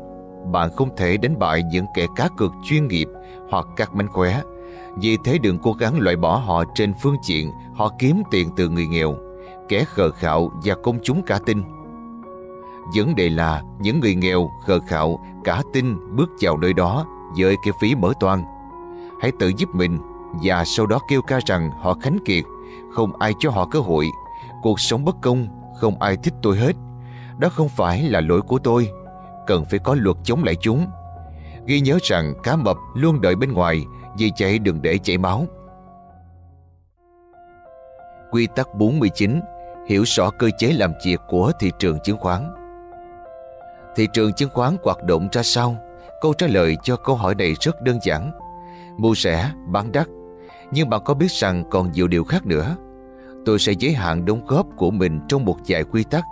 Bạn 0.51 0.69
không 0.75 0.95
thể 0.97 1.17
đánh 1.17 1.39
bại 1.39 1.63
những 1.71 1.85
kẻ 1.95 2.05
cá 2.15 2.27
cược 2.37 2.51
chuyên 2.63 2.87
nghiệp 2.87 3.07
hoặc 3.49 3.65
các 3.75 3.95
mánh 3.95 4.07
khóe. 4.07 4.41
Vì 4.97 5.17
thế 5.23 5.37
đừng 5.37 5.57
cố 5.59 5.73
gắng 5.73 5.99
loại 5.99 6.15
bỏ 6.15 6.35
họ 6.35 6.63
trên 6.75 6.93
phương 7.01 7.17
diện 7.23 7.51
họ 7.75 7.89
kiếm 7.99 8.23
tiền 8.31 8.49
từ 8.57 8.69
người 8.69 8.87
nghèo 8.87 9.15
kẻ 9.71 9.83
khờ 9.83 10.11
khạo 10.11 10.51
và 10.63 10.75
công 10.83 10.99
chúng 11.03 11.21
cả 11.23 11.39
tin. 11.45 11.63
Vấn 12.95 13.15
đề 13.15 13.29
là 13.29 13.63
những 13.79 13.99
người 13.99 14.15
nghèo, 14.15 14.49
khờ 14.65 14.79
khạo, 14.87 15.19
cả 15.43 15.63
tin 15.73 16.15
bước 16.15 16.29
vào 16.41 16.57
nơi 16.57 16.73
đó 16.73 17.05
với 17.37 17.55
cái 17.65 17.73
phí 17.81 17.95
mở 17.95 18.13
toan. 18.19 18.43
Hãy 19.21 19.31
tự 19.39 19.51
giúp 19.57 19.69
mình 19.73 19.99
và 20.43 20.63
sau 20.65 20.85
đó 20.85 20.99
kêu 21.09 21.21
ca 21.21 21.39
rằng 21.45 21.71
họ 21.79 21.93
khánh 21.93 22.17
kiệt, 22.25 22.43
không 22.91 23.11
ai 23.19 23.33
cho 23.39 23.49
họ 23.49 23.65
cơ 23.65 23.79
hội. 23.79 24.07
Cuộc 24.61 24.79
sống 24.79 25.05
bất 25.05 25.15
công, 25.21 25.47
không 25.79 26.01
ai 26.01 26.17
thích 26.17 26.33
tôi 26.41 26.57
hết. 26.57 26.73
Đó 27.39 27.49
không 27.49 27.69
phải 27.69 28.03
là 28.03 28.21
lỗi 28.21 28.41
của 28.41 28.59
tôi, 28.59 28.89
cần 29.47 29.65
phải 29.65 29.79
có 29.79 29.95
luật 29.99 30.17
chống 30.23 30.43
lại 30.43 30.55
chúng. 30.55 30.87
Ghi 31.65 31.81
nhớ 31.81 31.97
rằng 32.03 32.33
cá 32.43 32.55
mập 32.55 32.77
luôn 32.93 33.21
đợi 33.21 33.35
bên 33.35 33.53
ngoài, 33.53 33.85
vì 34.17 34.31
chạy 34.35 34.59
đừng 34.59 34.81
để 34.81 34.97
chảy 34.97 35.17
máu. 35.17 35.45
Quy 38.31 38.47
tắc 38.55 38.75
49 38.75 39.41
Hiểu 39.87 40.03
rõ 40.05 40.29
cơ 40.29 40.49
chế 40.57 40.73
làm 40.73 40.93
việc 41.05 41.21
của 41.27 41.51
thị 41.59 41.71
trường 41.79 41.99
chứng 42.03 42.17
khoán 42.17 42.53
Thị 43.95 44.07
trường 44.13 44.33
chứng 44.33 44.49
khoán 44.53 44.77
hoạt 44.83 45.03
động 45.03 45.27
ra 45.31 45.43
sao? 45.43 45.75
Câu 46.21 46.33
trả 46.33 46.47
lời 46.47 46.77
cho 46.83 46.95
câu 46.95 47.15
hỏi 47.15 47.35
này 47.35 47.55
rất 47.59 47.81
đơn 47.81 47.99
giản. 48.03 48.31
Mua 48.97 49.15
rẻ, 49.15 49.51
bán 49.67 49.91
đắt. 49.91 50.07
Nhưng 50.71 50.89
bạn 50.89 51.01
có 51.05 51.13
biết 51.13 51.31
rằng 51.31 51.63
còn 51.69 51.91
nhiều 51.91 52.07
điều 52.07 52.23
khác 52.23 52.45
nữa. 52.45 52.75
Tôi 53.45 53.59
sẽ 53.59 53.71
giới 53.79 53.93
hạn 53.93 54.25
đóng 54.25 54.45
góp 54.47 54.67
của 54.77 54.91
mình 54.91 55.19
trong 55.27 55.45
một 55.45 55.57
vài 55.67 55.83
quy 55.83 56.03
tắc. 56.03 56.23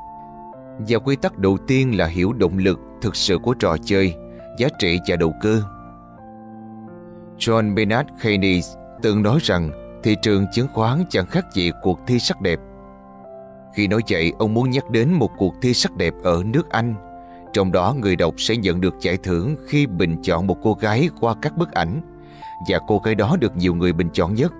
Và 0.88 0.99
quy 0.99 1.16
tắc 1.16 1.38
đầu 1.38 1.57
tiên 1.68 1.98
là 1.98 2.06
hiểu 2.06 2.34
động 2.34 2.57
lực 2.57 2.80
thực 3.02 3.16
sự 3.16 3.38
của 3.38 3.53
trò 3.53 3.78
chơi, 3.84 4.14
giá 4.57 4.68
trị 4.80 4.99
và 5.07 5.16
đầu 5.16 5.34
cơ. 5.41 5.61
John 7.38 7.76
Bernard 7.76 8.10
Keynes 8.24 8.76
từng 9.02 9.24
nói 9.24 9.40
rằng 9.41 9.72
thị 10.03 10.16
trường 10.22 10.45
chứng 10.53 10.68
khoán 10.74 11.03
chẳng 11.10 11.26
khác 11.26 11.45
gì 11.53 11.72
cuộc 11.82 11.99
thi 12.07 12.20
sắc 12.20 12.41
đẹp. 12.41 12.60
Khi 13.76 13.88
nói 13.88 14.02
vậy, 14.10 14.34
ông 14.40 14.53
muốn 14.53 14.70
nhắc 14.70 14.90
đến 14.90 15.11
một 15.11 15.30
cuộc 15.38 15.53
thi 15.61 15.74
sắc 15.74 15.95
đẹp 15.95 16.14
ở 16.24 16.44
nước 16.45 16.70
Anh 16.70 17.09
trong 17.53 17.71
đó 17.71 17.95
người 17.99 18.15
đọc 18.15 18.34
sẽ 18.38 18.55
nhận 18.55 18.81
được 18.81 18.95
giải 18.99 19.17
thưởng 19.17 19.55
khi 19.67 19.88
bình 19.88 20.21
chọn 20.23 20.47
một 20.47 20.57
cô 20.63 20.73
gái 20.73 21.09
qua 21.19 21.35
các 21.41 21.57
bức 21.57 21.71
ảnh 21.71 22.01
và 22.69 22.80
cô 22.88 22.99
gái 22.99 23.15
đó 23.15 23.38
được 23.39 23.57
nhiều 23.57 23.76
người 23.76 23.93
bình 23.93 24.09
chọn 24.13 24.34
nhất. 24.34 24.53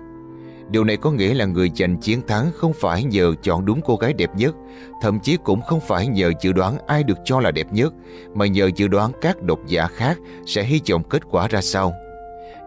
Điều 0.70 0.84
này 0.84 0.96
có 0.96 1.10
nghĩa 1.10 1.34
là 1.34 1.44
người 1.44 1.70
giành 1.74 1.96
chiến 1.96 2.20
thắng 2.26 2.50
không 2.54 2.72
phải 2.80 3.04
nhờ 3.04 3.34
chọn 3.42 3.64
đúng 3.64 3.80
cô 3.80 3.96
gái 3.96 4.12
đẹp 4.12 4.30
nhất, 4.36 4.54
thậm 5.02 5.20
chí 5.20 5.36
cũng 5.36 5.62
không 5.62 5.80
phải 5.80 6.06
nhờ 6.06 6.32
dự 6.40 6.52
đoán 6.52 6.78
ai 6.86 7.02
được 7.02 7.18
cho 7.24 7.40
là 7.40 7.50
đẹp 7.50 7.72
nhất, 7.72 7.92
mà 8.34 8.46
nhờ 8.46 8.70
dự 8.76 8.88
đoán 8.88 9.12
các 9.20 9.42
độc 9.42 9.58
giả 9.66 9.86
khác 9.86 10.18
sẽ 10.46 10.62
hy 10.62 10.80
vọng 10.90 11.02
kết 11.02 11.22
quả 11.30 11.48
ra 11.48 11.60
sao. 11.60 11.92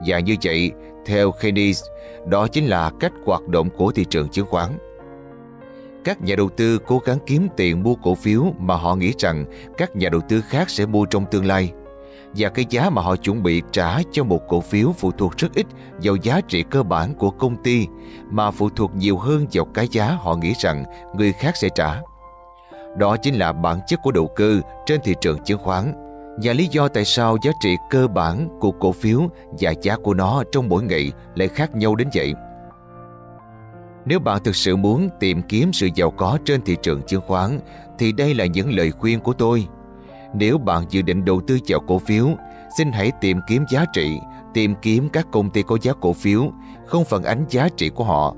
Và 0.07 0.19
như 0.19 0.35
vậy, 0.43 0.71
theo 1.05 1.31
Keynes, 1.31 1.83
đó 2.27 2.47
chính 2.47 2.65
là 2.65 2.91
cách 2.99 3.13
hoạt 3.25 3.47
động 3.47 3.69
của 3.69 3.91
thị 3.91 4.05
trường 4.09 4.29
chứng 4.29 4.45
khoán. 4.45 4.69
Các 6.03 6.21
nhà 6.21 6.35
đầu 6.35 6.49
tư 6.49 6.79
cố 6.87 6.99
gắng 7.05 7.17
kiếm 7.25 7.47
tiền 7.57 7.83
mua 7.83 7.95
cổ 7.95 8.15
phiếu 8.15 8.43
mà 8.59 8.75
họ 8.75 8.95
nghĩ 8.95 9.13
rằng 9.17 9.45
các 9.77 9.95
nhà 9.95 10.09
đầu 10.09 10.21
tư 10.29 10.41
khác 10.41 10.69
sẽ 10.69 10.85
mua 10.85 11.05
trong 11.05 11.25
tương 11.25 11.45
lai. 11.45 11.71
Và 12.35 12.49
cái 12.49 12.65
giá 12.69 12.89
mà 12.89 13.01
họ 13.01 13.15
chuẩn 13.15 13.43
bị 13.43 13.61
trả 13.71 13.97
cho 14.11 14.23
một 14.23 14.39
cổ 14.47 14.61
phiếu 14.61 14.93
phụ 14.97 15.11
thuộc 15.11 15.37
rất 15.37 15.53
ít 15.55 15.65
vào 16.03 16.15
giá 16.15 16.41
trị 16.47 16.63
cơ 16.69 16.83
bản 16.83 17.15
của 17.15 17.29
công 17.29 17.63
ty, 17.63 17.87
mà 18.29 18.51
phụ 18.51 18.69
thuộc 18.69 18.95
nhiều 18.95 19.17
hơn 19.17 19.47
vào 19.53 19.65
cái 19.65 19.87
giá 19.91 20.05
họ 20.05 20.35
nghĩ 20.35 20.53
rằng 20.59 20.83
người 21.17 21.33
khác 21.33 21.57
sẽ 21.57 21.69
trả. 21.75 22.01
Đó 22.97 23.17
chính 23.17 23.35
là 23.35 23.51
bản 23.51 23.79
chất 23.87 23.99
của 24.03 24.11
đầu 24.11 24.27
cơ 24.35 24.61
trên 24.85 25.01
thị 25.03 25.15
trường 25.21 25.43
chứng 25.43 25.59
khoán 25.59 25.93
và 26.43 26.53
lý 26.53 26.67
do 26.71 26.87
tại 26.87 27.05
sao 27.05 27.37
giá 27.43 27.51
trị 27.59 27.75
cơ 27.89 28.07
bản 28.07 28.49
của 28.59 28.71
cổ 28.71 28.91
phiếu 28.91 29.21
và 29.59 29.73
giá 29.81 29.95
của 29.95 30.13
nó 30.13 30.43
trong 30.51 30.69
mỗi 30.69 30.83
ngày 30.83 31.11
lại 31.35 31.47
khác 31.47 31.75
nhau 31.75 31.95
đến 31.95 32.07
vậy. 32.13 32.33
Nếu 34.05 34.19
bạn 34.19 34.43
thực 34.43 34.55
sự 34.55 34.75
muốn 34.75 35.09
tìm 35.19 35.41
kiếm 35.41 35.73
sự 35.73 35.89
giàu 35.95 36.11
có 36.11 36.37
trên 36.45 36.61
thị 36.61 36.77
trường 36.83 37.01
chứng 37.01 37.21
khoán 37.21 37.59
thì 37.97 38.11
đây 38.11 38.33
là 38.33 38.45
những 38.45 38.71
lời 38.75 38.91
khuyên 38.91 39.19
của 39.19 39.33
tôi. 39.33 39.67
Nếu 40.33 40.57
bạn 40.57 40.83
dự 40.89 41.01
định 41.01 41.25
đầu 41.25 41.41
tư 41.47 41.59
vào 41.67 41.79
cổ 41.87 41.99
phiếu, 41.99 42.27
xin 42.77 42.91
hãy 42.91 43.11
tìm 43.21 43.39
kiếm 43.47 43.65
giá 43.69 43.85
trị, 43.93 44.19
tìm 44.53 44.75
kiếm 44.81 45.09
các 45.09 45.27
công 45.31 45.49
ty 45.49 45.61
có 45.63 45.77
giá 45.81 45.93
cổ 46.01 46.13
phiếu, 46.13 46.51
không 46.85 47.05
phản 47.05 47.23
ánh 47.23 47.45
giá 47.49 47.69
trị 47.77 47.89
của 47.89 48.03
họ. 48.03 48.35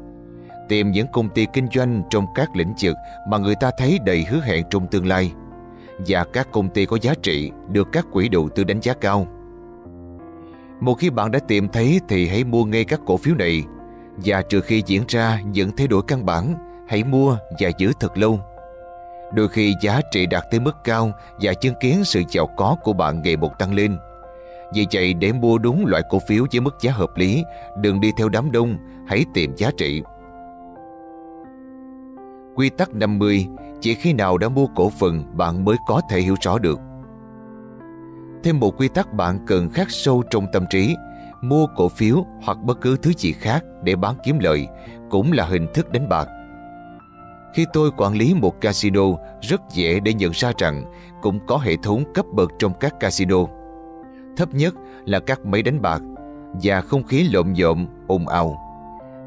Tìm 0.70 0.92
những 0.92 1.08
công 1.14 1.30
ty 1.30 1.48
kinh 1.54 1.68
doanh 1.74 2.04
trong 2.10 2.26
các 2.36 2.56
lĩnh 2.56 2.74
vực 2.82 2.96
mà 3.30 3.38
người 3.38 3.56
ta 3.56 3.72
thấy 3.78 4.00
đầy 4.06 4.26
hứa 4.30 4.42
hẹn 4.42 4.66
trong 4.70 4.88
tương 4.88 5.06
lai 5.06 5.32
và 6.08 6.26
các 6.34 6.48
công 6.52 6.70
ty 6.70 6.86
có 6.86 6.98
giá 7.02 7.14
trị 7.24 7.52
được 7.72 7.88
các 7.92 8.06
quỹ 8.12 8.30
đầu 8.30 8.50
tư 8.50 8.64
đánh 8.64 8.80
giá 8.82 8.94
cao. 8.94 9.28
Một 10.80 10.94
khi 10.94 11.10
bạn 11.10 11.32
đã 11.32 11.40
tìm 11.40 11.68
thấy 11.68 12.00
thì 12.08 12.28
hãy 12.28 12.44
mua 12.44 12.66
ngay 12.66 12.84
các 12.84 13.00
cổ 13.06 13.18
phiếu 13.18 13.36
này 13.36 13.64
và 14.18 14.42
trừ 14.42 14.62
khi 14.62 14.84
diễn 14.86 15.04
ra 15.08 15.42
những 15.46 15.72
thay 15.78 15.88
đổi 15.88 16.02
căn 16.08 16.26
bản, 16.26 16.56
hãy 16.88 17.04
mua 17.04 17.38
và 17.60 17.70
giữ 17.78 17.92
thật 18.00 18.18
lâu. 18.18 18.40
Đôi 19.34 19.48
khi 19.48 19.74
giá 19.82 20.02
trị 20.12 20.26
đạt 20.26 20.44
tới 20.52 20.60
mức 20.60 20.76
cao 20.84 21.12
và 21.42 21.54
chứng 21.54 21.76
kiến 21.80 22.04
sự 22.04 22.24
giàu 22.30 22.48
có 22.58 22.76
của 22.84 22.94
bạn 22.94 23.22
ngày 23.22 23.38
một 23.38 23.60
tăng 23.60 23.74
lên. 23.74 23.98
Vì 24.74 24.88
vậy 24.92 25.14
để 25.14 25.32
mua 25.32 25.58
đúng 25.58 25.86
loại 25.86 26.04
cổ 26.10 26.20
phiếu 26.28 26.46
với 26.52 26.62
mức 26.62 26.76
giá 26.82 26.92
hợp 26.92 27.10
lý, 27.16 27.44
đừng 27.78 28.02
đi 28.02 28.12
theo 28.18 28.30
đám 28.30 28.52
đông, 28.52 28.78
hãy 29.08 29.26
tìm 29.34 29.56
giá 29.58 29.72
trị. 29.78 30.02
Quy 32.56 32.70
tắc 32.70 32.96
50 32.96 33.48
Chỉ 33.82 33.94
khi 33.94 34.14
nào 34.14 34.38
đã 34.38 34.50
mua 34.50 34.68
cổ 34.76 34.90
phần 34.90 35.38
bạn 35.38 35.66
mới 35.66 35.76
có 35.88 36.02
thể 36.10 36.20
hiểu 36.20 36.36
rõ 36.42 36.58
được. 36.60 36.80
Thêm 38.44 38.60
một 38.60 38.78
quy 38.78 38.88
tắc 38.88 39.14
bạn 39.14 39.40
cần 39.48 39.70
khắc 39.70 39.92
sâu 39.92 40.24
trong 40.30 40.46
tâm 40.54 40.66
trí 40.70 40.96
mua 41.42 41.68
cổ 41.76 41.90
phiếu 41.90 42.26
hoặc 42.44 42.58
bất 42.58 42.82
cứ 42.82 42.98
thứ 42.98 43.12
gì 43.18 43.32
khác 43.32 43.64
để 43.84 43.96
bán 43.96 44.16
kiếm 44.24 44.40
lợi 44.40 44.68
cũng 45.10 45.32
là 45.32 45.46
hình 45.46 45.68
thức 45.74 45.92
đánh 45.92 46.10
bạc. 46.10 46.28
Khi 47.54 47.66
tôi 47.74 47.92
quản 47.98 48.14
lý 48.14 48.34
một 48.34 48.62
casino, 48.62 49.04
rất 49.42 49.62
dễ 49.74 50.00
để 50.00 50.14
nhận 50.14 50.32
ra 50.32 50.52
rằng 50.58 50.84
cũng 51.22 51.40
có 51.48 51.58
hệ 51.58 51.76
thống 51.84 52.04
cấp 52.14 52.26
bậc 52.34 52.52
trong 52.60 52.74
các 52.80 53.00
casino. 53.00 53.38
Thấp 54.38 54.54
nhất 54.54 54.74
là 55.06 55.20
các 55.20 55.46
máy 55.46 55.62
đánh 55.62 55.82
bạc 55.82 56.02
và 56.64 56.82
không 56.82 57.04
khí 57.04 57.30
lộn 57.34 57.54
nhộn, 57.54 57.88
ồn 58.08 58.28
ào. 58.28 58.62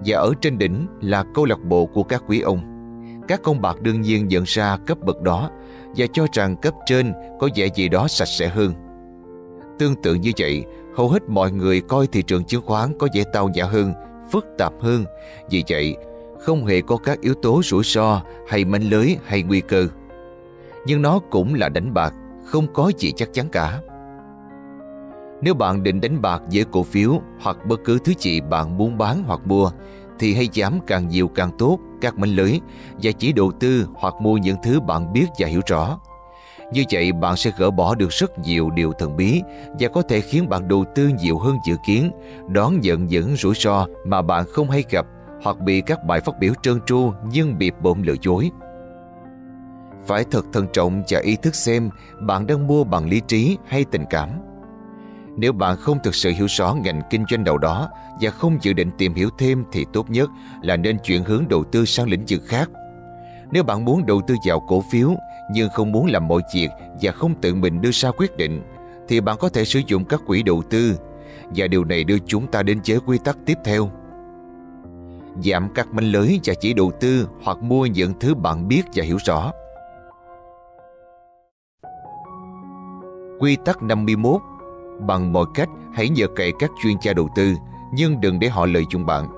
Và 0.05 0.18
ở 0.18 0.32
trên 0.40 0.59
đỉnh 0.59 0.86
là 1.01 1.24
câu 1.35 1.44
lạc 1.44 1.64
bộ 1.64 1.86
của 1.86 2.02
các 2.02 2.22
quý 2.28 2.40
ông. 2.40 2.60
Các 3.28 3.40
con 3.43 3.60
bạc 3.60 3.80
đương 3.80 4.01
nhiên 4.01 4.28
nhận 4.28 4.44
ra 4.47 4.76
cấp 4.86 4.98
bậc 5.01 5.22
đó 5.22 5.51
và 5.97 6.06
cho 6.12 6.26
rằng 6.32 6.56
cấp 6.56 6.74
trên 6.86 7.12
có 7.40 7.48
vẻ 7.55 7.68
gì 7.74 7.89
đó 7.89 8.09
sạch 8.09 8.28
sẽ 8.28 8.48
hơn. 8.48 8.72
Tương 9.78 9.94
tự 10.02 10.14
như 10.14 10.32
vậy, 10.39 10.64
hầu 10.99 11.09
hết 11.09 11.29
mọi 11.29 11.53
người 11.53 11.81
coi 11.81 12.07
thị 12.07 12.23
trường 12.23 12.45
chứng 12.45 12.62
khoán 12.66 12.99
có 12.99 13.09
vẻ 13.15 13.25
tao 13.33 13.49
nhã 13.49 13.65
hơn, 13.65 13.93
phức 14.33 14.47
tạp 14.59 14.73
hơn. 14.81 15.05
Vì 15.51 15.65
vậy, 15.69 15.97
không 16.41 16.66
hề 16.66 16.81
có 16.81 16.97
các 16.97 17.20
yếu 17.20 17.35
tố 17.35 17.61
rủi 17.65 17.85
ro 17.85 18.23
hay 18.49 18.65
manh 18.65 18.91
lưới 18.91 19.16
hay 19.25 19.43
nguy 19.43 19.61
cơ. 19.61 19.87
Nhưng 20.87 21.03
nó 21.03 21.19
cũng 21.31 21.55
là 21.55 21.69
đánh 21.69 21.95
bạc, 21.95 22.15
không 22.45 22.66
có 22.73 22.93
gì 22.99 23.12
chắc 23.16 23.29
chắn 23.33 23.49
cả. 23.49 23.81
Nếu 25.43 25.55
bạn 25.55 25.83
định 25.83 26.01
đánh 26.01 26.23
bạc 26.23 26.43
với 26.53 26.65
cổ 26.73 26.83
phiếu 26.83 27.20
hoặc 27.41 27.57
bất 27.66 27.81
cứ 27.85 27.99
thứ 28.05 28.12
gì 28.19 28.41
bạn 28.41 28.79
muốn 28.79 28.99
bán 28.99 29.23
hoặc 29.27 29.41
mua, 29.45 29.70
thì 30.19 30.35
hãy 30.35 30.49
giảm 30.55 30.79
càng 30.87 31.09
nhiều 31.09 31.29
càng 31.29 31.51
tốt 31.59 31.79
các 32.01 32.19
manh 32.19 32.37
lưới 32.37 32.61
và 33.03 33.12
chỉ 33.12 33.33
đầu 33.33 33.53
tư 33.61 33.87
hoặc 33.95 34.15
mua 34.20 34.37
những 34.37 34.57
thứ 34.62 34.81
bạn 34.81 35.12
biết 35.12 35.27
và 35.39 35.47
hiểu 35.47 35.61
rõ. 35.66 35.99
Như 36.73 36.85
vậy 36.90 37.12
bạn 37.12 37.36
sẽ 37.36 37.51
gỡ 37.57 37.70
bỏ 37.70 37.95
được 37.95 38.11
rất 38.11 38.39
nhiều 38.39 38.70
điều 38.70 38.93
thần 38.93 39.16
bí 39.16 39.43
và 39.81 39.89
có 39.89 40.03
thể 40.03 40.20
khiến 40.20 40.49
bạn 40.49 40.69
đầu 40.69 40.85
tư 40.95 41.11
nhiều 41.20 41.39
hơn 41.39 41.59
dự 41.65 41.77
kiến, 41.86 42.11
đón 42.49 42.81
nhận 42.81 43.07
những 43.07 43.36
rủi 43.36 43.55
ro 43.55 43.86
mà 44.05 44.23
bạn 44.23 44.45
không 44.53 44.70
hay 44.70 44.85
gặp 44.90 45.07
hoặc 45.43 45.59
bị 45.59 45.81
các 45.81 46.05
bài 46.05 46.20
phát 46.20 46.39
biểu 46.40 46.53
trơn 46.62 46.81
tru 46.86 47.12
nhưng 47.24 47.59
bị 47.59 47.70
bộn 47.82 48.03
lừa 48.03 48.15
dối. 48.23 48.51
Phải 50.07 50.24
thật 50.31 50.45
thận 50.53 50.66
trọng 50.73 51.03
và 51.09 51.20
ý 51.20 51.36
thức 51.36 51.55
xem 51.55 51.90
bạn 52.20 52.47
đang 52.47 52.66
mua 52.66 52.85
bằng 52.85 53.09
lý 53.09 53.20
trí 53.28 53.59
hay 53.66 53.85
tình 53.85 54.05
cảm. 54.11 54.28
Nếu 55.36 55.53
bạn 55.53 55.77
không 55.77 55.99
thực 56.05 56.15
sự 56.15 56.31
hiểu 56.31 56.47
rõ 56.49 56.74
ngành 56.74 57.03
kinh 57.11 57.24
doanh 57.31 57.45
nào 57.45 57.59
đó 57.59 57.89
và 58.20 58.31
không 58.31 58.59
dự 58.62 58.73
định 58.73 58.90
tìm 58.99 59.15
hiểu 59.15 59.28
thêm 59.39 59.65
thì 59.73 59.85
tốt 59.93 60.11
nhất 60.11 60.31
là 60.62 60.77
nên 60.77 60.99
chuyển 60.99 61.24
hướng 61.24 61.45
đầu 61.49 61.65
tư 61.65 61.85
sang 61.85 62.09
lĩnh 62.09 62.24
vực 62.28 62.40
khác 62.47 62.70
nếu 63.51 63.62
bạn 63.62 63.85
muốn 63.85 64.07
đầu 64.07 64.20
tư 64.27 64.35
vào 64.45 64.61
cổ 64.61 64.82
phiếu 64.90 65.15
nhưng 65.51 65.70
không 65.70 65.93
muốn 65.93 66.07
làm 66.07 66.29
mọi 66.29 66.43
việc 66.55 66.69
và 67.03 67.12
không 67.12 67.35
tự 67.41 67.55
mình 67.55 67.81
đưa 67.81 67.91
ra 67.93 68.11
quyết 68.11 68.37
định, 68.37 68.62
thì 69.09 69.20
bạn 69.20 69.37
có 69.41 69.49
thể 69.49 69.65
sử 69.65 69.81
dụng 69.87 70.05
các 70.05 70.20
quỹ 70.27 70.43
đầu 70.43 70.62
tư 70.70 70.99
và 71.57 71.66
điều 71.66 71.85
này 71.85 72.05
đưa 72.05 72.19
chúng 72.27 72.47
ta 72.47 72.62
đến 72.62 72.81
chế 72.83 72.99
quy 73.07 73.19
tắc 73.25 73.39
tiếp 73.47 73.59
theo. 73.65 73.91
Giảm 75.45 75.69
các 75.75 75.95
manh 75.95 76.12
lưới 76.12 76.39
và 76.45 76.55
chỉ 76.61 76.75
đầu 76.75 76.93
tư 77.01 77.29
hoặc 77.43 77.62
mua 77.62 77.87
những 77.87 78.12
thứ 78.20 78.35
bạn 78.35 78.69
biết 78.69 78.83
và 78.95 79.05
hiểu 79.05 79.19
rõ. 79.25 79.53
Quy 83.39 83.57
tắc 83.65 83.83
51 83.83 84.41
Bằng 85.07 85.33
mọi 85.33 85.45
cách 85.55 85.69
hãy 85.95 86.09
nhờ 86.09 86.27
cậy 86.37 86.53
các 86.59 86.70
chuyên 86.83 86.95
gia 87.03 87.12
đầu 87.12 87.29
tư 87.37 87.55
nhưng 87.93 88.20
đừng 88.20 88.39
để 88.39 88.49
họ 88.49 88.66
lợi 88.66 88.85
dụng 88.93 89.07
bạn. 89.07 89.38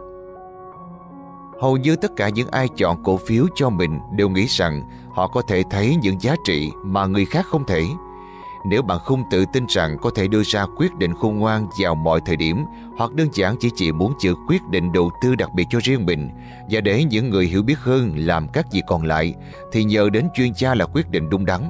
Hầu 1.61 1.77
như 1.77 1.97
tất 1.97 2.17
cả 2.17 2.29
những 2.29 2.49
ai 2.49 2.69
chọn 2.77 3.03
cổ 3.03 3.17
phiếu 3.17 3.47
cho 3.55 3.71
mình 3.71 3.99
đều 4.17 4.29
nghĩ 4.29 4.47
rằng 4.47 4.83
họ 5.15 5.29
có 5.29 5.43
thể 5.43 5.63
thấy 5.71 5.97
những 6.03 6.23
giá 6.23 6.35
trị 6.45 6.71
mà 6.85 7.07
người 7.07 7.25
khác 7.25 7.47
không 7.47 7.67
thể. 7.67 7.87
Nếu 8.67 8.83
bạn 8.83 8.99
không 8.99 9.23
tự 9.31 9.45
tin 9.53 9.67
rằng 9.69 9.97
có 10.03 10.11
thể 10.15 10.29
đưa 10.29 10.43
ra 10.43 10.67
quyết 10.77 10.95
định 10.95 11.15
khôn 11.15 11.39
ngoan 11.39 11.67
vào 11.81 11.95
mọi 11.95 12.21
thời 12.27 12.37
điểm, 12.37 12.65
hoặc 12.97 13.13
đơn 13.13 13.29
giản 13.33 13.57
chỉ 13.61 13.71
chỉ 13.77 13.93
muốn 13.93 14.13
chữ 14.21 14.35
quyết 14.49 14.63
định 14.71 14.93
đầu 14.93 15.11
tư 15.23 15.35
đặc 15.35 15.49
biệt 15.55 15.65
cho 15.71 15.79
riêng 15.83 16.07
mình, 16.07 16.31
và 16.71 16.81
để 16.81 17.05
những 17.05 17.31
người 17.31 17.47
hiểu 17.47 17.63
biết 17.63 17.79
hơn 17.79 18.13
làm 18.17 18.49
các 18.49 18.71
gì 18.71 18.81
còn 18.87 19.03
lại, 19.03 19.35
thì 19.73 19.85
nhờ 19.85 20.11
đến 20.11 20.29
chuyên 20.35 20.53
gia 20.57 20.75
là 20.75 20.87
quyết 20.87 21.11
định 21.11 21.31
đúng 21.31 21.47
đắn. 21.47 21.69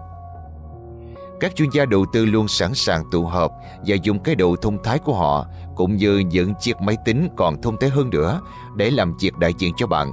Các 1.41 1.57
chuyên 1.57 1.69
gia 1.73 1.85
đầu 1.85 2.07
tư 2.13 2.27
luôn 2.27 2.49
sẵn 2.49 2.75
sàng 2.75 3.03
tụ 3.11 3.25
họp 3.25 3.53
và 3.87 3.97
dùng 4.03 4.19
cái 4.19 4.35
độ 4.35 4.57
thông 4.63 4.83
thái 4.83 4.99
của 4.99 5.15
họ 5.15 5.47
cũng 5.81 5.97
như 5.97 6.19
những 6.19 6.55
chiếc 6.55 6.81
máy 6.81 6.97
tính 7.05 7.29
còn 7.37 7.63
thông 7.63 7.77
tế 7.77 7.89
hơn 7.89 8.11
nữa 8.11 8.41
để 8.75 8.91
làm 8.91 9.17
việc 9.21 9.39
đại 9.39 9.55
diện 9.59 9.73
cho 9.77 9.87
bạn. 9.87 10.13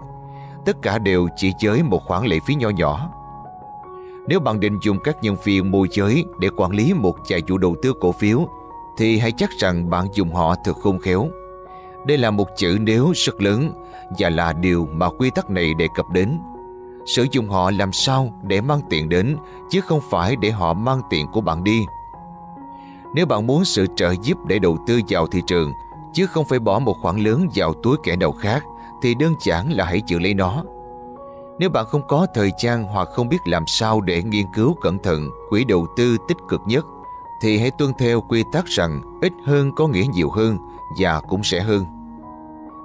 Tất 0.66 0.82
cả 0.82 1.00
đều 1.00 1.28
chỉ 1.36 1.52
với 1.64 1.84
một 1.84 2.04
khoản 2.06 2.26
lệ 2.26 2.40
phí 2.48 2.56
nhỏ 2.56 2.70
nhỏ. 2.70 3.10
Nếu 4.28 4.40
bạn 4.40 4.60
định 4.60 4.80
dùng 4.84 4.98
các 5.04 5.18
nhân 5.22 5.36
viên 5.44 5.72
môi 5.72 5.88
giới 5.92 6.26
để 6.40 6.50
quản 6.58 6.72
lý 6.72 6.94
một 6.94 7.16
vài 7.30 7.42
chủ 7.42 7.58
đầu 7.58 7.76
tư 7.82 7.94
cổ 8.00 8.12
phiếu, 8.12 8.48
thì 8.98 9.18
hãy 9.18 9.32
chắc 9.38 9.50
rằng 9.60 9.90
bạn 9.90 10.08
dùng 10.14 10.34
họ 10.34 10.56
thật 10.64 10.74
khôn 10.84 11.00
khéo. 11.00 11.28
Đây 12.06 12.18
là 12.18 12.32
một 12.32 12.48
chữ 12.58 12.78
nếu 12.82 13.12
rất 13.16 13.42
lớn 13.42 13.72
và 14.20 14.30
là 14.30 14.54
điều 14.54 14.88
mà 14.92 15.10
quy 15.10 15.30
tắc 15.30 15.50
này 15.50 15.74
đề 15.74 15.88
cập 15.96 16.06
đến. 16.10 16.40
Sử 17.16 17.26
dụng 17.32 17.50
họ 17.50 17.72
làm 17.72 17.94
sao 17.94 18.42
để 18.44 18.62
mang 18.62 18.82
tiền 18.90 19.10
đến, 19.10 19.38
chứ 19.70 19.82
không 19.82 20.02
phải 20.12 20.36
để 20.36 20.52
họ 20.52 20.74
mang 20.74 21.02
tiền 21.10 21.26
của 21.34 21.42
bạn 21.42 21.64
đi. 21.64 21.86
Nếu 23.18 23.26
bạn 23.26 23.48
muốn 23.48 23.66
sự 23.66 23.88
trợ 23.96 24.14
giúp 24.22 24.38
để 24.46 24.60
đầu 24.60 24.78
tư 24.88 25.02
vào 25.10 25.28
thị 25.28 25.42
trường, 25.48 25.74
chứ 26.14 26.26
không 26.26 26.46
phải 26.46 26.60
bỏ 26.60 26.80
một 26.80 26.94
khoản 27.02 27.18
lớn 27.18 27.48
vào 27.56 27.74
túi 27.84 27.98
kẻ 28.04 28.16
nào 28.16 28.32
khác, 28.32 28.64
thì 29.02 29.16
đơn 29.16 29.34
giản 29.46 29.72
là 29.72 29.86
hãy 29.86 30.02
giữ 30.08 30.20
lấy 30.20 30.34
nó. 30.34 30.64
Nếu 31.60 31.70
bạn 31.70 31.86
không 31.86 32.02
có 32.08 32.28
thời 32.34 32.52
gian 32.60 32.84
hoặc 32.84 33.08
không 33.12 33.30
biết 33.30 33.38
làm 33.46 33.64
sao 33.68 34.02
để 34.02 34.24
nghiên 34.24 34.46
cứu 34.56 34.76
cẩn 34.82 35.00
thận 35.00 35.30
quỹ 35.50 35.64
đầu 35.64 35.88
tư 35.98 36.18
tích 36.28 36.38
cực 36.50 36.62
nhất, 36.68 36.86
thì 37.42 37.58
hãy 37.58 37.72
tuân 37.78 37.92
theo 38.00 38.22
quy 38.22 38.44
tắc 38.54 38.66
rằng 38.66 39.02
ít 39.22 39.34
hơn 39.46 39.72
có 39.76 39.88
nghĩa 39.88 40.06
nhiều 40.14 40.30
hơn 40.30 40.58
và 41.02 41.22
cũng 41.28 41.44
sẽ 41.44 41.60
hơn. 41.60 41.86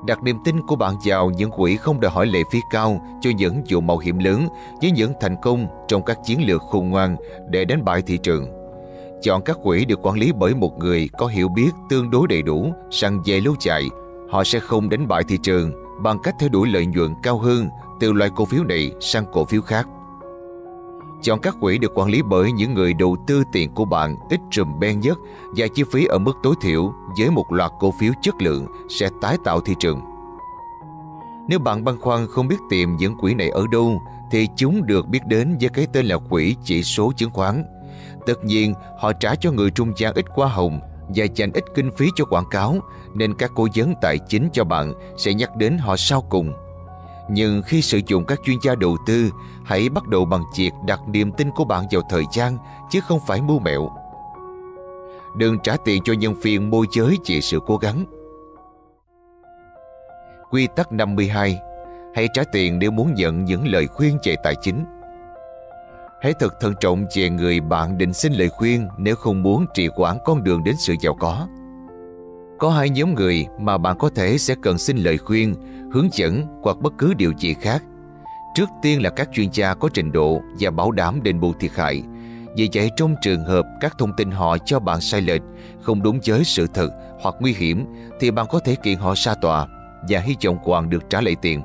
Đặt 0.06 0.22
niềm 0.22 0.38
tin 0.44 0.66
của 0.66 0.76
bạn 0.76 0.94
vào 1.04 1.30
những 1.30 1.50
quỹ 1.50 1.76
không 1.76 2.00
đòi 2.00 2.10
hỏi 2.10 2.26
lệ 2.26 2.42
phí 2.50 2.60
cao 2.70 3.00
cho 3.20 3.30
những 3.36 3.62
vụ 3.70 3.80
mạo 3.80 3.98
hiểm 3.98 4.18
lớn 4.18 4.48
với 4.80 4.90
những 4.90 5.12
thành 5.20 5.36
công 5.42 5.66
trong 5.88 6.02
các 6.02 6.18
chiến 6.24 6.46
lược 6.46 6.62
khôn 6.70 6.88
ngoan 6.88 7.16
để 7.50 7.64
đánh 7.64 7.84
bại 7.84 8.02
thị 8.02 8.18
trường. 8.22 8.61
Chọn 9.22 9.42
các 9.42 9.58
quỹ 9.62 9.84
được 9.84 10.06
quản 10.06 10.18
lý 10.18 10.32
bởi 10.32 10.54
một 10.54 10.78
người 10.78 11.08
có 11.18 11.26
hiểu 11.26 11.48
biết 11.48 11.70
tương 11.88 12.10
đối 12.10 12.28
đầy 12.28 12.42
đủ 12.42 12.72
sang 12.90 13.22
về 13.26 13.40
lâu 13.40 13.54
dài. 13.60 13.88
Họ 14.30 14.44
sẽ 14.44 14.60
không 14.60 14.88
đánh 14.88 15.08
bại 15.08 15.22
thị 15.28 15.38
trường 15.42 15.72
bằng 16.02 16.18
cách 16.22 16.34
theo 16.38 16.48
đuổi 16.48 16.68
lợi 16.68 16.86
nhuận 16.86 17.14
cao 17.22 17.38
hơn 17.38 17.68
từ 18.00 18.12
loại 18.12 18.30
cổ 18.36 18.44
phiếu 18.44 18.64
này 18.64 18.92
sang 19.00 19.24
cổ 19.32 19.44
phiếu 19.44 19.62
khác. 19.62 19.88
Chọn 21.22 21.40
các 21.40 21.56
quỹ 21.60 21.78
được 21.78 21.98
quản 21.98 22.10
lý 22.10 22.22
bởi 22.22 22.52
những 22.52 22.74
người 22.74 22.94
đầu 22.94 23.16
tư 23.26 23.42
tiền 23.52 23.70
của 23.74 23.84
bạn 23.84 24.16
ít 24.30 24.40
trùm 24.50 24.80
ben 24.80 25.00
nhất 25.00 25.18
và 25.56 25.66
chi 25.74 25.82
phí 25.92 26.04
ở 26.04 26.18
mức 26.18 26.36
tối 26.42 26.54
thiểu 26.62 26.92
với 27.18 27.30
một 27.30 27.52
loạt 27.52 27.70
cổ 27.80 27.94
phiếu 28.00 28.12
chất 28.22 28.42
lượng 28.42 28.66
sẽ 28.88 29.08
tái 29.20 29.36
tạo 29.44 29.60
thị 29.60 29.74
trường. 29.78 30.00
Nếu 31.48 31.58
bạn 31.58 31.84
băn 31.84 32.00
khoăn 32.00 32.26
không 32.26 32.48
biết 32.48 32.58
tìm 32.70 32.96
những 32.96 33.18
quỹ 33.18 33.34
này 33.34 33.48
ở 33.48 33.66
đâu, 33.72 34.02
thì 34.30 34.48
chúng 34.56 34.86
được 34.86 35.08
biết 35.08 35.26
đến 35.26 35.56
với 35.60 35.68
cái 35.68 35.86
tên 35.92 36.06
là 36.06 36.18
quỹ 36.18 36.56
chỉ 36.64 36.82
số 36.82 37.12
chứng 37.16 37.30
khoán. 37.30 37.64
Tất 38.26 38.44
nhiên, 38.44 38.74
họ 38.98 39.12
trả 39.12 39.34
cho 39.34 39.50
người 39.52 39.70
trung 39.70 39.92
gian 39.96 40.14
ít 40.14 40.24
hoa 40.28 40.48
hồng 40.48 40.80
và 41.08 41.24
dành 41.34 41.52
ít 41.52 41.64
kinh 41.74 41.90
phí 41.96 42.08
cho 42.16 42.24
quảng 42.24 42.50
cáo 42.50 42.76
nên 43.14 43.34
các 43.34 43.50
cố 43.54 43.68
vấn 43.74 43.94
tài 44.02 44.18
chính 44.28 44.48
cho 44.52 44.64
bạn 44.64 44.92
sẽ 45.16 45.34
nhắc 45.34 45.56
đến 45.56 45.78
họ 45.78 45.96
sau 45.96 46.22
cùng 46.22 46.52
nhưng 47.28 47.62
khi 47.62 47.82
sử 47.82 48.00
dụng 48.06 48.24
các 48.24 48.40
chuyên 48.44 48.58
gia 48.62 48.74
đầu 48.74 48.96
tư, 49.06 49.30
hãy 49.64 49.88
bắt 49.88 50.08
đầu 50.08 50.24
bằng 50.24 50.42
việc 50.56 50.70
đặt 50.86 51.00
niềm 51.08 51.32
tin 51.32 51.50
của 51.50 51.64
bạn 51.64 51.84
vào 51.90 52.02
thời 52.10 52.24
gian 52.32 52.58
chứ 52.90 53.00
không 53.00 53.20
phải 53.26 53.42
mưu 53.42 53.58
mẹo. 53.58 53.90
Đừng 55.36 55.58
trả 55.58 55.76
tiền 55.84 56.02
cho 56.04 56.12
nhân 56.12 56.34
viên 56.34 56.70
môi 56.70 56.86
giới 56.96 57.18
chỉ 57.24 57.40
sự 57.40 57.60
cố 57.66 57.76
gắng. 57.76 58.04
Quy 60.50 60.68
tắc 60.76 60.92
52 60.92 61.58
Hãy 62.14 62.28
trả 62.34 62.42
tiền 62.52 62.78
nếu 62.78 62.90
muốn 62.90 63.14
nhận 63.14 63.44
những 63.44 63.68
lời 63.68 63.86
khuyên 63.86 64.18
về 64.24 64.36
tài 64.44 64.54
chính. 64.62 64.84
Hãy 66.22 66.34
thật 66.34 66.60
thận 66.60 66.74
trọng 66.80 67.04
về 67.16 67.30
người 67.30 67.60
bạn 67.60 67.98
định 67.98 68.12
xin 68.12 68.32
lời 68.32 68.48
khuyên 68.48 68.88
nếu 68.98 69.16
không 69.16 69.42
muốn 69.42 69.66
trì 69.74 69.88
hoãn 69.96 70.18
con 70.24 70.44
đường 70.44 70.64
đến 70.64 70.74
sự 70.78 70.94
giàu 71.00 71.14
có. 71.14 71.48
Có 72.58 72.70
hai 72.70 72.90
nhóm 72.90 73.14
người 73.14 73.46
mà 73.60 73.78
bạn 73.78 73.98
có 73.98 74.10
thể 74.14 74.38
sẽ 74.38 74.54
cần 74.62 74.78
xin 74.78 74.96
lời 74.96 75.18
khuyên, 75.18 75.54
hướng 75.92 76.08
dẫn 76.12 76.46
hoặc 76.62 76.76
bất 76.80 76.92
cứ 76.98 77.14
điều 77.14 77.32
gì 77.38 77.54
khác. 77.54 77.82
Trước 78.54 78.68
tiên 78.82 79.02
là 79.02 79.10
các 79.10 79.28
chuyên 79.32 79.48
gia 79.52 79.74
có 79.74 79.88
trình 79.94 80.12
độ 80.12 80.40
và 80.60 80.70
bảo 80.70 80.90
đảm 80.90 81.22
đền 81.22 81.40
bù 81.40 81.52
thiệt 81.60 81.70
hại. 81.74 82.02
Vì 82.56 82.68
vậy 82.74 82.90
trong 82.96 83.14
trường 83.22 83.44
hợp 83.44 83.66
các 83.80 83.98
thông 83.98 84.12
tin 84.16 84.30
họ 84.30 84.58
cho 84.58 84.80
bạn 84.80 85.00
sai 85.00 85.20
lệch, 85.20 85.42
không 85.80 86.02
đúng 86.02 86.18
với 86.26 86.44
sự 86.44 86.66
thật 86.74 86.88
hoặc 87.20 87.34
nguy 87.40 87.52
hiểm 87.52 87.86
thì 88.20 88.30
bạn 88.30 88.46
có 88.50 88.58
thể 88.58 88.74
kiện 88.74 88.98
họ 88.98 89.14
ra 89.16 89.34
tòa 89.34 89.66
và 90.08 90.20
hy 90.20 90.36
vọng 90.44 90.58
hoàng 90.62 90.90
được 90.90 91.10
trả 91.10 91.20
lại 91.20 91.36
tiền. 91.42 91.62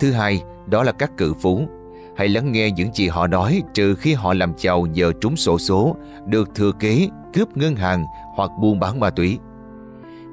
Thứ 0.00 0.12
hai, 0.12 0.42
đó 0.66 0.82
là 0.82 0.92
các 0.92 1.10
cự 1.16 1.34
phú. 1.34 1.68
Hãy 2.16 2.28
lắng 2.28 2.52
nghe 2.52 2.70
những 2.70 2.94
gì 2.94 3.08
họ 3.08 3.26
nói 3.26 3.62
trừ 3.74 3.94
khi 3.94 4.14
họ 4.14 4.34
làm 4.34 4.52
giàu 4.56 4.86
nhờ 4.86 5.12
trúng 5.20 5.36
sổ 5.36 5.58
số, 5.58 5.96
được 6.26 6.54
thừa 6.54 6.72
kế, 6.80 7.08
cướp 7.34 7.56
ngân 7.56 7.76
hàng 7.76 8.04
hoặc 8.34 8.50
buôn 8.60 8.80
bán 8.80 9.00
ma 9.00 9.10
túy. 9.10 9.38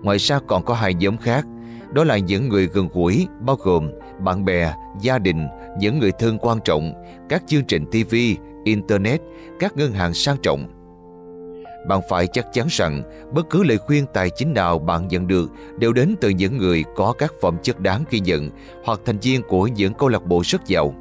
Ngoài 0.04 0.18
ra 0.18 0.40
còn 0.48 0.64
có 0.64 0.74
hai 0.74 0.94
nhóm 0.94 1.18
khác, 1.18 1.46
đó 1.94 2.04
là 2.04 2.18
những 2.18 2.50
người 2.50 2.68
gần 2.68 2.90
gũi, 2.94 3.28
bao 3.40 3.56
gồm 3.56 3.92
bạn 4.20 4.46
bè, 4.46 4.74
gia 5.02 5.20
đình, 5.20 5.48
những 5.80 6.00
người 6.00 6.12
thân 6.20 6.38
quan 6.38 6.60
trọng, 6.66 6.94
các 7.30 7.44
chương 7.48 7.64
trình 7.64 7.86
TV, 7.86 8.16
Internet, 8.64 9.22
các 9.60 9.78
ngân 9.78 9.92
hàng 9.92 10.14
sang 10.14 10.38
trọng. 10.44 10.68
Bạn 11.88 12.02
phải 12.10 12.28
chắc 12.28 12.54
chắn 12.54 12.68
rằng 12.70 13.04
bất 13.34 13.50
cứ 13.50 13.64
lời 13.64 13.78
khuyên 13.78 14.06
tài 14.14 14.30
chính 14.30 14.54
nào 14.54 14.80
bạn 14.80 15.08
nhận 15.08 15.28
được 15.28 15.52
đều 15.78 15.94
đến 15.94 16.16
từ 16.22 16.30
những 16.30 16.58
người 16.58 16.84
có 16.96 17.14
các 17.18 17.34
phẩm 17.42 17.58
chất 17.64 17.80
đáng 17.80 18.04
ghi 18.10 18.20
nhận 18.20 18.50
hoặc 18.86 19.00
thành 19.06 19.20
viên 19.20 19.42
của 19.42 19.68
những 19.68 19.94
câu 19.94 20.10
lạc 20.10 20.26
bộ 20.26 20.42
rất 20.46 20.66
giàu. 20.66 20.94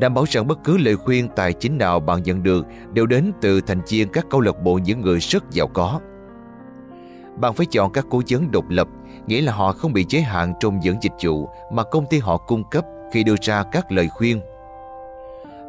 Đảm 0.00 0.14
bảo 0.14 0.24
rằng 0.28 0.46
bất 0.46 0.58
cứ 0.64 0.76
lời 0.76 0.96
khuyên 0.96 1.28
tài 1.36 1.52
chính 1.52 1.78
nào 1.78 2.00
bạn 2.00 2.22
nhận 2.22 2.42
được 2.42 2.66
đều 2.92 3.06
đến 3.06 3.32
từ 3.40 3.60
thành 3.60 3.80
viên 3.88 4.08
các 4.08 4.26
câu 4.30 4.40
lạc 4.40 4.62
bộ 4.62 4.78
những 4.84 5.00
người 5.00 5.18
rất 5.18 5.44
giàu 5.50 5.66
có. 5.66 6.00
Bạn 7.36 7.54
phải 7.54 7.66
chọn 7.70 7.92
các 7.92 8.06
cố 8.10 8.22
vấn 8.28 8.50
độc 8.50 8.64
lập, 8.68 8.88
nghĩa 9.26 9.40
là 9.40 9.52
họ 9.52 9.72
không 9.72 9.92
bị 9.92 10.06
giới 10.08 10.22
hạn 10.22 10.54
trong 10.60 10.80
những 10.80 10.96
dịch 11.02 11.12
vụ 11.24 11.48
mà 11.72 11.82
công 11.82 12.06
ty 12.06 12.18
họ 12.18 12.36
cung 12.36 12.64
cấp 12.70 12.84
khi 13.12 13.24
đưa 13.24 13.34
ra 13.40 13.62
các 13.72 13.92
lời 13.92 14.08
khuyên. 14.08 14.40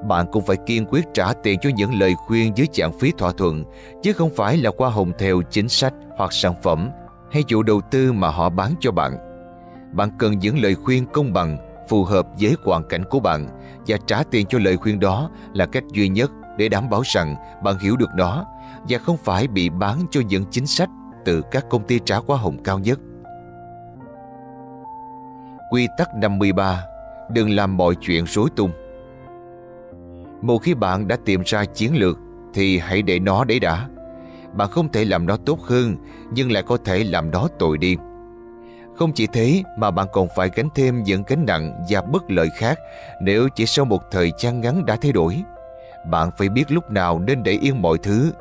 Bạn 0.08 0.26
cũng 0.32 0.46
phải 0.46 0.58
kiên 0.66 0.86
quyết 0.86 1.06
trả 1.14 1.34
tiền 1.34 1.60
cho 1.62 1.70
những 1.76 1.94
lời 1.94 2.16
khuyên 2.28 2.58
dưới 2.58 2.68
dạng 2.74 3.00
phí 3.00 3.12
thỏa 3.18 3.32
thuận, 3.32 3.64
chứ 4.04 4.14
không 4.14 4.30
phải 4.36 4.58
là 4.58 4.72
qua 4.72 4.90
hồng 4.90 5.12
theo 5.20 5.42
chính 5.42 5.70
sách 5.70 5.94
hoặc 6.18 6.34
sản 6.34 6.54
phẩm 6.64 6.90
hay 7.32 7.44
vụ 7.50 7.64
đầu 7.64 7.82
tư 7.92 8.12
mà 8.12 8.30
họ 8.30 8.50
bán 8.50 8.74
cho 8.80 8.92
bạn. 8.92 9.18
Bạn 9.94 10.10
cần 10.20 10.40
những 10.40 10.60
lời 10.60 10.76
khuyên 10.76 11.06
công 11.06 11.34
bằng, 11.34 11.58
phù 11.90 12.04
hợp 12.04 12.28
với 12.40 12.56
hoàn 12.64 12.84
cảnh 12.84 13.04
của 13.10 13.20
bạn 13.20 13.61
và 13.88 13.98
trả 14.08 14.24
tiền 14.24 14.46
cho 14.50 14.60
lời 14.60 14.78
khuyên 14.78 15.00
đó 15.00 15.30
là 15.54 15.66
cách 15.66 15.84
duy 15.94 16.10
nhất 16.10 16.32
để 16.58 16.70
đảm 16.70 16.90
bảo 16.90 17.02
rằng 17.06 17.36
bạn 17.64 17.80
hiểu 17.80 17.96
được 17.98 18.10
nó 18.16 18.46
và 18.90 18.98
không 18.98 19.18
phải 19.18 19.48
bị 19.48 19.70
bán 19.70 20.06
cho 20.12 20.22
những 20.28 20.46
chính 20.52 20.68
sách 20.68 20.90
từ 21.26 21.42
các 21.52 21.66
công 21.70 21.84
ty 21.84 22.00
trả 22.06 22.18
hoa 22.18 22.38
hồng 22.38 22.64
cao 22.64 22.80
nhất. 22.80 23.00
Quy 25.72 25.88
tắc 25.98 26.16
53 26.16 26.84
Đừng 27.30 27.50
làm 27.50 27.78
mọi 27.78 27.96
chuyện 28.02 28.26
rối 28.26 28.50
tung 28.56 28.72
Một 30.42 30.58
khi 30.58 30.74
bạn 30.74 31.08
đã 31.08 31.18
tìm 31.26 31.42
ra 31.46 31.66
chiến 31.66 31.96
lược 31.96 32.18
thì 32.54 32.78
hãy 32.78 33.02
để 33.02 33.20
nó 33.20 33.44
đấy 33.44 33.60
đã. 33.60 33.88
Bạn 34.54 34.70
không 34.70 34.92
thể 34.92 35.06
làm 35.06 35.26
nó 35.26 35.38
tốt 35.46 35.60
hơn 35.62 35.96
nhưng 36.34 36.52
lại 36.52 36.64
có 36.64 36.78
thể 36.86 37.04
làm 37.04 37.32
nó 37.32 37.48
tồi 37.60 37.78
đi. 37.78 37.98
Không 39.02 39.12
chỉ 39.12 39.28
thế 39.28 39.64
mà 39.78 39.92
bạn 39.92 40.08
còn 40.14 40.28
phải 40.36 40.50
gánh 40.56 40.70
thêm 40.76 41.04
những 41.04 41.24
gánh 41.28 41.46
nặng 41.46 41.86
và 41.90 42.02
bất 42.02 42.32
lợi 42.32 42.50
khác 42.58 42.80
nếu 43.22 43.50
chỉ 43.56 43.66
sau 43.66 43.86
một 43.86 44.02
thời 44.12 44.32
gian 44.40 44.62
ngắn 44.62 44.86
đã 44.86 44.98
thay 45.02 45.12
đổi. 45.12 45.44
Bạn 46.06 46.30
phải 46.38 46.50
biết 46.50 46.72
lúc 46.72 46.92
nào 46.92 47.20
nên 47.20 47.44
để 47.44 47.52
yên 47.52 47.82
mọi 47.82 47.98
thứ. 47.98 48.32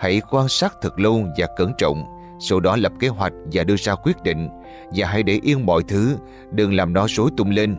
Hãy 0.00 0.22
quan 0.30 0.48
sát 0.48 0.74
thật 0.82 0.98
lâu 1.00 1.24
và 1.38 1.46
cẩn 1.56 1.72
trọng 1.78 2.04
sau 2.40 2.60
đó 2.60 2.76
lập 2.76 2.92
kế 3.00 3.08
hoạch 3.08 3.32
và 3.52 3.64
đưa 3.64 3.76
ra 3.76 3.94
quyết 3.94 4.22
định 4.22 4.48
và 4.94 5.06
hãy 5.06 5.22
để 5.22 5.40
yên 5.42 5.66
mọi 5.66 5.82
thứ, 5.88 6.16
đừng 6.50 6.74
làm 6.74 6.92
nó 6.92 7.06
rối 7.08 7.30
tung 7.36 7.50
lên. 7.50 7.76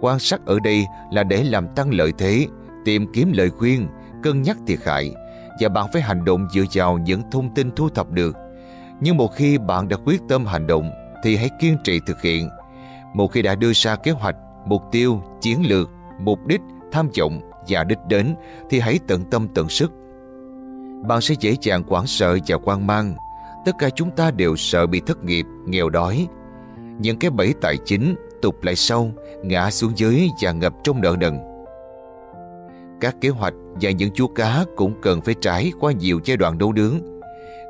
Quan 0.00 0.18
sát 0.18 0.40
ở 0.46 0.58
đây 0.64 0.84
là 1.12 1.22
để 1.22 1.44
làm 1.44 1.68
tăng 1.68 1.94
lợi 1.94 2.12
thế, 2.18 2.46
tìm 2.84 3.06
kiếm 3.12 3.32
lời 3.32 3.50
khuyên, 3.50 3.88
cân 4.22 4.42
nhắc 4.42 4.56
thiệt 4.66 4.78
hại 4.84 5.14
và 5.60 5.68
bạn 5.68 5.86
phải 5.92 6.02
hành 6.02 6.24
động 6.24 6.48
dựa 6.52 6.64
vào 6.72 6.98
những 6.98 7.22
thông 7.30 7.54
tin 7.54 7.70
thu 7.70 7.88
thập 7.88 8.10
được. 8.10 8.36
Nhưng 9.00 9.16
một 9.16 9.34
khi 9.34 9.58
bạn 9.58 9.88
đã 9.88 9.96
quyết 10.04 10.20
tâm 10.28 10.46
hành 10.46 10.66
động 10.66 10.90
thì 11.24 11.36
hãy 11.36 11.50
kiên 11.58 11.76
trì 11.84 12.00
thực 12.06 12.22
hiện. 12.22 12.48
Một 13.14 13.32
khi 13.32 13.42
đã 13.42 13.54
đưa 13.54 13.72
ra 13.72 13.96
kế 13.96 14.10
hoạch, 14.10 14.36
mục 14.66 14.82
tiêu, 14.92 15.22
chiến 15.40 15.62
lược, 15.68 15.90
mục 16.18 16.46
đích, 16.46 16.60
tham 16.92 17.08
vọng 17.18 17.40
và 17.68 17.84
đích 17.84 17.98
đến 18.08 18.34
thì 18.70 18.80
hãy 18.80 18.98
tận 19.08 19.24
tâm 19.30 19.48
tận 19.54 19.68
sức. 19.68 19.92
Bạn 21.08 21.20
sẽ 21.20 21.34
dễ 21.40 21.56
dàng 21.60 21.84
quảng 21.84 22.06
sợ 22.06 22.38
và 22.46 22.56
quan 22.64 22.86
mang 22.86 23.14
tất 23.64 23.72
cả 23.78 23.90
chúng 23.90 24.10
ta 24.10 24.30
đều 24.30 24.56
sợ 24.56 24.86
bị 24.86 25.00
thất 25.06 25.24
nghiệp, 25.24 25.46
nghèo 25.66 25.90
đói. 25.90 26.26
Những 26.98 27.18
cái 27.18 27.30
bẫy 27.30 27.54
tài 27.60 27.76
chính 27.84 28.14
tụt 28.42 28.54
lại 28.62 28.76
sâu, 28.76 29.10
ngã 29.42 29.70
xuống 29.70 29.92
dưới 29.96 30.28
và 30.40 30.52
ngập 30.52 30.72
trong 30.84 31.00
nợ 31.00 31.16
nần. 31.20 31.38
Các 33.00 33.16
kế 33.20 33.28
hoạch 33.28 33.54
và 33.80 33.90
những 33.90 34.10
chú 34.14 34.26
cá 34.26 34.64
cũng 34.76 34.94
cần 35.02 35.20
phải 35.20 35.34
trải 35.40 35.72
qua 35.80 35.92
nhiều 35.92 36.20
giai 36.24 36.36
đoạn 36.36 36.58
đấu 36.58 36.72
đướng 36.72 37.00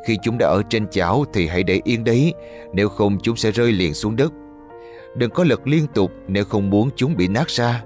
khi 0.04 0.18
chúng 0.22 0.38
đã 0.38 0.46
ở 0.46 0.62
trên 0.70 0.88
chảo 0.88 1.24
thì 1.32 1.46
hãy 1.46 1.62
để 1.62 1.80
yên 1.84 2.04
đấy, 2.04 2.34
nếu 2.72 2.88
không 2.88 3.18
chúng 3.22 3.36
sẽ 3.36 3.50
rơi 3.50 3.72
liền 3.72 3.94
xuống 3.94 4.16
đất. 4.16 4.32
Đừng 5.16 5.30
có 5.30 5.44
lật 5.44 5.66
liên 5.66 5.86
tục 5.94 6.12
nếu 6.28 6.44
không 6.44 6.70
muốn 6.70 6.90
chúng 6.96 7.16
bị 7.16 7.28
nát 7.28 7.48
ra. 7.48 7.84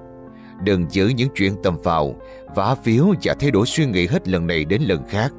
Đừng 0.63 0.87
giữ 0.91 1.09
những 1.09 1.29
chuyện 1.35 1.57
tầm 1.63 1.79
vào, 1.85 2.15
vả 2.55 2.75
phiếu 2.85 3.07
và 3.23 3.35
thay 3.41 3.51
đổi 3.51 3.67
suy 3.67 3.87
nghĩ 3.87 4.07
hết 4.07 4.29
lần 4.29 4.47
này 4.47 4.65
đến 4.65 4.83
lần 4.83 5.07
khác. 5.09 5.33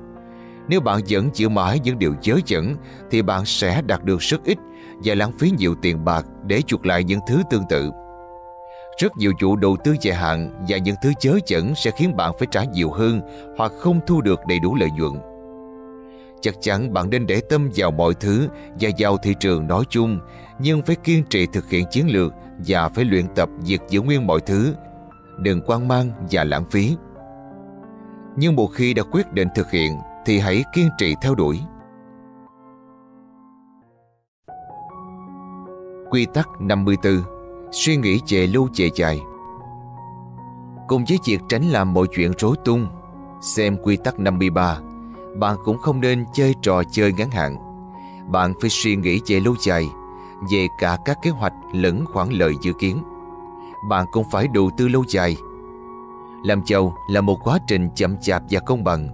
Nếu 0.68 0.82
bạn 0.82 1.02
vẫn 1.10 1.30
chịu 1.30 1.50
mãi 1.50 1.80
những 1.84 2.00
điều 2.00 2.14
dớ 2.22 2.34
dẫn 2.46 2.76
thì 3.12 3.22
bạn 3.22 3.46
sẽ 3.46 3.82
đạt 3.88 4.04
được 4.04 4.20
rất 4.20 4.44
ít 4.44 4.58
và 5.04 5.16
lãng 5.16 5.32
phí 5.40 5.52
nhiều 5.58 5.76
tiền 5.82 6.06
bạc 6.06 6.26
để 6.46 6.62
chuộc 6.62 6.86
lại 6.86 7.04
những 7.04 7.20
thứ 7.28 7.42
tương 7.50 7.64
tự. 7.70 7.92
Rất 9.02 9.18
nhiều 9.18 9.32
chủ 9.40 9.56
đầu 9.56 9.78
tư 9.84 9.96
dài 10.02 10.16
hạn 10.16 10.66
và 10.70 10.78
những 10.78 10.96
thứ 11.04 11.12
chớ 11.20 11.40
chẩn 11.46 11.74
sẽ 11.76 11.92
khiến 11.92 12.16
bạn 12.16 12.32
phải 12.40 12.48
trả 12.52 12.64
nhiều 12.64 12.92
hơn 12.92 13.22
hoặc 13.58 13.72
không 13.80 14.00
thu 14.08 14.22
được 14.22 14.40
đầy 14.48 14.60
đủ 14.60 14.76
lợi 14.76 14.90
nhuận. 14.98 15.29
Chắc 16.42 16.56
chắn 16.62 16.94
bạn 16.94 17.10
nên 17.10 17.28
để 17.28 17.42
tâm 17.50 17.70
vào 17.76 17.92
mọi 17.92 18.14
thứ 18.14 18.48
và 18.80 18.90
vào 18.98 19.18
thị 19.18 19.36
trường 19.40 19.68
nói 19.68 19.84
chung, 19.90 20.20
nhưng 20.60 20.82
phải 20.82 20.96
kiên 20.96 21.24
trì 21.30 21.46
thực 21.46 21.70
hiện 21.70 21.86
chiến 21.92 22.08
lược 22.10 22.34
và 22.68 22.90
phải 22.90 23.06
luyện 23.06 23.26
tập 23.36 23.50
việc 23.66 23.82
giữ 23.90 24.02
nguyên 24.02 24.28
mọi 24.28 24.40
thứ. 24.40 24.74
Đừng 25.38 25.62
quan 25.66 25.88
mang 25.88 26.12
và 26.32 26.44
lãng 26.44 26.66
phí. 26.72 26.96
Nhưng 28.36 28.56
một 28.56 28.68
khi 28.68 28.94
đã 28.94 29.04
quyết 29.04 29.34
định 29.34 29.48
thực 29.56 29.72
hiện 29.72 29.98
thì 30.26 30.40
hãy 30.40 30.64
kiên 30.74 30.90
trì 30.98 31.16
theo 31.22 31.36
đuổi. 31.36 31.60
Quy 36.10 36.26
tắc 36.34 36.48
54 36.60 37.14
Suy 37.72 37.98
nghĩ 37.98 38.20
về 38.30 38.48
lâu 38.48 38.68
về 38.76 38.90
dài 38.96 39.20
Cùng 40.88 41.04
với 41.10 41.18
việc 41.26 41.40
tránh 41.50 41.64
làm 41.64 41.94
mọi 41.94 42.08
chuyện 42.16 42.32
rối 42.38 42.56
tung 42.66 42.88
Xem 43.42 43.78
quy 43.84 43.98
tắc 43.98 44.20
53 44.20 44.80
bạn 45.40 45.58
cũng 45.64 45.78
không 45.78 46.02
nên 46.02 46.26
chơi 46.34 46.56
trò 46.62 46.84
chơi 46.92 47.14
ngắn 47.14 47.32
hạn. 47.32 47.58
Bạn 48.28 48.54
phải 48.62 48.70
suy 48.70 48.96
nghĩ 48.96 49.20
về 49.28 49.40
lâu 49.40 49.56
dài 49.66 49.90
Về 50.52 50.68
cả 50.80 50.98
các 51.06 51.18
kế 51.22 51.30
hoạch 51.30 51.54
lẫn 51.74 52.06
khoản 52.06 52.30
lợi 52.30 52.54
dự 52.62 52.74
kiến. 52.80 53.04
Bạn 53.90 54.06
cũng 54.12 54.24
phải 54.32 54.48
đầu 54.54 54.70
tư 54.78 54.88
lâu 54.88 55.04
dài. 55.08 55.38
Làm 56.44 56.62
giàu 56.66 56.96
là 57.10 57.22
một 57.22 57.38
quá 57.44 57.60
trình 57.68 57.90
chậm 57.96 58.18
chạp 58.22 58.44
và 58.50 58.60
công 58.60 58.84
bằng. 58.84 59.10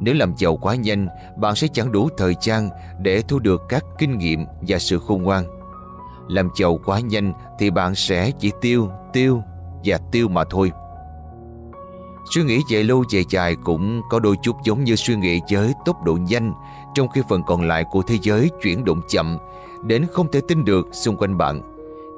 Nếu 0.00 0.14
làm 0.14 0.36
giàu 0.36 0.56
quá 0.56 0.74
nhanh 0.74 1.08
Bạn 1.38 1.54
sẽ 1.54 1.68
chẳng 1.68 1.92
đủ 1.92 2.08
thời 2.18 2.34
gian 2.40 2.68
Để 3.00 3.22
thu 3.22 3.38
được 3.38 3.62
các 3.68 3.84
kinh 3.98 4.18
nghiệm 4.18 4.46
và 4.60 4.78
sự 4.78 4.98
khôn 4.98 5.22
ngoan. 5.22 5.44
Làm 6.28 6.48
giàu 6.56 6.78
quá 6.84 7.00
nhanh 7.00 7.32
thì 7.58 7.70
bạn 7.70 7.94
sẽ 7.94 8.30
chỉ 8.30 8.52
tiêu, 8.60 8.90
tiêu 9.12 9.42
và 9.84 9.98
tiêu 10.12 10.28
mà 10.28 10.44
thôi. 10.50 10.72
Suy 12.24 12.42
nghĩ 12.42 12.62
về 12.68 12.82
lâu 12.82 13.04
về 13.10 13.24
dài 13.28 13.56
cũng 13.56 14.02
có 14.08 14.20
đôi 14.20 14.36
chút 14.42 14.56
giống 14.64 14.84
như 14.84 14.96
suy 14.96 15.16
nghĩ 15.16 15.40
với 15.50 15.72
tốc 15.84 16.04
độ 16.04 16.18
nhanh 16.28 16.54
trong 16.94 17.08
khi 17.08 17.22
phần 17.28 17.42
còn 17.42 17.68
lại 17.68 17.84
của 17.90 18.02
thế 18.02 18.18
giới 18.22 18.50
chuyển 18.62 18.84
động 18.84 19.00
chậm 19.08 19.38
đến 19.82 20.06
không 20.12 20.30
thể 20.32 20.40
tin 20.48 20.64
được 20.64 20.88
xung 20.92 21.16
quanh 21.16 21.38
bạn. 21.38 21.62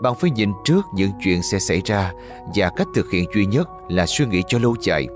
Bạn 0.02 0.14
phải 0.14 0.30
nhìn 0.30 0.52
trước 0.64 0.86
những 0.92 1.10
chuyện 1.24 1.42
sẽ 1.42 1.58
xảy 1.58 1.82
ra 1.84 2.12
và 2.54 2.70
cách 2.76 2.88
thực 2.94 3.10
hiện 3.10 3.24
duy 3.34 3.46
nhất 3.46 3.68
là 3.88 4.06
suy 4.06 4.26
nghĩ 4.26 4.42
cho 4.48 4.58
lâu 4.58 4.76
dài. 4.80 5.06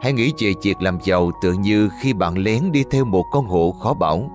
Hãy 0.00 0.12
nghĩ 0.12 0.32
về 0.38 0.54
việc 0.62 0.82
làm 0.82 0.98
giàu 1.04 1.30
tự 1.42 1.52
như 1.52 1.88
khi 2.00 2.12
bạn 2.12 2.34
lén 2.38 2.72
đi 2.72 2.84
theo 2.90 3.04
một 3.04 3.24
con 3.32 3.46
hổ 3.46 3.74
khó 3.82 3.94
bảo. 3.94 4.30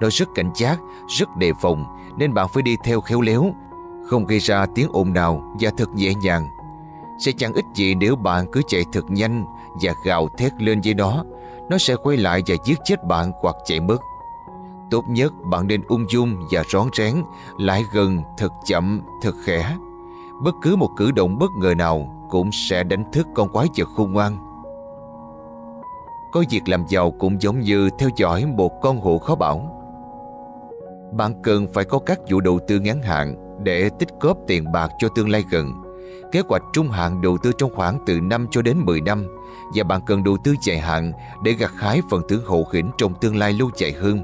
Nó 0.00 0.08
rất 0.10 0.28
cảnh 0.34 0.50
giác, 0.54 0.78
rất 1.18 1.36
đề 1.36 1.52
phòng 1.62 1.84
nên 2.18 2.34
bạn 2.34 2.46
phải 2.54 2.62
đi 2.62 2.76
theo 2.84 3.00
khéo 3.00 3.20
léo, 3.20 3.54
không 4.06 4.26
gây 4.26 4.38
ra 4.38 4.66
tiếng 4.74 4.88
ồn 4.92 5.12
nào 5.12 5.56
và 5.60 5.70
thật 5.76 5.88
nhẹ 5.94 6.14
nhàng. 6.14 6.46
Sẽ 7.20 7.32
chẳng 7.32 7.52
ích 7.52 7.64
gì 7.74 7.94
nếu 7.94 8.16
bạn 8.16 8.46
cứ 8.52 8.62
chạy 8.68 8.84
thật 8.92 9.10
nhanh 9.10 9.44
và 9.82 9.92
gào 10.04 10.28
thét 10.38 10.62
lên 10.62 10.80
với 10.84 10.94
nó, 10.94 11.24
nó 11.70 11.78
sẽ 11.78 11.96
quay 11.96 12.16
lại 12.16 12.42
và 12.46 12.56
giết 12.64 12.78
chết 12.84 13.04
bạn 13.04 13.32
hoặc 13.40 13.56
chạy 13.64 13.80
mất. 13.80 13.98
Tốt 14.90 15.04
nhất 15.08 15.32
bạn 15.50 15.66
nên 15.66 15.82
ung 15.88 16.06
dung 16.10 16.36
và 16.50 16.62
rón 16.72 16.88
rén, 16.96 17.14
lại 17.58 17.82
gần 17.94 18.22
thật 18.38 18.52
chậm, 18.66 19.00
thật 19.22 19.32
khẽ. 19.44 19.76
Bất 20.42 20.54
cứ 20.62 20.76
một 20.76 20.90
cử 20.96 21.10
động 21.10 21.38
bất 21.38 21.50
ngờ 21.60 21.74
nào 21.78 22.26
cũng 22.30 22.50
sẽ 22.52 22.84
đánh 22.84 23.04
thức 23.12 23.26
con 23.34 23.48
quái 23.48 23.66
vật 23.76 23.88
khôn 23.96 24.12
ngoan. 24.12 24.36
Có 26.32 26.44
việc 26.50 26.68
làm 26.68 26.84
giàu 26.88 27.10
cũng 27.10 27.42
giống 27.42 27.60
như 27.60 27.90
theo 27.98 28.08
dõi 28.16 28.46
một 28.46 28.80
con 28.82 29.00
hổ 29.00 29.18
khó 29.18 29.34
bảo. 29.34 29.76
Bạn 31.12 31.42
cần 31.42 31.66
phải 31.74 31.84
có 31.84 31.98
các 31.98 32.18
vụ 32.30 32.40
đầu 32.40 32.58
tư 32.68 32.80
ngắn 32.80 33.02
hạn 33.02 33.58
để 33.64 33.90
tích 33.98 34.08
góp 34.20 34.38
tiền 34.46 34.72
bạc 34.72 34.90
cho 34.98 35.08
tương 35.08 35.28
lai 35.28 35.44
gần. 35.50 35.89
Kế 36.32 36.42
hoạch 36.48 36.62
trung 36.72 36.90
hạn 36.90 37.20
đầu 37.20 37.38
tư 37.38 37.52
trong 37.58 37.74
khoảng 37.74 37.98
từ 38.06 38.20
5 38.20 38.46
cho 38.50 38.62
đến 38.62 38.78
10 38.84 39.00
năm 39.00 39.26
và 39.74 39.84
bạn 39.84 40.00
cần 40.06 40.24
đầu 40.24 40.36
tư 40.44 40.54
dài 40.62 40.78
hạn 40.78 41.12
để 41.42 41.52
gặt 41.52 41.72
hái 41.76 42.02
phần 42.10 42.22
thưởng 42.28 42.44
hậu 42.46 42.66
hĩnh 42.72 42.90
trong 42.98 43.14
tương 43.14 43.36
lai 43.36 43.52
lâu 43.52 43.70
dài 43.76 43.92
hơn. 43.92 44.22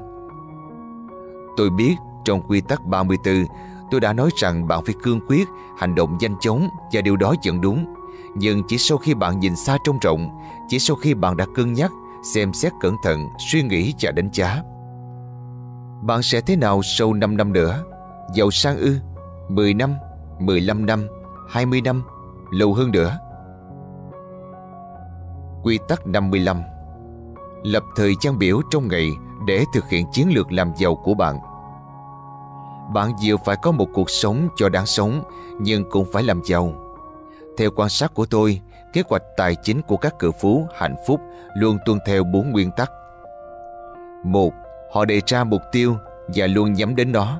Tôi 1.57 1.69
biết 1.69 1.95
trong 2.25 2.41
quy 2.41 2.61
tắc 2.61 2.85
34 2.85 3.45
tôi 3.91 4.01
đã 4.01 4.13
nói 4.13 4.29
rằng 4.35 4.67
bạn 4.67 4.85
phải 4.85 4.95
cương 5.03 5.19
quyết, 5.27 5.47
hành 5.77 5.95
động 5.95 6.17
nhanh 6.19 6.35
chóng 6.39 6.69
và 6.93 7.01
điều 7.01 7.15
đó 7.15 7.33
vẫn 7.45 7.61
đúng. 7.61 7.93
Nhưng 8.35 8.63
chỉ 8.67 8.77
sau 8.77 8.97
khi 8.97 9.13
bạn 9.13 9.39
nhìn 9.39 9.55
xa 9.55 9.77
trông 9.83 9.99
rộng, 10.01 10.29
chỉ 10.67 10.79
sau 10.79 10.95
khi 10.95 11.13
bạn 11.13 11.37
đã 11.37 11.45
cân 11.55 11.73
nhắc, 11.73 11.91
xem 12.33 12.53
xét 12.53 12.73
cẩn 12.81 12.95
thận, 13.03 13.27
suy 13.51 13.63
nghĩ 13.63 13.93
và 14.01 14.11
đánh 14.11 14.29
giá. 14.33 14.61
Bạn 16.03 16.23
sẽ 16.23 16.41
thế 16.41 16.55
nào 16.55 16.81
sau 16.83 17.13
5 17.13 17.37
năm 17.37 17.53
nữa? 17.53 17.83
Giàu 18.35 18.51
sang 18.51 18.77
ư? 18.77 18.95
10 19.49 19.73
năm? 19.73 19.93
15 20.39 20.85
năm? 20.85 21.07
20 21.49 21.81
năm? 21.81 22.03
Lâu 22.51 22.73
hơn 22.73 22.91
nữa? 22.91 23.17
Quy 25.63 25.79
tắc 25.87 26.07
55 26.07 26.61
Lập 27.63 27.83
thời 27.95 28.13
gian 28.21 28.37
biểu 28.39 28.61
trong 28.71 28.87
ngày 28.87 29.09
để 29.47 29.65
thực 29.73 29.89
hiện 29.89 30.05
chiến 30.11 30.29
lược 30.33 30.51
làm 30.51 30.73
giàu 30.77 30.95
của 30.95 31.13
bạn. 31.13 31.39
Bạn 32.93 33.11
vừa 33.25 33.35
phải 33.45 33.55
có 33.61 33.71
một 33.71 33.87
cuộc 33.93 34.09
sống 34.09 34.47
cho 34.55 34.69
đáng 34.69 34.85
sống 34.85 35.23
nhưng 35.59 35.89
cũng 35.89 36.05
phải 36.13 36.23
làm 36.23 36.41
giàu. 36.45 36.73
Theo 37.57 37.69
quan 37.75 37.89
sát 37.89 38.13
của 38.13 38.25
tôi, 38.25 38.61
kế 38.93 39.03
hoạch 39.09 39.23
tài 39.37 39.55
chính 39.55 39.81
của 39.81 39.97
các 39.97 40.19
cự 40.19 40.31
phú 40.31 40.67
hạnh 40.75 40.95
phúc 41.07 41.21
luôn 41.55 41.77
tuân 41.85 41.99
theo 42.05 42.23
bốn 42.23 42.51
nguyên 42.51 42.71
tắc. 42.71 42.91
một 44.23 44.53
Họ 44.93 45.05
đề 45.05 45.21
ra 45.25 45.43
mục 45.43 45.61
tiêu 45.71 45.97
và 46.27 46.47
luôn 46.47 46.73
nhắm 46.73 46.95
đến 46.95 47.11
nó. 47.11 47.39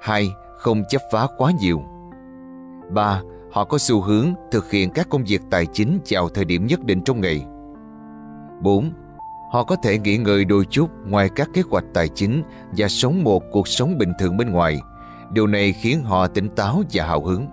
Hai, 0.00 0.34
không 0.56 0.84
chấp 0.88 1.02
phá 1.12 1.26
quá 1.36 1.52
nhiều. 1.60 1.82
Ba, 2.90 3.22
họ 3.52 3.64
có 3.64 3.78
xu 3.78 4.00
hướng 4.00 4.34
thực 4.50 4.70
hiện 4.70 4.90
các 4.90 5.08
công 5.10 5.24
việc 5.24 5.42
tài 5.50 5.66
chính 5.66 6.00
vào 6.10 6.28
thời 6.28 6.44
điểm 6.44 6.66
nhất 6.66 6.84
định 6.84 7.02
trong 7.02 7.20
ngày. 7.20 7.44
Bốn, 8.62 8.92
họ 9.52 9.64
có 9.64 9.76
thể 9.82 9.98
nghỉ 9.98 10.16
ngơi 10.16 10.44
đôi 10.44 10.64
chút 10.70 10.90
ngoài 11.06 11.28
các 11.36 11.48
kế 11.54 11.62
hoạch 11.70 11.84
tài 11.94 12.08
chính 12.08 12.42
và 12.76 12.88
sống 12.88 13.24
một 13.24 13.42
cuộc 13.52 13.68
sống 13.68 13.98
bình 13.98 14.12
thường 14.18 14.36
bên 14.36 14.50
ngoài. 14.50 14.80
Điều 15.32 15.46
này 15.46 15.72
khiến 15.72 16.02
họ 16.02 16.26
tỉnh 16.26 16.48
táo 16.48 16.82
và 16.92 17.06
hào 17.06 17.24
hứng. 17.24 17.46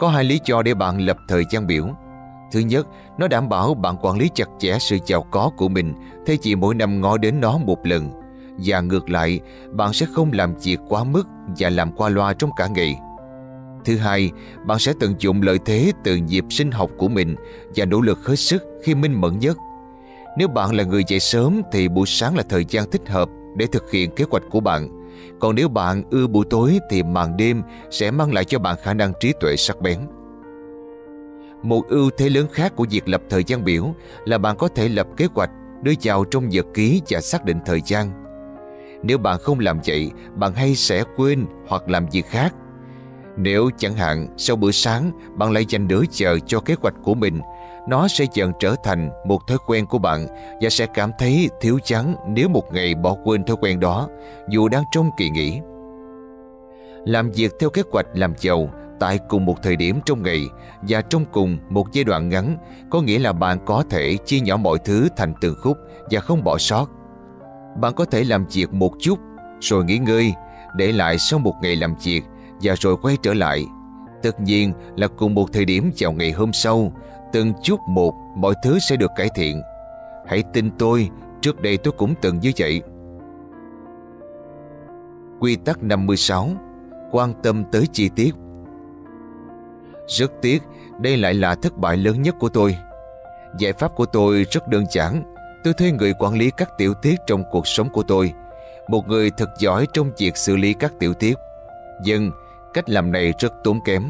Có 0.00 0.08
hai 0.08 0.24
lý 0.24 0.40
do 0.44 0.62
để 0.62 0.74
bạn 0.74 0.98
lập 0.98 1.16
thời 1.28 1.44
gian 1.50 1.66
biểu. 1.66 1.88
Thứ 2.52 2.60
nhất, 2.60 2.86
nó 3.18 3.28
đảm 3.28 3.48
bảo 3.48 3.74
bạn 3.74 3.96
quản 4.02 4.18
lý 4.18 4.30
chặt 4.34 4.48
chẽ 4.58 4.76
sự 4.80 4.98
giàu 5.06 5.24
có 5.30 5.50
của 5.56 5.68
mình 5.68 5.94
thay 6.26 6.38
vì 6.42 6.54
mỗi 6.54 6.74
năm 6.74 7.00
ngó 7.00 7.18
đến 7.18 7.40
nó 7.40 7.58
một 7.58 7.86
lần. 7.86 8.10
Và 8.58 8.80
ngược 8.80 9.10
lại, 9.10 9.40
bạn 9.72 9.92
sẽ 9.92 10.06
không 10.06 10.30
làm 10.32 10.54
việc 10.54 10.80
quá 10.88 11.04
mức 11.04 11.28
và 11.58 11.70
làm 11.70 11.92
qua 11.92 12.08
loa 12.08 12.32
trong 12.32 12.50
cả 12.56 12.66
ngày. 12.66 13.00
Thứ 13.84 13.96
hai, 13.96 14.30
bạn 14.66 14.78
sẽ 14.78 14.92
tận 15.00 15.14
dụng 15.18 15.42
lợi 15.42 15.58
thế 15.64 15.92
từ 16.04 16.16
nhịp 16.16 16.44
sinh 16.50 16.70
học 16.70 16.90
của 16.96 17.08
mình 17.08 17.36
và 17.76 17.84
nỗ 17.84 18.00
lực 18.00 18.18
hết 18.26 18.36
sức 18.36 18.62
khi 18.84 18.94
minh 18.94 19.20
mẫn 19.20 19.38
nhất. 19.38 19.56
Nếu 20.38 20.48
bạn 20.48 20.74
là 20.74 20.84
người 20.84 21.02
dậy 21.08 21.20
sớm 21.20 21.62
thì 21.72 21.88
buổi 21.88 22.06
sáng 22.06 22.36
là 22.36 22.42
thời 22.48 22.64
gian 22.68 22.90
thích 22.90 23.08
hợp 23.08 23.28
để 23.56 23.66
thực 23.72 23.90
hiện 23.90 24.10
kế 24.10 24.24
hoạch 24.30 24.42
của 24.50 24.60
bạn. 24.60 24.88
Còn 25.40 25.54
nếu 25.54 25.68
bạn 25.68 26.02
ưa 26.10 26.26
buổi 26.26 26.44
tối 26.50 26.78
thì 26.90 27.02
màn 27.02 27.36
đêm 27.36 27.62
sẽ 27.90 28.10
mang 28.10 28.32
lại 28.32 28.44
cho 28.44 28.58
bạn 28.58 28.76
khả 28.82 28.94
năng 28.94 29.12
trí 29.20 29.32
tuệ 29.40 29.56
sắc 29.56 29.80
bén. 29.80 29.98
Một 31.62 31.82
ưu 31.88 32.10
thế 32.18 32.28
lớn 32.28 32.46
khác 32.52 32.72
của 32.76 32.86
việc 32.90 33.08
lập 33.08 33.22
thời 33.30 33.44
gian 33.44 33.64
biểu 33.64 33.94
là 34.24 34.38
bạn 34.38 34.56
có 34.56 34.68
thể 34.68 34.88
lập 34.88 35.06
kế 35.16 35.26
hoạch, 35.34 35.50
đưa 35.82 35.92
vào 36.02 36.24
trong 36.24 36.48
nhật 36.48 36.66
ký 36.74 37.02
và 37.08 37.20
xác 37.20 37.44
định 37.44 37.58
thời 37.66 37.80
gian. 37.86 38.10
Nếu 39.02 39.18
bạn 39.18 39.38
không 39.38 39.58
làm 39.58 39.80
vậy, 39.86 40.10
bạn 40.34 40.54
hay 40.54 40.74
sẽ 40.74 41.04
quên 41.16 41.46
hoặc 41.68 41.88
làm 41.88 42.06
việc 42.12 42.26
khác. 42.26 42.54
Nếu 43.36 43.70
chẳng 43.78 43.94
hạn 43.94 44.28
sau 44.36 44.56
bữa 44.56 44.70
sáng 44.70 45.10
bạn 45.38 45.52
lại 45.52 45.64
dành 45.68 45.88
nửa 45.88 46.02
giờ 46.10 46.38
cho 46.46 46.60
kế 46.60 46.74
hoạch 46.82 46.94
của 47.02 47.14
mình, 47.14 47.40
nó 47.88 48.08
sẽ 48.08 48.26
dần 48.32 48.52
trở 48.60 48.74
thành 48.84 49.10
một 49.26 49.46
thói 49.48 49.58
quen 49.66 49.86
của 49.86 49.98
bạn 49.98 50.26
và 50.60 50.68
sẽ 50.70 50.86
cảm 50.94 51.10
thấy 51.18 51.50
thiếu 51.60 51.78
chắn 51.84 52.14
nếu 52.28 52.48
một 52.48 52.72
ngày 52.72 52.94
bỏ 52.94 53.16
quên 53.24 53.44
thói 53.44 53.56
quen 53.60 53.80
đó, 53.80 54.08
dù 54.48 54.68
đang 54.68 54.84
trong 54.92 55.10
kỳ 55.16 55.30
nghỉ. 55.30 55.60
Làm 57.06 57.30
việc 57.30 57.52
theo 57.60 57.70
kế 57.70 57.82
hoạch 57.92 58.06
làm 58.14 58.34
giàu 58.38 58.70
tại 59.00 59.18
cùng 59.28 59.44
một 59.44 59.56
thời 59.62 59.76
điểm 59.76 60.00
trong 60.06 60.22
ngày 60.22 60.46
và 60.82 61.00
trong 61.00 61.24
cùng 61.32 61.58
một 61.68 61.92
giai 61.92 62.04
đoạn 62.04 62.28
ngắn 62.28 62.56
có 62.90 63.00
nghĩa 63.00 63.18
là 63.18 63.32
bạn 63.32 63.58
có 63.66 63.84
thể 63.90 64.16
chia 64.24 64.40
nhỏ 64.40 64.56
mọi 64.56 64.78
thứ 64.84 65.08
thành 65.16 65.34
từng 65.40 65.54
khúc 65.62 65.76
và 66.10 66.20
không 66.20 66.44
bỏ 66.44 66.58
sót. 66.58 66.86
Bạn 67.80 67.94
có 67.94 68.04
thể 68.04 68.24
làm 68.24 68.46
việc 68.52 68.72
một 68.72 68.92
chút 69.00 69.18
rồi 69.60 69.84
nghỉ 69.84 69.98
ngơi, 69.98 70.32
để 70.76 70.92
lại 70.92 71.18
sau 71.18 71.38
một 71.38 71.54
ngày 71.62 71.76
làm 71.76 71.94
việc 72.04 72.22
và 72.62 72.74
rồi 72.80 72.96
quay 73.02 73.16
trở 73.22 73.34
lại. 73.34 73.64
Tất 74.22 74.40
nhiên 74.40 74.72
là 74.96 75.08
cùng 75.08 75.34
một 75.34 75.46
thời 75.52 75.64
điểm 75.64 75.90
vào 75.98 76.12
ngày 76.12 76.32
hôm 76.32 76.52
sau, 76.52 76.92
từng 77.32 77.52
chút 77.62 77.80
một 77.88 78.14
mọi 78.36 78.54
thứ 78.64 78.78
sẽ 78.78 78.96
được 78.96 79.10
cải 79.16 79.28
thiện. 79.34 79.62
Hãy 80.26 80.42
tin 80.52 80.70
tôi, 80.78 81.10
trước 81.40 81.60
đây 81.60 81.76
tôi 81.76 81.92
cũng 81.96 82.14
từng 82.22 82.40
như 82.40 82.52
vậy. 82.58 82.82
Quy 85.40 85.56
tắc 85.56 85.82
56 85.82 86.50
Quan 87.10 87.34
tâm 87.42 87.64
tới 87.72 87.86
chi 87.92 88.10
tiết 88.16 88.34
Rất 90.06 90.32
tiếc, 90.42 90.62
đây 91.00 91.16
lại 91.16 91.34
là 91.34 91.54
thất 91.54 91.78
bại 91.78 91.96
lớn 91.96 92.22
nhất 92.22 92.34
của 92.38 92.48
tôi. 92.48 92.76
Giải 93.58 93.72
pháp 93.72 93.94
của 93.96 94.06
tôi 94.06 94.46
rất 94.50 94.68
đơn 94.68 94.84
giản. 94.90 95.22
Tôi 95.64 95.74
thuê 95.74 95.90
người 95.90 96.14
quản 96.18 96.34
lý 96.34 96.50
các 96.56 96.78
tiểu 96.78 96.94
tiết 96.94 97.14
trong 97.26 97.44
cuộc 97.50 97.66
sống 97.66 97.88
của 97.90 98.02
tôi. 98.02 98.32
Một 98.88 99.08
người 99.08 99.30
thật 99.30 99.48
giỏi 99.58 99.86
trong 99.92 100.10
việc 100.18 100.36
xử 100.36 100.56
lý 100.56 100.74
các 100.74 100.92
tiểu 100.98 101.14
tiết. 101.14 101.34
Nhưng 102.04 102.30
cách 102.74 102.88
làm 102.88 103.12
này 103.12 103.32
rất 103.38 103.52
tốn 103.64 103.80
kém. 103.80 104.02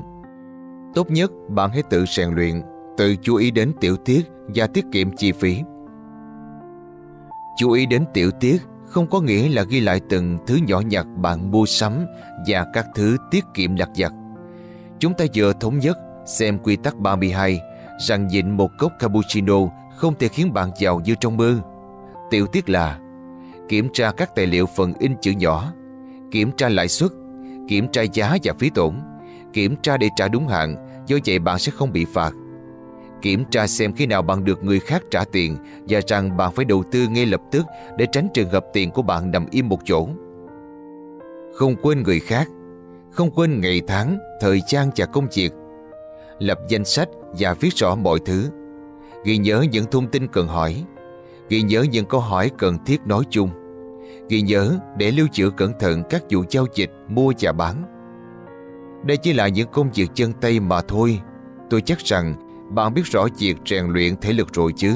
Tốt 0.95 1.11
nhất 1.11 1.33
bạn 1.49 1.71
hãy 1.71 1.83
tự 1.83 2.05
rèn 2.07 2.35
luyện, 2.35 2.63
tự 2.97 3.17
chú 3.17 3.37
ý 3.37 3.51
đến 3.51 3.73
tiểu 3.81 3.97
tiết 3.97 4.23
và 4.55 4.67
tiết 4.67 4.85
kiệm 4.93 5.17
chi 5.17 5.33
phí. 5.33 5.63
Chú 7.59 7.71
ý 7.71 7.87
đến 7.87 8.05
tiểu 8.15 8.31
tiết 8.31 8.63
không 8.87 9.07
có 9.07 9.21
nghĩa 9.21 9.49
là 9.49 9.63
ghi 9.63 9.81
lại 9.81 10.01
từng 10.09 10.39
thứ 10.47 10.59
nhỏ 10.67 10.81
nhặt 10.81 11.07
bạn 11.17 11.51
mua 11.51 11.67
sắm 11.67 11.93
và 12.47 12.67
các 12.73 12.87
thứ 12.95 13.17
tiết 13.31 13.45
kiệm 13.55 13.77
lặt 13.77 13.89
vặt. 13.97 14.13
Chúng 14.99 15.15
ta 15.15 15.25
vừa 15.35 15.53
thống 15.53 15.79
nhất 15.79 15.99
xem 16.27 16.59
quy 16.59 16.77
tắc 16.77 16.97
32 16.97 17.61
rằng 18.09 18.27
nhịn 18.27 18.51
một 18.51 18.71
cốc 18.79 18.93
cappuccino 18.99 19.59
không 19.97 20.15
thể 20.19 20.29
khiến 20.29 20.53
bạn 20.53 20.71
giàu 20.79 21.01
như 21.05 21.15
trong 21.21 21.37
mơ. 21.37 21.57
Tiểu 22.31 22.47
tiết 22.47 22.71
là 22.71 22.99
kiểm 23.69 23.89
tra 23.93 24.13
các 24.13 24.35
tài 24.35 24.47
liệu 24.47 24.67
phần 24.67 24.93
in 24.99 25.13
chữ 25.21 25.31
nhỏ, 25.31 25.73
kiểm 26.31 26.53
tra 26.57 26.69
lãi 26.69 26.89
suất, 26.89 27.11
kiểm 27.69 27.89
tra 27.89 28.03
giá 28.03 28.37
và 28.45 28.53
phí 28.59 28.71
tổn, 28.71 28.95
kiểm 29.53 29.77
tra 29.83 29.97
để 29.97 30.09
trả 30.17 30.29
đúng 30.29 30.47
hạn, 30.47 30.77
do 31.07 31.17
vậy 31.27 31.39
bạn 31.39 31.59
sẽ 31.59 31.73
không 31.73 31.93
bị 31.93 32.05
phạt. 32.05 32.33
Kiểm 33.23 33.45
tra 33.51 33.67
xem 33.67 33.93
khi 33.93 34.07
nào 34.07 34.23
bạn 34.23 34.45
được 34.45 34.65
người 34.65 34.81
khác 34.81 35.03
trả 35.11 35.25
tiền 35.25 35.57
và 35.89 36.01
rằng 36.07 36.37
bạn 36.37 36.53
phải 36.53 36.65
đầu 36.65 36.83
tư 36.91 37.07
ngay 37.11 37.27
lập 37.27 37.41
tức 37.51 37.67
để 37.99 38.07
tránh 38.13 38.29
trường 38.35 38.51
hợp 38.51 38.67
tiền 38.73 38.91
của 38.91 39.03
bạn 39.03 39.31
nằm 39.31 39.47
im 39.51 39.69
một 39.69 39.79
chỗ. 39.85 40.09
Không 41.55 41.77
quên 41.83 42.03
người 42.03 42.21
khác, 42.21 42.49
không 43.11 43.31
quên 43.31 43.61
ngày 43.61 43.83
tháng, 43.87 44.19
thời 44.41 44.61
gian 44.69 44.91
và 44.97 45.07
công 45.07 45.27
việc. 45.37 45.53
Lập 46.39 46.59
danh 46.69 46.85
sách 46.85 47.09
và 47.39 47.55
viết 47.55 47.75
rõ 47.77 47.95
mọi 47.95 48.19
thứ. 48.25 48.51
Ghi 49.25 49.39
nhớ 49.39 49.65
những 49.73 49.87
thông 49.91 50.07
tin 50.07 50.27
cần 50.27 50.49
hỏi. 50.49 50.85
Ghi 51.49 51.63
nhớ 51.63 51.85
những 51.91 52.05
câu 52.05 52.21
hỏi 52.21 52.51
cần 52.59 52.79
thiết 52.87 53.01
nói 53.07 53.25
chung. 53.31 53.51
Ghi 54.33 54.41
nhớ 54.41 54.79
để 54.97 55.11
lưu 55.11 55.27
trữ 55.33 55.51
cẩn 55.51 55.73
thận 55.79 56.03
các 56.11 56.23
vụ 56.31 56.45
giao 56.51 56.67
dịch 56.75 56.91
mua 57.09 57.33
và 57.41 57.53
bán. 57.53 57.83
Đây 59.05 59.17
chỉ 59.17 59.33
là 59.33 59.49
những 59.49 59.69
công 59.73 59.91
việc 59.95 60.11
chân 60.15 60.33
tay 60.33 60.61
mà 60.61 60.81
thôi. 60.89 61.21
Tôi 61.71 61.81
chắc 61.81 61.99
rằng 61.99 62.35
bạn 62.75 62.95
biết 62.95 63.03
rõ 63.05 63.27
việc 63.39 63.57
rèn 63.67 63.87
luyện 63.87 64.17
thể 64.17 64.33
lực 64.33 64.55
rồi 64.55 64.73
chứ. 64.77 64.95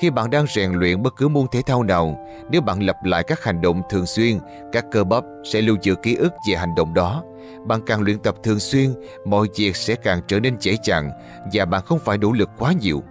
Khi 0.00 0.10
bạn 0.10 0.30
đang 0.30 0.46
rèn 0.46 0.72
luyện 0.72 1.02
bất 1.02 1.16
cứ 1.16 1.28
môn 1.28 1.46
thể 1.52 1.62
thao 1.66 1.82
nào, 1.82 2.18
nếu 2.50 2.60
bạn 2.60 2.82
lặp 2.82 2.96
lại 3.04 3.24
các 3.26 3.44
hành 3.44 3.60
động 3.60 3.82
thường 3.90 4.06
xuyên, 4.06 4.38
các 4.72 4.84
cơ 4.90 5.04
bắp 5.04 5.24
sẽ 5.52 5.62
lưu 5.62 5.76
trữ 5.82 5.94
ký 5.94 6.14
ức 6.14 6.32
về 6.48 6.56
hành 6.56 6.74
động 6.74 6.94
đó. 6.94 7.22
Bạn 7.66 7.80
càng 7.86 8.02
luyện 8.02 8.18
tập 8.18 8.34
thường 8.42 8.60
xuyên, 8.60 8.94
mọi 9.26 9.46
việc 9.56 9.76
sẽ 9.76 9.94
càng 9.94 10.20
trở 10.28 10.40
nên 10.40 10.56
dễ 10.60 10.76
dàng 10.84 11.10
và 11.52 11.64
bạn 11.64 11.82
không 11.84 11.98
phải 11.98 12.18
nỗ 12.18 12.32
lực 12.32 12.50
quá 12.58 12.72
nhiều. 12.80 13.02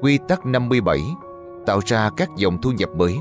Quy 0.00 0.18
tắc 0.28 0.46
57 0.46 1.00
Tạo 1.66 1.80
ra 1.86 2.10
các 2.16 2.30
dòng 2.36 2.60
thu 2.62 2.72
nhập 2.72 2.90
mới 2.96 3.18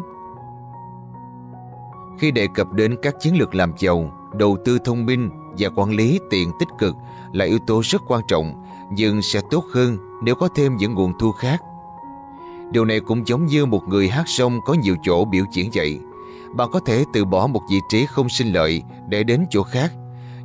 Khi 2.19 2.31
đề 2.31 2.47
cập 2.55 2.73
đến 2.73 2.95
các 3.01 3.15
chiến 3.19 3.37
lược 3.37 3.55
làm 3.55 3.73
giàu, 3.77 4.11
đầu 4.33 4.57
tư 4.65 4.77
thông 4.85 5.05
minh 5.05 5.29
và 5.57 5.69
quản 5.75 5.91
lý 5.91 6.19
tiền 6.29 6.51
tích 6.59 6.67
cực 6.79 6.95
là 7.33 7.45
yếu 7.45 7.59
tố 7.67 7.81
rất 7.83 8.01
quan 8.07 8.21
trọng 8.27 8.63
nhưng 8.91 9.21
sẽ 9.21 9.41
tốt 9.51 9.63
hơn 9.73 9.97
nếu 10.23 10.35
có 10.35 10.49
thêm 10.55 10.77
những 10.77 10.93
nguồn 10.93 11.13
thu 11.19 11.31
khác. 11.31 11.61
Điều 12.71 12.85
này 12.85 12.99
cũng 12.99 13.27
giống 13.27 13.45
như 13.45 13.65
một 13.65 13.83
người 13.87 14.09
hát 14.09 14.23
sông 14.27 14.59
có 14.65 14.73
nhiều 14.73 14.95
chỗ 15.03 15.25
biểu 15.25 15.45
diễn 15.51 15.69
vậy. 15.73 15.99
Bạn 16.55 16.69
có 16.71 16.79
thể 16.79 17.05
từ 17.13 17.25
bỏ 17.25 17.47
một 17.47 17.61
vị 17.71 17.79
trí 17.89 18.05
không 18.05 18.29
sinh 18.29 18.53
lợi 18.53 18.83
để 19.07 19.23
đến 19.23 19.45
chỗ 19.49 19.63
khác. 19.63 19.91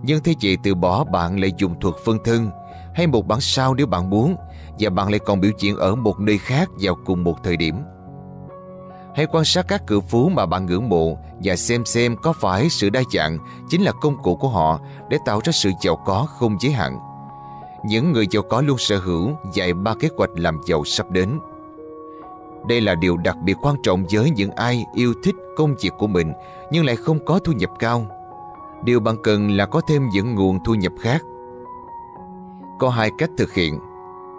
Nhưng 0.02 0.22
thế 0.22 0.34
chị 0.34 0.56
từ 0.62 0.74
bỏ 0.74 1.04
bạn 1.04 1.40
lại 1.40 1.52
dùng 1.58 1.80
thuật 1.80 1.94
phân 2.04 2.18
thân 2.24 2.50
hay 2.94 3.06
một 3.06 3.26
bản 3.26 3.40
sao 3.40 3.74
nếu 3.74 3.86
bạn 3.86 4.10
muốn 4.10 4.36
và 4.78 4.90
bạn 4.90 5.10
lại 5.10 5.18
còn 5.18 5.40
biểu 5.40 5.50
diễn 5.58 5.76
ở 5.76 5.94
một 5.94 6.20
nơi 6.20 6.38
khác 6.38 6.70
vào 6.80 6.94
cùng 7.04 7.24
một 7.24 7.44
thời 7.44 7.56
điểm. 7.56 7.74
Hãy 9.14 9.26
quan 9.26 9.44
sát 9.44 9.64
các 9.68 9.86
cự 9.86 10.00
phú 10.00 10.28
mà 10.28 10.46
bạn 10.46 10.66
ngưỡng 10.66 10.88
mộ 10.88 11.18
và 11.42 11.56
xem 11.56 11.84
xem 11.84 12.16
có 12.16 12.32
phải 12.32 12.68
sự 12.68 12.90
đa 12.90 13.02
dạng 13.12 13.38
chính 13.68 13.82
là 13.82 13.92
công 13.92 14.22
cụ 14.22 14.36
của 14.36 14.48
họ 14.48 14.80
để 15.08 15.18
tạo 15.24 15.40
ra 15.44 15.52
sự 15.52 15.70
giàu 15.82 15.96
có 15.96 16.26
không 16.38 16.56
giới 16.60 16.72
hạn. 16.72 16.98
Những 17.84 18.12
người 18.12 18.26
giàu 18.30 18.42
có 18.42 18.60
luôn 18.60 18.78
sở 18.78 18.98
hữu 18.98 19.30
dạy 19.52 19.74
ba 19.74 19.94
kế 19.94 20.08
hoạch 20.16 20.30
làm 20.34 20.60
giàu 20.68 20.84
sắp 20.84 21.10
đến. 21.10 21.38
Đây 22.68 22.80
là 22.80 22.94
điều 22.94 23.16
đặc 23.16 23.36
biệt 23.44 23.56
quan 23.62 23.76
trọng 23.82 24.04
với 24.10 24.30
những 24.30 24.50
ai 24.50 24.84
yêu 24.94 25.14
thích 25.22 25.34
công 25.56 25.74
việc 25.80 25.92
của 25.98 26.06
mình 26.06 26.32
nhưng 26.70 26.84
lại 26.84 26.96
không 26.96 27.24
có 27.24 27.38
thu 27.38 27.52
nhập 27.52 27.70
cao. 27.78 28.06
Điều 28.84 29.00
bạn 29.00 29.16
cần 29.22 29.50
là 29.50 29.66
có 29.66 29.80
thêm 29.88 30.08
những 30.08 30.34
nguồn 30.34 30.58
thu 30.64 30.74
nhập 30.74 30.92
khác. 31.00 31.22
Có 32.78 32.88
hai 32.88 33.10
cách 33.18 33.30
thực 33.38 33.54
hiện. 33.54 33.78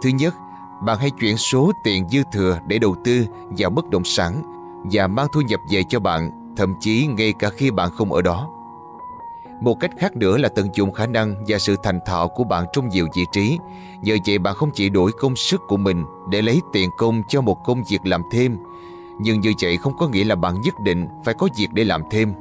Thứ 0.02 0.10
nhất, 0.10 0.36
bạn 0.82 0.98
hãy 1.00 1.12
chuyển 1.12 1.38
số 1.38 1.72
tiền 1.84 2.10
dư 2.10 2.24
thừa 2.32 2.60
để 2.68 2.80
đầu 2.80 2.96
tư 3.04 3.26
vào 3.58 3.70
bất 3.70 3.90
động 3.90 4.04
sản 4.04 4.42
và 4.92 5.08
mang 5.08 5.28
thu 5.34 5.42
nhập 5.42 5.60
về 5.72 5.84
cho 5.90 6.00
bạn, 6.00 6.54
thậm 6.58 6.74
chí 6.80 7.08
ngay 7.08 7.34
cả 7.40 7.50
khi 7.50 7.72
bạn 7.72 7.90
không 7.98 8.14
ở 8.14 8.22
đó. 8.22 8.50
Một 9.62 9.80
cách 9.80 9.92
khác 10.00 10.16
nữa 10.16 10.38
là 10.38 10.50
tận 10.50 10.70
dụng 10.74 10.92
khả 10.92 11.08
năng 11.08 11.36
và 11.48 11.58
sự 11.58 11.76
thành 11.84 12.00
thạo 12.06 12.28
của 12.28 12.44
bạn 12.44 12.66
trong 12.74 12.90
nhiều 12.90 13.08
vị 13.16 13.26
trí. 13.32 13.60
Nhờ 14.02 14.18
vậy 14.28 14.40
bạn 14.40 14.56
không 14.56 14.72
chỉ 14.74 14.90
đổi 14.90 15.12
công 15.12 15.36
sức 15.36 15.62
của 15.68 15.78
mình 15.78 16.06
để 16.30 16.42
lấy 16.42 16.62
tiền 16.74 16.90
công 16.98 17.22
cho 17.28 17.42
một 17.42 17.64
công 17.64 17.84
việc 17.90 18.00
làm 18.04 18.22
thêm, 18.32 18.58
nhưng 19.20 19.40
như 19.40 19.54
vậy 19.62 19.78
không 19.78 19.98
có 19.98 20.08
nghĩa 20.08 20.24
là 20.24 20.36
bạn 20.36 20.62
nhất 20.62 20.80
định 20.80 21.08
phải 21.26 21.34
có 21.34 21.48
việc 21.58 21.68
để 21.74 21.84
làm 21.84 22.02
thêm. 22.12 22.34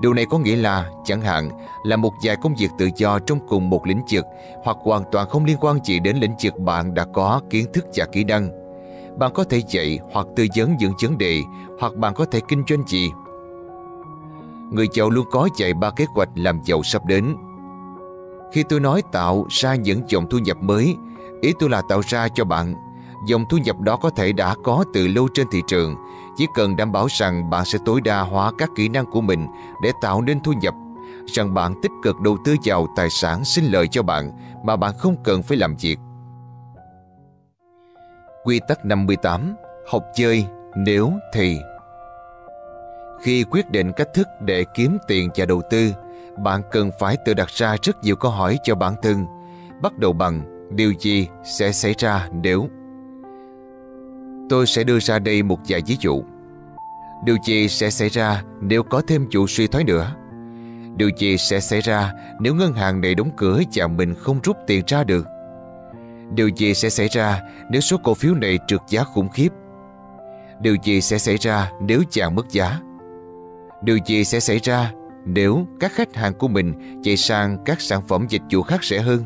Điều 0.00 0.14
này 0.14 0.26
có 0.30 0.38
nghĩa 0.38 0.56
là, 0.56 0.90
chẳng 1.04 1.20
hạn, 1.20 1.50
là 1.84 1.96
một 1.96 2.12
vài 2.24 2.36
công 2.36 2.54
việc 2.54 2.70
tự 2.78 2.88
do 2.96 3.18
trong 3.18 3.38
cùng 3.48 3.70
một 3.70 3.86
lĩnh 3.86 4.02
vực 4.10 4.24
hoặc 4.64 4.76
hoàn 4.80 5.02
toàn 5.12 5.28
không 5.28 5.44
liên 5.44 5.56
quan 5.60 5.78
gì 5.84 6.00
đến 6.00 6.16
lĩnh 6.16 6.34
vực 6.42 6.58
bạn 6.58 6.94
đã 6.94 7.04
có 7.14 7.40
kiến 7.50 7.66
thức 7.72 7.86
và 7.94 8.06
kỹ 8.12 8.24
năng. 8.24 8.50
Bạn 9.18 9.32
có 9.34 9.44
thể 9.44 9.62
dạy 9.68 9.98
hoặc 10.12 10.26
tư 10.36 10.46
vấn 10.56 10.76
những 10.76 10.92
vấn 11.02 11.18
đề 11.18 11.42
hoặc 11.80 11.94
bạn 11.94 12.14
có 12.14 12.24
thể 12.24 12.40
kinh 12.48 12.62
doanh 12.68 12.86
gì 12.86 13.10
người 14.70 14.88
giàu 14.92 15.10
luôn 15.10 15.26
có 15.30 15.48
dạy 15.56 15.74
ba 15.74 15.90
kế 15.90 16.04
hoạch 16.14 16.28
làm 16.34 16.60
giàu 16.64 16.82
sắp 16.82 17.06
đến. 17.06 17.36
Khi 18.52 18.64
tôi 18.68 18.80
nói 18.80 19.02
tạo 19.12 19.46
ra 19.48 19.74
những 19.74 20.02
dòng 20.08 20.26
thu 20.30 20.38
nhập 20.38 20.56
mới, 20.60 20.96
ý 21.40 21.52
tôi 21.58 21.70
là 21.70 21.82
tạo 21.88 22.00
ra 22.08 22.28
cho 22.28 22.44
bạn. 22.44 22.74
Dòng 23.26 23.44
thu 23.50 23.58
nhập 23.58 23.80
đó 23.80 23.96
có 23.96 24.10
thể 24.10 24.32
đã 24.32 24.54
có 24.64 24.84
từ 24.94 25.08
lâu 25.08 25.28
trên 25.34 25.46
thị 25.52 25.62
trường, 25.68 25.94
chỉ 26.38 26.46
cần 26.54 26.76
đảm 26.76 26.92
bảo 26.92 27.06
rằng 27.10 27.50
bạn 27.50 27.64
sẽ 27.64 27.78
tối 27.84 28.00
đa 28.00 28.20
hóa 28.20 28.52
các 28.58 28.70
kỹ 28.76 28.88
năng 28.88 29.06
của 29.06 29.20
mình 29.20 29.46
để 29.82 29.92
tạo 30.00 30.22
nên 30.22 30.40
thu 30.40 30.52
nhập, 30.52 30.74
rằng 31.26 31.54
bạn 31.54 31.74
tích 31.82 31.92
cực 32.02 32.20
đầu 32.20 32.36
tư 32.44 32.56
vào 32.64 32.86
tài 32.96 33.10
sản 33.10 33.44
sinh 33.44 33.64
lợi 33.64 33.88
cho 33.88 34.02
bạn 34.02 34.32
mà 34.64 34.76
bạn 34.76 34.94
không 34.98 35.16
cần 35.24 35.42
phải 35.42 35.56
làm 35.56 35.76
việc. 35.76 35.98
Quy 38.44 38.60
tắc 38.68 38.84
58 38.84 39.54
Học 39.90 40.04
chơi 40.14 40.46
nếu 40.76 41.12
thì 41.32 41.58
khi 43.22 43.44
quyết 43.50 43.70
định 43.70 43.92
cách 43.96 44.08
thức 44.14 44.28
để 44.40 44.64
kiếm 44.74 44.98
tiền 45.08 45.30
và 45.36 45.44
đầu 45.44 45.62
tư, 45.70 45.92
bạn 46.38 46.62
cần 46.70 46.90
phải 47.00 47.16
tự 47.24 47.34
đặt 47.34 47.48
ra 47.48 47.76
rất 47.82 48.04
nhiều 48.04 48.16
câu 48.16 48.30
hỏi 48.30 48.58
cho 48.64 48.74
bản 48.74 48.94
thân. 49.02 49.26
Bắt 49.82 49.98
đầu 49.98 50.12
bằng 50.12 50.42
điều 50.76 50.92
gì 51.00 51.28
sẽ 51.44 51.72
xảy 51.72 51.94
ra 51.98 52.28
nếu... 52.32 52.68
Tôi 54.48 54.66
sẽ 54.66 54.84
đưa 54.84 55.00
ra 55.00 55.18
đây 55.18 55.42
một 55.42 55.58
vài 55.68 55.82
ví 55.86 55.96
dụ. 56.00 56.22
Điều 57.24 57.36
gì 57.44 57.68
sẽ 57.68 57.90
xảy 57.90 58.08
ra 58.08 58.42
nếu 58.60 58.82
có 58.82 59.02
thêm 59.08 59.28
vụ 59.32 59.46
suy 59.46 59.66
thoái 59.66 59.84
nữa? 59.84 60.14
Điều 60.96 61.10
gì 61.18 61.38
sẽ 61.38 61.60
xảy 61.60 61.80
ra 61.80 62.12
nếu 62.40 62.54
ngân 62.54 62.72
hàng 62.72 63.00
này 63.00 63.14
đóng 63.14 63.30
cửa 63.36 63.62
và 63.74 63.86
mình 63.86 64.14
không 64.14 64.40
rút 64.42 64.56
tiền 64.66 64.84
ra 64.86 65.04
được? 65.04 65.26
Điều 66.34 66.48
gì 66.48 66.74
sẽ 66.74 66.90
xảy 66.90 67.08
ra 67.08 67.40
nếu 67.70 67.80
số 67.80 67.96
cổ 68.04 68.14
phiếu 68.14 68.34
này 68.34 68.58
trượt 68.66 68.80
giá 68.88 69.04
khủng 69.04 69.28
khiếp? 69.28 69.52
Điều 70.60 70.76
gì 70.84 71.00
sẽ 71.00 71.18
xảy 71.18 71.36
ra 71.36 71.70
nếu 71.80 72.02
chàng 72.10 72.34
mất 72.34 72.50
giá? 72.50 72.80
Điều 73.82 73.98
gì 74.06 74.24
sẽ 74.24 74.40
xảy 74.40 74.58
ra 74.62 74.92
nếu 75.24 75.66
các 75.80 75.92
khách 75.92 76.14
hàng 76.14 76.34
của 76.34 76.48
mình 76.48 77.00
chạy 77.02 77.16
sang 77.16 77.58
các 77.64 77.80
sản 77.80 78.02
phẩm 78.08 78.26
dịch 78.28 78.42
vụ 78.50 78.62
khác 78.62 78.84
rẻ 78.84 78.98
hơn? 78.98 79.24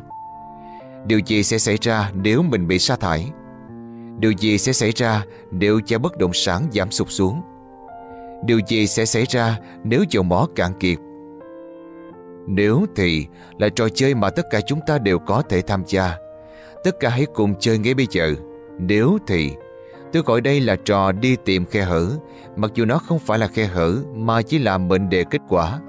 Điều 1.06 1.18
gì 1.18 1.42
sẽ 1.42 1.58
xảy 1.58 1.78
ra 1.80 2.10
nếu 2.14 2.42
mình 2.42 2.68
bị 2.68 2.78
sa 2.78 2.96
thải? 2.96 3.30
Điều 4.18 4.32
gì 4.32 4.58
sẽ 4.58 4.72
xảy 4.72 4.90
ra 4.90 5.24
nếu 5.50 5.80
giá 5.86 5.98
bất 5.98 6.16
động 6.16 6.32
sản 6.34 6.68
giảm 6.72 6.90
sụt 6.90 7.08
xuống? 7.10 7.42
Điều 8.44 8.60
gì 8.68 8.86
sẽ 8.86 9.04
xảy 9.04 9.24
ra 9.28 9.58
nếu 9.84 10.04
dầu 10.10 10.22
mỏ 10.22 10.46
cạn 10.56 10.72
kiệt? 10.80 10.98
Nếu 12.46 12.86
thì 12.96 13.26
là 13.58 13.68
trò 13.68 13.88
chơi 13.88 14.14
mà 14.14 14.30
tất 14.30 14.46
cả 14.50 14.60
chúng 14.66 14.80
ta 14.86 14.98
đều 14.98 15.18
có 15.18 15.42
thể 15.48 15.62
tham 15.62 15.82
gia. 15.86 16.16
Tất 16.84 17.00
cả 17.00 17.08
hãy 17.08 17.26
cùng 17.34 17.54
chơi 17.60 17.78
ngay 17.78 17.94
bây 17.94 18.06
giờ. 18.10 18.34
Nếu 18.78 19.18
thì 19.26 19.50
Tôi 20.12 20.22
gọi 20.22 20.40
đây 20.40 20.60
là 20.60 20.76
trò 20.76 21.12
đi 21.12 21.36
tìm 21.44 21.64
khe 21.64 21.82
hở, 21.82 22.10
mặc 22.56 22.70
dù 22.74 22.84
nó 22.84 22.98
không 22.98 23.18
phải 23.18 23.38
là 23.38 23.48
khe 23.48 23.66
hở 23.66 23.96
mà 24.14 24.42
chỉ 24.42 24.58
là 24.58 24.78
mệnh 24.78 25.08
đề 25.08 25.24
kết 25.30 25.40
quả. 25.48 25.80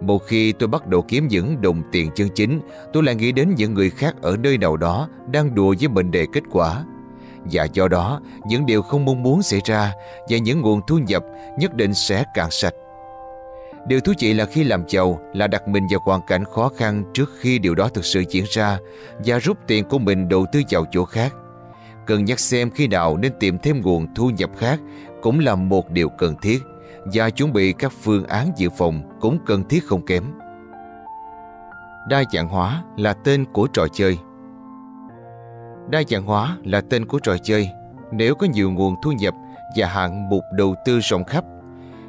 Một 0.00 0.18
khi 0.26 0.52
tôi 0.52 0.68
bắt 0.68 0.86
đầu 0.86 1.02
kiếm 1.02 1.28
những 1.28 1.60
đồng 1.60 1.82
tiền 1.92 2.10
chân 2.14 2.28
chính, 2.34 2.60
tôi 2.92 3.02
lại 3.02 3.14
nghĩ 3.14 3.32
đến 3.32 3.54
những 3.56 3.74
người 3.74 3.90
khác 3.90 4.14
ở 4.22 4.36
nơi 4.36 4.58
nào 4.58 4.76
đó 4.76 5.08
đang 5.30 5.54
đùa 5.54 5.74
với 5.80 5.88
mệnh 5.88 6.10
đề 6.10 6.26
kết 6.32 6.42
quả. 6.50 6.84
Và 7.44 7.66
do 7.72 7.88
đó, 7.88 8.20
những 8.46 8.66
điều 8.66 8.82
không 8.82 9.04
mong 9.04 9.22
muốn 9.22 9.42
xảy 9.42 9.60
ra 9.64 9.92
và 10.28 10.38
những 10.38 10.60
nguồn 10.60 10.80
thu 10.86 10.98
nhập 10.98 11.24
nhất 11.58 11.74
định 11.74 11.94
sẽ 11.94 12.24
cạn 12.34 12.50
sạch. 12.50 12.74
Điều 13.86 14.00
thú 14.00 14.12
vị 14.18 14.34
là 14.34 14.46
khi 14.46 14.64
làm 14.64 14.84
giàu 14.88 15.20
là 15.32 15.46
đặt 15.46 15.68
mình 15.68 15.86
vào 15.90 16.00
hoàn 16.04 16.20
cảnh 16.26 16.44
khó 16.44 16.68
khăn 16.76 17.04
trước 17.14 17.30
khi 17.38 17.58
điều 17.58 17.74
đó 17.74 17.88
thực 17.88 18.04
sự 18.04 18.24
diễn 18.30 18.44
ra 18.50 18.78
và 19.24 19.38
rút 19.38 19.58
tiền 19.66 19.84
của 19.84 19.98
mình 19.98 20.28
đầu 20.28 20.46
tư 20.52 20.62
vào 20.70 20.84
chỗ 20.90 21.04
khác. 21.04 21.34
Cần 22.06 22.24
nhắc 22.24 22.40
xem 22.40 22.70
khi 22.70 22.88
nào 22.88 23.16
nên 23.16 23.32
tìm 23.40 23.58
thêm 23.58 23.80
nguồn 23.80 24.14
thu 24.14 24.30
nhập 24.30 24.50
khác 24.58 24.80
cũng 25.22 25.38
là 25.38 25.54
một 25.54 25.90
điều 25.90 26.08
cần 26.08 26.34
thiết 26.42 26.58
và 27.04 27.30
chuẩn 27.30 27.52
bị 27.52 27.72
các 27.72 27.92
phương 28.02 28.26
án 28.26 28.52
dự 28.56 28.68
phòng 28.78 29.02
cũng 29.20 29.38
cần 29.46 29.68
thiết 29.68 29.84
không 29.86 30.06
kém. 30.06 30.24
Đa 32.08 32.22
dạng 32.32 32.48
hóa 32.48 32.82
là 32.96 33.12
tên 33.12 33.44
của 33.52 33.66
trò 33.66 33.86
chơi. 33.92 34.18
Đa 35.90 36.02
dạng 36.08 36.22
hóa 36.22 36.56
là 36.64 36.80
tên 36.80 37.06
của 37.06 37.18
trò 37.18 37.36
chơi. 37.42 37.68
Nếu 38.12 38.34
có 38.34 38.46
nhiều 38.46 38.70
nguồn 38.70 38.94
thu 39.02 39.12
nhập 39.12 39.34
và 39.76 39.86
hạng 39.86 40.28
mục 40.28 40.44
đầu 40.52 40.74
tư 40.84 41.00
rộng 41.00 41.24
khắp, 41.24 41.44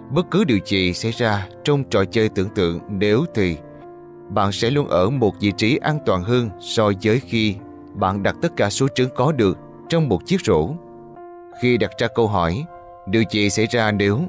bất 0.10 0.26
cứ 0.32 0.44
điều 0.44 0.60
gì 0.66 0.94
xảy 0.94 1.12
ra 1.12 1.48
trong 1.64 1.84
trò 1.84 2.06
chơi 2.06 2.30
tưởng 2.30 2.50
tượng 2.56 2.80
nếu 2.90 3.26
thì 3.36 3.58
bạn 4.30 4.52
sẽ 4.52 4.70
luôn 4.70 4.88
ở 4.88 5.10
một 5.10 5.34
vị 5.40 5.52
trí 5.58 5.78
an 5.78 6.00
toàn 6.06 6.24
hơn 6.24 6.50
so 6.60 6.92
với 7.04 7.20
khi 7.20 7.56
bạn 7.94 8.24
đặt 8.24 8.36
tất 8.42 8.52
cả 8.58 8.70
số 8.70 8.88
trứng 8.96 9.10
có 9.16 9.32
được 9.32 9.58
trong 9.90 10.10
một 10.10 10.20
chiếc 10.26 10.42
rổ. 10.46 10.70
Khi 11.62 11.78
đặt 11.78 11.92
ra 11.98 12.08
câu 12.16 12.28
hỏi, 12.28 12.66
điều 13.08 13.24
gì 13.30 13.50
xảy 13.50 13.66
ra 13.66 13.92
nếu 13.92 14.20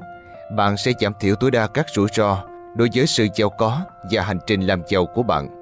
bạn 0.55 0.77
sẽ 0.77 0.91
giảm 1.01 1.13
thiểu 1.19 1.35
tối 1.35 1.51
đa 1.51 1.67
các 1.67 1.85
rủi 1.95 2.07
ro 2.13 2.43
đối 2.75 2.89
với 2.95 3.07
sự 3.07 3.27
giàu 3.35 3.49
có 3.49 3.81
và 4.11 4.21
hành 4.21 4.39
trình 4.47 4.61
làm 4.61 4.81
giàu 4.87 5.05
của 5.05 5.23
bạn. 5.23 5.54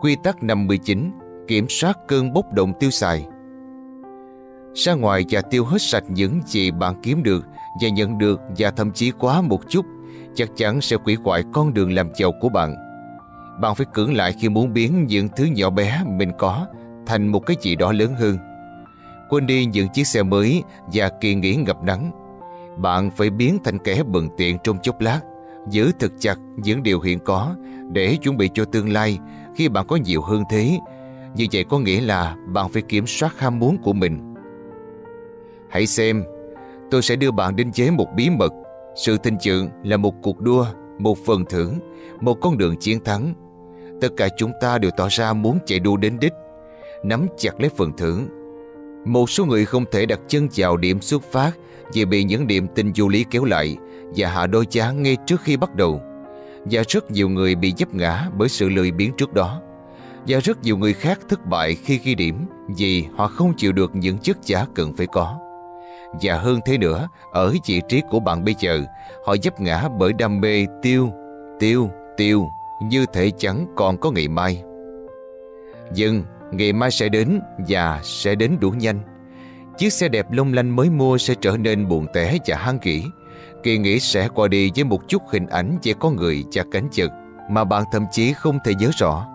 Quy 0.00 0.16
tắc 0.16 0.42
59 0.42 1.10
Kiểm 1.48 1.66
soát 1.68 1.98
cơn 2.08 2.32
bốc 2.32 2.52
đồng 2.52 2.72
tiêu 2.78 2.90
xài 2.90 3.26
Ra 4.74 4.94
ngoài 4.94 5.24
và 5.30 5.40
tiêu 5.40 5.64
hết 5.64 5.82
sạch 5.82 6.04
những 6.08 6.40
gì 6.46 6.70
bạn 6.70 6.94
kiếm 7.02 7.22
được 7.22 7.44
và 7.82 7.88
nhận 7.88 8.18
được 8.18 8.40
và 8.58 8.70
thậm 8.70 8.92
chí 8.92 9.10
quá 9.10 9.40
một 9.40 9.60
chút 9.68 9.86
chắc 10.34 10.48
chắn 10.56 10.80
sẽ 10.80 10.96
quỷ 10.96 11.16
hoại 11.24 11.42
con 11.52 11.74
đường 11.74 11.92
làm 11.92 12.08
giàu 12.14 12.32
của 12.40 12.48
bạn. 12.48 12.74
Bạn 13.60 13.74
phải 13.74 13.86
cưỡng 13.94 14.14
lại 14.14 14.34
khi 14.40 14.48
muốn 14.48 14.72
biến 14.72 15.06
những 15.06 15.28
thứ 15.36 15.44
nhỏ 15.44 15.70
bé 15.70 16.02
mình 16.06 16.32
có 16.38 16.66
thành 17.06 17.28
một 17.28 17.40
cái 17.46 17.56
gì 17.60 17.76
đó 17.76 17.92
lớn 17.92 18.14
hơn. 18.14 18.38
Quên 19.28 19.46
đi 19.46 19.64
những 19.64 19.88
chiếc 19.88 20.06
xe 20.06 20.22
mới 20.22 20.62
và 20.92 21.10
kỳ 21.20 21.34
nghỉ 21.34 21.54
ngập 21.54 21.82
nắng. 21.82 22.10
Bạn 22.76 23.10
phải 23.10 23.30
biến 23.30 23.58
thành 23.64 23.78
kẻ 23.78 24.02
bận 24.06 24.28
tiện 24.36 24.58
trong 24.64 24.78
chốc 24.82 25.00
lát, 25.00 25.20
giữ 25.70 25.90
thật 25.98 26.12
chặt 26.18 26.38
những 26.56 26.82
điều 26.82 27.00
hiện 27.00 27.18
có 27.18 27.54
để 27.92 28.16
chuẩn 28.16 28.36
bị 28.36 28.50
cho 28.54 28.64
tương 28.64 28.92
lai 28.92 29.18
khi 29.56 29.68
bạn 29.68 29.86
có 29.86 29.96
nhiều 29.96 30.22
hơn 30.22 30.42
thế. 30.50 30.78
Như 31.34 31.46
vậy 31.52 31.64
có 31.64 31.78
nghĩa 31.78 32.00
là 32.00 32.36
bạn 32.46 32.68
phải 32.68 32.82
kiểm 32.82 33.06
soát 33.06 33.38
ham 33.38 33.58
muốn 33.58 33.76
của 33.82 33.92
mình. 33.92 34.34
Hãy 35.68 35.86
xem, 35.86 36.24
tôi 36.90 37.02
sẽ 37.02 37.16
đưa 37.16 37.30
bạn 37.30 37.56
đến 37.56 37.72
chế 37.72 37.90
một 37.90 38.06
bí 38.16 38.30
mật. 38.30 38.52
Sự 38.96 39.16
thịnh 39.18 39.36
vượng 39.44 39.68
là 39.84 39.96
một 39.96 40.14
cuộc 40.22 40.40
đua, 40.40 40.66
một 40.98 41.18
phần 41.26 41.44
thưởng, 41.44 41.78
một 42.20 42.34
con 42.40 42.58
đường 42.58 42.76
chiến 42.76 43.04
thắng. 43.04 43.34
Tất 44.00 44.08
cả 44.16 44.28
chúng 44.36 44.52
ta 44.60 44.78
đều 44.78 44.90
tỏ 44.96 45.08
ra 45.10 45.32
muốn 45.32 45.58
chạy 45.66 45.80
đua 45.80 45.96
đến 45.96 46.18
đích, 46.20 46.32
nắm 47.02 47.26
chặt 47.38 47.60
lấy 47.60 47.70
phần 47.76 47.92
thưởng. 47.96 48.28
Một 49.04 49.30
số 49.30 49.44
người 49.44 49.64
không 49.64 49.84
thể 49.92 50.06
đặt 50.06 50.20
chân 50.28 50.48
vào 50.56 50.76
điểm 50.76 51.00
xuất 51.00 51.22
phát 51.22 51.52
vì 51.92 52.04
bị 52.04 52.24
những 52.24 52.46
điểm 52.46 52.66
tin 52.74 52.94
du 52.94 53.08
lý 53.08 53.24
kéo 53.30 53.44
lại 53.44 53.76
và 54.16 54.28
hạ 54.28 54.46
đôi 54.46 54.66
giá 54.70 54.90
ngay 54.90 55.16
trước 55.26 55.40
khi 55.40 55.56
bắt 55.56 55.74
đầu. 55.74 56.00
Và 56.70 56.82
rất 56.88 57.10
nhiều 57.10 57.28
người 57.28 57.54
bị 57.54 57.74
dấp 57.78 57.94
ngã 57.94 58.28
bởi 58.38 58.48
sự 58.48 58.68
lười 58.68 58.90
biếng 58.90 59.12
trước 59.16 59.32
đó. 59.32 59.60
Và 60.26 60.38
rất 60.38 60.62
nhiều 60.62 60.76
người 60.76 60.92
khác 60.92 61.18
thất 61.28 61.46
bại 61.46 61.74
khi 61.74 62.00
ghi 62.04 62.14
điểm 62.14 62.46
vì 62.76 63.04
họ 63.16 63.26
không 63.26 63.52
chịu 63.56 63.72
được 63.72 63.96
những 63.96 64.18
chức 64.18 64.42
giá 64.42 64.66
cần 64.74 64.92
phải 64.96 65.06
có. 65.06 65.38
Và 66.22 66.38
hơn 66.38 66.60
thế 66.66 66.78
nữa, 66.78 67.08
ở 67.32 67.54
vị 67.66 67.80
trí 67.88 68.02
của 68.10 68.20
bạn 68.20 68.44
bây 68.44 68.54
giờ, 68.58 68.84
họ 69.26 69.36
dấp 69.42 69.60
ngã 69.60 69.88
bởi 69.98 70.12
đam 70.12 70.40
mê 70.40 70.66
tiêu, 70.82 71.12
tiêu, 71.60 71.90
tiêu, 72.16 72.48
như 72.82 73.06
thể 73.12 73.30
chẳng 73.38 73.66
còn 73.76 73.96
có 73.96 74.10
ngày 74.10 74.28
mai. 74.28 74.62
Nhưng 75.94 76.24
ngày 76.52 76.72
mai 76.72 76.90
sẽ 76.90 77.08
đến 77.08 77.40
và 77.68 78.00
sẽ 78.04 78.34
đến 78.34 78.56
đủ 78.60 78.70
nhanh. 78.70 79.00
Chiếc 79.78 79.92
xe 79.92 80.08
đẹp 80.08 80.26
lung 80.30 80.52
lanh 80.52 80.76
mới 80.76 80.90
mua 80.90 81.18
sẽ 81.18 81.34
trở 81.40 81.56
nên 81.56 81.88
buồn 81.88 82.06
tẻ 82.14 82.38
và 82.46 82.56
hăng 82.56 82.78
kỹ. 82.78 83.04
Kỳ 83.66 83.78
nghỉ 83.78 84.00
sẽ 84.00 84.28
qua 84.28 84.48
đi 84.48 84.70
với 84.74 84.84
một 84.84 85.08
chút 85.08 85.22
hình 85.30 85.46
ảnh 85.46 85.78
về 85.82 85.92
con 86.00 86.16
người 86.16 86.44
và 86.52 86.62
cánh 86.70 86.88
chực 86.92 87.10
mà 87.50 87.64
bạn 87.64 87.84
thậm 87.92 88.06
chí 88.10 88.32
không 88.32 88.58
thể 88.64 88.74
nhớ 88.74 88.90
rõ. 88.98 89.26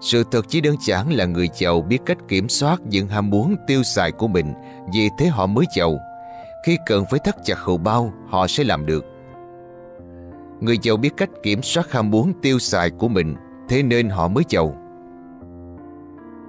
Sự 0.00 0.24
thật 0.30 0.46
chỉ 0.48 0.60
đơn 0.60 0.76
giản 0.80 1.12
là 1.12 1.24
người 1.24 1.48
giàu 1.54 1.80
biết 1.80 1.98
cách 2.06 2.18
kiểm 2.28 2.48
soát 2.48 2.80
những 2.84 3.08
ham 3.08 3.30
muốn 3.30 3.56
tiêu 3.66 3.82
xài 3.82 4.12
của 4.12 4.28
mình 4.28 4.52
vì 4.94 5.08
thế 5.18 5.26
họ 5.26 5.46
mới 5.46 5.66
giàu. 5.76 5.98
Khi 6.66 6.78
cần 6.86 7.04
phải 7.10 7.20
thắt 7.24 7.36
chặt 7.44 7.58
hầu 7.58 7.78
bao, 7.78 8.12
họ 8.28 8.46
sẽ 8.46 8.64
làm 8.64 8.86
được. 8.86 9.04
Người 10.60 10.78
giàu 10.82 10.96
biết 10.96 11.10
cách 11.16 11.30
kiểm 11.42 11.62
soát 11.62 11.92
ham 11.92 12.10
muốn 12.10 12.32
tiêu 12.42 12.58
xài 12.58 12.90
của 12.90 13.08
mình, 13.08 13.36
thế 13.68 13.82
nên 13.82 14.08
họ 14.08 14.28
mới 14.28 14.44
giàu. 14.48 14.76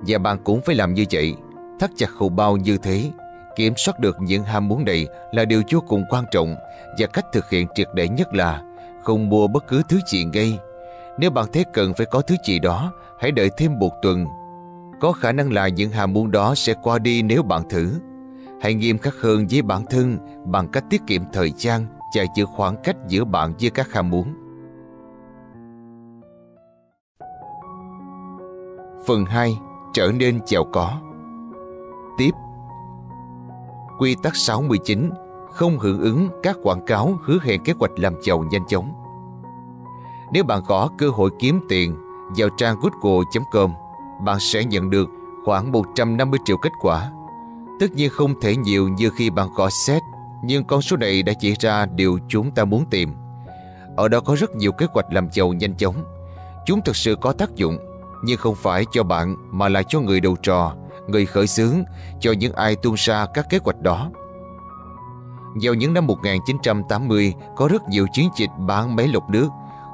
Và 0.07 0.17
bạn 0.17 0.38
cũng 0.43 0.61
phải 0.61 0.75
làm 0.75 0.93
như 0.93 1.06
vậy, 1.11 1.33
thắt 1.80 1.91
chặt 1.95 2.09
hầu 2.11 2.30
bao 2.30 2.57
như 2.57 2.77
thế. 2.77 3.11
Kiểm 3.55 3.73
soát 3.77 3.99
được 3.99 4.17
những 4.21 4.43
ham 4.43 4.67
muốn 4.67 4.85
này 4.85 5.07
là 5.31 5.45
điều 5.45 5.61
vô 5.71 5.80
cùng 5.88 6.05
quan 6.09 6.25
trọng 6.31 6.55
và 6.97 7.07
cách 7.07 7.25
thực 7.33 7.49
hiện 7.49 7.67
triệt 7.75 7.88
để 7.93 8.07
nhất 8.09 8.33
là 8.33 8.61
không 9.03 9.30
mua 9.30 9.47
bất 9.47 9.67
cứ 9.67 9.81
thứ 9.89 9.99
gì 10.07 10.25
ngay. 10.25 10.59
Nếu 11.17 11.31
bạn 11.31 11.45
thấy 11.53 11.65
cần 11.73 11.93
phải 11.93 12.05
có 12.05 12.21
thứ 12.21 12.35
gì 12.45 12.59
đó, 12.59 12.93
hãy 13.19 13.31
đợi 13.31 13.49
thêm 13.57 13.80
một 13.80 13.91
tuần. 14.01 14.25
Có 14.99 15.11
khả 15.11 15.31
năng 15.31 15.53
là 15.53 15.67
những 15.67 15.91
ham 15.91 16.13
muốn 16.13 16.31
đó 16.31 16.55
sẽ 16.55 16.73
qua 16.83 16.99
đi 16.99 17.21
nếu 17.21 17.43
bạn 17.43 17.69
thử. 17.69 17.99
Hãy 18.61 18.73
nghiêm 18.73 18.97
khắc 18.97 19.13
hơn 19.13 19.47
với 19.51 19.61
bản 19.61 19.85
thân 19.89 20.17
bằng 20.45 20.67
cách 20.67 20.83
tiết 20.89 21.01
kiệm 21.07 21.21
thời 21.33 21.51
gian 21.57 21.85
và 22.15 22.23
giữ 22.35 22.45
khoảng 22.45 22.75
cách 22.83 22.95
giữa 23.07 23.23
bạn 23.23 23.53
với 23.61 23.69
các 23.69 23.93
ham 23.93 24.09
muốn. 24.09 24.33
Phần 29.07 29.25
2. 29.25 29.51
Trở 29.93 30.11
nên 30.19 30.39
giàu 30.45 30.63
có 30.73 31.01
Tiếp 32.17 32.31
Quy 34.01 34.15
tắc 34.15 34.35
69 34.35 35.09
Không 35.51 35.80
hưởng 35.80 36.01
ứng 36.01 36.30
các 36.43 36.57
quảng 36.63 36.85
cáo 36.85 37.19
hứa 37.23 37.38
hẹn 37.43 37.63
kế 37.63 37.73
hoạch 37.80 37.91
làm 37.95 38.15
giàu 38.21 38.43
nhanh 38.51 38.67
chóng 38.67 38.93
Nếu 40.33 40.43
bạn 40.43 40.61
có 40.67 40.89
cơ 40.97 41.09
hội 41.09 41.30
kiếm 41.39 41.59
tiền 41.69 41.95
vào 42.38 42.49
trang 42.57 42.75
google.com 42.81 43.71
bạn 44.25 44.39
sẽ 44.39 44.63
nhận 44.63 44.89
được 44.89 45.09
khoảng 45.45 45.71
150 45.71 46.39
triệu 46.45 46.57
kết 46.57 46.69
quả. 46.81 47.11
Tất 47.80 47.91
nhiên 47.91 48.09
không 48.09 48.39
thể 48.41 48.55
nhiều 48.55 48.88
như 48.88 49.09
khi 49.09 49.30
bạn 49.30 49.47
gõ 49.55 49.69
set, 49.69 50.01
nhưng 50.43 50.63
con 50.63 50.81
số 50.81 50.97
này 50.97 51.23
đã 51.23 51.33
chỉ 51.39 51.55
ra 51.59 51.85
điều 51.85 52.19
chúng 52.27 52.51
ta 52.51 52.65
muốn 52.65 52.85
tìm. 52.89 53.13
Ở 53.97 54.07
đó 54.07 54.19
có 54.19 54.35
rất 54.35 54.55
nhiều 54.55 54.71
kế 54.71 54.85
hoạch 54.93 55.13
làm 55.13 55.27
giàu 55.31 55.53
nhanh 55.53 55.75
chóng. 55.75 56.03
Chúng 56.65 56.81
thực 56.85 56.95
sự 56.95 57.15
có 57.21 57.33
tác 57.33 57.55
dụng, 57.55 57.77
nhưng 58.23 58.38
không 58.38 58.55
phải 58.55 58.85
cho 58.91 59.03
bạn 59.03 59.35
mà 59.51 59.69
là 59.69 59.83
cho 59.83 59.99
người 59.99 60.19
đầu 60.19 60.35
trò, 60.43 60.75
người 61.11 61.25
khởi 61.25 61.48
xướng, 61.48 61.83
cho 62.19 62.31
những 62.31 62.53
ai 62.53 62.75
tuôn 62.75 62.95
ra 62.98 63.25
các 63.33 63.49
kế 63.49 63.59
hoạch 63.64 63.81
đó. 63.81 64.09
Vào 65.64 65.73
những 65.73 65.93
năm 65.93 66.07
1980, 66.07 67.33
có 67.56 67.67
rất 67.67 67.81
nhiều 67.90 68.07
chiến 68.14 68.30
dịch 68.38 68.49
bán 68.57 68.95
máy 68.95 69.07
lọc 69.07 69.30
nước. 69.30 69.49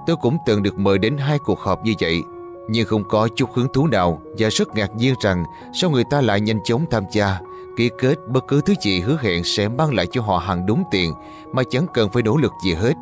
Tôi 0.08 0.16
cũng 0.16 0.38
từng 0.46 0.64
được 0.64 0.80
mời 0.80 0.98
đến 0.98 1.18
hai 1.18 1.40
cuộc 1.40 1.60
họp 1.60 1.86
như 1.86 1.94
vậy 2.00 2.24
Nhưng 2.70 2.88
không 2.88 3.04
có 3.04 3.28
chút 3.36 3.50
hứng 3.54 3.68
thú 3.74 3.88
nào 3.88 4.22
Và 4.38 4.50
rất 4.50 4.76
ngạc 4.76 4.96
nhiên 4.96 5.16
rằng 5.22 5.44
Sao 5.74 5.90
người 5.90 6.04
ta 6.04 6.22
lại 6.22 6.42
nhanh 6.42 6.64
chóng 6.64 6.86
tham 6.92 7.04
gia 7.12 7.40
Ký 7.78 7.90
kết 8.00 8.16
bất 8.28 8.48
cứ 8.48 8.62
thứ 8.62 8.74
gì 8.82 9.00
hứa 9.00 9.18
hẹn 9.22 9.44
Sẽ 9.44 9.68
mang 9.68 9.94
lại 9.94 10.08
cho 10.12 10.22
họ 10.22 10.38
hàng 10.38 10.66
đúng 10.66 10.84
tiền 10.92 11.14
Mà 11.54 11.64
chẳng 11.70 11.86
cần 11.94 12.10
phải 12.10 12.24
nỗ 12.24 12.38
lực 12.38 12.52
gì 12.64 12.74
hết. 12.74 12.94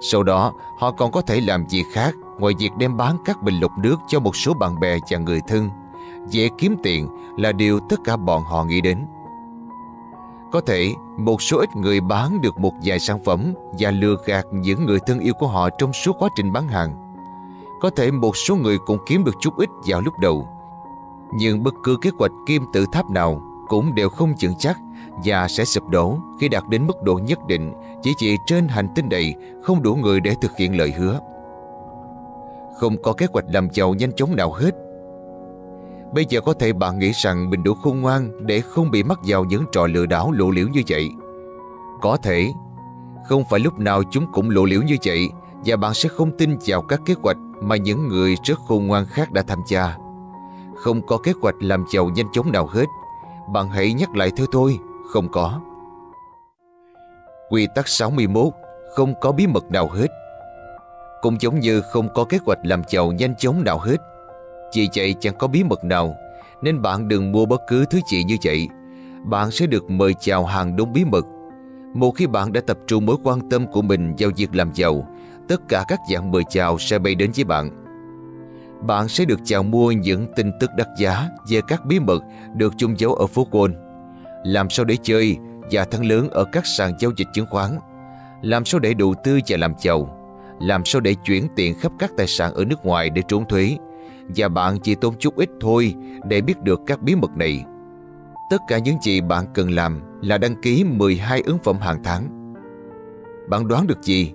Sau 0.00 0.22
đó 0.22 0.52
họ 0.78 0.90
còn 0.90 1.12
có 1.12 1.20
thể 1.20 1.40
làm 1.40 1.68
gì 1.68 1.84
khác 1.92 2.14
Ngoài 2.38 2.54
việc 2.58 2.70
đem 2.78 2.96
bán 2.96 3.16
các 3.24 3.42
bình 3.42 3.60
lọc 3.60 3.70
nước 3.78 3.96
Cho 4.08 4.20
một 4.20 4.36
số 4.36 4.54
bạn 4.54 4.80
bè 4.80 4.98
và 5.10 5.18
người 5.18 5.40
thân. 5.48 5.70
Dễ 6.28 6.48
kiếm 6.58 6.76
tiền 6.82 7.08
là 7.36 7.52
điều 7.52 7.80
tất 7.88 8.00
cả 8.04 8.16
bọn 8.16 8.42
họ 8.42 8.64
nghĩ 8.64 8.80
đến 8.80 8.98
có 10.52 10.60
thể 10.60 10.94
một 11.18 11.42
số 11.42 11.58
ít 11.58 11.76
người 11.76 12.00
bán 12.00 12.40
được 12.40 12.58
một 12.58 12.72
vài 12.84 12.98
sản 12.98 13.18
phẩm 13.24 13.54
và 13.78 13.90
lừa 13.90 14.16
gạt 14.26 14.46
những 14.52 14.86
người 14.86 14.98
thân 15.06 15.20
yêu 15.20 15.34
của 15.34 15.46
họ 15.46 15.70
trong 15.70 15.92
suốt 15.92 16.16
quá 16.18 16.28
trình 16.36 16.52
bán 16.52 16.68
hàng. 16.68 16.94
Có 17.80 17.90
thể 17.90 18.10
một 18.10 18.36
số 18.36 18.56
người 18.56 18.78
cũng 18.86 18.98
kiếm 19.06 19.24
được 19.24 19.34
chút 19.40 19.56
ít 19.56 19.68
vào 19.86 20.00
lúc 20.00 20.18
đầu. 20.18 20.48
Nhưng 21.38 21.62
bất 21.62 21.74
cứ 21.84 21.96
kế 22.02 22.10
hoạch 22.18 22.32
kim 22.46 22.62
tự 22.72 22.86
tháp 22.92 23.10
nào 23.10 23.42
cũng 23.68 23.94
đều 23.94 24.08
không 24.08 24.34
vững 24.40 24.54
chắc 24.58 24.78
và 25.24 25.48
sẽ 25.48 25.64
sụp 25.64 25.88
đổ 25.88 26.18
khi 26.40 26.48
đạt 26.48 26.68
đến 26.68 26.86
mức 26.86 27.02
độ 27.02 27.14
nhất 27.14 27.46
định, 27.46 27.72
chỉ 28.02 28.14
chỉ 28.16 28.36
trên 28.46 28.68
hành 28.68 28.88
tinh 28.94 29.08
này 29.10 29.34
không 29.62 29.82
đủ 29.82 29.94
người 29.94 30.20
để 30.20 30.34
thực 30.40 30.56
hiện 30.56 30.78
lời 30.78 30.92
hứa. 30.92 31.20
Không 32.80 33.02
có 33.02 33.12
kế 33.12 33.26
hoạch 33.32 33.44
làm 33.48 33.68
giàu 33.72 33.94
nhanh 33.94 34.12
chóng 34.16 34.36
nào 34.36 34.52
hết 34.52 34.70
Bây 36.14 36.24
giờ 36.28 36.40
có 36.40 36.52
thể 36.52 36.72
bạn 36.72 36.98
nghĩ 36.98 37.12
rằng 37.14 37.50
mình 37.50 37.62
đủ 37.62 37.74
khôn 37.74 38.00
ngoan 38.00 38.46
để 38.46 38.60
không 38.60 38.90
bị 38.90 39.02
mắc 39.02 39.18
vào 39.24 39.44
những 39.44 39.64
trò 39.72 39.86
lừa 39.86 40.06
đảo 40.06 40.32
lộ 40.32 40.50
liễu 40.50 40.68
như 40.68 40.82
vậy. 40.88 41.10
Có 42.00 42.16
thể, 42.16 42.52
không 43.28 43.44
phải 43.50 43.60
lúc 43.60 43.78
nào 43.78 44.02
chúng 44.10 44.26
cũng 44.32 44.50
lộ 44.50 44.64
liễu 44.64 44.82
như 44.82 44.96
vậy 45.04 45.28
và 45.64 45.76
bạn 45.76 45.94
sẽ 45.94 46.08
không 46.08 46.30
tin 46.38 46.58
vào 46.66 46.82
các 46.82 47.00
kế 47.06 47.14
hoạch 47.22 47.36
mà 47.60 47.76
những 47.76 48.08
người 48.08 48.36
rất 48.44 48.58
khôn 48.68 48.86
ngoan 48.86 49.06
khác 49.06 49.32
đã 49.32 49.42
tham 49.42 49.58
gia. 49.68 49.96
Không 50.76 51.06
có 51.06 51.18
kế 51.18 51.32
hoạch 51.42 51.54
làm 51.60 51.84
giàu 51.92 52.10
nhanh 52.10 52.26
chóng 52.32 52.52
nào 52.52 52.66
hết. 52.66 52.86
Bạn 53.52 53.68
hãy 53.68 53.92
nhắc 53.92 54.16
lại 54.16 54.30
thôi 54.36 54.46
thôi, 54.52 54.78
không 55.12 55.28
có. 55.32 55.60
Quy 57.50 57.66
tắc 57.74 57.88
61 57.88 58.52
Không 58.96 59.14
có 59.20 59.32
bí 59.32 59.46
mật 59.46 59.70
nào 59.70 59.88
hết 59.88 60.06
Cũng 61.22 61.36
giống 61.40 61.60
như 61.60 61.80
không 61.80 62.08
có 62.14 62.24
kế 62.24 62.38
hoạch 62.46 62.58
làm 62.62 62.82
giàu 62.88 63.12
nhanh 63.12 63.34
chóng 63.38 63.64
nào 63.64 63.78
hết 63.78 63.96
vì 64.74 64.88
vậy 64.96 65.14
chẳng 65.20 65.34
có 65.38 65.46
bí 65.46 65.64
mật 65.64 65.84
nào, 65.84 66.16
Nên 66.62 66.82
bạn 66.82 67.08
đừng 67.08 67.32
mua 67.32 67.46
bất 67.46 67.60
cứ 67.68 67.84
thứ 67.90 68.00
gì 68.10 68.24
như 68.24 68.36
vậy. 68.44 68.68
Bạn 69.24 69.50
sẽ 69.50 69.66
được 69.66 69.90
mời 69.90 70.14
chào 70.20 70.44
hàng 70.44 70.76
đúng 70.76 70.92
bí 70.92 71.04
mật. 71.04 71.26
Một 71.94 72.10
khi 72.10 72.26
bạn 72.26 72.52
đã 72.52 72.60
tập 72.60 72.78
trung 72.86 73.06
mối 73.06 73.16
quan 73.24 73.50
tâm 73.50 73.66
của 73.66 73.82
mình 73.82 74.14
vào 74.18 74.30
việc 74.36 74.54
làm 74.54 74.70
giàu, 74.74 75.08
Tất 75.48 75.60
cả 75.68 75.84
các 75.88 76.00
dạng 76.12 76.30
mời 76.30 76.42
chào 76.50 76.78
sẽ 76.78 76.98
bay 76.98 77.14
đến 77.14 77.30
với 77.34 77.44
bạn. 77.44 77.82
Bạn 78.86 79.08
sẽ 79.08 79.24
được 79.24 79.40
chào 79.44 79.62
mua 79.62 79.92
những 79.92 80.26
tin 80.36 80.50
tức 80.60 80.70
đắt 80.76 80.88
giá 80.98 81.28
Về 81.48 81.60
các 81.68 81.84
bí 81.86 82.00
mật 82.00 82.22
được 82.54 82.74
chung 82.76 82.98
giấu 82.98 83.14
ở 83.14 83.26
phố 83.26 83.46
Wall 83.50 83.72
Làm 84.44 84.70
sao 84.70 84.84
để 84.84 84.96
chơi 85.02 85.36
và 85.70 85.84
thắng 85.84 86.04
lớn 86.04 86.28
ở 86.30 86.44
các 86.52 86.66
sàn 86.66 86.92
giao 86.98 87.10
dịch 87.16 87.28
chứng 87.32 87.46
khoán? 87.46 87.78
Làm 88.42 88.64
sao 88.64 88.80
để 88.80 88.94
đầu 88.94 89.14
tư 89.24 89.40
và 89.48 89.56
làm 89.56 89.74
giàu? 89.78 90.18
Làm 90.60 90.84
sao 90.84 91.00
để 91.00 91.14
chuyển 91.24 91.46
tiền 91.56 91.74
khắp 91.80 91.92
các 91.98 92.10
tài 92.16 92.26
sản 92.26 92.54
ở 92.54 92.64
nước 92.64 92.84
ngoài 92.86 93.10
để 93.10 93.22
trốn 93.28 93.44
thuế? 93.44 93.76
Và 94.36 94.48
bạn 94.48 94.78
chỉ 94.82 94.94
tốn 94.94 95.14
chút 95.18 95.36
ít 95.36 95.50
thôi 95.60 95.94
để 96.28 96.40
biết 96.40 96.62
được 96.62 96.80
các 96.86 97.02
bí 97.02 97.14
mật 97.14 97.36
này. 97.36 97.64
Tất 98.50 98.58
cả 98.68 98.78
những 98.78 98.96
gì 99.02 99.20
bạn 99.20 99.46
cần 99.54 99.70
làm 99.70 100.00
là 100.22 100.38
đăng 100.38 100.62
ký 100.62 100.84
12 100.84 101.42
ứng 101.46 101.58
phẩm 101.58 101.76
hàng 101.78 102.02
tháng. 102.04 102.54
Bạn 103.48 103.68
đoán 103.68 103.86
được 103.86 104.02
gì? 104.02 104.32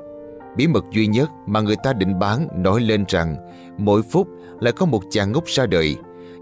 Bí 0.58 0.68
mật 0.68 0.86
duy 0.92 1.08
nhất 1.08 1.30
mà 1.46 1.62
người 1.62 1.76
ta 1.84 1.94
định 1.94 2.20
bán 2.20 2.48
nói 2.56 2.82
lên 2.82 3.06
rằng 3.08 3.36
mỗi 3.78 4.02
phút 4.02 4.28
lại 4.60 4.74
có 4.74 4.86
một 4.86 5.04
chàng 5.10 5.32
ngốc 5.32 5.46
ra 5.46 5.66
đời. 5.66 5.96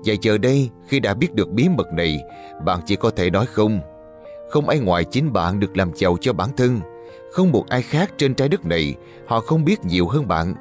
Và 0.06 0.14
giờ 0.22 0.38
đây, 0.38 0.70
khi 0.88 1.00
đã 1.00 1.14
biết 1.14 1.34
được 1.34 1.50
bí 1.52 1.70
mật 1.70 1.94
này, 1.94 2.20
Bạn 2.66 2.80
chỉ 2.86 2.96
có 2.96 3.10
thể 3.10 3.30
nói 3.30 3.46
không. 3.46 3.80
Không 4.50 4.70
ai 4.70 4.80
ngoài 4.80 5.04
chính 5.04 5.34
bạn 5.34 5.60
được 5.60 5.78
làm 5.78 5.92
giàu 5.96 6.18
cho 6.22 6.34
bản 6.34 6.50
thân. 6.58 6.80
Không 7.32 7.52
một 7.52 7.68
ai 7.70 7.82
khác 7.82 8.12
trên 8.18 8.34
trái 8.36 8.50
đất 8.50 8.66
này, 8.66 8.96
Họ 9.28 9.40
không 9.40 9.66
biết 9.66 9.86
nhiều 9.86 10.08
hơn 10.08 10.28
bạn. 10.28 10.56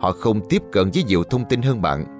Họ 0.00 0.12
không 0.12 0.40
tiếp 0.48 0.62
cận 0.72 0.90
với 0.94 1.04
nhiều 1.04 1.24
thông 1.24 1.44
tin 1.44 1.62
hơn 1.62 1.82
bạn. 1.82 2.19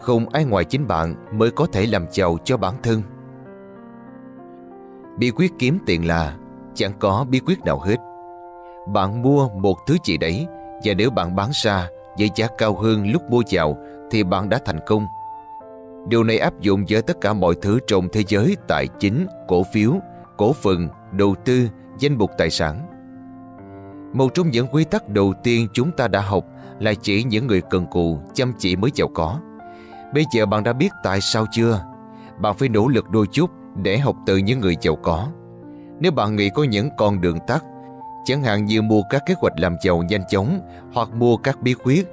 Không 0.00 0.28
ai 0.28 0.44
ngoài 0.44 0.64
chính 0.64 0.86
bạn 0.86 1.14
mới 1.32 1.50
có 1.50 1.66
thể 1.72 1.86
làm 1.86 2.06
giàu 2.10 2.38
cho 2.44 2.56
bản 2.56 2.74
thân 2.82 3.02
Bí 5.18 5.30
quyết 5.30 5.52
kiếm 5.58 5.78
tiền 5.86 6.06
là 6.06 6.36
Chẳng 6.74 6.92
có 6.98 7.26
bí 7.28 7.40
quyết 7.40 7.64
nào 7.64 7.80
hết 7.80 7.96
Bạn 8.92 9.22
mua 9.22 9.48
một 9.48 9.76
thứ 9.86 9.96
gì 10.04 10.16
đấy 10.16 10.46
Và 10.84 10.94
nếu 10.96 11.10
bạn 11.10 11.36
bán 11.36 11.50
ra 11.52 11.88
với 12.18 12.30
giá 12.34 12.46
cao 12.58 12.74
hơn 12.74 13.10
lúc 13.10 13.22
mua 13.30 13.42
vào 13.50 13.76
Thì 14.10 14.24
bạn 14.24 14.48
đã 14.48 14.58
thành 14.64 14.78
công 14.86 15.06
Điều 16.08 16.24
này 16.24 16.38
áp 16.38 16.60
dụng 16.60 16.84
với 16.88 17.02
tất 17.02 17.20
cả 17.20 17.32
mọi 17.32 17.54
thứ 17.62 17.78
trong 17.86 18.08
thế 18.12 18.22
giới 18.28 18.56
tài 18.68 18.86
chính, 19.00 19.26
cổ 19.48 19.62
phiếu, 19.72 19.92
cổ 20.36 20.52
phần, 20.52 20.88
đầu 21.12 21.34
tư, 21.44 21.68
danh 21.98 22.18
mục 22.18 22.30
tài 22.38 22.50
sản. 22.50 22.80
Một 24.12 24.34
trong 24.34 24.50
những 24.50 24.66
quy 24.66 24.84
tắc 24.84 25.08
đầu 25.08 25.34
tiên 25.42 25.68
chúng 25.72 25.90
ta 25.92 26.08
đã 26.08 26.20
học 26.20 26.44
là 26.78 26.94
chỉ 26.94 27.24
những 27.24 27.46
người 27.46 27.62
cần 27.70 27.86
cù, 27.86 28.18
chăm 28.34 28.52
chỉ 28.58 28.76
mới 28.76 28.90
giàu 28.94 29.08
có. 29.14 29.40
Bây 30.16 30.24
giờ 30.30 30.46
bạn 30.46 30.64
đã 30.64 30.72
biết 30.72 30.92
tại 31.02 31.20
sao 31.20 31.46
chưa? 31.52 31.80
Bạn 32.38 32.54
phải 32.58 32.68
nỗ 32.68 32.88
lực 32.88 33.10
đôi 33.10 33.26
chút 33.32 33.50
để 33.82 33.98
học 33.98 34.16
từ 34.26 34.36
những 34.36 34.60
người 34.60 34.76
giàu 34.80 34.96
có. 34.96 35.28
Nếu 36.00 36.12
bạn 36.12 36.36
nghĩ 36.36 36.50
có 36.54 36.64
những 36.64 36.88
con 36.96 37.20
đường 37.20 37.38
tắt, 37.46 37.64
chẳng 38.24 38.42
hạn 38.42 38.64
như 38.64 38.82
mua 38.82 39.02
các 39.10 39.22
kế 39.26 39.34
hoạch 39.38 39.52
làm 39.60 39.76
giàu 39.82 40.02
nhanh 40.02 40.22
chóng 40.30 40.60
hoặc 40.92 41.08
mua 41.14 41.36
các 41.36 41.62
bí 41.62 41.74
quyết, 41.74 42.08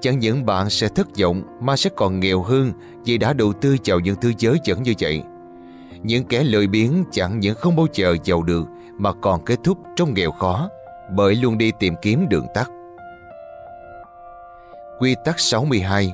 Chẳng 0.00 0.18
những 0.18 0.46
bạn 0.46 0.70
sẽ 0.70 0.88
thất 0.88 1.06
vọng 1.20 1.42
mà 1.60 1.76
sẽ 1.76 1.90
còn 1.96 2.20
nghèo 2.20 2.42
hơn 2.42 2.72
vì 3.04 3.18
đã 3.18 3.32
đầu 3.32 3.52
tư 3.52 3.76
vào 3.84 4.00
những 4.00 4.16
thứ 4.20 4.32
giới 4.38 4.58
dẫn 4.64 4.82
như 4.82 4.92
vậy. 5.00 5.22
Những 6.02 6.24
kẻ 6.24 6.42
lười 6.42 6.66
biếng 6.66 7.04
chẳng 7.12 7.40
những 7.40 7.54
không 7.54 7.76
bao 7.76 7.86
giờ 7.92 8.16
giàu 8.24 8.42
được 8.42 8.66
mà 8.98 9.12
còn 9.12 9.44
kết 9.44 9.58
thúc 9.64 9.78
trong 9.96 10.14
nghèo 10.14 10.30
khó 10.30 10.68
bởi 11.16 11.34
luôn 11.34 11.58
đi 11.58 11.72
tìm 11.78 11.94
kiếm 12.02 12.26
đường 12.28 12.46
tắt. 12.54 12.70
Quy 14.98 15.14
tắc 15.24 15.40
62 15.40 16.12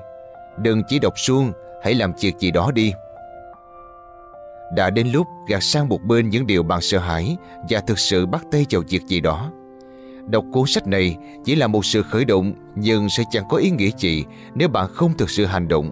Đừng 0.58 0.82
chỉ 0.88 0.98
đọc 0.98 1.18
suông, 1.18 1.52
hãy 1.82 1.94
làm 1.94 2.12
việc 2.20 2.38
gì 2.38 2.50
đó 2.50 2.70
đi. 2.74 2.92
Đã 4.76 4.90
đến 4.90 5.08
lúc 5.12 5.26
gạt 5.48 5.62
sang 5.62 5.88
một 5.88 6.02
bên 6.02 6.28
những 6.28 6.46
điều 6.46 6.62
bạn 6.62 6.80
sợ 6.80 6.98
hãi 6.98 7.36
và 7.70 7.80
thực 7.80 7.98
sự 7.98 8.26
bắt 8.26 8.44
tay 8.50 8.66
vào 8.70 8.82
việc 8.88 9.02
gì 9.06 9.20
đó. 9.20 9.50
Đọc 10.26 10.44
cuốn 10.52 10.66
sách 10.66 10.86
này 10.86 11.16
chỉ 11.44 11.54
là 11.54 11.66
một 11.66 11.84
sự 11.84 12.02
khởi 12.02 12.24
động 12.24 12.52
nhưng 12.74 13.08
sẽ 13.08 13.24
chẳng 13.30 13.44
có 13.48 13.56
ý 13.56 13.70
nghĩa 13.70 13.90
gì 13.98 14.24
nếu 14.54 14.68
bạn 14.68 14.88
không 14.94 15.16
thực 15.16 15.30
sự 15.30 15.44
hành 15.44 15.68
động. 15.68 15.90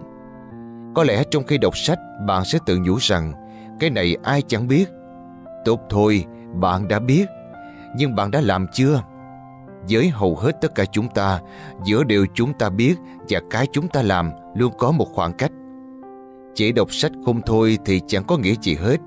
Có 0.95 1.03
lẽ 1.03 1.23
trong 1.31 1.43
khi 1.43 1.57
đọc 1.57 1.77
sách 1.77 1.99
bạn 2.27 2.45
sẽ 2.45 2.59
tự 2.65 2.77
nhủ 2.77 2.97
rằng 3.01 3.33
cái 3.79 3.89
này 3.89 4.17
ai 4.23 4.41
chẳng 4.47 4.67
biết. 4.67 4.85
Tốt 5.65 5.79
thôi, 5.89 6.25
bạn 6.53 6.87
đã 6.87 6.99
biết. 6.99 7.25
Nhưng 7.95 8.15
bạn 8.15 8.31
đã 8.31 8.41
làm 8.41 8.67
chưa? 8.73 9.03
Với 9.89 10.09
hầu 10.09 10.35
hết 10.35 10.61
tất 10.61 10.75
cả 10.75 10.85
chúng 10.85 11.07
ta, 11.07 11.39
giữa 11.85 12.03
điều 12.03 12.25
chúng 12.33 12.53
ta 12.53 12.69
biết 12.69 12.95
và 13.29 13.39
cái 13.49 13.67
chúng 13.71 13.87
ta 13.87 14.01
làm 14.01 14.31
luôn 14.55 14.73
có 14.77 14.91
một 14.91 15.07
khoảng 15.13 15.33
cách. 15.33 15.51
Chỉ 16.55 16.71
đọc 16.71 16.93
sách 16.93 17.11
không 17.25 17.41
thôi 17.45 17.77
thì 17.85 18.01
chẳng 18.07 18.23
có 18.23 18.37
nghĩa 18.37 18.55
gì 18.61 18.75
hết. 18.75 18.97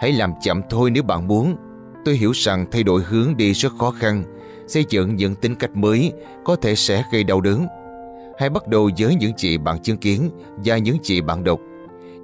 Hãy 0.00 0.12
làm 0.12 0.32
chậm 0.42 0.62
thôi 0.70 0.90
nếu 0.90 1.02
bạn 1.02 1.28
muốn. 1.28 1.56
Tôi 2.04 2.14
hiểu 2.14 2.32
rằng 2.34 2.66
thay 2.72 2.82
đổi 2.82 3.02
hướng 3.02 3.36
đi 3.36 3.52
rất 3.52 3.72
khó 3.78 3.90
khăn, 3.90 4.24
xây 4.66 4.84
dựng 4.88 5.16
những 5.16 5.34
tính 5.34 5.54
cách 5.54 5.76
mới 5.76 6.12
có 6.44 6.56
thể 6.56 6.74
sẽ 6.74 7.02
gây 7.12 7.24
đau 7.24 7.40
đớn. 7.40 7.66
Hãy 8.38 8.50
bắt 8.50 8.68
đầu 8.68 8.90
với 8.98 9.14
những 9.14 9.32
gì 9.38 9.58
bạn 9.58 9.78
chứng 9.78 9.98
kiến 9.98 10.30
và 10.56 10.78
những 10.78 10.96
gì 11.02 11.20
bạn 11.20 11.44
đọc. 11.44 11.60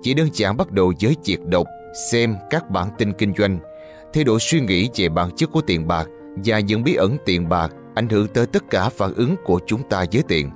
Chỉ 0.02 0.14
đơn 0.14 0.28
giản 0.32 0.56
bắt 0.56 0.70
đầu 0.70 0.92
với 1.00 1.16
việc 1.24 1.44
đọc, 1.46 1.66
xem 2.10 2.36
các 2.50 2.70
bản 2.70 2.88
tin 2.98 3.12
kinh 3.12 3.32
doanh, 3.38 3.58
thay 4.12 4.24
đổi 4.24 4.40
suy 4.40 4.60
nghĩ 4.60 4.88
về 4.96 5.08
bản 5.08 5.30
chất 5.36 5.52
của 5.52 5.60
tiền 5.60 5.86
bạc 5.86 6.08
và 6.44 6.60
những 6.60 6.84
bí 6.84 6.94
ẩn 6.94 7.16
tiền 7.24 7.48
bạc 7.48 7.72
ảnh 7.94 8.08
hưởng 8.08 8.26
tới 8.28 8.46
tất 8.46 8.70
cả 8.70 8.88
phản 8.88 9.14
ứng 9.14 9.36
của 9.44 9.60
chúng 9.66 9.82
ta 9.82 10.04
với 10.12 10.22
tiền. 10.28 10.50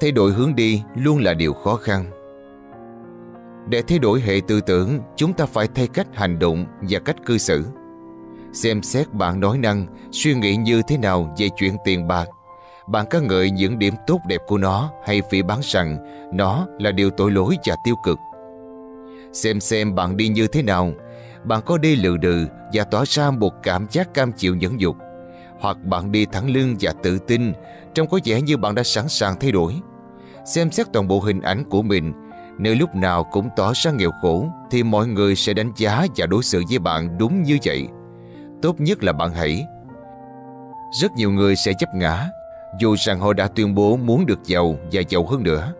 Thay 0.00 0.12
đổi 0.12 0.32
hướng 0.32 0.54
đi 0.54 0.82
luôn 0.96 1.18
là 1.18 1.34
điều 1.34 1.52
khó 1.52 1.76
khăn. 1.76 2.04
Để 3.68 3.82
thay 3.88 3.98
đổi 3.98 4.20
hệ 4.20 4.40
tư 4.46 4.60
tưởng, 4.60 4.98
chúng 5.16 5.32
ta 5.32 5.46
phải 5.46 5.68
thay 5.74 5.88
cách 5.88 6.06
hành 6.12 6.38
động 6.38 6.64
và 6.80 6.98
cách 6.98 7.16
cư 7.26 7.38
xử 7.38 7.64
xem 8.56 8.82
xét 8.82 9.12
bạn 9.12 9.40
nói 9.40 9.58
năng, 9.58 9.86
suy 10.12 10.34
nghĩ 10.34 10.56
như 10.56 10.82
thế 10.88 10.98
nào 10.98 11.34
về 11.38 11.48
chuyện 11.56 11.76
tiền 11.84 12.08
bạc. 12.08 12.26
Bạn 12.88 13.06
ca 13.10 13.18
ngợi 13.20 13.50
những 13.50 13.78
điểm 13.78 13.94
tốt 14.06 14.20
đẹp 14.28 14.40
của 14.46 14.58
nó 14.58 14.90
hay 15.06 15.22
phỉ 15.30 15.42
bán 15.42 15.60
rằng 15.62 15.98
nó 16.32 16.66
là 16.78 16.92
điều 16.92 17.10
tội 17.10 17.30
lỗi 17.30 17.56
và 17.66 17.76
tiêu 17.84 17.94
cực. 18.04 18.18
Xem 19.32 19.60
xem 19.60 19.94
bạn 19.94 20.16
đi 20.16 20.28
như 20.28 20.46
thế 20.46 20.62
nào, 20.62 20.92
bạn 21.46 21.60
có 21.66 21.78
đi 21.78 21.96
lừ 21.96 22.16
đừ 22.16 22.46
và 22.72 22.84
tỏ 22.84 23.04
ra 23.06 23.30
một 23.30 23.52
cảm 23.62 23.86
giác 23.90 24.14
cam 24.14 24.32
chịu 24.32 24.54
nhẫn 24.54 24.80
dục, 24.80 24.96
hoặc 25.60 25.76
bạn 25.84 26.12
đi 26.12 26.26
thẳng 26.26 26.50
lưng 26.50 26.76
và 26.80 26.92
tự 27.02 27.18
tin, 27.18 27.52
trông 27.94 28.08
có 28.08 28.18
vẻ 28.24 28.40
như 28.40 28.56
bạn 28.56 28.74
đã 28.74 28.82
sẵn 28.82 29.08
sàng 29.08 29.36
thay 29.40 29.52
đổi. 29.52 29.74
Xem 30.44 30.70
xét 30.70 30.86
toàn 30.92 31.08
bộ 31.08 31.20
hình 31.20 31.40
ảnh 31.40 31.64
của 31.70 31.82
mình, 31.82 32.12
nếu 32.58 32.74
lúc 32.74 32.94
nào 32.94 33.24
cũng 33.24 33.48
tỏ 33.56 33.72
ra 33.74 33.90
nghèo 33.90 34.10
khổ, 34.22 34.48
thì 34.70 34.82
mọi 34.82 35.06
người 35.06 35.36
sẽ 35.36 35.54
đánh 35.54 35.72
giá 35.76 36.06
và 36.16 36.26
đối 36.26 36.42
xử 36.42 36.62
với 36.70 36.78
bạn 36.78 37.18
đúng 37.18 37.42
như 37.42 37.58
vậy 37.64 37.88
tốt 38.62 38.80
nhất 38.80 39.04
là 39.04 39.12
bạn 39.12 39.32
hãy. 39.32 39.66
Rất 41.00 41.12
nhiều 41.16 41.30
người 41.30 41.56
sẽ 41.56 41.72
chấp 41.78 41.94
ngã, 41.94 42.28
dù 42.80 42.94
rằng 42.98 43.20
họ 43.20 43.32
đã 43.32 43.48
tuyên 43.48 43.74
bố 43.74 43.96
muốn 43.96 44.26
được 44.26 44.44
giàu 44.44 44.76
và 44.92 45.02
giàu 45.08 45.26
hơn 45.26 45.42
nữa. 45.42 45.72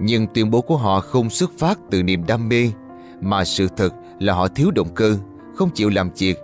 Nhưng 0.00 0.26
tuyên 0.34 0.50
bố 0.50 0.60
của 0.60 0.76
họ 0.76 1.00
không 1.00 1.30
xuất 1.30 1.50
phát 1.58 1.78
từ 1.90 2.02
niềm 2.02 2.26
đam 2.26 2.48
mê, 2.48 2.70
mà 3.20 3.44
sự 3.44 3.68
thật 3.76 3.90
là 4.18 4.34
họ 4.34 4.48
thiếu 4.48 4.70
động 4.70 4.88
cơ, 4.94 5.16
không 5.54 5.70
chịu 5.74 5.88
làm 5.88 6.10
việc. 6.16 6.38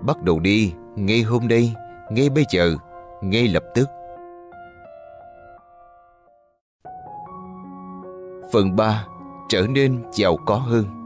Bắt 0.00 0.22
đầu 0.22 0.40
đi, 0.40 0.72
ngay 0.96 1.22
hôm 1.22 1.48
nay, 1.48 1.74
ngay 2.10 2.30
bây 2.30 2.44
giờ, 2.52 2.76
ngay 3.22 3.48
lập 3.48 3.62
tức. 3.74 3.88
Phần 8.52 8.76
3. 8.76 9.06
Trở 9.48 9.66
nên 9.66 10.02
giàu 10.12 10.36
có 10.46 10.56
hơn 10.56 11.02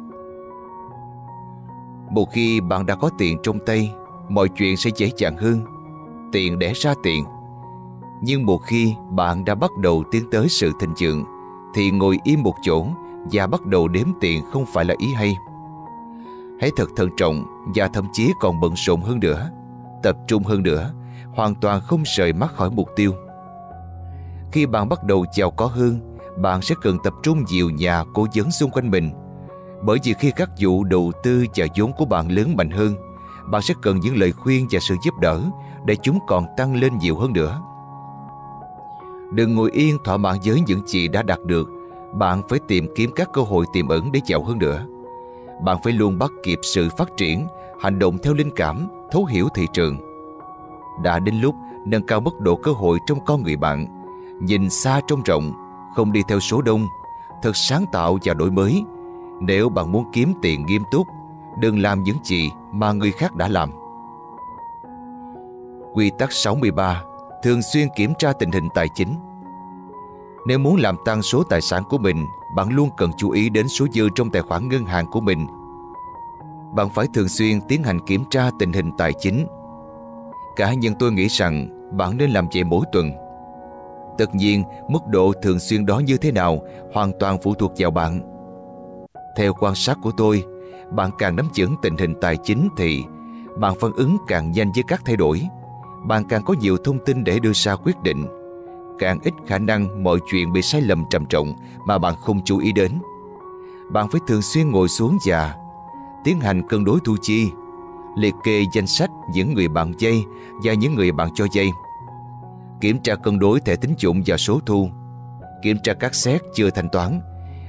một 2.10 2.32
khi 2.32 2.60
bạn 2.60 2.86
đã 2.86 2.94
có 2.94 3.10
tiền 3.18 3.38
trong 3.42 3.58
tay, 3.66 3.94
mọi 4.28 4.48
chuyện 4.48 4.76
sẽ 4.76 4.90
dễ 4.96 5.10
dàng 5.16 5.36
hơn. 5.36 5.60
Tiền 6.32 6.58
đẻ 6.58 6.72
ra 6.74 6.94
tiền. 7.02 7.24
Nhưng 8.22 8.46
một 8.46 8.58
khi 8.58 8.94
bạn 9.10 9.44
đã 9.44 9.54
bắt 9.54 9.70
đầu 9.80 10.04
tiến 10.10 10.24
tới 10.30 10.48
sự 10.48 10.72
thịnh 10.80 10.94
vượng, 11.00 11.24
thì 11.74 11.90
ngồi 11.90 12.18
im 12.24 12.42
một 12.42 12.54
chỗ 12.62 12.86
và 13.32 13.46
bắt 13.46 13.66
đầu 13.66 13.88
đếm 13.88 14.06
tiền 14.20 14.44
không 14.52 14.64
phải 14.66 14.84
là 14.84 14.94
ý 14.98 15.12
hay. 15.12 15.36
Hãy 16.60 16.70
thật 16.76 16.88
thận 16.96 17.08
trọng 17.16 17.44
và 17.74 17.88
thậm 17.88 18.06
chí 18.12 18.32
còn 18.40 18.60
bận 18.60 18.72
rộn 18.76 19.00
hơn 19.00 19.20
nữa, 19.20 19.50
tập 20.02 20.16
trung 20.26 20.42
hơn 20.42 20.62
nữa, 20.62 20.92
hoàn 21.34 21.54
toàn 21.54 21.80
không 21.80 22.02
rời 22.16 22.32
mắt 22.32 22.54
khỏi 22.54 22.70
mục 22.70 22.88
tiêu. 22.96 23.12
Khi 24.52 24.66
bạn 24.66 24.88
bắt 24.88 25.04
đầu 25.04 25.24
giàu 25.34 25.50
có 25.50 25.66
hơn, 25.66 26.16
bạn 26.36 26.62
sẽ 26.62 26.74
cần 26.82 26.98
tập 27.04 27.14
trung 27.22 27.44
nhiều 27.48 27.70
nhà 27.70 28.04
cố 28.14 28.26
vấn 28.34 28.50
xung 28.50 28.70
quanh 28.70 28.90
mình 28.90 29.12
bởi 29.82 29.98
vì 30.04 30.14
khi 30.14 30.32
các 30.36 30.50
vụ 30.60 30.84
đầu 30.84 31.12
tư 31.22 31.46
và 31.56 31.66
vốn 31.76 31.92
của 31.92 32.04
bạn 32.04 32.28
lớn 32.28 32.56
mạnh 32.56 32.70
hơn, 32.70 32.94
bạn 33.50 33.62
sẽ 33.62 33.74
cần 33.82 34.00
những 34.00 34.16
lời 34.16 34.32
khuyên 34.32 34.66
và 34.70 34.80
sự 34.80 34.94
giúp 35.04 35.14
đỡ 35.20 35.40
để 35.84 35.96
chúng 36.02 36.18
còn 36.26 36.46
tăng 36.56 36.76
lên 36.76 36.98
nhiều 36.98 37.16
hơn 37.16 37.32
nữa. 37.32 37.60
Đừng 39.32 39.54
ngồi 39.54 39.70
yên 39.70 39.98
thỏa 40.04 40.16
mãn 40.16 40.36
với 40.44 40.60
những 40.66 40.86
gì 40.86 41.08
đã 41.08 41.22
đạt 41.22 41.38
được. 41.46 41.68
Bạn 42.14 42.42
phải 42.48 42.58
tìm 42.68 42.88
kiếm 42.94 43.10
các 43.16 43.28
cơ 43.32 43.42
hội 43.42 43.66
tiềm 43.72 43.88
ẩn 43.88 44.12
để 44.12 44.20
giàu 44.26 44.44
hơn 44.44 44.58
nữa. 44.58 44.86
Bạn 45.60 45.76
phải 45.82 45.92
luôn 45.92 46.18
bắt 46.18 46.30
kịp 46.42 46.58
sự 46.62 46.88
phát 46.96 47.08
triển 47.16 47.46
hành 47.80 47.98
động 47.98 48.18
theo 48.18 48.34
linh 48.34 48.50
cảm, 48.56 48.88
thấu 49.10 49.24
hiểu 49.24 49.48
thị 49.54 49.66
trường. 49.72 49.98
Đã 51.02 51.18
đến 51.18 51.40
lúc 51.40 51.54
nâng 51.86 52.06
cao 52.06 52.20
mức 52.20 52.40
độ 52.40 52.56
cơ 52.56 52.72
hội 52.72 52.98
trong 53.06 53.24
con 53.24 53.42
người 53.42 53.56
bạn, 53.56 53.86
nhìn 54.40 54.70
xa 54.70 55.00
trông 55.06 55.22
rộng, 55.22 55.52
không 55.96 56.12
đi 56.12 56.22
theo 56.28 56.40
số 56.40 56.62
đông, 56.62 56.86
thật 57.42 57.56
sáng 57.56 57.84
tạo 57.92 58.18
và 58.24 58.34
đổi 58.34 58.50
mới. 58.50 58.84
Nếu 59.40 59.68
bạn 59.68 59.92
muốn 59.92 60.04
kiếm 60.12 60.32
tiền 60.42 60.66
nghiêm 60.66 60.82
túc, 60.90 61.06
đừng 61.58 61.78
làm 61.78 62.02
những 62.02 62.16
gì 62.24 62.50
mà 62.72 62.92
người 62.92 63.12
khác 63.12 63.34
đã 63.34 63.48
làm. 63.48 63.70
Quy 65.94 66.10
tắc 66.18 66.32
63 66.32 67.02
Thường 67.42 67.62
xuyên 67.62 67.88
kiểm 67.96 68.12
tra 68.18 68.32
tình 68.32 68.50
hình 68.50 68.68
tài 68.74 68.88
chính 68.94 69.14
Nếu 70.46 70.58
muốn 70.58 70.76
làm 70.76 70.96
tăng 71.04 71.22
số 71.22 71.42
tài 71.42 71.60
sản 71.60 71.82
của 71.88 71.98
mình, 71.98 72.26
bạn 72.56 72.68
luôn 72.70 72.90
cần 72.96 73.10
chú 73.16 73.30
ý 73.30 73.48
đến 73.48 73.68
số 73.68 73.86
dư 73.92 74.08
trong 74.14 74.30
tài 74.30 74.42
khoản 74.42 74.68
ngân 74.68 74.84
hàng 74.84 75.06
của 75.06 75.20
mình. 75.20 75.46
Bạn 76.74 76.88
phải 76.94 77.06
thường 77.14 77.28
xuyên 77.28 77.60
tiến 77.68 77.82
hành 77.82 78.06
kiểm 78.06 78.24
tra 78.30 78.50
tình 78.58 78.72
hình 78.72 78.90
tài 78.98 79.12
chính. 79.12 79.46
Cá 80.56 80.74
nhân 80.74 80.94
tôi 80.98 81.12
nghĩ 81.12 81.26
rằng 81.26 81.68
bạn 81.96 82.16
nên 82.16 82.30
làm 82.30 82.46
vậy 82.54 82.64
mỗi 82.64 82.84
tuần. 82.92 83.12
Tất 84.18 84.34
nhiên, 84.34 84.64
mức 84.88 84.98
độ 85.06 85.32
thường 85.42 85.58
xuyên 85.58 85.86
đó 85.86 85.98
như 85.98 86.16
thế 86.16 86.32
nào 86.32 86.58
hoàn 86.94 87.12
toàn 87.20 87.38
phụ 87.42 87.54
thuộc 87.54 87.72
vào 87.76 87.90
bạn. 87.90 88.20
Theo 89.36 89.52
quan 89.52 89.74
sát 89.74 89.98
của 90.02 90.12
tôi, 90.16 90.44
bạn 90.90 91.10
càng 91.18 91.36
nắm 91.36 91.48
vững 91.56 91.76
tình 91.82 91.96
hình 91.96 92.14
tài 92.20 92.36
chính 92.36 92.68
thì 92.76 93.04
bạn 93.58 93.74
phản 93.80 93.92
ứng 93.96 94.16
càng 94.28 94.52
nhanh 94.52 94.72
với 94.72 94.84
các 94.88 95.02
thay 95.04 95.16
đổi. 95.16 95.42
Bạn 96.06 96.24
càng 96.28 96.42
có 96.44 96.54
nhiều 96.60 96.76
thông 96.84 96.98
tin 97.04 97.24
để 97.24 97.38
đưa 97.38 97.52
ra 97.52 97.76
quyết 97.76 98.02
định. 98.02 98.26
Càng 98.98 99.18
ít 99.22 99.34
khả 99.46 99.58
năng 99.58 100.04
mọi 100.04 100.18
chuyện 100.30 100.52
bị 100.52 100.62
sai 100.62 100.80
lầm 100.80 101.04
trầm 101.10 101.26
trọng 101.26 101.54
mà 101.86 101.98
bạn 101.98 102.14
không 102.20 102.44
chú 102.44 102.58
ý 102.58 102.72
đến. 102.72 102.92
Bạn 103.92 104.06
phải 104.12 104.20
thường 104.28 104.42
xuyên 104.42 104.70
ngồi 104.70 104.88
xuống 104.88 105.18
và 105.26 105.54
tiến 106.24 106.40
hành 106.40 106.68
cân 106.68 106.84
đối 106.84 106.98
thu 107.04 107.16
chi, 107.22 107.50
liệt 108.18 108.34
kê 108.44 108.64
danh 108.74 108.86
sách 108.86 109.10
những 109.34 109.54
người 109.54 109.68
bạn 109.68 109.92
dây 109.98 110.24
và 110.64 110.74
những 110.74 110.94
người 110.94 111.12
bạn 111.12 111.28
cho 111.34 111.46
dây. 111.52 111.70
Kiểm 112.80 112.98
tra 112.98 113.14
cân 113.14 113.38
đối 113.38 113.60
thẻ 113.60 113.76
tín 113.76 113.94
dụng 113.98 114.22
và 114.26 114.36
số 114.36 114.60
thu. 114.66 114.88
Kiểm 115.62 115.76
tra 115.82 115.94
các 115.94 116.14
xét 116.14 116.42
chưa 116.54 116.70
thanh 116.70 116.88
toán. 116.88 117.20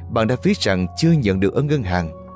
Bạn 0.09 0.27
đã 0.27 0.35
viết 0.43 0.57
rằng 0.57 0.87
chưa 0.97 1.11
nhận 1.11 1.39
được 1.39 1.53
ở 1.53 1.61
ngân 1.61 1.83
hàng 1.83 2.27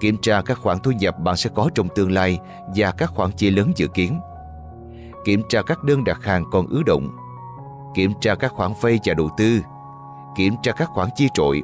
kiểm 0.00 0.16
tra 0.16 0.42
các 0.42 0.58
khoản 0.58 0.78
thu 0.78 0.90
nhập 0.90 1.18
bạn 1.18 1.36
sẽ 1.36 1.50
có 1.54 1.70
trong 1.74 1.88
tương 1.94 2.12
lai 2.12 2.38
và 2.76 2.90
các 2.90 3.10
khoản 3.10 3.30
chi 3.32 3.50
lớn 3.50 3.72
dự 3.76 3.88
kiến. 3.88 4.20
Kiểm 5.24 5.42
tra 5.48 5.62
các 5.62 5.84
đơn 5.84 6.04
đặt 6.04 6.24
hàng 6.24 6.44
còn 6.50 6.66
ứ 6.66 6.82
động. 6.86 7.08
Kiểm 7.94 8.12
tra 8.20 8.34
các 8.34 8.52
khoản 8.52 8.72
vay 8.80 8.98
và 9.04 9.14
đầu 9.14 9.28
tư. 9.36 9.60
Kiểm 10.36 10.54
tra 10.62 10.72
các 10.72 10.88
khoản 10.88 11.08
chi 11.16 11.28
trội. 11.34 11.62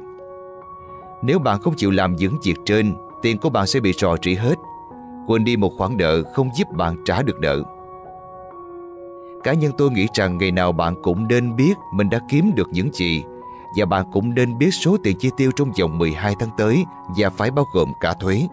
Nếu 1.21 1.39
bạn 1.39 1.61
không 1.61 1.73
chịu 1.77 1.91
làm 1.91 2.15
những 2.15 2.37
việc 2.43 2.55
trên, 2.65 2.95
tiền 3.21 3.37
của 3.37 3.49
bạn 3.49 3.67
sẽ 3.67 3.79
bị 3.79 3.93
rò 3.93 4.15
rỉ 4.23 4.35
hết. 4.35 4.55
Quên 5.27 5.43
đi 5.43 5.57
một 5.57 5.71
khoản 5.77 5.97
nợ 5.97 6.23
không 6.33 6.49
giúp 6.55 6.67
bạn 6.71 6.95
trả 7.05 7.21
được 7.21 7.39
nợ. 7.39 7.63
Cá 9.43 9.53
nhân 9.53 9.71
tôi 9.77 9.91
nghĩ 9.91 10.07
rằng 10.13 10.37
ngày 10.37 10.51
nào 10.51 10.71
bạn 10.71 10.95
cũng 11.03 11.27
nên 11.27 11.55
biết 11.55 11.73
mình 11.93 12.09
đã 12.09 12.19
kiếm 12.29 12.51
được 12.55 12.67
những 12.71 12.93
gì 12.93 13.23
và 13.77 13.85
bạn 13.85 14.05
cũng 14.11 14.35
nên 14.35 14.57
biết 14.57 14.71
số 14.71 14.97
tiền 15.03 15.17
chi 15.19 15.29
tiêu 15.37 15.51
trong 15.55 15.71
vòng 15.79 15.97
12 15.97 16.35
tháng 16.39 16.49
tới 16.57 16.85
và 17.17 17.29
phải 17.29 17.51
bao 17.51 17.65
gồm 17.73 17.93
cả 18.01 18.13
thuế. 18.13 18.47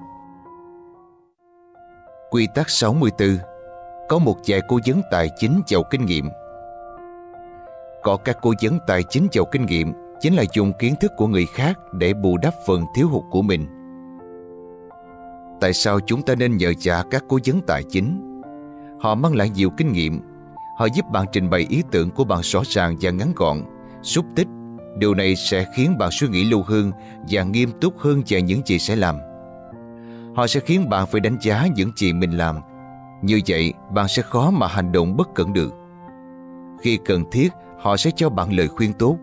Quy 2.31 2.47
tắc 2.55 2.71
64 2.71 3.29
Có 4.09 4.19
một 4.19 4.37
vài 4.47 4.61
cố 4.69 4.79
vấn 4.87 5.03
tài 5.11 5.29
chính 5.39 5.63
giàu 5.67 5.83
kinh 5.91 6.07
nghiệm 6.07 6.29
có 8.05 8.17
các 8.17 8.39
cố 8.43 8.53
vấn 8.63 8.79
tài 8.87 9.03
chính 9.03 9.29
giàu 9.33 9.45
kinh 9.45 9.67
nghiệm 9.67 9.93
chính 10.21 10.35
là 10.35 10.45
dùng 10.53 10.73
kiến 10.79 10.95
thức 11.01 11.13
của 11.17 11.27
người 11.27 11.47
khác 11.47 11.79
để 11.93 12.15
bù 12.15 12.37
đắp 12.43 12.55
phần 12.67 12.85
thiếu 12.95 13.09
hụt 13.09 13.25
của 13.31 13.43
mình. 13.43 13.67
Tại 15.61 15.73
sao 15.73 16.01
chúng 16.01 16.23
ta 16.23 16.35
nên 16.35 16.57
nhờ 16.57 16.73
trả 16.79 17.03
các 17.11 17.25
cố 17.29 17.39
vấn 17.47 17.61
tài 17.67 17.83
chính? 17.91 18.41
Họ 19.01 19.15
mang 19.15 19.35
lại 19.35 19.51
nhiều 19.51 19.71
kinh 19.71 19.93
nghiệm. 19.93 20.21
Họ 20.79 20.87
giúp 20.95 21.05
bạn 21.13 21.27
trình 21.33 21.51
bày 21.51 21.67
ý 21.69 21.83
tưởng 21.91 22.11
của 22.11 22.25
bạn 22.25 22.41
rõ 22.43 22.61
ràng 22.65 22.97
và 23.01 23.11
ngắn 23.11 23.33
gọn, 23.37 23.59
xúc 24.03 24.25
tích 24.37 24.49
Điều 24.97 25.15
này 25.15 25.37
sẽ 25.37 25.65
khiến 25.75 25.99
bạn 25.99 26.11
suy 26.13 26.29
nghĩ 26.29 26.45
lâu 26.45 26.63
hơn 26.63 26.93
và 27.31 27.43
nghiêm 27.43 27.71
túc 27.81 27.99
hơn 27.99 28.23
về 28.29 28.43
những 28.43 28.61
gì 28.67 28.79
sẽ 28.79 28.97
làm. 28.97 29.17
Họ 30.37 30.47
sẽ 30.47 30.61
khiến 30.61 30.89
bạn 30.89 31.07
phải 31.07 31.21
đánh 31.21 31.37
giá 31.41 31.67
những 31.77 31.91
gì 31.97 32.13
mình 32.13 32.31
làm. 32.31 32.57
Như 33.23 33.41
vậy, 33.49 33.73
bạn 33.91 34.09
sẽ 34.09 34.23
khó 34.23 34.51
mà 34.51 34.67
hành 34.67 34.93
động 34.93 35.17
bất 35.17 35.35
cẩn 35.35 35.53
được. 35.53 35.75
Khi 36.83 36.99
cần 37.05 37.25
thiết, 37.33 37.49
họ 37.85 37.97
sẽ 37.97 38.11
cho 38.17 38.31
bạn 38.31 38.53
lời 38.53 38.69
khuyên 38.69 38.93
tốt. 38.93 39.19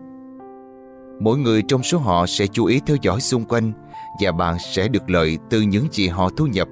Mỗi 1.20 1.38
người 1.38 1.62
trong 1.68 1.82
số 1.82 1.98
họ 1.98 2.26
sẽ 2.26 2.46
chú 2.46 2.64
ý 2.64 2.80
theo 2.86 2.96
dõi 3.02 3.20
xung 3.20 3.44
quanh 3.44 3.72
và 4.20 4.32
bạn 4.32 4.56
sẽ 4.74 4.88
được 4.88 5.10
lợi 5.10 5.38
từ 5.50 5.60
những 5.60 5.86
gì 5.90 6.08
họ 6.08 6.30
thu 6.36 6.46
nhập, 6.46 6.68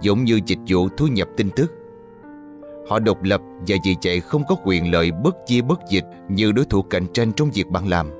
giống 0.00 0.24
như 0.24 0.40
dịch 0.46 0.58
vụ 0.68 0.88
thu 0.96 1.06
nhập 1.06 1.28
tin 1.36 1.50
tức. 1.56 1.72
Họ 2.88 2.98
độc 2.98 3.22
lập 3.22 3.40
và 3.66 3.76
vì 3.84 3.94
vậy 4.04 4.20
không 4.20 4.42
có 4.48 4.56
quyền 4.64 4.90
lợi 4.90 5.10
bất 5.24 5.36
chia 5.46 5.60
bất 5.60 5.80
dịch 5.90 6.04
như 6.28 6.52
đối 6.52 6.64
thủ 6.64 6.82
cạnh 6.82 7.06
tranh 7.12 7.32
trong 7.32 7.50
việc 7.50 7.68
bạn 7.68 7.88
làm. 7.88 8.10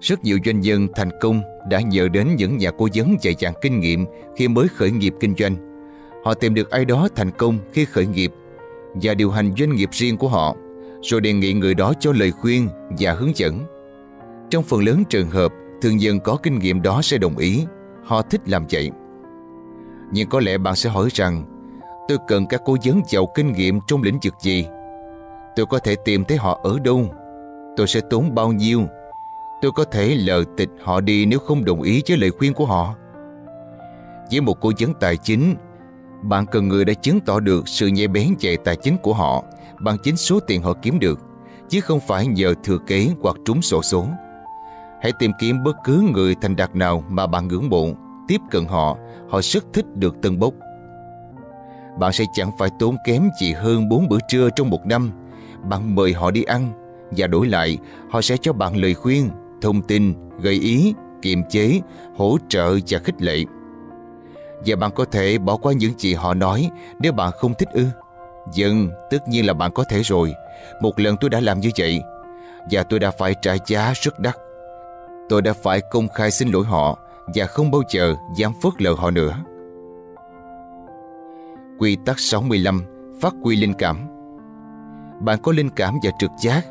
Rất 0.00 0.24
nhiều 0.24 0.38
doanh 0.44 0.60
nhân 0.60 0.88
thành 0.96 1.10
công 1.20 1.40
đã 1.70 1.80
nhờ 1.80 2.08
đến 2.08 2.36
những 2.36 2.56
nhà 2.56 2.70
cố 2.70 2.88
vấn 2.94 3.16
dạy 3.20 3.34
dặn 3.38 3.52
kinh 3.60 3.80
nghiệm 3.80 4.04
khi 4.36 4.48
mới 4.48 4.68
khởi 4.68 4.90
nghiệp 4.90 5.14
kinh 5.20 5.34
doanh. 5.38 5.56
Họ 6.24 6.34
tìm 6.34 6.54
được 6.54 6.70
ai 6.70 6.84
đó 6.84 7.08
thành 7.16 7.30
công 7.30 7.58
khi 7.72 7.84
khởi 7.84 8.06
nghiệp 8.06 8.32
và 8.94 9.14
điều 9.14 9.30
hành 9.30 9.52
doanh 9.58 9.74
nghiệp 9.74 9.88
riêng 9.92 10.16
của 10.16 10.28
họ, 10.28 10.56
rồi 11.02 11.20
đề 11.20 11.32
nghị 11.32 11.52
người 11.52 11.74
đó 11.74 11.92
cho 12.00 12.12
lời 12.12 12.30
khuyên 12.30 12.68
và 12.98 13.12
hướng 13.12 13.36
dẫn. 13.36 13.60
Trong 14.50 14.62
phần 14.62 14.84
lớn 14.84 15.02
trường 15.08 15.30
hợp, 15.30 15.52
thường 15.82 16.00
dân 16.00 16.20
có 16.20 16.36
kinh 16.42 16.58
nghiệm 16.58 16.82
đó 16.82 17.02
sẽ 17.02 17.18
đồng 17.18 17.36
ý, 17.36 17.66
họ 18.04 18.22
thích 18.22 18.40
làm 18.48 18.66
vậy. 18.70 18.90
Nhưng 20.12 20.28
có 20.28 20.40
lẽ 20.40 20.58
bạn 20.58 20.76
sẽ 20.76 20.90
hỏi 20.90 21.08
rằng, 21.14 21.44
tôi 22.08 22.18
cần 22.28 22.46
các 22.46 22.62
cố 22.64 22.76
vấn 22.84 23.02
giàu 23.08 23.26
kinh 23.34 23.52
nghiệm 23.52 23.80
trong 23.86 24.02
lĩnh 24.02 24.18
vực 24.24 24.34
gì? 24.40 24.66
Tôi 25.56 25.66
có 25.66 25.78
thể 25.78 25.96
tìm 26.04 26.24
thấy 26.24 26.36
họ 26.36 26.60
ở 26.62 26.78
đâu? 26.84 27.14
Tôi 27.76 27.86
sẽ 27.86 28.00
tốn 28.10 28.34
bao 28.34 28.52
nhiêu 28.52 28.86
Tôi 29.60 29.72
có 29.72 29.84
thể 29.84 30.14
lờ 30.14 30.44
tịch 30.56 30.68
họ 30.82 31.00
đi 31.00 31.26
nếu 31.26 31.38
không 31.38 31.64
đồng 31.64 31.82
ý 31.82 32.02
với 32.08 32.16
lời 32.16 32.30
khuyên 32.30 32.54
của 32.54 32.66
họ. 32.66 32.94
Với 34.30 34.40
một 34.40 34.60
cố 34.60 34.72
vấn 34.78 34.94
tài 35.00 35.16
chính, 35.16 35.54
bạn 36.22 36.46
cần 36.46 36.68
người 36.68 36.84
đã 36.84 36.94
chứng 36.94 37.20
tỏ 37.20 37.40
được 37.40 37.68
sự 37.68 37.86
nhạy 37.86 38.08
bén 38.08 38.34
về 38.40 38.56
tài 38.64 38.76
chính 38.76 38.96
của 39.02 39.14
họ 39.14 39.44
bằng 39.80 39.96
chính 40.02 40.16
số 40.16 40.40
tiền 40.40 40.62
họ 40.62 40.72
kiếm 40.82 40.98
được, 40.98 41.20
chứ 41.68 41.80
không 41.80 42.00
phải 42.00 42.26
nhờ 42.26 42.54
thừa 42.64 42.78
kế 42.86 43.08
hoặc 43.20 43.36
trúng 43.44 43.62
sổ 43.62 43.82
số. 43.82 44.06
Hãy 45.02 45.12
tìm 45.18 45.32
kiếm 45.40 45.64
bất 45.64 45.76
cứ 45.84 46.04
người 46.12 46.34
thành 46.40 46.56
đạt 46.56 46.76
nào 46.76 47.04
mà 47.08 47.26
bạn 47.26 47.48
ngưỡng 47.48 47.68
mộ, 47.68 47.86
tiếp 48.28 48.40
cận 48.50 48.64
họ, 48.64 48.96
họ 49.28 49.40
rất 49.42 49.64
thích 49.72 49.86
được 49.94 50.16
tân 50.22 50.38
bốc. 50.38 50.54
Bạn 51.98 52.12
sẽ 52.12 52.24
chẳng 52.32 52.50
phải 52.58 52.68
tốn 52.78 52.96
kém 53.04 53.28
gì 53.40 53.52
hơn 53.52 53.88
4 53.88 54.08
bữa 54.08 54.18
trưa 54.28 54.48
trong 54.56 54.70
một 54.70 54.86
năm. 54.86 55.10
Bạn 55.62 55.94
mời 55.94 56.12
họ 56.12 56.30
đi 56.30 56.42
ăn 56.42 56.72
và 57.10 57.26
đổi 57.26 57.46
lại 57.46 57.78
họ 58.10 58.20
sẽ 58.22 58.36
cho 58.36 58.52
bạn 58.52 58.76
lời 58.76 58.94
khuyên 58.94 59.30
thông 59.62 59.82
tin, 59.82 60.14
gợi 60.40 60.54
ý, 60.54 60.94
kiềm 61.22 61.42
chế, 61.50 61.80
hỗ 62.16 62.36
trợ 62.48 62.78
và 62.88 62.98
khích 63.04 63.22
lệ. 63.22 63.44
Và 64.66 64.76
bạn 64.76 64.90
có 64.94 65.04
thể 65.04 65.38
bỏ 65.38 65.56
qua 65.56 65.72
những 65.72 65.92
gì 65.98 66.14
họ 66.14 66.34
nói 66.34 66.70
nếu 67.00 67.12
bạn 67.12 67.32
không 67.40 67.54
thích 67.58 67.68
ư. 67.72 67.86
Dân, 68.54 68.90
tất 69.10 69.28
nhiên 69.28 69.46
là 69.46 69.52
bạn 69.52 69.70
có 69.74 69.84
thể 69.84 70.02
rồi. 70.02 70.34
Một 70.80 71.00
lần 71.00 71.16
tôi 71.16 71.30
đã 71.30 71.40
làm 71.40 71.60
như 71.60 71.70
vậy 71.78 72.02
và 72.70 72.82
tôi 72.82 73.00
đã 73.00 73.10
phải 73.10 73.34
trả 73.42 73.56
giá 73.66 73.92
rất 74.02 74.20
đắt. 74.20 74.36
Tôi 75.28 75.42
đã 75.42 75.52
phải 75.52 75.80
công 75.90 76.08
khai 76.08 76.30
xin 76.30 76.48
lỗi 76.48 76.64
họ 76.64 76.98
và 77.34 77.46
không 77.46 77.70
bao 77.70 77.82
giờ 77.90 78.16
dám 78.36 78.52
phớt 78.62 78.82
lờ 78.82 78.92
họ 78.92 79.10
nữa. 79.10 79.36
Quy 81.78 81.96
tắc 82.06 82.18
65 82.18 82.84
Phát 83.20 83.34
quy 83.42 83.56
linh 83.56 83.74
cảm 83.74 84.06
Bạn 85.20 85.38
có 85.42 85.52
linh 85.52 85.70
cảm 85.70 85.94
và 86.02 86.10
trực 86.18 86.30
giác 86.40 86.66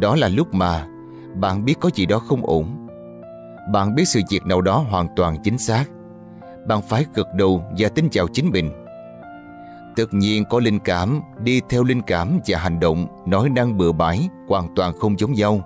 Đó 0.00 0.16
là 0.16 0.28
lúc 0.28 0.54
mà 0.54 0.86
bạn 1.34 1.64
biết 1.64 1.74
có 1.80 1.90
gì 1.94 2.06
đó 2.06 2.18
không 2.18 2.46
ổn. 2.46 2.88
Bạn 3.72 3.94
biết 3.94 4.04
sự 4.08 4.20
việc 4.30 4.46
nào 4.46 4.60
đó 4.60 4.84
hoàn 4.90 5.08
toàn 5.16 5.36
chính 5.42 5.58
xác. 5.58 5.84
Bạn 6.66 6.82
phải 6.82 7.06
gật 7.14 7.28
đầu 7.34 7.64
và 7.78 7.88
tin 7.88 8.08
vào 8.12 8.26
chính 8.32 8.50
mình. 8.50 8.81
Tất 9.96 10.14
nhiên 10.14 10.44
có 10.50 10.60
linh 10.60 10.78
cảm, 10.78 11.20
đi 11.42 11.60
theo 11.68 11.84
linh 11.84 12.02
cảm 12.02 12.40
và 12.46 12.58
hành 12.58 12.80
động, 12.80 13.06
nói 13.26 13.48
năng 13.48 13.78
bừa 13.78 13.92
bãi, 13.92 14.28
hoàn 14.48 14.74
toàn 14.76 14.92
không 14.98 15.18
giống 15.18 15.32
nhau. 15.32 15.60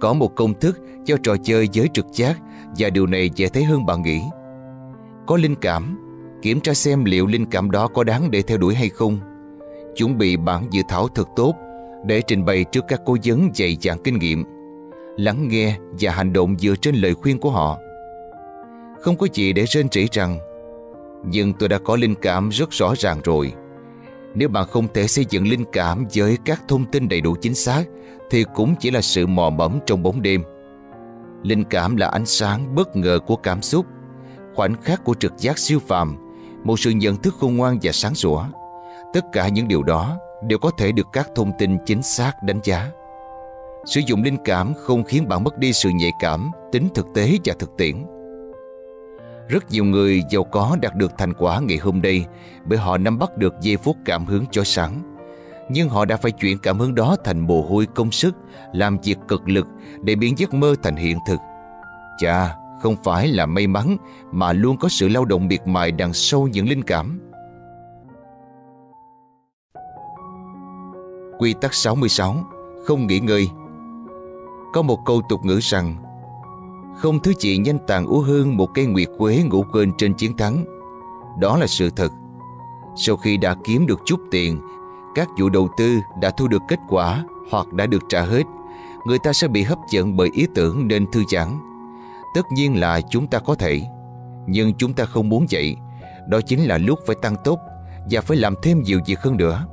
Có 0.00 0.12
một 0.12 0.34
công 0.36 0.54
thức 0.60 0.80
cho 1.04 1.16
trò 1.22 1.36
chơi 1.42 1.68
giới 1.72 1.88
trực 1.94 2.06
giác 2.12 2.40
và 2.78 2.90
điều 2.90 3.06
này 3.06 3.30
dễ 3.34 3.48
thấy 3.48 3.64
hơn 3.64 3.86
bạn 3.86 4.02
nghĩ. 4.02 4.20
Có 5.26 5.36
linh 5.36 5.54
cảm, 5.54 5.98
kiểm 6.42 6.60
tra 6.60 6.74
xem 6.74 7.04
liệu 7.04 7.26
linh 7.26 7.46
cảm 7.46 7.70
đó 7.70 7.88
có 7.88 8.04
đáng 8.04 8.30
để 8.30 8.42
theo 8.42 8.58
đuổi 8.58 8.74
hay 8.74 8.88
không. 8.88 9.18
Chuẩn 9.96 10.18
bị 10.18 10.36
bản 10.36 10.66
dự 10.70 10.82
thảo 10.88 11.08
thật 11.08 11.28
tốt 11.36 11.54
để 12.04 12.22
trình 12.26 12.44
bày 12.44 12.64
trước 12.64 12.84
các 12.88 13.00
cố 13.04 13.16
vấn 13.24 13.50
dày 13.54 13.76
dặn 13.80 13.98
kinh 14.04 14.18
nghiệm, 14.18 14.44
lắng 15.16 15.48
nghe 15.48 15.76
và 16.00 16.12
hành 16.12 16.32
động 16.32 16.58
dựa 16.58 16.74
trên 16.76 16.94
lời 16.94 17.14
khuyên 17.14 17.38
của 17.38 17.50
họ. 17.50 17.78
Không 19.00 19.16
có 19.16 19.26
gì 19.32 19.52
để 19.52 19.64
rên 19.64 19.88
rỉ 19.92 20.06
rằng 20.12 20.38
nhưng 21.24 21.52
tôi 21.52 21.68
đã 21.68 21.78
có 21.78 21.96
linh 21.96 22.14
cảm 22.14 22.48
rất 22.48 22.70
rõ 22.70 22.94
ràng 22.98 23.20
rồi. 23.24 23.52
Nếu 24.34 24.48
bạn 24.48 24.66
không 24.68 24.88
thể 24.94 25.06
xây 25.06 25.24
dựng 25.30 25.48
linh 25.48 25.64
cảm 25.72 26.06
với 26.14 26.38
các 26.44 26.62
thông 26.68 26.84
tin 26.84 27.08
đầy 27.08 27.20
đủ 27.20 27.36
chính 27.40 27.54
xác 27.54 27.84
thì 28.30 28.44
cũng 28.54 28.74
chỉ 28.80 28.90
là 28.90 29.00
sự 29.00 29.26
mò 29.26 29.50
mẫm 29.50 29.78
trong 29.86 30.02
bóng 30.02 30.22
đêm. 30.22 30.42
Linh 31.42 31.64
cảm 31.64 31.96
là 31.96 32.08
ánh 32.08 32.26
sáng 32.26 32.74
bất 32.74 32.96
ngờ 32.96 33.18
của 33.26 33.36
cảm 33.36 33.62
xúc, 33.62 33.86
khoảnh 34.54 34.82
khắc 34.82 35.04
của 35.04 35.14
trực 35.14 35.32
giác 35.38 35.58
siêu 35.58 35.78
phàm, 35.88 36.16
một 36.64 36.80
sự 36.80 36.90
nhận 36.90 37.16
thức 37.16 37.34
khôn 37.40 37.56
ngoan 37.56 37.78
và 37.82 37.92
sáng 37.92 38.14
sủa. 38.14 38.44
Tất 39.12 39.24
cả 39.32 39.48
những 39.48 39.68
điều 39.68 39.82
đó 39.82 40.16
đều 40.46 40.58
có 40.58 40.70
thể 40.78 40.92
được 40.92 41.06
các 41.12 41.28
thông 41.34 41.52
tin 41.58 41.76
chính 41.86 42.02
xác 42.02 42.32
đánh 42.42 42.60
giá. 42.64 42.90
Sử 43.84 44.00
dụng 44.06 44.22
linh 44.22 44.36
cảm 44.44 44.74
không 44.74 45.04
khiến 45.04 45.28
bạn 45.28 45.44
mất 45.44 45.58
đi 45.58 45.72
sự 45.72 45.90
nhạy 45.90 46.10
cảm, 46.20 46.50
tính 46.72 46.88
thực 46.94 47.06
tế 47.14 47.38
và 47.44 47.54
thực 47.58 47.76
tiễn. 47.76 48.04
Rất 49.48 49.70
nhiều 49.70 49.84
người 49.84 50.22
giàu 50.30 50.44
có 50.44 50.76
đạt 50.82 50.94
được 50.96 51.12
thành 51.18 51.34
quả 51.34 51.60
ngày 51.60 51.78
hôm 51.78 52.02
nay 52.02 52.26
bởi 52.64 52.78
họ 52.78 52.98
nắm 52.98 53.18
bắt 53.18 53.36
được 53.36 53.54
giây 53.60 53.76
phút 53.76 53.96
cảm 54.04 54.26
hứng 54.26 54.46
chói 54.46 54.64
sáng. 54.64 55.16
Nhưng 55.70 55.88
họ 55.88 56.04
đã 56.04 56.16
phải 56.16 56.30
chuyển 56.30 56.58
cảm 56.58 56.78
hứng 56.78 56.94
đó 56.94 57.16
thành 57.24 57.40
mồ 57.40 57.62
hôi 57.62 57.86
công 57.94 58.10
sức, 58.10 58.36
làm 58.72 58.98
việc 59.04 59.18
cực 59.28 59.48
lực 59.48 59.66
để 60.02 60.14
biến 60.14 60.38
giấc 60.38 60.54
mơ 60.54 60.74
thành 60.82 60.96
hiện 60.96 61.18
thực. 61.26 61.38
Chà, 62.18 62.54
không 62.82 62.96
phải 63.04 63.28
là 63.28 63.46
may 63.46 63.66
mắn 63.66 63.96
mà 64.32 64.52
luôn 64.52 64.76
có 64.76 64.88
sự 64.88 65.08
lao 65.08 65.24
động 65.24 65.48
miệt 65.48 65.66
mài 65.66 65.92
đằng 65.92 66.12
sâu 66.12 66.48
những 66.48 66.68
linh 66.68 66.82
cảm. 66.82 67.20
Quy 71.38 71.54
tắc 71.60 71.74
66 71.74 72.44
Không 72.86 73.06
nghỉ 73.06 73.20
ngơi 73.20 73.48
Có 74.72 74.82
một 74.82 74.98
câu 75.06 75.22
tục 75.28 75.40
ngữ 75.44 75.58
rằng 75.62 76.07
không 76.98 77.20
thứ 77.20 77.32
gì 77.38 77.58
nhanh 77.58 77.78
tàn 77.86 78.06
úa 78.06 78.20
hương 78.20 78.56
một 78.56 78.66
cây 78.74 78.86
nguyệt 78.86 79.08
quế 79.18 79.42
ngủ 79.42 79.64
quên 79.72 79.92
trên 79.98 80.14
chiến 80.14 80.36
thắng. 80.36 80.64
Đó 81.40 81.56
là 81.56 81.66
sự 81.66 81.90
thật. 81.90 82.12
Sau 82.96 83.16
khi 83.16 83.36
đã 83.36 83.56
kiếm 83.64 83.86
được 83.86 84.00
chút 84.04 84.20
tiền 84.30 84.60
Các 85.14 85.28
vụ 85.38 85.48
đầu 85.48 85.68
tư 85.76 85.98
đã 86.20 86.30
thu 86.30 86.48
được 86.48 86.62
kết 86.68 86.78
quả 86.88 87.24
Hoặc 87.50 87.72
đã 87.72 87.86
được 87.86 88.02
trả 88.08 88.22
hết. 88.22 88.42
Người 89.06 89.18
ta 89.18 89.32
sẽ 89.32 89.48
bị 89.48 89.62
hấp 89.62 89.78
dẫn 89.90 90.16
bởi 90.16 90.30
ý 90.32 90.46
tưởng 90.54 90.88
nên 90.88 91.10
thư 91.10 91.22
giãn. 91.32 91.48
Tất 92.34 92.42
nhiên 92.52 92.80
là 92.80 93.00
chúng 93.10 93.26
ta 93.26 93.38
có 93.38 93.54
thể. 93.54 93.80
Nhưng 94.46 94.74
chúng 94.74 94.92
ta 94.92 95.04
không 95.04 95.28
muốn 95.28 95.46
vậy. 95.50 95.76
Đó 96.28 96.40
chính 96.40 96.68
là 96.68 96.78
lúc 96.78 96.98
phải 97.06 97.16
tăng 97.22 97.36
tốc 97.44 97.58
Và 98.10 98.20
phải 98.20 98.36
làm 98.36 98.54
thêm 98.62 98.82
nhiều 98.82 99.00
việc 99.06 99.20
hơn 99.20 99.36
nữa. 99.36 99.66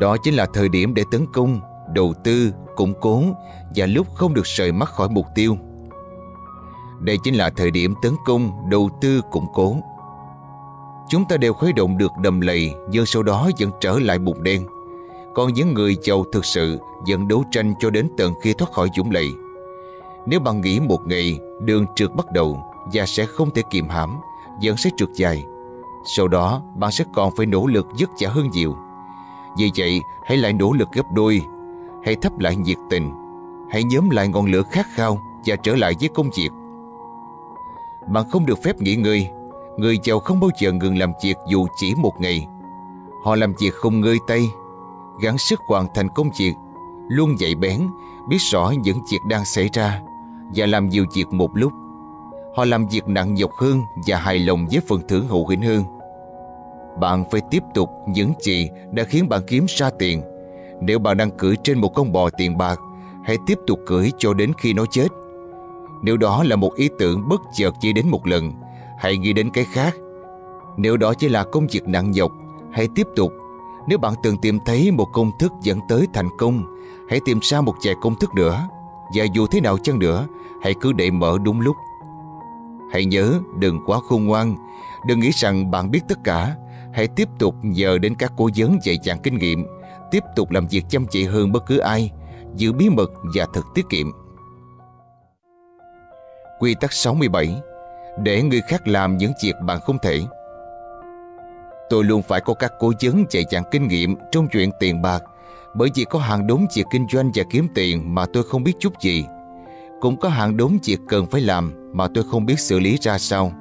Đó 0.00 0.16
chính 0.22 0.34
là 0.34 0.46
thời 0.52 0.68
điểm 0.68 0.94
để 0.94 1.04
tấn 1.10 1.26
công, 1.32 1.60
đầu 1.94 2.14
tư, 2.24 2.52
củng 2.76 2.94
cố 3.00 3.22
và 3.76 3.86
lúc 3.86 4.06
không 4.14 4.34
được 4.34 4.46
rời 4.46 4.72
mắt 4.72 4.88
khỏi 4.88 5.08
mục 5.08 5.26
tiêu. 5.34 5.56
Đây 7.00 7.18
chính 7.24 7.34
là 7.34 7.50
thời 7.50 7.70
điểm 7.70 7.94
tấn 8.02 8.12
công, 8.24 8.70
đầu 8.70 8.90
tư, 9.00 9.20
củng 9.30 9.46
cố. 9.52 9.76
Chúng 11.08 11.24
ta 11.24 11.36
đều 11.36 11.52
khuấy 11.52 11.72
động 11.72 11.98
được 11.98 12.10
đầm 12.22 12.40
lầy 12.40 12.74
nhưng 12.90 13.06
sau 13.06 13.22
đó 13.22 13.50
vẫn 13.58 13.70
trở 13.80 13.98
lại 13.98 14.18
bụng 14.18 14.42
đen. 14.42 14.66
Còn 15.34 15.52
những 15.52 15.74
người 15.74 15.96
giàu 16.02 16.24
thực 16.32 16.44
sự 16.44 16.78
vẫn 17.08 17.28
đấu 17.28 17.44
tranh 17.50 17.74
cho 17.80 17.90
đến 17.90 18.08
tận 18.16 18.34
khi 18.42 18.52
thoát 18.52 18.72
khỏi 18.72 18.88
dũng 18.96 19.10
lầy. 19.10 19.30
Nếu 20.26 20.40
bạn 20.40 20.60
nghĩ 20.60 20.80
một 20.80 21.06
ngày 21.06 21.38
đường 21.60 21.86
trượt 21.96 22.14
bắt 22.14 22.26
đầu 22.32 22.64
và 22.92 23.06
sẽ 23.06 23.26
không 23.26 23.50
thể 23.50 23.62
kiềm 23.70 23.88
hãm, 23.88 24.16
vẫn 24.62 24.76
sẽ 24.76 24.90
trượt 24.96 25.08
dài. 25.14 25.44
Sau 26.16 26.28
đó 26.28 26.62
bạn 26.76 26.90
sẽ 26.90 27.04
còn 27.14 27.30
phải 27.36 27.46
nỗ 27.46 27.66
lực 27.66 27.86
dứt 27.96 28.10
trả 28.18 28.28
hơn 28.28 28.50
nhiều. 28.50 28.76
Vì 29.56 29.70
vậy 29.76 30.02
hãy 30.24 30.38
lại 30.38 30.52
nỗ 30.52 30.72
lực 30.72 30.88
gấp 30.92 31.12
đôi 31.14 31.42
Hãy 32.04 32.16
thắp 32.16 32.38
lại 32.38 32.56
nhiệt 32.56 32.76
tình 32.90 33.10
Hãy 33.70 33.84
nhóm 33.84 34.10
lại 34.10 34.28
ngọn 34.28 34.46
lửa 34.46 34.62
khát 34.70 34.86
khao 34.94 35.20
Và 35.46 35.56
trở 35.56 35.74
lại 35.76 35.94
với 36.00 36.08
công 36.08 36.30
việc 36.36 36.50
bạn 38.08 38.24
không 38.30 38.46
được 38.46 38.62
phép 38.62 38.80
nghỉ 38.80 38.96
ngơi 38.96 39.28
Người 39.76 39.98
giàu 40.04 40.20
không 40.20 40.40
bao 40.40 40.50
giờ 40.60 40.72
ngừng 40.72 40.98
làm 40.98 41.12
việc 41.24 41.36
dù 41.48 41.66
chỉ 41.76 41.94
một 41.94 42.12
ngày 42.20 42.46
Họ 43.24 43.36
làm 43.36 43.54
việc 43.60 43.74
không 43.74 44.00
ngơi 44.00 44.18
tay 44.26 44.48
Gắng 45.22 45.38
sức 45.38 45.60
hoàn 45.66 45.86
thành 45.94 46.08
công 46.14 46.30
việc 46.38 46.52
Luôn 47.08 47.40
dậy 47.40 47.54
bén 47.54 47.80
Biết 48.28 48.38
rõ 48.50 48.72
những 48.82 48.98
việc 49.10 49.20
đang 49.28 49.44
xảy 49.44 49.68
ra 49.72 50.00
Và 50.54 50.66
làm 50.66 50.88
nhiều 50.88 51.04
việc 51.14 51.32
một 51.32 51.50
lúc 51.54 51.72
Họ 52.56 52.64
làm 52.64 52.88
việc 52.88 53.08
nặng 53.08 53.34
nhọc 53.34 53.50
hơn 53.58 53.80
Và 54.06 54.16
hài 54.16 54.38
lòng 54.38 54.66
với 54.70 54.80
phần 54.88 55.00
thưởng 55.08 55.28
hậu 55.28 55.48
hĩnh 55.48 55.62
hơn 55.62 55.84
bạn 57.00 57.24
phải 57.30 57.40
tiếp 57.50 57.62
tục 57.74 57.90
những 58.06 58.32
gì 58.40 58.68
đã 58.92 59.04
khiến 59.04 59.28
bạn 59.28 59.42
kiếm 59.46 59.66
ra 59.68 59.90
tiền. 59.98 60.22
Nếu 60.80 60.98
bạn 60.98 61.16
đang 61.16 61.30
cưỡi 61.30 61.56
trên 61.64 61.80
một 61.80 61.94
con 61.94 62.12
bò 62.12 62.30
tiền 62.30 62.58
bạc, 62.58 62.80
hãy 63.24 63.36
tiếp 63.46 63.58
tục 63.66 63.80
cưỡi 63.86 64.10
cho 64.18 64.34
đến 64.34 64.52
khi 64.58 64.72
nó 64.72 64.84
chết. 64.90 65.08
Nếu 66.02 66.16
đó 66.16 66.44
là 66.44 66.56
một 66.56 66.74
ý 66.74 66.88
tưởng 66.98 67.28
bất 67.28 67.40
chợt 67.54 67.74
chỉ 67.80 67.92
đến 67.92 68.08
một 68.10 68.26
lần, 68.26 68.52
hãy 68.98 69.16
nghĩ 69.16 69.32
đến 69.32 69.50
cái 69.50 69.64
khác. 69.64 69.96
Nếu 70.76 70.96
đó 70.96 71.14
chỉ 71.14 71.28
là 71.28 71.44
công 71.44 71.66
việc 71.66 71.88
nặng 71.88 72.10
nhọc, 72.10 72.32
hãy 72.72 72.88
tiếp 72.94 73.06
tục. 73.16 73.32
Nếu 73.88 73.98
bạn 73.98 74.14
từng 74.22 74.36
tìm 74.36 74.58
thấy 74.66 74.90
một 74.90 75.06
công 75.12 75.30
thức 75.38 75.52
dẫn 75.62 75.78
tới 75.88 76.06
thành 76.14 76.28
công, 76.38 76.64
hãy 77.10 77.20
tìm 77.24 77.38
ra 77.42 77.60
một 77.60 77.74
vài 77.84 77.94
công 78.00 78.18
thức 78.18 78.34
nữa. 78.34 78.68
Và 79.16 79.24
dù 79.34 79.46
thế 79.46 79.60
nào 79.60 79.78
chăng 79.78 79.98
nữa, 79.98 80.26
hãy 80.62 80.74
cứ 80.80 80.92
để 80.92 81.10
mở 81.10 81.38
đúng 81.42 81.60
lúc. 81.60 81.76
Hãy 82.92 83.04
nhớ 83.04 83.40
đừng 83.58 83.80
quá 83.86 83.98
khôn 84.08 84.26
ngoan, 84.26 84.56
đừng 85.06 85.20
nghĩ 85.20 85.30
rằng 85.30 85.70
bạn 85.70 85.90
biết 85.90 86.00
tất 86.08 86.18
cả 86.24 86.54
Hãy 86.92 87.08
tiếp 87.08 87.28
tục 87.38 87.54
nhờ 87.62 87.98
đến 87.98 88.14
các 88.14 88.32
cố 88.36 88.50
vấn 88.56 88.78
dạy 88.82 88.98
dặn 89.02 89.18
kinh 89.22 89.38
nghiệm, 89.38 89.66
tiếp 90.10 90.24
tục 90.36 90.50
làm 90.50 90.66
việc 90.66 90.84
chăm 90.88 91.06
chỉ 91.06 91.24
hơn 91.24 91.52
bất 91.52 91.66
cứ 91.66 91.78
ai, 91.78 92.10
giữ 92.56 92.72
bí 92.72 92.88
mật 92.88 93.10
và 93.34 93.46
thật 93.52 93.62
tiết 93.74 93.88
kiệm. 93.90 94.06
Quy 96.60 96.74
tắc 96.74 96.92
67 96.92 97.62
Để 98.22 98.42
người 98.42 98.60
khác 98.60 98.88
làm 98.88 99.16
những 99.16 99.32
việc 99.42 99.54
bạn 99.62 99.80
không 99.80 99.98
thể 100.02 100.20
Tôi 101.90 102.04
luôn 102.04 102.22
phải 102.22 102.40
có 102.40 102.54
các 102.54 102.72
cố 102.78 102.92
vấn 103.02 103.24
dạy 103.30 103.44
dặn 103.50 103.62
kinh 103.70 103.88
nghiệm 103.88 104.16
trong 104.32 104.48
chuyện 104.48 104.70
tiền 104.80 105.02
bạc, 105.02 105.22
bởi 105.74 105.88
vì 105.94 106.04
có 106.04 106.18
hàng 106.18 106.46
đống 106.46 106.66
việc 106.76 106.84
kinh 106.92 107.06
doanh 107.12 107.30
và 107.34 107.44
kiếm 107.50 107.68
tiền 107.74 108.14
mà 108.14 108.26
tôi 108.32 108.42
không 108.42 108.64
biết 108.64 108.72
chút 108.80 108.92
gì. 109.00 109.24
Cũng 110.00 110.16
có 110.16 110.28
hàng 110.28 110.56
đống 110.56 110.78
việc 110.84 110.98
cần 111.08 111.26
phải 111.26 111.40
làm 111.40 111.90
mà 111.92 112.08
tôi 112.14 112.24
không 112.30 112.46
biết 112.46 112.60
xử 112.60 112.80
lý 112.80 112.98
ra 113.00 113.18
sao. 113.18 113.52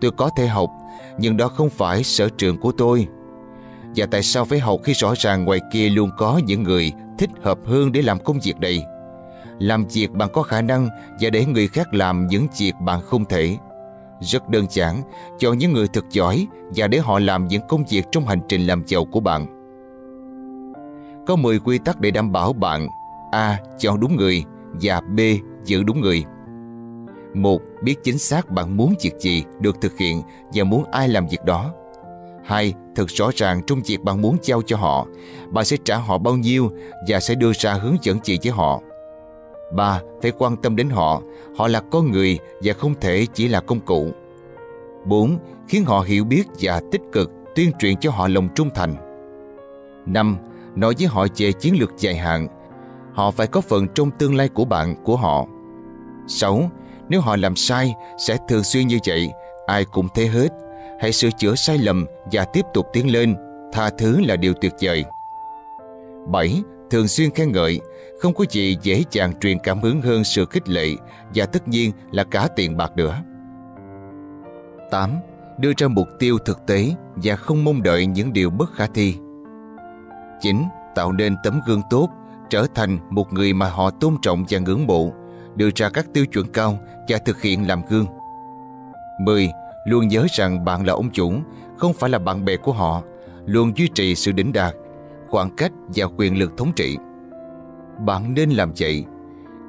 Tôi 0.00 0.10
có 0.16 0.30
thể 0.36 0.46
học, 0.46 0.70
nhưng 1.18 1.36
đó 1.36 1.48
không 1.48 1.70
phải 1.70 2.04
sở 2.04 2.28
trường 2.38 2.60
của 2.60 2.72
tôi. 2.78 3.06
Và 3.96 4.06
tại 4.10 4.22
sao 4.22 4.44
phải 4.44 4.58
học 4.58 4.80
khi 4.84 4.92
rõ 4.92 5.14
ràng 5.16 5.44
ngoài 5.44 5.60
kia 5.72 5.88
luôn 5.88 6.10
có 6.18 6.40
những 6.46 6.62
người 6.62 6.92
thích 7.18 7.30
hợp 7.42 7.58
hơn 7.66 7.92
để 7.92 8.02
làm 8.02 8.18
công 8.18 8.38
việc 8.42 8.60
này? 8.60 8.84
Làm 9.58 9.86
việc 9.86 10.12
bạn 10.12 10.28
có 10.32 10.42
khả 10.42 10.62
năng 10.62 10.88
và 11.20 11.30
để 11.30 11.44
người 11.44 11.68
khác 11.68 11.94
làm 11.94 12.26
những 12.26 12.46
việc 12.58 12.72
bạn 12.80 13.00
không 13.00 13.24
thể. 13.24 13.56
Rất 14.20 14.48
đơn 14.48 14.66
giản, 14.70 15.02
chọn 15.38 15.58
những 15.58 15.72
người 15.72 15.86
thật 15.92 16.04
giỏi 16.10 16.46
và 16.76 16.86
để 16.86 16.98
họ 16.98 17.18
làm 17.18 17.48
những 17.48 17.62
công 17.68 17.84
việc 17.90 18.06
trong 18.12 18.26
hành 18.26 18.40
trình 18.48 18.66
làm 18.66 18.82
giàu 18.86 19.04
của 19.04 19.20
bạn. 19.20 19.46
Có 21.26 21.36
10 21.36 21.58
quy 21.58 21.78
tắc 21.78 22.00
để 22.00 22.10
đảm 22.10 22.32
bảo 22.32 22.52
bạn 22.52 22.88
A. 23.32 23.58
Chọn 23.78 24.00
đúng 24.00 24.16
người 24.16 24.44
và 24.72 25.00
B. 25.00 25.20
Giữ 25.64 25.82
đúng 25.82 26.00
người. 26.00 26.24
Một, 27.34 27.62
biết 27.82 27.94
chính 28.04 28.18
xác 28.18 28.50
bạn 28.50 28.76
muốn 28.76 28.94
việc 29.02 29.14
gì 29.18 29.44
được 29.60 29.80
thực 29.80 29.98
hiện 29.98 30.22
và 30.52 30.64
muốn 30.64 30.84
ai 30.90 31.08
làm 31.08 31.26
việc 31.26 31.44
đó. 31.44 31.72
Hai, 32.44 32.74
thật 32.96 33.04
rõ 33.08 33.30
ràng 33.34 33.60
trong 33.66 33.80
việc 33.86 34.02
bạn 34.02 34.22
muốn 34.22 34.36
giao 34.42 34.62
cho 34.62 34.76
họ, 34.76 35.06
bạn 35.50 35.64
sẽ 35.64 35.76
trả 35.84 35.96
họ 35.96 36.18
bao 36.18 36.36
nhiêu 36.36 36.70
và 37.08 37.20
sẽ 37.20 37.34
đưa 37.34 37.52
ra 37.52 37.72
hướng 37.72 37.96
dẫn 38.02 38.18
gì 38.24 38.38
với 38.42 38.52
họ. 38.52 38.80
Ba, 39.72 40.00
phải 40.22 40.32
quan 40.38 40.56
tâm 40.56 40.76
đến 40.76 40.88
họ, 40.88 41.22
họ 41.56 41.68
là 41.68 41.80
con 41.80 42.10
người 42.10 42.38
và 42.62 42.72
không 42.72 42.94
thể 43.00 43.26
chỉ 43.34 43.48
là 43.48 43.60
công 43.60 43.80
cụ. 43.80 44.08
Bốn, 45.04 45.38
khiến 45.68 45.84
họ 45.84 46.00
hiểu 46.00 46.24
biết 46.24 46.44
và 46.60 46.80
tích 46.92 47.02
cực 47.12 47.30
tuyên 47.54 47.72
truyền 47.78 47.96
cho 47.96 48.10
họ 48.10 48.28
lòng 48.28 48.48
trung 48.54 48.70
thành. 48.74 48.94
Năm, 50.06 50.36
nói 50.74 50.94
với 50.98 51.08
họ 51.08 51.26
về 51.36 51.52
chiến 51.52 51.80
lược 51.80 51.90
dài 51.96 52.16
hạn. 52.16 52.48
Họ 53.14 53.30
phải 53.30 53.46
có 53.46 53.60
phần 53.60 53.86
trong 53.94 54.10
tương 54.10 54.36
lai 54.36 54.48
của 54.48 54.64
bạn, 54.64 54.94
của 55.04 55.16
họ. 55.16 55.46
6. 56.28 56.70
Nếu 57.08 57.20
họ 57.20 57.36
làm 57.36 57.56
sai 57.56 57.94
Sẽ 58.18 58.36
thường 58.48 58.64
xuyên 58.64 58.86
như 58.86 58.98
vậy 59.06 59.30
Ai 59.66 59.84
cũng 59.84 60.08
thế 60.14 60.26
hết 60.26 60.48
Hãy 61.00 61.12
sửa 61.12 61.30
chữa 61.38 61.54
sai 61.54 61.78
lầm 61.78 62.06
Và 62.32 62.44
tiếp 62.44 62.64
tục 62.74 62.86
tiến 62.92 63.12
lên 63.12 63.36
Tha 63.72 63.90
thứ 63.98 64.20
là 64.20 64.36
điều 64.36 64.54
tuyệt 64.60 64.72
vời 64.80 65.04
7. 66.26 66.62
Thường 66.90 67.08
xuyên 67.08 67.30
khen 67.30 67.52
ngợi 67.52 67.80
không 68.20 68.34
có 68.34 68.44
gì 68.50 68.76
dễ 68.82 69.02
dàng 69.10 69.40
truyền 69.40 69.58
cảm 69.58 69.80
hứng 69.80 70.02
hơn 70.02 70.24
sự 70.24 70.46
khích 70.46 70.68
lệ 70.68 70.88
Và 71.34 71.46
tất 71.46 71.68
nhiên 71.68 71.92
là 72.10 72.24
cả 72.24 72.48
tiền 72.56 72.76
bạc 72.76 72.92
nữa 72.96 73.14
8. 74.90 75.10
Đưa 75.58 75.72
ra 75.76 75.88
mục 75.88 76.08
tiêu 76.18 76.38
thực 76.38 76.66
tế 76.66 76.94
Và 77.16 77.36
không 77.36 77.64
mong 77.64 77.82
đợi 77.82 78.06
những 78.06 78.32
điều 78.32 78.50
bất 78.50 78.72
khả 78.72 78.86
thi 78.86 79.14
9. 80.40 80.62
Tạo 80.94 81.12
nên 81.12 81.36
tấm 81.44 81.60
gương 81.66 81.82
tốt 81.90 82.08
Trở 82.50 82.66
thành 82.74 82.98
một 83.10 83.32
người 83.32 83.52
mà 83.52 83.68
họ 83.68 83.90
tôn 83.90 84.16
trọng 84.22 84.44
và 84.50 84.58
ngưỡng 84.58 84.86
mộ 84.86 85.12
đưa 85.58 85.70
ra 85.74 85.90
các 85.90 86.06
tiêu 86.12 86.26
chuẩn 86.26 86.46
cao 86.52 86.78
và 87.08 87.18
thực 87.18 87.42
hiện 87.42 87.68
làm 87.68 87.82
gương. 87.88 88.06
10. 89.20 89.50
Luôn 89.84 90.08
nhớ 90.08 90.26
rằng 90.30 90.64
bạn 90.64 90.86
là 90.86 90.92
ông 90.92 91.10
chủ, 91.10 91.32
không 91.76 91.92
phải 91.92 92.10
là 92.10 92.18
bạn 92.18 92.44
bè 92.44 92.56
của 92.56 92.72
họ, 92.72 93.02
luôn 93.46 93.72
duy 93.76 93.88
trì 93.88 94.14
sự 94.14 94.32
đỉnh 94.32 94.52
đạt, 94.52 94.74
khoảng 95.28 95.56
cách 95.56 95.72
và 95.94 96.06
quyền 96.16 96.38
lực 96.38 96.52
thống 96.56 96.72
trị. 96.76 96.96
Bạn 98.06 98.34
nên 98.34 98.50
làm 98.50 98.72
vậy. 98.78 99.04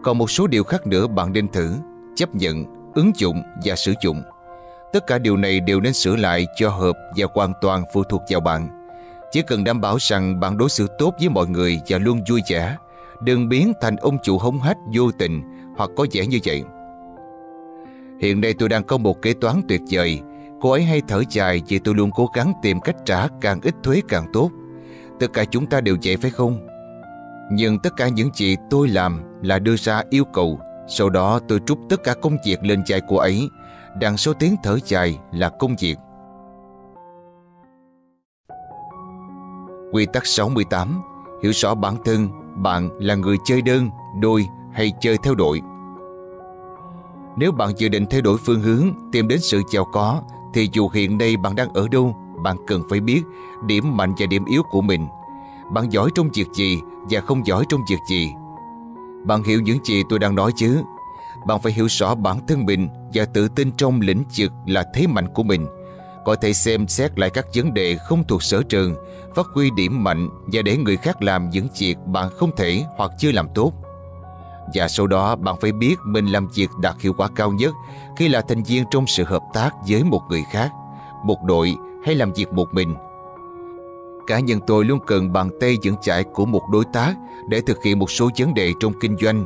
Còn 0.04 0.18
một 0.18 0.32
số 0.32 0.48
điều 0.48 0.64
khác 0.64 0.88
nữa 0.88 1.08
bạn 1.08 1.34
nên 1.34 1.48
thử, 1.48 1.74
chấp 2.16 2.36
nhận, 2.36 2.66
ứng 2.96 3.12
dụng 3.16 3.42
và 3.66 3.76
sử 3.76 3.94
dụng. 4.04 4.22
Tất 4.94 5.08
cả 5.08 5.18
điều 5.18 5.38
này 5.38 5.60
đều 5.60 5.80
nên 5.80 5.94
sửa 5.94 6.16
lại 6.16 6.46
cho 6.56 6.70
hợp 6.70 6.96
và 7.18 7.26
hoàn 7.34 7.54
toàn 7.62 7.84
phụ 7.94 8.04
thuộc 8.04 8.22
vào 8.30 8.40
bạn. 8.40 8.70
Chỉ 9.32 9.42
cần 9.48 9.64
đảm 9.64 9.82
bảo 9.82 9.98
rằng 10.00 10.40
bạn 10.40 10.58
đối 10.58 10.70
xử 10.70 10.88
tốt 10.98 11.14
với 11.20 11.30
mọi 11.30 11.48
người 11.48 11.80
và 11.88 11.98
luôn 11.98 12.20
vui 12.30 12.42
vẻ, 12.50 12.78
đừng 13.22 13.50
biến 13.50 13.74
thành 13.82 13.96
ông 13.96 14.18
chủ 14.24 14.38
hống 14.38 14.60
hách 14.60 14.78
vô 14.94 15.12
tình 15.12 15.42
hoặc 15.78 15.90
có 15.96 16.06
vẻ 16.14 16.28
như 16.28 16.40
vậy. 16.46 16.64
Hiện 18.20 18.42
nay 18.42 18.54
tôi 18.60 18.70
đang 18.70 18.84
có 18.84 18.98
một 18.98 19.22
kế 19.22 19.34
toán 19.34 19.62
tuyệt 19.68 19.82
vời 19.92 20.22
Cô 20.62 20.72
ấy 20.72 20.84
hay 20.84 21.02
thở 21.08 21.24
dài 21.30 21.62
vì 21.68 21.80
tôi 21.80 21.96
luôn 21.96 22.12
cố 22.16 22.30
gắng 22.34 22.54
tìm 22.62 22.82
cách 22.82 22.96
trả 23.06 23.28
càng 23.42 23.60
ít 23.64 23.76
thuế 23.84 24.02
càng 24.08 24.26
tốt 24.34 24.50
Tất 25.20 25.34
cả 25.34 25.46
chúng 25.46 25.66
ta 25.66 25.82
đều 25.82 25.98
vậy 26.04 26.18
phải 26.18 26.32
không? 26.32 26.69
Nhưng 27.52 27.80
tất 27.80 27.96
cả 27.98 28.08
những 28.08 28.30
gì 28.34 28.56
tôi 28.70 28.88
làm 28.88 29.22
là 29.42 29.60
đưa 29.60 29.76
ra 29.76 30.04
yêu 30.10 30.26
cầu. 30.26 30.60
Sau 30.88 31.10
đó 31.10 31.40
tôi 31.48 31.60
trút 31.66 31.80
tất 31.90 32.04
cả 32.04 32.14
công 32.22 32.38
việc 32.46 32.64
lên 32.64 32.84
vai 32.88 33.02
cô 33.08 33.16
ấy. 33.16 33.50
Đằng 34.02 34.18
số 34.18 34.34
tiếng 34.34 34.56
thở 34.64 34.78
dài 34.86 35.20
là 35.32 35.50
công 35.50 35.76
việc. 35.80 35.96
Quy 39.92 40.06
tắc 40.14 40.26
68 40.26 41.02
Hiểu 41.44 41.52
rõ 41.56 41.76
bản 41.76 41.96
thân 42.06 42.30
Bạn 42.56 42.90
là 43.00 43.16
người 43.16 43.38
chơi 43.46 43.62
đơn, 43.62 43.90
đôi 44.20 44.46
hay 44.74 44.92
chơi 45.02 45.18
theo 45.24 45.36
đội. 45.36 45.62
Nếu 47.38 47.52
bạn 47.52 47.70
dự 47.78 47.90
định 47.90 48.06
thay 48.10 48.22
đổi 48.22 48.38
phương 48.46 48.62
hướng 48.62 48.90
Tìm 49.12 49.28
đến 49.28 49.40
sự 49.42 49.62
giàu 49.74 49.86
có 49.94 50.22
Thì 50.54 50.70
dù 50.74 50.90
hiện 50.90 51.18
nay 51.18 51.38
bạn 51.38 51.56
đang 51.56 51.74
ở 51.74 51.88
đâu 51.88 52.16
Bạn 52.44 52.58
cần 52.68 52.84
phải 52.90 53.00
biết 53.00 53.24
điểm 53.66 53.98
mạnh 53.98 54.14
và 54.20 54.26
điểm 54.26 54.46
yếu 54.46 54.64
của 54.72 54.82
mình. 54.82 55.08
Bạn 55.74 55.90
giỏi 55.90 56.10
trong 56.16 56.30
việc 56.34 56.48
gì 56.54 56.80
Và 57.10 57.22
không 57.22 57.48
giỏi 57.48 57.66
trong 57.70 57.82
việc 57.90 58.00
gì 58.10 58.30
Bạn 59.26 59.44
hiểu 59.44 59.62
những 59.62 59.86
gì 59.86 60.04
tôi 60.10 60.20
đang 60.20 60.36
nói 60.36 60.52
chứ 60.56 60.82
Bạn 61.48 61.62
phải 61.62 61.72
hiểu 61.72 61.88
rõ 61.90 62.16
bản 62.16 62.48
thân 62.48 62.66
mình 62.66 62.88
Và 63.14 63.26
tự 63.26 63.48
tin 63.48 63.72
trong 63.72 64.02
lĩnh 64.02 64.24
vực 64.38 64.52
là 64.68 64.84
thế 64.94 65.08
mạnh 65.08 65.28
của 65.34 65.44
mình 65.44 65.68
có 66.30 66.36
thể 66.36 66.54
xem 66.54 66.88
xét 66.88 67.20
lại 67.20 67.30
các 67.30 67.46
vấn 67.56 67.74
đề 67.74 67.98
không 67.98 68.24
thuộc 68.28 68.44
sở 68.44 68.64
trường, 68.64 68.96
phát 69.36 69.46
huy 69.54 69.72
điểm 69.72 70.04
mạnh 70.04 70.30
và 70.54 70.62
để 70.62 70.78
người 70.78 70.98
khác 70.98 71.22
làm 71.22 71.50
những 71.50 71.68
việc 71.80 71.98
bạn 72.06 72.30
không 72.38 72.56
thể 72.56 72.84
hoặc 72.98 73.12
chưa 73.20 73.32
làm 73.32 73.48
tốt. 73.56 73.74
Và 74.74 74.88
sau 74.88 75.08
đó 75.08 75.36
bạn 75.36 75.56
phải 75.62 75.72
biết 75.72 75.96
mình 76.06 76.26
làm 76.26 76.48
việc 76.48 76.70
đạt 76.82 76.96
hiệu 77.02 77.14
quả 77.18 77.28
cao 77.36 77.52
nhất 77.52 77.74
khi 78.18 78.28
là 78.28 78.42
thành 78.42 78.64
viên 78.64 78.84
trong 78.92 79.08
sự 79.08 79.24
hợp 79.24 79.44
tác 79.54 79.72
với 79.88 80.04
một 80.04 80.22
người 80.30 80.44
khác, 80.52 80.72
một 81.26 81.44
đội 81.44 81.76
hay 82.06 82.16
làm 82.16 82.34
việc 82.34 82.54
một 82.54 82.68
mình. 82.72 82.96
Cá 84.30 84.40
nhân 84.40 84.60
tôi 84.68 84.86
luôn 84.86 85.00
cần 85.08 85.34
bàn 85.34 85.50
tay 85.60 85.78
dẫn 85.82 85.96
chạy 86.02 86.24
của 86.24 86.46
một 86.46 86.62
đối 86.72 86.86
tác 86.94 87.16
để 87.48 87.62
thực 87.62 87.84
hiện 87.84 88.00
một 88.00 88.12
số 88.12 88.30
vấn 88.38 88.54
đề 88.54 88.74
trong 88.80 88.94
kinh 89.00 89.18
doanh. 89.22 89.46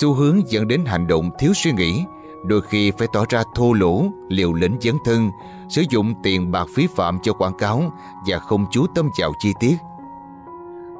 Xu 0.00 0.14
hướng 0.14 0.40
dẫn 0.50 0.68
đến 0.68 0.84
hành 0.84 1.06
động 1.06 1.30
thiếu 1.38 1.52
suy 1.54 1.72
nghĩ 1.72 2.04
đôi 2.44 2.62
khi 2.62 2.90
phải 2.90 3.08
tỏ 3.12 3.24
ra 3.28 3.42
thô 3.54 3.72
lỗ, 3.72 4.04
liều 4.28 4.52
lĩnh 4.52 4.76
dấn 4.80 4.94
thân, 5.04 5.30
sử 5.68 5.82
dụng 5.90 6.14
tiền 6.22 6.50
bạc 6.50 6.66
phí 6.74 6.86
phạm 6.96 7.18
cho 7.22 7.32
quảng 7.32 7.58
cáo 7.58 7.92
và 8.26 8.38
không 8.38 8.66
chú 8.70 8.86
tâm 8.94 9.10
vào 9.20 9.32
chi 9.38 9.52
tiết. 9.60 9.76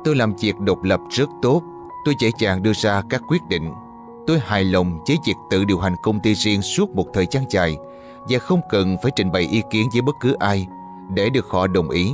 Tôi 0.05 0.17
làm 0.17 0.35
việc 0.41 0.61
độc 0.61 0.83
lập 0.83 1.01
rất 1.11 1.29
tốt, 1.43 1.63
tôi 2.05 2.15
dễ 2.19 2.31
dàng 2.39 2.63
đưa 2.63 2.73
ra 2.73 3.03
các 3.11 3.23
quyết 3.29 3.43
định. 3.49 3.73
Tôi 4.27 4.39
hài 4.39 4.65
lòng 4.65 4.99
với 5.09 5.19
việc 5.27 5.37
tự 5.51 5.65
điều 5.65 5.79
hành 5.79 5.95
công 6.03 6.21
ty 6.21 6.35
riêng 6.35 6.63
suốt 6.63 6.91
một 6.91 7.07
thời 7.15 7.27
gian 7.31 7.45
dài 7.51 7.77
và 8.29 8.39
không 8.39 8.61
cần 8.71 8.97
phải 9.03 9.13
trình 9.17 9.33
bày 9.33 9.43
ý 9.43 9.63
kiến 9.71 9.89
với 9.93 10.03
bất 10.03 10.17
cứ 10.21 10.33
ai 10.33 10.67
để 11.15 11.31
được 11.31 11.47
họ 11.51 11.67
đồng 11.67 11.91
ý. 11.91 12.13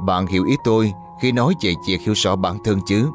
Bạn 0.00 0.26
hiểu 0.26 0.44
ý 0.44 0.56
tôi 0.64 0.92
khi 1.20 1.32
nói 1.32 1.54
về 1.60 1.74
việc 1.86 2.00
hiểu 2.00 2.14
rõ 2.16 2.36
bản 2.36 2.56
thân 2.64 2.78
chứ? 2.86 3.08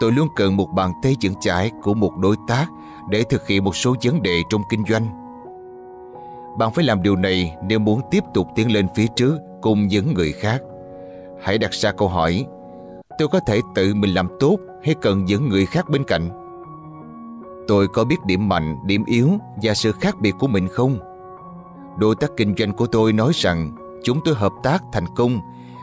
Tôi 0.00 0.12
luôn 0.12 0.28
cần 0.36 0.56
một 0.56 0.72
bàn 0.72 0.92
tay 1.02 1.16
vững 1.22 1.34
chãi 1.40 1.70
của 1.82 1.94
một 1.94 2.16
đối 2.16 2.36
tác 2.46 2.66
để 3.08 3.22
thực 3.22 3.48
hiện 3.48 3.64
một 3.64 3.76
số 3.76 3.94
vấn 4.04 4.22
đề 4.22 4.42
trong 4.50 4.62
kinh 4.70 4.84
doanh. 4.88 5.06
Bạn 6.58 6.72
phải 6.72 6.84
làm 6.84 7.02
điều 7.02 7.16
này 7.16 7.56
nếu 7.64 7.78
muốn 7.78 8.00
tiếp 8.10 8.24
tục 8.34 8.48
tiến 8.54 8.72
lên 8.72 8.86
phía 8.94 9.06
trước 9.16 9.38
cùng 9.62 9.86
những 9.86 10.14
người 10.14 10.32
khác. 10.32 10.62
Hãy 11.42 11.58
đặt 11.58 11.70
ra 11.72 11.92
câu 11.92 12.08
hỏi, 12.08 12.46
tôi 13.18 13.28
có 13.28 13.40
thể 13.40 13.60
tự 13.74 13.94
mình 13.94 14.14
làm 14.14 14.28
tốt 14.40 14.58
hay 14.84 14.94
cần 14.94 15.24
những 15.24 15.48
người 15.48 15.66
khác 15.66 15.90
bên 15.90 16.04
cạnh? 16.04 16.28
Tôi 17.68 17.88
có 17.88 18.04
biết 18.04 18.24
điểm 18.26 18.48
mạnh, 18.48 18.76
điểm 18.86 19.04
yếu 19.06 19.30
và 19.62 19.74
sự 19.74 19.92
khác 19.92 20.20
biệt 20.20 20.34
của 20.38 20.46
mình 20.46 20.68
không? 20.68 20.98
Đối 21.98 22.14
tác 22.16 22.30
kinh 22.36 22.54
doanh 22.58 22.72
của 22.72 22.86
tôi 22.86 23.12
nói 23.12 23.32
rằng 23.34 23.76
chúng 24.04 24.20
tôi 24.24 24.34
hợp 24.34 24.52
tác 24.62 24.82
thành 24.92 25.06
công 25.16 25.40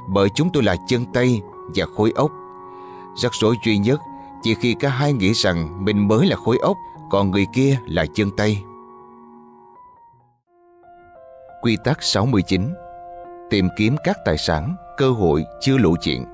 bởi 0.10 0.30
chúng 0.36 0.50
tôi 0.54 0.64
là 0.64 0.76
chân 0.88 1.06
tay 1.14 1.42
và 1.76 1.86
khối 1.98 2.12
óc. 2.16 2.32
Rắc 3.16 3.32
rối 3.34 3.56
duy 3.66 3.78
nhất 3.78 4.00
chỉ 4.44 4.56
khi 4.56 4.76
cả 4.80 4.90
hai 4.90 5.14
nghĩ 5.14 5.34
rằng 5.34 5.86
mình 5.86 6.08
mới 6.08 6.28
là 6.28 6.36
khối 6.36 6.58
óc 6.58 6.78
còn 7.10 7.32
người 7.32 7.46
kia 7.54 7.78
là 7.88 8.06
chân 8.14 8.32
tay. 8.38 8.64
Quy 11.62 11.78
tắc 11.84 12.04
69 12.04 12.74
Tìm 13.50 13.70
kiếm 13.78 13.96
các 14.04 14.18
tài 14.26 14.38
sản, 14.38 14.76
cơ 14.98 15.12
hội 15.12 15.46
chưa 15.60 15.78
lộ 15.78 15.96
chuyện. 16.02 16.26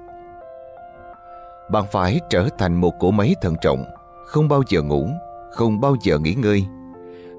Bạn 1.72 1.84
phải 1.92 2.20
trở 2.30 2.50
thành 2.58 2.82
một 2.82 2.94
cỗ 3.00 3.12
máy 3.12 3.36
thận 3.42 3.56
trọng, 3.62 3.86
không 4.26 4.48
bao 4.48 4.62
giờ 4.70 4.82
ngủ, 4.82 5.08
không 5.52 5.82
bao 5.82 5.96
giờ 6.02 6.20
nghỉ 6.20 6.34
ngơi, 6.34 6.66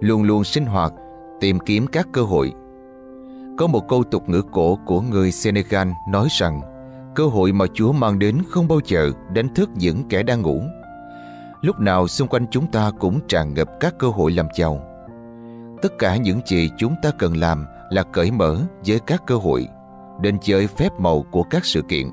luôn 0.01 0.23
luôn 0.23 0.45
sinh 0.45 0.67
hoạt, 0.67 0.93
tìm 1.41 1.59
kiếm 1.61 1.87
các 1.87 2.07
cơ 2.13 2.23
hội. 2.23 2.53
Có 3.59 3.67
một 3.67 3.89
câu 3.89 4.05
tục 4.05 4.29
ngữ 4.29 4.43
cổ 4.53 4.79
của 4.87 5.01
người 5.01 5.33
Senegal 5.33 5.89
nói 6.09 6.29
rằng 6.31 6.61
cơ 7.15 7.27
hội 7.27 7.53
mà 7.53 7.67
Chúa 7.75 7.93
mang 7.93 8.19
đến 8.19 8.43
không 8.51 8.69
bao 8.69 8.81
giờ 8.85 9.11
đánh 9.33 9.55
thức 9.55 9.71
những 9.75 10.09
kẻ 10.09 10.23
đang 10.23 10.43
ngủ. 10.43 10.63
Lúc 11.61 11.81
nào 11.81 12.09
xung 12.09 12.29
quanh 12.29 12.47
chúng 12.51 12.67
ta 12.67 12.91
cũng 12.99 13.21
tràn 13.29 13.55
ngập 13.55 13.69
các 13.81 13.95
cơ 13.99 14.09
hội 14.09 14.33
làm 14.33 14.47
giàu. 14.57 14.83
Tất 15.83 15.99
cả 15.99 16.17
những 16.17 16.41
gì 16.47 16.71
chúng 16.79 16.95
ta 17.03 17.11
cần 17.19 17.37
làm 17.37 17.67
là 17.91 18.03
cởi 18.03 18.31
mở 18.31 18.61
với 18.87 18.99
các 18.99 19.23
cơ 19.27 19.37
hội, 19.37 19.69
đến 20.21 20.39
chơi 20.43 20.67
phép 20.67 21.01
màu 21.01 21.25
của 21.31 21.43
các 21.43 21.65
sự 21.65 21.83
kiện. 21.83 22.07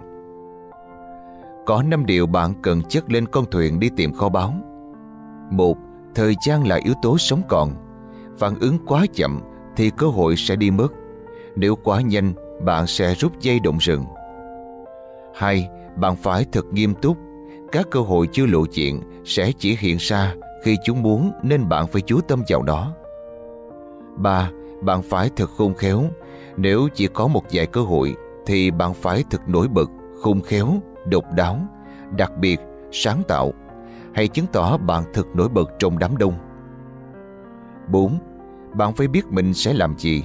Có 1.66 1.84
5 1.84 2.06
điều 2.06 2.28
bạn 2.28 2.54
cần 2.62 2.82
chất 2.90 3.12
lên 3.12 3.28
con 3.28 3.46
thuyền 3.52 3.80
đi 3.80 3.90
tìm 3.96 4.14
kho 4.14 4.30
báu. 4.30 4.54
Một, 5.52 5.78
thời 6.16 6.36
gian 6.46 6.68
là 6.68 6.80
yếu 6.84 6.94
tố 7.02 7.18
sống 7.18 7.42
còn. 7.48 7.72
Phản 8.38 8.60
ứng 8.60 8.78
quá 8.86 9.06
chậm 9.14 9.42
thì 9.76 9.90
cơ 9.90 10.08
hội 10.08 10.36
sẽ 10.36 10.56
đi 10.56 10.72
mất. 10.72 10.88
Nếu 11.56 11.76
quá 11.76 12.02
nhanh, 12.02 12.34
bạn 12.66 12.88
sẽ 12.88 13.14
rút 13.14 13.40
dây 13.40 13.60
động 13.60 13.78
rừng. 13.78 14.06
Hai, 15.36 15.70
bạn 15.96 16.16
phải 16.16 16.46
thật 16.52 16.66
nghiêm 16.72 16.94
túc 16.94 17.18
các 17.76 17.88
cơ 17.92 18.00
hội 18.00 18.28
chưa 18.32 18.46
lộ 18.46 18.66
diện 18.72 19.02
sẽ 19.26 19.52
chỉ 19.58 19.78
hiện 19.80 19.98
ra 20.00 20.36
khi 20.64 20.78
chúng 20.84 21.02
muốn 21.02 21.32
nên 21.44 21.70
bạn 21.70 21.88
phải 21.88 22.02
chú 22.02 22.22
tâm 22.28 22.44
vào 22.48 22.64
đó. 22.64 22.94
3. 24.18 24.50
Bạn 24.82 25.02
phải 25.02 25.30
thật 25.36 25.50
khôn 25.58 25.74
khéo. 25.74 26.04
Nếu 26.58 26.88
chỉ 26.94 27.08
có 27.08 27.28
một 27.28 27.44
vài 27.52 27.66
cơ 27.66 27.82
hội 27.82 28.16
thì 28.46 28.72
bạn 28.72 28.94
phải 28.94 29.24
thật 29.30 29.50
nổi 29.50 29.68
bật, 29.68 29.90
khôn 30.22 30.42
khéo, 30.42 30.68
độc 31.06 31.24
đáo, 31.36 31.60
đặc 32.18 32.32
biệt, 32.38 32.60
sáng 32.92 33.24
tạo 33.28 33.52
hay 34.14 34.28
chứng 34.28 34.46
tỏ 34.54 34.78
bạn 34.78 35.04
thật 35.14 35.28
nổi 35.34 35.50
bật 35.50 35.72
trong 35.80 36.00
đám 36.00 36.18
đông. 36.18 36.34
4. 37.88 38.20
Bạn 38.74 38.94
phải 38.94 39.08
biết 39.08 39.26
mình 39.30 39.54
sẽ 39.54 39.74
làm 39.74 39.98
gì. 39.98 40.24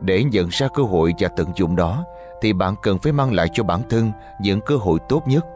Để 0.00 0.24
nhận 0.24 0.48
ra 0.48 0.68
cơ 0.74 0.82
hội 0.82 1.14
và 1.18 1.28
tận 1.28 1.48
dụng 1.56 1.76
đó 1.76 2.04
thì 2.42 2.52
bạn 2.52 2.74
cần 2.82 2.98
phải 2.98 3.12
mang 3.12 3.32
lại 3.32 3.48
cho 3.52 3.62
bản 3.62 3.80
thân 3.90 4.12
những 4.40 4.60
cơ 4.66 4.76
hội 4.76 4.98
tốt 5.08 5.22
nhất 5.26 5.46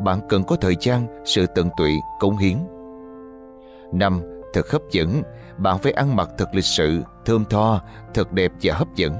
bạn 0.00 0.20
cần 0.28 0.44
có 0.44 0.56
thời 0.56 0.76
gian, 0.80 1.06
sự 1.24 1.46
tận 1.46 1.68
tụy, 1.76 2.02
cống 2.18 2.36
hiến. 2.36 2.56
năm 3.92 4.20
Thật 4.52 4.70
hấp 4.70 4.82
dẫn, 4.90 5.22
bạn 5.58 5.78
phải 5.78 5.92
ăn 5.92 6.16
mặc 6.16 6.28
thật 6.38 6.48
lịch 6.52 6.64
sự, 6.64 7.02
thơm 7.24 7.44
tho, 7.44 7.80
thật 8.14 8.32
đẹp 8.32 8.52
và 8.62 8.74
hấp 8.74 8.94
dẫn. 8.94 9.14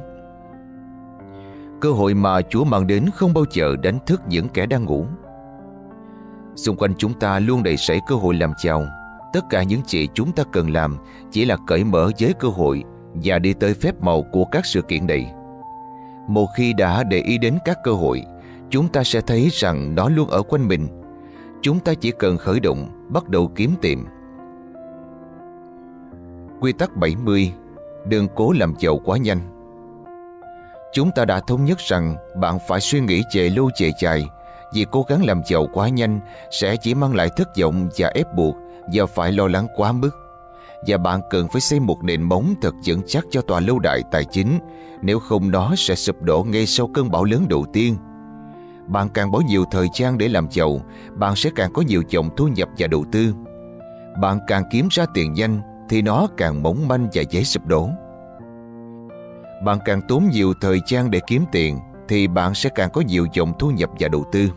Cơ 1.81 1.91
hội 1.91 2.15
mà 2.15 2.41
Chúa 2.43 2.65
mang 2.65 2.87
đến 2.87 3.07
không 3.15 3.35
bao 3.35 3.45
giờ 3.53 3.77
đánh 3.83 3.99
thức 4.07 4.21
những 4.29 4.49
kẻ 4.49 4.67
đang 4.67 4.85
ngủ. 4.85 5.07
Xung 6.57 6.77
quanh 6.77 6.95
chúng 6.99 7.15
ta 7.15 7.39
luôn 7.39 7.63
đầy 7.63 7.77
sảy 7.77 8.01
cơ 8.09 8.15
hội 8.15 8.35
làm 8.35 8.53
giàu. 8.65 8.85
Tất 9.33 9.41
cả 9.51 9.63
những 9.63 9.81
gì 9.87 10.09
chúng 10.15 10.33
ta 10.33 10.45
cần 10.53 10.71
làm 10.71 10.97
chỉ 11.31 11.45
là 11.45 11.57
cởi 11.67 11.85
mở 11.85 12.11
với 12.21 12.33
cơ 12.39 12.49
hội 12.49 12.85
và 13.15 13.39
đi 13.39 13.53
tới 13.53 13.75
phép 13.75 13.95
màu 14.01 14.23
của 14.23 14.45
các 14.45 14.67
sự 14.67 14.83
kiện 14.83 15.07
này. 15.07 15.33
Một 16.29 16.47
khi 16.57 16.73
đã 16.73 17.03
để 17.03 17.21
ý 17.21 17.39
đến 17.39 17.59
các 17.65 17.79
cơ 17.85 17.93
hội, 17.93 18.23
chúng 18.71 18.89
ta 18.89 19.05
sẽ 19.05 19.21
thấy 19.21 19.49
rằng 19.53 19.95
nó 19.95 20.09
luôn 20.09 20.29
ở 20.29 20.43
quanh 20.43 20.69
mình. 20.69 20.89
Chúng 21.63 21.81
ta 21.81 21.95
chỉ 21.95 22.13
cần 22.19 22.37
khởi 22.37 22.61
động, 22.61 23.09
bắt 23.09 23.29
đầu 23.29 23.53
kiếm 23.55 23.75
tìm. 23.81 24.07
Quy 26.61 26.73
tắc 26.73 26.97
70 26.97 27.53
Đừng 28.07 28.29
cố 28.35 28.53
làm 28.53 28.75
giàu 28.79 28.99
quá 29.05 29.19
nhanh 29.19 29.41
Chúng 30.93 31.11
ta 31.11 31.25
đã 31.25 31.41
thống 31.41 31.65
nhất 31.65 31.79
rằng 31.79 32.17
bạn 32.41 32.59
phải 32.69 32.81
suy 32.81 33.01
nghĩ 33.01 33.23
về 33.35 33.51
lâu 33.51 33.71
về 33.81 33.91
dài 34.03 34.25
vì 34.73 34.87
cố 34.91 35.05
gắng 35.09 35.25
làm 35.25 35.43
giàu 35.47 35.67
quá 35.73 35.89
nhanh 35.89 36.21
sẽ 36.51 36.77
chỉ 36.77 36.95
mang 36.95 37.15
lại 37.15 37.29
thất 37.37 37.49
vọng 37.61 37.89
và 37.99 38.09
ép 38.09 38.35
buộc 38.35 38.57
và 38.93 39.07
phải 39.07 39.33
lo 39.33 39.49
lắng 39.49 39.67
quá 39.77 39.93
mức. 39.93 40.11
Và 40.87 40.97
bạn 40.97 41.21
cần 41.31 41.49
phải 41.49 41.61
xây 41.61 41.81
một 41.81 42.05
nền 42.05 42.23
móng 42.23 42.55
thật 42.63 42.75
vững 42.85 43.01
chắc 43.07 43.25
cho 43.31 43.41
tòa 43.41 43.61
lâu 43.61 43.79
đài 43.79 44.03
tài 44.11 44.25
chính 44.25 44.59
nếu 45.03 45.19
không 45.19 45.51
nó 45.51 45.75
sẽ 45.77 45.95
sụp 45.95 46.23
đổ 46.23 46.47
ngay 46.49 46.67
sau 46.67 46.87
cơn 46.95 47.11
bão 47.11 47.25
lớn 47.25 47.47
đầu 47.49 47.67
tiên 47.73 47.97
bạn 48.89 49.09
càng 49.09 49.31
bỏ 49.31 49.41
nhiều 49.49 49.65
thời 49.71 49.89
gian 49.95 50.19
để 50.19 50.29
làm 50.29 50.47
giàu, 50.51 50.81
bạn 51.15 51.37
sẽ 51.37 51.51
càng 51.57 51.73
có 51.73 51.83
nhiều 51.83 52.03
chồng 52.09 52.31
thu 52.37 52.49
nhập 52.49 52.69
và 52.79 52.87
đầu 52.87 53.05
tư. 53.13 53.35
Bạn 54.21 54.39
càng 54.47 54.63
kiếm 54.71 54.89
ra 54.91 55.07
tiền 55.15 55.33
nhanh 55.33 55.61
thì 55.89 56.03
nó 56.03 56.27
càng 56.37 56.63
mỏng 56.63 56.89
manh 56.89 57.09
và 57.15 57.23
dễ 57.31 57.43
sụp 57.43 57.67
đổ. 57.67 57.89
Bạn 59.65 59.79
càng 59.85 60.01
tốn 60.09 60.29
nhiều 60.33 60.53
thời 60.61 60.81
gian 60.87 61.11
để 61.11 61.21
kiếm 61.27 61.45
tiền 61.53 61.79
thì 62.09 62.29
bạn 62.29 62.55
sẽ 62.55 62.71
càng 62.75 62.91
có 62.93 63.01
nhiều 63.01 63.27
dòng 63.33 63.53
thu 63.59 63.71
nhập 63.71 63.91
và 63.99 64.09
đầu 64.09 64.25
tư. 64.33 64.51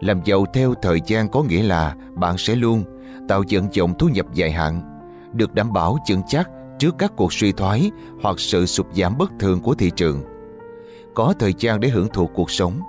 Làm 0.00 0.20
giàu 0.24 0.46
theo 0.52 0.74
thời 0.82 1.00
gian 1.06 1.28
có 1.28 1.42
nghĩa 1.42 1.62
là 1.62 1.94
bạn 2.14 2.38
sẽ 2.38 2.54
luôn 2.54 2.84
tạo 3.28 3.42
dựng 3.48 3.68
dòng 3.72 3.98
thu 3.98 4.08
nhập 4.08 4.26
dài 4.34 4.50
hạn. 4.50 4.82
được 5.32 5.54
đảm 5.54 5.72
bảo 5.72 5.98
vững 6.10 6.22
chắc 6.28 6.50
trước 6.78 6.94
các 6.98 7.12
cuộc 7.16 7.32
suy 7.32 7.52
thoái 7.52 7.90
hoặc 8.22 8.40
sự 8.40 8.66
sụp 8.66 8.86
giảm 8.94 9.18
bất 9.18 9.32
thường 9.40 9.60
của 9.60 9.74
thị 9.74 9.90
trường. 9.96 10.22
Có 11.14 11.34
thời 11.38 11.54
gian 11.58 11.80
để 11.80 11.88
hưởng 11.88 12.08
thụ 12.08 12.26
cuộc 12.26 12.50
sống, 12.50 12.80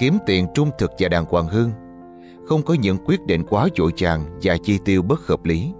kiếm 0.00 0.18
tiền 0.26 0.46
trung 0.54 0.70
thực 0.78 0.90
và 0.98 1.08
đàng 1.08 1.24
hoàng 1.24 1.46
hơn, 1.46 1.70
không 2.48 2.62
có 2.62 2.74
những 2.74 2.98
quyết 3.04 3.26
định 3.26 3.44
quá 3.44 3.68
vội 3.78 3.92
vàng 3.98 4.38
và 4.42 4.56
chi 4.62 4.78
tiêu 4.84 5.02
bất 5.02 5.20
hợp 5.26 5.44
lý. 5.44 5.72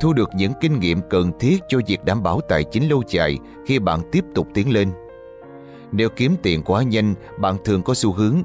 Thu 0.00 0.12
được 0.12 0.30
những 0.36 0.52
kinh 0.60 0.80
nghiệm 0.80 1.00
cần 1.10 1.32
thiết 1.40 1.62
cho 1.68 1.78
việc 1.86 2.04
đảm 2.04 2.22
bảo 2.22 2.40
tài 2.48 2.64
chính 2.64 2.88
lâu 2.88 3.02
dài 3.08 3.38
khi 3.66 3.78
bạn 3.78 4.00
tiếp 4.12 4.24
tục 4.34 4.48
tiến 4.54 4.72
lên. 4.72 4.90
Nếu 5.92 6.08
kiếm 6.16 6.36
tiền 6.42 6.62
quá 6.62 6.82
nhanh, 6.82 7.14
bạn 7.40 7.56
thường 7.64 7.82
có 7.82 7.94
xu 7.94 8.12
hướng 8.12 8.42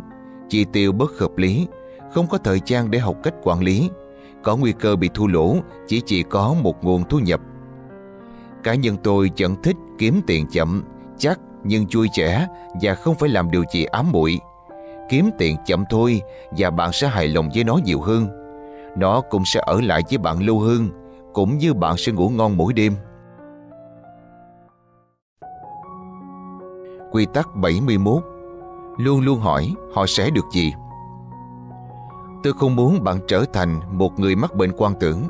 chi 0.49 0.65
tiêu 0.73 0.91
bất 0.91 1.11
hợp 1.19 1.38
lý, 1.38 1.67
không 2.14 2.27
có 2.27 2.38
thời 2.38 2.59
gian 2.65 2.91
để 2.91 2.99
học 2.99 3.15
cách 3.23 3.33
quản 3.43 3.64
lý, 3.64 3.89
có 4.43 4.58
nguy 4.58 4.72
cơ 4.72 4.95
bị 4.95 5.09
thua 5.14 5.27
lỗ 5.27 5.56
chỉ 5.88 6.01
chỉ 6.06 6.24
có 6.24 6.56
một 6.61 6.84
nguồn 6.84 7.03
thu 7.09 7.19
nhập. 7.19 7.42
Cá 8.64 8.76
nhân 8.76 8.98
tôi 9.03 9.32
vẫn 9.38 9.56
thích 9.64 9.76
kiếm 9.98 10.22
tiền 10.27 10.48
chậm, 10.51 10.84
chắc 11.18 11.40
nhưng 11.64 11.88
chui 11.88 12.08
trẻ 12.14 12.48
và 12.82 12.93
không 12.93 13.16
phải 13.16 13.30
làm 13.30 13.51
điều 13.51 13.64
gì 13.72 13.85
ám 13.85 14.11
muội. 14.11 14.40
Kiếm 15.09 15.30
tiền 15.38 15.56
chậm 15.66 15.84
thôi 15.90 16.22
và 16.58 16.69
bạn 16.69 16.92
sẽ 16.93 17.08
hài 17.08 17.27
lòng 17.27 17.50
với 17.56 17.64
nó 17.64 17.80
nhiều 17.85 18.01
hơn. 18.01 18.27
Nó 18.98 19.22
cũng 19.22 19.45
sẽ 19.45 19.61
ở 19.66 19.82
lại 19.82 20.01
với 20.09 20.18
bạn 20.18 20.40
lâu 20.43 20.59
hơn, 20.59 20.90
cũng 21.34 21.58
như 21.58 21.74
bạn 21.74 21.98
sẽ 21.98 22.11
ngủ 22.11 22.30
ngon 22.30 22.58
mỗi 22.58 22.74
đêm. 22.74 22.93
Quy 27.11 27.26
tắc 27.34 27.56
71 27.56 28.24
Luôn 28.98 29.22
luôn 29.22 29.40
hỏi 29.40 29.74
họ 29.93 30.06
sẽ 30.08 30.30
được 30.30 30.45
gì 30.53 30.74
Tôi 32.43 32.53
không 32.53 32.76
muốn 32.76 33.03
bạn 33.03 33.19
trở 33.27 33.45
thành 33.53 33.80
một 33.92 34.19
người 34.19 34.35
mắc 34.35 34.56
bệnh 34.56 34.72
quan 34.77 34.93
tưởng, 35.00 35.24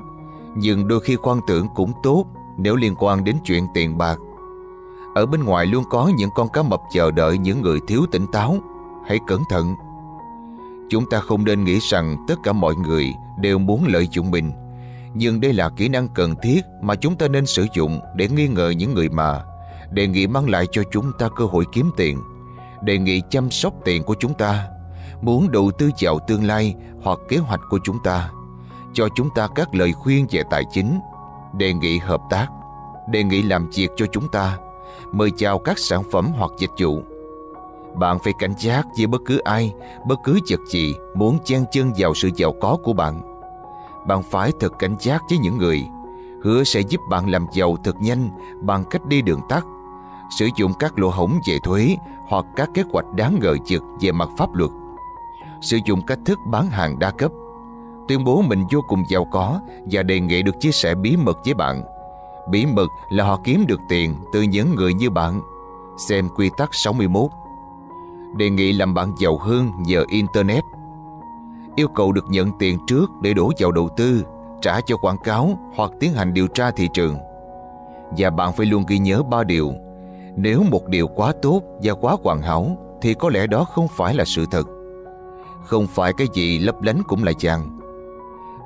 Nhưng 0.55 0.87
đôi 0.87 0.99
khi 0.99 1.15
quan 1.15 1.39
tưởng 1.47 1.67
cũng 1.75 1.91
tốt 2.03 2.25
nếu 2.57 2.75
liên 2.75 2.95
quan 2.99 3.23
đến 3.23 3.35
chuyện 3.43 3.63
tiền 3.73 3.97
bạc. 3.97 4.17
Ở 5.15 5.25
bên 5.25 5.43
ngoài 5.43 5.65
luôn 5.65 5.83
có 5.89 6.11
những 6.17 6.29
con 6.35 6.47
cá 6.53 6.61
mập 6.61 6.81
chờ 6.93 7.11
đợi 7.11 7.37
những 7.37 7.61
người 7.61 7.79
thiếu 7.87 8.05
tỉnh 8.11 8.25
táo. 8.31 8.57
Hãy 9.07 9.19
cẩn 9.27 9.41
thận. 9.49 9.75
Chúng 10.89 11.09
ta 11.09 11.19
không 11.19 11.45
nên 11.45 11.63
nghĩ 11.63 11.79
rằng 11.79 12.25
tất 12.27 12.35
cả 12.43 12.51
mọi 12.51 12.75
người 12.75 13.13
đều 13.39 13.57
muốn 13.57 13.87
lợi 13.87 14.07
dụng 14.11 14.31
mình, 14.31 14.51
Nhưng 15.13 15.41
đây 15.41 15.53
là 15.53 15.69
kỹ 15.69 15.89
năng 15.89 16.07
cần 16.07 16.35
thiết 16.41 16.61
mà 16.81 16.95
chúng 16.95 17.15
ta 17.15 17.27
nên 17.27 17.45
sử 17.45 17.65
dụng 17.75 17.99
để 18.15 18.27
nghi 18.27 18.47
ngờ 18.47 18.69
những 18.69 18.93
người 18.93 19.09
mà. 19.09 19.43
Đề 19.91 20.07
nghị 20.07 20.27
mang 20.27 20.49
lại 20.49 20.65
cho 20.71 20.83
chúng 20.91 21.11
ta 21.19 21.29
cơ 21.35 21.45
hội 21.45 21.65
kiếm 21.71 21.91
tiền, 21.97 22.17
Đề 22.81 22.97
nghị 22.97 23.21
chăm 23.29 23.51
sóc 23.51 23.73
tiền 23.85 24.03
của 24.03 24.15
chúng 24.19 24.33
ta. 24.33 24.67
Muốn 25.21 25.51
đầu 25.51 25.71
tư 25.77 25.89
vào 26.01 26.19
tương 26.27 26.43
lai 26.43 26.75
hoặc 27.03 27.19
kế 27.29 27.37
hoạch 27.37 27.61
của 27.69 27.79
chúng 27.83 27.99
ta 28.03 28.31
Cho 28.93 29.07
chúng 29.15 29.29
ta 29.35 29.47
các 29.55 29.75
lời 29.75 29.93
khuyên 29.93 30.27
về 30.31 30.43
tài 30.49 30.63
chính 30.71 30.99
Đề 31.53 31.73
nghị 31.73 31.97
hợp 31.97 32.21
tác 32.29 32.47
Đề 33.09 33.23
nghị 33.23 33.41
làm 33.41 33.69
việc 33.69 33.87
cho 33.95 34.05
chúng 34.11 34.27
ta 34.27 34.57
Mời 35.11 35.31
chào 35.37 35.59
các 35.59 35.79
sản 35.79 36.03
phẩm 36.11 36.31
hoặc 36.37 36.51
dịch 36.57 36.71
vụ. 36.79 37.01
Bạn 37.95 38.19
phải 38.19 38.33
cảnh 38.39 38.53
giác 38.57 38.87
với 38.97 39.07
bất 39.07 39.21
cứ 39.25 39.37
ai 39.37 39.73
Bất 40.05 40.19
cứ 40.23 40.39
vật 40.49 40.59
gì 40.67 40.95
Muốn 41.15 41.37
chen 41.45 41.65
chân 41.71 41.91
vào 41.97 42.13
sự 42.13 42.29
giàu 42.35 42.53
có 42.61 42.77
của 42.83 42.93
bạn. 42.93 43.21
Bạn 44.07 44.23
phải 44.23 44.51
thật 44.59 44.73
cảnh 44.79 44.95
giác 44.99 45.21
với 45.29 45.37
những 45.37 45.57
người 45.57 45.87
Hứa 46.43 46.63
sẽ 46.63 46.79
giúp 46.79 47.01
bạn 47.09 47.29
làm 47.29 47.45
giàu 47.53 47.77
thật 47.83 47.95
nhanh 48.01 48.29
Bằng 48.61 48.83
cách 48.89 49.05
đi 49.05 49.21
đường 49.21 49.41
tắt 49.49 49.65
sử 50.29 50.49
dụng 50.55 50.73
các 50.73 50.99
lỗ 50.99 51.09
hổng 51.09 51.39
về 51.47 51.59
thuế 51.63 51.95
hoặc 52.27 52.45
các 52.55 52.69
kế 52.73 52.83
hoạch 52.91 53.05
đáng 53.15 53.39
ngờ 53.41 53.55
vực 53.69 53.83
về 54.01 54.11
mặt 54.11 54.29
pháp 54.37 54.53
luật, 54.53 54.71
sử 55.61 55.77
dụng 55.85 56.01
cách 56.01 56.19
thức 56.25 56.39
bán 56.47 56.67
hàng 56.69 56.99
đa 56.99 57.11
cấp, 57.11 57.31
tuyên 58.07 58.23
bố 58.23 58.41
mình 58.41 58.63
vô 58.71 58.81
cùng 58.87 59.03
giàu 59.09 59.25
có 59.31 59.59
và 59.91 60.03
đề 60.03 60.19
nghị 60.19 60.41
được 60.43 60.59
chia 60.59 60.71
sẻ 60.71 60.95
bí 60.95 61.17
mật 61.17 61.37
với 61.45 61.53
bạn. 61.53 61.83
Bí 62.49 62.65
mật 62.65 62.87
là 63.09 63.23
họ 63.23 63.39
kiếm 63.43 63.65
được 63.67 63.79
tiền 63.89 64.15
từ 64.33 64.41
những 64.41 64.75
người 64.75 64.93
như 64.93 65.09
bạn. 65.09 65.41
Xem 66.07 66.29
quy 66.35 66.49
tắc 66.57 66.69
61. 66.71 67.31
Đề 68.37 68.49
nghị 68.49 68.73
làm 68.73 68.93
bạn 68.93 69.11
giàu 69.19 69.37
hơn 69.37 69.71
nhờ 69.79 70.03
Internet. 70.09 70.63
Yêu 71.75 71.87
cầu 71.87 72.11
được 72.11 72.25
nhận 72.29 72.51
tiền 72.59 72.77
trước 72.87 73.11
để 73.21 73.33
đổ 73.33 73.51
vào 73.59 73.71
đầu 73.71 73.89
tư, 73.97 74.25
trả 74.61 74.81
cho 74.81 74.97
quảng 74.97 75.17
cáo 75.23 75.49
hoặc 75.75 75.91
tiến 75.99 76.13
hành 76.13 76.33
điều 76.33 76.47
tra 76.47 76.71
thị 76.71 76.89
trường. 76.93 77.15
Và 78.17 78.29
bạn 78.29 78.53
phải 78.53 78.65
luôn 78.65 78.83
ghi 78.87 78.99
nhớ 78.99 79.23
ba 79.23 79.43
điều 79.43 79.73
nếu 80.35 80.63
một 80.71 80.87
điều 80.87 81.07
quá 81.07 81.33
tốt 81.41 81.61
và 81.83 81.93
quá 81.93 82.15
hoàn 82.23 82.41
hảo 82.41 82.77
thì 83.01 83.13
có 83.13 83.29
lẽ 83.29 83.47
đó 83.47 83.63
không 83.63 83.87
phải 83.87 84.15
là 84.15 84.25
sự 84.25 84.45
thật. 84.51 84.78
Không 85.65 85.87
phải 85.87 86.13
cái 86.13 86.27
gì 86.33 86.59
lấp 86.59 86.81
lánh 86.81 87.01
cũng 87.07 87.23
là 87.23 87.33
chàng. 87.33 87.79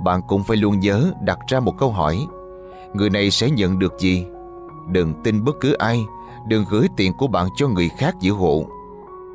Bạn 0.04 0.22
cũng 0.28 0.44
phải 0.44 0.58
luôn 0.58 0.80
nhớ 0.80 1.12
đặt 1.22 1.40
ra 1.48 1.60
một 1.60 1.78
câu 1.78 1.92
hỏi. 1.92 2.28
Người 2.94 3.10
này 3.10 3.32
sẽ 3.32 3.50
nhận 3.50 3.80
được 3.80 3.94
gì? 4.00 4.26
Đừng 4.92 5.14
tin 5.24 5.44
bất 5.44 5.56
cứ 5.60 5.74
ai, 5.74 6.06
đừng 6.48 6.66
gửi 6.70 6.88
tiền 6.98 7.14
của 7.18 7.28
bạn 7.28 7.48
cho 7.56 7.68
người 7.68 7.90
khác 7.98 8.16
giữ 8.20 8.32
hộ. 8.32 8.66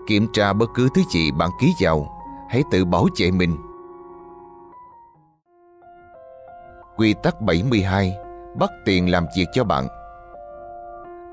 Kiểm 0.06 0.26
tra 0.32 0.52
bất 0.52 0.70
cứ 0.74 0.88
thứ 0.94 1.02
gì 1.10 1.30
bạn 1.30 1.50
ký 1.60 1.74
vào, 1.80 2.22
hãy 2.48 2.62
tự 2.70 2.84
bảo 2.84 3.06
vệ 3.18 3.30
mình. 3.30 3.56
Quy 6.96 7.14
tắc 7.22 7.40
72 7.40 8.12
Bắt 8.58 8.70
tiền 8.84 9.10
làm 9.10 9.26
việc 9.36 9.46
cho 9.52 9.64
bạn 9.64 9.88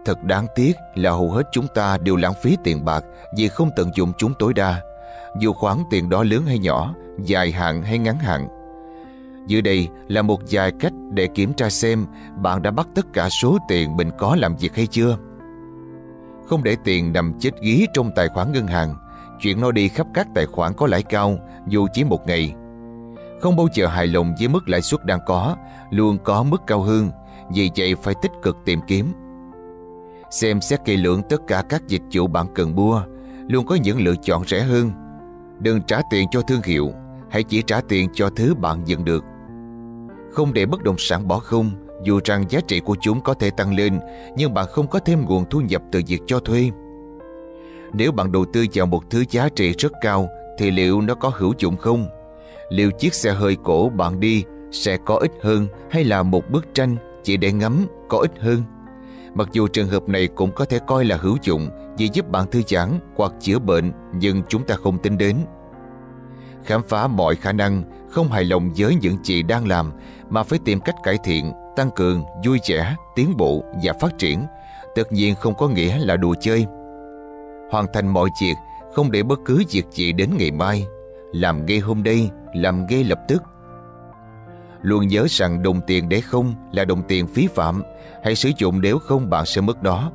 Thật 0.06 0.24
đáng 0.24 0.48
tiếc 0.56 0.74
là 0.95 1.12
hầu 1.12 1.32
hết 1.32 1.44
chúng 1.52 1.68
ta 1.68 1.98
đều 1.98 2.16
lãng 2.16 2.34
phí 2.42 2.58
tiền 2.64 2.86
bạc 2.86 3.04
vì 3.38 3.48
không 3.48 3.70
tận 3.76 3.92
dụng 3.95 4.12
chúng 4.18 4.34
tối 4.40 4.54
đa, 4.54 4.82
dù 5.40 5.54
khoản 5.54 5.78
tiền 5.90 6.10
đó 6.10 6.24
lớn 6.24 6.46
hay 6.46 6.60
nhỏ, 6.60 6.94
dài 7.24 7.52
hạn 7.52 7.84
hay 7.84 7.98
ngắn 7.98 8.18
hạn. 8.20 8.48
Dưới 9.48 9.62
đây 9.62 9.88
là 10.08 10.22
một 10.22 10.42
vài 10.52 10.72
cách 10.80 10.94
để 11.12 11.28
kiểm 11.28 11.54
tra 11.54 11.70
xem 11.70 12.06
bạn 12.42 12.62
đã 12.62 12.72
bắt 12.72 12.88
tất 12.96 13.06
cả 13.14 13.30
số 13.30 13.58
tiền 13.68 13.96
mình 13.98 14.12
có 14.18 14.36
làm 14.36 14.56
việc 14.56 14.76
hay 14.76 14.88
chưa. 14.88 15.18
Không 16.48 16.64
để 16.64 16.76
tiền 16.84 17.14
nằm 17.14 17.34
chết 17.40 17.52
ghi 17.62 17.86
trong 17.94 18.12
tài 18.16 18.28
khoản 18.28 18.52
ngân 18.52 18.68
hàng, 18.68 18.96
chuyển 19.40 19.62
nó 19.62 19.72
đi 19.72 19.88
khắp 19.88 20.08
các 20.14 20.28
tài 20.36 20.46
khoản 20.46 20.74
có 20.74 20.88
lãi 20.88 21.04
cao 21.04 21.38
dù 21.68 21.88
chỉ 21.94 22.04
một 22.04 22.28
ngày. 22.28 22.54
Không 23.42 23.56
bao 23.56 23.68
giờ 23.74 23.88
hài 23.88 24.08
lòng 24.08 24.34
với 24.40 24.48
mức 24.48 24.70
lãi 24.70 24.82
suất 24.82 25.06
đang 25.06 25.20
có, 25.26 25.56
luôn 25.92 26.18
có 26.24 26.44
mức 26.44 26.62
cao 26.68 26.82
hơn, 26.82 27.12
vì 27.50 27.72
vậy 27.78 27.96
phải 27.96 28.14
tích 28.22 28.32
cực 28.42 28.58
tìm 28.66 28.80
kiếm 28.88 29.14
Xem 30.32 30.62
xét 30.62 30.86
kỹ 30.86 30.98
lưỡng 30.98 31.22
tất 31.30 31.42
cả 31.48 31.64
các 31.70 31.88
dịch 31.88 32.02
vụ 32.14 32.28
bạn 32.28 32.48
cần 32.56 32.76
mua 32.76 33.02
Luôn 33.48 33.66
có 33.66 33.76
những 33.76 34.02
lựa 34.02 34.16
chọn 34.24 34.46
rẻ 34.48 34.64
hơn 34.64 34.92
Đừng 35.59 35.82
trả 35.82 36.01
tiền 36.09 36.27
cho 36.32 36.42
thương 36.42 36.61
hiệu, 36.66 36.92
Hãy 37.30 37.43
chỉ 37.43 37.61
trả 37.61 37.82
tiền 37.82 38.09
cho 38.14 38.30
thứ 38.30 38.56
bạn 38.56 38.84
nhận 38.84 39.06
được 39.06 39.24
Không 40.32 40.53
để 40.53 40.66
bất 40.66 40.84
động 40.84 40.95
sản 40.98 41.27
bỏ 41.27 41.40
không, 41.40 41.72
Dù 42.03 42.19
rằng 42.25 42.43
giá 42.50 42.59
trị 42.67 42.80
của 42.80 42.95
chúng 43.01 43.22
có 43.22 43.34
thể 43.34 43.50
tăng 43.50 43.75
lên, 43.75 44.00
Nhưng 44.38 44.53
bạn 44.53 44.66
không 44.69 44.88
có 44.88 45.00
thêm 45.00 45.25
nguồn 45.25 45.45
thu 45.50 45.61
nhập 45.61 45.82
từ 45.92 46.01
việc 46.08 46.22
cho 46.27 46.40
thuê 46.40 46.72
Nếu 47.93 48.11
bạn 48.11 48.32
đầu 48.32 48.45
tư 48.53 48.66
vào 48.74 48.85
một 48.85 49.03
thứ 49.09 49.24
giá 49.30 49.50
trị 49.50 49.74
rất 49.77 49.92
cao, 50.01 50.30
Thì 50.58 50.72
liệu 50.72 51.01
nó 51.01 51.16
có 51.16 51.32
hữu 51.35 51.53
dụng 51.58 51.77
không? 51.77 52.08
Liệu 52.69 52.92
chiếc 52.92 53.14
xe 53.14 53.32
hơi 53.32 53.58
cổ 53.64 53.90
bạn 53.90 54.19
đi 54.19 54.43
sẽ 54.72 54.98
có 55.06 55.16
ích 55.16 55.34
hơn 55.42 55.67
Hay 55.92 56.03
là 56.03 56.24
một 56.24 56.50
bức 56.50 56.67
tranh 56.74 56.95
chỉ 57.24 57.38
để 57.38 57.51
ngắm 57.51 57.85
có 58.09 58.17
ích 58.17 58.34
hơn? 58.40 58.64
Mặc 59.34 59.50
dù 59.51 59.67
trường 59.67 59.88
hợp 59.88 60.09
này 60.09 60.27
cũng 60.27 60.51
có 60.51 60.66
thể 60.66 60.80
coi 60.88 61.06
là 61.06 61.17
hữu 61.17 61.38
dụng 61.42 61.69
vì 61.98 62.10
giúp 62.14 62.30
bạn 62.30 62.48
thư 62.52 62.62
giãn 62.68 63.00
hoặc 63.16 63.32
chữa 63.40 63.60
bệnh 63.60 63.92
nhưng 64.14 64.44
chúng 64.50 64.64
ta 64.64 64.76
không 64.76 64.98
tính 64.98 65.18
đến. 65.18 65.38
Khám 66.64 66.82
phá 66.84 67.08
mọi 67.08 67.36
khả 67.36 67.52
năng, 67.52 67.84
không 68.10 68.28
hài 68.28 68.44
lòng 68.44 68.74
với 68.78 68.96
những 68.96 69.18
gì 69.24 69.44
đang 69.44 69.68
làm 69.68 69.92
mà 70.30 70.44
phải 70.44 70.60
tìm 70.66 70.80
cách 70.80 70.96
cải 71.04 71.18
thiện, 71.24 71.54
tăng 71.76 71.90
cường, 71.96 72.24
vui 72.46 72.60
vẻ, 72.70 72.96
tiến 73.16 73.38
bộ 73.38 73.64
và 73.84 73.94
phát 74.02 74.18
triển. 74.18 74.46
Tất 74.96 75.12
nhiên 75.12 75.36
không 75.36 75.56
có 75.56 75.68
nghĩa 75.68 75.98
là 75.98 76.16
đùa 76.16 76.36
chơi. 76.42 76.66
Hoàn 77.72 77.86
thành 77.94 78.08
mọi 78.08 78.30
việc, 78.42 78.56
không 78.94 79.12
để 79.12 79.24
bất 79.24 79.40
cứ 79.46 79.64
việc 79.72 79.86
gì 79.92 80.12
đến 80.12 80.30
ngày 80.38 80.52
mai. 80.52 80.88
Làm 81.32 81.66
ngay 81.66 81.80
hôm 81.80 82.04
đây, 82.04 82.30
làm 82.54 82.86
ngay 82.90 83.04
lập 83.04 83.20
tức 83.28 83.44
Luôn 84.86 85.08
nhớ 85.08 85.26
rằng 85.30 85.64
đồng 85.64 85.82
tiền 85.88 86.10
để 86.10 86.22
không 86.22 86.54
là 86.72 86.86
đồng 86.86 87.04
tiền 87.08 87.28
phí 87.28 87.48
phạm 87.48 87.84
Hãy 88.24 88.36
sử 88.36 88.52
dụng 88.58 88.82
nếu 88.82 89.00
không 89.00 89.30
bạn 89.30 89.46
sẽ 89.46 89.62
mất 89.62 89.84
đó 89.84 90.12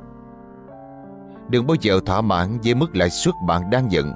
Đừng 1.51 1.67
bao 1.67 1.77
giờ 1.81 1.99
thỏa 2.05 2.21
mãn 2.21 2.59
với 2.63 2.73
mức 2.73 2.95
lãi 2.95 3.09
suất 3.09 3.35
bạn 3.47 3.69
đang 3.69 3.87
nhận. 3.87 4.13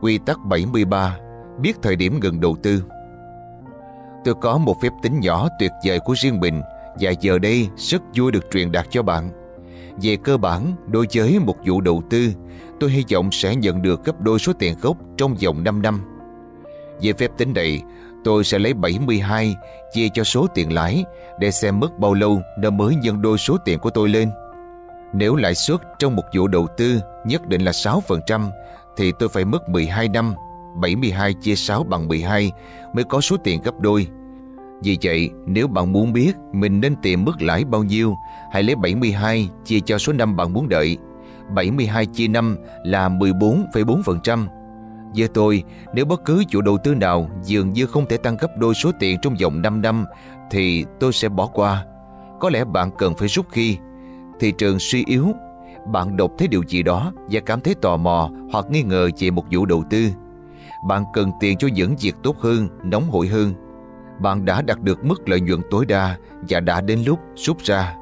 Quy 0.00 0.18
tắc 0.18 0.38
73 0.44 1.18
Biết 1.60 1.72
thời 1.82 1.96
điểm 1.96 2.20
ngừng 2.20 2.40
đầu 2.40 2.56
tư. 2.62 2.84
Tôi 4.24 4.34
có 4.40 4.58
một 4.58 4.76
phép 4.82 4.92
tính 5.02 5.20
nhỏ 5.20 5.48
tuyệt 5.58 5.70
vời 5.86 6.00
của 6.00 6.14
riêng 6.16 6.40
mình 6.40 6.62
Và 7.00 7.10
giờ 7.10 7.38
đây 7.38 7.68
rất 7.76 8.02
vui 8.16 8.32
được 8.32 8.50
truyền 8.50 8.72
đạt 8.72 8.86
cho 8.90 9.02
bạn. 9.02 9.30
Về 10.02 10.16
cơ 10.16 10.36
bản, 10.36 10.72
đối 10.86 11.06
với 11.14 11.38
một 11.38 11.56
vụ 11.66 11.80
đầu 11.80 12.02
tư 12.10 12.32
Tôi 12.80 12.90
hy 12.90 13.04
vọng 13.12 13.28
sẽ 13.32 13.56
nhận 13.56 13.82
được 13.82 14.04
gấp 14.04 14.20
đôi 14.20 14.38
số 14.38 14.52
tiền 14.52 14.78
gốc 14.80 14.96
trong 15.16 15.34
vòng 15.44 15.64
5 15.64 15.82
năm. 15.82 16.00
Về 17.02 17.12
phép 17.12 17.30
tính 17.36 17.52
này 17.54 17.82
Tôi 18.24 18.44
sẽ 18.44 18.58
lấy 18.58 18.74
72 18.74 19.54
chia 19.94 20.08
cho 20.14 20.24
số 20.24 20.46
tiền 20.54 20.72
lãi 20.72 21.04
để 21.40 21.50
xem 21.50 21.80
mất 21.80 21.98
bao 21.98 22.14
lâu 22.14 22.40
nó 22.58 22.70
mới 22.70 22.94
nhân 22.94 23.22
đôi 23.22 23.38
số 23.38 23.56
tiền 23.64 23.78
của 23.78 23.90
tôi 23.90 24.08
lên. 24.08 24.30
Nếu 25.16 25.36
lãi 25.36 25.54
suất 25.54 25.80
trong 25.98 26.16
một 26.16 26.22
vụ 26.36 26.48
đầu 26.48 26.66
tư 26.76 27.00
nhất 27.26 27.48
định 27.48 27.60
là 27.60 27.72
6% 27.72 28.50
thì 28.96 29.12
tôi 29.18 29.28
phải 29.28 29.44
mất 29.44 29.68
12 29.68 30.08
năm, 30.08 30.34
72 30.80 31.34
chia 31.34 31.54
6 31.54 31.84
bằng 31.84 32.08
12 32.08 32.52
mới 32.94 33.04
có 33.04 33.20
số 33.20 33.36
tiền 33.44 33.60
gấp 33.62 33.80
đôi. 33.80 34.06
Vì 34.82 34.98
vậy, 35.02 35.30
nếu 35.46 35.68
bạn 35.68 35.92
muốn 35.92 36.12
biết 36.12 36.32
mình 36.52 36.80
nên 36.80 36.96
tìm 37.02 37.24
mức 37.24 37.42
lãi 37.42 37.64
bao 37.64 37.84
nhiêu, 37.84 38.14
hãy 38.52 38.62
lấy 38.62 38.76
72 38.76 39.48
chia 39.64 39.80
cho 39.80 39.98
số 39.98 40.12
năm 40.12 40.36
bạn 40.36 40.52
muốn 40.52 40.68
đợi. 40.68 40.96
72 41.54 42.06
chia 42.06 42.28
5 42.28 42.56
là 42.84 43.08
14,4%. 43.08 44.46
Với 45.16 45.28
tôi, 45.28 45.62
nếu 45.94 46.04
bất 46.04 46.24
cứ 46.24 46.44
chủ 46.48 46.60
đầu 46.60 46.78
tư 46.84 46.94
nào 46.94 47.30
dường 47.42 47.72
như 47.72 47.86
không 47.86 48.06
thể 48.06 48.16
tăng 48.16 48.36
gấp 48.36 48.48
đôi 48.58 48.74
số 48.74 48.90
tiền 49.00 49.18
trong 49.22 49.34
vòng 49.42 49.62
5 49.62 49.82
năm, 49.82 50.06
thì 50.50 50.84
tôi 51.00 51.12
sẽ 51.12 51.28
bỏ 51.28 51.46
qua. 51.46 51.84
Có 52.40 52.50
lẽ 52.50 52.64
bạn 52.64 52.90
cần 52.98 53.14
phải 53.14 53.28
rút 53.28 53.46
khi 53.50 53.78
thị 54.40 54.52
trường 54.52 54.78
suy 54.78 55.04
yếu, 55.06 55.26
bạn 55.86 56.16
đọc 56.16 56.30
thấy 56.38 56.48
điều 56.48 56.62
gì 56.68 56.82
đó 56.82 57.12
và 57.30 57.40
cảm 57.40 57.60
thấy 57.60 57.74
tò 57.74 57.96
mò 57.96 58.30
hoặc 58.52 58.66
nghi 58.70 58.82
ngờ 58.82 59.08
về 59.18 59.30
một 59.30 59.44
vụ 59.50 59.66
đầu 59.66 59.84
tư. 59.90 60.08
Bạn 60.88 61.04
cần 61.12 61.30
tiền 61.40 61.58
cho 61.58 61.68
những 61.68 61.94
việc 62.00 62.14
tốt 62.22 62.38
hơn, 62.38 62.68
nóng 62.82 63.10
hổi 63.10 63.26
hơn. 63.26 63.54
Bạn 64.18 64.44
đã 64.44 64.62
đạt 64.62 64.82
được 64.82 65.04
mức 65.04 65.28
lợi 65.28 65.40
nhuận 65.40 65.60
tối 65.70 65.86
đa 65.86 66.16
và 66.48 66.60
đã 66.60 66.80
đến 66.80 67.02
lúc 67.06 67.18
rút 67.34 67.58
ra. 67.58 67.96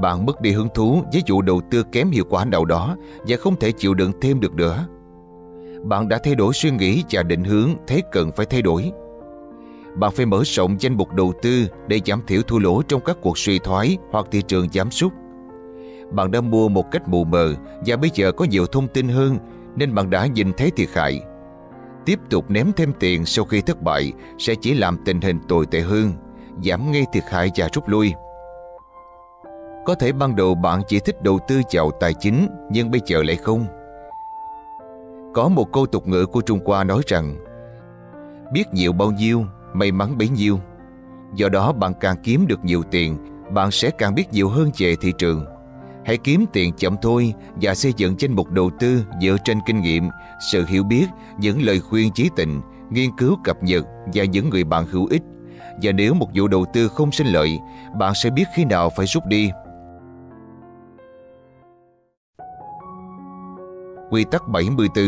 Bạn 0.00 0.26
mất 0.26 0.40
đi 0.40 0.50
hứng 0.50 0.68
thú 0.74 1.02
với 1.12 1.22
vụ 1.28 1.42
đầu 1.42 1.60
tư 1.70 1.82
kém 1.82 2.10
hiệu 2.10 2.24
quả 2.30 2.44
nào 2.44 2.64
đó 2.64 2.96
và 3.26 3.36
không 3.36 3.56
thể 3.56 3.72
chịu 3.72 3.94
đựng 3.94 4.12
thêm 4.20 4.40
được 4.40 4.54
nữa. 4.54 4.86
Bạn 5.84 6.08
đã 6.08 6.18
thay 6.24 6.34
đổi 6.34 6.52
suy 6.54 6.70
nghĩ 6.70 7.04
và 7.10 7.22
định 7.22 7.44
hướng 7.44 7.70
thấy 7.86 8.02
cần 8.12 8.32
phải 8.36 8.46
thay 8.46 8.62
đổi. 8.62 8.92
Bạn 9.96 10.12
phải 10.12 10.26
mở 10.26 10.42
rộng 10.44 10.76
danh 10.80 10.94
mục 10.94 11.12
đầu 11.12 11.32
tư 11.42 11.66
để 11.86 12.00
giảm 12.06 12.20
thiểu 12.26 12.42
thua 12.42 12.58
lỗ 12.58 12.82
trong 12.82 13.00
các 13.04 13.16
cuộc 13.22 13.38
suy 13.38 13.58
thoái 13.58 13.96
hoặc 14.10 14.26
thị 14.30 14.42
trường 14.48 14.68
giảm 14.72 14.90
sút. 14.90 15.12
Bạn 16.12 16.30
đã 16.30 16.40
mua 16.40 16.68
một 16.68 16.90
cách 16.90 17.08
mù 17.08 17.24
mờ 17.24 17.54
và 17.86 17.96
bây 17.96 18.10
giờ 18.14 18.32
có 18.32 18.44
nhiều 18.44 18.66
thông 18.66 18.88
tin 18.88 19.08
hơn 19.08 19.38
nên 19.76 19.94
bạn 19.94 20.10
đã 20.10 20.26
nhìn 20.26 20.52
thấy 20.52 20.70
thiệt 20.70 20.88
hại. 20.94 21.20
Tiếp 22.04 22.18
tục 22.30 22.50
ném 22.50 22.72
thêm 22.76 22.92
tiền 23.00 23.24
sau 23.24 23.44
khi 23.44 23.60
thất 23.60 23.82
bại 23.82 24.12
sẽ 24.38 24.54
chỉ 24.60 24.74
làm 24.74 24.98
tình 25.04 25.20
hình 25.20 25.40
tồi 25.48 25.66
tệ 25.66 25.80
hơn, 25.80 26.12
giảm 26.64 26.92
ngay 26.92 27.06
thiệt 27.12 27.24
hại 27.30 27.50
và 27.56 27.68
rút 27.72 27.88
lui. 27.88 28.12
Có 29.84 29.94
thể 29.94 30.12
ban 30.12 30.36
đầu 30.36 30.54
bạn 30.54 30.82
chỉ 30.88 30.98
thích 30.98 31.22
đầu 31.22 31.38
tư 31.48 31.60
vào 31.72 31.90
tài 32.00 32.14
chính 32.14 32.46
nhưng 32.70 32.90
bây 32.90 33.00
giờ 33.06 33.22
lại 33.22 33.36
không. 33.36 33.66
Có 35.34 35.48
một 35.48 35.72
câu 35.72 35.86
tục 35.86 36.08
ngữ 36.08 36.26
của 36.26 36.40
Trung 36.40 36.60
Hoa 36.64 36.84
nói 36.84 37.02
rằng 37.06 37.36
Biết 38.52 38.64
nhiều 38.72 38.92
bao 38.92 39.10
nhiêu, 39.10 39.44
may 39.72 39.92
mắn 39.92 40.18
bấy 40.18 40.28
nhiêu. 40.28 40.58
Do 41.34 41.48
đó 41.48 41.72
bạn 41.72 41.92
càng 42.00 42.16
kiếm 42.22 42.46
được 42.46 42.64
nhiều 42.64 42.82
tiền, 42.90 43.16
bạn 43.54 43.70
sẽ 43.70 43.90
càng 43.90 44.14
biết 44.14 44.32
nhiều 44.32 44.48
hơn 44.48 44.70
về 44.78 44.96
thị 45.00 45.12
trường. 45.18 45.44
Hãy 46.04 46.16
kiếm 46.16 46.44
tiền 46.52 46.72
chậm 46.76 46.96
thôi 47.02 47.34
và 47.54 47.74
xây 47.74 47.92
dựng 47.96 48.16
trên 48.16 48.32
mục 48.32 48.50
đầu 48.50 48.70
tư 48.80 49.04
dựa 49.20 49.36
trên 49.44 49.58
kinh 49.66 49.80
nghiệm, 49.80 50.08
sự 50.52 50.64
hiểu 50.68 50.84
biết, 50.84 51.06
những 51.38 51.62
lời 51.62 51.80
khuyên 51.80 52.12
trí 52.12 52.30
tình, 52.36 52.60
nghiên 52.90 53.10
cứu 53.16 53.36
cập 53.44 53.62
nhật 53.62 53.84
và 54.14 54.24
những 54.24 54.50
người 54.50 54.64
bạn 54.64 54.86
hữu 54.86 55.06
ích. 55.06 55.22
Và 55.82 55.92
nếu 55.92 56.14
một 56.14 56.28
vụ 56.34 56.48
đầu 56.48 56.64
tư 56.72 56.88
không 56.88 57.12
sinh 57.12 57.26
lợi, 57.26 57.58
bạn 57.98 58.12
sẽ 58.14 58.30
biết 58.30 58.44
khi 58.54 58.64
nào 58.64 58.90
phải 58.96 59.06
rút 59.06 59.26
đi. 59.26 59.50
Quy 64.10 64.24
tắc 64.24 64.48
74 64.48 65.04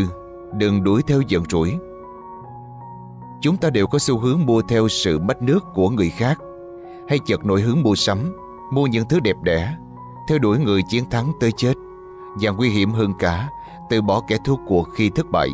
Đừng 0.57 0.83
đuổi 0.83 1.01
theo 1.07 1.21
giận 1.27 1.43
rủi 1.49 1.73
Chúng 3.41 3.57
ta 3.57 3.69
đều 3.69 3.87
có 3.87 3.99
xu 3.99 4.19
hướng 4.19 4.45
mua 4.45 4.61
theo 4.61 4.87
sự 4.87 5.19
mách 5.19 5.41
nước 5.41 5.59
của 5.73 5.89
người 5.89 6.09
khác 6.09 6.37
Hay 7.09 7.19
chợt 7.25 7.45
nổi 7.45 7.61
hướng 7.61 7.83
mua 7.83 7.95
sắm 7.95 8.35
Mua 8.71 8.87
những 8.87 9.05
thứ 9.09 9.19
đẹp 9.19 9.35
đẽ 9.43 9.75
theo 10.27 10.39
đuổi 10.39 10.59
người 10.59 10.81
chiến 10.83 11.09
thắng 11.09 11.31
tới 11.39 11.51
chết. 11.57 11.73
Và 12.41 12.51
nguy 12.51 12.69
hiểm 12.69 12.91
hơn 12.91 13.13
cả, 13.19 13.49
Từ 13.89 14.01
bỏ 14.01 14.21
kẻ 14.27 14.37
thua 14.45 14.55
cuộc 14.67 14.87
khi 14.95 15.09
thất 15.09 15.25
bại. 15.31 15.49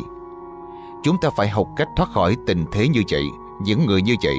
Chúng 1.02 1.16
ta 1.20 1.28
phải 1.36 1.48
học 1.48 1.68
cách 1.76 1.88
thoát 1.96 2.08
khỏi 2.12 2.36
tình 2.46 2.64
thế 2.72 2.88
như 2.88 3.02
vậy, 3.10 3.24
Những 3.62 3.86
người 3.86 4.02
như 4.02 4.14
vậy. 4.24 4.36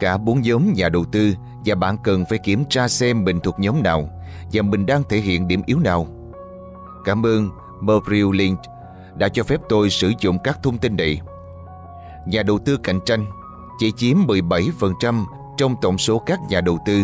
Cả 0.00 0.16
bốn 0.16 0.40
nhóm 0.40 0.72
nhà 0.72 0.88
đầu 0.88 1.04
tư 1.04 1.34
Và 1.64 1.74
bạn 1.74 1.96
cần 2.04 2.24
phải 2.30 2.38
kiểm 2.44 2.64
tra 2.70 2.88
xem 2.88 3.24
mình 3.24 3.40
thuộc 3.40 3.60
nhóm 3.60 3.82
nào 3.82 4.08
Và 4.52 4.62
mình 4.62 4.86
đang 4.86 5.02
thể 5.08 5.18
hiện 5.18 5.48
điểm 5.48 5.62
yếu 5.66 5.78
nào. 5.78 6.06
Cảm 7.04 7.26
ơn 7.26 7.50
Merrill 7.80 8.34
Lynch 8.34 8.60
đã 9.18 9.28
cho 9.28 9.42
phép 9.42 9.60
tôi 9.68 9.90
sử 9.90 10.12
dụng 10.20 10.38
các 10.44 10.58
thông 10.62 10.78
tin 10.78 10.96
này. 10.96 11.20
Nhà 12.26 12.42
đầu 12.42 12.58
tư 12.58 12.76
cạnh 12.76 13.00
tranh 13.06 13.26
chỉ 13.78 13.92
chiếm 13.96 14.16
17% 14.26 15.24
trong 15.56 15.76
tổng 15.82 15.98
số 15.98 16.18
các 16.18 16.40
nhà 16.48 16.60
đầu 16.60 16.78
tư 16.86 17.02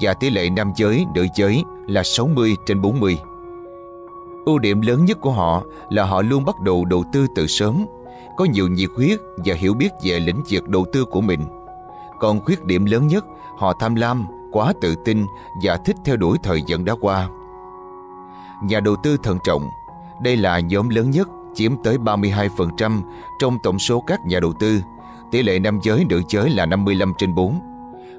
và 0.00 0.14
tỷ 0.14 0.30
lệ 0.30 0.50
nam 0.50 0.72
giới 0.76 1.06
nữ 1.14 1.26
giới 1.34 1.64
là 1.86 2.02
60 2.02 2.56
trên 2.66 2.80
40. 2.80 3.18
Ưu 4.44 4.58
điểm 4.58 4.80
lớn 4.80 5.04
nhất 5.04 5.20
của 5.20 5.30
họ 5.30 5.62
là 5.88 6.04
họ 6.04 6.22
luôn 6.22 6.44
bắt 6.44 6.60
đầu 6.60 6.84
đầu 6.84 7.04
tư 7.12 7.26
từ 7.34 7.46
sớm, 7.46 7.86
có 8.36 8.44
nhiều 8.44 8.68
nhiệt 8.68 8.90
huyết 8.96 9.20
và 9.36 9.54
hiểu 9.54 9.74
biết 9.74 9.88
về 10.02 10.20
lĩnh 10.20 10.42
vực 10.50 10.68
đầu 10.68 10.86
tư 10.92 11.04
của 11.04 11.20
mình. 11.20 11.40
Còn 12.20 12.40
khuyết 12.40 12.64
điểm 12.64 12.84
lớn 12.84 13.06
nhất, 13.06 13.24
họ 13.58 13.72
tham 13.80 13.94
lam, 13.94 14.26
quá 14.52 14.72
tự 14.80 14.94
tin 15.04 15.26
và 15.64 15.76
thích 15.76 15.96
theo 16.04 16.16
đuổi 16.16 16.38
thời 16.42 16.62
gian 16.66 16.84
đã 16.84 16.94
qua. 17.00 17.28
Nhà 18.64 18.80
đầu 18.80 18.96
tư 19.02 19.16
thận 19.22 19.38
trọng, 19.44 19.68
đây 20.22 20.36
là 20.36 20.60
nhóm 20.60 20.88
lớn 20.88 21.10
nhất 21.10 21.28
chiếm 21.54 21.76
tới 21.84 21.98
32% 21.98 23.02
trong 23.38 23.58
tổng 23.62 23.78
số 23.78 24.00
các 24.00 24.26
nhà 24.26 24.40
đầu 24.40 24.52
tư. 24.60 24.80
Tỷ 25.30 25.42
lệ 25.42 25.58
nam 25.58 25.78
giới 25.82 26.04
nữ 26.08 26.22
giới 26.28 26.50
là 26.50 26.66
55 26.66 27.12
trên 27.18 27.34
4. 27.34 27.69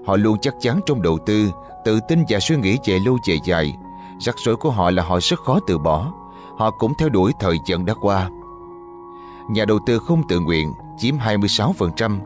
Họ 0.05 0.17
luôn 0.17 0.37
chắc 0.41 0.55
chắn 0.59 0.79
trong 0.85 1.01
đầu 1.01 1.17
tư, 1.25 1.51
tự 1.85 1.99
tin 2.07 2.23
và 2.29 2.39
suy 2.39 2.55
nghĩ 2.55 2.77
về 2.85 2.99
lâu 3.05 3.17
về 3.27 3.37
dài. 3.43 3.77
Rắc 4.19 4.35
rối 4.37 4.55
của 4.55 4.69
họ 4.69 4.91
là 4.91 5.03
họ 5.03 5.19
rất 5.21 5.39
khó 5.39 5.59
từ 5.67 5.77
bỏ. 5.77 6.13
Họ 6.57 6.71
cũng 6.71 6.93
theo 6.99 7.09
đuổi 7.09 7.33
thời 7.39 7.57
gian 7.67 7.85
đã 7.85 7.93
qua. 8.01 8.29
Nhà 9.49 9.65
đầu 9.65 9.79
tư 9.85 9.99
không 9.99 10.27
tự 10.27 10.39
nguyện 10.39 10.73
chiếm 10.97 11.15
26%. 11.17 12.19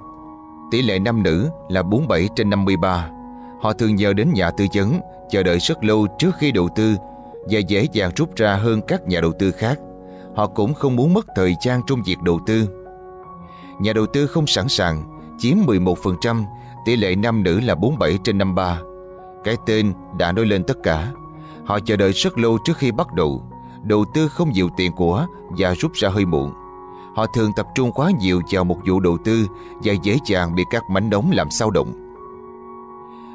Tỷ 0.71 0.81
lệ 0.81 0.99
nam 0.99 1.23
nữ 1.23 1.49
là 1.69 1.83
47 1.83 2.29
trên 2.35 2.49
53. 2.49 3.09
Họ 3.61 3.73
thường 3.73 3.95
nhờ 3.95 4.13
đến 4.13 4.33
nhà 4.33 4.51
tư 4.51 4.65
vấn, 4.73 4.99
chờ 5.29 5.43
đợi 5.43 5.59
rất 5.59 5.83
lâu 5.83 6.07
trước 6.19 6.31
khi 6.39 6.51
đầu 6.51 6.69
tư 6.75 6.95
và 7.49 7.59
dễ 7.59 7.87
dàng 7.91 8.11
rút 8.15 8.35
ra 8.35 8.55
hơn 8.55 8.81
các 8.87 9.07
nhà 9.07 9.21
đầu 9.21 9.31
tư 9.39 9.51
khác. 9.51 9.79
Họ 10.35 10.47
cũng 10.47 10.73
không 10.73 10.95
muốn 10.95 11.13
mất 11.13 11.25
thời 11.35 11.55
gian 11.61 11.81
trong 11.87 12.03
việc 12.03 12.21
đầu 12.21 12.39
tư. 12.45 12.69
Nhà 13.79 13.93
đầu 13.93 14.05
tư 14.05 14.27
không 14.27 14.47
sẵn 14.47 14.69
sàng, 14.69 15.03
chiếm 15.39 15.57
11%, 15.57 16.43
tỷ 16.85 16.95
lệ 16.95 17.15
nam 17.15 17.43
nữ 17.43 17.59
là 17.59 17.75
47 17.75 18.19
trên 18.23 18.37
53. 18.37 18.79
Cái 19.43 19.57
tên 19.65 19.93
đã 20.17 20.31
nói 20.31 20.45
lên 20.45 20.63
tất 20.63 20.77
cả. 20.83 21.11
Họ 21.65 21.79
chờ 21.79 21.95
đợi 21.95 22.11
rất 22.11 22.37
lâu 22.37 22.57
trước 22.65 22.77
khi 22.77 22.91
bắt 22.91 23.13
đầu, 23.13 23.43
đầu 23.83 24.05
tư 24.13 24.27
không 24.27 24.51
nhiều 24.51 24.69
tiền 24.77 24.91
của 24.91 25.27
và 25.57 25.73
rút 25.73 25.93
ra 25.93 26.09
hơi 26.09 26.25
muộn. 26.25 26.51
Họ 27.15 27.25
thường 27.25 27.51
tập 27.55 27.67
trung 27.75 27.91
quá 27.91 28.11
nhiều 28.19 28.41
vào 28.51 28.63
một 28.63 28.77
vụ 28.87 28.99
đầu 28.99 29.17
tư 29.25 29.47
và 29.83 29.93
dễ 30.03 30.17
dàng 30.25 30.55
bị 30.55 30.63
các 30.71 30.83
mảnh 30.89 31.09
đống 31.09 31.31
làm 31.33 31.49
sao 31.51 31.71
động. 31.71 31.93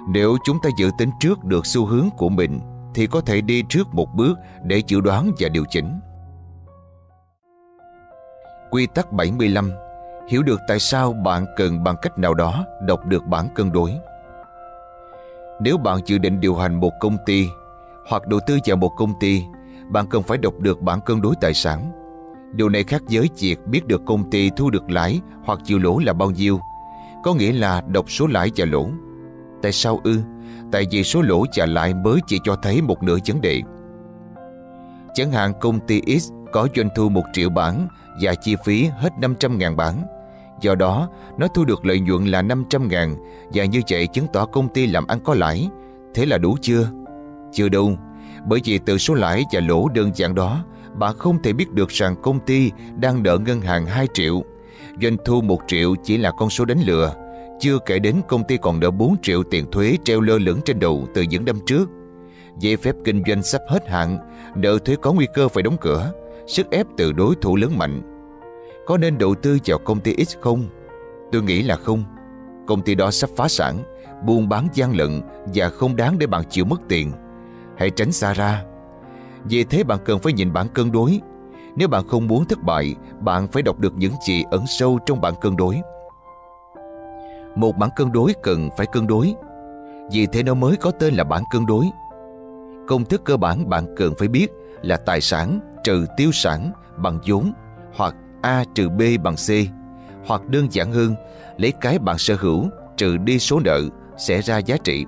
Nếu 0.09 0.37
chúng 0.45 0.59
ta 0.63 0.71
dự 0.77 0.91
tính 0.99 1.11
trước 1.21 1.45
được 1.45 1.67
xu 1.67 1.87
hướng 1.87 2.09
của 2.17 2.29
mình 2.29 2.61
thì 2.95 3.07
có 3.07 3.21
thể 3.21 3.41
đi 3.41 3.63
trước 3.69 3.95
một 3.95 4.15
bước 4.15 4.39
để 4.65 4.83
dự 4.87 5.01
đoán 5.01 5.33
và 5.39 5.49
điều 5.49 5.65
chỉnh. 5.71 6.01
Quy 8.71 8.87
tắc 8.87 9.13
75 9.13 9.71
Hiểu 10.31 10.43
được 10.43 10.61
tại 10.69 10.79
sao 10.79 11.13
bạn 11.13 11.47
cần 11.57 11.85
bằng 11.85 11.97
cách 12.03 12.19
nào 12.19 12.35
đó 12.35 12.65
đọc 12.83 13.07
được 13.07 13.27
bản 13.27 13.49
cân 13.55 13.73
đối. 13.73 13.93
Nếu 15.61 15.79
bạn 15.79 16.01
dự 16.07 16.19
định 16.19 16.41
điều 16.41 16.57
hành 16.57 16.81
một 16.81 16.93
công 17.01 17.17
ty 17.27 17.47
hoặc 18.09 18.27
đầu 18.27 18.41
tư 18.47 18.59
vào 18.67 18.77
một 18.77 18.93
công 18.97 19.13
ty, 19.21 19.43
bạn 19.89 20.07
cần 20.11 20.23
phải 20.23 20.39
đọc 20.39 20.55
được 20.59 20.81
bản 20.81 21.01
cân 21.01 21.23
đối 21.23 21.35
tài 21.41 21.55
sản. 21.55 21.93
Điều 22.53 22.69
này 22.69 22.85
khác 22.85 23.03
với 23.11 23.29
việc 23.39 23.67
biết 23.67 23.87
được 23.87 24.03
công 24.07 24.31
ty 24.31 24.51
thu 24.51 24.71
được 24.71 24.91
lãi 24.91 25.21
hoặc 25.45 25.59
chịu 25.65 25.79
lỗ 25.79 25.99
là 25.99 26.13
bao 26.13 26.31
nhiêu, 26.31 26.61
có 27.25 27.35
nghĩa 27.35 27.53
là 27.53 27.81
đọc 27.81 28.11
số 28.11 28.27
lãi 28.27 28.51
và 28.57 28.65
lỗ. 28.65 28.87
Tại 29.63 29.73
sao 29.73 30.01
ư? 30.05 30.21
Tại 30.73 30.87
vì 30.91 31.05
số 31.05 31.23
lỗ 31.23 31.45
và 31.57 31.67
lãi 31.67 31.95
mới 31.95 32.21
chỉ 32.27 32.39
cho 32.45 32.57
thấy 32.57 32.83
một 32.83 33.03
nửa 33.03 33.19
vấn 33.27 33.41
đề. 33.41 33.63
Chẳng 35.15 35.33
hạn 35.33 35.53
công 35.61 35.81
ty 35.87 36.19
X 36.21 36.31
có 36.53 36.69
doanh 36.77 36.89
thu 36.97 37.09
1 37.09 37.23
triệu 37.33 37.51
bảng 37.51 37.89
và 38.23 38.35
chi 38.35 38.57
phí 38.65 38.85
hết 38.85 39.13
500.000 39.21 39.77
bảng. 39.77 40.20
Do 40.61 40.75
đó, 40.75 41.09
nó 41.39 41.49
thu 41.49 41.65
được 41.65 41.87
lợi 41.87 42.01
nhuận 42.01 42.25
là 42.25 42.43
500 42.43 42.89
ngàn 42.89 43.17
và 43.53 43.65
như 43.65 43.81
vậy 43.91 44.07
chứng 44.07 44.27
tỏ 44.33 44.47
công 44.47 44.69
ty 44.69 44.87
làm 44.87 45.07
ăn 45.07 45.21
có 45.25 45.35
lãi. 45.35 45.69
Thế 46.15 46.27
là 46.27 46.39
đủ 46.39 46.57
chưa? 46.61 46.89
Chưa 47.53 47.69
đâu, 47.69 47.93
bởi 48.47 48.61
vì 48.65 48.79
từ 48.79 48.99
số 48.99 49.15
lãi 49.15 49.45
và 49.53 49.61
lỗ 49.61 49.89
đơn 49.89 50.11
giản 50.15 50.35
đó, 50.35 50.65
bạn 50.95 51.19
không 51.19 51.43
thể 51.43 51.53
biết 51.53 51.73
được 51.73 51.89
rằng 51.89 52.17
công 52.23 52.41
ty 52.41 52.71
đang 52.97 53.23
nợ 53.23 53.39
ngân 53.39 53.61
hàng 53.61 53.87
2 53.87 54.07
triệu. 54.15 54.43
Doanh 55.03 55.17
thu 55.25 55.41
1 55.41 55.61
triệu 55.67 55.95
chỉ 56.05 56.17
là 56.17 56.31
con 56.31 56.51
số 56.51 56.65
đánh 56.65 56.81
lừa, 56.87 57.15
chưa 57.61 57.79
kể 57.87 57.99
đến 57.99 58.17
công 58.29 58.45
ty 58.45 58.57
còn 58.57 58.81
nợ 58.81 58.91
4 58.91 59.17
triệu 59.23 59.43
tiền 59.43 59.71
thuế 59.71 59.97
treo 60.05 60.21
lơ 60.21 60.39
lửng 60.39 60.61
trên 60.65 60.79
đầu 60.79 61.07
từ 61.15 61.23
những 61.23 61.45
năm 61.45 61.57
trước. 61.67 61.89
Giấy 62.59 62.77
phép 62.77 62.95
kinh 63.05 63.23
doanh 63.27 63.43
sắp 63.43 63.61
hết 63.69 63.89
hạn, 63.89 64.19
nợ 64.55 64.79
thuế 64.85 64.97
có 65.03 65.13
nguy 65.13 65.27
cơ 65.35 65.49
phải 65.49 65.63
đóng 65.63 65.77
cửa, 65.81 66.13
sức 66.47 66.71
ép 66.71 66.87
từ 66.97 67.13
đối 67.13 67.35
thủ 67.41 67.57
lớn 67.57 67.79
mạnh. 67.79 68.03
Có 68.91 68.99
nên 68.99 69.19
đầu 69.19 69.35
tư 69.35 69.59
vào 69.67 69.79
công 69.79 70.01
ty 70.01 70.25
X 70.25 70.37
không? 70.41 70.65
Tôi 71.33 71.43
nghĩ 71.43 71.63
là 71.63 71.77
không. 71.77 72.05
Công 72.67 72.83
ty 72.83 72.95
đó 72.95 73.11
sắp 73.11 73.31
phá 73.37 73.49
sản, 73.49 73.79
buôn 74.27 74.49
bán 74.49 74.69
gian 74.75 74.97
lận 74.97 75.21
và 75.55 75.69
không 75.69 75.97
đáng 75.97 76.19
để 76.19 76.27
bạn 76.27 76.43
chịu 76.51 76.65
mất 76.65 76.81
tiền. 76.89 77.13
Hãy 77.77 77.91
tránh 77.91 78.13
xa 78.13 78.33
ra. 78.33 78.65
Vì 79.45 79.65
thế 79.65 79.85
bạn 79.85 79.99
cần 80.05 80.19
phải 80.19 80.33
nhìn 80.33 80.53
bản 80.53 80.67
cân 80.75 80.93
đối. 80.93 81.21
Nếu 81.77 81.89
bạn 81.89 82.09
không 82.09 82.27
muốn 82.27 82.45
thất 82.45 82.63
bại, 82.63 82.95
bạn 83.21 83.49
phải 83.49 83.63
đọc 83.63 83.79
được 83.79 83.93
những 83.97 84.13
gì 84.27 84.45
ẩn 84.51 84.67
sâu 84.67 84.99
trong 85.07 85.21
bản 85.21 85.35
cân 85.41 85.57
đối. 85.57 85.81
Một 87.55 87.77
bản 87.77 87.91
cân 87.97 88.13
đối 88.13 88.33
cần 88.43 88.71
phải 88.77 88.87
cân 88.87 89.07
đối. 89.07 89.35
Vì 90.13 90.27
thế 90.27 90.43
nó 90.43 90.55
mới 90.55 90.77
có 90.77 90.91
tên 90.91 91.15
là 91.15 91.25
bản 91.25 91.43
cân 91.51 91.67
đối. 91.67 91.87
Công 92.89 93.05
thức 93.05 93.23
cơ 93.25 93.37
bản 93.37 93.69
bạn 93.69 93.95
cần 93.97 94.15
phải 94.19 94.29
biết 94.29 94.47
là 94.83 94.97
tài 94.97 95.21
sản 95.21 95.61
trừ 95.85 96.07
tiêu 96.17 96.31
sản 96.33 96.73
bằng 96.97 97.19
vốn 97.27 97.53
hoặc 97.97 98.15
A 98.43 98.65
trừ 98.75 98.89
B 98.89 99.03
bằng 99.23 99.35
C 99.35 99.49
hoặc 100.27 100.49
đơn 100.49 100.67
giản 100.71 100.93
hơn 100.93 101.15
lấy 101.57 101.73
cái 101.81 101.99
bạn 101.99 102.19
sở 102.19 102.37
hữu 102.41 102.69
trừ 102.97 103.17
đi 103.17 103.39
số 103.39 103.61
nợ 103.65 103.81
sẽ 104.19 104.41
ra 104.41 104.59
giá 104.59 104.77
trị. 104.85 105.07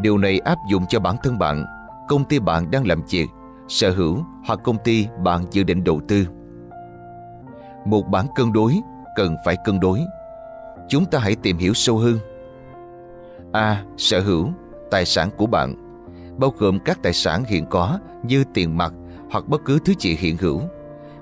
Điều 0.00 0.18
này 0.18 0.38
áp 0.38 0.58
dụng 0.70 0.84
cho 0.88 1.00
bản 1.00 1.16
thân 1.22 1.38
bạn, 1.38 1.64
công 2.08 2.24
ty 2.24 2.38
bạn 2.38 2.70
đang 2.70 2.86
làm 2.86 3.02
việc, 3.10 3.26
sở 3.68 3.90
hữu 3.90 4.24
hoặc 4.46 4.60
công 4.64 4.76
ty 4.84 5.06
bạn 5.22 5.44
dự 5.50 5.62
định 5.62 5.84
đầu 5.84 6.00
tư. 6.08 6.26
Một 7.84 8.02
bản 8.08 8.26
cân 8.34 8.52
đối 8.52 8.80
cần 9.16 9.36
phải 9.44 9.56
cân 9.64 9.80
đối. 9.80 10.00
Chúng 10.88 11.04
ta 11.04 11.18
hãy 11.18 11.36
tìm 11.36 11.58
hiểu 11.58 11.74
sâu 11.74 11.98
hơn. 11.98 12.18
A. 13.52 13.84
Sở 13.96 14.20
hữu, 14.20 14.48
tài 14.90 15.04
sản 15.04 15.30
của 15.36 15.46
bạn 15.46 15.74
bao 16.38 16.52
gồm 16.58 16.78
các 16.84 17.02
tài 17.02 17.12
sản 17.12 17.44
hiện 17.44 17.66
có 17.66 17.98
như 18.22 18.44
tiền 18.54 18.76
mặt 18.76 18.92
hoặc 19.30 19.48
bất 19.48 19.64
cứ 19.64 19.78
thứ 19.84 19.92
gì 19.98 20.16
hiện 20.20 20.36
hữu 20.36 20.60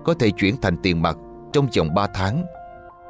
có 0.09 0.15
thể 0.15 0.31
chuyển 0.31 0.57
thành 0.61 0.77
tiền 0.83 1.03
mặt 1.03 1.17
trong 1.53 1.67
vòng 1.77 1.95
3 1.95 2.07
tháng. 2.15 2.45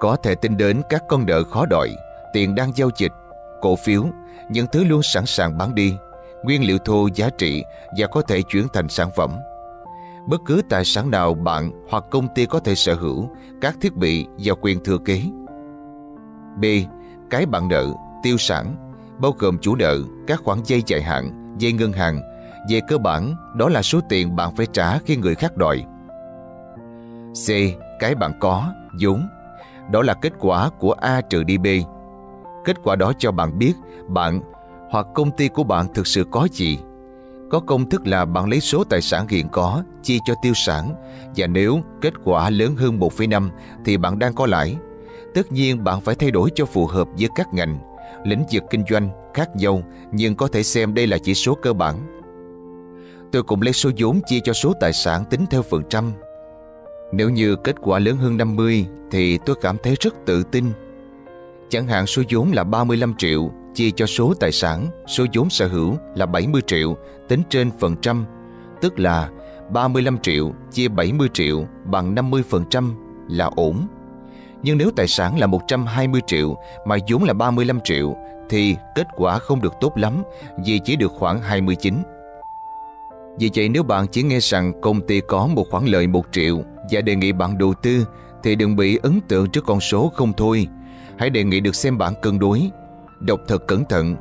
Có 0.01 0.17
thể 0.17 0.35
tính 0.35 0.57
đến 0.57 0.83
các 0.89 1.03
con 1.09 1.27
nợ 1.27 1.45
khó 1.45 1.67
đòi, 1.67 1.89
tiền 2.33 2.55
đang 2.55 2.73
giao 2.77 2.91
dịch, 2.97 3.13
cổ 3.61 3.77
phiếu, 3.77 4.05
những 4.51 4.67
thứ 4.73 4.85
luôn 4.85 5.03
sẵn 5.03 5.27
sàng 5.27 5.59
bán 5.59 5.75
đi, 5.75 5.95
nguyên 6.43 6.67
liệu 6.67 6.79
thô 6.79 7.09
giá 7.15 7.31
trị 7.39 7.65
và 7.99 8.07
có 8.07 8.23
thể 8.23 8.43
chuyển 8.43 8.67
thành 8.73 8.89
sản 8.89 9.11
phẩm. 9.17 9.31
Bất 10.29 10.41
cứ 10.47 10.63
tài 10.71 10.85
sản 10.85 11.11
nào 11.11 11.35
bạn 11.35 11.73
hoặc 11.91 12.05
công 12.11 12.29
ty 12.35 12.47
có 12.47 12.61
thể 12.61 12.75
sở 12.75 12.95
hữu, 12.95 13.31
các 13.61 13.77
thiết 13.81 13.97
bị 13.97 14.27
và 14.39 14.55
quyền 14.61 14.85
thừa 14.85 14.99
kế. 14.99 15.23
B. 16.61 16.65
Cái 17.31 17.47
bạn 17.47 17.69
nợ, 17.69 17.87
tiêu 18.23 18.37
sản, 18.39 18.77
bao 19.19 19.35
gồm 19.39 19.59
chủ 19.59 19.77
nợ, 19.77 19.99
các 20.27 20.41
khoản 20.45 20.59
dây 20.65 20.83
dài 20.87 21.03
hạn, 21.03 21.55
dây 21.59 21.73
ngân 21.73 21.93
hàng. 21.93 22.21
Về 22.71 22.81
cơ 22.89 22.99
bản, 22.99 23.35
đó 23.57 23.69
là 23.69 23.83
số 23.83 24.01
tiền 24.09 24.37
bạn 24.37 24.57
phải 24.57 24.67
trả 24.73 24.99
khi 24.99 25.17
người 25.17 25.35
khác 25.35 25.57
đòi. 25.57 25.85
C. 27.33 27.49
Cái 27.99 28.15
bạn 28.15 28.33
có, 28.41 28.73
vốn. 29.01 29.29
Đó 29.91 30.03
là 30.03 30.15
kết 30.15 30.33
quả 30.39 30.71
của 30.79 30.93
A 30.93 31.21
trừ 31.21 31.43
đi 31.43 31.59
B. 31.59 31.67
Kết 32.65 32.77
quả 32.83 32.97
đó 32.97 33.13
cho 33.19 33.33
bạn 33.33 33.59
biết 33.59 33.73
bạn 34.09 34.41
hoặc 34.91 35.07
công 35.15 35.31
ty 35.31 35.49
của 35.49 35.65
bạn 35.65 35.87
thực 35.95 36.07
sự 36.07 36.25
có 36.31 36.49
gì. 36.53 36.79
Có 37.51 37.61
công 37.61 37.89
thức 37.89 38.07
là 38.07 38.25
bạn 38.25 38.49
lấy 38.49 38.61
số 38.61 38.85
tài 38.85 39.01
sản 39.01 39.29
hiện 39.29 39.49
có 39.49 39.83
chia 40.03 40.19
cho 40.25 40.35
tiêu 40.43 40.53
sản 40.55 40.95
và 41.37 41.47
nếu 41.47 41.81
kết 42.01 42.15
quả 42.25 42.51
lớn 42.51 42.77
hơn 42.77 42.99
1,5 42.99 43.51
thì 43.85 43.97
bạn 43.97 44.19
đang 44.19 44.35
có 44.35 44.47
lãi. 44.47 44.77
Tất 45.35 45.53
nhiên 45.53 45.85
bạn 45.85 46.01
phải 46.01 46.15
thay 46.15 46.31
đổi 46.31 46.51
cho 46.55 46.65
phù 46.65 46.87
hợp 46.87 47.09
với 47.19 47.29
các 47.35 47.55
ngành, 47.55 47.79
lĩnh 48.25 48.45
vực 48.53 48.63
kinh 48.71 48.85
doanh 48.91 49.11
khác 49.35 49.57
nhau 49.57 49.83
nhưng 50.13 50.35
có 50.35 50.49
thể 50.49 50.63
xem 50.63 50.95
đây 50.95 51.07
là 51.07 51.19
chỉ 51.19 51.35
số 51.35 51.55
cơ 51.55 51.73
bản. 51.73 51.97
Tôi 53.33 53.43
cũng 53.43 53.63
lấy 53.63 53.73
số 53.73 53.91
vốn 53.99 54.21
chia 54.27 54.41
cho 54.45 54.53
số 54.53 54.73
tài 54.81 54.93
sản 54.93 55.25
tính 55.31 55.45
theo 55.51 55.63
phần 55.63 55.83
trăm 55.91 56.13
nếu 57.13 57.31
như 57.31 57.57
kết 57.57 57.77
quả 57.81 57.99
lớn 57.99 58.17
hơn 58.17 58.37
50 58.37 58.87
thì 59.11 59.39
tôi 59.39 59.57
cảm 59.61 59.77
thấy 59.83 59.97
rất 60.01 60.15
tự 60.27 60.43
tin. 60.43 60.65
Chẳng 61.69 61.87
hạn 61.87 62.07
số 62.07 62.23
vốn 62.31 62.53
là 62.53 62.65
35 62.65 63.15
triệu 63.19 63.51
chia 63.75 63.91
cho 63.91 64.07
số 64.07 64.35
tài 64.41 64.53
sản, 64.53 64.87
số 65.09 65.27
vốn 65.35 65.51
sở 65.51 65.67
hữu 65.69 65.97
là 66.15 66.27
70 66.27 66.63
triệu 66.67 66.97
tính 67.29 67.43
trên 67.51 67.71
phần 67.81 67.97
trăm, 68.03 68.25
tức 68.81 68.99
là 68.99 69.31
35 69.71 70.19
triệu 70.19 70.53
chia 70.73 70.89
70 70.89 71.29
triệu 71.35 71.67
bằng 71.85 72.15
50% 72.15 72.93
là 73.29 73.51
ổn. 73.57 73.87
Nhưng 74.63 74.79
nếu 74.79 74.91
tài 74.97 75.09
sản 75.09 75.39
là 75.39 75.47
120 75.47 76.21
triệu 76.27 76.57
mà 76.87 76.97
vốn 77.11 77.25
là 77.25 77.33
35 77.33 77.81
triệu 77.85 78.17
thì 78.51 78.77
kết 78.95 79.07
quả 79.17 79.39
không 79.39 79.61
được 79.61 79.75
tốt 79.81 79.93
lắm 79.99 80.23
vì 80.67 80.81
chỉ 80.85 80.97
được 80.97 81.13
khoảng 81.13 81.41
29. 81.41 81.95
Vì 83.41 83.51
vậy 83.55 83.69
nếu 83.69 83.83
bạn 83.83 84.07
chỉ 84.07 84.23
nghe 84.23 84.39
rằng 84.41 84.81
công 84.81 85.01
ty 85.01 85.21
có 85.21 85.47
một 85.47 85.65
khoản 85.71 85.87
lợi 85.87 86.07
1 86.07 86.25
triệu 86.33 86.63
và 86.91 87.01
đề 87.01 87.17
nghị 87.17 87.33
bạn 87.33 87.59
đầu 87.59 87.75
tư 87.83 88.07
thì 88.43 88.55
đừng 88.55 88.77
bị 88.77 88.99
ấn 89.03 89.21
tượng 89.29 89.51
trước 89.51 89.65
con 89.67 89.81
số 89.81 90.13
không 90.15 90.33
thôi. 90.37 90.67
Hãy 91.19 91.31
đề 91.31 91.45
nghị 91.45 91.61
được 91.61 91.75
xem 91.75 91.99
bản 91.99 92.15
cân 92.23 92.39
đối. 92.39 92.71
Đọc 93.21 93.41
thật 93.49 93.67
cẩn 93.69 93.85
thận. 93.85 94.17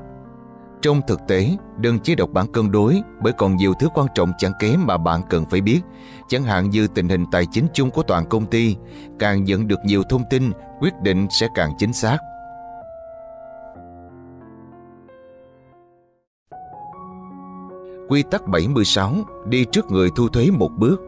Trong 0.81 1.01
thực 1.07 1.19
tế, 1.27 1.49
đừng 1.77 1.99
chỉ 1.99 2.15
đọc 2.15 2.29
bản 2.33 2.51
cân 2.51 2.71
đối 2.71 3.01
bởi 3.23 3.33
còn 3.33 3.55
nhiều 3.55 3.73
thứ 3.79 3.87
quan 3.93 4.07
trọng 4.15 4.31
chẳng 4.37 4.53
kém 4.59 4.85
mà 4.85 4.97
bạn 4.97 5.21
cần 5.29 5.45
phải 5.49 5.61
biết. 5.61 5.81
Chẳng 6.29 6.43
hạn 6.43 6.69
như 6.69 6.87
tình 6.87 7.09
hình 7.09 7.25
tài 7.31 7.45
chính 7.51 7.67
chung 7.73 7.91
của 7.91 8.03
toàn 8.03 8.25
công 8.29 8.45
ty. 8.45 8.75
Càng 9.19 9.43
nhận 9.43 9.67
được 9.67 9.79
nhiều 9.85 10.03
thông 10.09 10.23
tin, 10.29 10.51
quyết 10.79 10.93
định 11.03 11.27
sẽ 11.29 11.47
càng 11.55 11.71
chính 11.77 11.93
xác. 11.93 12.17
Quy 18.09 18.23
tắc 18.23 18.47
76 18.47 19.13
Đi 19.45 19.65
trước 19.65 19.91
người 19.91 20.09
thu 20.15 20.27
thuế 20.27 20.49
một 20.51 20.69
bước 20.77 21.07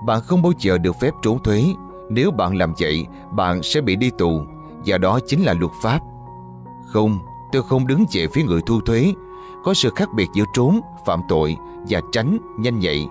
bạn 0.00 0.20
không 0.20 0.42
bao 0.42 0.52
giờ 0.58 0.78
được 0.78 0.96
phép 1.00 1.14
trốn 1.22 1.42
thuế. 1.42 1.64
Nếu 2.10 2.30
bạn 2.30 2.56
làm 2.56 2.74
vậy, 2.80 3.06
bạn 3.30 3.62
sẽ 3.62 3.80
bị 3.80 3.96
đi 3.96 4.10
tù, 4.18 4.42
và 4.86 4.98
đó 4.98 5.18
chính 5.26 5.42
là 5.42 5.54
luật 5.54 5.72
pháp. 5.82 6.00
Không, 6.86 7.18
tôi 7.52 7.62
không 7.62 7.86
đứng 7.86 8.04
về 8.12 8.26
phía 8.32 8.42
người 8.42 8.60
thu 8.66 8.80
thuế. 8.80 9.12
Có 9.64 9.74
sự 9.74 9.90
khác 9.96 10.08
biệt 10.14 10.28
giữa 10.34 10.44
trốn, 10.54 10.80
phạm 11.06 11.20
tội 11.28 11.56
và 11.88 12.00
tránh, 12.12 12.38
nhanh 12.58 12.78
nhạy. 12.78 13.08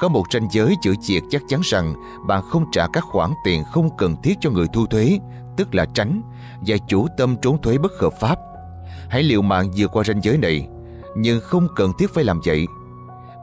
Có 0.00 0.08
một 0.08 0.24
ranh 0.32 0.48
giới 0.50 0.76
chữ 0.82 0.94
chiệt 1.00 1.22
chắc 1.30 1.42
chắn 1.48 1.60
rằng 1.64 1.94
bạn 2.26 2.42
không 2.48 2.70
trả 2.72 2.86
các 2.92 3.04
khoản 3.04 3.30
tiền 3.44 3.64
không 3.72 3.96
cần 3.98 4.16
thiết 4.22 4.34
cho 4.40 4.50
người 4.50 4.66
thu 4.72 4.86
thuế, 4.86 5.18
tức 5.56 5.74
là 5.74 5.86
tránh, 5.94 6.22
và 6.66 6.76
chủ 6.88 7.06
tâm 7.16 7.36
trốn 7.42 7.62
thuế 7.62 7.78
bất 7.78 7.92
hợp 8.00 8.12
pháp. 8.20 8.38
Hãy 9.08 9.22
liệu 9.22 9.42
mạng 9.42 9.70
vượt 9.76 9.92
qua 9.92 10.04
ranh 10.04 10.20
giới 10.22 10.38
này, 10.38 10.68
nhưng 11.18 11.40
không 11.40 11.68
cần 11.76 11.92
thiết 11.98 12.14
phải 12.14 12.24
làm 12.24 12.40
vậy 12.44 12.66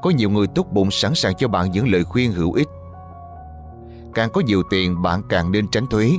có 0.05 0.11
nhiều 0.11 0.29
người 0.29 0.47
tốt 0.47 0.67
bụng 0.71 0.91
sẵn 0.91 1.15
sàng 1.15 1.35
cho 1.35 1.47
bạn 1.47 1.71
những 1.71 1.87
lời 1.87 2.03
khuyên 2.03 2.31
hữu 2.31 2.53
ích. 2.53 2.67
Càng 4.13 4.29
có 4.33 4.41
nhiều 4.41 4.63
tiền 4.69 5.01
bạn 5.01 5.21
càng 5.29 5.51
nên 5.51 5.67
tránh 5.67 5.87
thuế. 5.87 6.11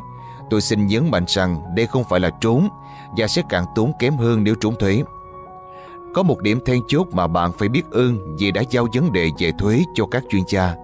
Tôi 0.51 0.61
xin 0.61 0.87
nhấn 0.87 1.11
mạnh 1.11 1.25
rằng 1.29 1.75
đây 1.77 1.87
không 1.87 2.05
phải 2.11 2.21
là 2.21 2.31
trốn 2.41 2.69
và 3.17 3.27
sẽ 3.27 3.43
càng 3.49 3.65
tốn 3.75 3.93
kém 3.99 4.17
hơn 4.17 4.45
nếu 4.45 4.55
trốn 4.55 4.75
thuế. 4.79 5.03
Có 6.15 6.23
một 6.23 6.41
điểm 6.41 6.59
then 6.67 6.81
chốt 6.89 7.07
mà 7.13 7.27
bạn 7.27 7.53
phải 7.59 7.69
biết 7.69 7.91
ơn 7.91 8.37
vì 8.39 8.51
đã 8.51 8.63
giao 8.71 8.87
vấn 8.95 9.13
đề 9.13 9.31
về 9.39 9.53
thuế 9.59 9.83
cho 9.95 10.07
các 10.07 10.25
chuyên 10.31 10.43
gia. 10.49 10.75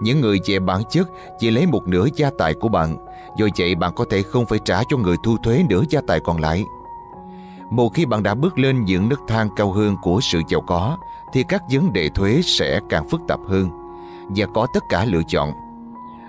Những 0.00 0.20
người 0.20 0.40
về 0.46 0.58
bản 0.58 0.82
chất 0.90 1.08
chỉ 1.38 1.50
lấy 1.50 1.66
một 1.66 1.88
nửa 1.88 2.06
gia 2.16 2.30
tài 2.38 2.54
của 2.54 2.68
bạn, 2.68 2.96
do 3.38 3.46
vậy 3.58 3.74
bạn 3.74 3.92
có 3.96 4.04
thể 4.10 4.22
không 4.22 4.46
phải 4.46 4.58
trả 4.64 4.82
cho 4.88 4.96
người 4.96 5.16
thu 5.24 5.36
thuế 5.44 5.64
nửa 5.68 5.82
gia 5.90 6.00
tài 6.06 6.20
còn 6.20 6.40
lại. 6.40 6.64
Một 7.72 7.94
khi 7.94 8.06
bạn 8.06 8.22
đã 8.22 8.34
bước 8.34 8.58
lên 8.58 8.84
những 8.84 9.08
nấc 9.08 9.20
thang 9.28 9.48
cao 9.56 9.72
hơn 9.72 9.96
của 10.02 10.20
sự 10.20 10.42
giàu 10.48 10.60
có, 10.60 10.96
thì 11.32 11.42
các 11.42 11.62
vấn 11.70 11.92
đề 11.92 12.08
thuế 12.08 12.40
sẽ 12.44 12.80
càng 12.88 13.08
phức 13.08 13.20
tạp 13.28 13.40
hơn 13.48 13.70
và 14.28 14.46
có 14.54 14.66
tất 14.74 14.82
cả 14.88 15.04
lựa 15.04 15.22
chọn. 15.28 15.52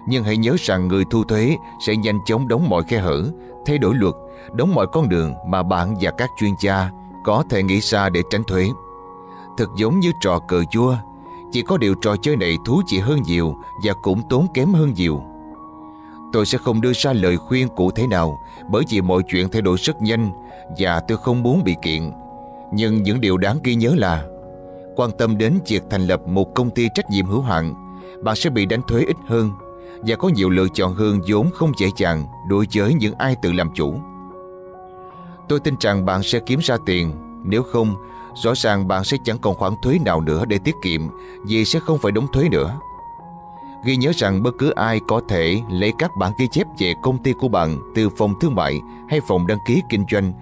Nhưng 0.08 0.24
hãy 0.24 0.38
nhớ 0.38 0.56
rằng 0.60 0.88
người 0.88 1.06
thu 1.06 1.24
thuế 1.24 1.58
sẽ 1.80 1.96
nhanh 1.96 2.20
chóng 2.26 2.48
đóng 2.48 2.70
mọi 2.70 2.84
khe 2.84 2.98
hở, 2.98 3.24
thay 3.66 3.78
đổi 3.78 3.96
luật, 3.96 4.14
đóng 4.54 4.76
mọi 4.76 4.88
con 4.88 5.10
đường 5.10 5.34
mà 5.48 5.64
bạn 5.64 5.96
và 6.02 6.12
các 6.12 6.30
chuyên 6.40 6.54
gia 6.60 6.90
có 7.24 7.44
thể 7.50 7.64
nghĩ 7.64 7.80
ra 7.80 8.10
để 8.10 8.22
tránh 8.30 8.44
thuế. 8.44 8.70
Thật 9.58 9.68
giống 9.78 10.00
như 10.00 10.12
trò 10.22 10.40
cờ 10.48 10.64
vua, 10.76 10.96
chỉ 11.52 11.62
có 11.62 11.78
điều 11.78 11.96
trò 11.96 12.16
chơi 12.22 12.36
này 12.36 12.58
thú 12.66 12.82
vị 12.92 13.00
hơn 13.00 13.22
nhiều 13.24 13.56
và 13.84 13.94
cũng 13.94 14.22
tốn 14.30 14.48
kém 14.54 14.74
hơn 14.74 14.94
nhiều. 14.94 15.22
Tôi 16.34 16.46
sẽ 16.46 16.58
không 16.58 16.82
đưa 16.82 16.94
ra 16.94 17.14
lời 17.14 17.38
khuyên 17.38 17.68
cụ 17.68 17.92
thể 17.92 18.08
nào 18.08 18.40
bởi 18.70 18.84
vì 18.90 19.02
mọi 19.02 19.22
chuyện 19.28 19.50
thay 19.50 19.62
đổi 19.62 19.78
rất 19.78 20.02
nhanh 20.02 20.32
và 20.78 21.00
tôi 21.08 21.18
không 21.18 21.44
muốn 21.44 21.64
bị 21.64 21.76
kiện. 21.82 22.12
Nhưng 22.74 23.04
những 23.04 23.22
điều 23.22 23.38
đáng 23.38 23.58
ghi 23.64 23.76
nhớ 23.76 23.94
là 23.98 24.24
quan 24.96 25.12
tâm 25.18 25.38
đến 25.38 25.60
việc 25.68 25.84
thành 25.90 26.08
lập 26.08 26.28
một 26.28 26.56
công 26.56 26.70
ty 26.70 26.88
trách 26.96 27.10
nhiệm 27.10 27.26
hữu 27.26 27.42
hạn, 27.42 27.74
bạn 28.24 28.36
sẽ 28.36 28.50
bị 28.50 28.66
đánh 28.66 28.82
thuế 28.88 29.02
ít 29.02 29.16
hơn 29.28 29.52
và 30.02 30.16
có 30.16 30.30
nhiều 30.30 30.50
lựa 30.50 30.68
chọn 30.74 30.94
hơn 30.94 31.20
vốn 31.30 31.50
không 31.54 31.72
dễ 31.78 31.88
dàng 31.98 32.26
đối 32.50 32.68
với 32.76 32.94
những 32.94 33.14
ai 33.18 33.36
tự 33.42 33.52
làm 33.52 33.70
chủ. 33.76 33.96
Tôi 35.50 35.60
tin 35.60 35.76
rằng 35.80 36.06
bạn 36.06 36.24
sẽ 36.24 36.40
kiếm 36.40 36.60
ra 36.64 36.78
tiền, 36.86 37.12
nếu 37.44 37.64
không, 37.64 37.96
rõ 38.44 38.54
ràng 38.56 38.88
bạn 38.88 39.04
sẽ 39.04 39.18
chẳng 39.26 39.38
còn 39.38 39.56
khoản 39.56 39.74
thuế 39.84 40.00
nào 40.06 40.22
nữa 40.22 40.46
để 40.46 40.60
tiết 40.64 40.76
kiệm 40.84 41.02
vì 41.48 41.66
sẽ 41.66 41.80
không 41.80 41.98
phải 41.98 42.12
đóng 42.12 42.28
thuế 42.34 42.50
nữa. 42.50 42.80
Ghi 43.84 43.96
nhớ 43.96 44.12
rằng 44.16 44.44
bất 44.44 44.56
cứ 44.60 44.70
ai 44.70 45.00
có 45.08 45.22
thể 45.30 45.62
lấy 45.72 45.94
các 46.00 46.12
bản 46.18 46.32
ghi 46.40 46.48
chép 46.52 46.68
về 46.80 46.94
công 47.04 47.24
ty 47.24 47.34
của 47.34 47.48
bạn 47.48 47.78
từ 47.96 48.10
phòng 48.10 48.34
thương 48.42 48.56
mại 48.56 48.82
hay 49.10 49.20
phòng 49.28 49.48
đăng 49.48 49.58
ký 49.68 49.82
kinh 49.90 50.06
doanh. 50.12 50.34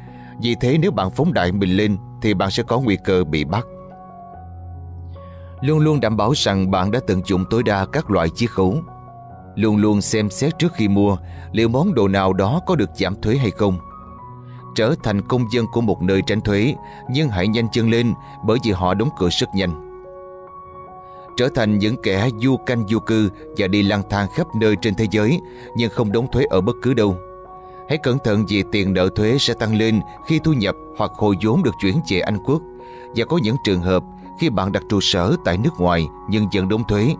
Vì 0.41 0.55
thế 0.61 0.77
nếu 0.77 0.91
bạn 0.91 1.11
phóng 1.11 1.33
đại 1.33 1.51
mình 1.51 1.77
lên 1.77 1.97
thì 2.21 2.33
bạn 2.33 2.51
sẽ 2.51 2.63
có 2.63 2.79
nguy 2.79 2.97
cơ 3.05 3.23
bị 3.23 3.43
bắt. 3.43 3.65
Luôn 5.61 5.79
luôn 5.79 5.99
đảm 5.99 6.17
bảo 6.17 6.33
rằng 6.35 6.71
bạn 6.71 6.91
đã 6.91 6.99
tận 7.07 7.21
dụng 7.25 7.45
tối 7.49 7.63
đa 7.63 7.85
các 7.85 8.11
loại 8.11 8.29
chiết 8.29 8.51
khấu. 8.51 8.75
Luôn 9.55 9.77
luôn 9.77 10.01
xem 10.01 10.29
xét 10.29 10.59
trước 10.59 10.73
khi 10.73 10.87
mua 10.87 11.17
liệu 11.51 11.69
món 11.69 11.93
đồ 11.93 12.07
nào 12.07 12.33
đó 12.33 12.61
có 12.67 12.75
được 12.75 12.89
giảm 12.95 13.21
thuế 13.21 13.35
hay 13.35 13.51
không. 13.51 13.77
Trở 14.75 14.95
thành 15.03 15.21
công 15.21 15.51
dân 15.51 15.65
của 15.71 15.81
một 15.81 16.01
nơi 16.01 16.21
tránh 16.27 16.41
thuế, 16.41 16.75
nhưng 17.09 17.29
hãy 17.29 17.47
nhanh 17.47 17.69
chân 17.71 17.89
lên 17.89 18.13
bởi 18.45 18.57
vì 18.63 18.71
họ 18.71 18.93
đóng 18.93 19.09
cửa 19.19 19.29
rất 19.31 19.55
nhanh 19.55 19.90
trở 21.37 21.49
thành 21.55 21.77
những 21.77 21.95
kẻ 22.03 22.29
du 22.41 22.57
canh 22.57 22.87
du 22.87 22.99
cư 22.99 23.29
và 23.57 23.67
đi 23.67 23.83
lang 23.83 24.03
thang 24.09 24.27
khắp 24.35 24.47
nơi 24.55 24.75
trên 24.81 24.95
thế 24.95 25.07
giới 25.11 25.41
nhưng 25.75 25.89
không 25.89 26.11
đóng 26.11 26.27
thuế 26.31 26.43
ở 26.49 26.61
bất 26.61 26.75
cứ 26.81 26.93
đâu. 26.93 27.15
Hãy 27.89 27.97
cẩn 27.97 28.17
thận 28.19 28.45
vì 28.47 28.63
tiền 28.71 28.93
nợ 28.93 29.09
thuế 29.15 29.37
sẽ 29.39 29.53
tăng 29.53 29.75
lên 29.75 30.01
khi 30.27 30.39
thu 30.39 30.53
nhập 30.53 30.75
hoặc 30.97 31.11
hồi 31.15 31.35
vốn 31.43 31.63
được 31.63 31.75
chuyển 31.81 31.99
về 32.09 32.19
Anh 32.19 32.37
Quốc 32.45 32.61
và 33.15 33.25
có 33.25 33.37
những 33.37 33.55
trường 33.63 33.81
hợp 33.81 34.03
khi 34.39 34.49
bạn 34.49 34.71
đặt 34.71 34.83
trụ 34.89 34.99
sở 35.01 35.35
tại 35.45 35.57
nước 35.57 35.79
ngoài 35.79 36.07
nhưng 36.29 36.47
vẫn 36.53 36.69
đóng 36.69 36.83
thuế. 36.87 37.15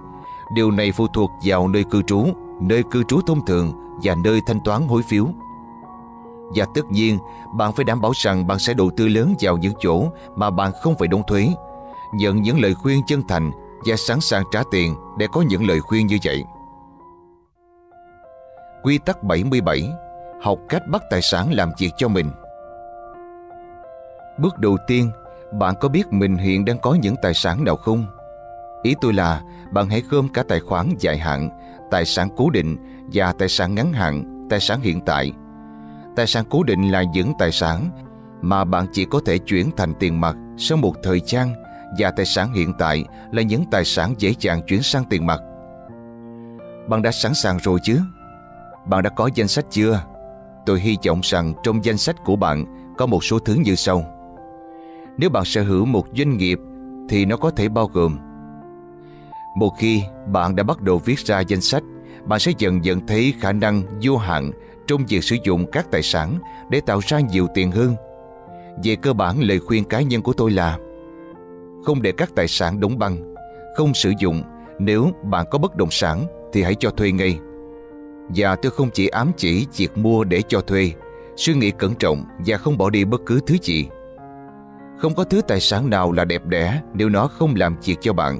Điều 0.54 0.72
này 0.72 0.92
phụ 0.92 1.08
thuộc 1.08 1.32
vào 1.46 1.68
nơi 1.68 1.84
cư 1.84 2.02
trú, 2.02 2.26
nơi 2.62 2.84
cư 2.92 3.04
trú 3.04 3.22
thông 3.22 3.46
thường 3.46 3.72
và 4.04 4.16
nơi 4.16 4.42
thanh 4.48 4.60
toán 4.60 4.88
hối 4.88 5.02
phiếu. 5.04 5.28
Và 6.56 6.66
tất 6.74 6.92
nhiên, 6.92 7.18
bạn 7.54 7.74
phải 7.74 7.84
đảm 7.84 8.02
bảo 8.02 8.12
rằng 8.16 8.48
bạn 8.48 8.60
sẽ 8.60 8.74
đầu 8.74 8.92
tư 8.98 9.08
lớn 9.08 9.36
vào 9.40 9.58
những 9.58 9.74
chỗ 9.80 10.04
mà 10.36 10.50
bạn 10.50 10.72
không 10.82 10.96
phải 11.00 11.08
đóng 11.08 11.24
thuế. 11.28 11.48
Nhận 12.14 12.42
những 12.42 12.62
lời 12.62 12.74
khuyên 12.74 13.02
chân 13.08 13.24
thành 13.28 13.52
và 13.86 13.96
sẵn 13.96 14.22
sàng 14.22 14.44
trả 14.52 14.64
tiền 14.72 14.96
để 15.18 15.28
có 15.32 15.42
những 15.42 15.68
lời 15.68 15.80
khuyên 15.80 16.08
như 16.08 16.18
vậy. 16.24 16.44
Quy 18.84 18.98
tắc 18.98 19.24
77 19.24 19.90
Học 20.42 20.60
cách 20.70 20.82
bắt 20.88 21.02
tài 21.10 21.22
sản 21.22 21.54
làm 21.54 21.72
việc 21.80 21.92
cho 21.98 22.08
mình 22.08 22.32
Bước 24.38 24.60
đầu 24.60 24.78
tiên, 24.88 25.12
bạn 25.60 25.76
có 25.80 25.90
biết 25.90 26.08
mình 26.12 26.38
hiện 26.38 26.66
đang 26.66 26.78
có 26.80 26.94
những 27.02 27.16
tài 27.22 27.34
sản 27.34 27.64
nào 27.64 27.76
không? 27.76 28.06
Ý 28.84 28.96
tôi 29.02 29.14
là 29.14 29.42
bạn 29.72 29.90
hãy 29.90 30.04
gom 30.10 30.30
cả 30.30 30.44
tài 30.48 30.60
khoản 30.60 30.96
dài 31.00 31.18
hạn, 31.18 31.50
tài 31.92 32.06
sản 32.06 32.30
cố 32.38 32.50
định 32.50 32.78
và 33.14 33.34
tài 33.34 33.50
sản 33.50 33.76
ngắn 33.76 33.94
hạn, 33.94 34.48
tài 34.50 34.60
sản 34.60 34.82
hiện 34.82 35.02
tại. 35.06 35.32
Tài 36.16 36.28
sản 36.28 36.46
cố 36.50 36.64
định 36.64 36.92
là 36.92 37.04
những 37.04 37.34
tài 37.40 37.52
sản 37.52 37.90
mà 38.42 38.64
bạn 38.64 38.86
chỉ 38.94 39.06
có 39.06 39.22
thể 39.26 39.38
chuyển 39.38 39.72
thành 39.78 39.94
tiền 40.00 40.22
mặt 40.22 40.36
sau 40.58 40.78
một 40.78 40.94
thời 41.04 41.22
gian 41.26 41.61
và 41.98 42.12
tài 42.12 42.26
sản 42.26 42.54
hiện 42.54 42.74
tại 42.80 43.06
là 43.32 43.42
những 43.42 43.66
tài 43.72 43.86
sản 43.86 44.16
dễ 44.18 44.34
dàng 44.40 44.62
chuyển 44.68 44.82
sang 44.82 45.04
tiền 45.10 45.26
mặt. 45.26 45.42
Bạn 46.88 47.02
đã 47.02 47.12
sẵn 47.12 47.34
sàng 47.34 47.58
rồi 47.64 47.80
chứ? 47.84 48.00
Bạn 48.86 49.04
đã 49.04 49.10
có 49.10 49.30
danh 49.36 49.48
sách 49.48 49.66
chưa? 49.70 50.04
Tôi 50.66 50.80
hy 50.80 50.98
vọng 51.08 51.20
rằng 51.24 51.54
trong 51.64 51.86
danh 51.86 51.98
sách 51.98 52.16
của 52.26 52.36
bạn 52.36 52.66
có 52.98 53.06
một 53.06 53.24
số 53.24 53.40
thứ 53.40 53.54
như 53.54 53.76
sau. 53.76 54.06
Nếu 55.18 55.30
bạn 55.30 55.46
sở 55.46 55.64
hữu 55.64 55.86
một 55.86 56.08
doanh 56.18 56.38
nghiệp 56.38 56.60
thì 57.10 57.26
nó 57.26 57.38
có 57.38 57.52
thể 57.52 57.70
bao 57.70 57.88
gồm 57.88 58.18
Một 59.58 59.74
khi 59.78 60.04
bạn 60.28 60.56
đã 60.56 60.64
bắt 60.64 60.82
đầu 60.82 61.02
viết 61.06 61.20
ra 61.20 61.40
danh 61.40 61.62
sách, 61.62 61.84
bạn 62.26 62.40
sẽ 62.40 62.52
dần 62.58 62.86
dần 62.86 63.08
thấy 63.08 63.34
khả 63.40 63.52
năng 63.52 63.84
vô 64.02 64.18
hạn 64.18 64.52
trong 64.88 65.06
việc 65.06 65.24
sử 65.24 65.38
dụng 65.44 65.66
các 65.72 65.92
tài 65.92 66.02
sản 66.02 66.40
để 66.70 66.82
tạo 66.82 67.00
ra 67.08 67.20
nhiều 67.20 67.48
tiền 67.54 67.72
hơn. 67.72 67.96
Về 68.84 68.96
cơ 68.96 69.14
bản 69.14 69.42
lời 69.42 69.60
khuyên 69.60 69.84
cá 69.84 70.02
nhân 70.02 70.22
của 70.22 70.34
tôi 70.34 70.52
là 70.52 70.78
không 71.86 72.02
để 72.02 72.12
các 72.12 72.32
tài 72.36 72.48
sản 72.48 72.80
đóng 72.80 73.00
băng, 73.00 73.36
không 73.76 73.94
sử 73.94 74.14
dụng 74.20 74.44
nếu 74.80 75.12
bạn 75.24 75.46
có 75.52 75.58
bất 75.58 75.76
động 75.76 75.92
sản 75.92 76.26
thì 76.54 76.64
hãy 76.64 76.76
cho 76.76 76.90
thuê 76.90 77.12
ngay. 77.12 77.40
Và 78.36 78.56
tôi 78.56 78.72
không 78.72 78.90
chỉ 78.94 79.08
ám 79.08 79.32
chỉ 79.38 79.68
việc 79.78 79.98
mua 79.98 80.24
để 80.24 80.42
cho 80.48 80.62
thuê, 80.62 80.92
suy 81.36 81.54
nghĩ 81.54 81.72
cẩn 81.72 81.96
trọng 81.96 82.26
và 82.46 82.58
không 82.58 82.78
bỏ 82.78 82.90
đi 82.90 83.06
bất 83.06 83.22
cứ 83.26 83.40
thứ 83.48 83.56
gì. 83.62 83.88
Không 84.98 85.16
có 85.16 85.24
thứ 85.24 85.42
tài 85.42 85.60
sản 85.60 85.90
nào 85.90 86.12
là 86.12 86.26
đẹp 86.26 86.46
đẽ 86.46 86.82
nếu 86.94 87.10
nó 87.10 87.28
không 87.28 87.54
làm 87.56 87.78
việc 87.86 87.96
cho 88.02 88.14
bạn. 88.14 88.40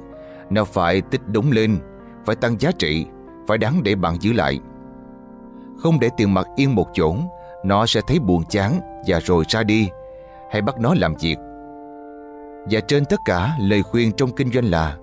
Nó 0.50 0.64
phải 0.64 1.00
tích 1.00 1.20
đúng 1.26 1.52
lên, 1.52 1.78
phải 2.24 2.36
tăng 2.36 2.60
giá 2.60 2.70
trị, 2.78 3.06
phải 3.48 3.58
đáng 3.58 3.82
để 3.82 3.94
bạn 3.94 4.16
giữ 4.20 4.32
lại. 4.32 4.60
Không 5.82 6.00
để 6.00 6.08
tiền 6.16 6.34
mặt 6.34 6.46
yên 6.56 6.74
một 6.74 6.86
chỗ, 6.92 7.14
nó 7.64 7.86
sẽ 7.86 8.00
thấy 8.06 8.18
buồn 8.18 8.42
chán 8.50 8.80
và 9.06 9.20
rồi 9.20 9.44
ra 9.48 9.62
đi. 9.62 9.88
Hãy 10.50 10.62
bắt 10.62 10.78
nó 10.80 10.94
làm 10.96 11.14
việc. 11.20 11.36
Và 12.70 12.80
trên 12.80 13.04
tất 13.04 13.20
cả, 13.24 13.56
lời 13.60 13.82
khuyên 13.82 14.12
trong 14.12 14.30
kinh 14.30 14.52
doanh 14.52 14.64
là 14.64 14.96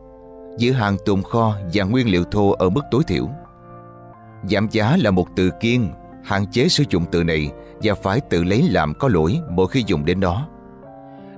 giữ 0.58 0.72
hàng 0.72 0.98
tồn 1.06 1.22
kho 1.22 1.56
và 1.74 1.84
nguyên 1.84 2.12
liệu 2.12 2.24
thô 2.24 2.52
ở 2.52 2.70
mức 2.70 2.82
tối 2.92 3.04
thiểu. 3.08 3.28
Giảm 4.50 4.68
giá 4.72 4.98
là 4.98 5.12
một 5.12 5.28
từ 5.36 5.50
kiên, 5.60 5.90
hạn 6.24 6.46
chế 6.52 6.68
sử 6.68 6.84
dụng 6.90 7.06
từ 7.12 7.24
này 7.24 7.52
và 7.84 7.94
phải 7.94 8.22
tự 8.22 8.44
lấy 8.44 8.62
làm 8.72 8.94
có 9.00 9.08
lỗi 9.08 9.40
mỗi 9.50 9.68
khi 9.68 9.84
dùng 9.88 10.06
đến 10.06 10.20
nó. 10.20 10.48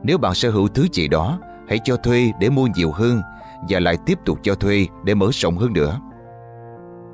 Nếu 0.04 0.18
bạn 0.18 0.34
sở 0.34 0.50
hữu 0.50 0.68
thứ 0.68 0.88
gì 0.94 1.08
đó, 1.08 1.40
hãy 1.70 1.80
cho 1.84 1.98
thuê 1.98 2.32
để 2.40 2.50
mua 2.50 2.68
nhiều 2.76 2.92
hơn 2.92 3.22
và 3.70 3.80
lại 3.80 3.98
tiếp 4.06 4.20
tục 4.26 4.40
cho 4.44 4.56
thuê 4.56 4.88
để 5.04 5.14
mở 5.14 5.30
rộng 5.34 5.58
hơn 5.58 5.74
nữa. 5.74 6.00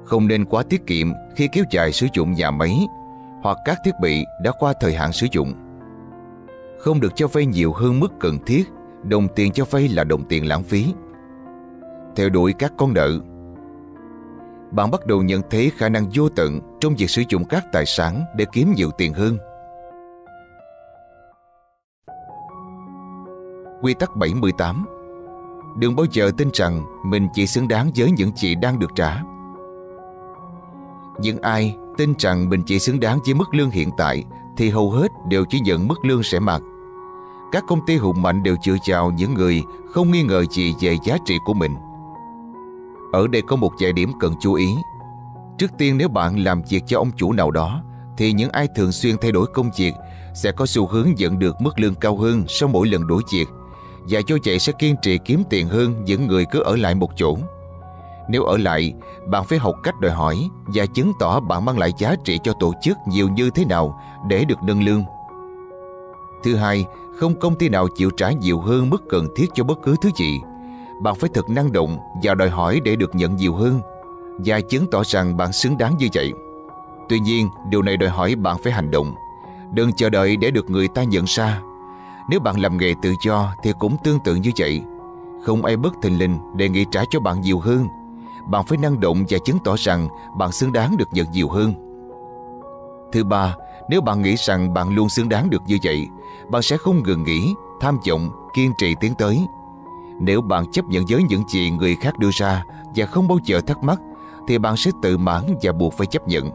Không 0.05 0.27
nên 0.27 0.45
quá 0.45 0.63
tiết 0.69 0.87
kiệm 0.87 1.07
khi 1.35 1.47
kéo 1.51 1.63
dài 1.71 1.91
sử 1.91 2.07
dụng 2.13 2.33
nhà 2.33 2.51
máy 2.51 2.87
hoặc 3.43 3.57
các 3.65 3.79
thiết 3.85 3.99
bị 4.01 4.25
đã 4.43 4.51
qua 4.59 4.73
thời 4.79 4.93
hạn 4.93 5.11
sử 5.13 5.27
dụng. 5.31 5.53
Không 6.79 6.99
được 6.99 7.15
cho 7.15 7.27
vay 7.27 7.45
nhiều 7.45 7.73
hơn 7.73 7.99
mức 7.99 8.13
cần 8.19 8.39
thiết, 8.45 8.63
đồng 9.09 9.27
tiền 9.35 9.51
cho 9.51 9.65
vay 9.71 9.87
là 9.87 10.03
đồng 10.03 10.23
tiền 10.29 10.47
lãng 10.47 10.63
phí. 10.63 10.93
Theo 12.15 12.29
đuổi 12.29 12.53
các 12.53 12.73
con 12.77 12.93
nợ, 12.93 13.19
bạn 14.71 14.91
bắt 14.91 15.05
đầu 15.05 15.23
nhận 15.23 15.41
thấy 15.49 15.71
khả 15.77 15.89
năng 15.89 16.05
vô 16.13 16.29
tận 16.29 16.59
trong 16.79 16.95
việc 16.95 17.09
sử 17.09 17.23
dụng 17.29 17.45
các 17.45 17.65
tài 17.71 17.85
sản 17.85 18.21
để 18.35 18.45
kiếm 18.51 18.73
nhiều 18.75 18.89
tiền 18.97 19.13
hơn. 19.13 19.37
Quy 23.81 23.93
tắc 23.93 24.15
78 24.15 24.85
Đừng 25.77 25.95
bao 25.95 26.05
giờ 26.11 26.31
tin 26.37 26.49
rằng 26.53 26.83
mình 27.05 27.27
chỉ 27.33 27.47
xứng 27.47 27.67
đáng 27.67 27.91
với 27.97 28.11
những 28.11 28.31
gì 28.35 28.55
đang 28.55 28.79
được 28.79 28.91
trả. 28.95 29.21
Những 31.19 31.41
ai 31.41 31.75
tin 31.97 32.13
rằng 32.19 32.49
mình 32.49 32.63
chỉ 32.65 32.79
xứng 32.79 32.99
đáng 32.99 33.19
với 33.25 33.33
mức 33.33 33.53
lương 33.53 33.69
hiện 33.69 33.89
tại 33.97 34.23
thì 34.57 34.69
hầu 34.69 34.91
hết 34.91 35.07
đều 35.29 35.45
chỉ 35.49 35.59
nhận 35.59 35.87
mức 35.87 36.05
lương 36.05 36.23
sẽ 36.23 36.39
mặc. 36.39 36.61
Các 37.51 37.63
công 37.67 37.85
ty 37.85 37.97
hùng 37.97 38.21
mạnh 38.21 38.43
đều 38.43 38.55
chịu 38.61 38.77
chào 38.83 39.11
những 39.11 39.33
người 39.33 39.63
không 39.93 40.11
nghi 40.11 40.23
ngờ 40.23 40.45
gì 40.51 40.73
về 40.81 40.97
giá 41.03 41.17
trị 41.25 41.37
của 41.45 41.53
mình. 41.53 41.75
Ở 43.11 43.27
đây 43.27 43.41
có 43.41 43.55
một 43.55 43.71
vài 43.79 43.93
điểm 43.93 44.11
cần 44.19 44.33
chú 44.39 44.53
ý. 44.53 44.75
Trước 45.57 45.71
tiên 45.77 45.97
nếu 45.97 46.09
bạn 46.09 46.39
làm 46.39 46.61
việc 46.69 46.83
cho 46.87 46.97
ông 46.97 47.11
chủ 47.17 47.31
nào 47.31 47.51
đó, 47.51 47.81
thì 48.17 48.33
những 48.33 48.49
ai 48.49 48.67
thường 48.75 48.91
xuyên 48.91 49.17
thay 49.17 49.31
đổi 49.31 49.47
công 49.53 49.69
việc 49.77 49.93
sẽ 50.35 50.51
có 50.51 50.65
xu 50.65 50.87
hướng 50.87 51.09
nhận 51.17 51.39
được 51.39 51.61
mức 51.61 51.79
lương 51.79 51.95
cao 51.95 52.17
hơn 52.17 52.43
sau 52.47 52.69
mỗi 52.69 52.87
lần 52.87 53.07
đổi 53.07 53.21
việc 53.33 53.47
và 54.09 54.19
do 54.27 54.35
vậy 54.45 54.59
sẽ 54.59 54.73
kiên 54.79 54.95
trì 55.01 55.17
kiếm 55.17 55.43
tiền 55.49 55.67
hơn 55.67 56.05
những 56.05 56.27
người 56.27 56.45
cứ 56.45 56.59
ở 56.59 56.75
lại 56.75 56.95
một 56.95 57.09
chỗ. 57.15 57.37
Nếu 58.29 58.43
ở 58.43 58.57
lại, 58.57 58.93
bạn 59.27 59.43
phải 59.45 59.59
học 59.59 59.75
cách 59.83 59.99
đòi 59.99 60.11
hỏi 60.11 60.49
và 60.75 60.85
chứng 60.85 61.11
tỏ 61.19 61.39
bạn 61.39 61.65
mang 61.65 61.79
lại 61.79 61.93
giá 61.97 62.15
trị 62.23 62.39
cho 62.43 62.53
tổ 62.59 62.73
chức 62.81 62.97
nhiều 63.07 63.29
như 63.29 63.49
thế 63.49 63.65
nào 63.65 64.01
để 64.27 64.45
được 64.45 64.63
nâng 64.63 64.83
lương. 64.83 65.03
Thứ 66.43 66.55
hai, 66.55 66.85
không 67.19 67.39
công 67.39 67.55
ty 67.55 67.69
nào 67.69 67.87
chịu 67.87 68.09
trả 68.17 68.31
nhiều 68.31 68.59
hơn 68.59 68.89
mức 68.89 69.03
cần 69.09 69.27
thiết 69.35 69.47
cho 69.53 69.63
bất 69.63 69.79
cứ 69.83 69.95
thứ 70.01 70.09
gì 70.15 70.39
bạn 70.99 71.15
phải 71.15 71.29
thật 71.33 71.49
năng 71.49 71.71
động 71.71 71.97
và 72.23 72.35
đòi 72.35 72.49
hỏi 72.49 72.81
để 72.83 72.95
được 72.95 73.15
nhận 73.15 73.35
nhiều 73.35 73.53
hơn 73.53 73.81
và 74.45 74.61
chứng 74.61 74.85
tỏ 74.91 75.03
rằng 75.03 75.37
bạn 75.37 75.53
xứng 75.53 75.77
đáng 75.77 75.97
như 75.97 76.07
vậy. 76.13 76.33
Tuy 77.09 77.19
nhiên, 77.19 77.49
điều 77.69 77.81
này 77.81 77.97
đòi 77.97 78.09
hỏi 78.09 78.35
bạn 78.35 78.57
phải 78.63 78.73
hành 78.73 78.91
động. 78.91 79.15
Đừng 79.73 79.91
chờ 79.97 80.09
đợi 80.09 80.37
để 80.37 80.51
được 80.51 80.69
người 80.69 80.87
ta 80.87 81.03
nhận 81.03 81.25
ra. 81.27 81.61
Nếu 82.29 82.39
bạn 82.39 82.59
làm 82.59 82.77
nghề 82.77 82.93
tự 83.01 83.13
do 83.25 83.53
thì 83.63 83.73
cũng 83.79 83.97
tương 84.03 84.19
tự 84.19 84.35
như 84.35 84.51
vậy. 84.57 84.81
Không 85.45 85.65
ai 85.65 85.77
bất 85.77 85.93
thình 86.01 86.19
lình 86.19 86.37
đề 86.55 86.69
nghị 86.69 86.85
trả 86.91 87.03
cho 87.09 87.19
bạn 87.19 87.41
nhiều 87.41 87.59
hơn. 87.59 87.87
Bạn 88.47 88.65
phải 88.65 88.77
năng 88.77 88.99
động 88.99 89.25
và 89.29 89.37
chứng 89.45 89.57
tỏ 89.63 89.75
rằng 89.77 90.07
bạn 90.37 90.51
xứng 90.51 90.73
đáng 90.73 90.97
được 90.97 91.13
nhận 91.13 91.31
nhiều 91.31 91.49
hơn. 91.49 91.73
Thứ 93.11 93.23
ba, 93.23 93.55
nếu 93.89 94.01
bạn 94.01 94.21
nghĩ 94.21 94.35
rằng 94.37 94.73
bạn 94.73 94.89
luôn 94.89 95.09
xứng 95.09 95.29
đáng 95.29 95.49
được 95.49 95.61
như 95.67 95.77
vậy, 95.83 96.07
bạn 96.49 96.61
sẽ 96.61 96.77
không 96.77 97.03
ngừng 97.03 97.23
nghỉ, 97.23 97.53
tham 97.79 97.97
vọng, 98.09 98.29
kiên 98.53 98.71
trì 98.77 98.95
tiến 99.01 99.13
tới 99.17 99.47
nếu 100.19 100.41
bạn 100.41 100.71
chấp 100.71 100.85
nhận 100.85 101.05
với 101.09 101.23
những 101.23 101.43
gì 101.47 101.71
người 101.71 101.95
khác 101.95 102.19
đưa 102.19 102.29
ra 102.31 102.65
và 102.95 103.05
không 103.05 103.27
bao 103.27 103.37
giờ 103.43 103.61
thắc 103.61 103.83
mắc, 103.83 103.99
thì 104.47 104.57
bạn 104.57 104.77
sẽ 104.77 104.91
tự 105.01 105.17
mãn 105.17 105.43
và 105.61 105.71
buộc 105.71 105.93
phải 105.93 106.07
chấp 106.07 106.27
nhận. 106.27 106.51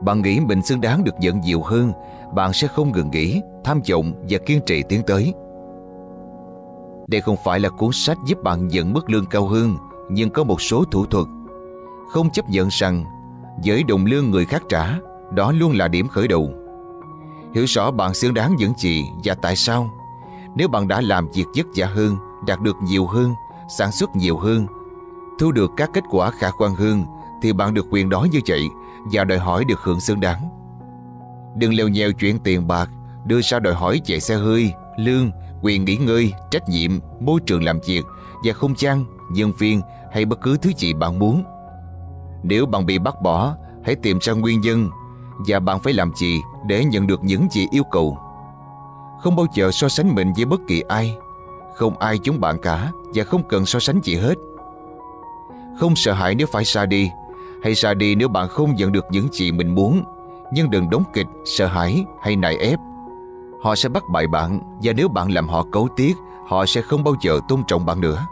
Bạn 0.00 0.22
nghĩ 0.22 0.40
mình 0.40 0.62
xứng 0.62 0.80
đáng 0.80 1.04
được 1.04 1.14
nhận 1.20 1.40
nhiều 1.40 1.62
hơn, 1.62 1.92
bạn 2.34 2.52
sẽ 2.52 2.66
không 2.66 2.92
ngừng 2.92 3.10
nghỉ, 3.10 3.40
tham 3.64 3.80
vọng 3.90 4.12
và 4.30 4.38
kiên 4.46 4.60
trì 4.66 4.82
tiến 4.88 5.02
tới. 5.06 5.34
Đây 7.06 7.20
không 7.20 7.36
phải 7.44 7.60
là 7.60 7.68
cuốn 7.68 7.90
sách 7.92 8.18
giúp 8.26 8.42
bạn 8.42 8.68
nhận 8.68 8.92
mức 8.92 9.10
lương 9.10 9.26
cao 9.26 9.46
hơn, 9.46 9.76
nhưng 10.10 10.30
có 10.30 10.44
một 10.44 10.62
số 10.62 10.84
thủ 10.84 11.06
thuật. 11.06 11.26
Không 12.10 12.30
chấp 12.30 12.48
nhận 12.48 12.68
rằng 12.70 13.04
với 13.64 13.82
đồng 13.82 14.06
lương 14.06 14.30
người 14.30 14.44
khác 14.44 14.62
trả, 14.68 14.98
đó 15.32 15.52
luôn 15.52 15.72
là 15.72 15.88
điểm 15.88 16.08
khởi 16.08 16.28
đầu. 16.28 16.50
Hiểu 17.54 17.64
rõ 17.64 17.90
bạn 17.90 18.14
xứng 18.14 18.34
đáng 18.34 18.56
những 18.56 18.72
gì 18.78 19.04
và 19.24 19.34
tại 19.34 19.56
sao 19.56 19.90
nếu 20.54 20.68
bạn 20.68 20.88
đã 20.88 21.00
làm 21.00 21.28
việc 21.34 21.44
vất 21.56 21.66
vả 21.76 21.86
hơn, 21.86 22.16
đạt 22.46 22.60
được 22.60 22.76
nhiều 22.82 23.06
hơn, 23.06 23.34
sản 23.78 23.92
xuất 23.92 24.16
nhiều 24.16 24.38
hơn, 24.38 24.66
thu 25.38 25.52
được 25.52 25.70
các 25.76 25.90
kết 25.94 26.04
quả 26.10 26.30
khả 26.30 26.50
quan 26.50 26.74
hơn, 26.74 27.04
thì 27.42 27.52
bạn 27.52 27.74
được 27.74 27.86
quyền 27.90 28.08
đó 28.08 28.26
như 28.32 28.40
vậy 28.48 28.68
và 29.12 29.24
đòi 29.24 29.38
hỏi 29.38 29.64
được 29.64 29.80
hưởng 29.82 30.00
xứng 30.00 30.20
đáng. 30.20 30.48
Đừng 31.56 31.74
leo 31.74 31.88
nhèo 31.88 32.12
chuyện 32.12 32.38
tiền 32.38 32.68
bạc, 32.68 32.90
đưa 33.24 33.40
ra 33.40 33.58
đòi 33.58 33.74
hỏi 33.74 34.00
chạy 34.04 34.20
xe 34.20 34.36
hơi, 34.36 34.72
lương, 34.96 35.30
quyền 35.62 35.84
nghỉ 35.84 35.96
ngơi, 35.96 36.32
trách 36.50 36.68
nhiệm, 36.68 36.90
môi 37.20 37.40
trường 37.46 37.64
làm 37.64 37.78
việc 37.86 38.04
và 38.44 38.52
không 38.52 38.74
gian, 38.78 39.04
nhân 39.30 39.52
viên 39.58 39.80
hay 40.12 40.24
bất 40.24 40.40
cứ 40.40 40.56
thứ 40.56 40.70
gì 40.76 40.92
bạn 40.92 41.18
muốn. 41.18 41.44
Nếu 42.42 42.66
bạn 42.66 42.86
bị 42.86 42.98
bắt 42.98 43.14
bỏ, 43.22 43.56
hãy 43.84 43.94
tìm 43.94 44.18
ra 44.20 44.32
nguyên 44.32 44.60
nhân 44.60 44.88
và 45.46 45.60
bạn 45.60 45.80
phải 45.80 45.92
làm 45.92 46.14
gì 46.14 46.42
để 46.66 46.84
nhận 46.84 47.06
được 47.06 47.24
những 47.24 47.48
gì 47.50 47.66
yêu 47.70 47.84
cầu. 47.90 48.18
Không 49.20 49.36
bao 49.36 49.46
giờ 49.54 49.70
so 49.70 49.88
sánh 49.88 50.14
mình 50.14 50.32
với 50.36 50.44
bất 50.44 50.60
kỳ 50.66 50.80
ai. 50.88 51.16
Không 51.74 51.98
ai 51.98 52.18
giống 52.22 52.40
bạn 52.40 52.58
cả 52.62 52.92
Và 53.14 53.24
không 53.24 53.42
cần 53.48 53.66
so 53.66 53.78
sánh 53.78 54.00
gì 54.04 54.14
hết. 54.14 54.34
Không 55.80 55.96
sợ 55.96 56.12
hãi 56.12 56.34
nếu 56.34 56.46
phải 56.46 56.64
xa 56.64 56.86
đi 56.86 57.10
Hay 57.62 57.74
xa 57.74 57.94
đi 57.94 58.14
nếu 58.14 58.28
bạn 58.28 58.48
không 58.48 58.74
nhận 58.74 58.92
được 58.92 59.04
những 59.10 59.28
gì 59.32 59.52
mình 59.52 59.74
muốn. 59.74 60.02
Nhưng 60.52 60.70
đừng 60.70 60.90
đóng 60.90 61.04
kịch, 61.12 61.26
sợ 61.44 61.66
hãi 61.66 62.04
hay 62.22 62.36
nài 62.36 62.56
ép. 62.56 62.78
Họ 63.62 63.74
sẽ 63.74 63.88
bắt 63.88 64.02
bại 64.12 64.26
bạn 64.26 64.78
Và 64.82 64.92
nếu 64.92 65.08
bạn 65.08 65.30
làm 65.30 65.48
họ 65.48 65.66
cấu 65.72 65.88
tiếc 65.96 66.16
Họ 66.48 66.66
sẽ 66.66 66.82
không 66.82 67.04
bao 67.04 67.14
giờ 67.20 67.40
tôn 67.48 67.62
trọng 67.66 67.86
bạn 67.86 68.00
nữa. 68.00 68.26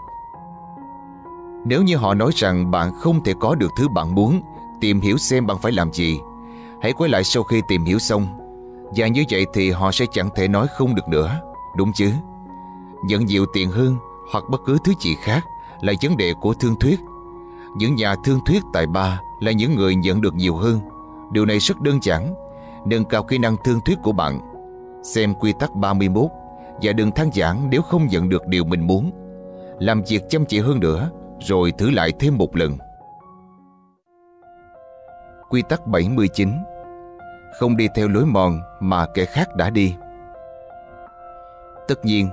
Nếu 1.65 1.83
như 1.83 1.97
họ 1.97 2.15
nói 2.15 2.31
rằng 2.35 2.71
bạn 2.71 2.93
không 3.01 3.25
thể 3.25 3.33
có 3.41 3.55
được 3.55 3.71
thứ 3.77 3.89
bạn 3.89 4.15
muốn 4.15 4.41
Tìm 4.81 5.01
hiểu 5.01 5.19
xem 5.19 5.47
bạn 5.47 5.59
phải 5.59 5.73
làm 5.73 5.93
gì. 5.93 6.21
Hãy 6.87 6.93
quay 6.93 7.11
lại 7.11 7.25
sau 7.25 7.43
khi 7.43 7.63
tìm 7.69 7.85
hiểu 7.85 7.99
xong. 7.99 8.27
Và 8.97 9.07
như 9.07 9.25
vậy 9.31 9.47
thì 9.53 9.71
họ 9.71 9.93
sẽ 9.93 10.07
chẳng 10.13 10.29
thể 10.35 10.49
nói 10.49 10.67
không 10.67 10.95
được 10.95 11.09
nữa, 11.09 11.41
Đúng 11.77 11.93
chứ? 11.95 12.11
Nhận 13.05 13.27
nhiều 13.27 13.47
tiền 13.55 13.71
hơn 13.71 13.97
Hoặc 14.33 14.45
bất 14.51 14.61
cứ 14.67 14.79
thứ 14.85 14.93
gì 15.01 15.15
khác 15.23 15.45
Là 15.81 15.93
vấn 16.03 16.17
đề 16.17 16.33
của 16.41 16.55
thương 16.55 16.77
thuyết. 16.81 17.01
Những 17.77 17.95
nhà 17.95 18.15
thương 18.25 18.41
thuyết 18.47 18.63
tài 18.73 18.87
ba 18.87 19.21
Là 19.41 19.53
những 19.53 19.75
người 19.75 19.95
nhận 19.95 20.21
được 20.21 20.35
nhiều 20.35 20.57
hơn. 20.57 20.81
Điều 21.33 21.47
này 21.47 21.59
rất 21.59 21.81
đơn 21.81 21.99
giản, 22.03 22.35
Nâng 22.85 23.05
cao 23.05 23.23
kỹ 23.23 23.39
năng 23.39 23.57
thương 23.65 23.81
thuyết 23.81 23.99
của 24.03 24.13
bạn, 24.13 24.41
Xem 25.03 25.35
quy 25.35 25.53
tắc 25.59 25.75
31 25.75 26.31
Và 26.83 26.93
đừng 26.93 27.13
than 27.13 27.31
giảng 27.33 27.71
nếu 27.71 27.83
không 27.83 28.07
nhận 28.07 28.29
được 28.29 28.47
điều 28.47 28.65
mình 28.65 28.87
muốn. 28.87 29.11
Làm 29.79 30.03
việc 30.09 30.23
chăm 30.31 30.45
chỉ 30.45 30.59
hơn 30.59 30.81
nữa, 30.81 31.11
Rồi 31.41 31.73
thử 31.79 31.91
lại 31.91 32.13
thêm 32.19 32.39
một 32.39 32.57
lần. 32.57 32.79
Quy 35.49 35.63
tắc 35.69 35.87
79 35.87 36.49
không 37.59 37.77
đi 37.77 37.89
theo 37.95 38.09
lối 38.09 38.27
mòn 38.27 38.61
mà 38.81 39.07
kẻ 39.07 39.25
khác 39.25 39.57
đã 39.57 39.71
đi 39.71 39.95
Tất 41.89 42.05
nhiên, 42.05 42.29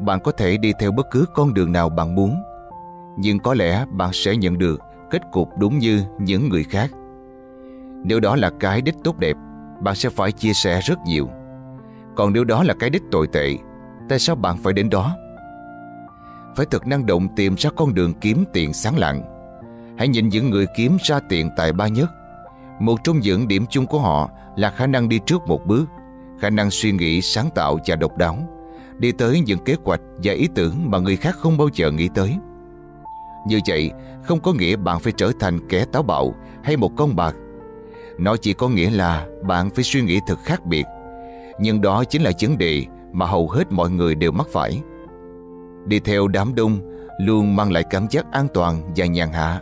bạn 0.00 0.20
có 0.20 0.32
thể 0.32 0.56
đi 0.56 0.72
theo 0.78 0.92
bất 0.92 1.10
cứ 1.10 1.24
con 1.34 1.54
đường 1.54 1.72
nào 1.72 1.88
bạn 1.88 2.14
muốn 2.14 2.42
Nhưng 3.18 3.38
có 3.38 3.54
lẽ 3.54 3.84
bạn 3.90 4.10
sẽ 4.12 4.36
nhận 4.36 4.58
được 4.58 4.80
kết 5.10 5.22
cục 5.32 5.58
đúng 5.58 5.78
như 5.78 6.02
những 6.18 6.48
người 6.48 6.64
khác 6.64 6.90
Nếu 8.04 8.20
đó 8.20 8.36
là 8.36 8.50
cái 8.60 8.80
đích 8.82 8.94
tốt 9.04 9.18
đẹp 9.18 9.36
Bạn 9.80 9.94
sẽ 9.94 10.10
phải 10.10 10.32
chia 10.32 10.52
sẻ 10.52 10.80
rất 10.80 10.98
nhiều 11.06 11.28
Còn 12.16 12.32
nếu 12.32 12.44
đó 12.44 12.62
là 12.62 12.74
cái 12.80 12.90
đích 12.90 13.02
tồi 13.10 13.26
tệ 13.26 13.56
Tại 14.08 14.18
sao 14.18 14.36
bạn 14.36 14.56
phải 14.56 14.72
đến 14.72 14.90
đó? 14.90 15.16
Phải 16.56 16.66
thật 16.70 16.86
năng 16.86 17.06
động 17.06 17.28
tìm 17.36 17.54
ra 17.58 17.70
con 17.76 17.94
đường 17.94 18.14
kiếm 18.20 18.44
tiền 18.52 18.72
sáng 18.72 18.98
lặng. 18.98 19.22
Hãy 19.98 20.08
nhìn 20.08 20.28
những 20.28 20.50
người 20.50 20.66
kiếm 20.76 20.96
ra 21.02 21.20
tiền 21.28 21.50
tài 21.56 21.72
ba 21.72 21.88
nhất 21.88 22.10
một 22.78 23.04
trong 23.04 23.20
những 23.20 23.48
điểm 23.48 23.66
chung 23.70 23.86
của 23.86 23.98
họ 23.98 24.30
là 24.56 24.70
khả 24.70 24.86
năng 24.86 25.08
đi 25.08 25.20
trước 25.26 25.46
một 25.46 25.66
bước, 25.66 25.84
khả 26.38 26.50
năng 26.50 26.70
suy 26.70 26.92
nghĩ 26.92 27.22
sáng 27.22 27.50
tạo 27.54 27.78
và 27.86 27.96
độc 27.96 28.16
đáo, 28.16 28.38
đi 28.98 29.12
tới 29.12 29.40
những 29.40 29.58
kế 29.64 29.76
hoạch 29.84 30.00
và 30.22 30.32
ý 30.32 30.48
tưởng 30.54 30.90
mà 30.90 30.98
người 30.98 31.16
khác 31.16 31.34
không 31.38 31.58
bao 31.58 31.68
giờ 31.74 31.90
nghĩ 31.90 32.08
tới. 32.14 32.36
Như 33.46 33.60
vậy, 33.68 33.90
không 34.22 34.40
có 34.40 34.52
nghĩa 34.52 34.76
bạn 34.76 35.00
phải 35.00 35.12
trở 35.16 35.32
thành 35.40 35.68
kẻ 35.68 35.84
táo 35.92 36.02
bạo 36.02 36.34
hay 36.62 36.76
một 36.76 36.92
con 36.96 37.16
bạc. 37.16 37.34
Nó 38.18 38.36
chỉ 38.36 38.52
có 38.52 38.68
nghĩa 38.68 38.90
là 38.90 39.26
bạn 39.42 39.70
phải 39.70 39.84
suy 39.84 40.00
nghĩ 40.00 40.20
thật 40.26 40.38
khác 40.44 40.66
biệt. 40.66 40.86
Nhưng 41.60 41.80
đó 41.80 42.04
chính 42.04 42.22
là 42.22 42.32
vấn 42.40 42.58
đề 42.58 42.84
mà 43.12 43.26
hầu 43.26 43.48
hết 43.48 43.72
mọi 43.72 43.90
người 43.90 44.14
đều 44.14 44.32
mắc 44.32 44.46
phải. 44.52 44.82
Đi 45.86 46.00
theo 46.00 46.28
đám 46.28 46.54
đông 46.54 46.78
luôn 47.20 47.56
mang 47.56 47.72
lại 47.72 47.84
cảm 47.90 48.06
giác 48.10 48.32
an 48.32 48.48
toàn 48.54 48.92
và 48.96 49.06
nhàn 49.06 49.32
hạ 49.32 49.60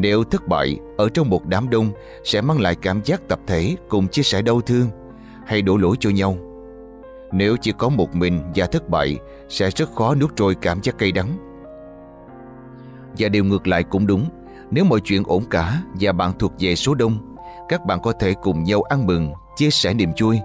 nếu 0.00 0.24
thất 0.24 0.48
bại 0.48 0.78
ở 0.96 1.08
trong 1.14 1.30
một 1.30 1.46
đám 1.46 1.70
đông 1.70 1.90
sẽ 2.24 2.40
mang 2.40 2.60
lại 2.60 2.74
cảm 2.82 3.00
giác 3.04 3.28
tập 3.28 3.38
thể 3.46 3.76
cùng 3.88 4.08
chia 4.08 4.22
sẻ 4.22 4.42
đau 4.42 4.60
thương 4.60 4.88
hay 5.46 5.62
đổ 5.62 5.76
lỗi 5.76 5.96
cho 6.00 6.10
nhau. 6.10 6.36
Nếu 7.32 7.56
chỉ 7.60 7.72
có 7.78 7.88
một 7.88 8.14
mình 8.14 8.40
và 8.54 8.66
thất 8.66 8.88
bại 8.88 9.18
sẽ 9.48 9.70
rất 9.70 9.94
khó 9.94 10.14
nuốt 10.14 10.36
trôi 10.36 10.54
cảm 10.54 10.82
giác 10.82 10.98
cay 10.98 11.12
đắng. 11.12 11.28
Và 13.18 13.28
điều 13.28 13.44
ngược 13.44 13.66
lại 13.66 13.82
cũng 13.82 14.06
đúng, 14.06 14.28
nếu 14.70 14.84
mọi 14.84 15.00
chuyện 15.00 15.22
ổn 15.26 15.44
cả 15.50 15.82
và 16.00 16.12
bạn 16.12 16.32
thuộc 16.38 16.52
về 16.58 16.74
số 16.74 16.94
đông, 16.94 17.36
các 17.68 17.86
bạn 17.86 18.00
có 18.02 18.12
thể 18.12 18.34
cùng 18.42 18.64
nhau 18.64 18.82
ăn 18.82 19.06
mừng, 19.06 19.32
chia 19.56 19.70
sẻ 19.70 19.94
niềm 19.94 20.10
vui. 20.20 20.40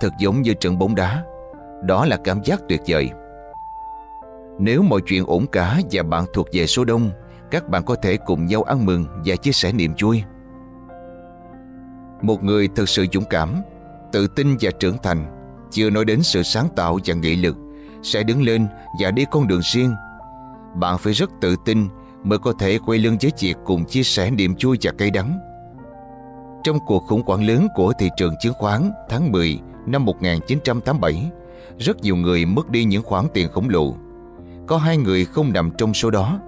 Thật 0.00 0.10
giống 0.18 0.42
như 0.42 0.54
trận 0.54 0.78
bóng 0.78 0.94
đá, 0.94 1.24
đó 1.84 2.06
là 2.06 2.16
cảm 2.24 2.42
giác 2.44 2.60
tuyệt 2.68 2.80
vời. 2.88 3.10
Nếu 4.58 4.82
mọi 4.82 5.00
chuyện 5.06 5.24
ổn 5.26 5.46
cả 5.46 5.80
và 5.90 6.02
bạn 6.02 6.24
thuộc 6.34 6.46
về 6.52 6.66
số 6.66 6.84
đông 6.84 7.10
các 7.54 7.68
bạn 7.68 7.82
có 7.84 7.94
thể 7.94 8.16
cùng 8.16 8.46
nhau 8.46 8.62
ăn 8.62 8.86
mừng 8.86 9.04
và 9.24 9.36
chia 9.36 9.52
sẻ 9.52 9.72
niềm 9.72 9.92
vui. 10.02 10.22
Một 12.22 12.44
người 12.44 12.68
thực 12.68 12.88
sự 12.88 13.06
dũng 13.12 13.24
cảm, 13.30 13.62
tự 14.12 14.26
tin 14.26 14.56
và 14.60 14.70
trưởng 14.80 14.96
thành, 15.02 15.26
chưa 15.70 15.90
nói 15.90 16.04
đến 16.04 16.22
sự 16.22 16.42
sáng 16.42 16.68
tạo 16.76 16.98
và 17.04 17.14
nghị 17.14 17.36
lực, 17.36 17.56
sẽ 18.02 18.22
đứng 18.22 18.42
lên 18.42 18.66
và 19.00 19.10
đi 19.10 19.24
con 19.30 19.46
đường 19.46 19.60
riêng. 19.62 19.94
Bạn 20.74 20.98
phải 20.98 21.12
rất 21.12 21.30
tự 21.40 21.56
tin 21.64 21.88
mới 22.22 22.38
có 22.38 22.52
thể 22.58 22.78
quay 22.86 22.98
lưng 22.98 23.16
với 23.22 23.32
việc 23.40 23.54
cùng 23.64 23.84
chia 23.84 24.02
sẻ 24.02 24.30
niềm 24.30 24.54
vui 24.62 24.78
và 24.82 24.92
cay 24.98 25.10
đắng. 25.10 25.38
Trong 26.64 26.78
cuộc 26.86 27.04
khủng 27.06 27.22
hoảng 27.26 27.46
lớn 27.46 27.68
của 27.74 27.92
thị 27.98 28.08
trường 28.16 28.34
chứng 28.42 28.54
khoán 28.54 28.90
tháng 29.08 29.32
10 29.32 29.60
năm 29.86 30.04
1987, 30.04 31.30
rất 31.78 32.00
nhiều 32.02 32.16
người 32.16 32.46
mất 32.46 32.70
đi 32.70 32.84
những 32.84 33.02
khoản 33.02 33.24
tiền 33.34 33.48
khổng 33.48 33.68
lồ. 33.68 33.94
Có 34.66 34.76
hai 34.76 34.96
người 34.96 35.24
không 35.24 35.52
nằm 35.52 35.70
trong 35.78 35.94
số 35.94 36.10
đó 36.10 36.40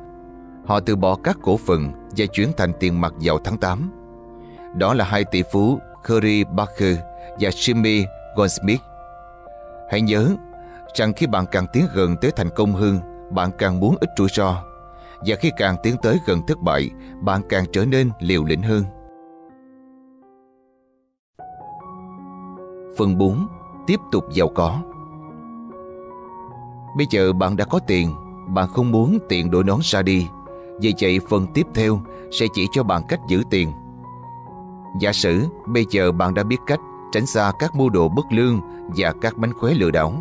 Họ 0.67 0.81
từ 0.81 0.97
bỏ 0.97 1.17
các 1.25 1.39
cổ 1.43 1.57
phần 1.57 1.93
và 2.17 2.27
chuyển 2.27 2.53
thành 2.57 2.73
tiền 2.81 3.01
mặt 3.01 3.15
vào 3.21 3.39
tháng 3.45 3.59
8. 3.59 3.91
Đó 4.75 4.95
là 4.95 5.05
hai 5.05 5.25
tỷ 5.25 5.43
phú 5.53 5.79
Curry 6.09 6.45
Barker 6.45 6.99
và 7.41 7.49
Jimmy 7.49 8.05
Goldsmith. 8.37 8.81
Hãy 9.91 10.01
nhớ 10.01 10.29
rằng 10.95 11.13
khi 11.13 11.27
bạn 11.27 11.45
càng 11.53 11.67
tiến 11.73 11.87
gần 11.95 12.17
tới 12.21 12.31
thành 12.37 12.49
công 12.57 12.73
hơn, 12.73 12.99
bạn 13.31 13.51
càng 13.59 13.81
muốn 13.81 13.97
ít 14.01 14.11
rủi 14.17 14.29
ro. 14.29 14.63
Và 15.27 15.37
khi 15.41 15.51
càng 15.57 15.77
tiến 15.83 15.97
tới 16.03 16.19
gần 16.27 16.41
thất 16.47 16.59
bại, 16.59 16.91
bạn 17.21 17.43
càng 17.49 17.65
trở 17.73 17.85
nên 17.85 18.11
liều 18.21 18.45
lĩnh 18.45 18.63
hơn. 18.63 18.85
Phần 22.99 23.19
4. 23.19 23.47
Tiếp 23.87 24.01
tục 24.13 24.25
giàu 24.33 24.49
có 24.55 24.83
Bây 26.97 27.07
giờ 27.11 27.33
bạn 27.33 27.57
đã 27.57 27.65
có 27.65 27.79
tiền, 27.87 28.11
bạn 28.49 28.69
không 28.69 28.91
muốn 28.91 29.19
tiền 29.29 29.51
đổi 29.51 29.65
nón 29.65 29.79
ra 29.83 30.03
đi 30.03 30.27
vì 30.81 30.95
vậy 31.01 31.21
phần 31.29 31.47
tiếp 31.55 31.67
theo 31.75 32.01
sẽ 32.31 32.47
chỉ 32.55 32.69
cho 32.73 32.83
bạn 32.83 33.03
cách 33.09 33.21
giữ 33.29 33.43
tiền. 33.51 33.73
Giả 35.01 35.13
sử 35.13 35.47
bây 35.67 35.87
giờ 35.91 36.13
bạn 36.13 36.35
đã 36.35 36.43
biết 36.43 36.59
cách 36.67 36.81
tránh 37.13 37.27
xa 37.27 37.53
các 37.59 37.75
mưu 37.75 37.91
đồ 37.91 38.09
bất 38.09 38.27
lương 38.31 38.61
và 38.97 39.13
các 39.21 39.39
bánh 39.39 39.53
khóe 39.53 39.75
lừa 39.75 39.91
đảo. 39.91 40.13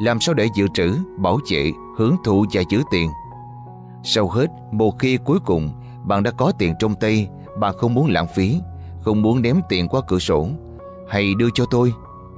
Làm 0.00 0.20
sao 0.20 0.34
để 0.34 0.48
dự 0.54 0.68
trữ, 0.74 0.96
bảo 1.16 1.38
vệ, 1.50 1.72
hưởng 1.96 2.16
thụ 2.24 2.44
và 2.52 2.62
giữ 2.68 2.82
tiền? 2.90 3.10
Sau 4.02 4.28
hết, 4.28 4.46
một 4.72 4.98
khi 4.98 5.18
cuối 5.24 5.38
cùng 5.44 5.70
bạn 6.04 6.22
đã 6.22 6.30
có 6.30 6.52
tiền 6.58 6.74
trong 6.78 6.94
tay, 6.94 7.28
bạn 7.58 7.74
không 7.78 7.94
muốn 7.94 8.10
lãng 8.10 8.26
phí, 8.34 8.60
không 9.00 9.22
muốn 9.22 9.42
ném 9.42 9.60
tiền 9.68 9.88
qua 9.88 10.00
cửa 10.08 10.18
sổ. 10.18 10.48
Hay 11.08 11.34
đưa 11.38 11.48
cho 11.54 11.64
tôi. 11.70 11.92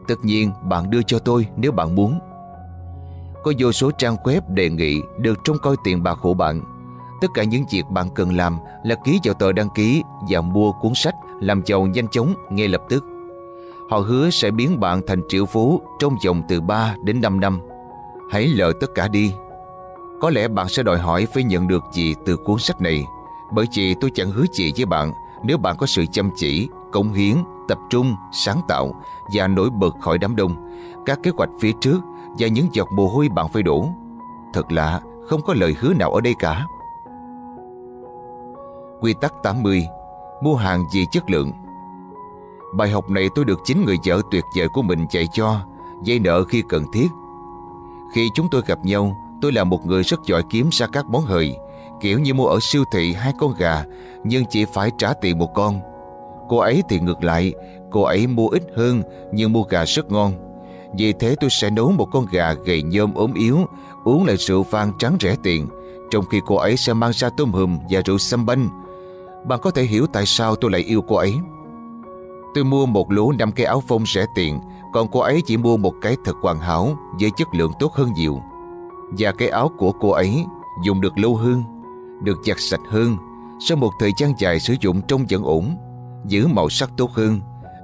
Tất 0.08 0.24
nhiên 0.24 0.52
bạn 0.64 0.90
đưa 0.90 1.02
cho 1.02 1.18
tôi 1.18 1.46
nếu 1.56 1.72
bạn 1.72 1.94
muốn. 1.94 2.18
Có 3.44 3.52
vô 3.58 3.72
số 3.72 3.90
trang 3.90 4.16
web 4.16 4.40
đề 4.48 4.70
nghị 4.70 5.00
được 5.18 5.38
trông 5.44 5.58
coi 5.62 5.76
tiền 5.84 6.02
bạc 6.02 6.18
của 6.22 6.34
bạn 6.34 6.77
Tất 7.20 7.28
cả 7.34 7.44
những 7.44 7.64
việc 7.70 7.90
bạn 7.90 8.08
cần 8.14 8.36
làm 8.36 8.58
là 8.84 8.94
ký 9.04 9.20
vào 9.24 9.34
tờ 9.34 9.52
đăng 9.52 9.70
ký 9.70 10.02
và 10.28 10.40
mua 10.40 10.72
cuốn 10.72 10.92
sách 10.94 11.14
làm 11.40 11.62
giàu 11.66 11.86
nhanh 11.86 12.08
chóng 12.08 12.34
ngay 12.50 12.68
lập 12.68 12.82
tức. 12.88 13.04
Họ 13.90 13.98
hứa 13.98 14.30
sẽ 14.30 14.50
biến 14.50 14.80
bạn 14.80 15.00
thành 15.06 15.20
triệu 15.28 15.46
phú 15.46 15.80
trong 15.98 16.16
vòng 16.26 16.42
từ 16.48 16.60
3 16.60 16.94
đến 17.02 17.20
5 17.20 17.40
năm. 17.40 17.60
Hãy 18.30 18.46
lỡ 18.46 18.72
tất 18.80 18.94
cả 18.94 19.08
đi. 19.08 19.32
Có 20.20 20.30
lẽ 20.30 20.48
bạn 20.48 20.68
sẽ 20.68 20.82
đòi 20.82 20.98
hỏi 20.98 21.26
phải 21.34 21.42
nhận 21.42 21.68
được 21.68 21.84
gì 21.92 22.14
từ 22.26 22.36
cuốn 22.36 22.58
sách 22.58 22.80
này 22.80 23.04
bởi 23.50 23.66
vì 23.74 23.94
tôi 23.94 24.10
chẳng 24.14 24.30
hứa 24.30 24.44
gì 24.52 24.72
với 24.76 24.86
bạn 24.86 25.12
nếu 25.42 25.58
bạn 25.58 25.76
có 25.76 25.86
sự 25.86 26.06
chăm 26.12 26.30
chỉ, 26.36 26.68
cống 26.92 27.12
hiến, 27.12 27.36
tập 27.68 27.78
trung, 27.90 28.14
sáng 28.32 28.60
tạo 28.68 28.94
và 29.34 29.48
nổi 29.48 29.70
bật 29.70 29.94
khỏi 30.00 30.18
đám 30.18 30.36
đông, 30.36 30.56
các 31.06 31.18
kế 31.22 31.30
hoạch 31.36 31.50
phía 31.60 31.72
trước 31.80 32.00
và 32.38 32.46
những 32.46 32.68
giọt 32.72 32.88
mồ 32.92 33.08
hôi 33.08 33.28
bạn 33.28 33.46
phải 33.52 33.62
đổ. 33.62 33.88
Thật 34.52 34.72
lạ, 34.72 35.00
không 35.28 35.42
có 35.42 35.54
lời 35.54 35.76
hứa 35.80 35.94
nào 35.94 36.12
ở 36.12 36.20
đây 36.20 36.34
cả. 36.38 36.66
Quy 39.00 39.14
tắc 39.20 39.34
80 39.42 39.86
Mua 40.40 40.54
hàng 40.54 40.84
vì 40.94 41.06
chất 41.12 41.30
lượng. 41.30 41.52
Bài 42.74 42.90
học 42.90 43.10
này 43.10 43.28
tôi 43.34 43.44
được 43.44 43.60
chính 43.64 43.84
người 43.84 43.96
vợ 44.04 44.22
tuyệt 44.30 44.44
vời 44.56 44.68
của 44.68 44.82
mình 44.82 45.06
dạy 45.10 45.26
cho 45.32 45.60
Dây 46.04 46.18
nợ 46.18 46.44
khi 46.44 46.62
cần 46.68 46.84
thiết. 46.92 47.08
Khi 48.14 48.28
chúng 48.34 48.48
tôi 48.50 48.62
gặp 48.66 48.78
nhau, 48.84 49.16
Tôi 49.42 49.52
là 49.52 49.64
một 49.64 49.86
người 49.86 50.02
rất 50.02 50.20
giỏi 50.26 50.42
kiếm 50.50 50.68
ra 50.72 50.86
các 50.86 51.06
món 51.06 51.22
hời, 51.22 51.56
Kiểu 52.00 52.18
như 52.18 52.34
mua 52.34 52.46
ở 52.46 52.58
siêu 52.62 52.84
thị 52.92 53.12
hai 53.12 53.32
con 53.38 53.54
gà, 53.58 53.84
Nhưng 54.24 54.44
chỉ 54.50 54.64
phải 54.64 54.90
trả 54.98 55.12
tiền 55.12 55.38
một 55.38 55.54
con. 55.54 55.80
Cô 56.48 56.58
ấy 56.58 56.82
thì 56.88 57.00
ngược 57.00 57.24
lại, 57.24 57.54
Cô 57.90 58.02
ấy 58.02 58.26
mua 58.26 58.48
ít 58.48 58.62
hơn, 58.76 59.02
Nhưng 59.32 59.52
mua 59.52 59.62
gà 59.62 59.84
rất 59.84 60.12
ngon. 60.12 60.32
Vì 60.98 61.12
thế 61.12 61.36
tôi 61.40 61.50
sẽ 61.50 61.70
nấu 61.70 61.92
một 61.92 62.08
con 62.12 62.26
gà 62.32 62.52
gầy 62.52 62.82
nhôm 62.82 63.14
ốm 63.14 63.34
yếu, 63.34 63.58
Uống 64.04 64.26
lại 64.26 64.36
rượu 64.36 64.62
vang 64.62 64.92
trắng 64.98 65.16
rẻ 65.20 65.36
tiền, 65.42 65.66
Trong 66.10 66.24
khi 66.24 66.40
cô 66.46 66.56
ấy 66.56 66.76
sẽ 66.76 66.92
mang 66.92 67.12
ra 67.12 67.28
tôm 67.36 67.52
hùm 67.52 67.78
và 67.90 68.00
rượu 68.04 68.18
sâm 68.18 68.46
banh 68.46 68.68
bạn 69.46 69.60
có 69.62 69.70
thể 69.70 69.82
hiểu 69.82 70.06
tại 70.06 70.26
sao 70.26 70.56
tôi 70.56 70.70
lại 70.70 70.80
yêu 70.80 71.02
cô 71.02 71.16
ấy. 71.16 71.34
Tôi 72.54 72.64
mua 72.64 72.86
một 72.86 73.10
lũ 73.10 73.32
năm 73.38 73.52
cái 73.52 73.66
áo 73.66 73.82
phông 73.88 74.06
rẻ 74.06 74.26
tiền, 74.34 74.60
còn 74.92 75.08
cô 75.08 75.20
ấy 75.20 75.42
chỉ 75.46 75.56
mua 75.56 75.76
một 75.76 75.94
cái 76.00 76.16
thật 76.24 76.36
hoàn 76.42 76.58
hảo 76.58 76.98
với 77.20 77.30
chất 77.36 77.48
lượng 77.54 77.72
tốt 77.78 77.92
hơn 77.92 78.12
nhiều. 78.14 78.40
Và 79.18 79.32
cái 79.32 79.48
áo 79.48 79.70
của 79.78 79.92
cô 79.92 80.10
ấy 80.10 80.44
dùng 80.84 81.00
được 81.00 81.18
lâu 81.18 81.36
hơn, 81.36 81.62
được 82.22 82.38
giặt 82.44 82.56
sạch 82.60 82.80
hơn, 82.88 83.16
sau 83.60 83.76
một 83.76 83.90
thời 84.00 84.12
gian 84.18 84.32
dài 84.38 84.60
sử 84.60 84.74
dụng 84.80 85.00
trông 85.02 85.24
vẫn 85.30 85.42
ổn, 85.42 85.76
giữ 86.26 86.46
màu 86.46 86.68
sắc 86.68 86.90
tốt 86.96 87.10
hơn, 87.10 87.40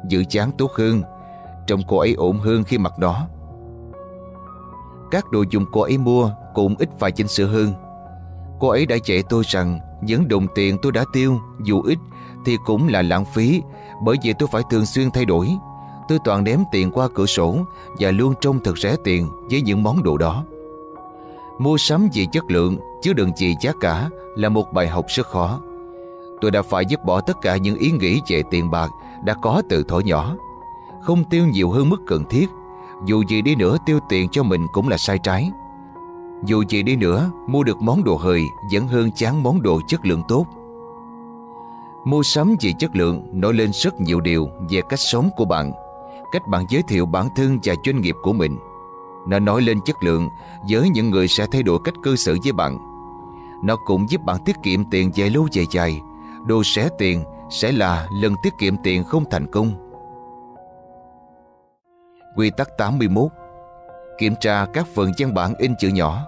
Giữ 0.08 0.24
dáng 0.30 0.50
tốt 0.58 0.72
hơn 0.72 1.02
Trông 1.66 1.80
cô 1.88 1.98
ấy 1.98 2.14
ổn 2.14 2.38
hơn 2.38 2.64
khi 2.64 2.78
mặc 2.78 2.92
nó 2.98 3.26
Các 5.10 5.30
đồ 5.30 5.44
dùng 5.50 5.66
cô 5.72 5.80
ấy 5.80 5.98
mua 5.98 6.30
Cũng 6.54 6.74
ít 6.78 6.88
vài 6.98 7.12
chỉnh 7.12 7.28
sửa 7.28 7.46
hơn 7.46 7.72
Cô 8.60 8.68
ấy 8.68 8.86
đã 8.86 8.96
dạy 9.04 9.22
tôi 9.28 9.42
rằng 9.46 9.78
những 10.04 10.28
đồng 10.28 10.46
tiền 10.54 10.78
tôi 10.82 10.92
đã 10.92 11.04
tiêu 11.12 11.40
Dù 11.62 11.82
ít 11.82 11.98
thì 12.44 12.56
cũng 12.64 12.88
là 12.88 13.02
lãng 13.02 13.24
phí 13.24 13.62
Bởi 14.02 14.16
vì 14.22 14.32
tôi 14.38 14.48
phải 14.52 14.62
thường 14.70 14.86
xuyên 14.86 15.10
thay 15.10 15.24
đổi 15.24 15.48
Tôi 16.08 16.18
toàn 16.24 16.44
ném 16.44 16.60
tiền 16.72 16.90
qua 16.90 17.08
cửa 17.14 17.26
sổ 17.26 17.56
Và 17.98 18.10
luôn 18.10 18.34
trông 18.40 18.60
thật 18.64 18.78
rẻ 18.78 18.96
tiền 19.04 19.28
với 19.50 19.60
những 19.60 19.82
món 19.82 20.02
đồ 20.02 20.16
đó 20.16 20.44
Mua 21.58 21.76
sắm 21.76 22.08
vì 22.12 22.26
chất 22.32 22.44
lượng 22.48 22.78
chứ 23.02 23.12
đừng 23.12 23.30
vì 23.38 23.54
giá 23.60 23.72
cả 23.80 24.08
là 24.34 24.48
một 24.48 24.72
bài 24.72 24.88
học 24.88 25.04
rất 25.08 25.26
khó. 25.26 25.60
Tôi 26.40 26.50
đã 26.50 26.62
phải 26.62 26.84
dứt 26.88 27.04
bỏ 27.04 27.20
tất 27.20 27.36
cả 27.42 27.56
những 27.56 27.76
ý 27.76 27.90
nghĩ 27.90 28.20
về 28.28 28.42
tiền 28.50 28.70
bạc 28.70 28.90
đã 29.24 29.34
có 29.42 29.62
từ 29.68 29.82
thuở 29.82 30.00
nhỏ. 30.00 30.36
Không 31.02 31.24
tiêu 31.24 31.46
nhiều 31.46 31.70
hơn 31.70 31.88
mức 31.88 32.02
cần 32.06 32.24
thiết, 32.30 32.50
dù 33.06 33.22
gì 33.28 33.42
đi 33.42 33.54
nữa 33.54 33.76
tiêu 33.86 33.98
tiền 34.08 34.28
cho 34.32 34.42
mình 34.42 34.66
cũng 34.72 34.88
là 34.88 34.96
sai 34.96 35.18
trái. 35.18 35.50
Dù 36.42 36.64
gì 36.68 36.82
đi 36.82 36.96
nữa, 36.96 37.30
mua 37.46 37.62
được 37.62 37.82
món 37.82 38.04
đồ 38.04 38.16
hời 38.16 38.42
vẫn 38.72 38.88
hơn 38.88 39.10
chán 39.12 39.42
món 39.42 39.62
đồ 39.62 39.80
chất 39.88 40.06
lượng 40.06 40.22
tốt. 40.28 40.46
Mua 42.04 42.22
sắm 42.22 42.56
về 42.60 42.72
chất 42.78 42.96
lượng 42.96 43.28
nói 43.32 43.52
lên 43.52 43.70
rất 43.72 44.00
nhiều 44.00 44.20
điều 44.20 44.48
về 44.70 44.80
cách 44.88 45.00
sống 45.00 45.30
của 45.36 45.44
bạn, 45.44 45.72
cách 46.32 46.42
bạn 46.48 46.64
giới 46.68 46.82
thiệu 46.88 47.06
bản 47.06 47.28
thân 47.36 47.58
và 47.64 47.74
doanh 47.84 48.00
nghiệp 48.00 48.14
của 48.22 48.32
mình. 48.32 48.58
Nó 49.28 49.38
nói 49.38 49.62
lên 49.62 49.80
chất 49.84 50.02
lượng 50.02 50.28
với 50.70 50.88
những 50.88 51.10
người 51.10 51.28
sẽ 51.28 51.46
thay 51.52 51.62
đổi 51.62 51.78
cách 51.84 51.94
cư 52.02 52.16
xử 52.16 52.38
với 52.44 52.52
bạn. 52.52 52.78
Nó 53.64 53.76
cũng 53.76 54.10
giúp 54.10 54.20
bạn 54.24 54.36
tiết 54.44 54.56
kiệm 54.62 54.84
tiền 54.90 55.10
dài 55.14 55.30
lâu 55.30 55.48
dài 55.52 55.66
dài. 55.70 56.00
Đồ 56.46 56.62
xé 56.64 56.88
tiền 56.98 57.24
sẽ 57.50 57.72
là 57.72 58.08
lần 58.12 58.34
tiết 58.42 58.52
kiệm 58.58 58.76
tiền 58.82 59.04
không 59.04 59.24
thành 59.30 59.46
công. 59.46 59.72
Quy 62.36 62.50
tắc 62.56 62.68
81 62.78 63.30
Kiểm 64.18 64.34
tra 64.40 64.66
các 64.72 64.86
phần 64.94 65.12
văn 65.18 65.34
bản 65.34 65.54
in 65.58 65.74
chữ 65.76 65.88
nhỏ 65.88 66.26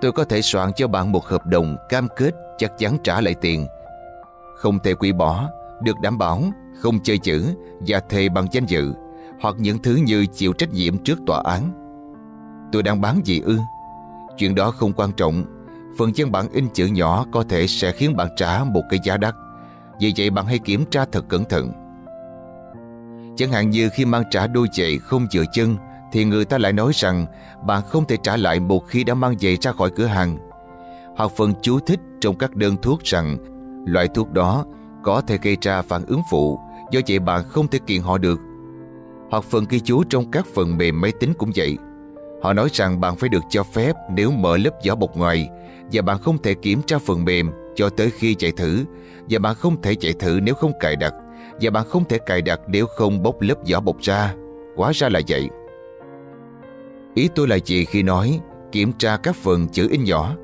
Tôi 0.00 0.12
có 0.12 0.24
thể 0.24 0.42
soạn 0.42 0.72
cho 0.72 0.88
bạn 0.88 1.12
một 1.12 1.24
hợp 1.24 1.46
đồng 1.46 1.76
cam 1.88 2.08
kết 2.16 2.34
chắc 2.58 2.78
chắn 2.78 2.98
trả 3.04 3.20
lại 3.20 3.34
tiền. 3.40 3.66
Không 4.56 4.78
thể 4.78 4.94
quỷ 4.94 5.12
bỏ, 5.12 5.48
được 5.82 6.00
đảm 6.02 6.18
bảo, 6.18 6.42
không 6.80 7.02
chơi 7.02 7.18
chữ 7.18 7.54
và 7.80 8.00
thề 8.00 8.28
bằng 8.28 8.46
danh 8.52 8.66
dự 8.66 8.92
hoặc 9.40 9.54
những 9.58 9.78
thứ 9.82 9.94
như 9.94 10.26
chịu 10.26 10.52
trách 10.52 10.72
nhiệm 10.72 10.98
trước 10.98 11.18
tòa 11.26 11.42
án. 11.44 11.70
Tôi 12.72 12.82
đang 12.82 13.00
bán 13.00 13.20
gì 13.24 13.40
ư? 13.40 13.58
Chuyện 14.36 14.54
đó 14.54 14.70
không 14.70 14.92
quan 14.92 15.12
trọng. 15.12 15.44
Phần 15.98 16.12
chân 16.12 16.32
bản 16.32 16.46
in 16.52 16.68
chữ 16.74 16.86
nhỏ 16.86 17.24
có 17.32 17.44
thể 17.48 17.66
sẽ 17.66 17.92
khiến 17.92 18.16
bạn 18.16 18.28
trả 18.36 18.64
một 18.64 18.82
cái 18.90 19.00
giá 19.04 19.16
đắt. 19.16 19.34
Vì 20.00 20.12
vậy 20.16 20.30
bạn 20.30 20.46
hãy 20.46 20.58
kiểm 20.58 20.84
tra 20.90 21.04
thật 21.12 21.24
cẩn 21.28 21.44
thận. 21.44 21.72
Chẳng 23.36 23.52
hạn 23.52 23.70
như 23.70 23.88
khi 23.88 24.04
mang 24.04 24.22
trả 24.30 24.46
đôi 24.46 24.66
giày 24.72 24.98
không 24.98 25.26
dựa 25.30 25.44
chân 25.52 25.76
thì 26.12 26.24
người 26.24 26.44
ta 26.44 26.58
lại 26.58 26.72
nói 26.72 26.92
rằng 26.94 27.26
bạn 27.66 27.82
không 27.88 28.04
thể 28.04 28.16
trả 28.22 28.36
lại 28.36 28.60
một 28.60 28.86
khi 28.86 29.04
đã 29.04 29.14
mang 29.14 29.38
giày 29.38 29.56
ra 29.56 29.72
khỏi 29.72 29.90
cửa 29.90 30.06
hàng. 30.06 30.38
Hoặc 31.16 31.30
phần 31.36 31.52
chú 31.62 31.78
thích 31.78 32.00
trong 32.20 32.38
các 32.38 32.56
đơn 32.56 32.76
thuốc 32.82 33.00
rằng, 33.04 33.36
loại 33.86 34.08
thuốc 34.08 34.32
đó 34.32 34.64
có 35.02 35.20
thể 35.20 35.38
gây 35.42 35.56
ra 35.60 35.82
phản 35.82 36.06
ứng 36.06 36.22
phụ, 36.30 36.60
do 36.90 37.00
vậy 37.08 37.18
bạn 37.18 37.44
không 37.48 37.68
thể 37.68 37.78
kiện 37.86 38.00
họ 38.00 38.18
được 38.18 38.40
hoặc 39.30 39.44
phần 39.44 39.64
ghi 39.68 39.80
chú 39.80 40.04
trong 40.04 40.30
các 40.30 40.46
phần 40.54 40.76
mềm 40.76 41.00
máy 41.00 41.12
tính 41.20 41.32
cũng 41.38 41.50
vậy. 41.56 41.78
Họ 42.42 42.52
nói 42.52 42.68
rằng 42.72 43.00
bạn 43.00 43.16
phải 43.16 43.28
được 43.28 43.42
cho 43.50 43.62
phép 43.62 43.92
nếu 44.10 44.30
mở 44.30 44.56
lớp 44.56 44.70
vỏ 44.86 44.94
bọc 44.94 45.16
ngoài, 45.16 45.48
và 45.92 46.02
bạn 46.02 46.18
không 46.18 46.38
thể 46.38 46.54
kiểm 46.54 46.82
tra 46.82 46.98
phần 46.98 47.24
mềm 47.24 47.50
cho 47.74 47.88
tới 47.90 48.10
khi 48.10 48.34
chạy 48.34 48.52
thử, 48.52 48.84
và 49.30 49.38
bạn 49.38 49.54
không 49.54 49.82
thể 49.82 49.94
chạy 49.94 50.12
thử 50.12 50.40
nếu 50.42 50.54
không 50.54 50.72
cài 50.80 50.96
đặt, 50.96 51.14
và 51.60 51.70
bạn 51.70 51.86
không 51.88 52.04
thể 52.04 52.18
cài 52.18 52.42
đặt 52.42 52.60
nếu 52.68 52.86
không 52.86 53.22
bóc 53.22 53.40
lớp 53.40 53.54
vỏ 53.70 53.80
bọc 53.80 54.00
ra. 54.00 54.34
quá 54.76 54.92
ra 54.94 55.08
là 55.08 55.20
vậy. 55.28 55.48
Ý 57.14 57.28
tôi 57.34 57.48
là 57.48 57.58
gì 57.64 57.84
khi 57.84 58.02
nói 58.02 58.40
kiểm 58.72 58.92
tra 58.92 59.16
các 59.16 59.36
phần 59.36 59.68
chữ 59.68 59.88
in 59.90 60.04
nhỏ? 60.04 60.34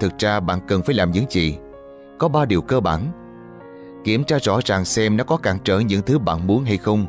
Thực 0.00 0.18
ra 0.18 0.40
bạn 0.40 0.60
cần 0.68 0.82
phải 0.82 0.94
làm 0.94 1.10
những 1.10 1.30
gì? 1.30 1.56
Có 2.18 2.28
ba 2.28 2.44
điều 2.44 2.62
cơ 2.62 2.80
bản. 2.80 3.06
Kiểm 4.04 4.24
tra 4.24 4.38
rõ 4.42 4.60
ràng 4.64 4.84
xem 4.84 5.16
nó 5.16 5.24
có 5.24 5.36
cản 5.36 5.58
trở 5.64 5.78
những 5.78 6.02
thứ 6.02 6.18
bạn 6.18 6.46
muốn 6.46 6.64
hay 6.64 6.76
không 6.76 7.06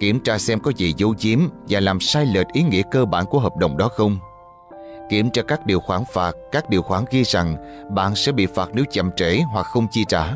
Kiểm 0.00 0.20
tra 0.20 0.38
xem 0.38 0.60
có 0.60 0.72
gì 0.76 0.94
dấu 0.96 1.14
chiếm 1.14 1.38
và 1.68 1.80
làm 1.80 2.00
sai 2.00 2.26
lệch 2.26 2.46
ý 2.52 2.62
nghĩa 2.62 2.82
cơ 2.90 3.04
bản 3.04 3.26
của 3.26 3.38
hợp 3.38 3.56
đồng 3.56 3.76
đó 3.76 3.88
không. 3.88 4.18
Kiểm 5.10 5.30
tra 5.30 5.42
các 5.42 5.66
điều 5.66 5.80
khoản 5.80 6.02
phạt, 6.12 6.32
các 6.52 6.70
điều 6.70 6.82
khoản 6.82 7.04
ghi 7.10 7.24
rằng 7.24 7.56
bạn 7.94 8.14
sẽ 8.14 8.32
bị 8.32 8.46
phạt 8.46 8.70
nếu 8.74 8.84
chậm 8.90 9.10
trễ 9.16 9.40
hoặc 9.52 9.66
không 9.66 9.86
chi 9.90 10.04
trả. 10.08 10.34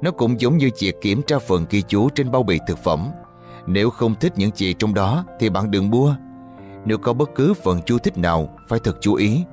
Nó 0.00 0.10
cũng 0.10 0.40
giống 0.40 0.56
như 0.56 0.70
việc 0.78 1.00
kiểm 1.00 1.22
tra 1.22 1.38
phần 1.38 1.66
ghi 1.70 1.82
chú 1.82 2.08
trên 2.08 2.30
bao 2.30 2.42
bì 2.42 2.58
thực 2.66 2.78
phẩm. 2.78 3.10
Nếu 3.66 3.90
không 3.90 4.14
thích 4.14 4.32
những 4.36 4.50
gì 4.54 4.74
trong 4.78 4.94
đó 4.94 5.24
thì 5.40 5.50
bạn 5.50 5.70
đừng 5.70 5.90
mua. 5.90 6.14
Nếu 6.84 6.98
có 6.98 7.12
bất 7.12 7.30
cứ 7.34 7.54
phần 7.54 7.80
chú 7.86 7.98
thích 7.98 8.18
nào, 8.18 8.48
phải 8.68 8.78
thật 8.84 8.96
chú 9.00 9.14
ý. 9.14 9.44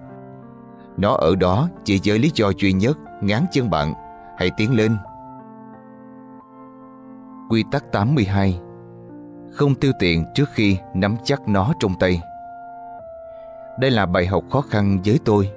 Nó 0.98 1.14
ở 1.14 1.36
đó 1.36 1.70
chỉ 1.84 2.00
với 2.06 2.20
lý 2.20 2.32
do 2.36 2.52
duy 2.58 2.74
nhất, 2.74 2.98
ngán 3.22 3.46
chân 3.52 3.70
bạn. 3.70 3.94
Hãy 4.38 4.52
tiến 4.58 4.76
lên. 4.76 4.98
Quy 7.50 7.64
tắc 7.72 7.92
82 7.92 8.60
không 9.52 9.76
tiêu 9.76 9.92
tiền 10.00 10.26
trước 10.34 10.50
khi 10.54 10.78
nắm 10.94 11.16
chắc 11.24 11.48
nó 11.48 11.74
trong 11.80 11.94
tay. 12.00 12.22
Đây 13.80 13.92
là 13.92 14.06
bài 14.06 14.26
học 14.28 14.44
khó 14.52 14.62
khăn 14.62 15.00
với 15.06 15.20
tôi. 15.26 15.50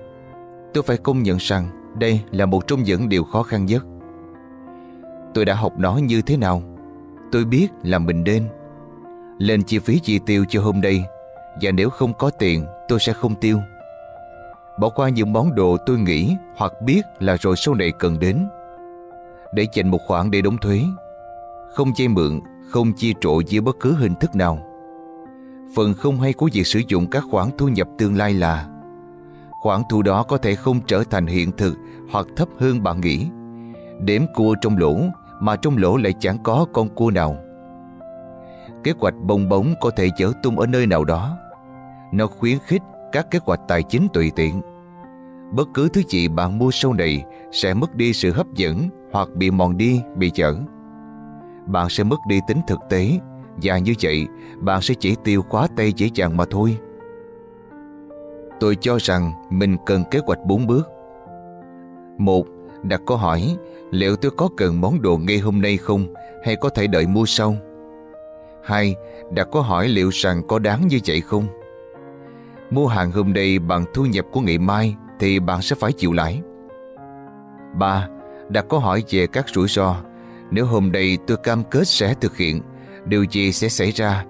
Tôi 0.74 0.82
phải 0.82 0.96
công 0.96 1.22
nhận 1.22 1.36
rằng 1.40 1.68
đây 1.98 2.20
là 2.30 2.46
một 2.46 2.66
trong 2.66 2.82
những 2.82 3.08
điều 3.08 3.24
khó 3.24 3.42
khăn 3.42 3.66
nhất. 3.66 3.86
Tôi 5.34 5.44
đã 5.44 5.54
học 5.54 5.72
nó 5.78 5.96
như 5.96 6.22
thế 6.22 6.36
nào? 6.36 6.62
Tôi 7.32 7.44
biết 7.44 7.68
là 7.82 7.98
mình 7.98 8.24
nên 8.24 8.48
lên 9.38 9.62
chi 9.62 9.78
phí 9.78 9.98
chi 9.98 10.18
tiêu 10.26 10.44
cho 10.48 10.62
hôm 10.62 10.80
nay 10.80 11.04
và 11.60 11.70
nếu 11.70 11.90
không 11.90 12.12
có 12.14 12.30
tiền, 12.30 12.66
tôi 12.88 13.00
sẽ 13.00 13.12
không 13.12 13.34
tiêu. 13.34 13.60
Bỏ 14.78 14.88
qua 14.88 15.08
những 15.08 15.32
món 15.32 15.54
đồ 15.54 15.76
tôi 15.86 15.98
nghĩ 15.98 16.36
hoặc 16.56 16.72
biết 16.82 17.02
là 17.20 17.36
rồi 17.40 17.56
sau 17.56 17.74
này 17.74 17.92
cần 17.98 18.18
đến. 18.18 18.48
Để 19.54 19.66
dành 19.72 19.90
một 19.90 19.98
khoản 20.06 20.30
để 20.30 20.40
đóng 20.40 20.58
thuế. 20.58 20.80
Không 21.74 21.92
vay 21.98 22.08
mượn, 22.08 22.40
không 22.70 22.92
chi 22.96 23.14
trộn 23.20 23.44
dưới 23.46 23.60
bất 23.60 23.76
cứ 23.80 23.94
hình 23.94 24.14
thức 24.14 24.34
nào. 24.34 24.58
Phần 25.76 25.94
không 25.94 26.20
hay 26.20 26.32
của 26.32 26.48
việc 26.52 26.66
sử 26.66 26.80
dụng 26.88 27.06
các 27.10 27.24
khoản 27.30 27.50
thu 27.58 27.68
nhập 27.68 27.88
tương 27.98 28.16
lai 28.16 28.34
là, 28.34 28.68
khoản 29.62 29.82
thu 29.90 30.02
đó 30.02 30.22
có 30.22 30.38
thể 30.38 30.54
không 30.54 30.80
trở 30.86 31.04
thành 31.10 31.26
hiện 31.26 31.52
thực 31.52 31.74
hoặc 32.10 32.26
thấp 32.36 32.48
hơn 32.58 32.82
bạn 32.82 33.00
nghĩ. 33.00 33.26
Đếm 34.00 34.22
cua 34.34 34.54
trong 34.60 34.76
lỗ 34.76 34.96
mà 35.40 35.56
trong 35.56 35.76
lỗ 35.76 35.96
lại 35.96 36.14
chẳng 36.20 36.38
có 36.42 36.66
con 36.72 36.88
cua 36.88 37.10
nào. 37.10 37.36
Kế 38.84 38.92
hoạch 38.98 39.14
bong 39.22 39.48
bóng 39.48 39.74
có 39.80 39.90
thể 39.90 40.08
chở 40.16 40.32
tung 40.42 40.58
ở 40.58 40.66
nơi 40.66 40.86
nào 40.86 41.04
đó. 41.04 41.38
Nó 42.12 42.26
khuyến 42.26 42.58
khích 42.58 42.82
các 43.12 43.30
kế 43.30 43.38
hoạch 43.42 43.60
tài 43.68 43.82
chính 43.82 44.08
tùy 44.12 44.32
tiện. 44.36 44.60
Bất 45.50 45.68
cứ 45.74 45.88
thứ 45.88 46.02
gì 46.08 46.28
bạn 46.28 46.58
mua 46.58 46.70
sau 46.70 46.92
này 46.92 47.24
sẽ 47.52 47.74
mất 47.74 47.94
đi 47.94 48.12
sự 48.12 48.32
hấp 48.32 48.46
dẫn 48.54 48.88
hoặc 49.12 49.28
bị 49.34 49.50
mòn 49.50 49.76
đi, 49.76 50.02
bị 50.16 50.30
chở 50.30 50.54
bạn 51.66 51.88
sẽ 51.88 52.04
mất 52.04 52.26
đi 52.26 52.40
tính 52.46 52.60
thực 52.66 52.80
tế 52.90 53.18
và 53.62 53.78
như 53.78 53.94
vậy 54.02 54.26
bạn 54.58 54.82
sẽ 54.82 54.94
chỉ 54.94 55.16
tiêu 55.24 55.42
quá 55.48 55.68
tay 55.76 55.92
dễ 55.92 56.08
dàng 56.14 56.36
mà 56.36 56.44
thôi. 56.50 56.78
Tôi 58.60 58.76
cho 58.80 58.98
rằng 59.00 59.32
mình 59.50 59.76
cần 59.86 60.04
kế 60.10 60.18
hoạch 60.26 60.38
4 60.46 60.66
bước. 60.66 60.90
một 62.18 62.46
Đặt 62.82 63.00
câu 63.06 63.16
hỏi 63.16 63.56
liệu 63.90 64.16
tôi 64.16 64.30
có 64.36 64.48
cần 64.56 64.80
món 64.80 65.02
đồ 65.02 65.16
ngay 65.16 65.38
hôm 65.38 65.60
nay 65.60 65.76
không 65.76 66.14
hay 66.44 66.56
có 66.56 66.68
thể 66.68 66.86
đợi 66.86 67.06
mua 67.06 67.24
sau 67.26 67.56
hai 68.64 68.96
Đặt 69.30 69.48
câu 69.52 69.62
hỏi 69.62 69.88
liệu 69.88 70.10
rằng 70.12 70.42
có 70.46 70.58
đáng 70.58 70.88
như 70.88 70.98
vậy 71.06 71.20
không? 71.20 71.46
Mua 72.70 72.86
hàng 72.86 73.10
hôm 73.10 73.32
nay 73.32 73.58
bằng 73.58 73.84
thu 73.94 74.04
nhập 74.04 74.24
của 74.32 74.40
ngày 74.40 74.58
mai 74.58 74.96
thì 75.20 75.40
bạn 75.40 75.62
sẽ 75.62 75.76
phải 75.80 75.92
chịu 75.92 76.12
lãi. 76.12 76.40
ba 77.78 78.08
Đặt 78.48 78.66
câu 78.68 78.80
hỏi 78.80 79.02
về 79.10 79.26
các 79.26 79.48
rủi 79.48 79.68
ro 79.68 79.96
nếu 80.52 80.66
hôm 80.66 80.92
nay 80.92 81.18
tôi 81.26 81.36
cam 81.36 81.64
kết 81.64 81.88
sẽ 81.88 82.14
thực 82.14 82.36
hiện, 82.36 82.60
điều 83.04 83.24
gì 83.30 83.52
sẽ 83.52 83.68
xảy 83.68 83.90
ra? 83.90 84.24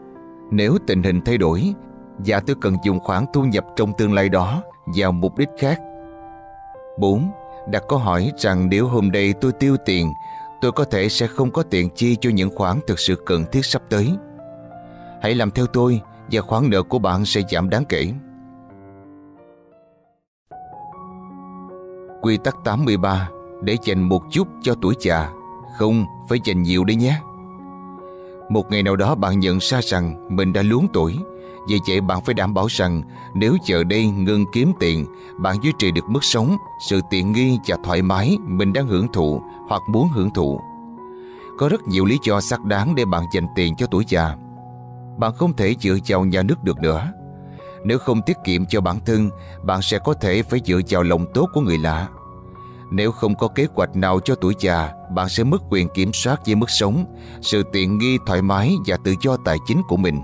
Nếu 0.50 0.78
tình 0.86 1.02
hình 1.02 1.20
thay 1.20 1.38
đổi 1.38 1.74
và 2.18 2.40
tôi 2.40 2.56
cần 2.60 2.76
dùng 2.84 3.00
khoản 3.00 3.24
thu 3.32 3.44
nhập 3.44 3.64
trong 3.76 3.92
tương 3.98 4.12
lai 4.12 4.28
đó 4.28 4.62
vào 4.98 5.12
mục 5.12 5.38
đích 5.38 5.48
khác. 5.58 5.80
4. 6.98 7.30
Đặt 7.70 7.82
câu 7.88 7.98
hỏi 7.98 8.32
rằng 8.38 8.68
nếu 8.68 8.86
hôm 8.86 9.08
nay 9.08 9.34
tôi 9.40 9.52
tiêu 9.52 9.76
tiền, 9.86 10.12
tôi 10.62 10.72
có 10.72 10.84
thể 10.84 11.08
sẽ 11.08 11.26
không 11.26 11.50
có 11.50 11.62
tiền 11.62 11.88
chi 11.94 12.16
cho 12.20 12.30
những 12.30 12.50
khoản 12.56 12.80
thực 12.86 12.98
sự 12.98 13.16
cần 13.26 13.44
thiết 13.52 13.64
sắp 13.64 13.82
tới. 13.90 14.12
Hãy 15.22 15.34
làm 15.34 15.50
theo 15.50 15.66
tôi 15.66 16.00
và 16.30 16.40
khoản 16.40 16.70
nợ 16.70 16.82
của 16.82 16.98
bạn 16.98 17.24
sẽ 17.24 17.40
giảm 17.50 17.70
đáng 17.70 17.84
kể. 17.84 18.12
Quy 22.22 22.38
tắc 22.44 22.56
83 22.64 23.28
để 23.62 23.76
dành 23.82 24.08
một 24.08 24.22
chút 24.30 24.48
cho 24.62 24.74
tuổi 24.82 24.94
già 25.00 25.30
không, 25.78 26.04
phải 26.28 26.38
dành 26.44 26.62
nhiều 26.62 26.84
đấy 26.84 26.96
nhé. 26.96 27.20
Một 28.48 28.70
ngày 28.70 28.82
nào 28.82 28.96
đó 28.96 29.14
bạn 29.14 29.40
nhận 29.40 29.58
ra 29.60 29.80
rằng 29.82 30.36
mình 30.36 30.52
đã 30.52 30.62
luống 30.62 30.86
tuổi. 30.92 31.18
Vì 31.68 31.80
vậy 31.88 32.00
bạn 32.00 32.20
phải 32.24 32.34
đảm 32.34 32.54
bảo 32.54 32.66
rằng 32.66 33.02
nếu 33.34 33.56
chờ 33.64 33.84
đây 33.84 34.06
ngừng 34.06 34.44
kiếm 34.52 34.72
tiền, 34.80 35.06
bạn 35.38 35.56
duy 35.62 35.72
trì 35.78 35.90
được 35.90 36.04
mức 36.08 36.24
sống, 36.24 36.56
sự 36.88 37.00
tiện 37.10 37.32
nghi 37.32 37.58
và 37.66 37.76
thoải 37.84 38.02
mái 38.02 38.36
mình 38.46 38.72
đang 38.72 38.86
hưởng 38.86 39.12
thụ 39.12 39.42
hoặc 39.68 39.82
muốn 39.88 40.08
hưởng 40.08 40.30
thụ. 40.30 40.60
Có 41.58 41.68
rất 41.68 41.88
nhiều 41.88 42.04
lý 42.04 42.18
do 42.22 42.40
xác 42.40 42.64
đáng 42.64 42.94
để 42.94 43.04
bạn 43.04 43.24
dành 43.34 43.46
tiền 43.54 43.76
cho 43.76 43.86
tuổi 43.86 44.04
già. 44.08 44.36
Bạn 45.18 45.32
không 45.36 45.56
thể 45.56 45.74
dựa 45.80 45.96
vào 46.06 46.24
nhà 46.24 46.42
nước 46.42 46.64
được 46.64 46.78
nữa. 46.78 47.12
Nếu 47.84 47.98
không 47.98 48.22
tiết 48.22 48.36
kiệm 48.44 48.66
cho 48.66 48.80
bản 48.80 49.00
thân, 49.06 49.30
bạn 49.62 49.82
sẽ 49.82 49.98
có 49.98 50.14
thể 50.14 50.42
phải 50.42 50.60
dựa 50.64 50.80
vào 50.88 51.02
lòng 51.02 51.26
tốt 51.34 51.48
của 51.54 51.60
người 51.60 51.78
lạ. 51.78 52.08
Nếu 52.90 53.12
không 53.12 53.34
có 53.34 53.48
kế 53.48 53.66
hoạch 53.74 53.96
nào 53.96 54.20
cho 54.20 54.34
tuổi 54.34 54.54
già, 54.60 54.92
bạn 55.14 55.28
sẽ 55.28 55.44
mất 55.44 55.62
quyền 55.70 55.88
kiểm 55.88 56.12
soát 56.12 56.46
về 56.46 56.54
mức 56.54 56.70
sống, 56.70 57.04
sự 57.40 57.62
tiện 57.72 57.98
nghi 57.98 58.18
thoải 58.26 58.42
mái 58.42 58.74
và 58.86 58.96
tự 59.04 59.14
do 59.22 59.36
tài 59.44 59.58
chính 59.66 59.82
của 59.88 59.96
mình. 59.96 60.20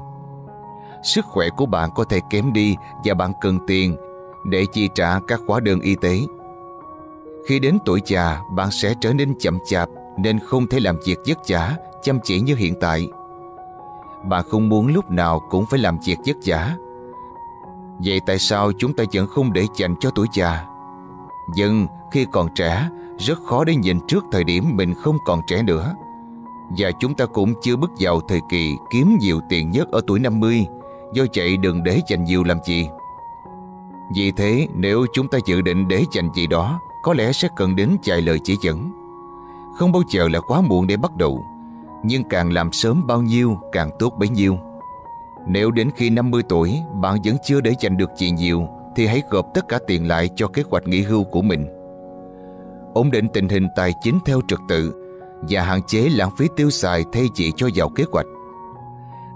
Sức 1.14 1.24
khỏe 1.24 1.48
của 1.56 1.66
bạn 1.66 1.90
có 1.94 2.04
thể 2.04 2.20
kém 2.30 2.52
đi 2.52 2.76
và 3.04 3.14
bạn 3.14 3.32
cần 3.40 3.58
tiền 3.66 3.96
để 4.44 4.66
chi 4.72 4.88
trả 4.94 5.20
các 5.28 5.40
hóa 5.46 5.60
đơn 5.60 5.80
y 5.80 5.94
tế. 5.94 6.20
Khi 7.46 7.58
đến 7.58 7.78
tuổi 7.84 8.00
già, 8.06 8.40
bạn 8.50 8.70
sẽ 8.70 8.94
trở 9.00 9.12
nên 9.12 9.34
chậm 9.38 9.58
chạp 9.66 9.88
nên 10.18 10.38
không 10.38 10.66
thể 10.66 10.80
làm 10.80 10.96
việc 11.04 11.18
vất 11.26 11.38
vả, 11.48 11.76
chăm 12.02 12.18
chỉ 12.24 12.40
như 12.40 12.54
hiện 12.54 12.74
tại. 12.80 13.08
Bạn 14.24 14.44
không 14.48 14.68
muốn 14.68 14.86
lúc 14.86 15.10
nào 15.10 15.40
cũng 15.50 15.64
phải 15.70 15.80
làm 15.80 15.98
việc 16.04 16.16
vất 16.26 16.36
vả. 16.44 16.76
Vậy 18.04 18.20
tại 18.26 18.38
sao 18.38 18.72
chúng 18.78 18.92
ta 18.92 19.04
vẫn 19.12 19.26
không 19.26 19.52
để 19.52 19.66
dành 19.76 19.94
cho 20.00 20.10
tuổi 20.10 20.26
già? 20.34 20.66
nhưng 21.48 21.86
khi 22.10 22.26
còn 22.32 22.48
trẻ 22.54 22.88
rất 23.18 23.38
khó 23.44 23.64
để 23.64 23.76
nhìn 23.76 23.98
trước 24.08 24.24
thời 24.32 24.44
điểm 24.44 24.76
mình 24.76 24.94
không 24.94 25.16
còn 25.24 25.40
trẻ 25.46 25.62
nữa. 25.62 25.94
Và 26.78 26.90
chúng 27.00 27.14
ta 27.14 27.26
cũng 27.26 27.54
chưa 27.62 27.76
bước 27.76 27.90
vào 27.98 28.20
thời 28.28 28.40
kỳ 28.48 28.76
kiếm 28.90 29.16
nhiều 29.20 29.40
tiền 29.48 29.70
nhất 29.70 29.88
ở 29.88 30.00
tuổi 30.06 30.18
50, 30.18 30.66
do 31.12 31.24
vậy 31.34 31.56
đừng 31.56 31.82
để 31.82 32.00
dành 32.08 32.24
nhiều 32.24 32.44
làm 32.44 32.58
gì. 32.64 32.88
Vì 34.16 34.32
thế 34.36 34.66
nếu 34.74 35.06
chúng 35.12 35.28
ta 35.28 35.38
dự 35.46 35.60
định 35.60 35.88
để 35.88 36.04
dành 36.12 36.28
gì 36.34 36.46
đó, 36.46 36.80
có 37.02 37.14
lẽ 37.14 37.32
sẽ 37.32 37.48
cần 37.56 37.76
đến 37.76 37.96
vài 38.04 38.22
lời 38.22 38.38
chỉ 38.44 38.56
dẫn. 38.62 38.90
Không 39.78 39.92
bao 39.92 40.02
giờ 40.10 40.28
là 40.28 40.40
quá 40.40 40.60
muộn 40.60 40.86
để 40.86 40.96
bắt 40.96 41.16
đầu, 41.16 41.44
nhưng 42.04 42.24
càng 42.24 42.52
làm 42.52 42.72
sớm 42.72 43.06
bao 43.06 43.22
nhiêu 43.22 43.58
càng 43.72 43.90
tốt 43.98 44.12
bấy 44.18 44.28
nhiêu. 44.28 44.58
Nếu 45.46 45.70
đến 45.70 45.90
khi 45.96 46.10
50 46.10 46.42
tuổi 46.48 46.80
bạn 47.00 47.18
vẫn 47.24 47.36
chưa 47.44 47.60
để 47.60 47.74
dành 47.80 47.96
được 47.96 48.10
gì 48.16 48.30
nhiều 48.30 48.68
thì 48.96 49.06
hãy 49.06 49.22
gộp 49.30 49.46
tất 49.54 49.68
cả 49.68 49.78
tiền 49.86 50.08
lại 50.08 50.30
cho 50.36 50.48
kế 50.48 50.62
hoạch 50.70 50.88
nghỉ 50.88 51.02
hưu 51.02 51.24
của 51.24 51.42
mình. 51.42 51.66
Ổn 52.94 53.10
định 53.10 53.28
tình 53.28 53.48
hình 53.48 53.66
tài 53.76 53.92
chính 54.02 54.18
theo 54.24 54.40
trật 54.48 54.58
tự 54.68 54.94
và 55.48 55.62
hạn 55.62 55.80
chế 55.86 56.08
lãng 56.10 56.30
phí 56.38 56.48
tiêu 56.56 56.70
xài 56.70 57.04
thay 57.12 57.26
chỉ 57.34 57.52
cho 57.56 57.68
vào 57.74 57.88
kế 57.88 58.04
hoạch. 58.12 58.26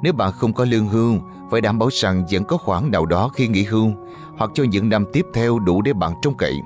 Nếu 0.03 0.13
bạn 0.13 0.33
không 0.33 0.53
có 0.53 0.65
lương 0.65 0.89
hưu, 0.89 1.15
phải 1.51 1.61
đảm 1.61 1.79
bảo 1.79 1.89
rằng 1.93 2.25
vẫn 2.31 2.45
có 2.45 2.57
khoản 2.57 2.91
nào 2.91 3.07
đó 3.07 3.29
khi 3.29 3.49
nghỉ 3.49 3.65
hưu 3.65 3.91
hoặc 4.39 4.51
cho 4.55 4.65
những 4.65 4.89
năm 4.89 5.05
tiếp 5.13 5.27
theo 5.35 5.59
đủ 5.59 5.83
để 5.83 5.93
bạn 5.93 6.13
trông 6.23 6.37
cậy. 6.37 6.61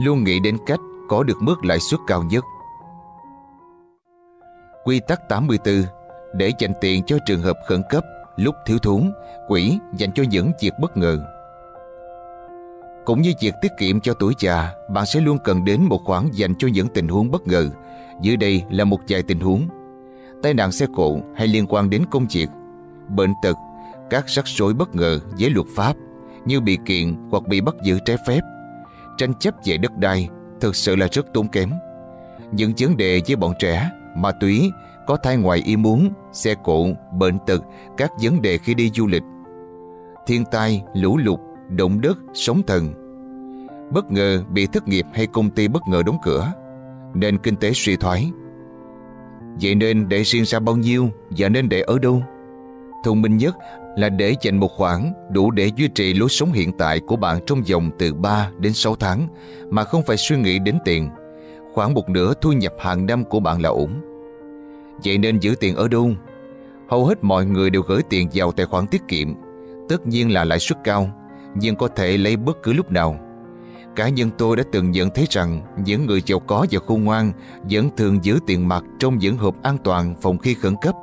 Luôn 0.00 0.24
nghĩ 0.24 0.40
đến 0.40 0.56
cách 0.66 0.80
có 1.08 1.22
được 1.22 1.42
mức 1.42 1.64
lãi 1.64 1.80
suất 1.80 2.00
cao 2.06 2.22
nhất. 2.22 2.44
Quy 4.84 5.00
tắc 5.08 5.28
84 5.28 5.74
Để 6.34 6.52
dành 6.58 6.72
tiền 6.80 7.02
cho 7.06 7.18
trường 7.26 7.42
hợp 7.42 7.56
khẩn 7.66 7.82
cấp, 7.90 8.04
lúc 8.36 8.54
thiếu 8.66 8.78
thốn, 8.78 9.12
quỹ 9.48 9.78
dành 9.96 10.12
cho 10.14 10.22
những 10.30 10.52
việc 10.62 10.72
bất 10.80 10.96
ngờ. 10.96 11.18
Cũng 13.04 13.22
như 13.22 13.32
việc 13.40 13.54
tiết 13.62 13.72
kiệm 13.78 14.00
cho 14.00 14.14
tuổi 14.14 14.34
già, 14.38 14.72
bạn 14.90 15.06
sẽ 15.06 15.20
luôn 15.20 15.38
cần 15.44 15.64
đến 15.64 15.82
một 15.82 16.00
khoản 16.04 16.28
dành 16.32 16.54
cho 16.58 16.68
những 16.68 16.88
tình 16.88 17.08
huống 17.08 17.30
bất 17.30 17.46
ngờ. 17.46 17.68
Dưới 18.20 18.36
đây 18.36 18.62
là 18.70 18.84
một 18.84 19.00
vài 19.08 19.22
tình 19.22 19.40
huống. 19.40 19.68
Tai 20.42 20.54
nạn 20.54 20.72
xe 20.72 20.86
cộ 20.94 21.18
hay 21.36 21.48
liên 21.48 21.66
quan 21.68 21.90
đến 21.90 22.04
công 22.10 22.26
việc, 22.30 22.48
bệnh 23.08 23.32
tật, 23.42 23.56
các 24.10 24.26
rắc 24.26 24.44
rối 24.46 24.74
bất 24.74 24.94
ngờ 24.94 25.20
với 25.38 25.50
luật 25.50 25.66
pháp 25.76 25.96
như 26.44 26.60
bị 26.60 26.78
kiện 26.84 27.16
hoặc 27.30 27.48
bị 27.48 27.60
bắt 27.60 27.74
giữ 27.84 27.98
trái 28.04 28.16
phép, 28.26 28.40
tranh 29.18 29.34
chấp 29.34 29.54
về 29.64 29.76
đất 29.76 29.98
đai 29.98 30.28
thực 30.60 30.76
sự 30.76 30.96
là 30.96 31.08
rất 31.12 31.26
tốn 31.34 31.48
kém. 31.48 31.70
Những 32.52 32.72
vấn 32.78 32.96
đề 32.96 33.20
với 33.26 33.36
bọn 33.36 33.52
trẻ, 33.58 33.90
ma 34.16 34.32
túy, 34.40 34.70
có 35.06 35.16
thai 35.16 35.36
ngoài 35.36 35.62
ý 35.64 35.76
muốn, 35.76 36.10
xe 36.32 36.54
cộ, 36.64 36.86
bệnh 37.18 37.38
tật, 37.46 37.62
các 37.96 38.10
vấn 38.22 38.42
đề 38.42 38.58
khi 38.58 38.74
đi 38.74 38.90
du 38.90 39.06
lịch. 39.06 39.22
Thiên 40.26 40.44
tai, 40.44 40.82
lũ 40.94 41.16
lụt, 41.16 41.40
động 41.68 42.00
đất, 42.00 42.18
sóng 42.34 42.62
thần. 42.66 42.94
Bất 43.92 44.12
ngờ 44.12 44.44
bị 44.50 44.66
thất 44.66 44.88
nghiệp 44.88 45.06
hay 45.12 45.26
công 45.26 45.50
ty 45.50 45.68
bất 45.68 45.82
ngờ 45.88 46.02
đóng 46.06 46.18
cửa, 46.22 46.52
nền 47.14 47.38
kinh 47.38 47.56
tế 47.56 47.72
suy 47.74 47.96
thoái. 47.96 48.30
Vậy 49.62 49.74
nên 49.74 50.08
để 50.08 50.22
riêng 50.22 50.44
ra 50.44 50.60
bao 50.60 50.76
nhiêu 50.76 51.10
và 51.30 51.48
nên 51.48 51.68
để 51.68 51.80
ở 51.80 51.98
đâu? 51.98 52.22
Thông 53.04 53.22
minh 53.22 53.36
nhất 53.36 53.56
là 53.96 54.08
để 54.08 54.34
dành 54.40 54.56
một 54.56 54.68
khoản 54.68 55.12
đủ 55.30 55.50
để 55.50 55.70
duy 55.76 55.88
trì 55.88 56.14
lối 56.14 56.28
sống 56.28 56.52
hiện 56.52 56.72
tại 56.72 57.00
của 57.00 57.16
bạn 57.16 57.40
trong 57.46 57.62
vòng 57.62 57.90
từ 57.98 58.14
3 58.14 58.50
đến 58.58 58.72
6 58.72 58.96
tháng 58.96 59.28
mà 59.70 59.84
không 59.84 60.02
phải 60.02 60.16
suy 60.16 60.36
nghĩ 60.36 60.58
đến 60.58 60.78
tiền. 60.84 61.08
Khoảng 61.72 61.94
một 61.94 62.08
nửa 62.08 62.32
thu 62.40 62.52
nhập 62.52 62.74
hàng 62.78 63.06
năm 63.06 63.24
của 63.24 63.40
bạn 63.40 63.62
là 63.62 63.68
ổn. 63.68 63.90
Vậy 65.04 65.18
nên 65.18 65.38
giữ 65.38 65.54
tiền 65.60 65.76
ở 65.76 65.88
đâu? 65.88 66.10
Hầu 66.88 67.06
hết 67.06 67.24
mọi 67.24 67.46
người 67.46 67.70
đều 67.70 67.82
gửi 67.82 68.02
tiền 68.10 68.28
vào 68.34 68.52
tài 68.52 68.66
khoản 68.66 68.86
tiết 68.86 69.02
kiệm, 69.08 69.34
tất 69.88 70.06
nhiên 70.06 70.32
là 70.32 70.44
lãi 70.44 70.58
suất 70.58 70.78
cao, 70.84 71.10
nhưng 71.54 71.76
có 71.76 71.88
thể 71.88 72.16
lấy 72.16 72.36
bất 72.36 72.62
cứ 72.62 72.72
lúc 72.72 72.92
nào. 72.92 73.20
Cá 74.00 74.08
nhân 74.08 74.30
tôi 74.38 74.56
đã 74.56 74.62
từng 74.72 74.90
nhận 74.90 75.10
thấy 75.10 75.26
rằng 75.30 75.60
những 75.84 76.06
người 76.06 76.22
giàu 76.26 76.38
có 76.38 76.66
và 76.70 76.80
khôn 76.86 77.04
ngoan 77.04 77.32
vẫn 77.70 77.90
thường 77.96 78.24
giữ 78.24 78.38
tiền 78.46 78.68
mặt 78.68 78.84
trong 78.98 79.18
những 79.18 79.36
hộp 79.36 79.62
an 79.62 79.78
toàn 79.84 80.14
phòng 80.22 80.38
khi 80.38 80.54
khẩn 80.54 80.74
cấp 80.82 80.94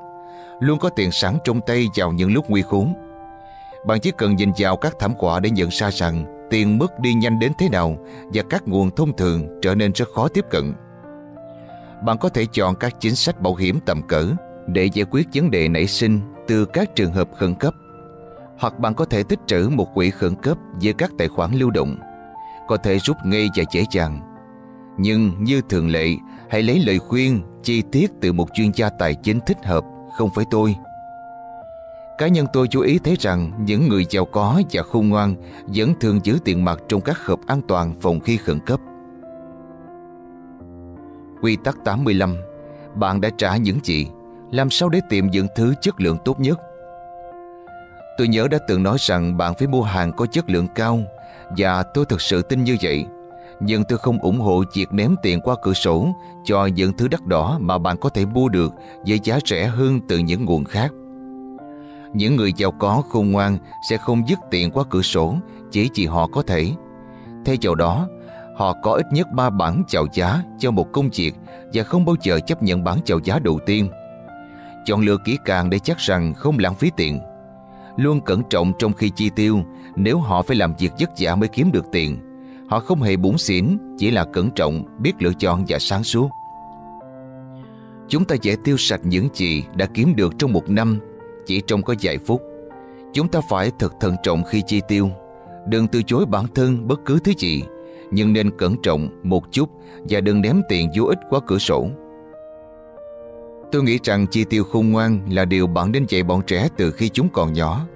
luôn 0.59 0.79
có 0.79 0.89
tiền 0.89 1.11
sẵn 1.11 1.37
trong 1.43 1.59
tay 1.67 1.87
vào 1.95 2.11
những 2.11 2.33
lúc 2.33 2.49
nguy 2.49 2.61
khốn. 2.61 2.93
Bạn 3.87 3.99
chỉ 3.99 4.11
cần 4.17 4.35
nhìn 4.35 4.51
vào 4.57 4.77
các 4.77 4.95
thảm 4.99 5.13
họa 5.19 5.39
để 5.39 5.49
nhận 5.49 5.69
ra 5.71 5.91
rằng 5.91 6.47
tiền 6.49 6.77
mất 6.77 6.99
đi 6.99 7.13
nhanh 7.13 7.39
đến 7.39 7.51
thế 7.59 7.69
nào 7.69 7.97
và 8.33 8.43
các 8.49 8.67
nguồn 8.67 8.91
thông 8.95 9.17
thường 9.17 9.59
trở 9.61 9.75
nên 9.75 9.91
rất 9.91 10.07
khó 10.15 10.27
tiếp 10.27 10.45
cận. 10.49 10.73
Bạn 12.05 12.17
có 12.17 12.29
thể 12.29 12.45
chọn 12.51 12.75
các 12.75 12.95
chính 12.99 13.15
sách 13.15 13.41
bảo 13.41 13.55
hiểm 13.55 13.79
tầm 13.85 14.01
cỡ 14.07 14.27
để 14.67 14.85
giải 14.85 15.05
quyết 15.11 15.27
vấn 15.33 15.51
đề 15.51 15.67
nảy 15.67 15.87
sinh 15.87 16.21
từ 16.47 16.65
các 16.65 16.95
trường 16.95 17.13
hợp 17.13 17.29
khẩn 17.39 17.55
cấp. 17.55 17.73
Hoặc 18.59 18.79
bạn 18.79 18.93
có 18.93 19.05
thể 19.05 19.23
tích 19.23 19.39
trữ 19.47 19.69
một 19.71 19.93
quỹ 19.93 20.09
khẩn 20.09 20.35
cấp 20.35 20.57
với 20.81 20.93
các 20.93 21.11
tài 21.17 21.27
khoản 21.27 21.51
lưu 21.53 21.71
động, 21.71 21.97
có 22.67 22.77
thể 22.77 22.97
rút 22.97 23.17
ngay 23.25 23.49
và 23.55 23.63
dễ 23.71 23.85
dàng. 23.91 24.19
Nhưng 24.97 25.43
như 25.43 25.61
thường 25.69 25.89
lệ, 25.89 26.07
hãy 26.49 26.63
lấy 26.63 26.79
lời 26.79 26.99
khuyên 26.99 27.41
chi 27.63 27.83
tiết 27.91 28.11
từ 28.21 28.33
một 28.33 28.47
chuyên 28.53 28.71
gia 28.75 28.89
tài 28.89 29.15
chính 29.15 29.39
thích 29.45 29.57
hợp 29.63 29.83
không 30.17 30.29
phải 30.35 30.45
tôi. 30.51 30.75
Cá 32.17 32.27
nhân 32.27 32.47
tôi 32.53 32.67
chú 32.67 32.81
ý 32.81 32.99
thấy 32.99 33.15
rằng 33.19 33.51
những 33.59 33.89
người 33.89 34.05
giàu 34.09 34.25
có 34.25 34.61
và 34.71 34.83
khôn 34.83 35.09
ngoan 35.09 35.35
vẫn 35.67 35.93
thường 35.99 36.19
giữ 36.23 36.37
tiền 36.45 36.65
mặt 36.65 36.79
trong 36.87 37.01
các 37.01 37.25
hộp 37.25 37.39
an 37.47 37.61
toàn 37.67 37.93
phòng 38.01 38.19
khi 38.19 38.37
khẩn 38.37 38.59
cấp. 38.59 38.79
Quy 41.41 41.57
tắc 41.63 41.77
85 41.85 42.35
Bạn 42.95 43.21
đã 43.21 43.29
trả 43.37 43.57
những 43.57 43.79
gì? 43.83 44.07
Làm 44.51 44.69
sao 44.69 44.89
để 44.89 45.01
tìm 45.09 45.27
những 45.27 45.47
thứ 45.55 45.73
chất 45.81 46.01
lượng 46.01 46.17
tốt 46.25 46.39
nhất? 46.39 46.59
Tôi 48.17 48.27
nhớ 48.27 48.47
đã 48.51 48.57
từng 48.67 48.83
nói 48.83 48.97
rằng 48.99 49.37
bạn 49.37 49.53
phải 49.59 49.67
mua 49.67 49.83
hàng 49.83 50.11
có 50.11 50.25
chất 50.25 50.49
lượng 50.49 50.67
cao 50.75 50.99
và 51.57 51.83
tôi 51.93 52.05
thực 52.05 52.21
sự 52.21 52.41
tin 52.41 52.63
như 52.63 52.77
vậy. 52.81 53.05
Nhưng 53.59 53.83
tôi 53.83 53.97
không 53.97 54.19
ủng 54.19 54.39
hộ 54.39 54.63
việc 54.73 54.93
ném 54.93 55.15
tiền 55.23 55.41
qua 55.41 55.55
cửa 55.61 55.73
sổ 55.73 56.07
cho 56.43 56.65
những 56.65 56.93
thứ 56.97 57.07
đắt 57.07 57.25
đỏ 57.25 57.57
mà 57.61 57.77
bạn 57.77 57.97
có 57.97 58.09
thể 58.09 58.25
mua 58.25 58.49
được 58.49 58.73
với 59.07 59.19
giá 59.23 59.39
rẻ 59.45 59.65
hơn 59.65 59.99
từ 60.07 60.17
những 60.17 60.45
nguồn 60.45 60.63
khác. 60.63 60.91
Những 62.13 62.35
người 62.35 62.53
giàu 62.57 62.71
có 62.71 63.03
khôn 63.09 63.31
ngoan 63.31 63.57
sẽ 63.89 63.97
không 63.97 64.27
dứt 64.27 64.39
tiền 64.51 64.71
qua 64.71 64.83
cửa 64.89 65.01
sổ 65.01 65.35
chỉ 65.71 65.89
vì 65.95 66.05
họ 66.05 66.27
có 66.27 66.41
thể. 66.41 66.71
Thay 67.45 67.57
vào 67.61 67.75
đó, 67.75 68.07
họ 68.55 68.73
có 68.83 68.91
ít 68.91 69.05
nhất 69.11 69.27
3 69.31 69.49
bản 69.49 69.83
chào 69.87 70.05
giá 70.13 70.43
cho 70.59 70.71
một 70.71 70.91
công 70.91 71.09
việc 71.15 71.35
và 71.73 71.83
không 71.83 72.05
bao 72.05 72.15
giờ 72.21 72.39
chấp 72.39 72.63
nhận 72.63 72.83
bản 72.83 72.99
chào 73.05 73.19
giá 73.23 73.39
đầu 73.39 73.59
tiên. 73.65 73.89
Chọn 74.85 75.01
lựa 75.01 75.17
kỹ 75.25 75.37
càng 75.45 75.69
để 75.69 75.79
chắc 75.79 75.97
rằng 75.97 76.33
không 76.33 76.59
lãng 76.59 76.75
phí 76.75 76.91
tiền. 76.97 77.19
Luôn 77.97 78.21
cẩn 78.21 78.43
trọng 78.49 78.73
trong 78.79 78.93
khi 78.93 79.11
chi 79.15 79.29
tiêu 79.35 79.59
nếu 79.97 80.19
họ 80.19 80.41
phải 80.41 80.57
làm 80.57 80.73
việc 80.79 80.91
vất 80.99 81.09
vả 81.19 81.35
mới 81.35 81.49
kiếm 81.49 81.71
được 81.71 81.85
tiền 81.91 82.17
Họ 82.67 82.79
không 82.79 83.01
hề 83.01 83.17
bủn 83.17 83.37
xỉn, 83.37 83.77
chỉ 83.97 84.11
là 84.11 84.25
cẩn 84.25 84.51
trọng, 84.51 84.83
biết 84.99 85.13
lựa 85.19 85.33
chọn 85.39 85.65
và 85.67 85.79
sáng 85.79 86.03
suốt. 86.03 86.29
Chúng 88.07 88.25
ta 88.25 88.35
dễ 88.41 88.55
tiêu 88.63 88.77
sạch 88.77 89.01
những 89.03 89.27
gì 89.33 89.63
đã 89.75 89.85
kiếm 89.93 90.15
được 90.15 90.33
trong 90.39 90.53
một 90.53 90.69
năm 90.69 90.99
chỉ 91.45 91.61
trong 91.67 91.83
có 91.83 91.95
vài 92.01 92.17
phút. 92.17 92.41
Chúng 93.13 93.27
ta 93.27 93.41
phải 93.49 93.71
thật 93.79 93.93
thận 93.99 94.15
trọng 94.23 94.43
khi 94.43 94.61
chi 94.67 94.81
tiêu. 94.87 95.09
Đừng 95.67 95.87
từ 95.87 96.01
chối 96.03 96.25
bản 96.25 96.45
thân 96.55 96.87
bất 96.87 96.99
cứ 97.05 97.19
thứ 97.23 97.31
gì, 97.37 97.63
nhưng 98.11 98.33
nên 98.33 98.57
cẩn 98.57 98.75
trọng 98.83 99.09
một 99.23 99.43
chút 99.51 99.69
và 100.09 100.21
đừng 100.21 100.41
ném 100.41 100.61
tiền 100.69 100.89
vô 100.97 101.05
ích 101.05 101.19
qua 101.29 101.39
cửa 101.47 101.57
sổ. 101.57 101.87
Tôi 103.71 103.83
nghĩ 103.83 103.99
rằng 104.03 104.27
chi 104.27 104.43
tiêu 104.43 104.63
khôn 104.63 104.91
ngoan 104.91 105.19
là 105.31 105.45
điều 105.45 105.67
bạn 105.67 105.91
nên 105.91 106.05
dạy 106.09 106.23
bọn 106.23 106.41
trẻ 106.47 106.67
từ 106.77 106.91
khi 106.91 107.09
chúng 107.09 107.29
còn 107.29 107.53
nhỏ. 107.53 107.87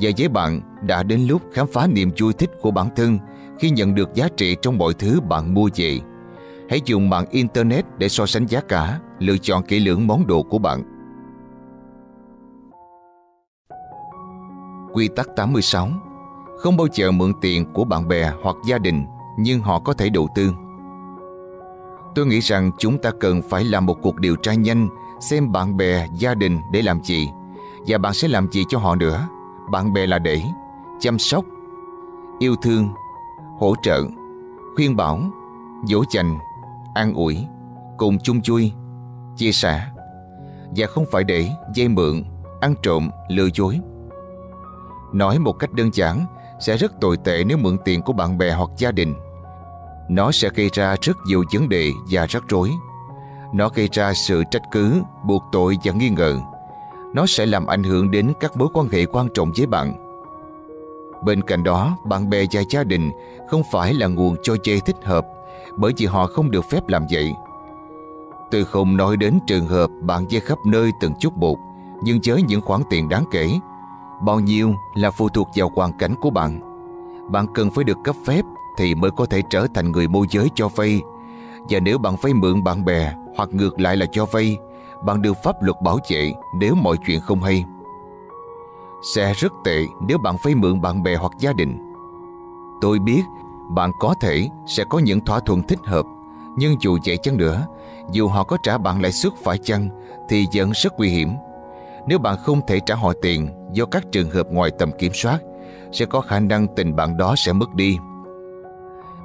Và 0.00 0.10
với 0.18 0.28
bạn, 0.28 0.60
đã 0.82 1.02
đến 1.02 1.26
lúc 1.26 1.42
khám 1.52 1.66
phá 1.72 1.86
niềm 1.86 2.10
vui 2.20 2.32
thích 2.32 2.50
của 2.60 2.70
bản 2.70 2.88
thân 2.96 3.18
khi 3.58 3.70
nhận 3.70 3.94
được 3.94 4.14
giá 4.14 4.28
trị 4.36 4.56
trong 4.62 4.78
mọi 4.78 4.94
thứ 4.94 5.20
bạn 5.20 5.54
mua 5.54 5.68
về. 5.76 6.00
Hãy 6.70 6.80
dùng 6.84 7.10
mạng 7.10 7.24
Internet 7.30 7.84
để 7.98 8.08
so 8.08 8.26
sánh 8.26 8.46
giá 8.46 8.60
cả, 8.60 9.00
lựa 9.18 9.38
chọn 9.38 9.62
kỹ 9.62 9.80
lưỡng 9.80 10.06
món 10.06 10.26
đồ 10.26 10.42
của 10.42 10.58
bạn. 10.58 10.82
Quy 14.92 15.08
tắc 15.08 15.28
86 15.36 15.88
Không 16.58 16.76
bao 16.76 16.86
giờ 16.92 17.10
mượn 17.10 17.32
tiền 17.40 17.72
của 17.72 17.84
bạn 17.84 18.08
bè 18.08 18.32
hoặc 18.42 18.56
gia 18.68 18.78
đình 18.78 19.04
nhưng 19.38 19.60
họ 19.60 19.78
có 19.78 19.92
thể 19.92 20.08
đầu 20.08 20.28
tư. 20.34 20.52
Tôi 22.14 22.26
nghĩ 22.26 22.40
rằng 22.40 22.70
chúng 22.78 22.98
ta 22.98 23.10
cần 23.20 23.42
phải 23.42 23.64
làm 23.64 23.86
một 23.86 23.98
cuộc 24.02 24.16
điều 24.16 24.36
tra 24.36 24.54
nhanh 24.54 24.88
xem 25.20 25.52
bạn 25.52 25.76
bè, 25.76 26.06
gia 26.18 26.34
đình 26.34 26.58
để 26.72 26.82
làm 26.82 27.04
gì 27.04 27.28
và 27.86 27.98
bạn 27.98 28.14
sẽ 28.14 28.28
làm 28.28 28.52
gì 28.52 28.64
cho 28.68 28.78
họ 28.78 28.94
nữa. 28.94 29.28
Bạn 29.70 29.92
bè 29.92 30.06
là 30.06 30.18
để 30.18 30.42
chăm 31.00 31.18
sóc, 31.18 31.44
yêu 32.38 32.56
thương, 32.62 32.88
hỗ 33.58 33.74
trợ, 33.82 34.02
khuyên 34.76 34.96
bảo, 34.96 35.20
dỗ 35.84 36.04
dành, 36.10 36.38
an 36.94 37.14
ủi, 37.14 37.46
cùng 37.96 38.18
chung 38.18 38.42
chui, 38.42 38.72
chia 39.36 39.52
sẻ 39.52 39.86
và 40.76 40.86
không 40.86 41.04
phải 41.12 41.24
để 41.24 41.48
dây 41.74 41.88
mượn, 41.88 42.24
ăn 42.60 42.74
trộm, 42.82 43.10
lừa 43.28 43.48
dối. 43.54 43.80
Nói 45.12 45.38
một 45.38 45.52
cách 45.52 45.72
đơn 45.72 45.90
giản 45.92 46.26
sẽ 46.60 46.76
rất 46.76 47.00
tồi 47.00 47.16
tệ 47.16 47.44
nếu 47.44 47.58
mượn 47.58 47.76
tiền 47.84 48.02
của 48.02 48.12
bạn 48.12 48.38
bè 48.38 48.50
hoặc 48.50 48.70
gia 48.76 48.92
đình. 48.92 49.14
Nó 50.08 50.32
sẽ 50.32 50.48
gây 50.54 50.70
ra 50.72 50.96
rất 51.02 51.16
nhiều 51.26 51.44
vấn 51.52 51.68
đề 51.68 51.90
và 52.10 52.26
rắc 52.26 52.42
rối. 52.48 52.70
Nó 53.54 53.68
gây 53.68 53.88
ra 53.92 54.12
sự 54.14 54.42
trách 54.50 54.62
cứ, 54.72 55.02
buộc 55.24 55.42
tội 55.52 55.76
và 55.84 55.92
nghi 55.92 56.08
ngờ. 56.10 56.38
Nó 57.16 57.26
sẽ 57.26 57.46
làm 57.46 57.66
ảnh 57.66 57.82
hưởng 57.82 58.10
đến 58.10 58.32
các 58.40 58.56
mối 58.56 58.68
quan 58.72 58.88
hệ 58.88 59.06
quan 59.06 59.28
trọng 59.34 59.52
với 59.56 59.66
bạn. 59.66 59.94
Bên 61.24 61.42
cạnh 61.42 61.64
đó, 61.64 61.96
bạn 62.04 62.30
bè 62.30 62.44
và 62.52 62.62
gia 62.70 62.84
đình 62.84 63.10
không 63.48 63.62
phải 63.72 63.94
là 63.94 64.06
nguồn 64.06 64.36
cho 64.42 64.56
chê 64.56 64.80
thích 64.80 64.96
hợp 65.04 65.26
bởi 65.76 65.92
vì 65.96 66.06
họ 66.06 66.26
không 66.26 66.50
được 66.50 66.64
phép 66.70 66.88
làm 66.88 67.06
vậy. 67.10 67.32
Tôi 68.50 68.64
không 68.64 68.96
nói 68.96 69.16
đến 69.16 69.38
trường 69.46 69.66
hợp 69.66 69.90
bạn 70.00 70.26
dây 70.28 70.40
khắp 70.40 70.58
nơi 70.66 70.90
từng 71.00 71.12
chút 71.20 71.36
một, 71.36 71.58
nhưng 72.02 72.18
với 72.26 72.42
những 72.42 72.60
khoản 72.60 72.82
tiền 72.90 73.08
đáng 73.08 73.24
kể, 73.30 73.50
bao 74.22 74.40
nhiêu 74.40 74.74
là 74.94 75.10
phụ 75.10 75.28
thuộc 75.28 75.48
vào 75.56 75.72
hoàn 75.74 75.98
cảnh 75.98 76.14
của 76.20 76.30
bạn. 76.30 76.60
Bạn 77.30 77.46
cần 77.54 77.70
phải 77.70 77.84
được 77.84 77.98
cấp 78.04 78.16
phép 78.26 78.44
thì 78.78 78.94
mới 78.94 79.10
có 79.10 79.26
thể 79.26 79.42
trở 79.50 79.66
thành 79.74 79.92
người 79.92 80.08
môi 80.08 80.26
giới 80.30 80.48
cho 80.54 80.68
vay. 80.68 81.00
Và 81.68 81.80
nếu 81.80 81.98
bạn 81.98 82.16
vay 82.22 82.34
mượn 82.34 82.64
bạn 82.64 82.84
bè 82.84 83.12
hoặc 83.36 83.48
ngược 83.52 83.80
lại 83.80 83.96
là 83.96 84.06
cho 84.12 84.26
vay, 84.26 84.56
bạn 85.06 85.22
được 85.22 85.36
pháp 85.42 85.62
luật 85.62 85.76
bảo 85.82 85.98
vệ 86.10 86.32
nếu 86.54 86.74
mọi 86.74 86.96
chuyện 87.06 87.20
không 87.20 87.42
hay. 87.42 87.64
Sẽ 89.14 89.32
rất 89.32 89.52
tệ 89.64 89.86
nếu 90.00 90.18
bạn 90.18 90.36
vay 90.42 90.54
mượn 90.54 90.80
bạn 90.80 91.02
bè 91.02 91.16
hoặc 91.16 91.32
gia 91.38 91.52
đình. 91.52 91.78
Tôi 92.80 92.98
biết 92.98 93.22
bạn 93.70 93.90
có 93.98 94.14
thể 94.20 94.48
sẽ 94.66 94.84
có 94.90 94.98
những 94.98 95.20
thỏa 95.20 95.40
thuận 95.40 95.62
thích 95.62 95.78
hợp, 95.84 96.06
nhưng 96.56 96.76
dù 96.80 96.98
vậy 97.06 97.16
chăng 97.16 97.36
nữa, 97.36 97.66
dù 98.12 98.28
họ 98.28 98.44
có 98.44 98.56
trả 98.62 98.78
bạn 98.78 99.02
lãi 99.02 99.12
suất 99.12 99.32
phải 99.44 99.58
chăng 99.58 99.88
thì 100.28 100.46
vẫn 100.54 100.70
rất 100.74 100.92
nguy 100.98 101.08
hiểm. 101.08 101.28
Nếu 102.06 102.18
bạn 102.18 102.36
không 102.42 102.60
thể 102.66 102.80
trả 102.86 102.94
họ 102.94 103.12
tiền 103.22 103.48
do 103.72 103.84
các 103.84 104.12
trường 104.12 104.30
hợp 104.30 104.46
ngoài 104.50 104.70
tầm 104.78 104.90
kiểm 104.98 105.12
soát, 105.14 105.38
sẽ 105.92 106.06
có 106.06 106.20
khả 106.20 106.40
năng 106.40 106.66
tình 106.76 106.96
bạn 106.96 107.16
đó 107.16 107.34
sẽ 107.36 107.52
mất 107.52 107.74
đi. 107.74 107.98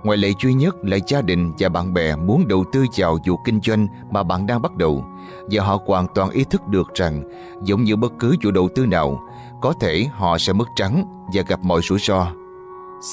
Ngoại 0.04 0.18
lệ 0.18 0.32
duy 0.44 0.54
nhất 0.54 0.76
là 0.82 0.98
gia 1.08 1.22
đình 1.22 1.54
và 1.60 1.70
bạn 1.70 1.94
bè 1.94 2.16
muốn 2.16 2.48
đầu 2.48 2.64
tư 2.72 2.86
vào 2.98 3.18
vụ 3.26 3.38
kinh 3.46 3.60
doanh 3.64 3.88
mà 4.10 4.24
bạn 4.24 4.46
đang 4.46 4.62
bắt 4.62 4.76
đầu 4.76 5.04
và 5.52 5.64
họ 5.64 5.78
hoàn 5.86 6.08
toàn 6.16 6.30
ý 6.30 6.44
thức 6.44 6.68
được 6.68 6.94
rằng 6.94 7.24
giống 7.64 7.84
như 7.84 7.96
bất 7.96 8.14
cứ 8.20 8.36
vụ 8.44 8.52
đầu 8.52 8.70
tư 8.76 8.86
nào, 8.86 9.22
có 9.62 9.74
thể 9.80 10.08
họ 10.12 10.38
sẽ 10.38 10.54
mất 10.54 10.68
trắng 10.76 11.06
và 11.34 11.42
gặp 11.48 11.60
mọi 11.64 11.82
rủi 11.84 12.00
ro. 12.00 12.28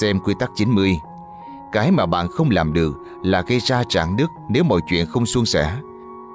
Xem 0.00 0.20
quy 0.20 0.34
tắc 0.38 0.50
90 0.56 0.96
Cái 1.72 1.90
mà 1.90 2.06
bạn 2.06 2.28
không 2.28 2.50
làm 2.50 2.72
được 2.72 2.92
là 3.22 3.42
gây 3.42 3.58
ra 3.60 3.82
trạng 3.88 4.16
đức 4.16 4.30
nếu 4.50 4.64
mọi 4.64 4.80
chuyện 4.88 5.06
không 5.06 5.26
suôn 5.26 5.46
sẻ. 5.46 5.76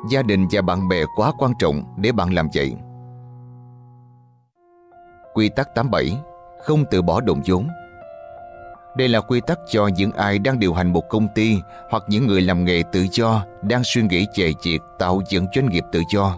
Gia 0.10 0.22
đình 0.22 0.48
và 0.52 0.62
bạn 0.62 0.88
bè 0.88 1.06
quá 1.16 1.32
quan 1.38 1.52
trọng 1.60 1.84
để 1.98 2.12
bạn 2.12 2.34
làm 2.34 2.48
vậy. 2.56 2.76
Quy 5.34 5.50
tắc 5.56 5.68
87 5.76 6.18
Không 6.66 6.84
từ 6.92 7.02
bỏ 7.02 7.22
đồng 7.22 7.42
vốn 7.48 7.68
đây 8.98 9.08
là 9.08 9.22
quy 9.22 9.42
tắc 9.48 9.60
cho 9.70 9.88
những 9.88 10.12
ai 10.12 10.40
đang 10.40 10.60
điều 10.60 10.74
hành 10.74 10.94
một 10.94 11.10
công 11.10 11.28
ty 11.36 11.58
hoặc 11.90 12.04
những 12.08 12.28
người 12.28 12.42
làm 12.42 12.66
nghề 12.66 12.84
tự 12.92 13.06
do 13.12 13.46
đang 13.62 13.82
suy 13.84 14.02
nghĩ 14.02 14.26
về 14.38 14.54
việc 14.64 14.82
tạo 15.00 15.22
dựng 15.30 15.46
doanh 15.56 15.70
nghiệp 15.70 15.84
tự 15.92 16.02
do. 16.14 16.38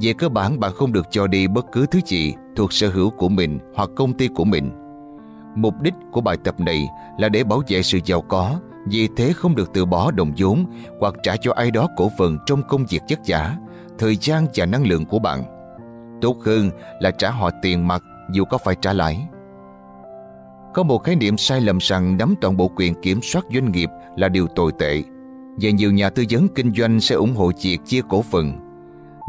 Về 0.00 0.12
cơ 0.18 0.28
bản 0.28 0.60
bạn 0.60 0.72
không 0.74 0.92
được 0.92 1.06
cho 1.10 1.26
đi 1.26 1.46
bất 1.46 1.66
cứ 1.72 1.86
thứ 1.90 2.00
gì 2.06 2.34
thuộc 2.56 2.72
sở 2.72 2.88
hữu 2.88 3.10
của 3.10 3.28
mình 3.28 3.58
hoặc 3.74 3.90
công 3.96 4.14
ty 4.14 4.28
của 4.28 4.44
mình. 4.44 4.70
Mục 5.54 5.74
đích 5.80 5.94
của 6.12 6.20
bài 6.20 6.36
tập 6.44 6.60
này 6.60 6.88
là 7.18 7.28
để 7.28 7.44
bảo 7.44 7.62
vệ 7.68 7.82
sự 7.82 7.98
giàu 8.04 8.20
có, 8.20 8.60
vì 8.86 9.08
thế 9.16 9.32
không 9.32 9.54
được 9.54 9.70
từ 9.74 9.84
bỏ 9.84 10.10
đồng 10.10 10.32
vốn 10.36 10.66
hoặc 11.00 11.14
trả 11.22 11.36
cho 11.36 11.52
ai 11.52 11.70
đó 11.70 11.88
cổ 11.96 12.10
phần 12.18 12.38
trong 12.46 12.62
công 12.68 12.86
việc 12.86 13.02
chất 13.08 13.18
giả, 13.24 13.56
thời 13.98 14.16
gian 14.16 14.46
và 14.54 14.66
năng 14.66 14.86
lượng 14.86 15.04
của 15.04 15.18
bạn. 15.18 15.44
Tốt 16.20 16.36
hơn 16.44 16.70
là 17.00 17.10
trả 17.10 17.30
họ 17.30 17.50
tiền 17.62 17.88
mặt 17.88 18.02
dù 18.32 18.44
có 18.44 18.58
phải 18.58 18.76
trả 18.80 18.92
lãi. 18.92 19.26
Có 20.74 20.82
một 20.82 20.98
khái 20.98 21.16
niệm 21.16 21.36
sai 21.36 21.60
lầm 21.60 21.78
rằng 21.80 22.16
nắm 22.16 22.34
toàn 22.40 22.56
bộ 22.56 22.70
quyền 22.76 22.94
kiểm 22.94 23.22
soát 23.22 23.44
doanh 23.54 23.72
nghiệp 23.72 23.88
là 24.16 24.28
điều 24.28 24.46
tồi 24.46 24.72
tệ 24.78 25.02
và 25.60 25.70
nhiều 25.70 25.92
nhà 25.92 26.10
tư 26.10 26.24
vấn 26.30 26.48
kinh 26.48 26.72
doanh 26.74 27.00
sẽ 27.00 27.14
ủng 27.14 27.34
hộ 27.34 27.52
việc 27.62 27.78
chia 27.86 28.00
cổ 28.08 28.22
phần. 28.22 28.52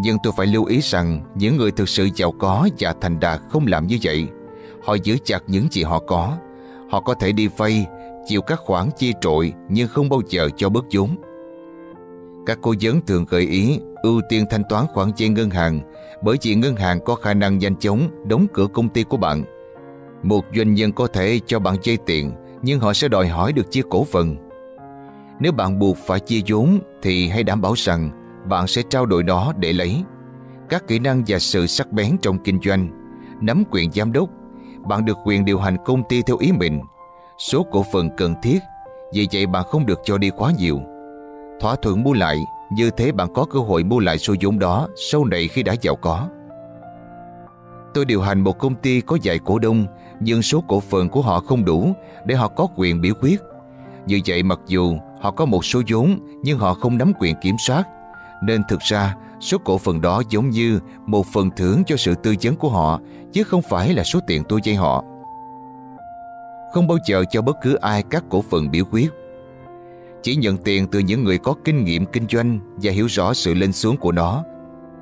Nhưng 0.01 0.17
tôi 0.23 0.33
phải 0.37 0.47
lưu 0.47 0.65
ý 0.65 0.79
rằng 0.81 1.21
những 1.35 1.57
người 1.57 1.71
thực 1.71 1.89
sự 1.89 2.09
giàu 2.15 2.31
có 2.31 2.69
và 2.79 2.93
thành 3.01 3.19
đạt 3.19 3.41
không 3.49 3.67
làm 3.67 3.87
như 3.87 3.97
vậy. 4.03 4.27
Họ 4.83 4.93
giữ 5.03 5.17
chặt 5.23 5.43
những 5.47 5.67
gì 5.71 5.83
họ 5.83 5.99
có. 5.99 6.37
Họ 6.89 7.01
có 7.01 7.13
thể 7.13 7.31
đi 7.31 7.47
vay, 7.57 7.85
chịu 8.27 8.41
các 8.41 8.59
khoản 8.59 8.89
chi 8.97 9.13
trội 9.21 9.53
nhưng 9.69 9.87
không 9.87 10.09
bao 10.09 10.21
giờ 10.29 10.49
cho 10.57 10.69
bớt 10.69 10.85
vốn. 10.91 11.15
Các 12.45 12.59
cô 12.61 12.73
vấn 12.81 13.01
thường 13.01 13.25
gợi 13.29 13.41
ý 13.41 13.79
ưu 14.03 14.21
tiên 14.29 14.45
thanh 14.49 14.63
toán 14.69 14.85
khoản 14.93 15.11
vay 15.17 15.29
ngân 15.29 15.49
hàng 15.49 15.79
bởi 16.23 16.37
vì 16.41 16.55
ngân 16.55 16.75
hàng 16.75 16.99
có 17.05 17.15
khả 17.15 17.33
năng 17.33 17.57
nhanh 17.57 17.75
chóng 17.75 18.09
đóng 18.27 18.47
cửa 18.53 18.67
công 18.73 18.89
ty 18.89 19.03
của 19.03 19.17
bạn. 19.17 19.43
Một 20.23 20.45
doanh 20.55 20.73
nhân 20.73 20.91
có 20.91 21.07
thể 21.07 21.39
cho 21.45 21.59
bạn 21.59 21.75
vay 21.85 21.97
tiền 21.97 22.31
nhưng 22.61 22.79
họ 22.79 22.93
sẽ 22.93 23.07
đòi 23.07 23.27
hỏi 23.27 23.53
được 23.53 23.71
chia 23.71 23.81
cổ 23.89 24.03
phần. 24.03 24.35
Nếu 25.39 25.51
bạn 25.51 25.79
buộc 25.79 25.97
phải 25.97 26.19
chia 26.19 26.41
vốn 26.47 26.79
thì 27.01 27.27
hãy 27.27 27.43
đảm 27.43 27.61
bảo 27.61 27.73
rằng 27.77 28.11
bạn 28.49 28.67
sẽ 28.67 28.81
trao 28.89 29.05
đổi 29.05 29.23
đó 29.23 29.53
để 29.57 29.73
lấy. 29.73 30.03
Các 30.69 30.87
kỹ 30.87 30.99
năng 30.99 31.23
và 31.27 31.39
sự 31.39 31.67
sắc 31.67 31.91
bén 31.91 32.17
trong 32.21 32.37
kinh 32.43 32.59
doanh, 32.63 32.89
nắm 33.41 33.63
quyền 33.71 33.91
giám 33.91 34.11
đốc, 34.11 34.29
bạn 34.87 35.05
được 35.05 35.17
quyền 35.25 35.45
điều 35.45 35.59
hành 35.59 35.77
công 35.85 36.03
ty 36.09 36.21
theo 36.21 36.37
ý 36.37 36.51
mình. 36.51 36.81
Số 37.37 37.65
cổ 37.71 37.85
phần 37.93 38.09
cần 38.17 38.35
thiết, 38.43 38.59
vì 39.13 39.27
vậy 39.33 39.45
bạn 39.45 39.63
không 39.67 39.85
được 39.85 39.99
cho 40.03 40.17
đi 40.17 40.29
quá 40.37 40.51
nhiều. 40.57 40.79
Thỏa 41.59 41.75
thuận 41.75 42.03
mua 42.03 42.13
lại 42.13 42.37
như 42.71 42.89
thế 42.89 43.11
bạn 43.11 43.33
có 43.33 43.45
cơ 43.45 43.59
hội 43.59 43.83
mua 43.83 43.99
lại 43.99 44.17
số 44.17 44.35
vốn 44.41 44.59
đó 44.59 44.87
sau 45.11 45.25
này 45.25 45.47
khi 45.47 45.63
đã 45.63 45.75
giàu 45.81 45.95
có. 45.95 46.27
Tôi 47.93 48.05
điều 48.05 48.21
hành 48.21 48.41
một 48.41 48.59
công 48.59 48.75
ty 48.75 49.01
có 49.01 49.17
vài 49.23 49.39
cổ 49.39 49.59
đông 49.59 49.85
nhưng 50.19 50.41
số 50.41 50.63
cổ 50.67 50.79
phần 50.79 51.09
của 51.09 51.21
họ 51.21 51.39
không 51.39 51.65
đủ 51.65 51.93
để 52.25 52.35
họ 52.35 52.47
có 52.47 52.67
quyền 52.75 53.01
biểu 53.01 53.13
quyết. 53.21 53.41
Như 54.05 54.19
vậy 54.27 54.43
mặc 54.43 54.59
dù 54.67 54.97
họ 55.21 55.31
có 55.31 55.45
một 55.45 55.65
số 55.65 55.81
vốn 55.89 56.19
nhưng 56.43 56.59
họ 56.59 56.73
không 56.73 56.97
nắm 56.97 57.13
quyền 57.19 57.35
kiểm 57.41 57.55
soát 57.67 57.83
nên 58.43 58.61
thực 58.69 58.79
ra 58.79 59.15
số 59.39 59.57
cổ 59.65 59.77
phần 59.77 60.01
đó 60.01 60.21
giống 60.29 60.49
như 60.49 60.79
một 61.05 61.25
phần 61.33 61.49
thưởng 61.57 61.83
cho 61.87 61.97
sự 61.97 62.15
tư 62.15 62.35
vấn 62.41 62.55
của 62.55 62.69
họ 62.69 62.99
chứ 63.33 63.43
không 63.43 63.61
phải 63.61 63.93
là 63.93 64.03
số 64.03 64.19
tiền 64.27 64.43
tôi 64.49 64.59
dây 64.63 64.75
họ. 64.75 65.03
Không 66.73 66.87
bao 66.87 66.97
giờ 67.07 67.23
cho 67.31 67.41
bất 67.41 67.57
cứ 67.61 67.75
ai 67.75 68.03
các 68.09 68.23
cổ 68.29 68.41
phần 68.41 68.71
biểu 68.71 68.85
quyết 68.91 69.09
chỉ 70.23 70.35
nhận 70.35 70.57
tiền 70.57 70.87
từ 70.87 70.99
những 70.99 71.23
người 71.23 71.37
có 71.37 71.55
kinh 71.63 71.85
nghiệm 71.85 72.05
kinh 72.05 72.27
doanh 72.29 72.59
và 72.75 72.91
hiểu 72.91 73.05
rõ 73.05 73.33
sự 73.33 73.53
lên 73.53 73.71
xuống 73.73 73.97
của 73.97 74.11
nó, 74.11 74.43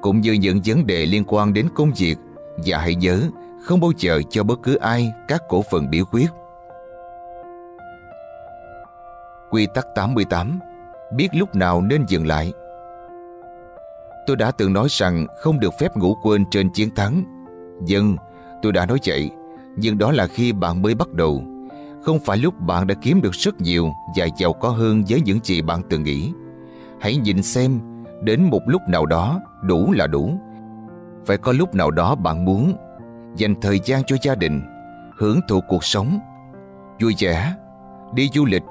cũng 0.02 0.22
như 0.22 0.34
những 0.34 0.60
vấn 0.66 0.88
đề 0.88 1.06
liên 1.06 1.24
quan 1.28 1.54
đến 1.54 1.68
công 1.76 1.92
việc. 1.98 2.18
Và 2.58 2.78
hãy 2.78 2.96
nhớ, 2.96 3.22
không 3.64 3.80
bao 3.80 3.92
giờ 3.98 4.22
cho 4.30 4.44
bất 4.44 4.60
cứ 4.64 4.76
ai 4.76 5.14
các 5.28 5.42
cổ 5.50 5.64
phần 5.72 5.90
biểu 5.90 6.06
quyết. 6.12 6.28
Quy 9.50 9.68
tắc 9.74 9.86
88 9.96 10.60
Biết 11.16 11.28
lúc 11.34 11.56
nào 11.56 11.82
nên 11.82 12.06
dừng 12.08 12.28
lại 12.28 12.54
Tôi 14.28 14.36
đã 14.36 14.52
từng 14.52 14.74
nói 14.74 14.88
rằng 14.90 15.28
không 15.38 15.60
được 15.60 15.74
phép 15.80 15.98
ngủ 15.98 16.16
quên 16.24 16.46
trên 16.52 16.70
chiến 16.74 16.90
thắng. 16.96 17.24
Dân, 17.86 18.16
tôi 18.62 18.72
đã 18.72 18.86
nói 18.86 18.98
vậy, 19.06 19.30
nhưng 19.76 19.98
đó 19.98 20.12
là 20.12 20.28
khi 20.28 20.52
bạn 20.52 20.82
mới 20.82 20.96
bắt 20.96 21.10
đầu 21.14 21.44
không 22.02 22.20
phải 22.20 22.38
lúc 22.38 22.60
bạn 22.60 22.88
đã 22.88 22.96
kiếm 23.02 23.22
được 23.22 23.34
rất 23.34 23.62
nhiều 23.62 23.94
và 24.16 24.28
giàu 24.38 24.54
có 24.54 24.70
hơn 24.70 25.04
với 25.10 25.22
những 25.22 25.40
gì 25.44 25.62
bạn 25.62 25.82
từng 25.90 26.04
nghĩ. 26.04 26.32
Hãy 27.00 27.16
nhìn 27.16 27.44
xem, 27.44 27.80
đến 28.24 28.44
một 28.44 28.62
lúc 28.66 28.82
nào 28.88 29.06
đó 29.06 29.40
đủ 29.62 29.92
là 29.92 30.08
đủ. 30.08 30.40
Phải 31.26 31.38
có 31.38 31.52
lúc 31.52 31.76
nào 31.76 31.92
đó 31.92 32.16
bạn 32.16 32.46
muốn 32.46 32.74
dành 33.36 33.56
thời 33.62 33.80
gian 33.86 34.04
cho 34.04 34.16
gia 34.22 34.36
đình, 34.36 34.62
hưởng 35.18 35.40
thụ 35.48 35.62
cuộc 35.68 35.84
sống, 35.84 36.20
vui 37.02 37.16
vẻ, 37.20 37.54
đi 38.14 38.30
du 38.34 38.46
lịch, 38.46 38.64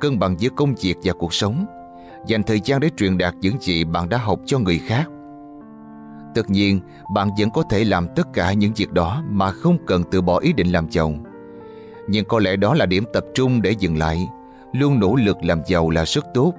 cân 0.00 0.18
bằng 0.18 0.40
giữa 0.40 0.50
công 0.56 0.74
việc 0.82 0.94
và 1.04 1.12
cuộc 1.12 1.34
sống, 1.34 1.66
dành 2.26 2.42
thời 2.42 2.60
gian 2.60 2.80
để 2.80 2.90
truyền 2.96 3.18
đạt 3.18 3.34
những 3.40 3.60
gì 3.60 3.84
bạn 3.84 4.08
đã 4.08 4.18
học 4.18 4.40
cho 4.46 4.58
người 4.58 4.78
khác. 4.78 5.04
Tất 6.34 6.50
nhiên, 6.50 6.80
bạn 7.14 7.28
vẫn 7.38 7.50
có 7.50 7.62
thể 7.70 7.84
làm 7.84 8.06
tất 8.16 8.32
cả 8.32 8.52
những 8.52 8.72
việc 8.76 8.92
đó 8.92 9.22
mà 9.30 9.50
không 9.50 9.78
cần 9.86 10.02
từ 10.10 10.20
bỏ 10.20 10.38
ý 10.38 10.52
định 10.52 10.72
làm 10.72 10.88
chồng. 10.88 11.24
Nhưng 12.08 12.24
có 12.24 12.38
lẽ 12.38 12.56
đó 12.56 12.74
là 12.74 12.86
điểm 12.86 13.04
tập 13.12 13.24
trung 13.34 13.62
để 13.62 13.70
dừng 13.70 13.98
lại 13.98 14.28
Luôn 14.72 15.00
nỗ 15.00 15.14
lực 15.14 15.36
làm 15.42 15.60
giàu 15.66 15.90
là 15.90 16.04
rất 16.04 16.24
tốt 16.34 16.54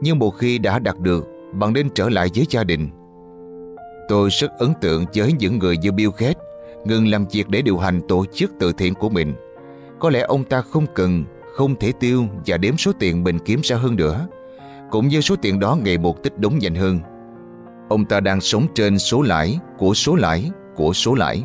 Nhưng 0.00 0.18
một 0.18 0.30
khi 0.30 0.58
đã 0.58 0.78
đạt 0.78 0.98
được 0.98 1.26
Bạn 1.52 1.72
nên 1.72 1.90
trở 1.94 2.08
lại 2.08 2.28
với 2.34 2.46
gia 2.50 2.64
đình 2.64 2.90
Tôi 4.08 4.28
rất 4.30 4.58
ấn 4.58 4.74
tượng 4.80 5.04
với 5.14 5.32
những 5.32 5.58
người 5.58 5.76
như 5.76 5.92
Bill 5.92 6.10
Gates, 6.18 6.36
Ngừng 6.84 7.08
làm 7.08 7.26
việc 7.30 7.48
để 7.48 7.62
điều 7.62 7.78
hành 7.78 8.00
tổ 8.08 8.24
chức 8.32 8.52
từ 8.60 8.72
thiện 8.72 8.94
của 8.94 9.08
mình. 9.08 9.34
Có 9.98 10.10
lẽ 10.10 10.20
ông 10.20 10.44
ta 10.44 10.60
không 10.60 10.86
cần, 10.94 11.24
Không 11.54 11.74
thể 11.76 11.92
tiêu 12.00 12.26
và 12.46 12.56
đếm 12.56 12.76
số 12.76 12.92
tiền 12.98 13.24
mình 13.24 13.38
kiếm 13.38 13.60
ra 13.62 13.76
hơn 13.76 13.96
nữa, 13.96 14.26
Cũng 14.90 15.08
như 15.08 15.20
số 15.20 15.36
tiền 15.42 15.60
đó 15.60 15.78
ngày 15.82 15.98
một 15.98 16.22
tích 16.22 16.38
đúng 16.38 16.58
nhanh 16.58 16.74
hơn. 16.74 17.00
Ông 17.88 18.04
ta 18.04 18.20
đang 18.20 18.40
sống 18.40 18.66
trên 18.74 18.98
số 18.98 19.22
lãi 19.22 19.58
của 19.78 19.94
số 19.94 20.14
lãi 20.14 20.50
của 20.76 20.92
số 20.92 21.14
lãi. 21.14 21.44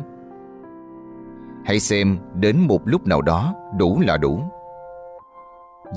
Hãy 1.64 1.80
xem, 1.80 2.18
đến 2.34 2.58
một 2.58 2.80
lúc 2.84 3.06
nào 3.06 3.22
đó, 3.22 3.54
đủ 3.78 4.00
là 4.00 4.16
đủ. 4.16 4.40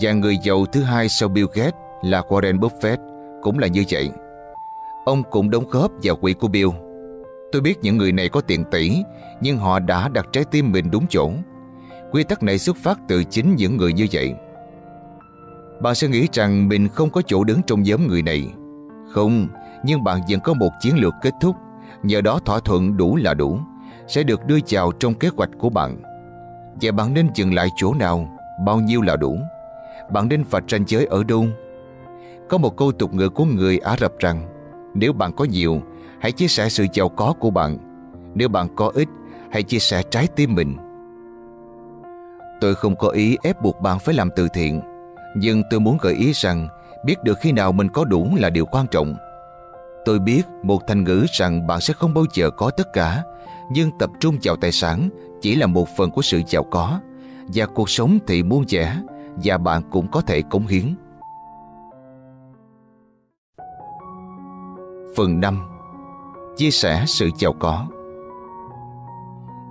Và 0.02 0.12
người 0.12 0.38
giàu 0.44 0.66
thứ 0.66 0.82
hai 0.82 1.10
sau 1.10 1.30
Bill 1.30 1.48
Gates 1.54 1.74
là 2.02 2.22
Warren 2.30 2.60
Buffett, 2.60 2.98
cũng 3.42 3.60
là 3.60 3.68
như 3.68 3.84
vậy. 3.90 4.10
Ông 5.06 5.24
cũng 5.32 5.50
đóng 5.50 5.66
góp 5.70 5.92
vào 6.04 6.16
quỹ 6.16 6.34
của 6.34 6.48
Bill. 6.48 6.70
Tôi 7.52 7.62
biết 7.62 7.80
những 7.82 7.98
người 7.98 8.12
này 8.12 8.30
có 8.30 8.42
tiền 8.42 8.64
tỷ 8.72 9.04
Nhưng 9.42 9.58
họ 9.58 9.80
đã 9.80 10.10
đặt 10.10 10.28
trái 10.32 10.44
tim 10.52 10.72
mình 10.72 10.92
đúng 10.92 11.06
chỗ. 11.10 11.32
Quy 12.12 12.24
tắc 12.24 12.44
này 12.44 12.58
xuất 12.58 12.78
phát 12.78 13.00
từ 13.08 13.24
chính 13.24 13.56
những 13.56 13.78
người 13.78 13.94
như 13.94 14.08
vậy. 14.12 14.34
Bạn 15.82 15.96
sẽ 15.96 16.08
nghĩ 16.08 16.28
rằng 16.34 16.70
mình 16.70 16.88
không 16.88 17.10
có 17.10 17.22
chỗ 17.28 17.44
đứng 17.44 17.62
trong 17.68 17.84
nhóm 17.84 18.08
người 18.08 18.22
này. 18.22 18.48
Không, 19.14 19.48
nhưng 19.84 20.04
bạn 20.04 20.20
vẫn 20.30 20.40
có 20.40 20.54
một 20.54 20.70
chiến 20.82 20.96
lược 20.98 21.14
kết 21.22 21.34
thúc. 21.42 21.56
Nhờ 22.04 22.22
đó 22.22 22.40
thỏa 22.46 22.60
thuận 22.60 22.98
đủ 22.98 23.16
là 23.16 23.34
đủ 23.34 23.60
Sẽ 24.08 24.24
được 24.24 24.46
đưa 24.46 24.58
vào 24.70 24.92
trong 24.92 25.14
kế 25.14 25.30
hoạch 25.38 25.50
của 25.60 25.70
bạn. 25.70 26.02
Và 26.82 26.92
bạn 26.92 27.14
nên 27.14 27.30
dừng 27.36 27.54
lại 27.54 27.68
chỗ 27.76 27.94
nào 27.94 28.38
Bao 28.66 28.80
nhiêu 28.80 29.02
là 29.02 29.16
đủ. 29.16 29.38
Bạn 30.12 30.30
nên 30.30 30.44
phạt 30.44 30.64
ranh 30.70 30.84
giới 30.88 31.06
ở 31.06 31.24
đâu? 31.24 31.46
Có 32.50 32.58
một 32.58 32.78
câu 32.78 32.92
tục 32.92 33.14
ngữ 33.14 33.30
của 33.30 33.46
người 33.46 33.78
Ả 33.78 33.96
Rập 34.00 34.14
rằng 34.20 34.51
nếu 34.94 35.14
bạn 35.14 35.32
có 35.34 35.46
nhiều, 35.46 35.82
Hãy 36.20 36.32
chia 36.32 36.48
sẻ 36.48 36.70
sự 36.70 36.86
giàu 36.94 37.10
có 37.10 37.34
của 37.40 37.50
bạn. 37.50 37.78
Nếu 38.36 38.50
bạn 38.50 38.76
có 38.76 38.92
ít, 38.94 39.08
Hãy 39.52 39.64
chia 39.64 39.80
sẻ 39.80 40.04
trái 40.12 40.28
tim 40.36 40.56
mình. 40.56 40.78
Tôi 42.62 42.76
không 42.76 42.96
có 42.96 43.08
ý 43.08 43.38
ép 43.44 43.62
buộc 43.62 43.82
bạn 43.82 44.00
phải 44.00 44.16
làm 44.16 44.30
từ 44.36 44.48
thiện, 44.54 44.82
Nhưng 45.36 45.64
tôi 45.70 45.80
muốn 45.80 45.98
gợi 46.02 46.14
ý 46.14 46.32
rằng 46.34 46.68
Biết 47.06 47.16
được 47.24 47.38
khi 47.42 47.52
nào 47.52 47.72
mình 47.72 47.90
có 47.90 48.06
đủ 48.06 48.28
là 48.36 48.50
điều 48.50 48.66
quan 48.66 48.86
trọng. 48.92 49.16
Tôi 50.06 50.20
biết 50.20 50.44
một 50.64 50.82
thành 50.88 51.04
ngữ 51.04 51.26
rằng 51.32 51.68
bạn 51.68 51.82
sẽ 51.82 51.94
không 51.94 52.14
bao 52.14 52.26
giờ 52.34 52.50
có 52.50 52.70
tất 52.70 52.94
cả, 52.94 53.24
Nhưng 53.72 53.92
tập 54.00 54.10
trung 54.20 54.38
vào 54.44 54.56
tài 54.56 54.72
sản 54.72 55.10
chỉ 55.42 55.56
là 55.56 55.68
một 55.68 55.88
phần 55.98 56.12
của 56.12 56.22
sự 56.22 56.42
giàu 56.48 56.64
có, 56.64 57.00
Và 57.48 57.66
cuộc 57.66 57.90
sống 57.90 58.20
thì 58.28 58.44
muôn 58.44 58.66
vẻ, 58.70 58.98
Và 59.44 59.58
bạn 59.58 59.82
cũng 59.92 60.08
có 60.12 60.22
thể 60.22 60.42
cống 60.42 60.68
hiến. 60.68 60.96
Phần 65.16 65.40
5 65.40 65.60
Chia 66.58 66.72
sẻ 66.72 67.04
sự 67.08 67.30
giàu 67.40 67.54
có 67.60 67.86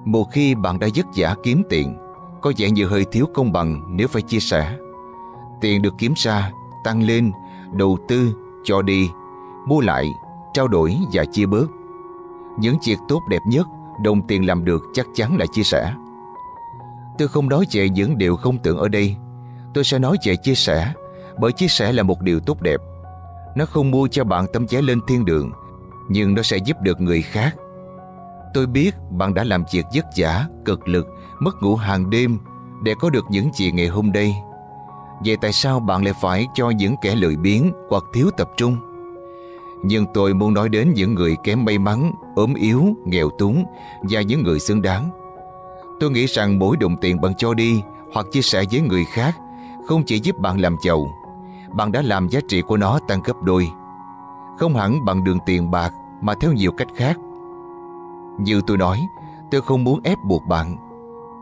Một 0.05 0.25
khi 0.33 0.55
bạn 0.55 0.79
đã 0.79 0.89
vất 0.95 1.07
vả 1.17 1.37
kiếm 1.43 1.63
tiền 1.69 1.97
Có 2.41 2.53
vẻ 2.57 2.71
như 2.71 2.87
hơi 2.87 3.05
thiếu 3.13 3.27
công 3.35 3.53
bằng 3.53 3.83
nếu 3.89 4.09
phải 4.09 4.23
chia 4.23 4.41
sẻ 4.41 4.77
Tiền 5.61 5.83
được 5.83 5.95
kiếm 5.99 6.13
ra, 6.17 6.51
tăng 6.85 7.03
lên, 7.03 7.33
đầu 7.73 7.99
tư, 8.09 8.35
cho 8.65 8.83
đi 8.83 9.11
mua 9.67 9.81
lại, 9.81 10.13
trao 10.53 10.69
đổi 10.69 10.97
và 11.13 11.25
chia 11.25 11.47
bớt. 11.47 11.67
Những 12.59 12.77
việc 12.87 12.99
tốt 13.09 13.21
đẹp 13.29 13.43
nhất 13.47 13.67
đồng 14.03 14.27
tiền 14.27 14.47
làm 14.47 14.65
được 14.65 14.83
chắc 14.93 15.07
chắn 15.15 15.37
là 15.37 15.47
chia 15.53 15.63
sẻ. 15.63 15.95
Tôi 17.19 17.29
không 17.29 17.49
nói 17.49 17.65
về 17.73 17.89
những 17.89 18.19
điều 18.19 18.37
không 18.37 18.59
tưởng 18.59 18.79
ở 18.79 18.89
đây. 18.89 19.17
Tôi 19.75 19.85
sẽ 19.85 19.99
nói 19.99 20.17
về 20.25 20.37
chia 20.37 20.55
sẻ, 20.55 20.93
bởi 21.39 21.53
chia 21.53 21.69
sẻ 21.69 21.93
là 21.93 22.03
một 22.03 22.23
điều 22.23 22.41
tốt 22.41 22.63
đẹp. 22.63 22.81
Nó 23.57 23.67
không 23.67 23.91
mua 23.91 24.09
cho 24.09 24.25
bạn 24.25 24.47
tấm 24.53 24.67
vé 24.71 24.83
lên 24.83 25.01
thiên 25.07 25.25
đường, 25.25 25.51
nhưng 26.09 26.35
nó 26.35 26.43
sẽ 26.43 26.57
giúp 26.57 26.77
được 26.83 27.01
người 27.01 27.23
khác. 27.23 27.57
Tôi 28.55 28.67
biết 28.67 28.95
bạn 29.11 29.35
đã 29.35 29.45
làm 29.45 29.65
việc 29.73 29.87
vất 29.95 30.05
vả, 30.17 30.47
cực 30.65 30.89
lực, 30.89 31.07
mất 31.41 31.63
ngủ 31.63 31.77
hàng 31.77 32.11
đêm 32.11 32.39
để 32.83 32.95
có 33.01 33.11
được 33.11 33.25
những 33.31 33.51
gì 33.55 33.73
ngày 33.73 33.87
hôm 33.87 34.11
nay. 34.15 34.37
Vậy 35.25 35.37
tại 35.41 35.53
sao 35.53 35.81
bạn 35.81 36.05
lại 36.05 36.15
phải 36.23 36.47
cho 36.55 36.71
những 36.71 36.95
kẻ 37.03 37.15
lười 37.15 37.37
biếng 37.37 37.73
hoặc 37.89 38.05
thiếu 38.13 38.31
tập 38.37 38.51
trung? 38.57 38.77
Nhưng 39.85 40.07
tôi 40.15 40.35
muốn 40.35 40.55
nói 40.55 40.69
đến 40.69 40.93
những 40.95 41.15
người 41.15 41.37
kém 41.45 41.65
may 41.65 41.79
mắn, 41.79 42.13
ốm 42.37 42.55
yếu, 42.55 42.85
nghèo 43.05 43.31
túng 43.39 43.65
và 44.03 44.21
những 44.21 44.43
người 44.43 44.61
xứng 44.61 44.83
đáng. 44.83 45.11
Tôi 46.01 46.11
nghĩ 46.11 46.27
rằng 46.27 46.59
mỗi 46.59 46.77
đồng 46.77 46.97
tiền 46.97 47.21
bạn 47.21 47.33
cho 47.39 47.55
đi 47.55 47.83
hoặc 48.13 48.27
chia 48.33 48.43
sẻ 48.43 48.65
với 48.71 48.81
người 48.81 49.05
khác 49.05 49.37
không 49.87 50.03
chỉ 50.07 50.19
giúp 50.19 50.39
bạn 50.39 50.61
làm 50.61 50.77
giàu, 50.85 51.07
bạn 51.73 51.93
đã 51.93 52.03
làm 52.03 52.29
giá 52.29 52.41
trị 52.49 52.63
của 52.63 52.77
nó 52.77 52.99
tăng 53.09 53.21
gấp 53.25 53.43
đôi. 53.43 53.71
Không 54.59 54.77
hẳn 54.77 55.05
bằng 55.05 55.25
đường 55.25 55.39
tiền 55.47 55.71
bạc 55.71 55.95
mà 56.21 56.35
theo 56.41 56.53
nhiều 56.53 56.73
cách 56.73 56.89
khác. 56.97 57.17
Như 58.39 58.61
tôi 58.67 58.77
nói, 58.77 59.01
tôi 59.51 59.61
không 59.61 59.85
muốn 59.85 60.01
ép 60.05 60.19
buộc 60.25 60.47
bạn. 60.47 60.77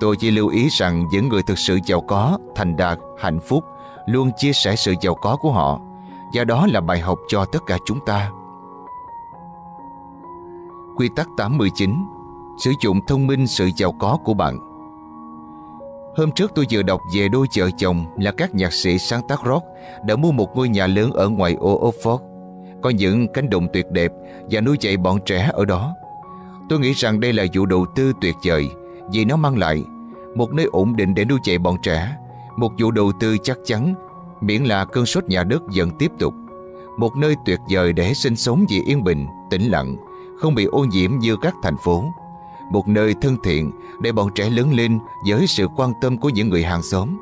Tôi 0.01 0.17
chỉ 0.17 0.31
lưu 0.31 0.49
ý 0.49 0.69
rằng 0.69 1.05
những 1.13 1.29
người 1.29 1.43
thực 1.43 1.59
sự 1.59 1.79
giàu 1.85 2.01
có, 2.01 2.39
thành 2.55 2.77
đạt, 2.77 2.99
hạnh 3.19 3.41
phúc 3.41 3.65
luôn 4.07 4.31
chia 4.37 4.53
sẻ 4.53 4.77
sự 4.77 4.95
giàu 5.01 5.15
có 5.15 5.37
của 5.37 5.53
họ 5.53 5.81
và 6.33 6.45
đó 6.45 6.67
là 6.67 6.81
bài 6.81 7.01
học 7.01 7.19
cho 7.29 7.45
tất 7.45 7.59
cả 7.67 7.79
chúng 7.87 7.99
ta. 8.07 8.31
Quy 10.97 11.09
tắc 11.17 11.29
89 11.37 11.95
Sử 12.59 12.73
dụng 12.81 13.01
thông 13.07 13.27
minh 13.27 13.47
sự 13.47 13.71
giàu 13.77 13.93
có 13.93 14.19
của 14.25 14.35
bạn 14.35 14.68
Hôm 16.19 16.31
trước 16.33 16.53
tôi 16.55 16.67
vừa 16.71 16.83
đọc 16.83 17.01
về 17.15 17.29
đôi 17.29 17.47
vợ 17.57 17.71
chồng 17.79 18.07
là 18.17 18.31
các 18.31 18.55
nhạc 18.55 18.73
sĩ 18.73 18.99
sáng 18.99 19.21
tác 19.29 19.41
rock 19.47 19.65
đã 20.07 20.17
mua 20.17 20.33
một 20.33 20.57
ngôi 20.57 20.69
nhà 20.69 20.87
lớn 20.87 21.13
ở 21.13 21.29
ngoài 21.29 21.57
ô 21.61 21.91
Oxford. 21.91 22.19
Có 22.83 22.91
những 22.91 23.33
cánh 23.33 23.51
đồng 23.51 23.69
tuyệt 23.73 23.91
đẹp 23.91 24.13
và 24.51 24.61
nuôi 24.61 24.77
dạy 24.81 24.97
bọn 24.97 25.19
trẻ 25.27 25.51
ở 25.53 25.65
đó. 25.65 25.95
Tôi 26.69 26.79
nghĩ 26.81 26.93
rằng 26.93 27.21
đây 27.21 27.33
là 27.33 27.45
vụ 27.55 27.67
đầu 27.67 27.87
tư 27.97 28.13
tuyệt 28.21 28.37
vời 28.45 28.69
vì 29.13 29.25
nó 29.25 29.37
mang 29.37 29.59
lại 29.59 29.85
một 30.35 30.53
nơi 30.53 30.67
ổn 30.73 30.97
định 30.97 31.15
để 31.15 31.25
nuôi 31.25 31.39
dạy 31.45 31.59
bọn 31.59 31.77
trẻ, 31.83 32.17
một 32.57 32.73
vụ 32.79 32.91
đầu 32.91 33.13
tư 33.21 33.37
chắc 33.43 33.59
chắn 33.65 33.95
miễn 34.41 34.65
là 34.65 34.85
cơn 34.85 35.07
sốt 35.07 35.25
nhà 35.25 35.45
đất 35.45 35.63
dần 35.71 35.91
tiếp 35.99 36.11
tục. 36.19 36.35
Một 36.99 37.17
nơi 37.17 37.35
tuyệt 37.45 37.59
vời 37.71 37.93
để 37.93 38.15
sinh 38.15 38.37
sống 38.37 38.65
vì 38.69 38.83
yên 38.87 39.05
bình, 39.05 39.27
tĩnh 39.51 39.63
lặng, 39.63 39.97
không 40.41 40.55
bị 40.55 40.65
ô 40.65 40.85
nhiễm 40.85 41.19
như 41.19 41.37
các 41.37 41.55
thành 41.63 41.77
phố. 41.77 42.05
Một 42.71 42.89
nơi 42.89 43.15
thân 43.21 43.37
thiện 43.45 43.73
để 44.03 44.13
bọn 44.13 44.29
trẻ 44.35 44.51
lớn 44.51 44.75
lên 44.75 44.99
với 45.29 45.47
sự 45.47 45.67
quan 45.77 45.93
tâm 46.01 46.19
của 46.19 46.29
những 46.29 46.49
người 46.49 46.65
hàng 46.65 46.83
xóm. 46.83 47.19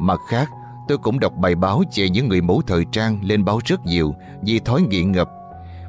Mặt 0.00 0.20
khác, 0.28 0.50
tôi 0.88 0.98
cũng 0.98 1.20
đọc 1.20 1.32
bài 1.36 1.54
báo 1.54 1.82
về 1.96 2.08
những 2.08 2.28
người 2.28 2.40
mẫu 2.40 2.62
thời 2.66 2.84
trang 2.92 3.18
lên 3.22 3.44
báo 3.44 3.60
rất 3.64 3.86
nhiều 3.86 4.14
vì 4.42 4.58
thói 4.58 4.82
nghiện 4.82 5.12
ngập. 5.12 5.30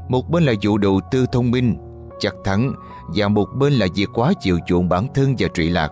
Một 0.09 0.29
bên 0.29 0.43
là 0.43 0.53
vụ 0.61 0.77
đầu 0.77 0.99
tư 1.11 1.25
thông 1.31 1.51
minh, 1.51 1.77
chắc 2.19 2.33
thắng 2.45 2.73
và 3.15 3.27
một 3.27 3.45
bên 3.55 3.73
là 3.73 3.87
việc 3.95 4.09
quá 4.13 4.33
chiều 4.41 4.59
chuộng 4.67 4.89
bản 4.89 5.07
thân 5.13 5.35
và 5.39 5.47
trụy 5.53 5.69
lạc. 5.69 5.91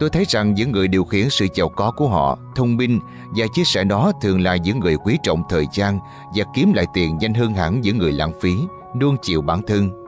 Tôi 0.00 0.10
thấy 0.10 0.24
rằng 0.28 0.54
những 0.54 0.72
người 0.72 0.88
điều 0.88 1.04
khiển 1.04 1.30
sự 1.30 1.46
giàu 1.54 1.68
có 1.68 1.90
của 1.90 2.08
họ, 2.08 2.38
thông 2.56 2.76
minh 2.76 3.00
và 3.36 3.46
chia 3.54 3.64
sẻ 3.64 3.84
nó 3.84 4.12
thường 4.22 4.40
là 4.40 4.56
những 4.56 4.80
người 4.80 4.96
quý 4.96 5.18
trọng 5.22 5.42
thời 5.48 5.66
gian 5.72 5.98
và 6.36 6.44
kiếm 6.54 6.72
lại 6.72 6.86
tiền 6.94 7.18
nhanh 7.18 7.34
hơn 7.34 7.54
hẳn 7.54 7.80
những 7.80 7.98
người 7.98 8.12
lãng 8.12 8.32
phí, 8.40 8.54
luôn 8.94 9.16
chịu 9.22 9.42
bản 9.42 9.62
thân. 9.66 10.01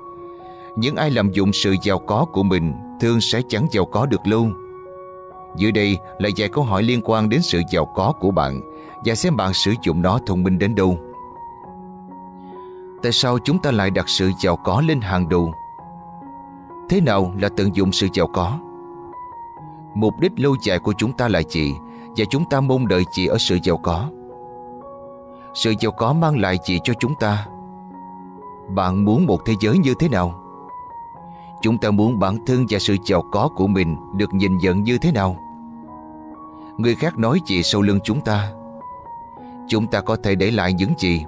Những 0.77 0.97
ai 0.97 1.11
làm 1.11 1.33
dụng 1.33 1.53
sự 1.53 1.77
giàu 1.83 1.99
có 1.99 2.27
của 2.33 2.43
mình 2.43 2.73
thường 3.01 3.21
sẽ 3.21 3.41
chẳng 3.49 3.67
giàu 3.71 3.85
có 3.85 4.07
được 4.07 4.27
lâu. 4.27 4.49
Dưới 5.57 5.73
đây 5.73 5.99
là 6.19 6.29
vài 6.37 6.49
câu 6.49 6.65
hỏi 6.65 6.83
liên 6.83 7.01
quan 7.05 7.29
đến 7.29 7.43
sự 7.43 7.61
giàu 7.71 7.85
có 7.95 8.13
của 8.21 8.31
bạn 8.31 8.61
và 9.05 9.15
xem 9.15 9.37
bạn 9.37 9.55
sử 9.55 9.75
dụng 9.83 10.03
nó 10.03 10.19
thông 10.27 10.43
minh 10.43 10.59
đến 10.59 10.75
đâu. 10.75 10.99
Tại 13.03 13.13
sao 13.13 13.39
chúng 13.45 13.59
ta 13.59 13.71
lại 13.71 13.91
đặt 13.91 14.09
sự 14.09 14.31
giàu 14.41 14.57
có 14.57 14.83
lên 14.87 15.01
hàng 15.01 15.29
đầu? 15.29 15.53
Thế 16.89 17.01
nào 17.01 17.35
là 17.41 17.49
tận 17.57 17.77
dụng 17.77 17.93
sự 17.93 18.09
giàu 18.15 18.27
có? 18.27 18.59
Mục 19.95 20.15
đích 20.21 20.33
lâu 20.37 20.57
dài 20.63 20.79
của 20.79 20.93
chúng 20.99 21.13
ta 21.13 21.29
là 21.29 21.43
gì 21.43 21.75
Và 22.17 22.25
chúng 22.31 22.45
ta 22.45 22.61
mong 22.61 22.89
đợi 22.89 23.05
gì 23.13 23.27
ở 23.27 23.39
sự 23.39 23.59
giàu 23.63 23.77
có 23.77 24.09
Sự 25.55 25.75
giàu 25.81 25.93
có 25.93 26.13
mang 26.13 26.39
lại 26.39 26.59
gì 26.65 26.79
cho 26.85 26.95
chúng 26.99 27.15
ta 27.15 27.47
Bạn 28.69 29.05
muốn 29.05 29.27
một 29.27 29.41
thế 29.45 29.55
giới 29.61 29.79
như 29.79 29.95
thế 29.99 30.09
nào 30.09 30.44
Chúng 31.65 31.79
ta 31.79 31.91
muốn 31.91 32.19
bản 32.19 32.37
thân 32.47 32.67
và 32.71 32.79
sự 32.79 32.97
giàu 33.07 33.23
có 33.33 33.49
của 33.57 33.67
mình 33.67 33.97
Được 34.17 34.35
nhìn 34.35 34.59
nhận 34.59 34.83
như 34.83 34.99
thế 34.99 35.13
nào 35.13 35.37
Người 36.79 36.95
khác 36.95 37.19
nói 37.19 37.41
gì 37.47 37.63
sau 37.63 37.83
lưng 37.83 37.99
chúng 38.05 38.21
ta 38.21 38.53
Chúng 39.69 39.87
ta 39.87 40.01
có 40.01 40.17
thể 40.23 40.35
để 40.35 40.51
lại 40.51 40.73
những 40.73 40.93
gì 40.99 41.25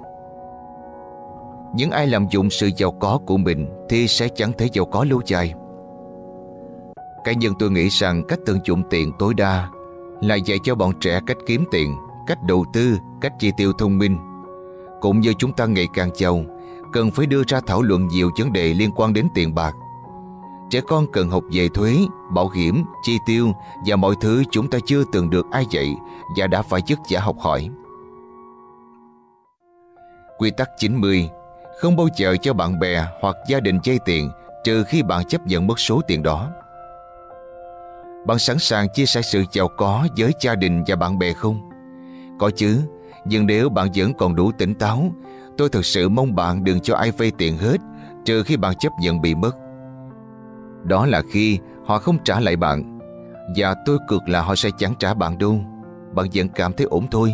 Những 1.75 1.91
ai 1.91 2.07
làm 2.07 2.25
dụng 2.29 2.49
sự 2.49 2.69
giàu 2.77 2.91
có 2.91 3.19
của 3.25 3.37
mình 3.37 3.67
Thì 3.89 4.07
sẽ 4.07 4.27
chẳng 4.35 4.51
thể 4.57 4.69
giàu 4.73 4.85
có 4.85 5.03
lâu 5.03 5.21
dài 5.25 5.53
Cá 7.23 7.33
nhân 7.33 7.53
tôi 7.59 7.71
nghĩ 7.71 7.87
rằng 7.87 8.23
cách 8.27 8.39
tận 8.45 8.59
dụng 8.65 8.83
tiền 8.89 9.11
tối 9.19 9.33
đa 9.33 9.69
là 10.21 10.35
dạy 10.35 10.57
cho 10.63 10.75
bọn 10.75 10.91
trẻ 10.99 11.19
cách 11.27 11.37
kiếm 11.45 11.63
tiền, 11.71 11.95
cách 12.27 12.43
đầu 12.43 12.65
tư, 12.73 12.97
cách 13.21 13.33
chi 13.39 13.51
tiêu 13.57 13.73
thông 13.73 13.97
minh. 13.97 14.17
Cũng 15.01 15.19
như 15.19 15.33
chúng 15.33 15.53
ta 15.53 15.65
ngày 15.65 15.87
càng 15.93 16.09
giàu, 16.15 16.43
cần 16.93 17.11
phải 17.11 17.25
đưa 17.25 17.43
ra 17.47 17.59
thảo 17.67 17.81
luận 17.81 18.07
nhiều 18.07 18.31
vấn 18.39 18.53
đề 18.53 18.73
liên 18.73 18.91
quan 18.95 19.13
đến 19.13 19.27
tiền 19.33 19.55
bạc. 19.55 19.75
Trẻ 20.69 20.81
con 20.81 21.05
cần 21.11 21.29
học 21.29 21.43
về 21.51 21.67
thuế, 21.69 21.95
bảo 22.33 22.49
hiểm, 22.49 22.83
chi 23.03 23.17
tiêu 23.25 23.51
và 23.85 23.95
mọi 23.95 24.15
thứ 24.21 24.43
chúng 24.51 24.69
ta 24.69 24.77
chưa 24.85 25.03
từng 25.11 25.29
được 25.29 25.45
ai 25.51 25.65
dạy 25.71 25.95
và 26.37 26.47
đã 26.47 26.61
phải 26.61 26.81
dứt 26.87 26.99
giả 27.09 27.19
học 27.19 27.35
hỏi. 27.39 27.69
Quy 30.37 30.51
tắc 30.57 30.69
90 30.77 31.29
Không 31.81 31.95
bao 31.95 32.07
giờ 32.17 32.35
cho 32.41 32.53
bạn 32.53 32.79
bè 32.79 33.05
hoặc 33.21 33.35
gia 33.47 33.59
đình 33.59 33.79
vay 33.85 33.99
tiền 34.05 34.31
trừ 34.63 34.83
khi 34.83 35.03
bạn 35.03 35.25
chấp 35.25 35.47
nhận 35.47 35.67
mất 35.67 35.79
số 35.79 36.01
tiền 36.07 36.23
đó. 36.23 36.49
Bạn 38.25 38.39
sẵn 38.39 38.59
sàng 38.59 38.87
chia 38.93 39.05
sẻ 39.05 39.21
sự 39.21 39.43
giàu 39.51 39.67
có 39.77 40.07
với 40.17 40.31
gia 40.41 40.55
đình 40.55 40.83
và 40.87 40.95
bạn 40.95 41.19
bè 41.19 41.33
không? 41.33 41.69
Có 42.39 42.51
chứ, 42.55 42.81
Nhưng 43.25 43.45
nếu 43.45 43.69
bạn 43.69 43.87
vẫn 43.95 44.13
còn 44.13 44.35
đủ 44.35 44.51
tỉnh 44.57 44.75
táo 44.75 45.11
Tôi 45.57 45.69
thực 45.69 45.85
sự 45.85 46.09
mong 46.09 46.35
bạn 46.35 46.63
đừng 46.63 46.79
cho 46.79 46.95
ai 46.95 47.11
vay 47.11 47.31
tiền 47.37 47.57
hết 47.57 47.77
Trừ 48.25 48.43
khi 48.43 48.57
bạn 48.57 48.75
chấp 48.75 48.91
nhận 49.01 49.21
bị 49.21 49.35
mất 49.35 49.51
đó 50.87 51.05
là 51.05 51.21
khi 51.31 51.59
họ 51.85 51.99
không 51.99 52.17
trả 52.23 52.39
lại 52.39 52.55
bạn. 52.55 52.99
Và 53.55 53.75
tôi 53.85 53.97
cược 54.07 54.29
là 54.29 54.41
họ 54.41 54.55
sẽ 54.55 54.69
chẳng 54.77 54.93
trả 54.99 55.13
bạn 55.13 55.37
đâu. 55.37 55.59
Bạn 56.15 56.27
vẫn 56.33 56.49
cảm 56.49 56.73
thấy 56.73 56.87
ổn 56.89 57.07
thôi. 57.11 57.33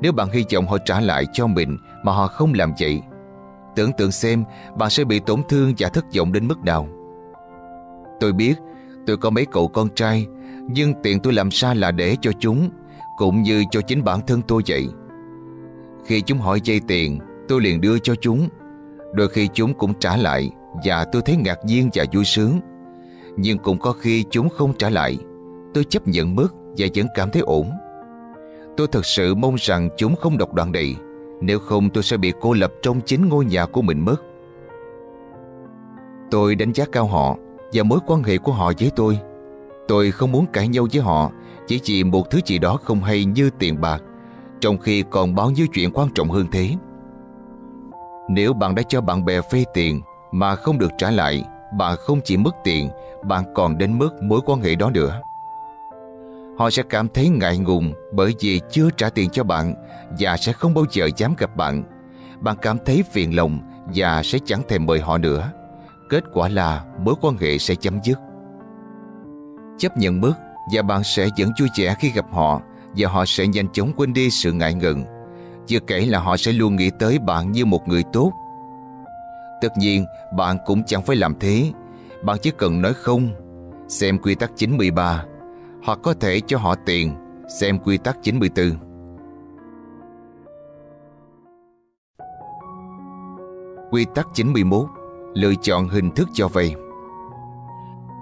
Nếu 0.00 0.12
bạn 0.12 0.28
hy 0.30 0.44
vọng 0.54 0.66
họ 0.66 0.78
trả 0.78 1.00
lại 1.00 1.24
cho 1.32 1.46
mình 1.46 1.78
Mà 2.02 2.12
họ 2.12 2.26
không 2.26 2.52
làm 2.54 2.72
vậy, 2.80 3.02
Tưởng 3.76 3.92
tượng 3.92 4.12
xem 4.12 4.44
bạn 4.76 4.90
sẽ 4.90 5.04
bị 5.04 5.18
tổn 5.18 5.42
thương 5.48 5.74
và 5.78 5.88
thất 5.88 6.04
vọng 6.16 6.32
đến 6.32 6.48
mức 6.48 6.58
nào. 6.64 6.88
Tôi 8.20 8.32
biết 8.32 8.54
tôi 9.06 9.16
có 9.16 9.30
mấy 9.30 9.46
cậu 9.46 9.68
con 9.68 9.88
trai, 9.94 10.26
Nhưng 10.68 10.94
tiền 11.02 11.20
tôi 11.20 11.32
làm 11.32 11.50
sao 11.50 11.74
là 11.74 11.90
để 11.90 12.16
cho 12.20 12.32
chúng, 12.38 12.70
Cũng 13.16 13.42
như 13.42 13.64
cho 13.70 13.80
chính 13.80 14.04
bản 14.04 14.20
thân 14.26 14.42
tôi 14.42 14.62
vậy. 14.68 14.88
Khi 16.06 16.20
chúng 16.20 16.38
hỏi 16.38 16.60
dây 16.64 16.80
tiền, 16.88 17.18
Tôi 17.48 17.60
liền 17.60 17.80
đưa 17.80 17.98
cho 17.98 18.14
chúng. 18.14 18.48
Đôi 19.14 19.28
khi 19.28 19.48
chúng 19.54 19.74
cũng 19.74 19.94
trả 19.94 20.16
lại. 20.16 20.50
Và 20.84 21.04
tôi 21.04 21.22
thấy 21.22 21.36
ngạc 21.36 21.64
nhiên 21.64 21.90
và 21.94 22.04
vui 22.12 22.24
sướng. 22.24 22.60
Nhưng 23.36 23.58
cũng 23.58 23.78
có 23.78 23.92
khi 23.92 24.24
chúng 24.30 24.48
không 24.48 24.72
trả 24.78 24.90
lại. 24.90 25.18
Tôi 25.74 25.84
chấp 25.84 26.08
nhận 26.08 26.36
mất 26.36 26.48
Và 26.78 26.86
vẫn 26.94 27.06
cảm 27.14 27.30
thấy 27.30 27.42
ổn. 27.42 27.70
Tôi 28.76 28.86
thật 28.86 29.06
sự 29.06 29.34
mong 29.34 29.54
rằng 29.58 29.88
chúng 29.96 30.16
không 30.16 30.38
độc 30.38 30.54
đoạn 30.54 30.72
đầy. 30.72 30.96
Nếu 31.40 31.58
không, 31.58 31.90
tôi 31.90 32.02
sẽ 32.02 32.16
bị 32.16 32.32
cô 32.40 32.52
lập 32.52 32.72
Trong 32.82 33.00
chính 33.00 33.28
ngôi 33.28 33.44
nhà 33.44 33.66
của 33.66 33.82
mình 33.82 34.04
mất. 34.04 34.16
Tôi 36.30 36.54
đánh 36.54 36.72
giá 36.72 36.84
cao 36.92 37.06
họ 37.06 37.36
Và 37.72 37.82
mối 37.82 37.98
quan 38.06 38.22
hệ 38.22 38.38
của 38.38 38.52
họ 38.52 38.72
với 38.80 38.90
tôi. 38.96 39.18
Tôi 39.88 40.10
không 40.10 40.32
muốn 40.32 40.46
cãi 40.46 40.68
nhau 40.68 40.86
với 40.92 41.02
họ, 41.02 41.30
Chỉ 41.66 41.80
vì 41.84 42.04
một 42.04 42.30
thứ 42.30 42.40
gì 42.46 42.58
đó 42.58 42.78
không 42.84 43.00
hay 43.00 43.24
như 43.24 43.50
tiền 43.58 43.80
bạc, 43.80 44.02
Trong 44.60 44.78
khi 44.78 45.04
còn 45.10 45.34
bao 45.34 45.50
nhiêu 45.50 45.66
chuyện 45.72 45.90
quan 45.90 46.08
trọng 46.14 46.30
hơn 46.30 46.46
thế. 46.52 46.70
Nếu 48.28 48.52
bạn 48.52 48.74
đã 48.74 48.82
cho 48.88 49.00
bạn 49.00 49.24
bè 49.24 49.40
phê 49.40 49.64
tiền 49.74 50.00
mà 50.32 50.54
không 50.54 50.78
được 50.78 50.90
trả 50.98 51.10
lại, 51.10 51.44
bạn 51.78 51.96
không 51.98 52.20
chỉ 52.24 52.36
mất 52.36 52.56
tiền, 52.64 52.90
bạn 53.22 53.44
còn 53.54 53.78
đến 53.78 53.98
mức 53.98 54.22
mối 54.22 54.40
quan 54.46 54.60
hệ 54.60 54.74
đó 54.74 54.90
nữa. 54.90 55.20
Họ 56.58 56.70
sẽ 56.70 56.82
cảm 56.90 57.08
thấy 57.08 57.28
ngại 57.28 57.58
ngùng 57.58 57.92
bởi 58.12 58.34
vì 58.40 58.60
chưa 58.70 58.90
trả 58.96 59.10
tiền 59.10 59.30
cho 59.30 59.44
bạn 59.44 59.74
và 60.18 60.36
sẽ 60.36 60.52
không 60.52 60.74
bao 60.74 60.84
giờ 60.90 61.08
dám 61.16 61.34
gặp 61.38 61.56
bạn. 61.56 61.82
Bạn 62.40 62.56
cảm 62.62 62.78
thấy 62.86 63.04
phiền 63.12 63.36
lòng 63.36 63.58
và 63.94 64.22
sẽ 64.24 64.38
chẳng 64.44 64.62
thèm 64.68 64.86
mời 64.86 65.00
họ 65.00 65.18
nữa. 65.18 65.52
Kết 66.10 66.24
quả 66.32 66.48
là 66.48 66.84
mối 66.98 67.14
quan 67.20 67.36
hệ 67.36 67.58
sẽ 67.58 67.74
chấm 67.74 67.98
dứt. 68.04 68.18
Chấp 69.78 69.96
nhận 69.96 70.20
mức 70.20 70.32
và 70.74 70.82
bạn 70.82 71.04
sẽ 71.04 71.28
vẫn 71.38 71.50
vui 71.60 71.68
vẻ 71.78 71.94
khi 72.00 72.10
gặp 72.10 72.26
họ 72.32 72.60
và 72.96 73.08
họ 73.08 73.24
sẽ 73.26 73.46
nhanh 73.46 73.72
chóng 73.72 73.92
quên 73.96 74.12
đi 74.12 74.30
sự 74.30 74.52
ngại 74.52 74.74
ngần 74.74 75.04
chưa 75.70 75.80
kể 75.80 76.00
là 76.00 76.18
họ 76.18 76.36
sẽ 76.36 76.52
luôn 76.52 76.76
nghĩ 76.76 76.90
tới 76.98 77.18
bạn 77.18 77.52
như 77.52 77.64
một 77.64 77.88
người 77.88 78.02
tốt 78.12 78.32
Tất 79.60 79.78
nhiên 79.78 80.04
bạn 80.36 80.56
cũng 80.66 80.82
chẳng 80.86 81.02
phải 81.02 81.16
làm 81.16 81.34
thế. 81.40 81.72
Bạn 82.22 82.38
chỉ 82.42 82.50
cần 82.58 82.82
nói 82.82 82.92
không 82.94 83.28
Xem 83.88 84.18
quy 84.18 84.34
tắc 84.34 84.50
93 84.56 85.24
Hoặc 85.84 85.98
có 86.02 86.14
thể 86.14 86.40
cho 86.46 86.58
họ 86.58 86.74
tiền 86.86 87.14
Xem 87.60 87.78
quy 87.78 87.98
tắc 87.98 88.18
94 88.22 88.72
Quy 93.90 94.06
tắc 94.14 94.26
91 94.34 94.86
Lựa 95.34 95.52
chọn 95.62 95.88
hình 95.88 96.10
thức 96.10 96.28
cho 96.34 96.48
vay. 96.48 96.74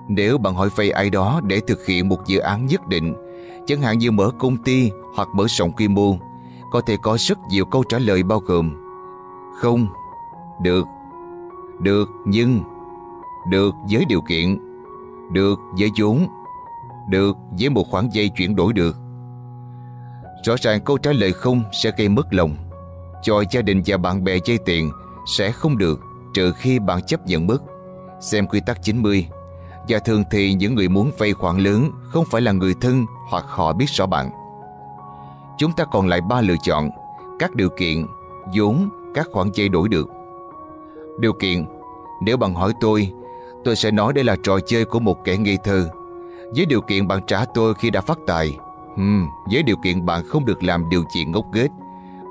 Nếu 0.08 0.39
bạn 0.39 0.55
hỏi 0.55 0.68
vay 0.76 0.91
ai 0.91 1.10
đó 1.10 1.41
để 1.44 1.60
thực 1.67 1.86
hiện 1.86 2.08
một 2.08 2.26
dự 2.26 2.39
án 2.39 2.67
nhất 2.67 2.86
định 2.89 3.15
Chẳng 3.67 3.81
hạn 3.81 3.99
như 3.99 4.10
mở 4.10 4.31
công 4.39 4.57
ty 4.57 4.91
hoặc 5.17 5.28
mở 5.34 5.44
rộng 5.49 5.73
quy 5.73 5.89
mô 5.89 6.17
có 6.70 6.81
thể 6.81 6.97
có 7.02 7.17
rất 7.20 7.39
nhiều 7.50 7.65
câu 7.65 7.84
trả 7.89 7.99
lời 7.99 8.23
bao 8.23 8.39
gồm 8.39 8.75
Không, 9.60 9.86
được, 10.62 10.86
được 11.81 12.08
nhưng, 12.26 12.60
được 13.50 13.74
với 13.90 14.05
điều 14.05 14.20
kiện, 14.20 14.58
được 15.32 15.58
với 15.78 15.90
vốn, 16.00 16.26
được 17.10 17.36
với 17.58 17.70
một 17.70 17.84
khoản 17.90 18.08
dây 18.12 18.28
chuyển 18.28 18.57
đổi 18.57 18.73
được. 18.73 18.97
Rõ 20.44 20.55
ràng 20.60 20.81
câu 20.81 20.98
trả 20.98 21.12
lời 21.12 21.32
không 21.32 21.62
sẽ 21.73 21.90
gây 21.98 22.08
mất 22.08 22.26
lòng. 22.31 22.57
Cho 23.23 23.44
gia 23.50 23.62
đình 23.62 23.82
và 23.86 23.97
bạn 23.97 24.24
bè 24.24 24.39
dây 24.44 24.58
tiền 24.58 24.90
sẽ 25.26 25.50
không 25.52 25.78
được 25.78 26.00
trừ 26.34 26.52
khi 26.52 26.78
bạn 26.78 27.02
chấp 27.02 27.26
nhận 27.26 27.47
mất. 27.47 27.62
Xem 28.20 28.47
quy 28.47 28.60
tắc 28.66 28.82
90. 28.82 29.28
Và 29.89 29.98
thường 29.98 30.24
thì 30.31 30.55
những 30.55 30.74
người 30.74 30.89
muốn 30.89 31.10
vay 31.18 31.32
khoản 31.32 31.58
lớn 31.58 31.90
không 32.02 32.24
phải 32.31 32.40
là 32.40 32.52
người 32.52 32.74
thân 32.81 33.07
hoặc 33.31 33.44
họ 33.48 33.73
biết 33.73 33.86
rõ 33.89 34.07
bạn 34.07 34.31
chúng 35.58 35.73
ta 35.73 35.84
còn 35.84 36.07
lại 36.07 36.20
ba 36.20 36.40
lựa 36.40 36.57
chọn, 36.62 36.90
các 37.39 37.55
điều 37.55 37.68
kiện, 37.68 38.07
vốn, 38.57 38.89
các 39.15 39.26
khoản 39.32 39.50
dây 39.55 39.68
đổi 39.68 39.89
được. 39.89 40.08
Điều 41.18 41.32
kiện, 41.32 41.66
nếu 42.20 42.36
bạn 42.36 42.55
hỏi 42.55 42.72
tôi, 42.80 43.12
tôi 43.64 43.76
sẽ 43.76 43.90
nói 43.90 44.12
đây 44.12 44.24
là 44.24 44.36
trò 44.42 44.58
chơi 44.66 44.84
của 44.84 45.00
một 45.00 45.24
kẻ 45.24 45.36
nghi 45.36 45.56
thơ. 45.64 45.88
Với 46.56 46.66
điều 46.66 46.80
kiện 46.80 47.08
bạn 47.08 47.20
trả 47.26 47.44
tôi 47.44 47.74
khi 47.74 47.90
đã 47.90 48.00
phát 48.00 48.18
tài, 48.26 48.58
Uhm, 48.94 49.26
với 49.50 49.62
điều 49.62 49.76
kiện 49.76 50.06
bạn 50.06 50.24
không 50.28 50.44
được 50.44 50.62
làm 50.62 50.88
điều 50.88 51.05
gì 51.14 51.24
ngốc 51.24 51.44
nghếch, 51.52 51.70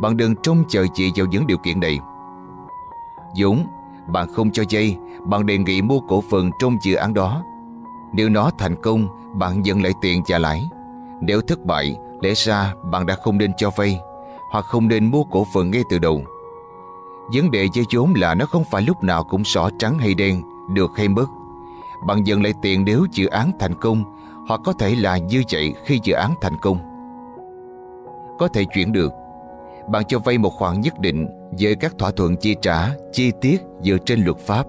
bạn 0.02 0.18
đừng 0.18 0.36
trông 0.44 0.64
chờ 0.70 0.86
chị 0.94 1.12
vào 1.16 1.26
những 1.26 1.48
điều 1.48 1.58
kiện 1.58 1.80
này. 1.80 2.00
Dũng, 3.36 3.66
bạn 4.08 4.28
không 4.34 4.52
cho 4.52 4.64
dây, 4.70 4.98
bạn 5.26 5.46
đề 5.46 5.58
nghị 5.58 5.82
mua 5.82 6.00
cổ 6.00 6.24
phần 6.32 6.50
trong 6.60 6.78
dự 6.82 6.96
án 6.96 7.14
đó. 7.14 7.44
Nếu 8.14 8.30
nó 8.30 8.52
thành 8.58 8.76
công, 8.82 9.08
bạn 9.34 9.62
nhận 9.62 9.84
lại 9.84 9.92
tiền 10.02 10.24
trả 10.28 10.38
lãi. 10.38 10.70
Nếu 11.22 11.42
thất 11.42 11.66
bại, 11.66 11.98
Lẽ 12.22 12.34
ra 12.34 12.74
bạn 12.92 13.06
đã 13.06 13.16
không 13.16 13.38
nên 13.38 13.52
cho 13.58 13.70
vay 13.76 14.00
Hoặc 14.52 14.66
không 14.66 14.88
nên 14.88 15.12
mua 15.12 15.24
cổ 15.24 15.48
phần 15.54 15.72
ngay 15.72 15.84
từ 15.90 16.00
đầu 16.00 16.22
Vấn 17.34 17.52
đề 17.52 17.68
với 17.76 17.86
vốn 17.94 18.14
là 18.16 18.36
nó 18.36 18.46
không 18.46 18.64
phải 18.72 18.82
lúc 18.82 19.04
nào 19.04 19.24
cũng 19.24 19.44
sỏ 19.44 19.70
trắng 19.80 20.00
hay 20.00 20.14
đen, 20.14 20.42
Được 20.74 20.92
hay 20.98 21.08
mất. 21.08 21.26
Bạn 22.08 22.28
dần 22.28 22.44
lại 22.44 22.54
tiền 22.62 22.86
nếu 22.86 23.06
dự 23.12 23.28
án 23.28 23.52
thành 23.60 23.74
công 23.76 24.04
Hoặc 24.48 24.62
có 24.64 24.74
thể 24.74 24.96
là 24.96 25.18
như 25.18 25.44
vậy 25.52 25.74
khi 25.86 26.00
dự 26.04 26.14
án 26.14 26.34
thành 26.42 26.58
công. 26.62 26.78
Có 28.40 28.48
thể 28.48 28.66
chuyển 28.74 28.92
được. 28.92 29.12
Bạn 29.90 30.04
cho 30.08 30.20
vay 30.20 30.38
một 30.38 30.50
khoản 30.50 30.82
nhất 30.82 31.00
định 31.00 31.28
Với 31.60 31.76
các 31.76 31.94
thỏa 32.00 32.12
thuận 32.12 32.36
chi 32.38 32.56
trả, 32.62 32.90
Chi 33.14 33.32
tiết 33.42 33.62
dựa 33.84 33.98
trên 34.06 34.26
luật 34.26 34.38
pháp. 34.38 34.66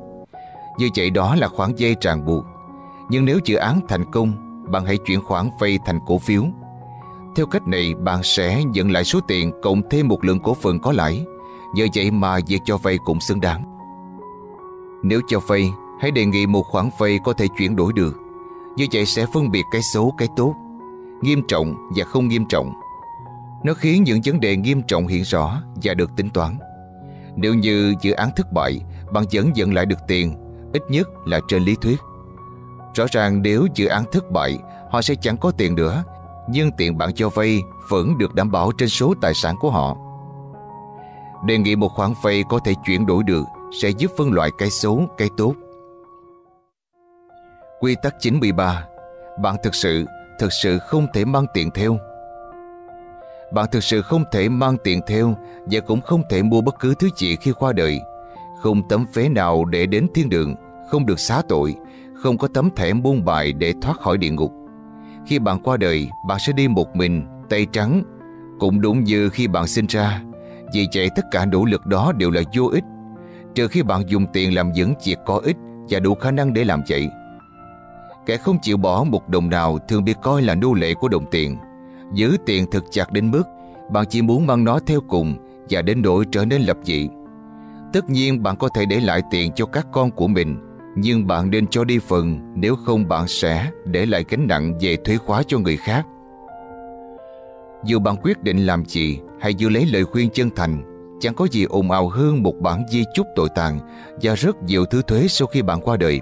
Như 0.79 0.89
vậy 0.97 1.11
đó 1.11 1.35
là 1.35 1.49
khoản 1.49 1.73
dây 1.77 1.97
ràng 2.01 2.27
buộc. 2.27 2.45
Nhưng 3.11 3.25
nếu 3.25 3.39
dự 3.45 3.57
án 3.57 3.81
thành 3.89 4.11
công, 4.11 4.33
Bạn 4.71 4.85
hãy 4.85 4.97
chuyển 5.07 5.21
khoản 5.21 5.51
vay 5.61 5.79
thành 5.87 6.01
cổ 6.07 6.19
phiếu. 6.19 6.45
Theo 7.37 7.47
cách 7.47 7.69
này, 7.69 7.95
bạn 7.95 8.23
sẽ 8.23 8.65
nhận 8.65 8.91
lại 8.91 9.05
số 9.05 9.21
tiền 9.29 9.53
cộng 9.63 9.83
thêm 9.91 10.09
một 10.09 10.25
lượng 10.25 10.41
cổ 10.41 10.55
phần 10.55 10.81
có 10.81 10.93
lãi. 10.93 11.25
Nhờ 11.75 11.87
vậy 11.95 12.11
mà 12.11 12.39
việc 12.47 12.63
cho 12.65 12.77
vay 12.77 12.99
cũng 13.05 13.21
xứng 13.21 13.41
đáng. 13.41 13.63
Nếu 15.03 15.21
cho 15.29 15.41
vay, 15.41 15.71
hãy 16.01 16.11
đề 16.11 16.25
nghị 16.25 16.47
một 16.47 16.63
khoản 16.63 16.91
vay 16.99 17.19
có 17.25 17.33
thể 17.33 17.47
chuyển 17.59 17.77
đổi 17.77 17.93
được. 17.93 18.17
Như 18.77 18.87
vậy 18.93 19.07
sẽ 19.07 19.27
phân 19.35 19.51
biệt 19.51 19.63
cái 19.73 19.83
xấu 19.83 20.15
cái 20.19 20.29
tốt, 20.37 20.55
nghiêm 21.23 21.43
trọng 21.49 21.75
và 21.97 22.05
không 22.05 22.29
nghiêm 22.29 22.45
trọng. 22.49 22.73
Nó 23.65 23.75
khiến 23.75 24.05
những 24.05 24.21
vấn 24.25 24.41
đề 24.41 24.57
nghiêm 24.57 24.83
trọng 24.83 25.07
hiện 25.07 25.23
rõ 25.23 25.63
và 25.83 25.95
được 25.95 26.11
tính 26.17 26.31
toán. 26.31 26.59
Nếu 27.37 27.55
như 27.55 27.95
dự 28.01 28.13
án 28.13 28.31
thất 28.37 28.53
bại, 28.53 28.81
bạn 29.13 29.25
vẫn 29.33 29.53
nhận 29.53 29.75
lại 29.75 29.87
được 29.87 29.99
tiền, 30.09 30.35
ít 30.73 30.83
nhất 30.89 31.09
là 31.27 31.41
trên 31.49 31.63
lý 31.63 31.77
thuyết. 31.81 31.99
Rõ 32.95 33.05
ràng 33.13 33.43
nếu 33.43 33.67
dự 33.75 33.87
án 33.87 34.05
thất 34.13 34.31
bại, 34.31 34.59
họ 34.91 35.03
sẽ 35.03 35.15
chẳng 35.15 35.37
có 35.37 35.51
tiền 35.51 35.75
nữa 35.75 36.05
nhưng 36.51 36.71
tiền 36.73 36.99
bạn 36.99 37.15
cho 37.15 37.29
vay 37.29 37.63
vẫn 37.89 38.19
được 38.19 38.35
đảm 38.35 38.51
bảo 38.51 38.73
trên 38.79 38.89
số 38.89 39.15
tài 39.21 39.35
sản 39.35 39.57
của 39.61 39.71
họ. 39.71 39.97
Đề 41.45 41.59
nghị 41.59 41.77
một 41.77 41.89
khoản 41.89 42.13
vay 42.23 42.45
có 42.49 42.59
thể 42.59 42.73
chuyển 42.87 43.07
đổi 43.07 43.23
được 43.23 43.45
sẽ 43.83 43.89
giúp 43.89 44.11
phân 44.17 44.33
loại 44.33 44.51
cái 44.59 44.71
xấu, 44.71 45.07
cái 45.19 45.29
tốt. 45.37 45.55
Quy 47.81 47.97
tắc 48.03 48.15
93 48.21 48.85
Bạn 49.43 49.57
thực 49.63 49.75
sự, 49.75 50.05
thực 50.39 50.53
sự 50.53 50.79
không 50.79 51.07
thể 51.15 51.25
mang 51.25 51.47
tiền 51.55 51.71
theo. 51.71 51.99
Bạn 53.53 53.67
thực 53.73 53.85
sự 53.85 54.03
không 54.03 54.25
thể 54.33 54.49
mang 54.49 54.77
tiền 54.85 55.01
theo 55.07 55.35
và 55.67 55.81
cũng 55.81 56.01
không 56.01 56.23
thể 56.31 56.43
mua 56.43 56.61
bất 56.61 56.79
cứ 56.81 56.95
thứ 56.95 57.09
gì 57.17 57.37
khi 57.37 57.53
qua 57.53 57.73
đời. 57.73 58.01
Không 58.63 58.89
tấm 58.89 59.07
vé 59.15 59.29
nào 59.29 59.65
để 59.65 59.87
đến 59.87 60.07
thiên 60.15 60.29
đường, 60.29 60.55
không 60.91 61.07
được 61.07 61.21
xá 61.21 61.43
tội, 61.49 61.75
không 62.15 62.39
có 62.39 62.49
tấm 62.55 62.71
thẻ 62.77 62.93
buôn 62.93 63.25
bài 63.25 63.53
để 63.53 63.75
thoát 63.83 64.01
khỏi 64.01 64.19
địa 64.19 64.31
ngục. 64.31 64.53
Khi 65.27 65.39
bạn 65.39 65.63
qua 65.63 65.77
đời, 65.77 66.09
bạn 66.29 66.39
sẽ 66.47 66.53
đi 66.53 66.69
một 66.69 66.97
mình, 66.97 67.27
tay 67.51 67.67
trắng. 67.73 68.03
Cũng 68.61 68.81
đúng 68.81 69.05
như 69.05 69.29
khi 69.29 69.47
bạn 69.47 69.67
sinh 69.67 69.87
ra. 69.87 70.23
Vì 70.73 70.89
vậy 70.95 71.11
tất 71.17 71.25
cả 71.31 71.45
nỗ 71.45 71.65
lực 71.65 71.87
đó 71.87 72.13
đều 72.17 72.31
là 72.31 72.43
vô 72.57 72.65
ích. 72.73 72.85
Trừ 73.55 73.69
khi 73.69 73.83
bạn 73.83 74.03
dùng 74.07 74.27
tiền 74.33 74.55
làm 74.55 74.73
những 74.73 74.95
việc 75.05 75.17
có 75.27 75.41
ích 75.45 75.57
và 75.89 76.01
đủ 76.01 76.15
khả 76.15 76.31
năng 76.31 76.53
để 76.53 76.65
làm 76.65 76.83
vậy. 76.89 77.09
Kẻ 78.27 78.37
không 78.37 78.59
chịu 78.63 78.77
bỏ 78.77 79.05
một 79.05 79.29
đồng 79.29 79.51
nào 79.51 79.79
thường 79.89 80.05
bị 80.05 80.15
coi 80.23 80.43
là 80.43 80.55
nô 80.55 80.75
lệ 80.75 80.95
của 80.95 81.09
đồng 81.09 81.25
tiền. 81.31 81.57
Giữ 82.13 82.37
tiền 82.47 82.67
thật 82.71 82.85
chặt 82.91 83.13
đến 83.13 83.31
mức 83.31 83.43
bạn 83.91 84.05
chỉ 84.09 84.23
muốn 84.23 84.47
mang 84.47 84.65
nó 84.65 84.79
theo 84.87 85.01
cùng 85.09 85.35
và 85.71 85.83
đến 85.83 86.03
đổi 86.03 86.25
trở 86.33 86.45
nên 86.45 86.63
lập 86.63 86.77
dị. 86.85 87.09
Tất 87.93 88.11
nhiên 88.11 88.43
bạn 88.43 88.57
có 88.57 88.69
thể 88.69 88.87
để 88.87 89.01
lại 89.01 89.23
tiền 89.31 89.53
cho 89.53 89.67
các 89.67 89.87
con 89.93 90.11
của 90.11 90.29
mình 90.29 90.69
nhưng 91.01 91.27
bạn 91.27 91.51
nên 91.51 91.67
cho 91.67 91.85
đi 91.85 91.99
phần 91.99 92.39
nếu 92.55 92.77
không 92.77 93.09
bạn 93.09 93.29
sẽ 93.29 93.71
để 93.85 94.07
lại 94.07 94.25
gánh 94.29 94.47
nặng 94.47 94.79
về 94.81 94.97
thuế 94.97 95.17
khóa 95.17 95.43
cho 95.47 95.59
người 95.59 95.77
khác. 95.77 96.07
Dù 97.85 97.99
bạn 97.99 98.17
quyết 98.23 98.43
định 98.43 98.67
làm 98.67 98.85
gì, 98.85 99.21
Hãy 99.41 99.55
giữ 99.55 99.69
lấy 99.69 99.87
lời 99.87 100.05
khuyên 100.05 100.31
chân 100.31 100.51
thành, 100.57 100.99
Chẳng 101.21 101.35
có 101.35 101.47
gì 101.51 101.65
ồn 101.65 101.91
ào 101.91 102.09
hơn 102.09 102.43
một 102.43 102.55
bản 102.61 102.85
di 102.89 103.05
chúc 103.15 103.27
tội 103.37 103.49
tàn 103.55 103.79
Và 104.23 104.35
rất 104.35 104.63
nhiều 104.63 104.85
thứ 104.85 105.03
thuế 105.03 105.27
sau 105.29 105.49
khi 105.49 105.63
bạn 105.63 105.81
qua 105.81 105.97
đời. 105.97 106.21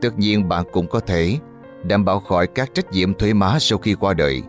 Tất 0.00 0.18
nhiên 0.18 0.48
bạn 0.48 0.64
cũng 0.72 0.86
có 0.86 1.00
thể 1.00 1.38
Đảm 1.82 2.04
bảo 2.04 2.20
khỏi 2.20 2.46
các 2.46 2.74
trách 2.74 2.92
nhiệm 2.92 3.14
thuế 3.14 3.32
má 3.32 3.56
sau 3.60 3.78
khi 3.78 3.94
qua 3.94 4.14
đời. 4.14 4.42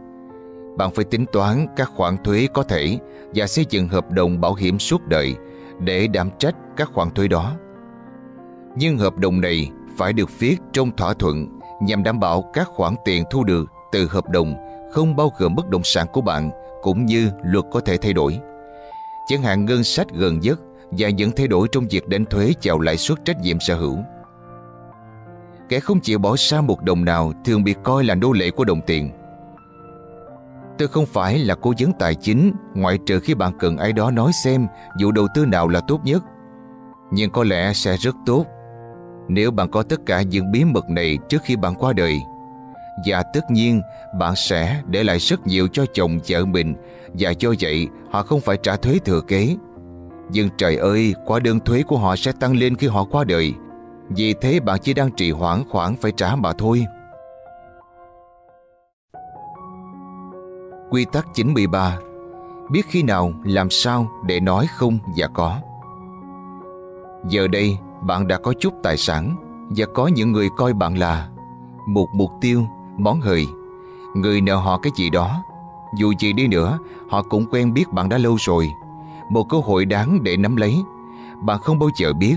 Bạn 0.77 0.91
phải 0.91 1.05
tính 1.05 1.25
toán 1.31 1.67
các 1.75 1.89
khoản 1.95 2.17
thuế 2.23 2.47
có 2.53 2.63
thể 2.63 2.99
Và 3.35 3.47
xây 3.47 3.65
dựng 3.69 3.87
hợp 3.87 4.11
đồng 4.11 4.41
bảo 4.41 4.53
hiểm 4.53 4.79
suốt 4.79 5.07
đời 5.07 5.35
Để 5.79 6.07
đảm 6.07 6.29
trách 6.39 6.55
các 6.77 6.89
khoản 6.93 7.11
thuế 7.11 7.27
đó. 7.27 7.55
Nhưng 8.75 8.97
hợp 8.97 9.17
đồng 9.17 9.41
này 9.41 9.69
phải 9.97 10.13
được 10.13 10.39
viết 10.39 10.57
trong 10.73 10.95
thỏa 10.95 11.13
thuận 11.13 11.59
Nhằm 11.81 12.03
đảm 12.03 12.19
bảo 12.19 12.51
các 12.53 12.67
khoản 12.67 12.95
tiền 13.05 13.23
thu 13.31 13.43
được 13.43 13.65
từ 13.91 14.07
hợp 14.07 14.29
đồng 14.29 14.55
Không 14.91 15.15
bao 15.15 15.31
gồm 15.37 15.55
bất 15.55 15.69
động 15.69 15.83
sản 15.83 16.07
của 16.13 16.21
bạn 16.21 16.51
cũng 16.87 17.05
như 17.05 17.31
luật 17.43 17.65
có 17.71 17.79
thể 17.79 17.97
thay 17.97 18.13
đổi 18.13 18.39
chẳng 19.27 19.41
hạn 19.41 19.65
ngân 19.65 19.83
sách 19.83 20.07
gần 20.13 20.39
nhất 20.39 20.59
và 20.91 21.09
những 21.09 21.31
thay 21.31 21.47
đổi 21.47 21.67
trong 21.71 21.87
việc 21.87 22.07
đánh 22.07 22.25
thuế 22.25 22.53
chào 22.59 22.79
lãi 22.79 22.97
suất 22.97 23.25
trách 23.25 23.41
nhiệm 23.41 23.59
sở 23.59 23.75
hữu. 23.75 23.97
Kẻ 25.69 25.79
không 25.79 25.99
chịu 25.99 26.19
bỏ 26.19 26.35
xa 26.35 26.61
một 26.61 26.83
đồng 26.83 27.05
nào 27.05 27.31
thường 27.45 27.63
bị 27.63 27.75
coi 27.83 28.03
là 28.03 28.15
nô 28.15 28.31
lệ 28.31 28.51
của 28.51 28.65
đồng 28.65 28.81
tiền. 28.81 29.11
Tôi 30.77 30.87
không 30.87 31.05
phải 31.05 31.39
là 31.39 31.55
cố 31.55 31.73
vấn 31.79 31.91
tài 31.99 32.15
chính, 32.15 32.51
ngoại 32.75 32.97
trừ 33.05 33.19
khi 33.19 33.33
bạn 33.33 33.53
cần 33.59 33.77
ai 33.77 33.93
đó 33.93 34.11
nói 34.11 34.31
xem 34.43 34.67
vụ 35.01 35.11
đầu 35.11 35.27
tư 35.35 35.45
nào 35.45 35.67
là 35.67 35.81
tốt 35.87 36.01
nhất. 36.03 36.23
Nhưng 37.11 37.31
có 37.31 37.43
lẽ 37.43 37.73
sẽ 37.73 37.97
rất 37.97 38.15
tốt 38.25 38.45
nếu 39.27 39.51
bạn 39.51 39.69
có 39.71 39.83
tất 39.83 40.05
cả 40.05 40.21
những 40.21 40.51
bí 40.51 40.65
mật 40.65 40.89
này 40.89 41.17
trước 41.29 41.41
khi 41.43 41.55
bạn 41.55 41.75
qua 41.75 41.93
đời. 41.93 42.19
Và 43.05 43.23
tất 43.33 43.51
nhiên 43.51 43.81
bạn 44.19 44.33
sẽ 44.35 44.81
để 44.85 45.03
lại 45.03 45.17
rất 45.17 45.47
nhiều 45.47 45.67
cho 45.73 45.85
chồng 45.93 46.19
vợ 46.29 46.45
mình 46.45 46.75
và 47.13 47.31
do 47.39 47.53
vậy 47.59 47.87
họ 48.11 48.23
không 48.23 48.41
phải 48.41 48.57
trả 48.63 48.75
thuế 48.75 48.99
thừa 49.05 49.21
kế. 49.21 49.55
Nhưng 50.31 50.49
trời 50.57 50.75
ơi, 50.75 51.13
quá 51.25 51.39
đơn 51.39 51.59
thuế 51.59 51.83
của 51.83 51.97
họ 51.97 52.15
sẽ 52.15 52.31
tăng 52.31 52.57
lên 52.57 52.75
khi 52.75 52.87
họ 52.87 53.03
qua 53.03 53.23
đời. 53.23 53.53
Vì 54.09 54.33
thế 54.41 54.59
bạn 54.59 54.79
chỉ 54.81 54.93
đang 54.93 55.11
trì 55.11 55.31
hoãn 55.31 55.63
khoản 55.69 55.95
phải 55.95 56.11
trả 56.17 56.35
mà 56.35 56.53
thôi. 56.53 56.85
Quy 60.89 61.05
tắc 61.11 61.27
93 61.33 61.99
Biết 62.69 62.81
khi 62.89 63.03
nào 63.03 63.31
làm 63.43 63.69
sao 63.69 64.07
để 64.25 64.39
nói 64.39 64.67
không 64.75 64.99
và 65.17 65.27
có. 65.27 65.57
Giờ 67.29 67.47
đây, 67.47 67.77
bạn 68.01 68.27
đã 68.27 68.37
có 68.37 68.53
chút 68.59 68.73
tài 68.83 68.97
sản 68.97 69.35
và 69.69 69.85
có 69.93 70.07
những 70.07 70.31
người 70.31 70.49
coi 70.57 70.73
bạn 70.73 70.97
là 70.97 71.29
một 71.87 72.07
mục 72.13 72.31
tiêu, 72.41 72.67
món 72.97 73.21
hời, 73.21 73.47
người 74.15 74.41
nợ 74.41 74.55
họ 74.55 74.77
cái 74.77 74.91
gì 74.95 75.09
đó. 75.09 75.43
Dù 75.95 76.13
gì 76.19 76.33
đi 76.33 76.47
nữa 76.47 76.79
Họ 77.09 77.23
cũng 77.23 77.45
quen 77.51 77.73
biết 77.73 77.93
bạn 77.93 78.09
đã 78.09 78.17
lâu 78.17 78.37
rồi. 78.39 78.69
Một 79.29 79.43
cơ 79.49 79.57
hội 79.57 79.85
đáng 79.85 80.23
để 80.23 80.37
nắm 80.37 80.55
lấy. 80.55 80.75
Bạn 81.41 81.59
không 81.59 81.79
bao 81.79 81.89
giờ 81.97 82.13
biết. 82.13 82.35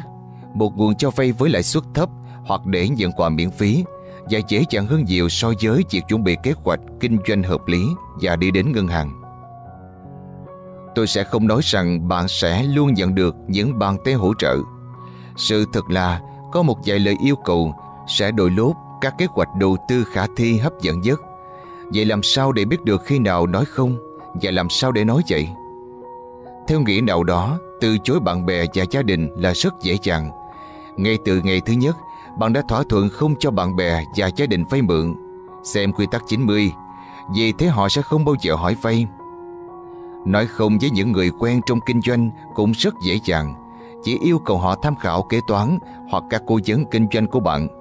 Một 0.55 0.77
nguồn 0.77 0.95
cho 0.95 1.11
vay 1.11 1.33
với 1.33 1.51
lãi 1.51 1.63
suất 1.63 1.85
thấp 1.95 2.09
Hoặc 2.47 2.67
để 2.67 2.89
nhận 2.89 3.13
quà 3.13 3.29
miễn 3.29 3.51
phí 3.51 3.85
Và 4.31 4.39
dễ 4.49 4.65
dàng 4.71 4.87
hơn 4.87 5.05
nhiều 5.05 5.29
so 5.29 5.53
với 5.63 5.85
việc 5.91 6.03
chuẩn 6.09 6.25
bị 6.25 6.37
kế 6.43 6.55
hoạch 6.65 6.81
Kinh 7.01 7.19
doanh 7.29 7.43
hợp 7.43 7.67
lý 7.67 7.87
Và 8.21 8.37
đi 8.37 8.51
đến 8.51 8.73
ngân 8.73 8.89
hàng. 8.89 9.23
Tôi 10.95 11.07
sẽ 11.07 11.25
không 11.25 11.47
nói 11.47 11.61
rằng 11.65 12.09
bạn 12.09 12.29
sẽ 12.29 12.63
luôn 12.63 12.95
nhận 12.95 13.15
được 13.15 13.37
những 13.47 13.79
bàn 13.79 13.97
tay 14.05 14.15
hỗ 14.15 14.35
trợ. 14.39 14.57
Sự 15.37 15.65
thật 15.73 15.91
là 15.91 16.21
có 16.53 16.63
một 16.63 16.79
vài 16.87 16.99
lời 16.99 17.17
yêu 17.25 17.37
cầu 17.37 17.75
sẽ 18.09 18.31
đổi 18.31 18.51
lốt 18.51 18.77
các 19.01 19.15
kế 19.19 19.27
hoạch 19.27 19.49
đầu 19.55 19.77
tư 19.89 20.05
khả 20.05 20.27
thi 20.37 20.59
hấp 20.59 20.73
dẫn 20.81 21.01
nhất. 21.01 21.21
Vậy 21.95 22.05
làm 22.05 22.23
sao 22.23 22.53
để 22.53 22.65
biết 22.65 22.85
được 22.85 23.03
khi 23.05 23.19
nào 23.19 23.47
nói 23.47 23.65
không? 23.65 23.97
Và 24.43 24.51
làm 24.51 24.71
sao 24.71 24.93
để 24.93 25.05
nói 25.05 25.23
vậy? 25.29 25.49
Theo 26.69 26.81
nghĩa 26.81 27.01
nào 27.01 27.25
đó, 27.25 27.59
Từ 27.81 27.99
chối 27.99 28.21
bạn 28.21 28.47
bè 28.47 28.65
và 28.75 28.85
gia 28.91 29.03
đình 29.03 29.29
là 29.37 29.53
rất 29.55 29.75
dễ 29.83 29.99
dàng. 30.03 30.31
Ngay 30.97 31.19
từ 31.25 31.41
ngày 31.45 31.61
thứ 31.61 31.73
nhất, 31.73 31.97
Bạn 32.39 32.53
đã 32.53 32.63
thỏa 32.69 32.83
thuận 32.89 33.09
không 33.09 33.35
cho 33.39 33.51
bạn 33.51 33.77
bè 33.77 34.05
và 34.17 34.31
gia 34.37 34.47
đình 34.47 34.65
vay 34.71 34.83
mượn. 34.83 35.15
Xem 35.63 35.93
quy 35.93 36.07
tắc 36.11 36.23
90 36.27 36.73
Vì 37.35 37.53
thế 37.53 37.67
họ 37.67 37.89
sẽ 37.89 38.03
không 38.03 38.25
bao 38.25 38.35
giờ 38.41 38.55
hỏi 38.55 38.77
vay. 38.83 39.07
Nói 40.27 40.47
không 40.47 40.79
với 40.79 40.91
những 40.91 41.13
người 41.13 41.31
quen 41.39 41.61
trong 41.67 41.81
kinh 41.87 42.01
doanh 42.03 42.31
Cũng 42.55 42.73
rất 42.73 42.95
dễ 43.07 43.19
dàng. 43.25 43.55
Chỉ 44.03 44.19
yêu 44.19 44.39
cầu 44.39 44.59
họ 44.59 44.75
tham 44.75 44.97
khảo 44.97 45.23
kế 45.23 45.41
toán 45.49 45.79
Hoặc 46.11 46.25
các 46.31 46.43
cố 46.47 46.59
vấn 46.67 46.85
kinh 46.85 47.07
doanh 47.13 47.27
của 47.27 47.41
bạn 47.41 47.80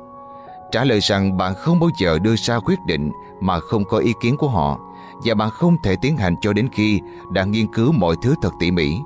trả 0.71 0.83
lời 0.83 0.99
rằng 0.99 1.37
bạn 1.37 1.53
không 1.55 1.79
bao 1.79 1.89
giờ 1.97 2.19
đưa 2.19 2.35
ra 2.35 2.59
quyết 2.59 2.79
định 2.85 3.11
mà 3.39 3.59
không 3.59 3.85
có 3.85 3.97
ý 3.97 4.13
kiến 4.21 4.37
của 4.37 4.47
họ 4.47 4.79
và 5.25 5.35
bạn 5.35 5.49
không 5.49 5.77
thể 5.83 5.95
tiến 6.01 6.17
hành 6.17 6.35
cho 6.41 6.53
đến 6.53 6.69
khi 6.71 7.01
đã 7.31 7.43
nghiên 7.43 7.73
cứu 7.73 7.91
mọi 7.91 8.15
thứ 8.21 8.35
thật 8.41 8.51
tỉ 8.59 8.71
mỉ. 8.71 8.97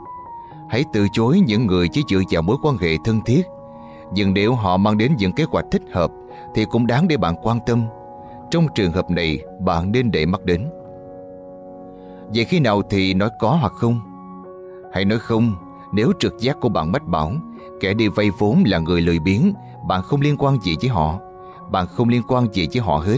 Hãy 0.69 0.85
từ 0.93 1.07
chối 1.13 1.41
những 1.45 1.67
người 1.67 1.87
chỉ 1.87 2.01
dựa 2.09 2.21
vào 2.29 2.41
mối 2.41 2.57
quan 2.61 2.77
hệ 2.77 2.97
thân 3.03 3.21
thiết. 3.21 3.41
Nhưng 4.13 4.33
nếu 4.33 4.53
họ 4.53 4.77
mang 4.77 4.97
đến 4.97 5.15
những 5.17 5.31
kế 5.31 5.43
hoạch 5.43 5.65
thích 5.71 5.81
hợp 5.93 6.11
thì 6.55 6.65
cũng 6.65 6.87
đáng 6.87 7.07
để 7.07 7.17
bạn 7.17 7.35
quan 7.41 7.59
tâm. 7.65 7.83
Trong 8.51 8.67
trường 8.75 8.91
hợp 8.91 9.09
này, 9.09 9.39
bạn 9.59 9.91
nên 9.91 10.11
để 10.11 10.25
mắt 10.25 10.45
đến. 10.45 10.69
Vậy 12.35 12.45
khi 12.45 12.59
nào 12.59 12.81
thì 12.89 13.13
nói 13.13 13.29
có 13.39 13.57
hoặc 13.61 13.73
không? 13.75 13.99
Hãy 14.93 15.05
nói 15.05 15.19
không 15.19 15.55
nếu 15.93 16.11
trực 16.19 16.39
giác 16.39 16.59
của 16.59 16.69
bạn 16.69 16.91
mách 16.91 17.07
bảo 17.07 17.31
kẻ 17.79 17.93
đi 17.93 18.07
vay 18.07 18.29
vốn 18.29 18.63
là 18.65 18.79
người 18.79 19.01
lười 19.01 19.19
biếng, 19.19 19.53
bạn 19.87 20.01
không 20.01 20.21
liên 20.21 20.37
quan 20.37 20.61
gì 20.61 20.75
với 20.81 20.89
họ 20.89 21.19
bạn 21.73 21.87
không 21.87 22.09
liên 22.09 22.21
quan 22.27 22.53
gì 22.53 22.67
với 22.73 22.81
họ 22.81 22.97
hết. 22.97 23.17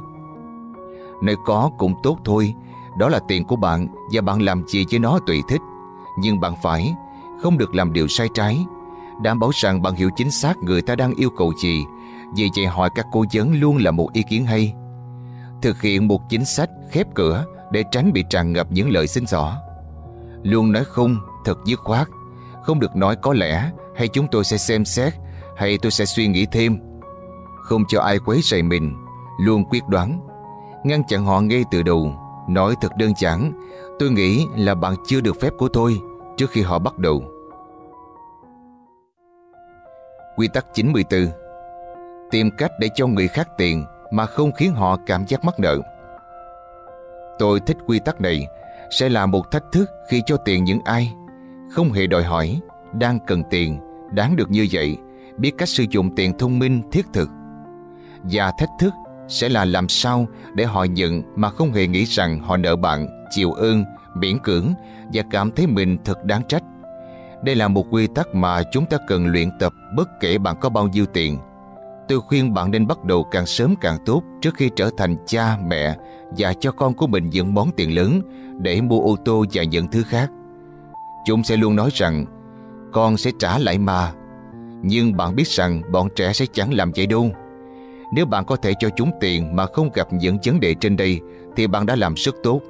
Nơi 1.22 1.36
có 1.46 1.72
cũng 1.78 1.94
tốt 2.04 2.18
thôi, 2.26 2.54
đó 2.98 3.10
là 3.10 3.20
tiền 3.28 3.46
của 3.46 3.56
bạn 3.56 3.88
và 4.14 4.22
bạn 4.22 4.42
làm 4.42 4.68
gì 4.68 4.86
với 4.92 5.00
nó 5.00 5.20
tùy 5.28 5.42
thích. 5.50 5.62
Nhưng 6.20 6.40
bạn 6.40 6.54
phải, 6.64 6.94
không 7.42 7.58
được 7.58 7.76
làm 7.76 7.94
điều 7.94 8.08
sai 8.08 8.28
trái. 8.34 8.66
Đảm 9.24 9.40
bảo 9.40 9.50
rằng 9.54 9.82
bạn 9.82 9.96
hiểu 9.96 10.10
chính 10.16 10.32
xác 10.32 10.58
người 10.58 10.82
ta 10.82 10.96
đang 10.96 11.14
yêu 11.16 11.30
cầu 11.38 11.54
gì, 11.62 11.86
vì 12.36 12.50
vậy 12.56 12.66
hỏi 12.66 12.90
các 12.96 13.06
cô 13.12 13.26
vấn 13.34 13.60
luôn 13.60 13.78
là 13.78 13.92
một 13.92 14.14
ý 14.14 14.24
kiến 14.30 14.46
hay. 14.46 14.74
Thực 15.62 15.82
hiện 15.82 16.08
một 16.08 16.22
chính 16.30 16.46
sách 16.46 16.70
khép 16.92 17.08
cửa 17.16 17.46
để 17.72 17.84
tránh 17.92 18.14
bị 18.14 18.24
tràn 18.30 18.54
ngập 18.54 18.68
những 18.72 18.90
lời 18.90 19.08
xin 19.08 19.26
xỏ. 19.26 19.58
Luôn 20.44 20.72
nói 20.72 20.84
không, 20.84 21.18
thật 21.46 21.58
dứt 21.66 21.80
khoát. 21.80 22.08
Không 22.64 22.80
được 22.80 22.96
nói 22.96 23.16
có 23.16 23.34
lẽ 23.34 23.72
hay 23.96 24.08
chúng 24.08 24.28
tôi 24.32 24.44
sẽ 24.44 24.58
xem 24.58 24.86
xét 24.86 25.14
hay 25.58 25.78
tôi 25.78 25.92
sẽ 25.92 26.06
suy 26.06 26.28
nghĩ 26.28 26.46
thêm 26.46 26.80
không 27.66 27.84
cho 27.88 28.02
ai 28.02 28.20
quấy 28.20 28.42
rầy 28.44 28.64
mình, 28.64 28.96
luôn 29.40 29.66
quyết 29.66 29.88
đoán. 29.88 30.20
Ngăn 30.84 31.04
chặn 31.04 31.26
họ 31.26 31.42
ngay 31.42 31.64
từ 31.72 31.84
đầu, 31.84 32.16
nói 32.50 32.76
thật 32.82 32.96
đơn 32.98 33.14
giản, 33.18 33.52
tôi 34.00 34.10
nghĩ 34.10 34.46
là 34.56 34.76
bạn 34.76 34.96
chưa 35.08 35.22
được 35.22 35.42
phép 35.42 35.54
của 35.58 35.68
tôi 35.68 36.00
trước 36.38 36.50
khi 36.50 36.62
họ 36.62 36.80
bắt 36.80 36.98
đầu. 36.98 37.24
Quy 40.38 40.48
tắc 40.48 40.66
94 40.74 41.28
Tìm 42.32 42.50
cách 42.58 42.72
để 42.80 42.90
cho 42.96 43.08
người 43.08 43.28
khác 43.28 43.48
tiền 43.58 43.86
mà 44.12 44.26
không 44.26 44.52
khiến 44.52 44.74
họ 44.74 44.98
cảm 45.06 45.26
giác 45.28 45.46
mắc 45.46 45.60
nợ. 45.60 45.78
Tôi 47.40 47.60
thích 47.60 47.78
quy 47.88 48.00
tắc 48.00 48.22
này 48.22 48.48
sẽ 48.92 49.10
là 49.10 49.26
một 49.26 49.52
thách 49.52 49.64
thức 49.72 49.90
khi 50.10 50.22
cho 50.26 50.38
tiền 50.38 50.64
những 50.64 50.80
ai 50.86 51.14
không 51.72 51.92
hề 51.92 52.08
đòi 52.08 52.24
hỏi, 52.24 52.60
đang 52.94 53.20
cần 53.28 53.44
tiền, 53.50 53.80
đáng 54.12 54.36
được 54.36 54.50
như 54.50 54.68
vậy, 54.72 54.98
biết 55.38 55.52
cách 55.58 55.70
sử 55.70 55.86
dụng 55.90 56.16
tiền 56.16 56.38
thông 56.38 56.60
minh 56.60 56.82
thiết 56.92 57.06
thực 57.14 57.30
và 58.32 58.52
thách 58.58 58.70
thức 58.80 58.94
sẽ 59.28 59.50
là 59.50 59.66
làm 59.66 59.90
sao 59.90 60.28
để 60.54 60.66
họ 60.66 60.84
nhận 60.84 61.22
mà 61.36 61.50
không 61.50 61.72
hề 61.72 61.88
nghĩ 61.88 62.06
rằng 62.06 62.40
họ 62.40 62.58
nợ 62.58 62.76
bạn, 62.76 63.26
chịu 63.30 63.52
ơn, 63.52 63.84
miễn 64.16 64.40
cưỡng 64.40 64.74
và 65.14 65.24
cảm 65.32 65.52
thấy 65.52 65.68
mình 65.68 65.98
thật 66.06 66.24
đáng 66.24 66.42
trách. 66.48 66.64
Đây 67.44 67.56
là 67.56 67.68
một 67.68 67.86
quy 67.90 68.08
tắc 68.08 68.36
mà 68.36 68.64
chúng 68.72 68.86
ta 68.86 68.98
cần 69.08 69.28
luyện 69.28 69.50
tập 69.60 69.74
bất 69.96 70.10
kể 70.20 70.38
bạn 70.38 70.56
có 70.62 70.70
bao 70.70 70.88
nhiêu 70.88 71.06
tiền. 71.06 71.38
Tôi 72.08 72.22
khuyên 72.22 72.54
bạn 72.54 72.72
nên 72.72 72.88
bắt 72.88 73.04
đầu 73.04 73.24
càng 73.24 73.46
sớm 73.46 73.76
càng 73.82 73.98
tốt 74.06 74.24
trước 74.42 74.56
khi 74.56 74.70
trở 74.76 74.90
thành 74.98 75.16
cha, 75.26 75.58
mẹ 75.68 75.98
và 76.38 76.54
cho 76.54 76.72
con 76.72 76.94
của 76.94 77.08
mình 77.08 77.30
những 77.30 77.54
món 77.54 77.72
tiền 77.72 77.96
lớn 77.96 78.22
để 78.58 78.82
mua 78.82 79.00
ô 79.00 79.16
tô 79.26 79.46
và 79.54 79.64
những 79.64 79.88
thứ 79.88 80.04
khác. 80.04 80.30
Chúng 81.26 81.44
sẽ 81.44 81.58
luôn 81.58 81.76
nói 81.76 81.90
rằng 81.94 82.26
con 82.94 83.18
sẽ 83.18 83.32
trả 83.40 83.58
lại 83.58 83.78
mà. 83.78 84.12
Nhưng 84.82 85.18
bạn 85.18 85.36
biết 85.36 85.48
rằng 85.48 85.82
bọn 85.92 86.08
trẻ 86.16 86.34
sẽ 86.34 86.46
chẳng 86.54 86.74
làm 86.74 86.92
vậy 86.96 87.06
đâu. 87.06 87.32
Nếu 88.16 88.26
bạn 88.26 88.46
có 88.46 88.56
thể 88.56 88.74
cho 88.80 88.90
chúng 88.96 89.12
tiền 89.20 89.56
mà 89.56 89.66
không 89.66 89.90
gặp 89.94 90.08
những 90.14 90.38
vấn 90.46 90.60
đề 90.60 90.74
trên 90.74 90.98
đây 90.98 91.20
thì 91.56 91.68
bạn 91.68 91.86
đã 91.86 91.96
làm 91.96 92.14
rất 92.18 92.36
tốt. 92.44 92.62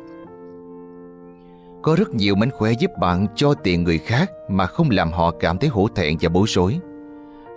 Có 1.83 1.95
rất 1.95 2.15
nhiều 2.15 2.35
mánh 2.35 2.51
khóe 2.51 2.72
giúp 2.72 2.91
bạn 2.99 3.27
cho 3.35 3.53
tiền 3.53 3.83
người 3.83 3.98
khác 3.98 4.32
mà 4.49 4.65
không 4.65 4.90
làm 4.90 5.11
họ 5.11 5.32
cảm 5.32 5.57
thấy 5.57 5.69
hổ 5.69 5.88
thẹn 5.95 6.17
và 6.22 6.30
bối 6.30 6.45
rối. 6.48 6.80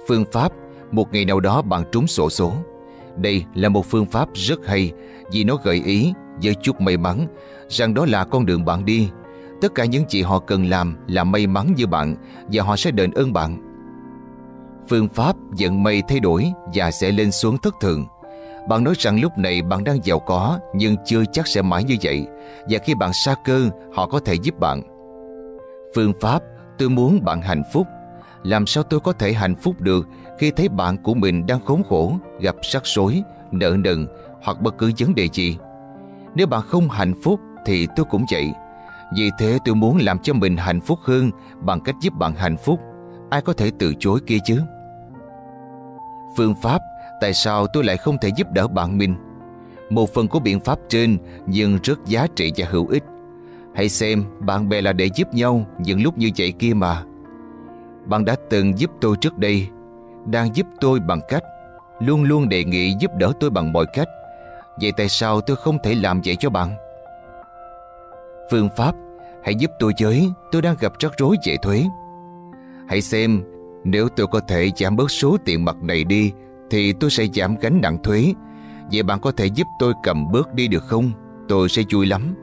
Phương 0.09 0.25
pháp, 0.33 0.53
một 0.93 1.13
ngày 1.13 1.25
nào 1.25 1.41
đó 1.41 1.63
bạn 1.63 1.83
trúng 1.93 2.07
sổ 2.07 2.31
số. 2.31 2.53
Đây 3.17 3.45
là 3.55 3.69
một 3.69 3.87
phương 3.87 4.07
pháp 4.07 4.29
rất 4.35 4.67
hay 4.67 4.93
vì 5.33 5.45
nó 5.45 5.57
gợi 5.65 5.83
ý 5.85 6.13
với 6.43 6.55
chút 6.55 6.81
may 6.81 6.97
mắn 6.97 7.27
rằng 7.69 7.95
đó 7.95 8.07
là 8.07 8.25
con 8.25 8.47
đường 8.47 8.65
bạn 8.65 8.85
đi. 8.85 9.09
Tất 9.61 9.75
cả 9.75 9.85
những 9.85 10.05
gì 10.09 10.23
họ 10.23 10.39
cần 10.39 10.67
làm 10.67 10.97
là 11.07 11.25
may 11.25 11.47
mắn 11.47 11.73
như 11.77 11.87
bạn 11.87 12.17
và 12.53 12.63
họ 12.63 12.77
sẽ 12.77 12.91
đền 12.91 13.11
ơn 13.11 13.33
bạn 13.33 13.68
phương 14.89 15.09
pháp 15.09 15.37
vận 15.59 15.83
mây 15.83 16.03
thay 16.09 16.21
đổi 16.21 16.53
và 16.75 16.91
sẽ 16.91 17.13
lên 17.13 17.33
xuống 17.33 17.59
thất 17.59 17.75
thường. 17.81 18.07
Bạn 18.69 18.85
nói 18.85 18.95
rằng 18.99 19.21
lúc 19.21 19.39
này 19.39 19.63
bạn 19.63 19.85
đang 19.85 20.05
giàu 20.05 20.19
có 20.19 20.59
nhưng 20.75 20.97
chưa 21.05 21.25
chắc 21.33 21.47
sẽ 21.47 21.63
mãi 21.63 21.85
như 21.85 21.97
vậy 22.03 22.27
và 22.69 22.79
khi 22.85 22.95
bạn 22.95 23.11
xa 23.13 23.35
cơ 23.45 23.71
họ 23.95 24.07
có 24.07 24.21
thể 24.21 24.35
giúp 24.35 24.59
bạn. 24.61 24.83
Phương 25.95 26.13
pháp 26.21 26.43
tôi 26.79 26.89
muốn 26.89 27.25
bạn 27.25 27.43
hạnh 27.43 27.63
phúc. 27.73 27.87
Làm 28.43 28.67
sao 28.67 28.83
tôi 28.83 29.01
có 29.01 29.13
thể 29.13 29.33
hạnh 29.33 29.55
phúc 29.55 29.81
được 29.81 30.07
khi 30.39 30.51
thấy 30.51 30.69
bạn 30.69 30.97
của 31.03 31.15
mình 31.15 31.47
đang 31.47 31.61
khốn 31.65 31.83
khổ, 31.89 32.13
gặp 32.41 32.57
rắc 32.63 32.83
rối, 32.87 33.23
nợ 33.53 33.77
nần 33.79 34.07
hoặc 34.43 34.61
bất 34.61 34.79
cứ 34.79 34.93
vấn 34.99 35.15
đề 35.15 35.29
gì? 35.33 35.57
Nếu 36.35 36.47
bạn 36.47 36.63
không 36.63 36.89
hạnh 36.89 37.13
phúc 37.23 37.41
thì 37.67 37.87
tôi 37.97 38.07
cũng 38.11 38.25
vậy. 38.33 38.53
Vì 39.17 39.31
thế 39.39 39.59
tôi 39.65 39.75
muốn 39.75 39.99
làm 39.99 40.19
cho 40.19 40.35
mình 40.35 40.57
hạnh 40.57 40.81
phúc 40.81 40.99
hơn 41.03 41.31
bằng 41.61 41.81
cách 41.81 41.95
giúp 42.01 42.15
bạn 42.15 42.35
hạnh 42.35 42.57
phúc. 42.57 42.81
Ai 43.31 43.41
có 43.41 43.53
thể 43.53 43.71
từ 43.79 43.95
chối 43.99 44.21
kia 44.27 44.39
chứ? 44.45 44.61
Phương 46.39 46.55
pháp, 46.55 46.83
Tại 47.21 47.35
sao 47.35 47.67
tôi 47.67 47.85
lại 47.85 47.97
không 47.97 48.19
thể 48.19 48.29
giúp 48.37 48.53
đỡ 48.53 48.69
bạn 48.69 48.99
mình? 48.99 49.15
Một 49.91 50.15
phần 50.15 50.29
của 50.29 50.41
biện 50.41 50.61
pháp 50.61 50.79
trên, 50.89 51.19
Nhưng 51.47 51.79
rất 51.83 52.07
giá 52.07 52.27
trị 52.37 52.53
và 52.57 52.67
hữu 52.71 52.87
ích. 52.89 53.03
Hãy 53.75 53.89
xem, 53.89 54.25
bạn 54.41 54.69
bè 54.69 54.81
là 54.81 54.93
để 54.93 55.09
giúp 55.15 55.35
nhau 55.35 55.67
Những 55.79 56.03
lúc 56.03 56.19
như 56.19 56.31
vậy 56.39 56.53
kia 56.59 56.75
mà. 56.75 57.03
Bạn 58.05 58.25
đã 58.25 58.37
từng 58.51 58.79
giúp 58.79 58.91
tôi 59.01 59.17
trước 59.21 59.39
đây, 59.39 59.69
Đang 60.27 60.57
giúp 60.57 60.67
tôi 60.81 61.01
bằng 61.01 61.21
cách 61.29 61.43
Luôn 62.01 62.25
luôn 62.25 62.49
đề 62.49 62.65
nghị 62.65 62.95
giúp 63.01 63.11
đỡ 63.17 63.33
tôi 63.41 63.51
bằng 63.51 63.73
mọi 63.73 63.87
cách. 63.93 64.09
Vậy 64.81 64.93
tại 64.97 65.09
sao 65.09 65.41
tôi 65.41 65.57
không 65.57 65.79
thể 65.85 65.95
làm 65.95 66.21
vậy 66.25 66.37
cho 66.37 66.51
bạn? 66.51 66.75
Phương 68.51 68.69
pháp, 68.77 68.95
Hãy 69.45 69.55
giúp 69.55 69.71
tôi 69.79 69.93
với, 70.01 70.31
Tôi 70.53 70.63
đang 70.63 70.77
gặp 70.81 70.93
rắc 70.99 71.13
rối 71.19 71.37
về 71.47 71.57
thuế. 71.63 71.85
Hãy 72.89 73.01
xem 73.01 73.45
nếu 73.85 74.09
tôi 74.09 74.27
có 74.27 74.41
thể 74.41 74.71
giảm 74.77 74.97
bớt 74.97 75.11
số 75.11 75.37
tiền 75.45 75.65
mặt 75.65 75.77
này 75.83 76.05
đi 76.05 76.33
thì 76.71 76.93
tôi 76.93 77.11
sẽ 77.11 77.27
giảm 77.35 77.57
gánh 77.61 77.81
nặng 77.81 77.99
thuế. 78.03 78.33
Vậy 78.93 79.03
bạn 79.03 79.21
có 79.21 79.33
thể 79.33 79.47
giúp 79.47 79.67
tôi 79.79 79.93
cầm 80.03 80.33
bớt 80.33 80.55
đi 80.55 80.69
được 80.69 80.85
không? 80.85 81.13
Tôi 81.49 81.69
sẽ 81.69 81.83
vui 81.93 82.07
lắm. 82.07 82.35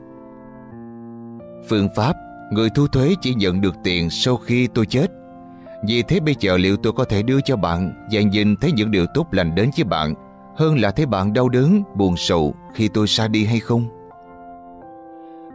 Phương 1.68 1.88
pháp, 1.96 2.16
người 2.52 2.68
thu 2.74 2.86
thuế 2.86 3.14
chỉ 3.22 3.34
nhận 3.34 3.60
được 3.60 3.74
tiền 3.84 4.10
sau 4.10 4.36
khi 4.36 4.66
tôi 4.66 4.86
chết. 4.86 5.06
Vì 5.88 6.02
thế 6.02 6.20
bây 6.20 6.34
giờ 6.40 6.56
liệu 6.56 6.76
tôi 6.76 6.92
có 6.92 7.04
thể 7.04 7.22
đưa 7.22 7.40
cho 7.40 7.56
bạn 7.56 8.06
và 8.12 8.20
nhìn 8.20 8.56
thấy 8.56 8.72
những 8.72 8.90
điều 8.90 9.06
tốt 9.14 9.26
lành 9.30 9.54
đến 9.54 9.70
với 9.76 9.84
bạn 9.84 10.14
hơn 10.56 10.80
là 10.80 10.90
thấy 10.90 11.06
bạn 11.06 11.32
đau 11.32 11.48
đớn, 11.48 11.82
buồn 11.94 12.16
sầu 12.16 12.54
khi 12.74 12.88
tôi 12.88 13.06
xa 13.06 13.28
đi 13.28 13.44
hay 13.44 13.60
không? 13.60 13.86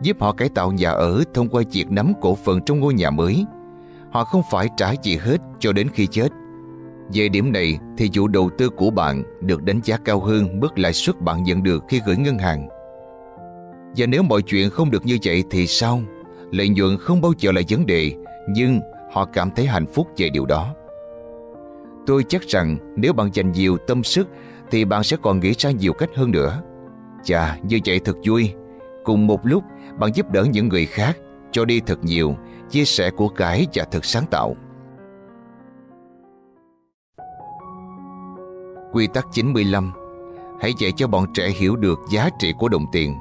Giúp 0.01 0.17
họ 0.19 0.31
cải 0.31 0.49
tạo 0.49 0.71
nhà 0.71 0.89
ở 0.89 1.23
thông 1.33 1.49
qua 1.49 1.63
việc 1.71 1.91
nắm 1.91 2.13
cổ 2.21 2.35
phần 2.35 2.61
trong 2.65 2.79
ngôi 2.79 2.93
nhà 2.93 3.09
mới. 3.09 3.45
Họ 4.11 4.23
không 4.23 4.41
phải 4.51 4.69
trả 4.77 4.91
gì 5.03 5.17
hết 5.17 5.37
cho 5.59 5.73
đến 5.73 5.87
khi 5.93 6.07
chết. 6.07 6.27
Về 7.13 7.29
điểm 7.29 7.51
này 7.51 7.79
thì 7.97 8.09
vụ 8.13 8.27
đầu 8.27 8.49
tư 8.57 8.69
của 8.69 8.89
bạn 8.89 9.23
được 9.41 9.63
đánh 9.63 9.79
giá 9.83 9.97
cao 9.97 10.19
hơn 10.19 10.59
mức 10.59 10.79
lãi 10.79 10.93
suất 10.93 11.21
bạn 11.21 11.43
nhận 11.43 11.63
được 11.63 11.83
khi 11.87 12.01
gửi 12.05 12.17
ngân 12.17 12.37
hàng. 12.37 12.67
Và 13.97 14.05
nếu 14.05 14.23
mọi 14.23 14.41
chuyện 14.41 14.69
không 14.69 14.91
được 14.91 15.05
như 15.05 15.17
vậy 15.23 15.43
thì 15.49 15.67
sao? 15.67 16.01
Lợi 16.51 16.69
nhuận 16.69 16.97
không 16.97 17.21
bao 17.21 17.31
giờ 17.37 17.51
là 17.51 17.61
vấn 17.69 17.85
đề, 17.85 18.11
nhưng 18.49 18.79
họ 19.13 19.25
cảm 19.25 19.49
thấy 19.55 19.65
hạnh 19.65 19.85
phúc 19.93 20.07
về 20.17 20.29
điều 20.29 20.45
đó. 20.45 20.75
Tôi 22.07 22.23
chắc 22.29 22.41
rằng 22.41 22.77
nếu 22.95 23.13
bạn 23.13 23.29
dành 23.33 23.51
nhiều 23.51 23.77
tâm 23.87 24.03
sức 24.03 24.27
thì 24.71 24.85
bạn 24.85 25.03
sẽ 25.03 25.17
còn 25.21 25.39
nghĩ 25.39 25.53
ra 25.57 25.71
nhiều 25.71 25.93
cách 25.93 26.09
hơn 26.15 26.31
nữa. 26.31 26.61
Chà, 27.23 27.57
như 27.63 27.79
vậy 27.85 27.99
thật 28.05 28.17
vui. 28.27 28.53
Cùng 29.03 29.27
một 29.27 29.39
lúc, 29.43 29.63
bạn 29.99 30.11
giúp 30.15 30.31
đỡ 30.31 30.43
những 30.43 30.67
người 30.67 30.85
khác, 30.85 31.17
cho 31.51 31.65
đi 31.65 31.79
thật 31.79 32.03
nhiều, 32.03 32.35
chia 32.69 32.85
sẻ 32.85 33.11
của 33.11 33.29
cải 33.29 33.67
và 33.73 33.85
thật 33.91 34.05
sáng 34.05 34.25
tạo. 34.31 34.55
Quy 38.91 39.07
tắc 39.07 39.27
95 39.31 39.93
Hãy 40.61 40.73
dạy 40.77 40.91
cho 40.91 41.07
bọn 41.07 41.33
trẻ 41.33 41.49
hiểu 41.49 41.75
được 41.75 41.99
giá 42.09 42.29
trị 42.39 42.53
của 42.59 42.69
đồng 42.69 42.85
tiền. 42.91 43.15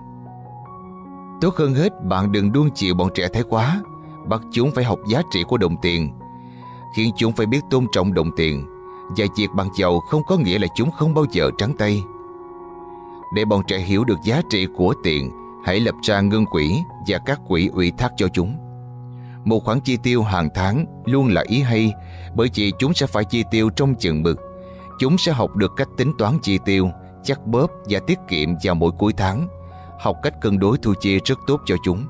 Tốt 1.40 1.54
hơn 1.56 1.74
hết 1.74 2.04
bạn 2.04 2.32
đừng 2.32 2.52
đuông 2.52 2.70
chịu 2.74 2.94
bọn 2.94 3.10
trẻ 3.14 3.28
thái 3.28 3.42
quá 3.48 3.80
Bắt 4.28 4.40
chúng 4.52 4.70
phải 4.70 4.84
học 4.84 4.98
giá 5.08 5.22
trị 5.30 5.44
của 5.48 5.56
đồng 5.56 5.76
tiền. 5.82 6.10
Khiến 6.96 7.10
chúng 7.16 7.32
phải 7.32 7.46
biết 7.46 7.60
tôn 7.70 7.86
trọng 7.92 8.14
đồng 8.14 8.30
tiền 8.36 8.66
Và 9.16 9.26
việc 9.36 9.48
bằng 9.54 9.68
giàu 9.78 10.00
không 10.00 10.22
có 10.24 10.36
nghĩa 10.36 10.58
là 10.58 10.66
chúng 10.74 10.90
không 10.90 11.14
bao 11.14 11.24
giờ 11.30 11.50
trắng 11.58 11.72
tay. 11.78 12.02
Để 13.34 13.44
bọn 13.44 13.62
trẻ 13.66 13.78
hiểu 13.78 14.04
được 14.04 14.18
giá 14.24 14.42
trị 14.50 14.66
của 14.76 14.94
tiền 15.02 15.30
Hãy 15.64 15.80
lập 15.80 15.94
ra 16.02 16.20
ngân 16.20 16.46
quỹ 16.46 16.72
và 17.06 17.18
các 17.26 17.40
quỹ 17.48 17.68
ủy 17.72 17.92
thác 17.98 18.12
cho 18.16 18.28
chúng 18.28 18.56
Một 19.44 19.64
khoản 19.64 19.80
chi 19.80 19.98
tiêu 20.02 20.22
hàng 20.22 20.48
tháng 20.54 20.86
luôn 21.04 21.28
là 21.28 21.44
ý 21.46 21.60
hay 21.60 21.92
Bởi 22.34 22.48
vì 22.54 22.72
chúng 22.78 22.94
sẽ 22.94 23.06
phải 23.06 23.24
chi 23.24 23.44
tiêu 23.50 23.70
trong 23.70 23.94
chừng 23.94 24.22
mực 24.22 24.40
Chúng 25.00 25.18
sẽ 25.18 25.32
học 25.32 25.56
được 25.56 25.76
cách 25.76 25.88
tính 25.96 26.12
toán 26.18 26.38
chi 26.42 26.58
tiêu, 26.64 26.90
chắc 27.22 27.46
bóp 27.46 27.70
và 27.88 27.98
tiết 28.06 28.18
kiệm 28.28 28.48
vào 28.64 28.74
mỗi 28.74 28.90
cuối 28.98 29.12
tháng. 29.12 29.48
Học 30.00 30.16
cách 30.22 30.40
cân 30.40 30.58
đối 30.58 30.78
thu 30.78 30.94
chi 31.00 31.20
rất 31.24 31.38
tốt 31.46 31.60
cho 31.66 31.76
chúng. 31.84 32.04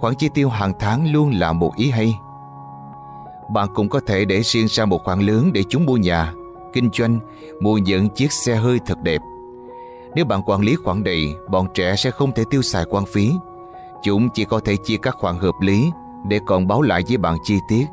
Khoản 0.00 0.14
chi 0.18 0.28
tiêu 0.34 0.48
hàng 0.48 0.72
tháng 0.78 1.12
luôn 1.12 1.30
là 1.30 1.52
một 1.52 1.76
ý 1.76 1.90
hay. 1.90 2.14
Bạn 3.50 3.68
cũng 3.74 3.88
có 3.88 4.00
thể 4.06 4.24
để 4.24 4.40
riêng 4.42 4.66
ra 4.68 4.84
một 4.84 5.04
khoản 5.04 5.20
lớn 5.20 5.52
để 5.52 5.62
chúng 5.68 5.86
mua 5.86 5.96
nhà, 5.96 6.32
kinh 6.72 6.90
doanh, 6.92 7.18
mua 7.60 7.78
những 7.78 8.08
chiếc 8.08 8.32
xe 8.32 8.56
hơi 8.56 8.78
thật 8.86 8.98
đẹp. 9.02 9.20
Nếu 10.16 10.24
bạn 10.24 10.42
quản 10.46 10.60
lý 10.60 10.74
khoản 10.74 11.04
đầy, 11.04 11.34
bọn 11.48 11.66
trẻ 11.74 11.96
sẽ 11.96 12.10
không 12.10 12.32
thể 12.32 12.44
tiêu 12.50 12.62
xài 12.62 12.84
quan 12.90 13.04
phí. 13.06 13.32
Chúng 14.02 14.28
chỉ 14.34 14.44
có 14.44 14.60
thể 14.60 14.76
chia 14.76 14.96
các 14.96 15.14
khoản 15.14 15.38
hợp 15.38 15.54
lý 15.60 15.90
để 16.28 16.40
còn 16.46 16.66
báo 16.66 16.82
lại 16.82 17.02
với 17.08 17.16
bạn 17.16 17.36
chi 17.44 17.58
tiết 17.68 17.86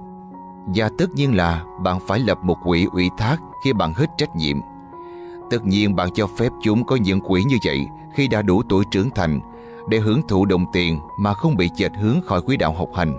và 0.65 0.89
tất 0.97 1.05
nhiên 1.13 1.35
là 1.35 1.63
bạn 1.81 1.99
phải 2.07 2.19
lập 2.19 2.37
một 2.43 2.57
quỹ 2.63 2.87
ủy 2.91 3.09
thác 3.17 3.37
khi 3.63 3.73
bạn 3.73 3.93
hết 3.93 4.05
trách 4.17 4.35
nhiệm. 4.35 4.57
Tất 5.49 5.65
nhiên 5.65 5.95
bạn 5.95 6.09
cho 6.13 6.27
phép 6.27 6.51
chúng 6.63 6.85
có 6.85 6.95
những 6.95 7.21
quỹ 7.21 7.43
như 7.43 7.57
vậy 7.65 7.87
khi 8.15 8.27
đã 8.27 8.41
đủ 8.41 8.63
tuổi 8.69 8.85
trưởng 8.91 9.09
thành 9.09 9.39
để 9.89 9.99
hưởng 9.99 10.21
thụ 10.27 10.45
đồng 10.45 10.65
tiền 10.73 10.99
mà 11.19 11.33
không 11.33 11.57
bị 11.57 11.69
chệch 11.75 11.91
hướng 12.01 12.21
khỏi 12.25 12.41
quỹ 12.41 12.57
đạo 12.57 12.73
học 12.73 12.89
hành. 12.95 13.17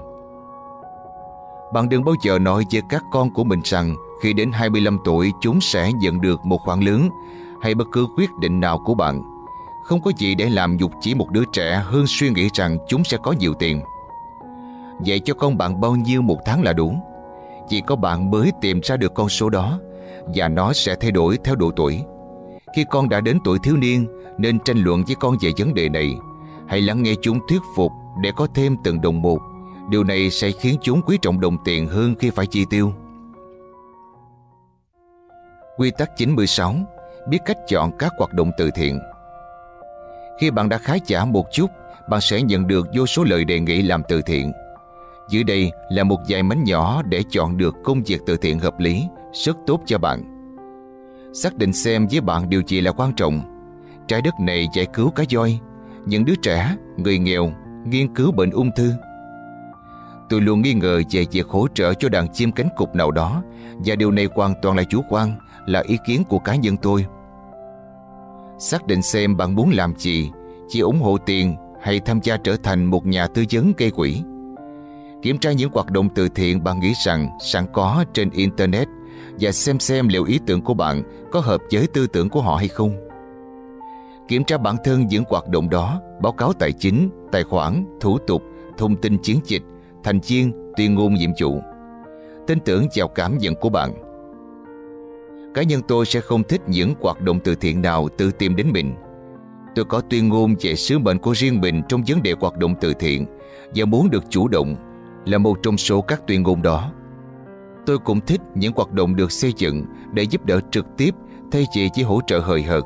Bạn 1.75 1.89
đừng 1.89 2.05
bao 2.05 2.15
giờ 2.23 2.39
nói 2.39 2.65
với 2.73 2.83
các 2.89 3.05
con 3.13 3.31
của 3.31 3.45
mình 3.45 3.61
rằng 3.65 3.97
khi 4.23 4.33
đến 4.33 4.53
25 4.53 4.99
tuổi 5.05 5.33
chúng 5.41 5.61
sẽ 5.61 5.93
nhận 5.93 6.21
được 6.21 6.45
một 6.45 6.59
khoản 6.65 6.81
lớn 6.81 7.09
hay 7.65 7.75
bất 7.75 7.89
cứ 7.93 8.07
quyết 8.17 8.31
định 8.41 8.61
nào 8.61 8.79
của 8.79 8.95
bạn. 8.95 9.23
Không 9.85 10.01
có 10.01 10.13
gì 10.17 10.35
để 10.35 10.51
làm 10.51 10.77
dục 10.77 10.93
chỉ 11.01 11.15
một 11.15 11.31
đứa 11.31 11.45
trẻ 11.53 11.83
hơn 11.85 12.05
suy 12.07 12.31
nghĩ 12.31 12.49
rằng 12.55 12.79
chúng 12.89 13.05
sẽ 13.05 13.17
có 13.23 13.33
nhiều 13.33 13.55
tiền. 13.55 13.81
Vậy 15.07 15.21
cho 15.21 15.35
con 15.35 15.59
bạn 15.59 15.81
bao 15.81 15.97
nhiêu 15.97 16.23
một 16.23 16.39
tháng 16.45 16.63
là 16.63 16.73
đủ. 16.73 16.95
Chỉ 17.69 17.81
có 17.81 17.97
bạn 17.97 18.31
mới 18.31 18.53
tìm 18.61 18.81
ra 18.83 18.97
được 18.97 19.15
con 19.15 19.29
số 19.29 19.51
đó, 19.51 19.79
Và 20.35 20.49
nó 20.49 20.73
sẽ 20.73 20.97
thay 21.01 21.11
đổi 21.11 21.39
theo 21.45 21.55
độ 21.55 21.71
tuổi 21.77 22.03
Khi 22.77 22.85
con 22.91 23.09
đã 23.09 23.21
đến 23.21 23.39
tuổi 23.45 23.59
thiếu 23.63 23.77
niên, 23.77 24.07
Nên 24.39 24.59
tranh 24.59 24.79
luận 24.79 25.05
với 25.07 25.17
con 25.21 25.37
về 25.41 25.51
vấn 25.59 25.75
đề 25.75 25.89
này 25.89 26.15
Hãy 26.69 26.81
lắng 26.81 27.03
nghe 27.03 27.15
chúng 27.23 27.39
thuyết 27.49 27.63
phục 27.77 27.93
Để 28.23 28.31
có 28.37 28.47
thêm 28.55 28.77
từng 28.85 29.01
đồng 29.01 29.23
một 29.23 29.39
Điều 29.91 30.05
này 30.05 30.31
sẽ 30.31 30.51
khiến 30.51 30.77
chúng 30.83 31.03
quý 31.03 31.19
trọng 31.23 31.41
đồng 31.41 31.57
tiền 31.65 31.87
hơn 31.87 32.15
khi 32.19 32.31
phải 32.31 32.47
chi 32.47 32.65
tiêu 32.71 32.93
Quy 35.77 35.91
tắc 35.99 36.11
96 36.17 36.75
Biết 37.29 37.39
cách 37.45 37.59
chọn 37.69 37.91
các 37.99 38.13
hoạt 38.19 38.33
động 38.33 38.51
từ 38.59 38.71
thiện 38.75 39.01
Khi 40.41 40.51
bạn 40.51 40.69
đã 40.69 40.79
khá 40.79 40.95
giả 41.07 41.25
một 41.25 41.47
chút 41.53 41.71
Bạn 42.09 42.21
sẽ 42.21 42.43
nhận 42.43 42.67
được 42.67 42.87
vô 42.97 43.07
số 43.07 43.25
lời 43.25 43.45
đề 43.45 43.61
nghị 43.61 43.83
làm 43.83 44.03
từ 44.09 44.23
thiện 44.23 44.53
dưới 45.29 45.45
đây 45.45 45.73
là 45.89 46.05
một 46.05 46.21
vài 46.29 46.43
mánh 46.43 46.65
nhỏ 46.65 47.03
để 47.03 47.23
chọn 47.31 47.57
được 47.57 47.75
công 47.85 48.03
việc 48.03 48.21
từ 48.27 48.37
thiện 48.37 48.59
hợp 48.59 48.79
lý, 48.79 49.07
rất 49.33 49.57
tốt 49.67 49.81
cho 49.87 49.99
bạn. 49.99 50.23
Xác 51.35 51.57
định 51.57 51.73
xem 51.73 52.07
với 52.11 52.21
bạn 52.21 52.51
điều 52.51 52.63
gì 52.67 52.81
là 52.81 52.93
quan 52.93 53.13
trọng. 53.13 53.43
Trái 54.09 54.23
đất 54.23 54.35
này 54.41 54.69
giải 54.75 54.87
cứu 54.87 55.11
cá 55.11 55.25
voi, 55.33 55.59
những 56.07 56.25
đứa 56.25 56.35
trẻ, 56.43 56.77
người 56.97 57.19
nghèo, 57.19 57.53
nghiên 57.85 58.15
cứu 58.15 58.33
bệnh 58.33 58.51
ung 58.51 58.71
thư. 58.77 58.93
Tôi 60.29 60.41
luôn 60.41 60.63
nghi 60.63 60.75
ngờ 60.75 61.03
về 61.11 61.27
việc 61.31 61.47
hỗ 61.47 61.67
trợ 61.75 61.95
cho 61.95 62.09
đàn 62.09 62.29
chim 62.29 62.53
cánh 62.53 62.69
cục 62.77 62.95
nào 62.95 63.11
đó 63.11 63.43
và 63.85 63.97
điều 63.97 64.11
này 64.11 64.29
hoàn 64.35 64.55
toàn 64.63 64.77
là 64.77 64.83
chủ 64.83 65.05
quan, 65.09 65.33
là 65.67 65.83
ý 65.87 65.99
kiến 66.07 66.25
của 66.25 66.39
cá 66.39 66.55
nhân 66.55 66.77
tôi. 66.77 67.07
Xác 68.59 68.87
định 68.87 69.03
xem 69.03 69.37
bạn 69.37 69.55
muốn 69.55 69.71
làm 69.71 69.95
gì, 69.97 70.31
chỉ 70.69 70.81
ủng 70.81 71.01
hộ 71.01 71.19
tiền 71.27 71.57
hay 71.83 72.01
tham 72.01 72.21
gia 72.23 72.37
trở 72.37 72.57
thành 72.63 72.85
một 72.85 73.07
nhà 73.07 73.27
tư 73.27 73.45
vấn 73.53 73.73
gây 73.77 73.91
quỹ. 73.91 74.23
Kiểm 75.23 75.39
tra 75.39 75.53
những 75.53 75.71
hoạt 75.73 75.91
động 75.91 76.09
từ 76.15 76.29
thiện 76.29 76.65
bạn 76.65 76.81
nghĩ 76.81 76.93
rằng 77.05 77.29
sẵn 77.41 77.67
có 77.73 78.05
trên 78.15 78.31
Internet 78.31 78.89
và 79.41 79.53
xem 79.53 79.79
xem 79.79 80.09
liệu 80.09 80.25
ý 80.25 80.41
tưởng 80.47 80.61
của 80.61 80.75
bạn 80.75 81.03
có 81.33 81.41
hợp 81.41 81.61
với 81.73 81.87
tư 81.87 82.07
tưởng 82.07 82.29
của 82.29 82.41
họ 82.41 82.57
hay 82.57 82.69
không. 82.69 82.97
Kiểm 84.29 84.45
tra 84.45 84.59
bản 84.59 84.77
thân 84.85 85.07
những 85.07 85.25
hoạt 85.29 85.49
động 85.49 85.71
đó, 85.71 86.01
báo 86.23 86.33
cáo 86.33 86.53
tài 86.53 86.73
chính, 86.73 87.11
tài 87.33 87.45
khoản, 87.45 87.85
thủ 88.01 88.19
tục, 88.19 88.43
thông 88.79 88.97
tin 88.97 89.19
chiến 89.19 89.41
dịch, 89.45 89.63
thành 90.05 90.21
viên, 90.21 90.73
tuyên 90.77 90.95
ngôn 90.95 91.15
nhiệm 91.15 91.31
vụ. 91.41 91.61
Tin 92.47 92.61
tưởng 92.61 92.87
vào 92.97 93.09
cảm 93.09 93.39
nhận 93.39 93.55
của 93.55 93.69
bạn. 93.69 94.04
Cá 95.55 95.63
nhân 95.63 95.83
tôi 95.89 96.07
sẽ 96.07 96.21
không 96.21 96.43
thích 96.43 96.61
những 96.67 96.95
hoạt 97.01 97.21
động 97.21 97.41
từ 97.45 97.55
thiện 97.55 97.83
nào 97.83 98.09
tự 98.19 98.31
tìm 98.31 98.57
đến 98.57 98.73
mình. 98.73 98.95
Tôi 99.75 99.85
có 99.85 100.01
tuyên 100.11 100.29
ngôn 100.29 100.55
về 100.61 100.75
sứ 100.75 100.99
mệnh 100.99 101.19
của 101.19 101.33
riêng 101.35 101.61
mình 101.61 101.83
trong 101.89 102.03
vấn 102.07 102.23
đề 102.23 102.35
hoạt 102.41 102.57
động 102.57 102.75
từ 102.81 102.95
thiện 102.95 103.27
và 103.75 103.85
muốn 103.85 104.11
được 104.11 104.25
chủ 104.31 104.49
động 104.49 104.77
là 105.27 105.39
một 105.39 105.59
trong 105.63 105.77
số 105.77 106.01
các 106.01 106.27
tuyên 106.27 106.43
ngôn 106.43 106.63
đó. 106.63 106.93
Tôi 107.87 107.99
cũng 107.99 108.21
thích 108.21 108.41
những 108.55 108.73
hoạt 108.77 108.93
động 108.93 109.17
được 109.17 109.33
xây 109.33 109.53
dựng 109.57 109.85
để 110.13 110.23
giúp 110.23 110.45
đỡ 110.45 110.61
trực 110.71 110.87
tiếp 110.97 111.15
thay 111.53 111.67
vì 111.77 111.89
chỉ 111.95 112.03
hỗ 112.03 112.21
trợ 112.27 112.39
hời 112.39 112.63
hợt 112.63 112.85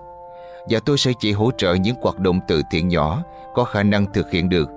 và 0.70 0.80
tôi 0.80 0.98
sẽ 0.98 1.12
chỉ 1.18 1.32
hỗ 1.32 1.50
trợ 1.58 1.74
những 1.74 1.96
hoạt 2.02 2.18
động 2.18 2.40
từ 2.48 2.62
thiện 2.70 2.88
nhỏ 2.88 3.22
có 3.54 3.64
khả 3.64 3.82
năng 3.82 4.12
thực 4.12 4.30
hiện 4.30 4.48
được. 4.48 4.68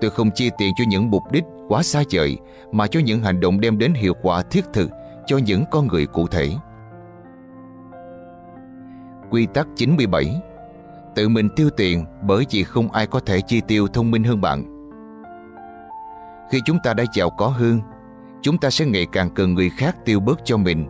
Tôi 0.00 0.10
không 0.10 0.30
chi 0.34 0.50
tiền 0.58 0.72
cho 0.78 0.84
những 0.88 1.10
mục 1.10 1.22
đích 1.32 1.44
quá 1.68 1.82
xa 1.82 2.02
vời, 2.12 2.38
mà 2.72 2.86
cho 2.86 3.00
những 3.00 3.22
hành 3.22 3.40
động 3.40 3.60
đem 3.60 3.78
đến 3.78 3.94
hiệu 3.94 4.14
quả 4.22 4.42
thiết 4.42 4.64
thực 4.72 4.90
cho 5.26 5.38
những 5.38 5.64
con 5.70 5.86
người 5.86 6.06
cụ 6.06 6.26
thể. 6.26 6.50
Quy 9.30 9.46
tắc 9.46 9.68
97 9.76 10.40
Tự 11.14 11.28
mình 11.28 11.48
tiêu 11.56 11.70
tiền 11.70 12.04
bởi 12.22 12.46
vì 12.50 12.64
không 12.64 12.92
ai 12.92 13.06
có 13.06 13.20
thể 13.20 13.40
chi 13.40 13.60
tiêu 13.68 13.88
thông 13.88 14.10
minh 14.10 14.24
hơn 14.24 14.40
bạn. 14.40 14.64
Khi 16.50 16.60
chúng 16.64 16.78
ta 16.84 16.94
đã 16.94 17.04
giàu 17.14 17.30
có 17.30 17.46
hơn, 17.46 17.80
chúng 18.42 18.58
ta 18.58 18.70
sẽ 18.70 18.86
ngày 18.86 19.06
càng 19.12 19.30
cần 19.34 19.54
người 19.54 19.70
khác 19.70 19.96
tiêu 20.04 20.20
bớt 20.20 20.40
cho 20.44 20.56
mình. 20.56 20.86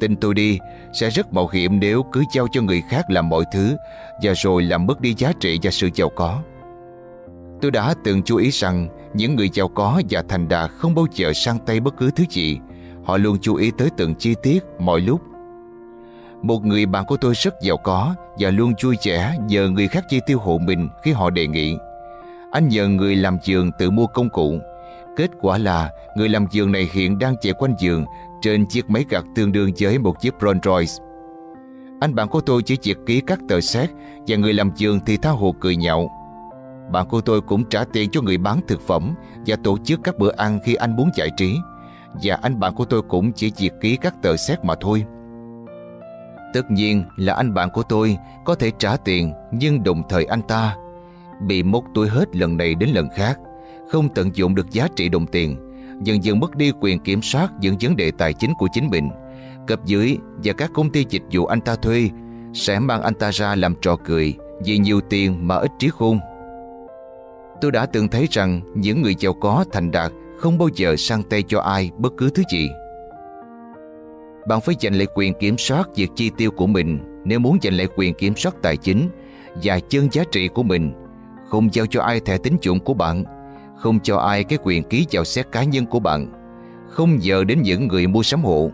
Tin 0.00 0.16
tôi 0.16 0.34
đi, 0.34 0.58
sẽ 1.00 1.10
rất 1.10 1.32
mạo 1.32 1.48
hiểm 1.52 1.80
nếu 1.80 2.02
cứ 2.12 2.22
giao 2.34 2.46
cho 2.52 2.62
người 2.62 2.82
khác 2.88 3.10
làm 3.10 3.28
mọi 3.28 3.44
thứ 3.52 3.76
và 4.22 4.32
rồi 4.36 4.62
làm 4.62 4.86
mất 4.86 5.00
đi 5.00 5.14
giá 5.18 5.32
trị 5.40 5.58
và 5.62 5.70
sự 5.70 5.88
giàu 5.94 6.08
có. 6.16 6.42
Tôi 7.60 7.70
đã 7.70 7.94
từng 8.04 8.22
chú 8.22 8.36
ý 8.36 8.50
rằng 8.50 8.88
những 9.14 9.36
người 9.36 9.50
giàu 9.52 9.68
có 9.68 10.02
và 10.10 10.22
thành 10.28 10.48
đạt 10.48 10.70
không 10.70 10.94
bao 10.94 11.06
giờ 11.14 11.32
sang 11.34 11.58
tay 11.58 11.80
bất 11.80 11.96
cứ 11.96 12.10
thứ 12.10 12.24
gì. 12.30 12.58
Họ 13.04 13.16
luôn 13.16 13.38
chú 13.40 13.54
ý 13.54 13.70
tới 13.78 13.88
từng 13.96 14.14
chi 14.14 14.34
tiết 14.42 14.64
mọi 14.78 15.00
lúc. 15.00 15.31
Một 16.42 16.64
người 16.64 16.86
bạn 16.86 17.06
của 17.06 17.16
tôi 17.16 17.34
rất 17.34 17.54
giàu 17.60 17.76
có 17.76 18.14
và 18.38 18.50
luôn 18.50 18.72
vui 18.82 18.96
vẻ 19.04 19.36
nhờ 19.46 19.68
người 19.68 19.88
khác 19.88 20.04
chi 20.08 20.20
tiêu 20.26 20.38
hộ 20.38 20.58
mình 20.58 20.88
khi 21.02 21.12
họ 21.12 21.30
đề 21.30 21.46
nghị. 21.46 21.76
Anh 22.50 22.68
nhờ 22.68 22.88
người 22.88 23.16
làm 23.16 23.38
giường 23.42 23.70
tự 23.78 23.90
mua 23.90 24.06
công 24.06 24.30
cụ. 24.30 24.58
Kết 25.16 25.30
quả 25.40 25.58
là 25.58 25.90
người 26.16 26.28
làm 26.28 26.46
giường 26.50 26.72
này 26.72 26.88
hiện 26.92 27.18
đang 27.18 27.34
chạy 27.40 27.52
quanh 27.52 27.74
giường 27.78 28.04
trên 28.42 28.66
chiếc 28.66 28.90
máy 28.90 29.04
gặt 29.10 29.24
tương 29.34 29.52
đương 29.52 29.70
với 29.80 29.98
một 29.98 30.20
chiếc 30.20 30.34
Rolls 30.40 30.64
Royce. 30.64 30.92
Anh 32.00 32.14
bạn 32.14 32.28
của 32.28 32.40
tôi 32.40 32.62
chỉ 32.62 32.76
việc 32.82 32.98
ký 33.06 33.20
các 33.20 33.38
tờ 33.48 33.60
xét 33.60 33.90
và 34.26 34.36
người 34.36 34.52
làm 34.52 34.70
giường 34.76 35.00
thì 35.06 35.16
tha 35.16 35.30
hồ 35.30 35.54
cười 35.60 35.76
nhạo. 35.76 36.10
Bạn 36.92 37.08
của 37.08 37.20
tôi 37.20 37.40
cũng 37.40 37.64
trả 37.64 37.84
tiền 37.84 38.10
cho 38.12 38.20
người 38.20 38.38
bán 38.38 38.60
thực 38.68 38.80
phẩm 38.80 39.14
và 39.46 39.56
tổ 39.64 39.78
chức 39.84 40.00
các 40.04 40.18
bữa 40.18 40.32
ăn 40.36 40.60
khi 40.64 40.74
anh 40.74 40.96
muốn 40.96 41.10
giải 41.16 41.30
trí. 41.36 41.56
Và 42.22 42.38
anh 42.42 42.60
bạn 42.60 42.74
của 42.74 42.84
tôi 42.84 43.02
cũng 43.02 43.32
chỉ 43.32 43.52
việc 43.58 43.72
ký 43.80 43.96
các 43.96 44.14
tờ 44.22 44.36
xét 44.36 44.64
mà 44.64 44.74
thôi. 44.80 45.04
Tất 46.52 46.70
nhiên 46.70 47.04
là 47.16 47.34
anh 47.34 47.54
bạn 47.54 47.70
của 47.70 47.82
tôi 47.82 48.16
có 48.44 48.54
thể 48.54 48.70
trả 48.78 48.96
tiền 48.96 49.32
nhưng 49.52 49.82
đồng 49.82 50.02
thời 50.08 50.24
anh 50.24 50.42
ta 50.42 50.76
bị 51.46 51.62
mốc 51.62 51.84
túi 51.94 52.08
hết 52.08 52.36
lần 52.36 52.56
này 52.56 52.74
đến 52.74 52.88
lần 52.88 53.08
khác, 53.16 53.38
không 53.90 54.08
tận 54.08 54.36
dụng 54.36 54.54
được 54.54 54.70
giá 54.70 54.88
trị 54.96 55.08
đồng 55.08 55.26
tiền, 55.26 55.56
dần 56.02 56.24
dần 56.24 56.40
mất 56.40 56.56
đi 56.56 56.72
quyền 56.80 56.98
kiểm 56.98 57.22
soát 57.22 57.52
những 57.60 57.76
vấn 57.80 57.96
đề 57.96 58.10
tài 58.10 58.32
chính 58.32 58.54
của 58.54 58.68
chính 58.72 58.88
mình. 58.90 59.10
Cấp 59.66 59.80
dưới 59.84 60.18
và 60.44 60.52
các 60.52 60.70
công 60.74 60.90
ty 60.90 61.06
dịch 61.08 61.22
vụ 61.32 61.46
anh 61.46 61.60
ta 61.60 61.76
thuê 61.76 62.10
sẽ 62.54 62.78
mang 62.78 63.02
anh 63.02 63.14
ta 63.14 63.30
ra 63.30 63.54
làm 63.54 63.74
trò 63.82 63.96
cười 64.04 64.34
vì 64.64 64.78
nhiều 64.78 65.00
tiền 65.00 65.48
mà 65.48 65.56
ít 65.56 65.70
trí 65.78 65.88
khôn. 65.88 66.18
Tôi 67.60 67.70
đã 67.72 67.86
từng 67.86 68.08
thấy 68.08 68.26
rằng 68.30 68.60
những 68.74 69.02
người 69.02 69.14
giàu 69.18 69.32
có 69.32 69.64
thành 69.72 69.90
đạt 69.90 70.12
không 70.38 70.58
bao 70.58 70.68
giờ 70.74 70.96
sang 70.98 71.22
tay 71.22 71.42
cho 71.48 71.60
ai 71.60 71.90
bất 71.98 72.12
cứ 72.16 72.30
thứ 72.30 72.42
gì. 72.52 72.68
Bạn 74.46 74.60
phải 74.60 74.74
giành 74.80 74.94
lại 74.94 75.06
quyền 75.14 75.34
kiểm 75.34 75.58
soát 75.58 75.88
việc 75.96 76.10
chi 76.16 76.30
tiêu 76.36 76.50
của 76.50 76.66
mình 76.66 76.98
nếu 77.24 77.38
muốn 77.38 77.58
giành 77.62 77.76
lại 77.76 77.88
quyền 77.96 78.14
kiểm 78.14 78.36
soát 78.36 78.54
tài 78.62 78.76
chính 78.76 79.08
và 79.62 79.80
chân 79.88 80.08
giá 80.12 80.22
trị 80.32 80.48
của 80.48 80.62
mình. 80.62 80.92
Không 81.48 81.74
giao 81.74 81.86
cho 81.86 82.02
ai 82.02 82.20
thẻ 82.20 82.38
tín 82.38 82.56
dụng 82.62 82.80
của 82.80 82.94
bạn, 82.94 83.24
không 83.76 84.00
cho 84.00 84.16
ai 84.16 84.44
cái 84.44 84.58
quyền 84.62 84.82
ký 84.82 85.06
vào 85.12 85.24
xét 85.24 85.52
cá 85.52 85.64
nhân 85.64 85.86
của 85.86 86.00
bạn, 86.00 86.32
không 86.88 87.22
giờ 87.22 87.44
đến 87.44 87.62
những 87.62 87.88
người 87.88 88.06
mua 88.06 88.22
sắm 88.22 88.44
hộ, 88.44 88.70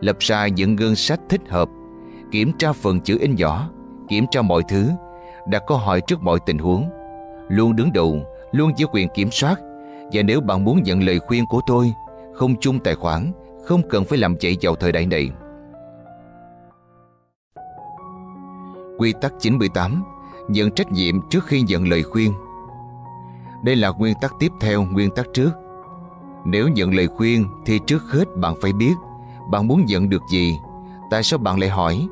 lập 0.00 0.16
ra 0.18 0.48
những 0.48 0.76
ngân 0.76 0.96
sách 0.96 1.20
thích 1.28 1.40
hợp, 1.48 1.68
kiểm 2.30 2.52
tra 2.58 2.72
phần 2.72 3.00
chữ 3.00 3.18
in 3.20 3.34
nhỏ, 3.34 3.70
kiểm 4.08 4.24
tra 4.30 4.42
mọi 4.42 4.62
thứ, 4.68 4.90
đặt 5.48 5.62
câu 5.66 5.78
hỏi 5.78 6.00
trước 6.00 6.22
mọi 6.22 6.38
tình 6.46 6.58
huống, 6.58 6.90
luôn 7.48 7.76
đứng 7.76 7.92
đầu, 7.92 8.22
luôn 8.52 8.72
giữ 8.76 8.86
quyền 8.92 9.08
kiểm 9.14 9.30
soát. 9.30 9.60
Và 10.12 10.22
nếu 10.22 10.40
bạn 10.40 10.64
muốn 10.64 10.82
nhận 10.82 11.02
lời 11.02 11.18
khuyên 11.18 11.46
của 11.46 11.60
tôi, 11.66 11.92
không 12.34 12.54
chung 12.60 12.78
tài 12.78 12.94
khoản, 12.94 13.32
không 13.68 13.88
cần 13.88 14.04
phải 14.04 14.18
làm 14.18 14.36
chạy 14.36 14.56
vào 14.62 14.74
thời 14.74 14.92
đại 14.92 15.06
này. 15.06 15.30
Quy 18.98 19.14
tắc 19.20 19.32
98 19.40 20.04
Nhận 20.48 20.70
trách 20.70 20.92
nhiệm 20.92 21.28
trước 21.30 21.44
khi 21.44 21.62
nhận 21.62 21.88
lời 21.88 22.02
khuyên. 22.02 22.32
Đây 23.64 23.76
là 23.76 23.88
nguyên 23.88 24.14
tắc 24.20 24.32
tiếp 24.38 24.52
theo, 24.60 24.82
nguyên 24.82 25.10
tắc 25.10 25.26
trước. 25.34 25.50
Nếu 26.44 26.68
nhận 26.68 26.94
lời 26.94 27.06
khuyên 27.06 27.46
thì 27.66 27.80
trước 27.86 28.02
hết 28.02 28.24
bạn 28.36 28.54
phải 28.60 28.72
biết 28.72 28.94
Bạn 29.50 29.66
muốn 29.66 29.84
nhận 29.86 30.08
được 30.08 30.22
gì, 30.30 30.58
Tại 31.10 31.22
sao 31.22 31.38
bạn 31.38 31.60
lại 31.60 31.68
hỏi, 31.68 32.08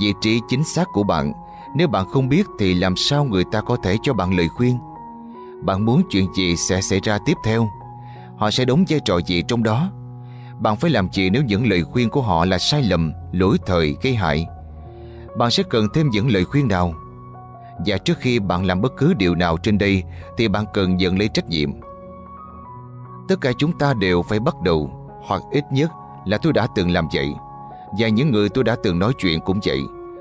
Vị 0.00 0.14
trí 0.20 0.40
chính 0.48 0.64
xác 0.64 0.84
của 0.92 1.02
bạn. 1.02 1.32
Nếu 1.76 1.88
bạn 1.88 2.06
không 2.08 2.28
biết 2.28 2.46
thì 2.58 2.74
làm 2.74 2.96
sao 2.96 3.24
người 3.24 3.44
ta 3.52 3.60
có 3.60 3.76
thể 3.76 3.96
cho 4.02 4.14
bạn 4.14 4.36
lời 4.36 4.48
khuyên? 4.48 4.78
Bạn 5.62 5.84
muốn 5.84 6.02
chuyện 6.10 6.26
gì 6.34 6.56
sẽ 6.56 6.80
xảy 6.80 7.00
ra 7.02 7.18
tiếp 7.24 7.36
theo? 7.44 7.68
Họ 8.36 8.50
sẽ 8.50 8.64
đóng 8.64 8.84
vai 8.88 9.00
trò 9.04 9.18
gì 9.18 9.42
trong 9.48 9.62
đó? 9.62 9.90
Bạn 10.60 10.76
phải 10.76 10.90
làm 10.90 11.08
gì 11.12 11.30
nếu 11.30 11.42
những 11.42 11.70
lời 11.70 11.82
khuyên 11.82 12.10
của 12.10 12.22
họ 12.22 12.44
là 12.44 12.58
sai 12.58 12.82
lầm, 12.82 13.12
lỗi 13.32 13.56
thời, 13.66 13.96
gây 14.02 14.14
hại? 14.14 14.46
Bạn 15.38 15.50
sẽ 15.50 15.62
cần 15.70 15.86
thêm 15.94 16.10
những 16.10 16.30
lời 16.30 16.44
khuyên 16.44 16.68
nào? 16.68 16.94
Và 17.86 17.98
trước 17.98 18.18
khi 18.18 18.38
bạn 18.38 18.64
làm 18.64 18.80
bất 18.80 18.92
cứ 18.96 19.14
điều 19.14 19.34
nào 19.34 19.56
trên 19.56 19.78
đây 19.78 20.02
thì 20.36 20.48
bạn 20.48 20.64
cần 20.74 20.96
nhận 20.96 21.18
lấy 21.18 21.28
trách 21.28 21.48
nhiệm. 21.48 21.70
Tất 23.28 23.40
cả 23.40 23.52
chúng 23.58 23.78
ta 23.78 23.94
đều 23.94 24.22
phải 24.22 24.40
bắt 24.40 24.54
đầu, 24.64 24.90
hoặc 25.26 25.42
ít 25.50 25.64
nhất 25.72 25.90
là 26.24 26.38
tôi 26.38 26.52
đã 26.52 26.66
từng 26.74 26.90
làm 26.90 27.08
vậy. 27.14 27.34
Và 27.98 28.08
những 28.08 28.30
người 28.30 28.48
tôi 28.48 28.64
đã 28.64 28.76
từng 28.82 28.98
nói 28.98 29.12
chuyện 29.18 29.40
cũng 29.40 29.60
vậy. 29.64 29.80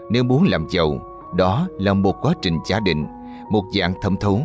Nếu 0.10 0.24
muốn 0.24 0.44
làm 0.44 0.68
giàu, 0.70 1.00
đó 1.36 1.68
là 1.80 1.94
một 1.94 2.16
quá 2.22 2.34
trình 2.42 2.58
giả 2.66 2.80
định, 2.80 3.08
một 3.50 3.64
dạng 3.80 3.94
thẩm 4.02 4.18
thấu. 4.18 4.42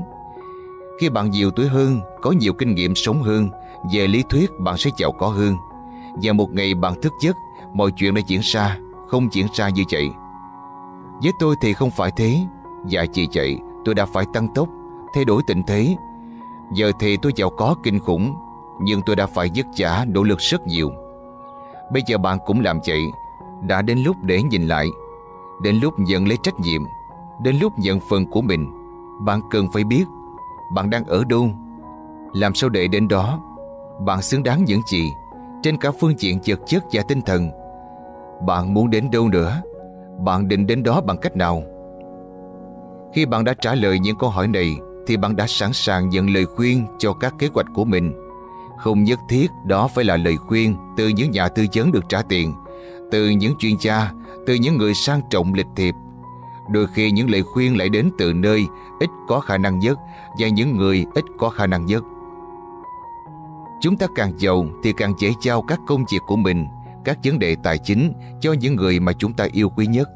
Khi 1.01 1.09
bạn 1.09 1.31
nhiều 1.31 1.51
tuổi 1.51 1.69
hơn, 1.69 2.01
có 2.23 2.33
nhiều 2.33 2.53
kinh 2.53 2.75
nghiệm 2.75 2.95
sống 2.95 3.23
hơn, 3.23 3.49
về 3.93 4.07
lý 4.07 4.25
thuyết 4.29 4.51
bạn 4.61 4.77
sẽ 4.77 4.91
giàu 4.99 5.13
có 5.13 5.27
hơn. 5.27 5.57
Và 6.23 6.33
một 6.33 6.53
ngày 6.53 6.75
bạn 6.75 6.95
thức 7.03 7.13
giấc, 7.21 7.37
Mọi 7.73 7.91
chuyện 7.91 8.15
đã 8.15 8.21
diễn 8.27 8.41
ra, 8.43 8.79
Không 9.07 9.29
diễn 9.33 9.47
ra 9.55 9.69
như 9.69 9.83
vậy. 9.91 10.11
Với 11.23 11.33
tôi 11.39 11.57
thì 11.61 11.73
không 11.73 11.91
phải 11.91 12.11
thế. 12.17 12.41
Và 12.91 13.07
chỉ 13.13 13.29
vậy 13.35 13.59
tôi 13.85 13.95
đã 13.95 14.07
phải 14.07 14.25
tăng 14.33 14.49
tốc, 14.55 14.69
Thay 15.15 15.25
đổi 15.25 15.43
tình 15.47 15.63
thế. 15.63 15.97
Giờ 16.73 16.93
thì 17.01 17.17
tôi 17.17 17.33
giàu 17.37 17.51
có, 17.51 17.75
kinh 17.83 18.01
khủng, 18.01 18.35
Nhưng 18.81 19.03
tôi 19.03 19.17
đã 19.17 19.27
phải 19.27 19.51
vất 19.55 19.67
vả, 19.79 20.05
nỗ 20.09 20.23
lực 20.23 20.39
rất 20.39 20.67
nhiều. 20.67 20.91
Bây 21.93 22.03
giờ 22.07 22.19
bạn 22.19 22.39
cũng 22.47 22.61
làm 22.61 22.81
vậy. 22.87 23.03
Đã 23.63 23.83
đến 23.83 23.99
lúc 23.99 24.17
để 24.23 24.43
nhìn 24.43 24.69
lại. 24.69 24.89
Đến 25.63 25.77
lúc 25.77 25.99
nhận 25.99 26.29
lấy 26.29 26.39
trách 26.43 26.61
nhiệm. 26.61 26.83
Đến 27.43 27.57
lúc 27.61 27.73
nhận 27.79 28.01
phần 28.01 28.27
của 28.27 28.43
mình. 28.43 28.73
Bạn 29.21 29.41
cần 29.51 29.67
phải 29.73 29.85
biết, 29.85 30.05
Bạn 30.75 30.91
đang 30.91 31.05
ở 31.05 31.25
đâu? 31.25 31.49
Làm 32.33 32.55
sao 32.55 32.71
để 32.71 32.89
đến 32.89 33.09
đó? 33.09 33.41
Bạn 34.01 34.23
xứng 34.23 34.43
đáng 34.43 34.65
những 34.65 34.81
gì? 34.87 35.13
Trên 35.65 35.77
cả 35.77 35.91
phương 36.01 36.15
diện 36.19 36.39
vật 36.47 36.61
chất 36.67 36.85
và 36.93 37.03
tinh 37.09 37.23
thần. 37.23 37.51
Bạn 38.47 38.75
muốn 38.75 38.91
đến 38.91 39.11
đâu 39.11 39.29
nữa? 39.29 39.63
Bạn 40.25 40.49
định 40.49 40.67
đến 40.67 40.83
đó 40.83 41.01
bằng 41.01 41.17
cách 41.17 41.37
nào? 41.37 41.63
Khi 43.15 43.27
bạn 43.27 43.45
đã 43.45 43.55
trả 43.55 43.75
lời 43.75 43.99
những 43.99 44.19
câu 44.19 44.31
hỏi 44.31 44.49
này 44.49 44.77
thì 45.07 45.17
bạn 45.17 45.37
đã 45.37 45.47
sẵn 45.47 45.73
sàng 45.73 46.09
nhận 46.09 46.31
lời 46.31 46.47
khuyên 46.47 46.87
cho 46.99 47.13
các 47.13 47.35
kế 47.39 47.49
hoạch 47.55 47.67
của 47.75 47.85
mình. 47.85 48.13
Không 48.79 49.05
nhất 49.05 49.19
thiết 49.29 49.51
đó 49.67 49.89
phải 49.95 50.05
là 50.05 50.17
lời 50.17 50.37
khuyên 50.37 50.77
từ 50.97 51.09
những 51.09 51.31
nhà 51.31 51.49
tư 51.49 51.67
vấn 51.75 51.93
được 51.93 52.09
trả 52.09 52.23
tiền, 52.23 52.53
từ 53.11 53.29
những 53.29 53.55
chuyên 53.59 53.75
gia, 53.81 54.11
từ 54.47 54.55
những 54.55 54.79
người 54.79 54.95
sang 54.95 55.21
trọng 55.31 55.55
lịch 55.55 55.67
thiệp. 55.77 55.95
Đôi 56.71 56.87
khi 56.95 57.11
những 57.11 57.31
lời 57.31 57.43
khuyên 57.43 57.79
lại 57.79 57.89
đến 57.89 58.11
từ 58.19 58.33
nơi 58.33 58.67
ít 59.01 59.11
có 59.29 59.41
khả 59.41 59.59
năng 59.59 59.79
nhất 59.79 59.99
và 60.41 60.49
những 60.49 60.77
người 60.77 61.07
ít 61.15 61.25
có 61.39 61.49
khả 61.49 61.67
năng 61.67 61.87
nhất. 61.87 62.05
Chúng 63.85 63.97
ta 63.97 64.07
càng 64.15 64.33
giàu 64.39 64.67
thì 64.83 64.93
càng 64.93 65.15
dễ 65.19 65.33
giao 65.43 65.63
các 65.63 65.81
công 65.87 66.05
việc 66.13 66.19
của 66.27 66.37
mình, 66.37 66.67
các 67.05 67.19
vấn 67.25 67.39
đề 67.39 67.57
tài 67.63 67.79
chính 67.79 68.13
cho 68.41 68.53
những 68.53 68.77
người 68.77 69.01
mà 69.01 69.13
chúng 69.13 69.33
ta 69.33 69.47
yêu 69.53 69.69
quý 69.69 69.87
nhất, 69.87 70.09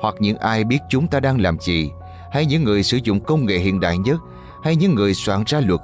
hoặc 0.00 0.14
những 0.18 0.36
ai 0.36 0.64
biết 0.64 0.78
chúng 0.88 1.06
ta 1.06 1.20
đang 1.20 1.40
làm 1.40 1.58
gì, 1.58 1.90
hay 2.32 2.46
những 2.46 2.64
người 2.64 2.82
sử 2.82 2.98
dụng 3.04 3.20
công 3.20 3.46
nghệ 3.46 3.58
hiện 3.58 3.80
đại 3.80 3.98
nhất, 3.98 4.20
hay 4.62 4.76
những 4.76 4.94
người 4.94 5.14
soạn 5.14 5.42
ra 5.46 5.60
luật. 5.60 5.80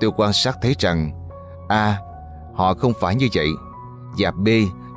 Tôi 0.00 0.10
quan 0.16 0.32
sát 0.32 0.56
thấy 0.62 0.74
rằng 0.78 1.28
A. 1.68 1.98
Họ 2.54 2.74
không 2.74 2.92
phải 3.00 3.14
như 3.14 3.28
vậy 3.34 3.48
và 4.18 4.30
B. 4.30 4.48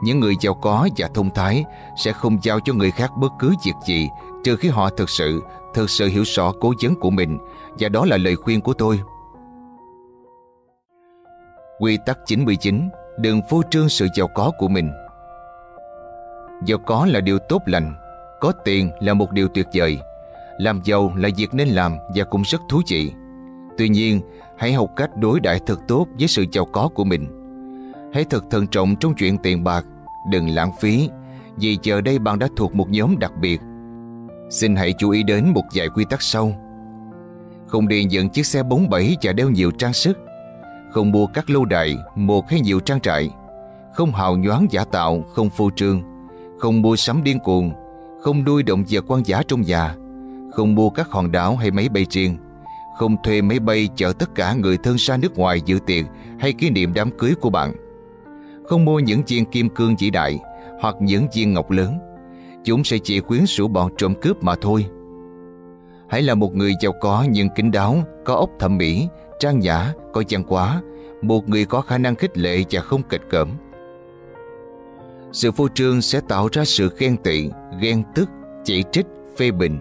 Những 0.04 0.20
người 0.20 0.36
giàu 0.42 0.54
có 0.54 0.90
và 0.98 1.10
thông 1.14 1.30
thái 1.34 1.66
sẽ 2.04 2.12
không 2.12 2.38
giao 2.44 2.60
cho 2.60 2.74
người 2.74 2.92
khác 2.92 3.12
bất 3.18 3.32
cứ 3.40 3.54
việc 3.66 3.76
gì 3.88 4.10
trừ 4.44 4.56
khi 4.56 4.70
họ 4.70 4.90
thực 4.90 5.10
sự, 5.10 5.42
thực 5.74 5.90
sự 5.90 6.08
hiểu 6.08 6.24
rõ 6.26 6.52
cố 6.62 6.74
vấn 6.82 6.95
của 6.95 7.10
mình 7.10 7.38
và 7.80 7.90
đó 7.90 8.06
là 8.06 8.18
lời 8.18 8.36
khuyên 8.36 8.62
của 8.62 8.74
tôi. 8.74 9.00
Quy 11.80 11.98
tắc 11.98 12.20
99 12.26 12.90
Đừng 13.18 13.42
phô 13.50 13.62
trương 13.72 13.90
sự 13.90 14.08
giàu 14.16 14.28
có 14.28 14.52
của 14.58 14.68
mình. 14.68 14.92
Giàu 16.66 16.78
có 16.86 17.06
là 17.06 17.20
điều 17.20 17.40
tốt 17.40 17.62
lành, 17.66 17.94
Có 18.40 18.52
tiền 18.66 18.92
là 19.00 19.14
một 19.14 19.32
điều 19.32 19.48
tuyệt 19.48 19.68
vời. 19.74 20.00
Làm 20.58 20.82
giàu 20.84 21.14
là 21.16 21.30
việc 21.38 21.54
nên 21.54 21.68
làm 21.68 21.98
và 22.16 22.24
cũng 22.24 22.42
rất 22.42 22.62
thú 22.70 22.82
vị. 22.88 23.12
Tuy 23.78 23.90
nhiên, 23.90 24.22
Hãy 24.58 24.74
học 24.74 24.90
cách 24.95 25.10
đối 25.18 25.40
đãi 25.40 25.60
thật 25.68 25.80
tốt 25.88 26.08
với 26.20 26.28
sự 26.28 26.45
giàu 26.52 26.66
có 26.66 26.90
của 26.95 27.04
mình. 27.04 27.28
Hãy 28.14 28.26
thật 28.30 28.44
thận 28.52 28.68
trọng 28.68 28.95
trong 28.95 29.14
chuyện 29.14 29.38
tiền 29.38 29.64
bạc, 29.64 29.86
Đừng 30.32 30.50
lãng 30.50 30.72
phí, 30.80 31.10
Vì 31.58 31.78
giờ 31.84 32.02
đây 32.02 32.20
bạn 32.20 32.40
đã 32.40 32.48
thuộc 32.58 32.76
một 32.76 32.90
nhóm 32.90 33.20
đặc 33.20 33.32
biệt. 33.42 33.62
Xin 34.50 34.76
hãy 34.76 34.94
chú 34.98 35.10
ý 35.10 35.24
đến 35.24 35.50
một 35.50 35.64
vài 35.74 35.90
quy 35.90 36.06
tắc 36.10 36.22
sau. 36.22 36.54
Không 37.68 37.88
đi 37.88 38.06
dựng 38.10 38.30
chiếc 38.30 38.45
xe 38.45 38.64
bốn 38.64 38.90
bẫy 38.90 39.18
và 39.22 39.34
đeo 39.34 39.50
nhiều 39.50 39.72
trang 39.72 39.94
sức. 39.94 40.18
Không 40.95 41.11
mua 41.11 41.25
các 41.25 41.49
lâu 41.49 41.65
đài, 41.65 41.98
một 42.15 42.49
hay 42.49 42.59
nhiều 42.59 42.80
trang 42.80 42.99
trại. 42.99 43.30
Không 43.93 44.11
hào 44.11 44.38
nhoáng 44.38 44.67
giả 44.69 44.85
tạo, 44.85 45.24
không 45.33 45.49
phô 45.49 45.69
trương. 45.75 46.01
Không 46.59 46.82
mua 46.82 46.95
sắm 46.95 47.24
điên 47.24 47.40
cuồng. 47.40 47.72
Không 48.22 48.43
nuôi 48.43 48.64
động 48.64 48.83
vật 48.90 49.03
quan 49.07 49.24
giả 49.25 49.41
trong 49.48 49.61
nhà. 49.61 49.95
Không 50.53 50.75
mua 50.75 50.90
các 50.90 51.11
hòn 51.11 51.32
đảo 51.32 51.56
hay 51.56 51.72
máy 51.72 51.90
bay 51.90 52.06
riêng. 52.09 52.38
Không 52.99 53.15
thuê 53.24 53.41
máy 53.41 53.59
bay 53.59 53.90
chở 53.95 54.14
tất 54.19 54.35
cả 54.35 54.53
người 54.53 54.77
thân 54.77 54.98
xa 54.98 55.17
nước 55.17 55.38
ngoài 55.38 55.61
dự 55.65 55.80
tiệc 55.85 56.06
Hay 56.40 56.53
kỷ 56.53 56.69
niệm 56.69 56.93
đám 56.93 57.11
cưới 57.17 57.35
của 57.41 57.49
bạn. 57.49 57.74
Không 58.65 58.85
mua 58.85 58.99
những 58.99 59.22
viên 59.27 59.45
kim 59.45 59.69
cương 59.69 59.95
vĩ 59.99 60.09
đại 60.09 60.40
Hoặc 60.82 60.95
những 60.99 61.27
viên 61.35 61.53
ngọc 61.53 61.72
lớn. 61.72 61.99
Chúng 62.64 62.83
sẽ 62.83 62.98
chỉ 63.03 63.19
quyến 63.19 63.43
rũ 63.48 63.67
bọn 63.67 63.91
trộm 63.98 64.14
cướp 64.22 64.43
mà 64.43 64.56
thôi. 64.61 64.85
Hãy 66.09 66.22
là 66.22 66.35
một 66.35 66.56
người 66.56 66.74
giàu 66.82 66.93
có 67.01 67.25
nhưng 67.30 67.49
kính 67.56 67.72
đáo 67.72 67.98
Có 68.25 68.35
ốc 68.35 68.49
thẩm 68.59 68.77
mỹ, 68.77 69.07
trang 69.40 69.59
nhã, 69.59 69.93
có 70.16 70.24
văn 70.30 70.44
hóa 70.48 70.82
Một 71.22 71.50
người 71.50 71.66
có 71.66 71.82
khả 71.82 71.98
năng 71.98 72.16
khích 72.16 72.38
lệ 72.38 72.64
và 72.72 72.82
không 72.82 73.02
kịch 73.10 73.22
cỡm. 73.30 73.50
Sự 75.32 75.52
phô 75.52 75.68
trương 75.68 76.02
sẽ 76.02 76.22
tạo 76.27 76.50
ra 76.52 76.66
sự 76.66 76.90
ghen 76.98 77.18
tị, 77.18 77.50
ghen 77.80 78.03
tức, 78.16 78.30
chỉ 78.64 78.84
trích, 78.92 79.06
phê 79.38 79.52
bình. 79.52 79.80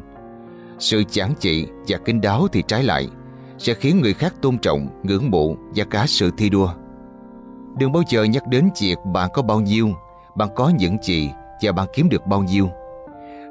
Sự 0.78 1.02
giản 1.12 1.34
trị 1.40 1.66
và 1.88 1.98
kinh 2.04 2.20
đáo 2.20 2.48
thì 2.52 2.62
trái 2.68 2.82
lại 2.82 3.08
Sẽ 3.58 3.74
khiến 3.74 4.00
người 4.00 4.14
khác 4.14 4.34
tôn 4.42 4.58
trọng, 4.58 4.88
ngưỡng 5.02 5.30
mộ 5.30 5.54
và 5.74 5.84
cả 5.84 6.04
sự 6.08 6.30
thi 6.38 6.50
đua. 6.50 6.68
Đừng 7.78 7.92
bao 7.92 8.02
giờ 8.08 8.24
nhắc 8.24 8.46
đến 8.46 8.70
việc 8.80 8.98
bạn 9.12 9.30
có 9.34 9.42
bao 9.42 9.60
nhiêu 9.60 9.88
Bạn 10.34 10.48
có 10.54 10.72
những 10.78 10.96
gì 11.02 11.30
và 11.62 11.72
bạn 11.72 11.88
kiếm 11.94 12.08
được 12.08 12.26
bao 12.26 12.42
nhiêu. 12.42 12.68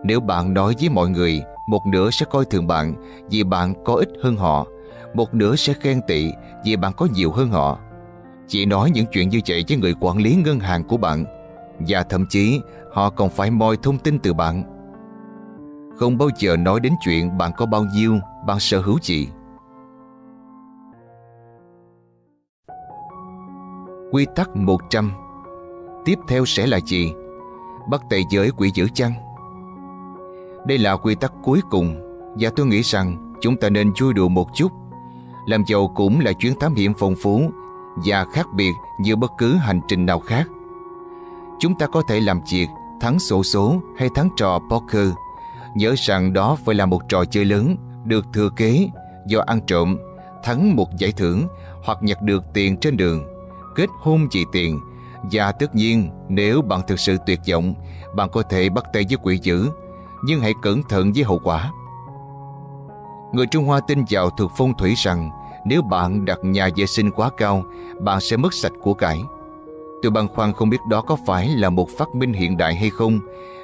Nếu 0.04 0.20
bạn 0.20 0.54
nói 0.54 0.76
với 0.80 0.90
mọi 0.90 1.10
người, 1.10 1.42
một 1.68 1.82
nửa 1.86 2.10
sẽ 2.10 2.26
coi 2.30 2.46
thường 2.46 2.68
bạn 2.68 2.96
vì 3.30 3.44
bạn 3.44 3.84
có 3.86 3.94
ít 3.94 4.10
hơn 4.22 4.38
họ, 4.38 4.68
một 5.14 5.34
nửa 5.34 5.56
sẽ 5.56 5.74
khen 5.74 6.02
tị 6.08 6.32
vì 6.66 6.76
bạn 6.76 6.94
có 6.98 7.08
nhiều 7.14 7.32
hơn 7.32 7.50
họ. 7.50 7.80
Chị 8.48 8.66
nói 8.66 8.92
những 8.94 9.06
chuyện 9.12 9.30
như 9.30 9.40
vậy 9.48 9.64
với 9.68 9.78
người 9.78 9.96
quản 10.00 10.18
lý 10.18 10.36
ngân 10.36 10.60
hàng 10.60 10.84
của 10.84 10.98
bạn 10.98 11.26
và 11.80 12.04
thậm 12.04 12.26
chí 12.30 12.62
họ 12.94 13.10
còn 13.10 13.30
phải 13.30 13.52
moi 13.52 13.78
thông 13.84 13.98
tin 13.98 14.20
từ 14.20 14.34
bạn. 14.34 14.64
Không 15.98 16.18
bao 16.18 16.30
giờ 16.38 16.58
nói 16.58 16.80
đến 16.80 16.94
chuyện 17.06 17.38
bạn 17.38 17.52
có 17.58 17.66
bao 17.66 17.84
nhiêu, 17.84 18.20
bạn 18.48 18.60
sở 18.60 18.82
hữu 18.82 19.00
gì. 19.02 19.28
Quy 24.12 24.28
tắc 24.36 24.56
100 24.56 25.12
Tiếp 26.06 26.20
theo 26.28 26.46
sẽ 26.46 26.68
là 26.68 26.80
gì? 26.80 27.14
bắt 27.90 28.02
tay 28.10 28.24
giới 28.30 28.52
quỷ 28.58 28.72
dữ 28.74 28.88
chăng? 28.94 29.14
Đây 30.68 30.78
là 30.78 30.98
quy 30.98 31.16
tắc 31.16 31.34
cuối 31.44 31.62
cùng 31.70 31.96
và 32.40 32.50
tôi 32.56 32.66
nghĩ 32.66 32.82
rằng 32.82 33.34
chúng 33.42 33.58
ta 33.58 33.70
nên 33.70 33.94
chui 33.94 34.14
đùa 34.14 34.28
một 34.28 34.48
chút. 34.54 34.72
Làm 35.46 35.64
giàu 35.68 35.88
cũng 35.96 36.20
là 36.20 36.34
chuyến 36.34 36.60
thám 36.60 36.76
hiểm 36.76 36.94
phong 36.98 37.16
phú 37.16 37.52
và 38.06 38.26
khác 38.34 38.48
biệt 38.56 38.74
như 39.00 39.16
bất 39.16 39.32
cứ 39.38 39.56
hành 39.56 39.82
trình 39.88 40.06
nào 40.06 40.20
khác. 40.20 40.48
Chúng 41.60 41.78
ta 41.78 41.88
có 41.88 42.02
thể 42.08 42.20
làm 42.20 42.42
việc 42.52 42.68
thắng 43.02 43.20
sổ 43.20 43.44
số 43.44 43.82
hay 43.98 44.10
thắng 44.16 44.30
trò 44.38 44.60
poker. 44.70 45.10
Nhớ 45.76 45.96
rằng 45.98 46.34
đó 46.34 46.58
phải 46.66 46.76
là 46.76 46.86
một 46.86 47.02
trò 47.10 47.26
chơi 47.26 47.46
lớn, 47.46 47.76
được 48.06 48.26
thừa 48.34 48.50
kế 48.50 48.90
do 49.28 49.40
ăn 49.46 49.62
trộm, 49.68 49.98
thắng 50.44 50.76
một 50.76 50.98
giải 50.98 51.12
thưởng 51.12 51.48
hoặc 51.84 51.98
nhặt 52.02 52.22
được 52.22 52.44
tiền 52.54 52.78
trên 52.78 52.98
đường, 52.98 53.24
kết 53.76 53.90
hôn 54.00 54.28
vì 54.32 54.46
tiền 54.52 54.80
và 55.32 55.52
tất 55.52 55.76
nhiên 55.76 56.10
nếu 56.30 56.62
bạn 56.62 56.82
thực 56.88 57.00
sự 57.00 57.18
tuyệt 57.26 57.40
vọng 57.52 57.74
Bạn 58.16 58.30
có 58.30 58.42
thể 58.42 58.70
bắt 58.70 58.86
tay 58.94 59.06
với 59.10 59.18
quỷ 59.24 59.40
dữ 59.42 59.70
Nhưng 60.24 60.40
hãy 60.40 60.54
cẩn 60.62 60.84
thận 60.84 61.12
với 61.14 61.24
hậu 61.24 61.40
quả 61.44 61.72
Người 63.34 63.48
Trung 63.48 63.66
Hoa 63.66 63.80
tin 63.80 64.04
vào 64.10 64.30
thuật 64.30 64.52
phong 64.56 64.74
thủy 64.74 64.94
rằng 64.98 65.30
Nếu 65.66 65.82
bạn 65.82 66.26
đặt 66.26 66.40
nhà 66.44 66.70
vệ 66.76 66.86
sinh 66.86 67.12
quá 67.12 67.30
cao, 67.38 67.64
Bạn 68.00 68.22
sẽ 68.22 68.38
mất 68.38 68.54
sạch 68.54 68.72
của 68.82 68.94
cải. 68.94 69.24
Tôi 70.02 70.12
băn 70.12 70.28
khoăn 70.28 70.54
không 70.54 70.70
biết 70.70 70.78
đó 70.90 71.02
có 71.02 71.18
phải 71.26 71.48
là 71.48 71.70
một 71.70 71.90
phát 71.90 72.16
minh 72.16 72.34
hiện 72.34 72.58
đại 72.58 72.76
hay 72.76 72.90
không, 72.90 73.20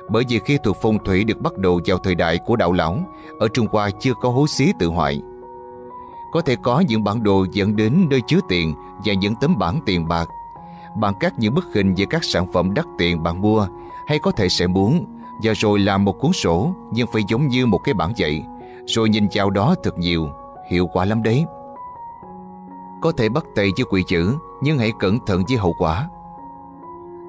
Bởi 0.09 0.23
vì 0.29 0.39
khi 0.39 0.57
thuật 0.63 0.77
phong 0.81 1.03
thủy 1.03 1.23
được 1.23 1.41
bắt 1.41 1.57
đầu 1.57 1.79
vào 1.85 1.97
thời 1.97 2.15
đại 2.15 2.37
của 2.45 2.55
đạo 2.55 2.73
lão, 2.73 2.99
Ở 3.39 3.47
Trung 3.47 3.67
Hoa 3.71 3.89
chưa 3.89 4.13
có 4.13 4.29
hố 4.29 4.47
xí 4.47 4.73
tự 4.79 4.87
hoại. 4.87 5.21
Có 6.31 6.41
thể 6.41 6.55
có 6.63 6.79
những 6.79 7.03
bản 7.03 7.23
đồ 7.23 7.45
dẫn 7.51 7.75
đến 7.75 8.07
nơi 8.09 8.21
chứa 8.27 8.39
tiền 8.49 8.73
Và 9.05 9.13
những 9.13 9.35
tấm 9.41 9.57
bản 9.57 9.79
tiền 9.85 10.07
bạc. 10.07 10.29
Bạn 10.97 11.13
cắt 11.19 11.33
những 11.39 11.55
bức 11.55 11.65
hình 11.73 11.93
về 11.95 12.05
các 12.09 12.23
sản 12.23 12.53
phẩm 12.53 12.73
đắt 12.73 12.85
tiền 12.97 13.23
bạn 13.23 13.41
mua, 13.41 13.67
hay 14.07 14.19
có 14.19 14.31
thể 14.31 14.49
sẽ 14.49 14.67
muốn, 14.67 15.05
và 15.43 15.53
rồi 15.53 15.79
làm 15.79 16.05
một 16.05 16.19
cuốn 16.19 16.31
sổ, 16.33 16.75
nhưng 16.91 17.07
phải 17.13 17.21
giống 17.29 17.47
như 17.47 17.65
một 17.65 17.77
cái 17.77 17.93
bản 17.93 18.13
vậy 18.17 18.43
rồi 18.89 19.09
nhìn 19.09 19.27
vào 19.33 19.49
đó 19.49 19.75
thật 19.83 19.99
nhiều, 19.99 20.29
hiệu 20.69 20.87
quả 20.87 21.05
lắm 21.05 21.23
đấy. 21.23 21.45
Có 23.01 23.11
thể 23.11 23.29
bắt 23.29 23.45
tay 23.55 23.69
với 23.77 23.85
quỷ 23.89 24.03
chữ 24.07 24.35
nhưng 24.61 24.77
hãy 24.77 24.91
cẩn 24.99 25.19
thận 25.25 25.43
với 25.49 25.57
hậu 25.57 25.73
quả. 25.77 26.09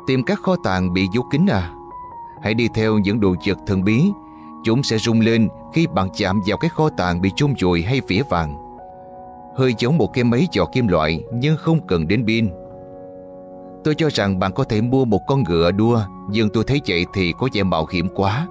Tìm 0.07 0.23
các 0.23 0.39
kho 0.43 0.57
tàng 0.65 0.93
bị 0.93 1.07
vô 1.15 1.23
kín 1.31 1.47
à. 1.47 1.71
Hãy 2.43 2.55
đi 2.55 2.69
theo 2.75 2.99
những 2.99 3.21
đồ 3.21 3.35
vật 3.47 3.59
thần 3.67 3.85
bí. 3.85 4.13
Chúng 4.65 4.83
sẽ 4.83 4.99
rung 4.99 5.21
lên 5.21 5.49
khi 5.73 5.87
bạn 5.87 6.09
chạm 6.17 6.41
vào 6.47 6.59
cái 6.59 6.69
kho 6.69 6.89
tàng 6.89 7.21
bị 7.21 7.31
chôn 7.37 7.55
chùi 7.55 7.83
hay 7.83 8.01
vỉa 8.09 8.23
vàng. 8.31 8.57
Hơi 9.57 9.75
giống 9.79 9.99
một 9.99 10.13
cái 10.13 10.25
máy 10.25 10.49
dò 10.53 10.65
kim 10.73 10.89
loại, 10.89 11.25
nhưng 11.33 11.57
không 11.57 11.87
cần 11.87 12.09
đến 12.09 12.27
pin. 12.27 12.51
Tôi 13.85 13.95
cho 13.95 14.09
rằng 14.13 14.39
bạn 14.39 14.53
có 14.53 14.65
thể 14.65 14.81
mua 14.81 15.05
một 15.05 15.21
con 15.27 15.43
ngựa 15.43 15.71
đua, 15.71 16.01
Nhưng 16.31 16.51
tôi 16.51 16.65
thấy 16.65 16.81
vậy 16.87 17.07
thì 17.15 17.33
có 17.39 17.49
vẻ 17.53 17.63
mạo 17.63 17.87
hiểm 17.93 18.09
quá. 18.15 18.47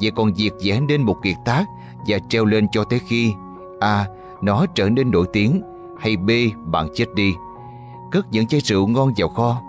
Vậy 0.00 0.10
còn 0.16 0.32
việc 0.32 0.52
vẽ 0.64 0.80
nên 0.80 1.02
một 1.02 1.16
kiệt 1.22 1.36
tác 1.44 1.64
và 2.06 2.18
treo 2.28 2.44
lên 2.44 2.66
cho 2.72 2.84
tới 2.84 2.98
khi 2.98 3.34
A. 3.80 4.06
Nó 4.42 4.66
trở 4.74 4.88
nên 4.88 5.10
nổi 5.10 5.26
tiếng 5.32 5.62
Hay 5.98 6.16
B. 6.16 6.30
Bạn 6.64 6.88
chết 6.94 7.14
đi 7.14 7.34
Cất 8.10 8.26
những 8.30 8.46
chai 8.46 8.60
rượu 8.60 8.86
ngon 8.86 9.12
vào 9.16 9.28
kho 9.28 9.62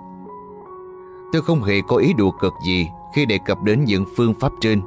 Tôi 1.34 1.42
không 1.42 1.64
hề 1.64 1.82
có 1.88 1.96
ý 1.96 2.14
đùa 2.14 2.32
cực 2.32 2.54
gì 2.66 2.88
Khi 3.16 3.26
đề 3.26 3.40
cập 3.46 3.62
đến 3.64 3.84
những 3.84 4.06
phương 4.18 4.34
pháp 4.40 4.52
trên 4.62 4.82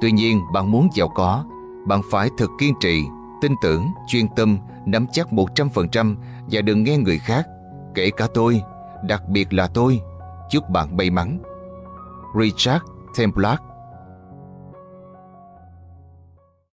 Tuy 0.00 0.12
nhiên 0.12 0.40
bạn 0.52 0.70
muốn 0.70 0.88
giàu 0.94 1.08
có 1.08 1.44
Bạn 1.86 2.00
phải 2.10 2.30
thật 2.38 2.50
kiên 2.58 2.74
trì 2.80 3.04
Tin 3.40 3.52
tưởng, 3.62 3.86
chuyên 4.06 4.28
tâm 4.36 4.58
Nắm 4.86 5.06
chắc 5.12 5.28
100% 5.30 6.14
Và 6.50 6.60
đừng 6.60 6.84
nghe 6.84 6.96
người 6.96 7.18
khác 7.18 7.46
Kể 7.94 8.10
cả 8.10 8.26
tôi 8.34 8.62
đặc 9.02 9.28
biệt 9.28 9.52
là 9.52 9.66
tôi. 9.66 10.02
Chúc 10.50 10.68
bạn 10.70 10.96
may 10.96 11.10
mắn. 11.10 11.38
Richard 12.40 12.84
Templar 13.18 13.58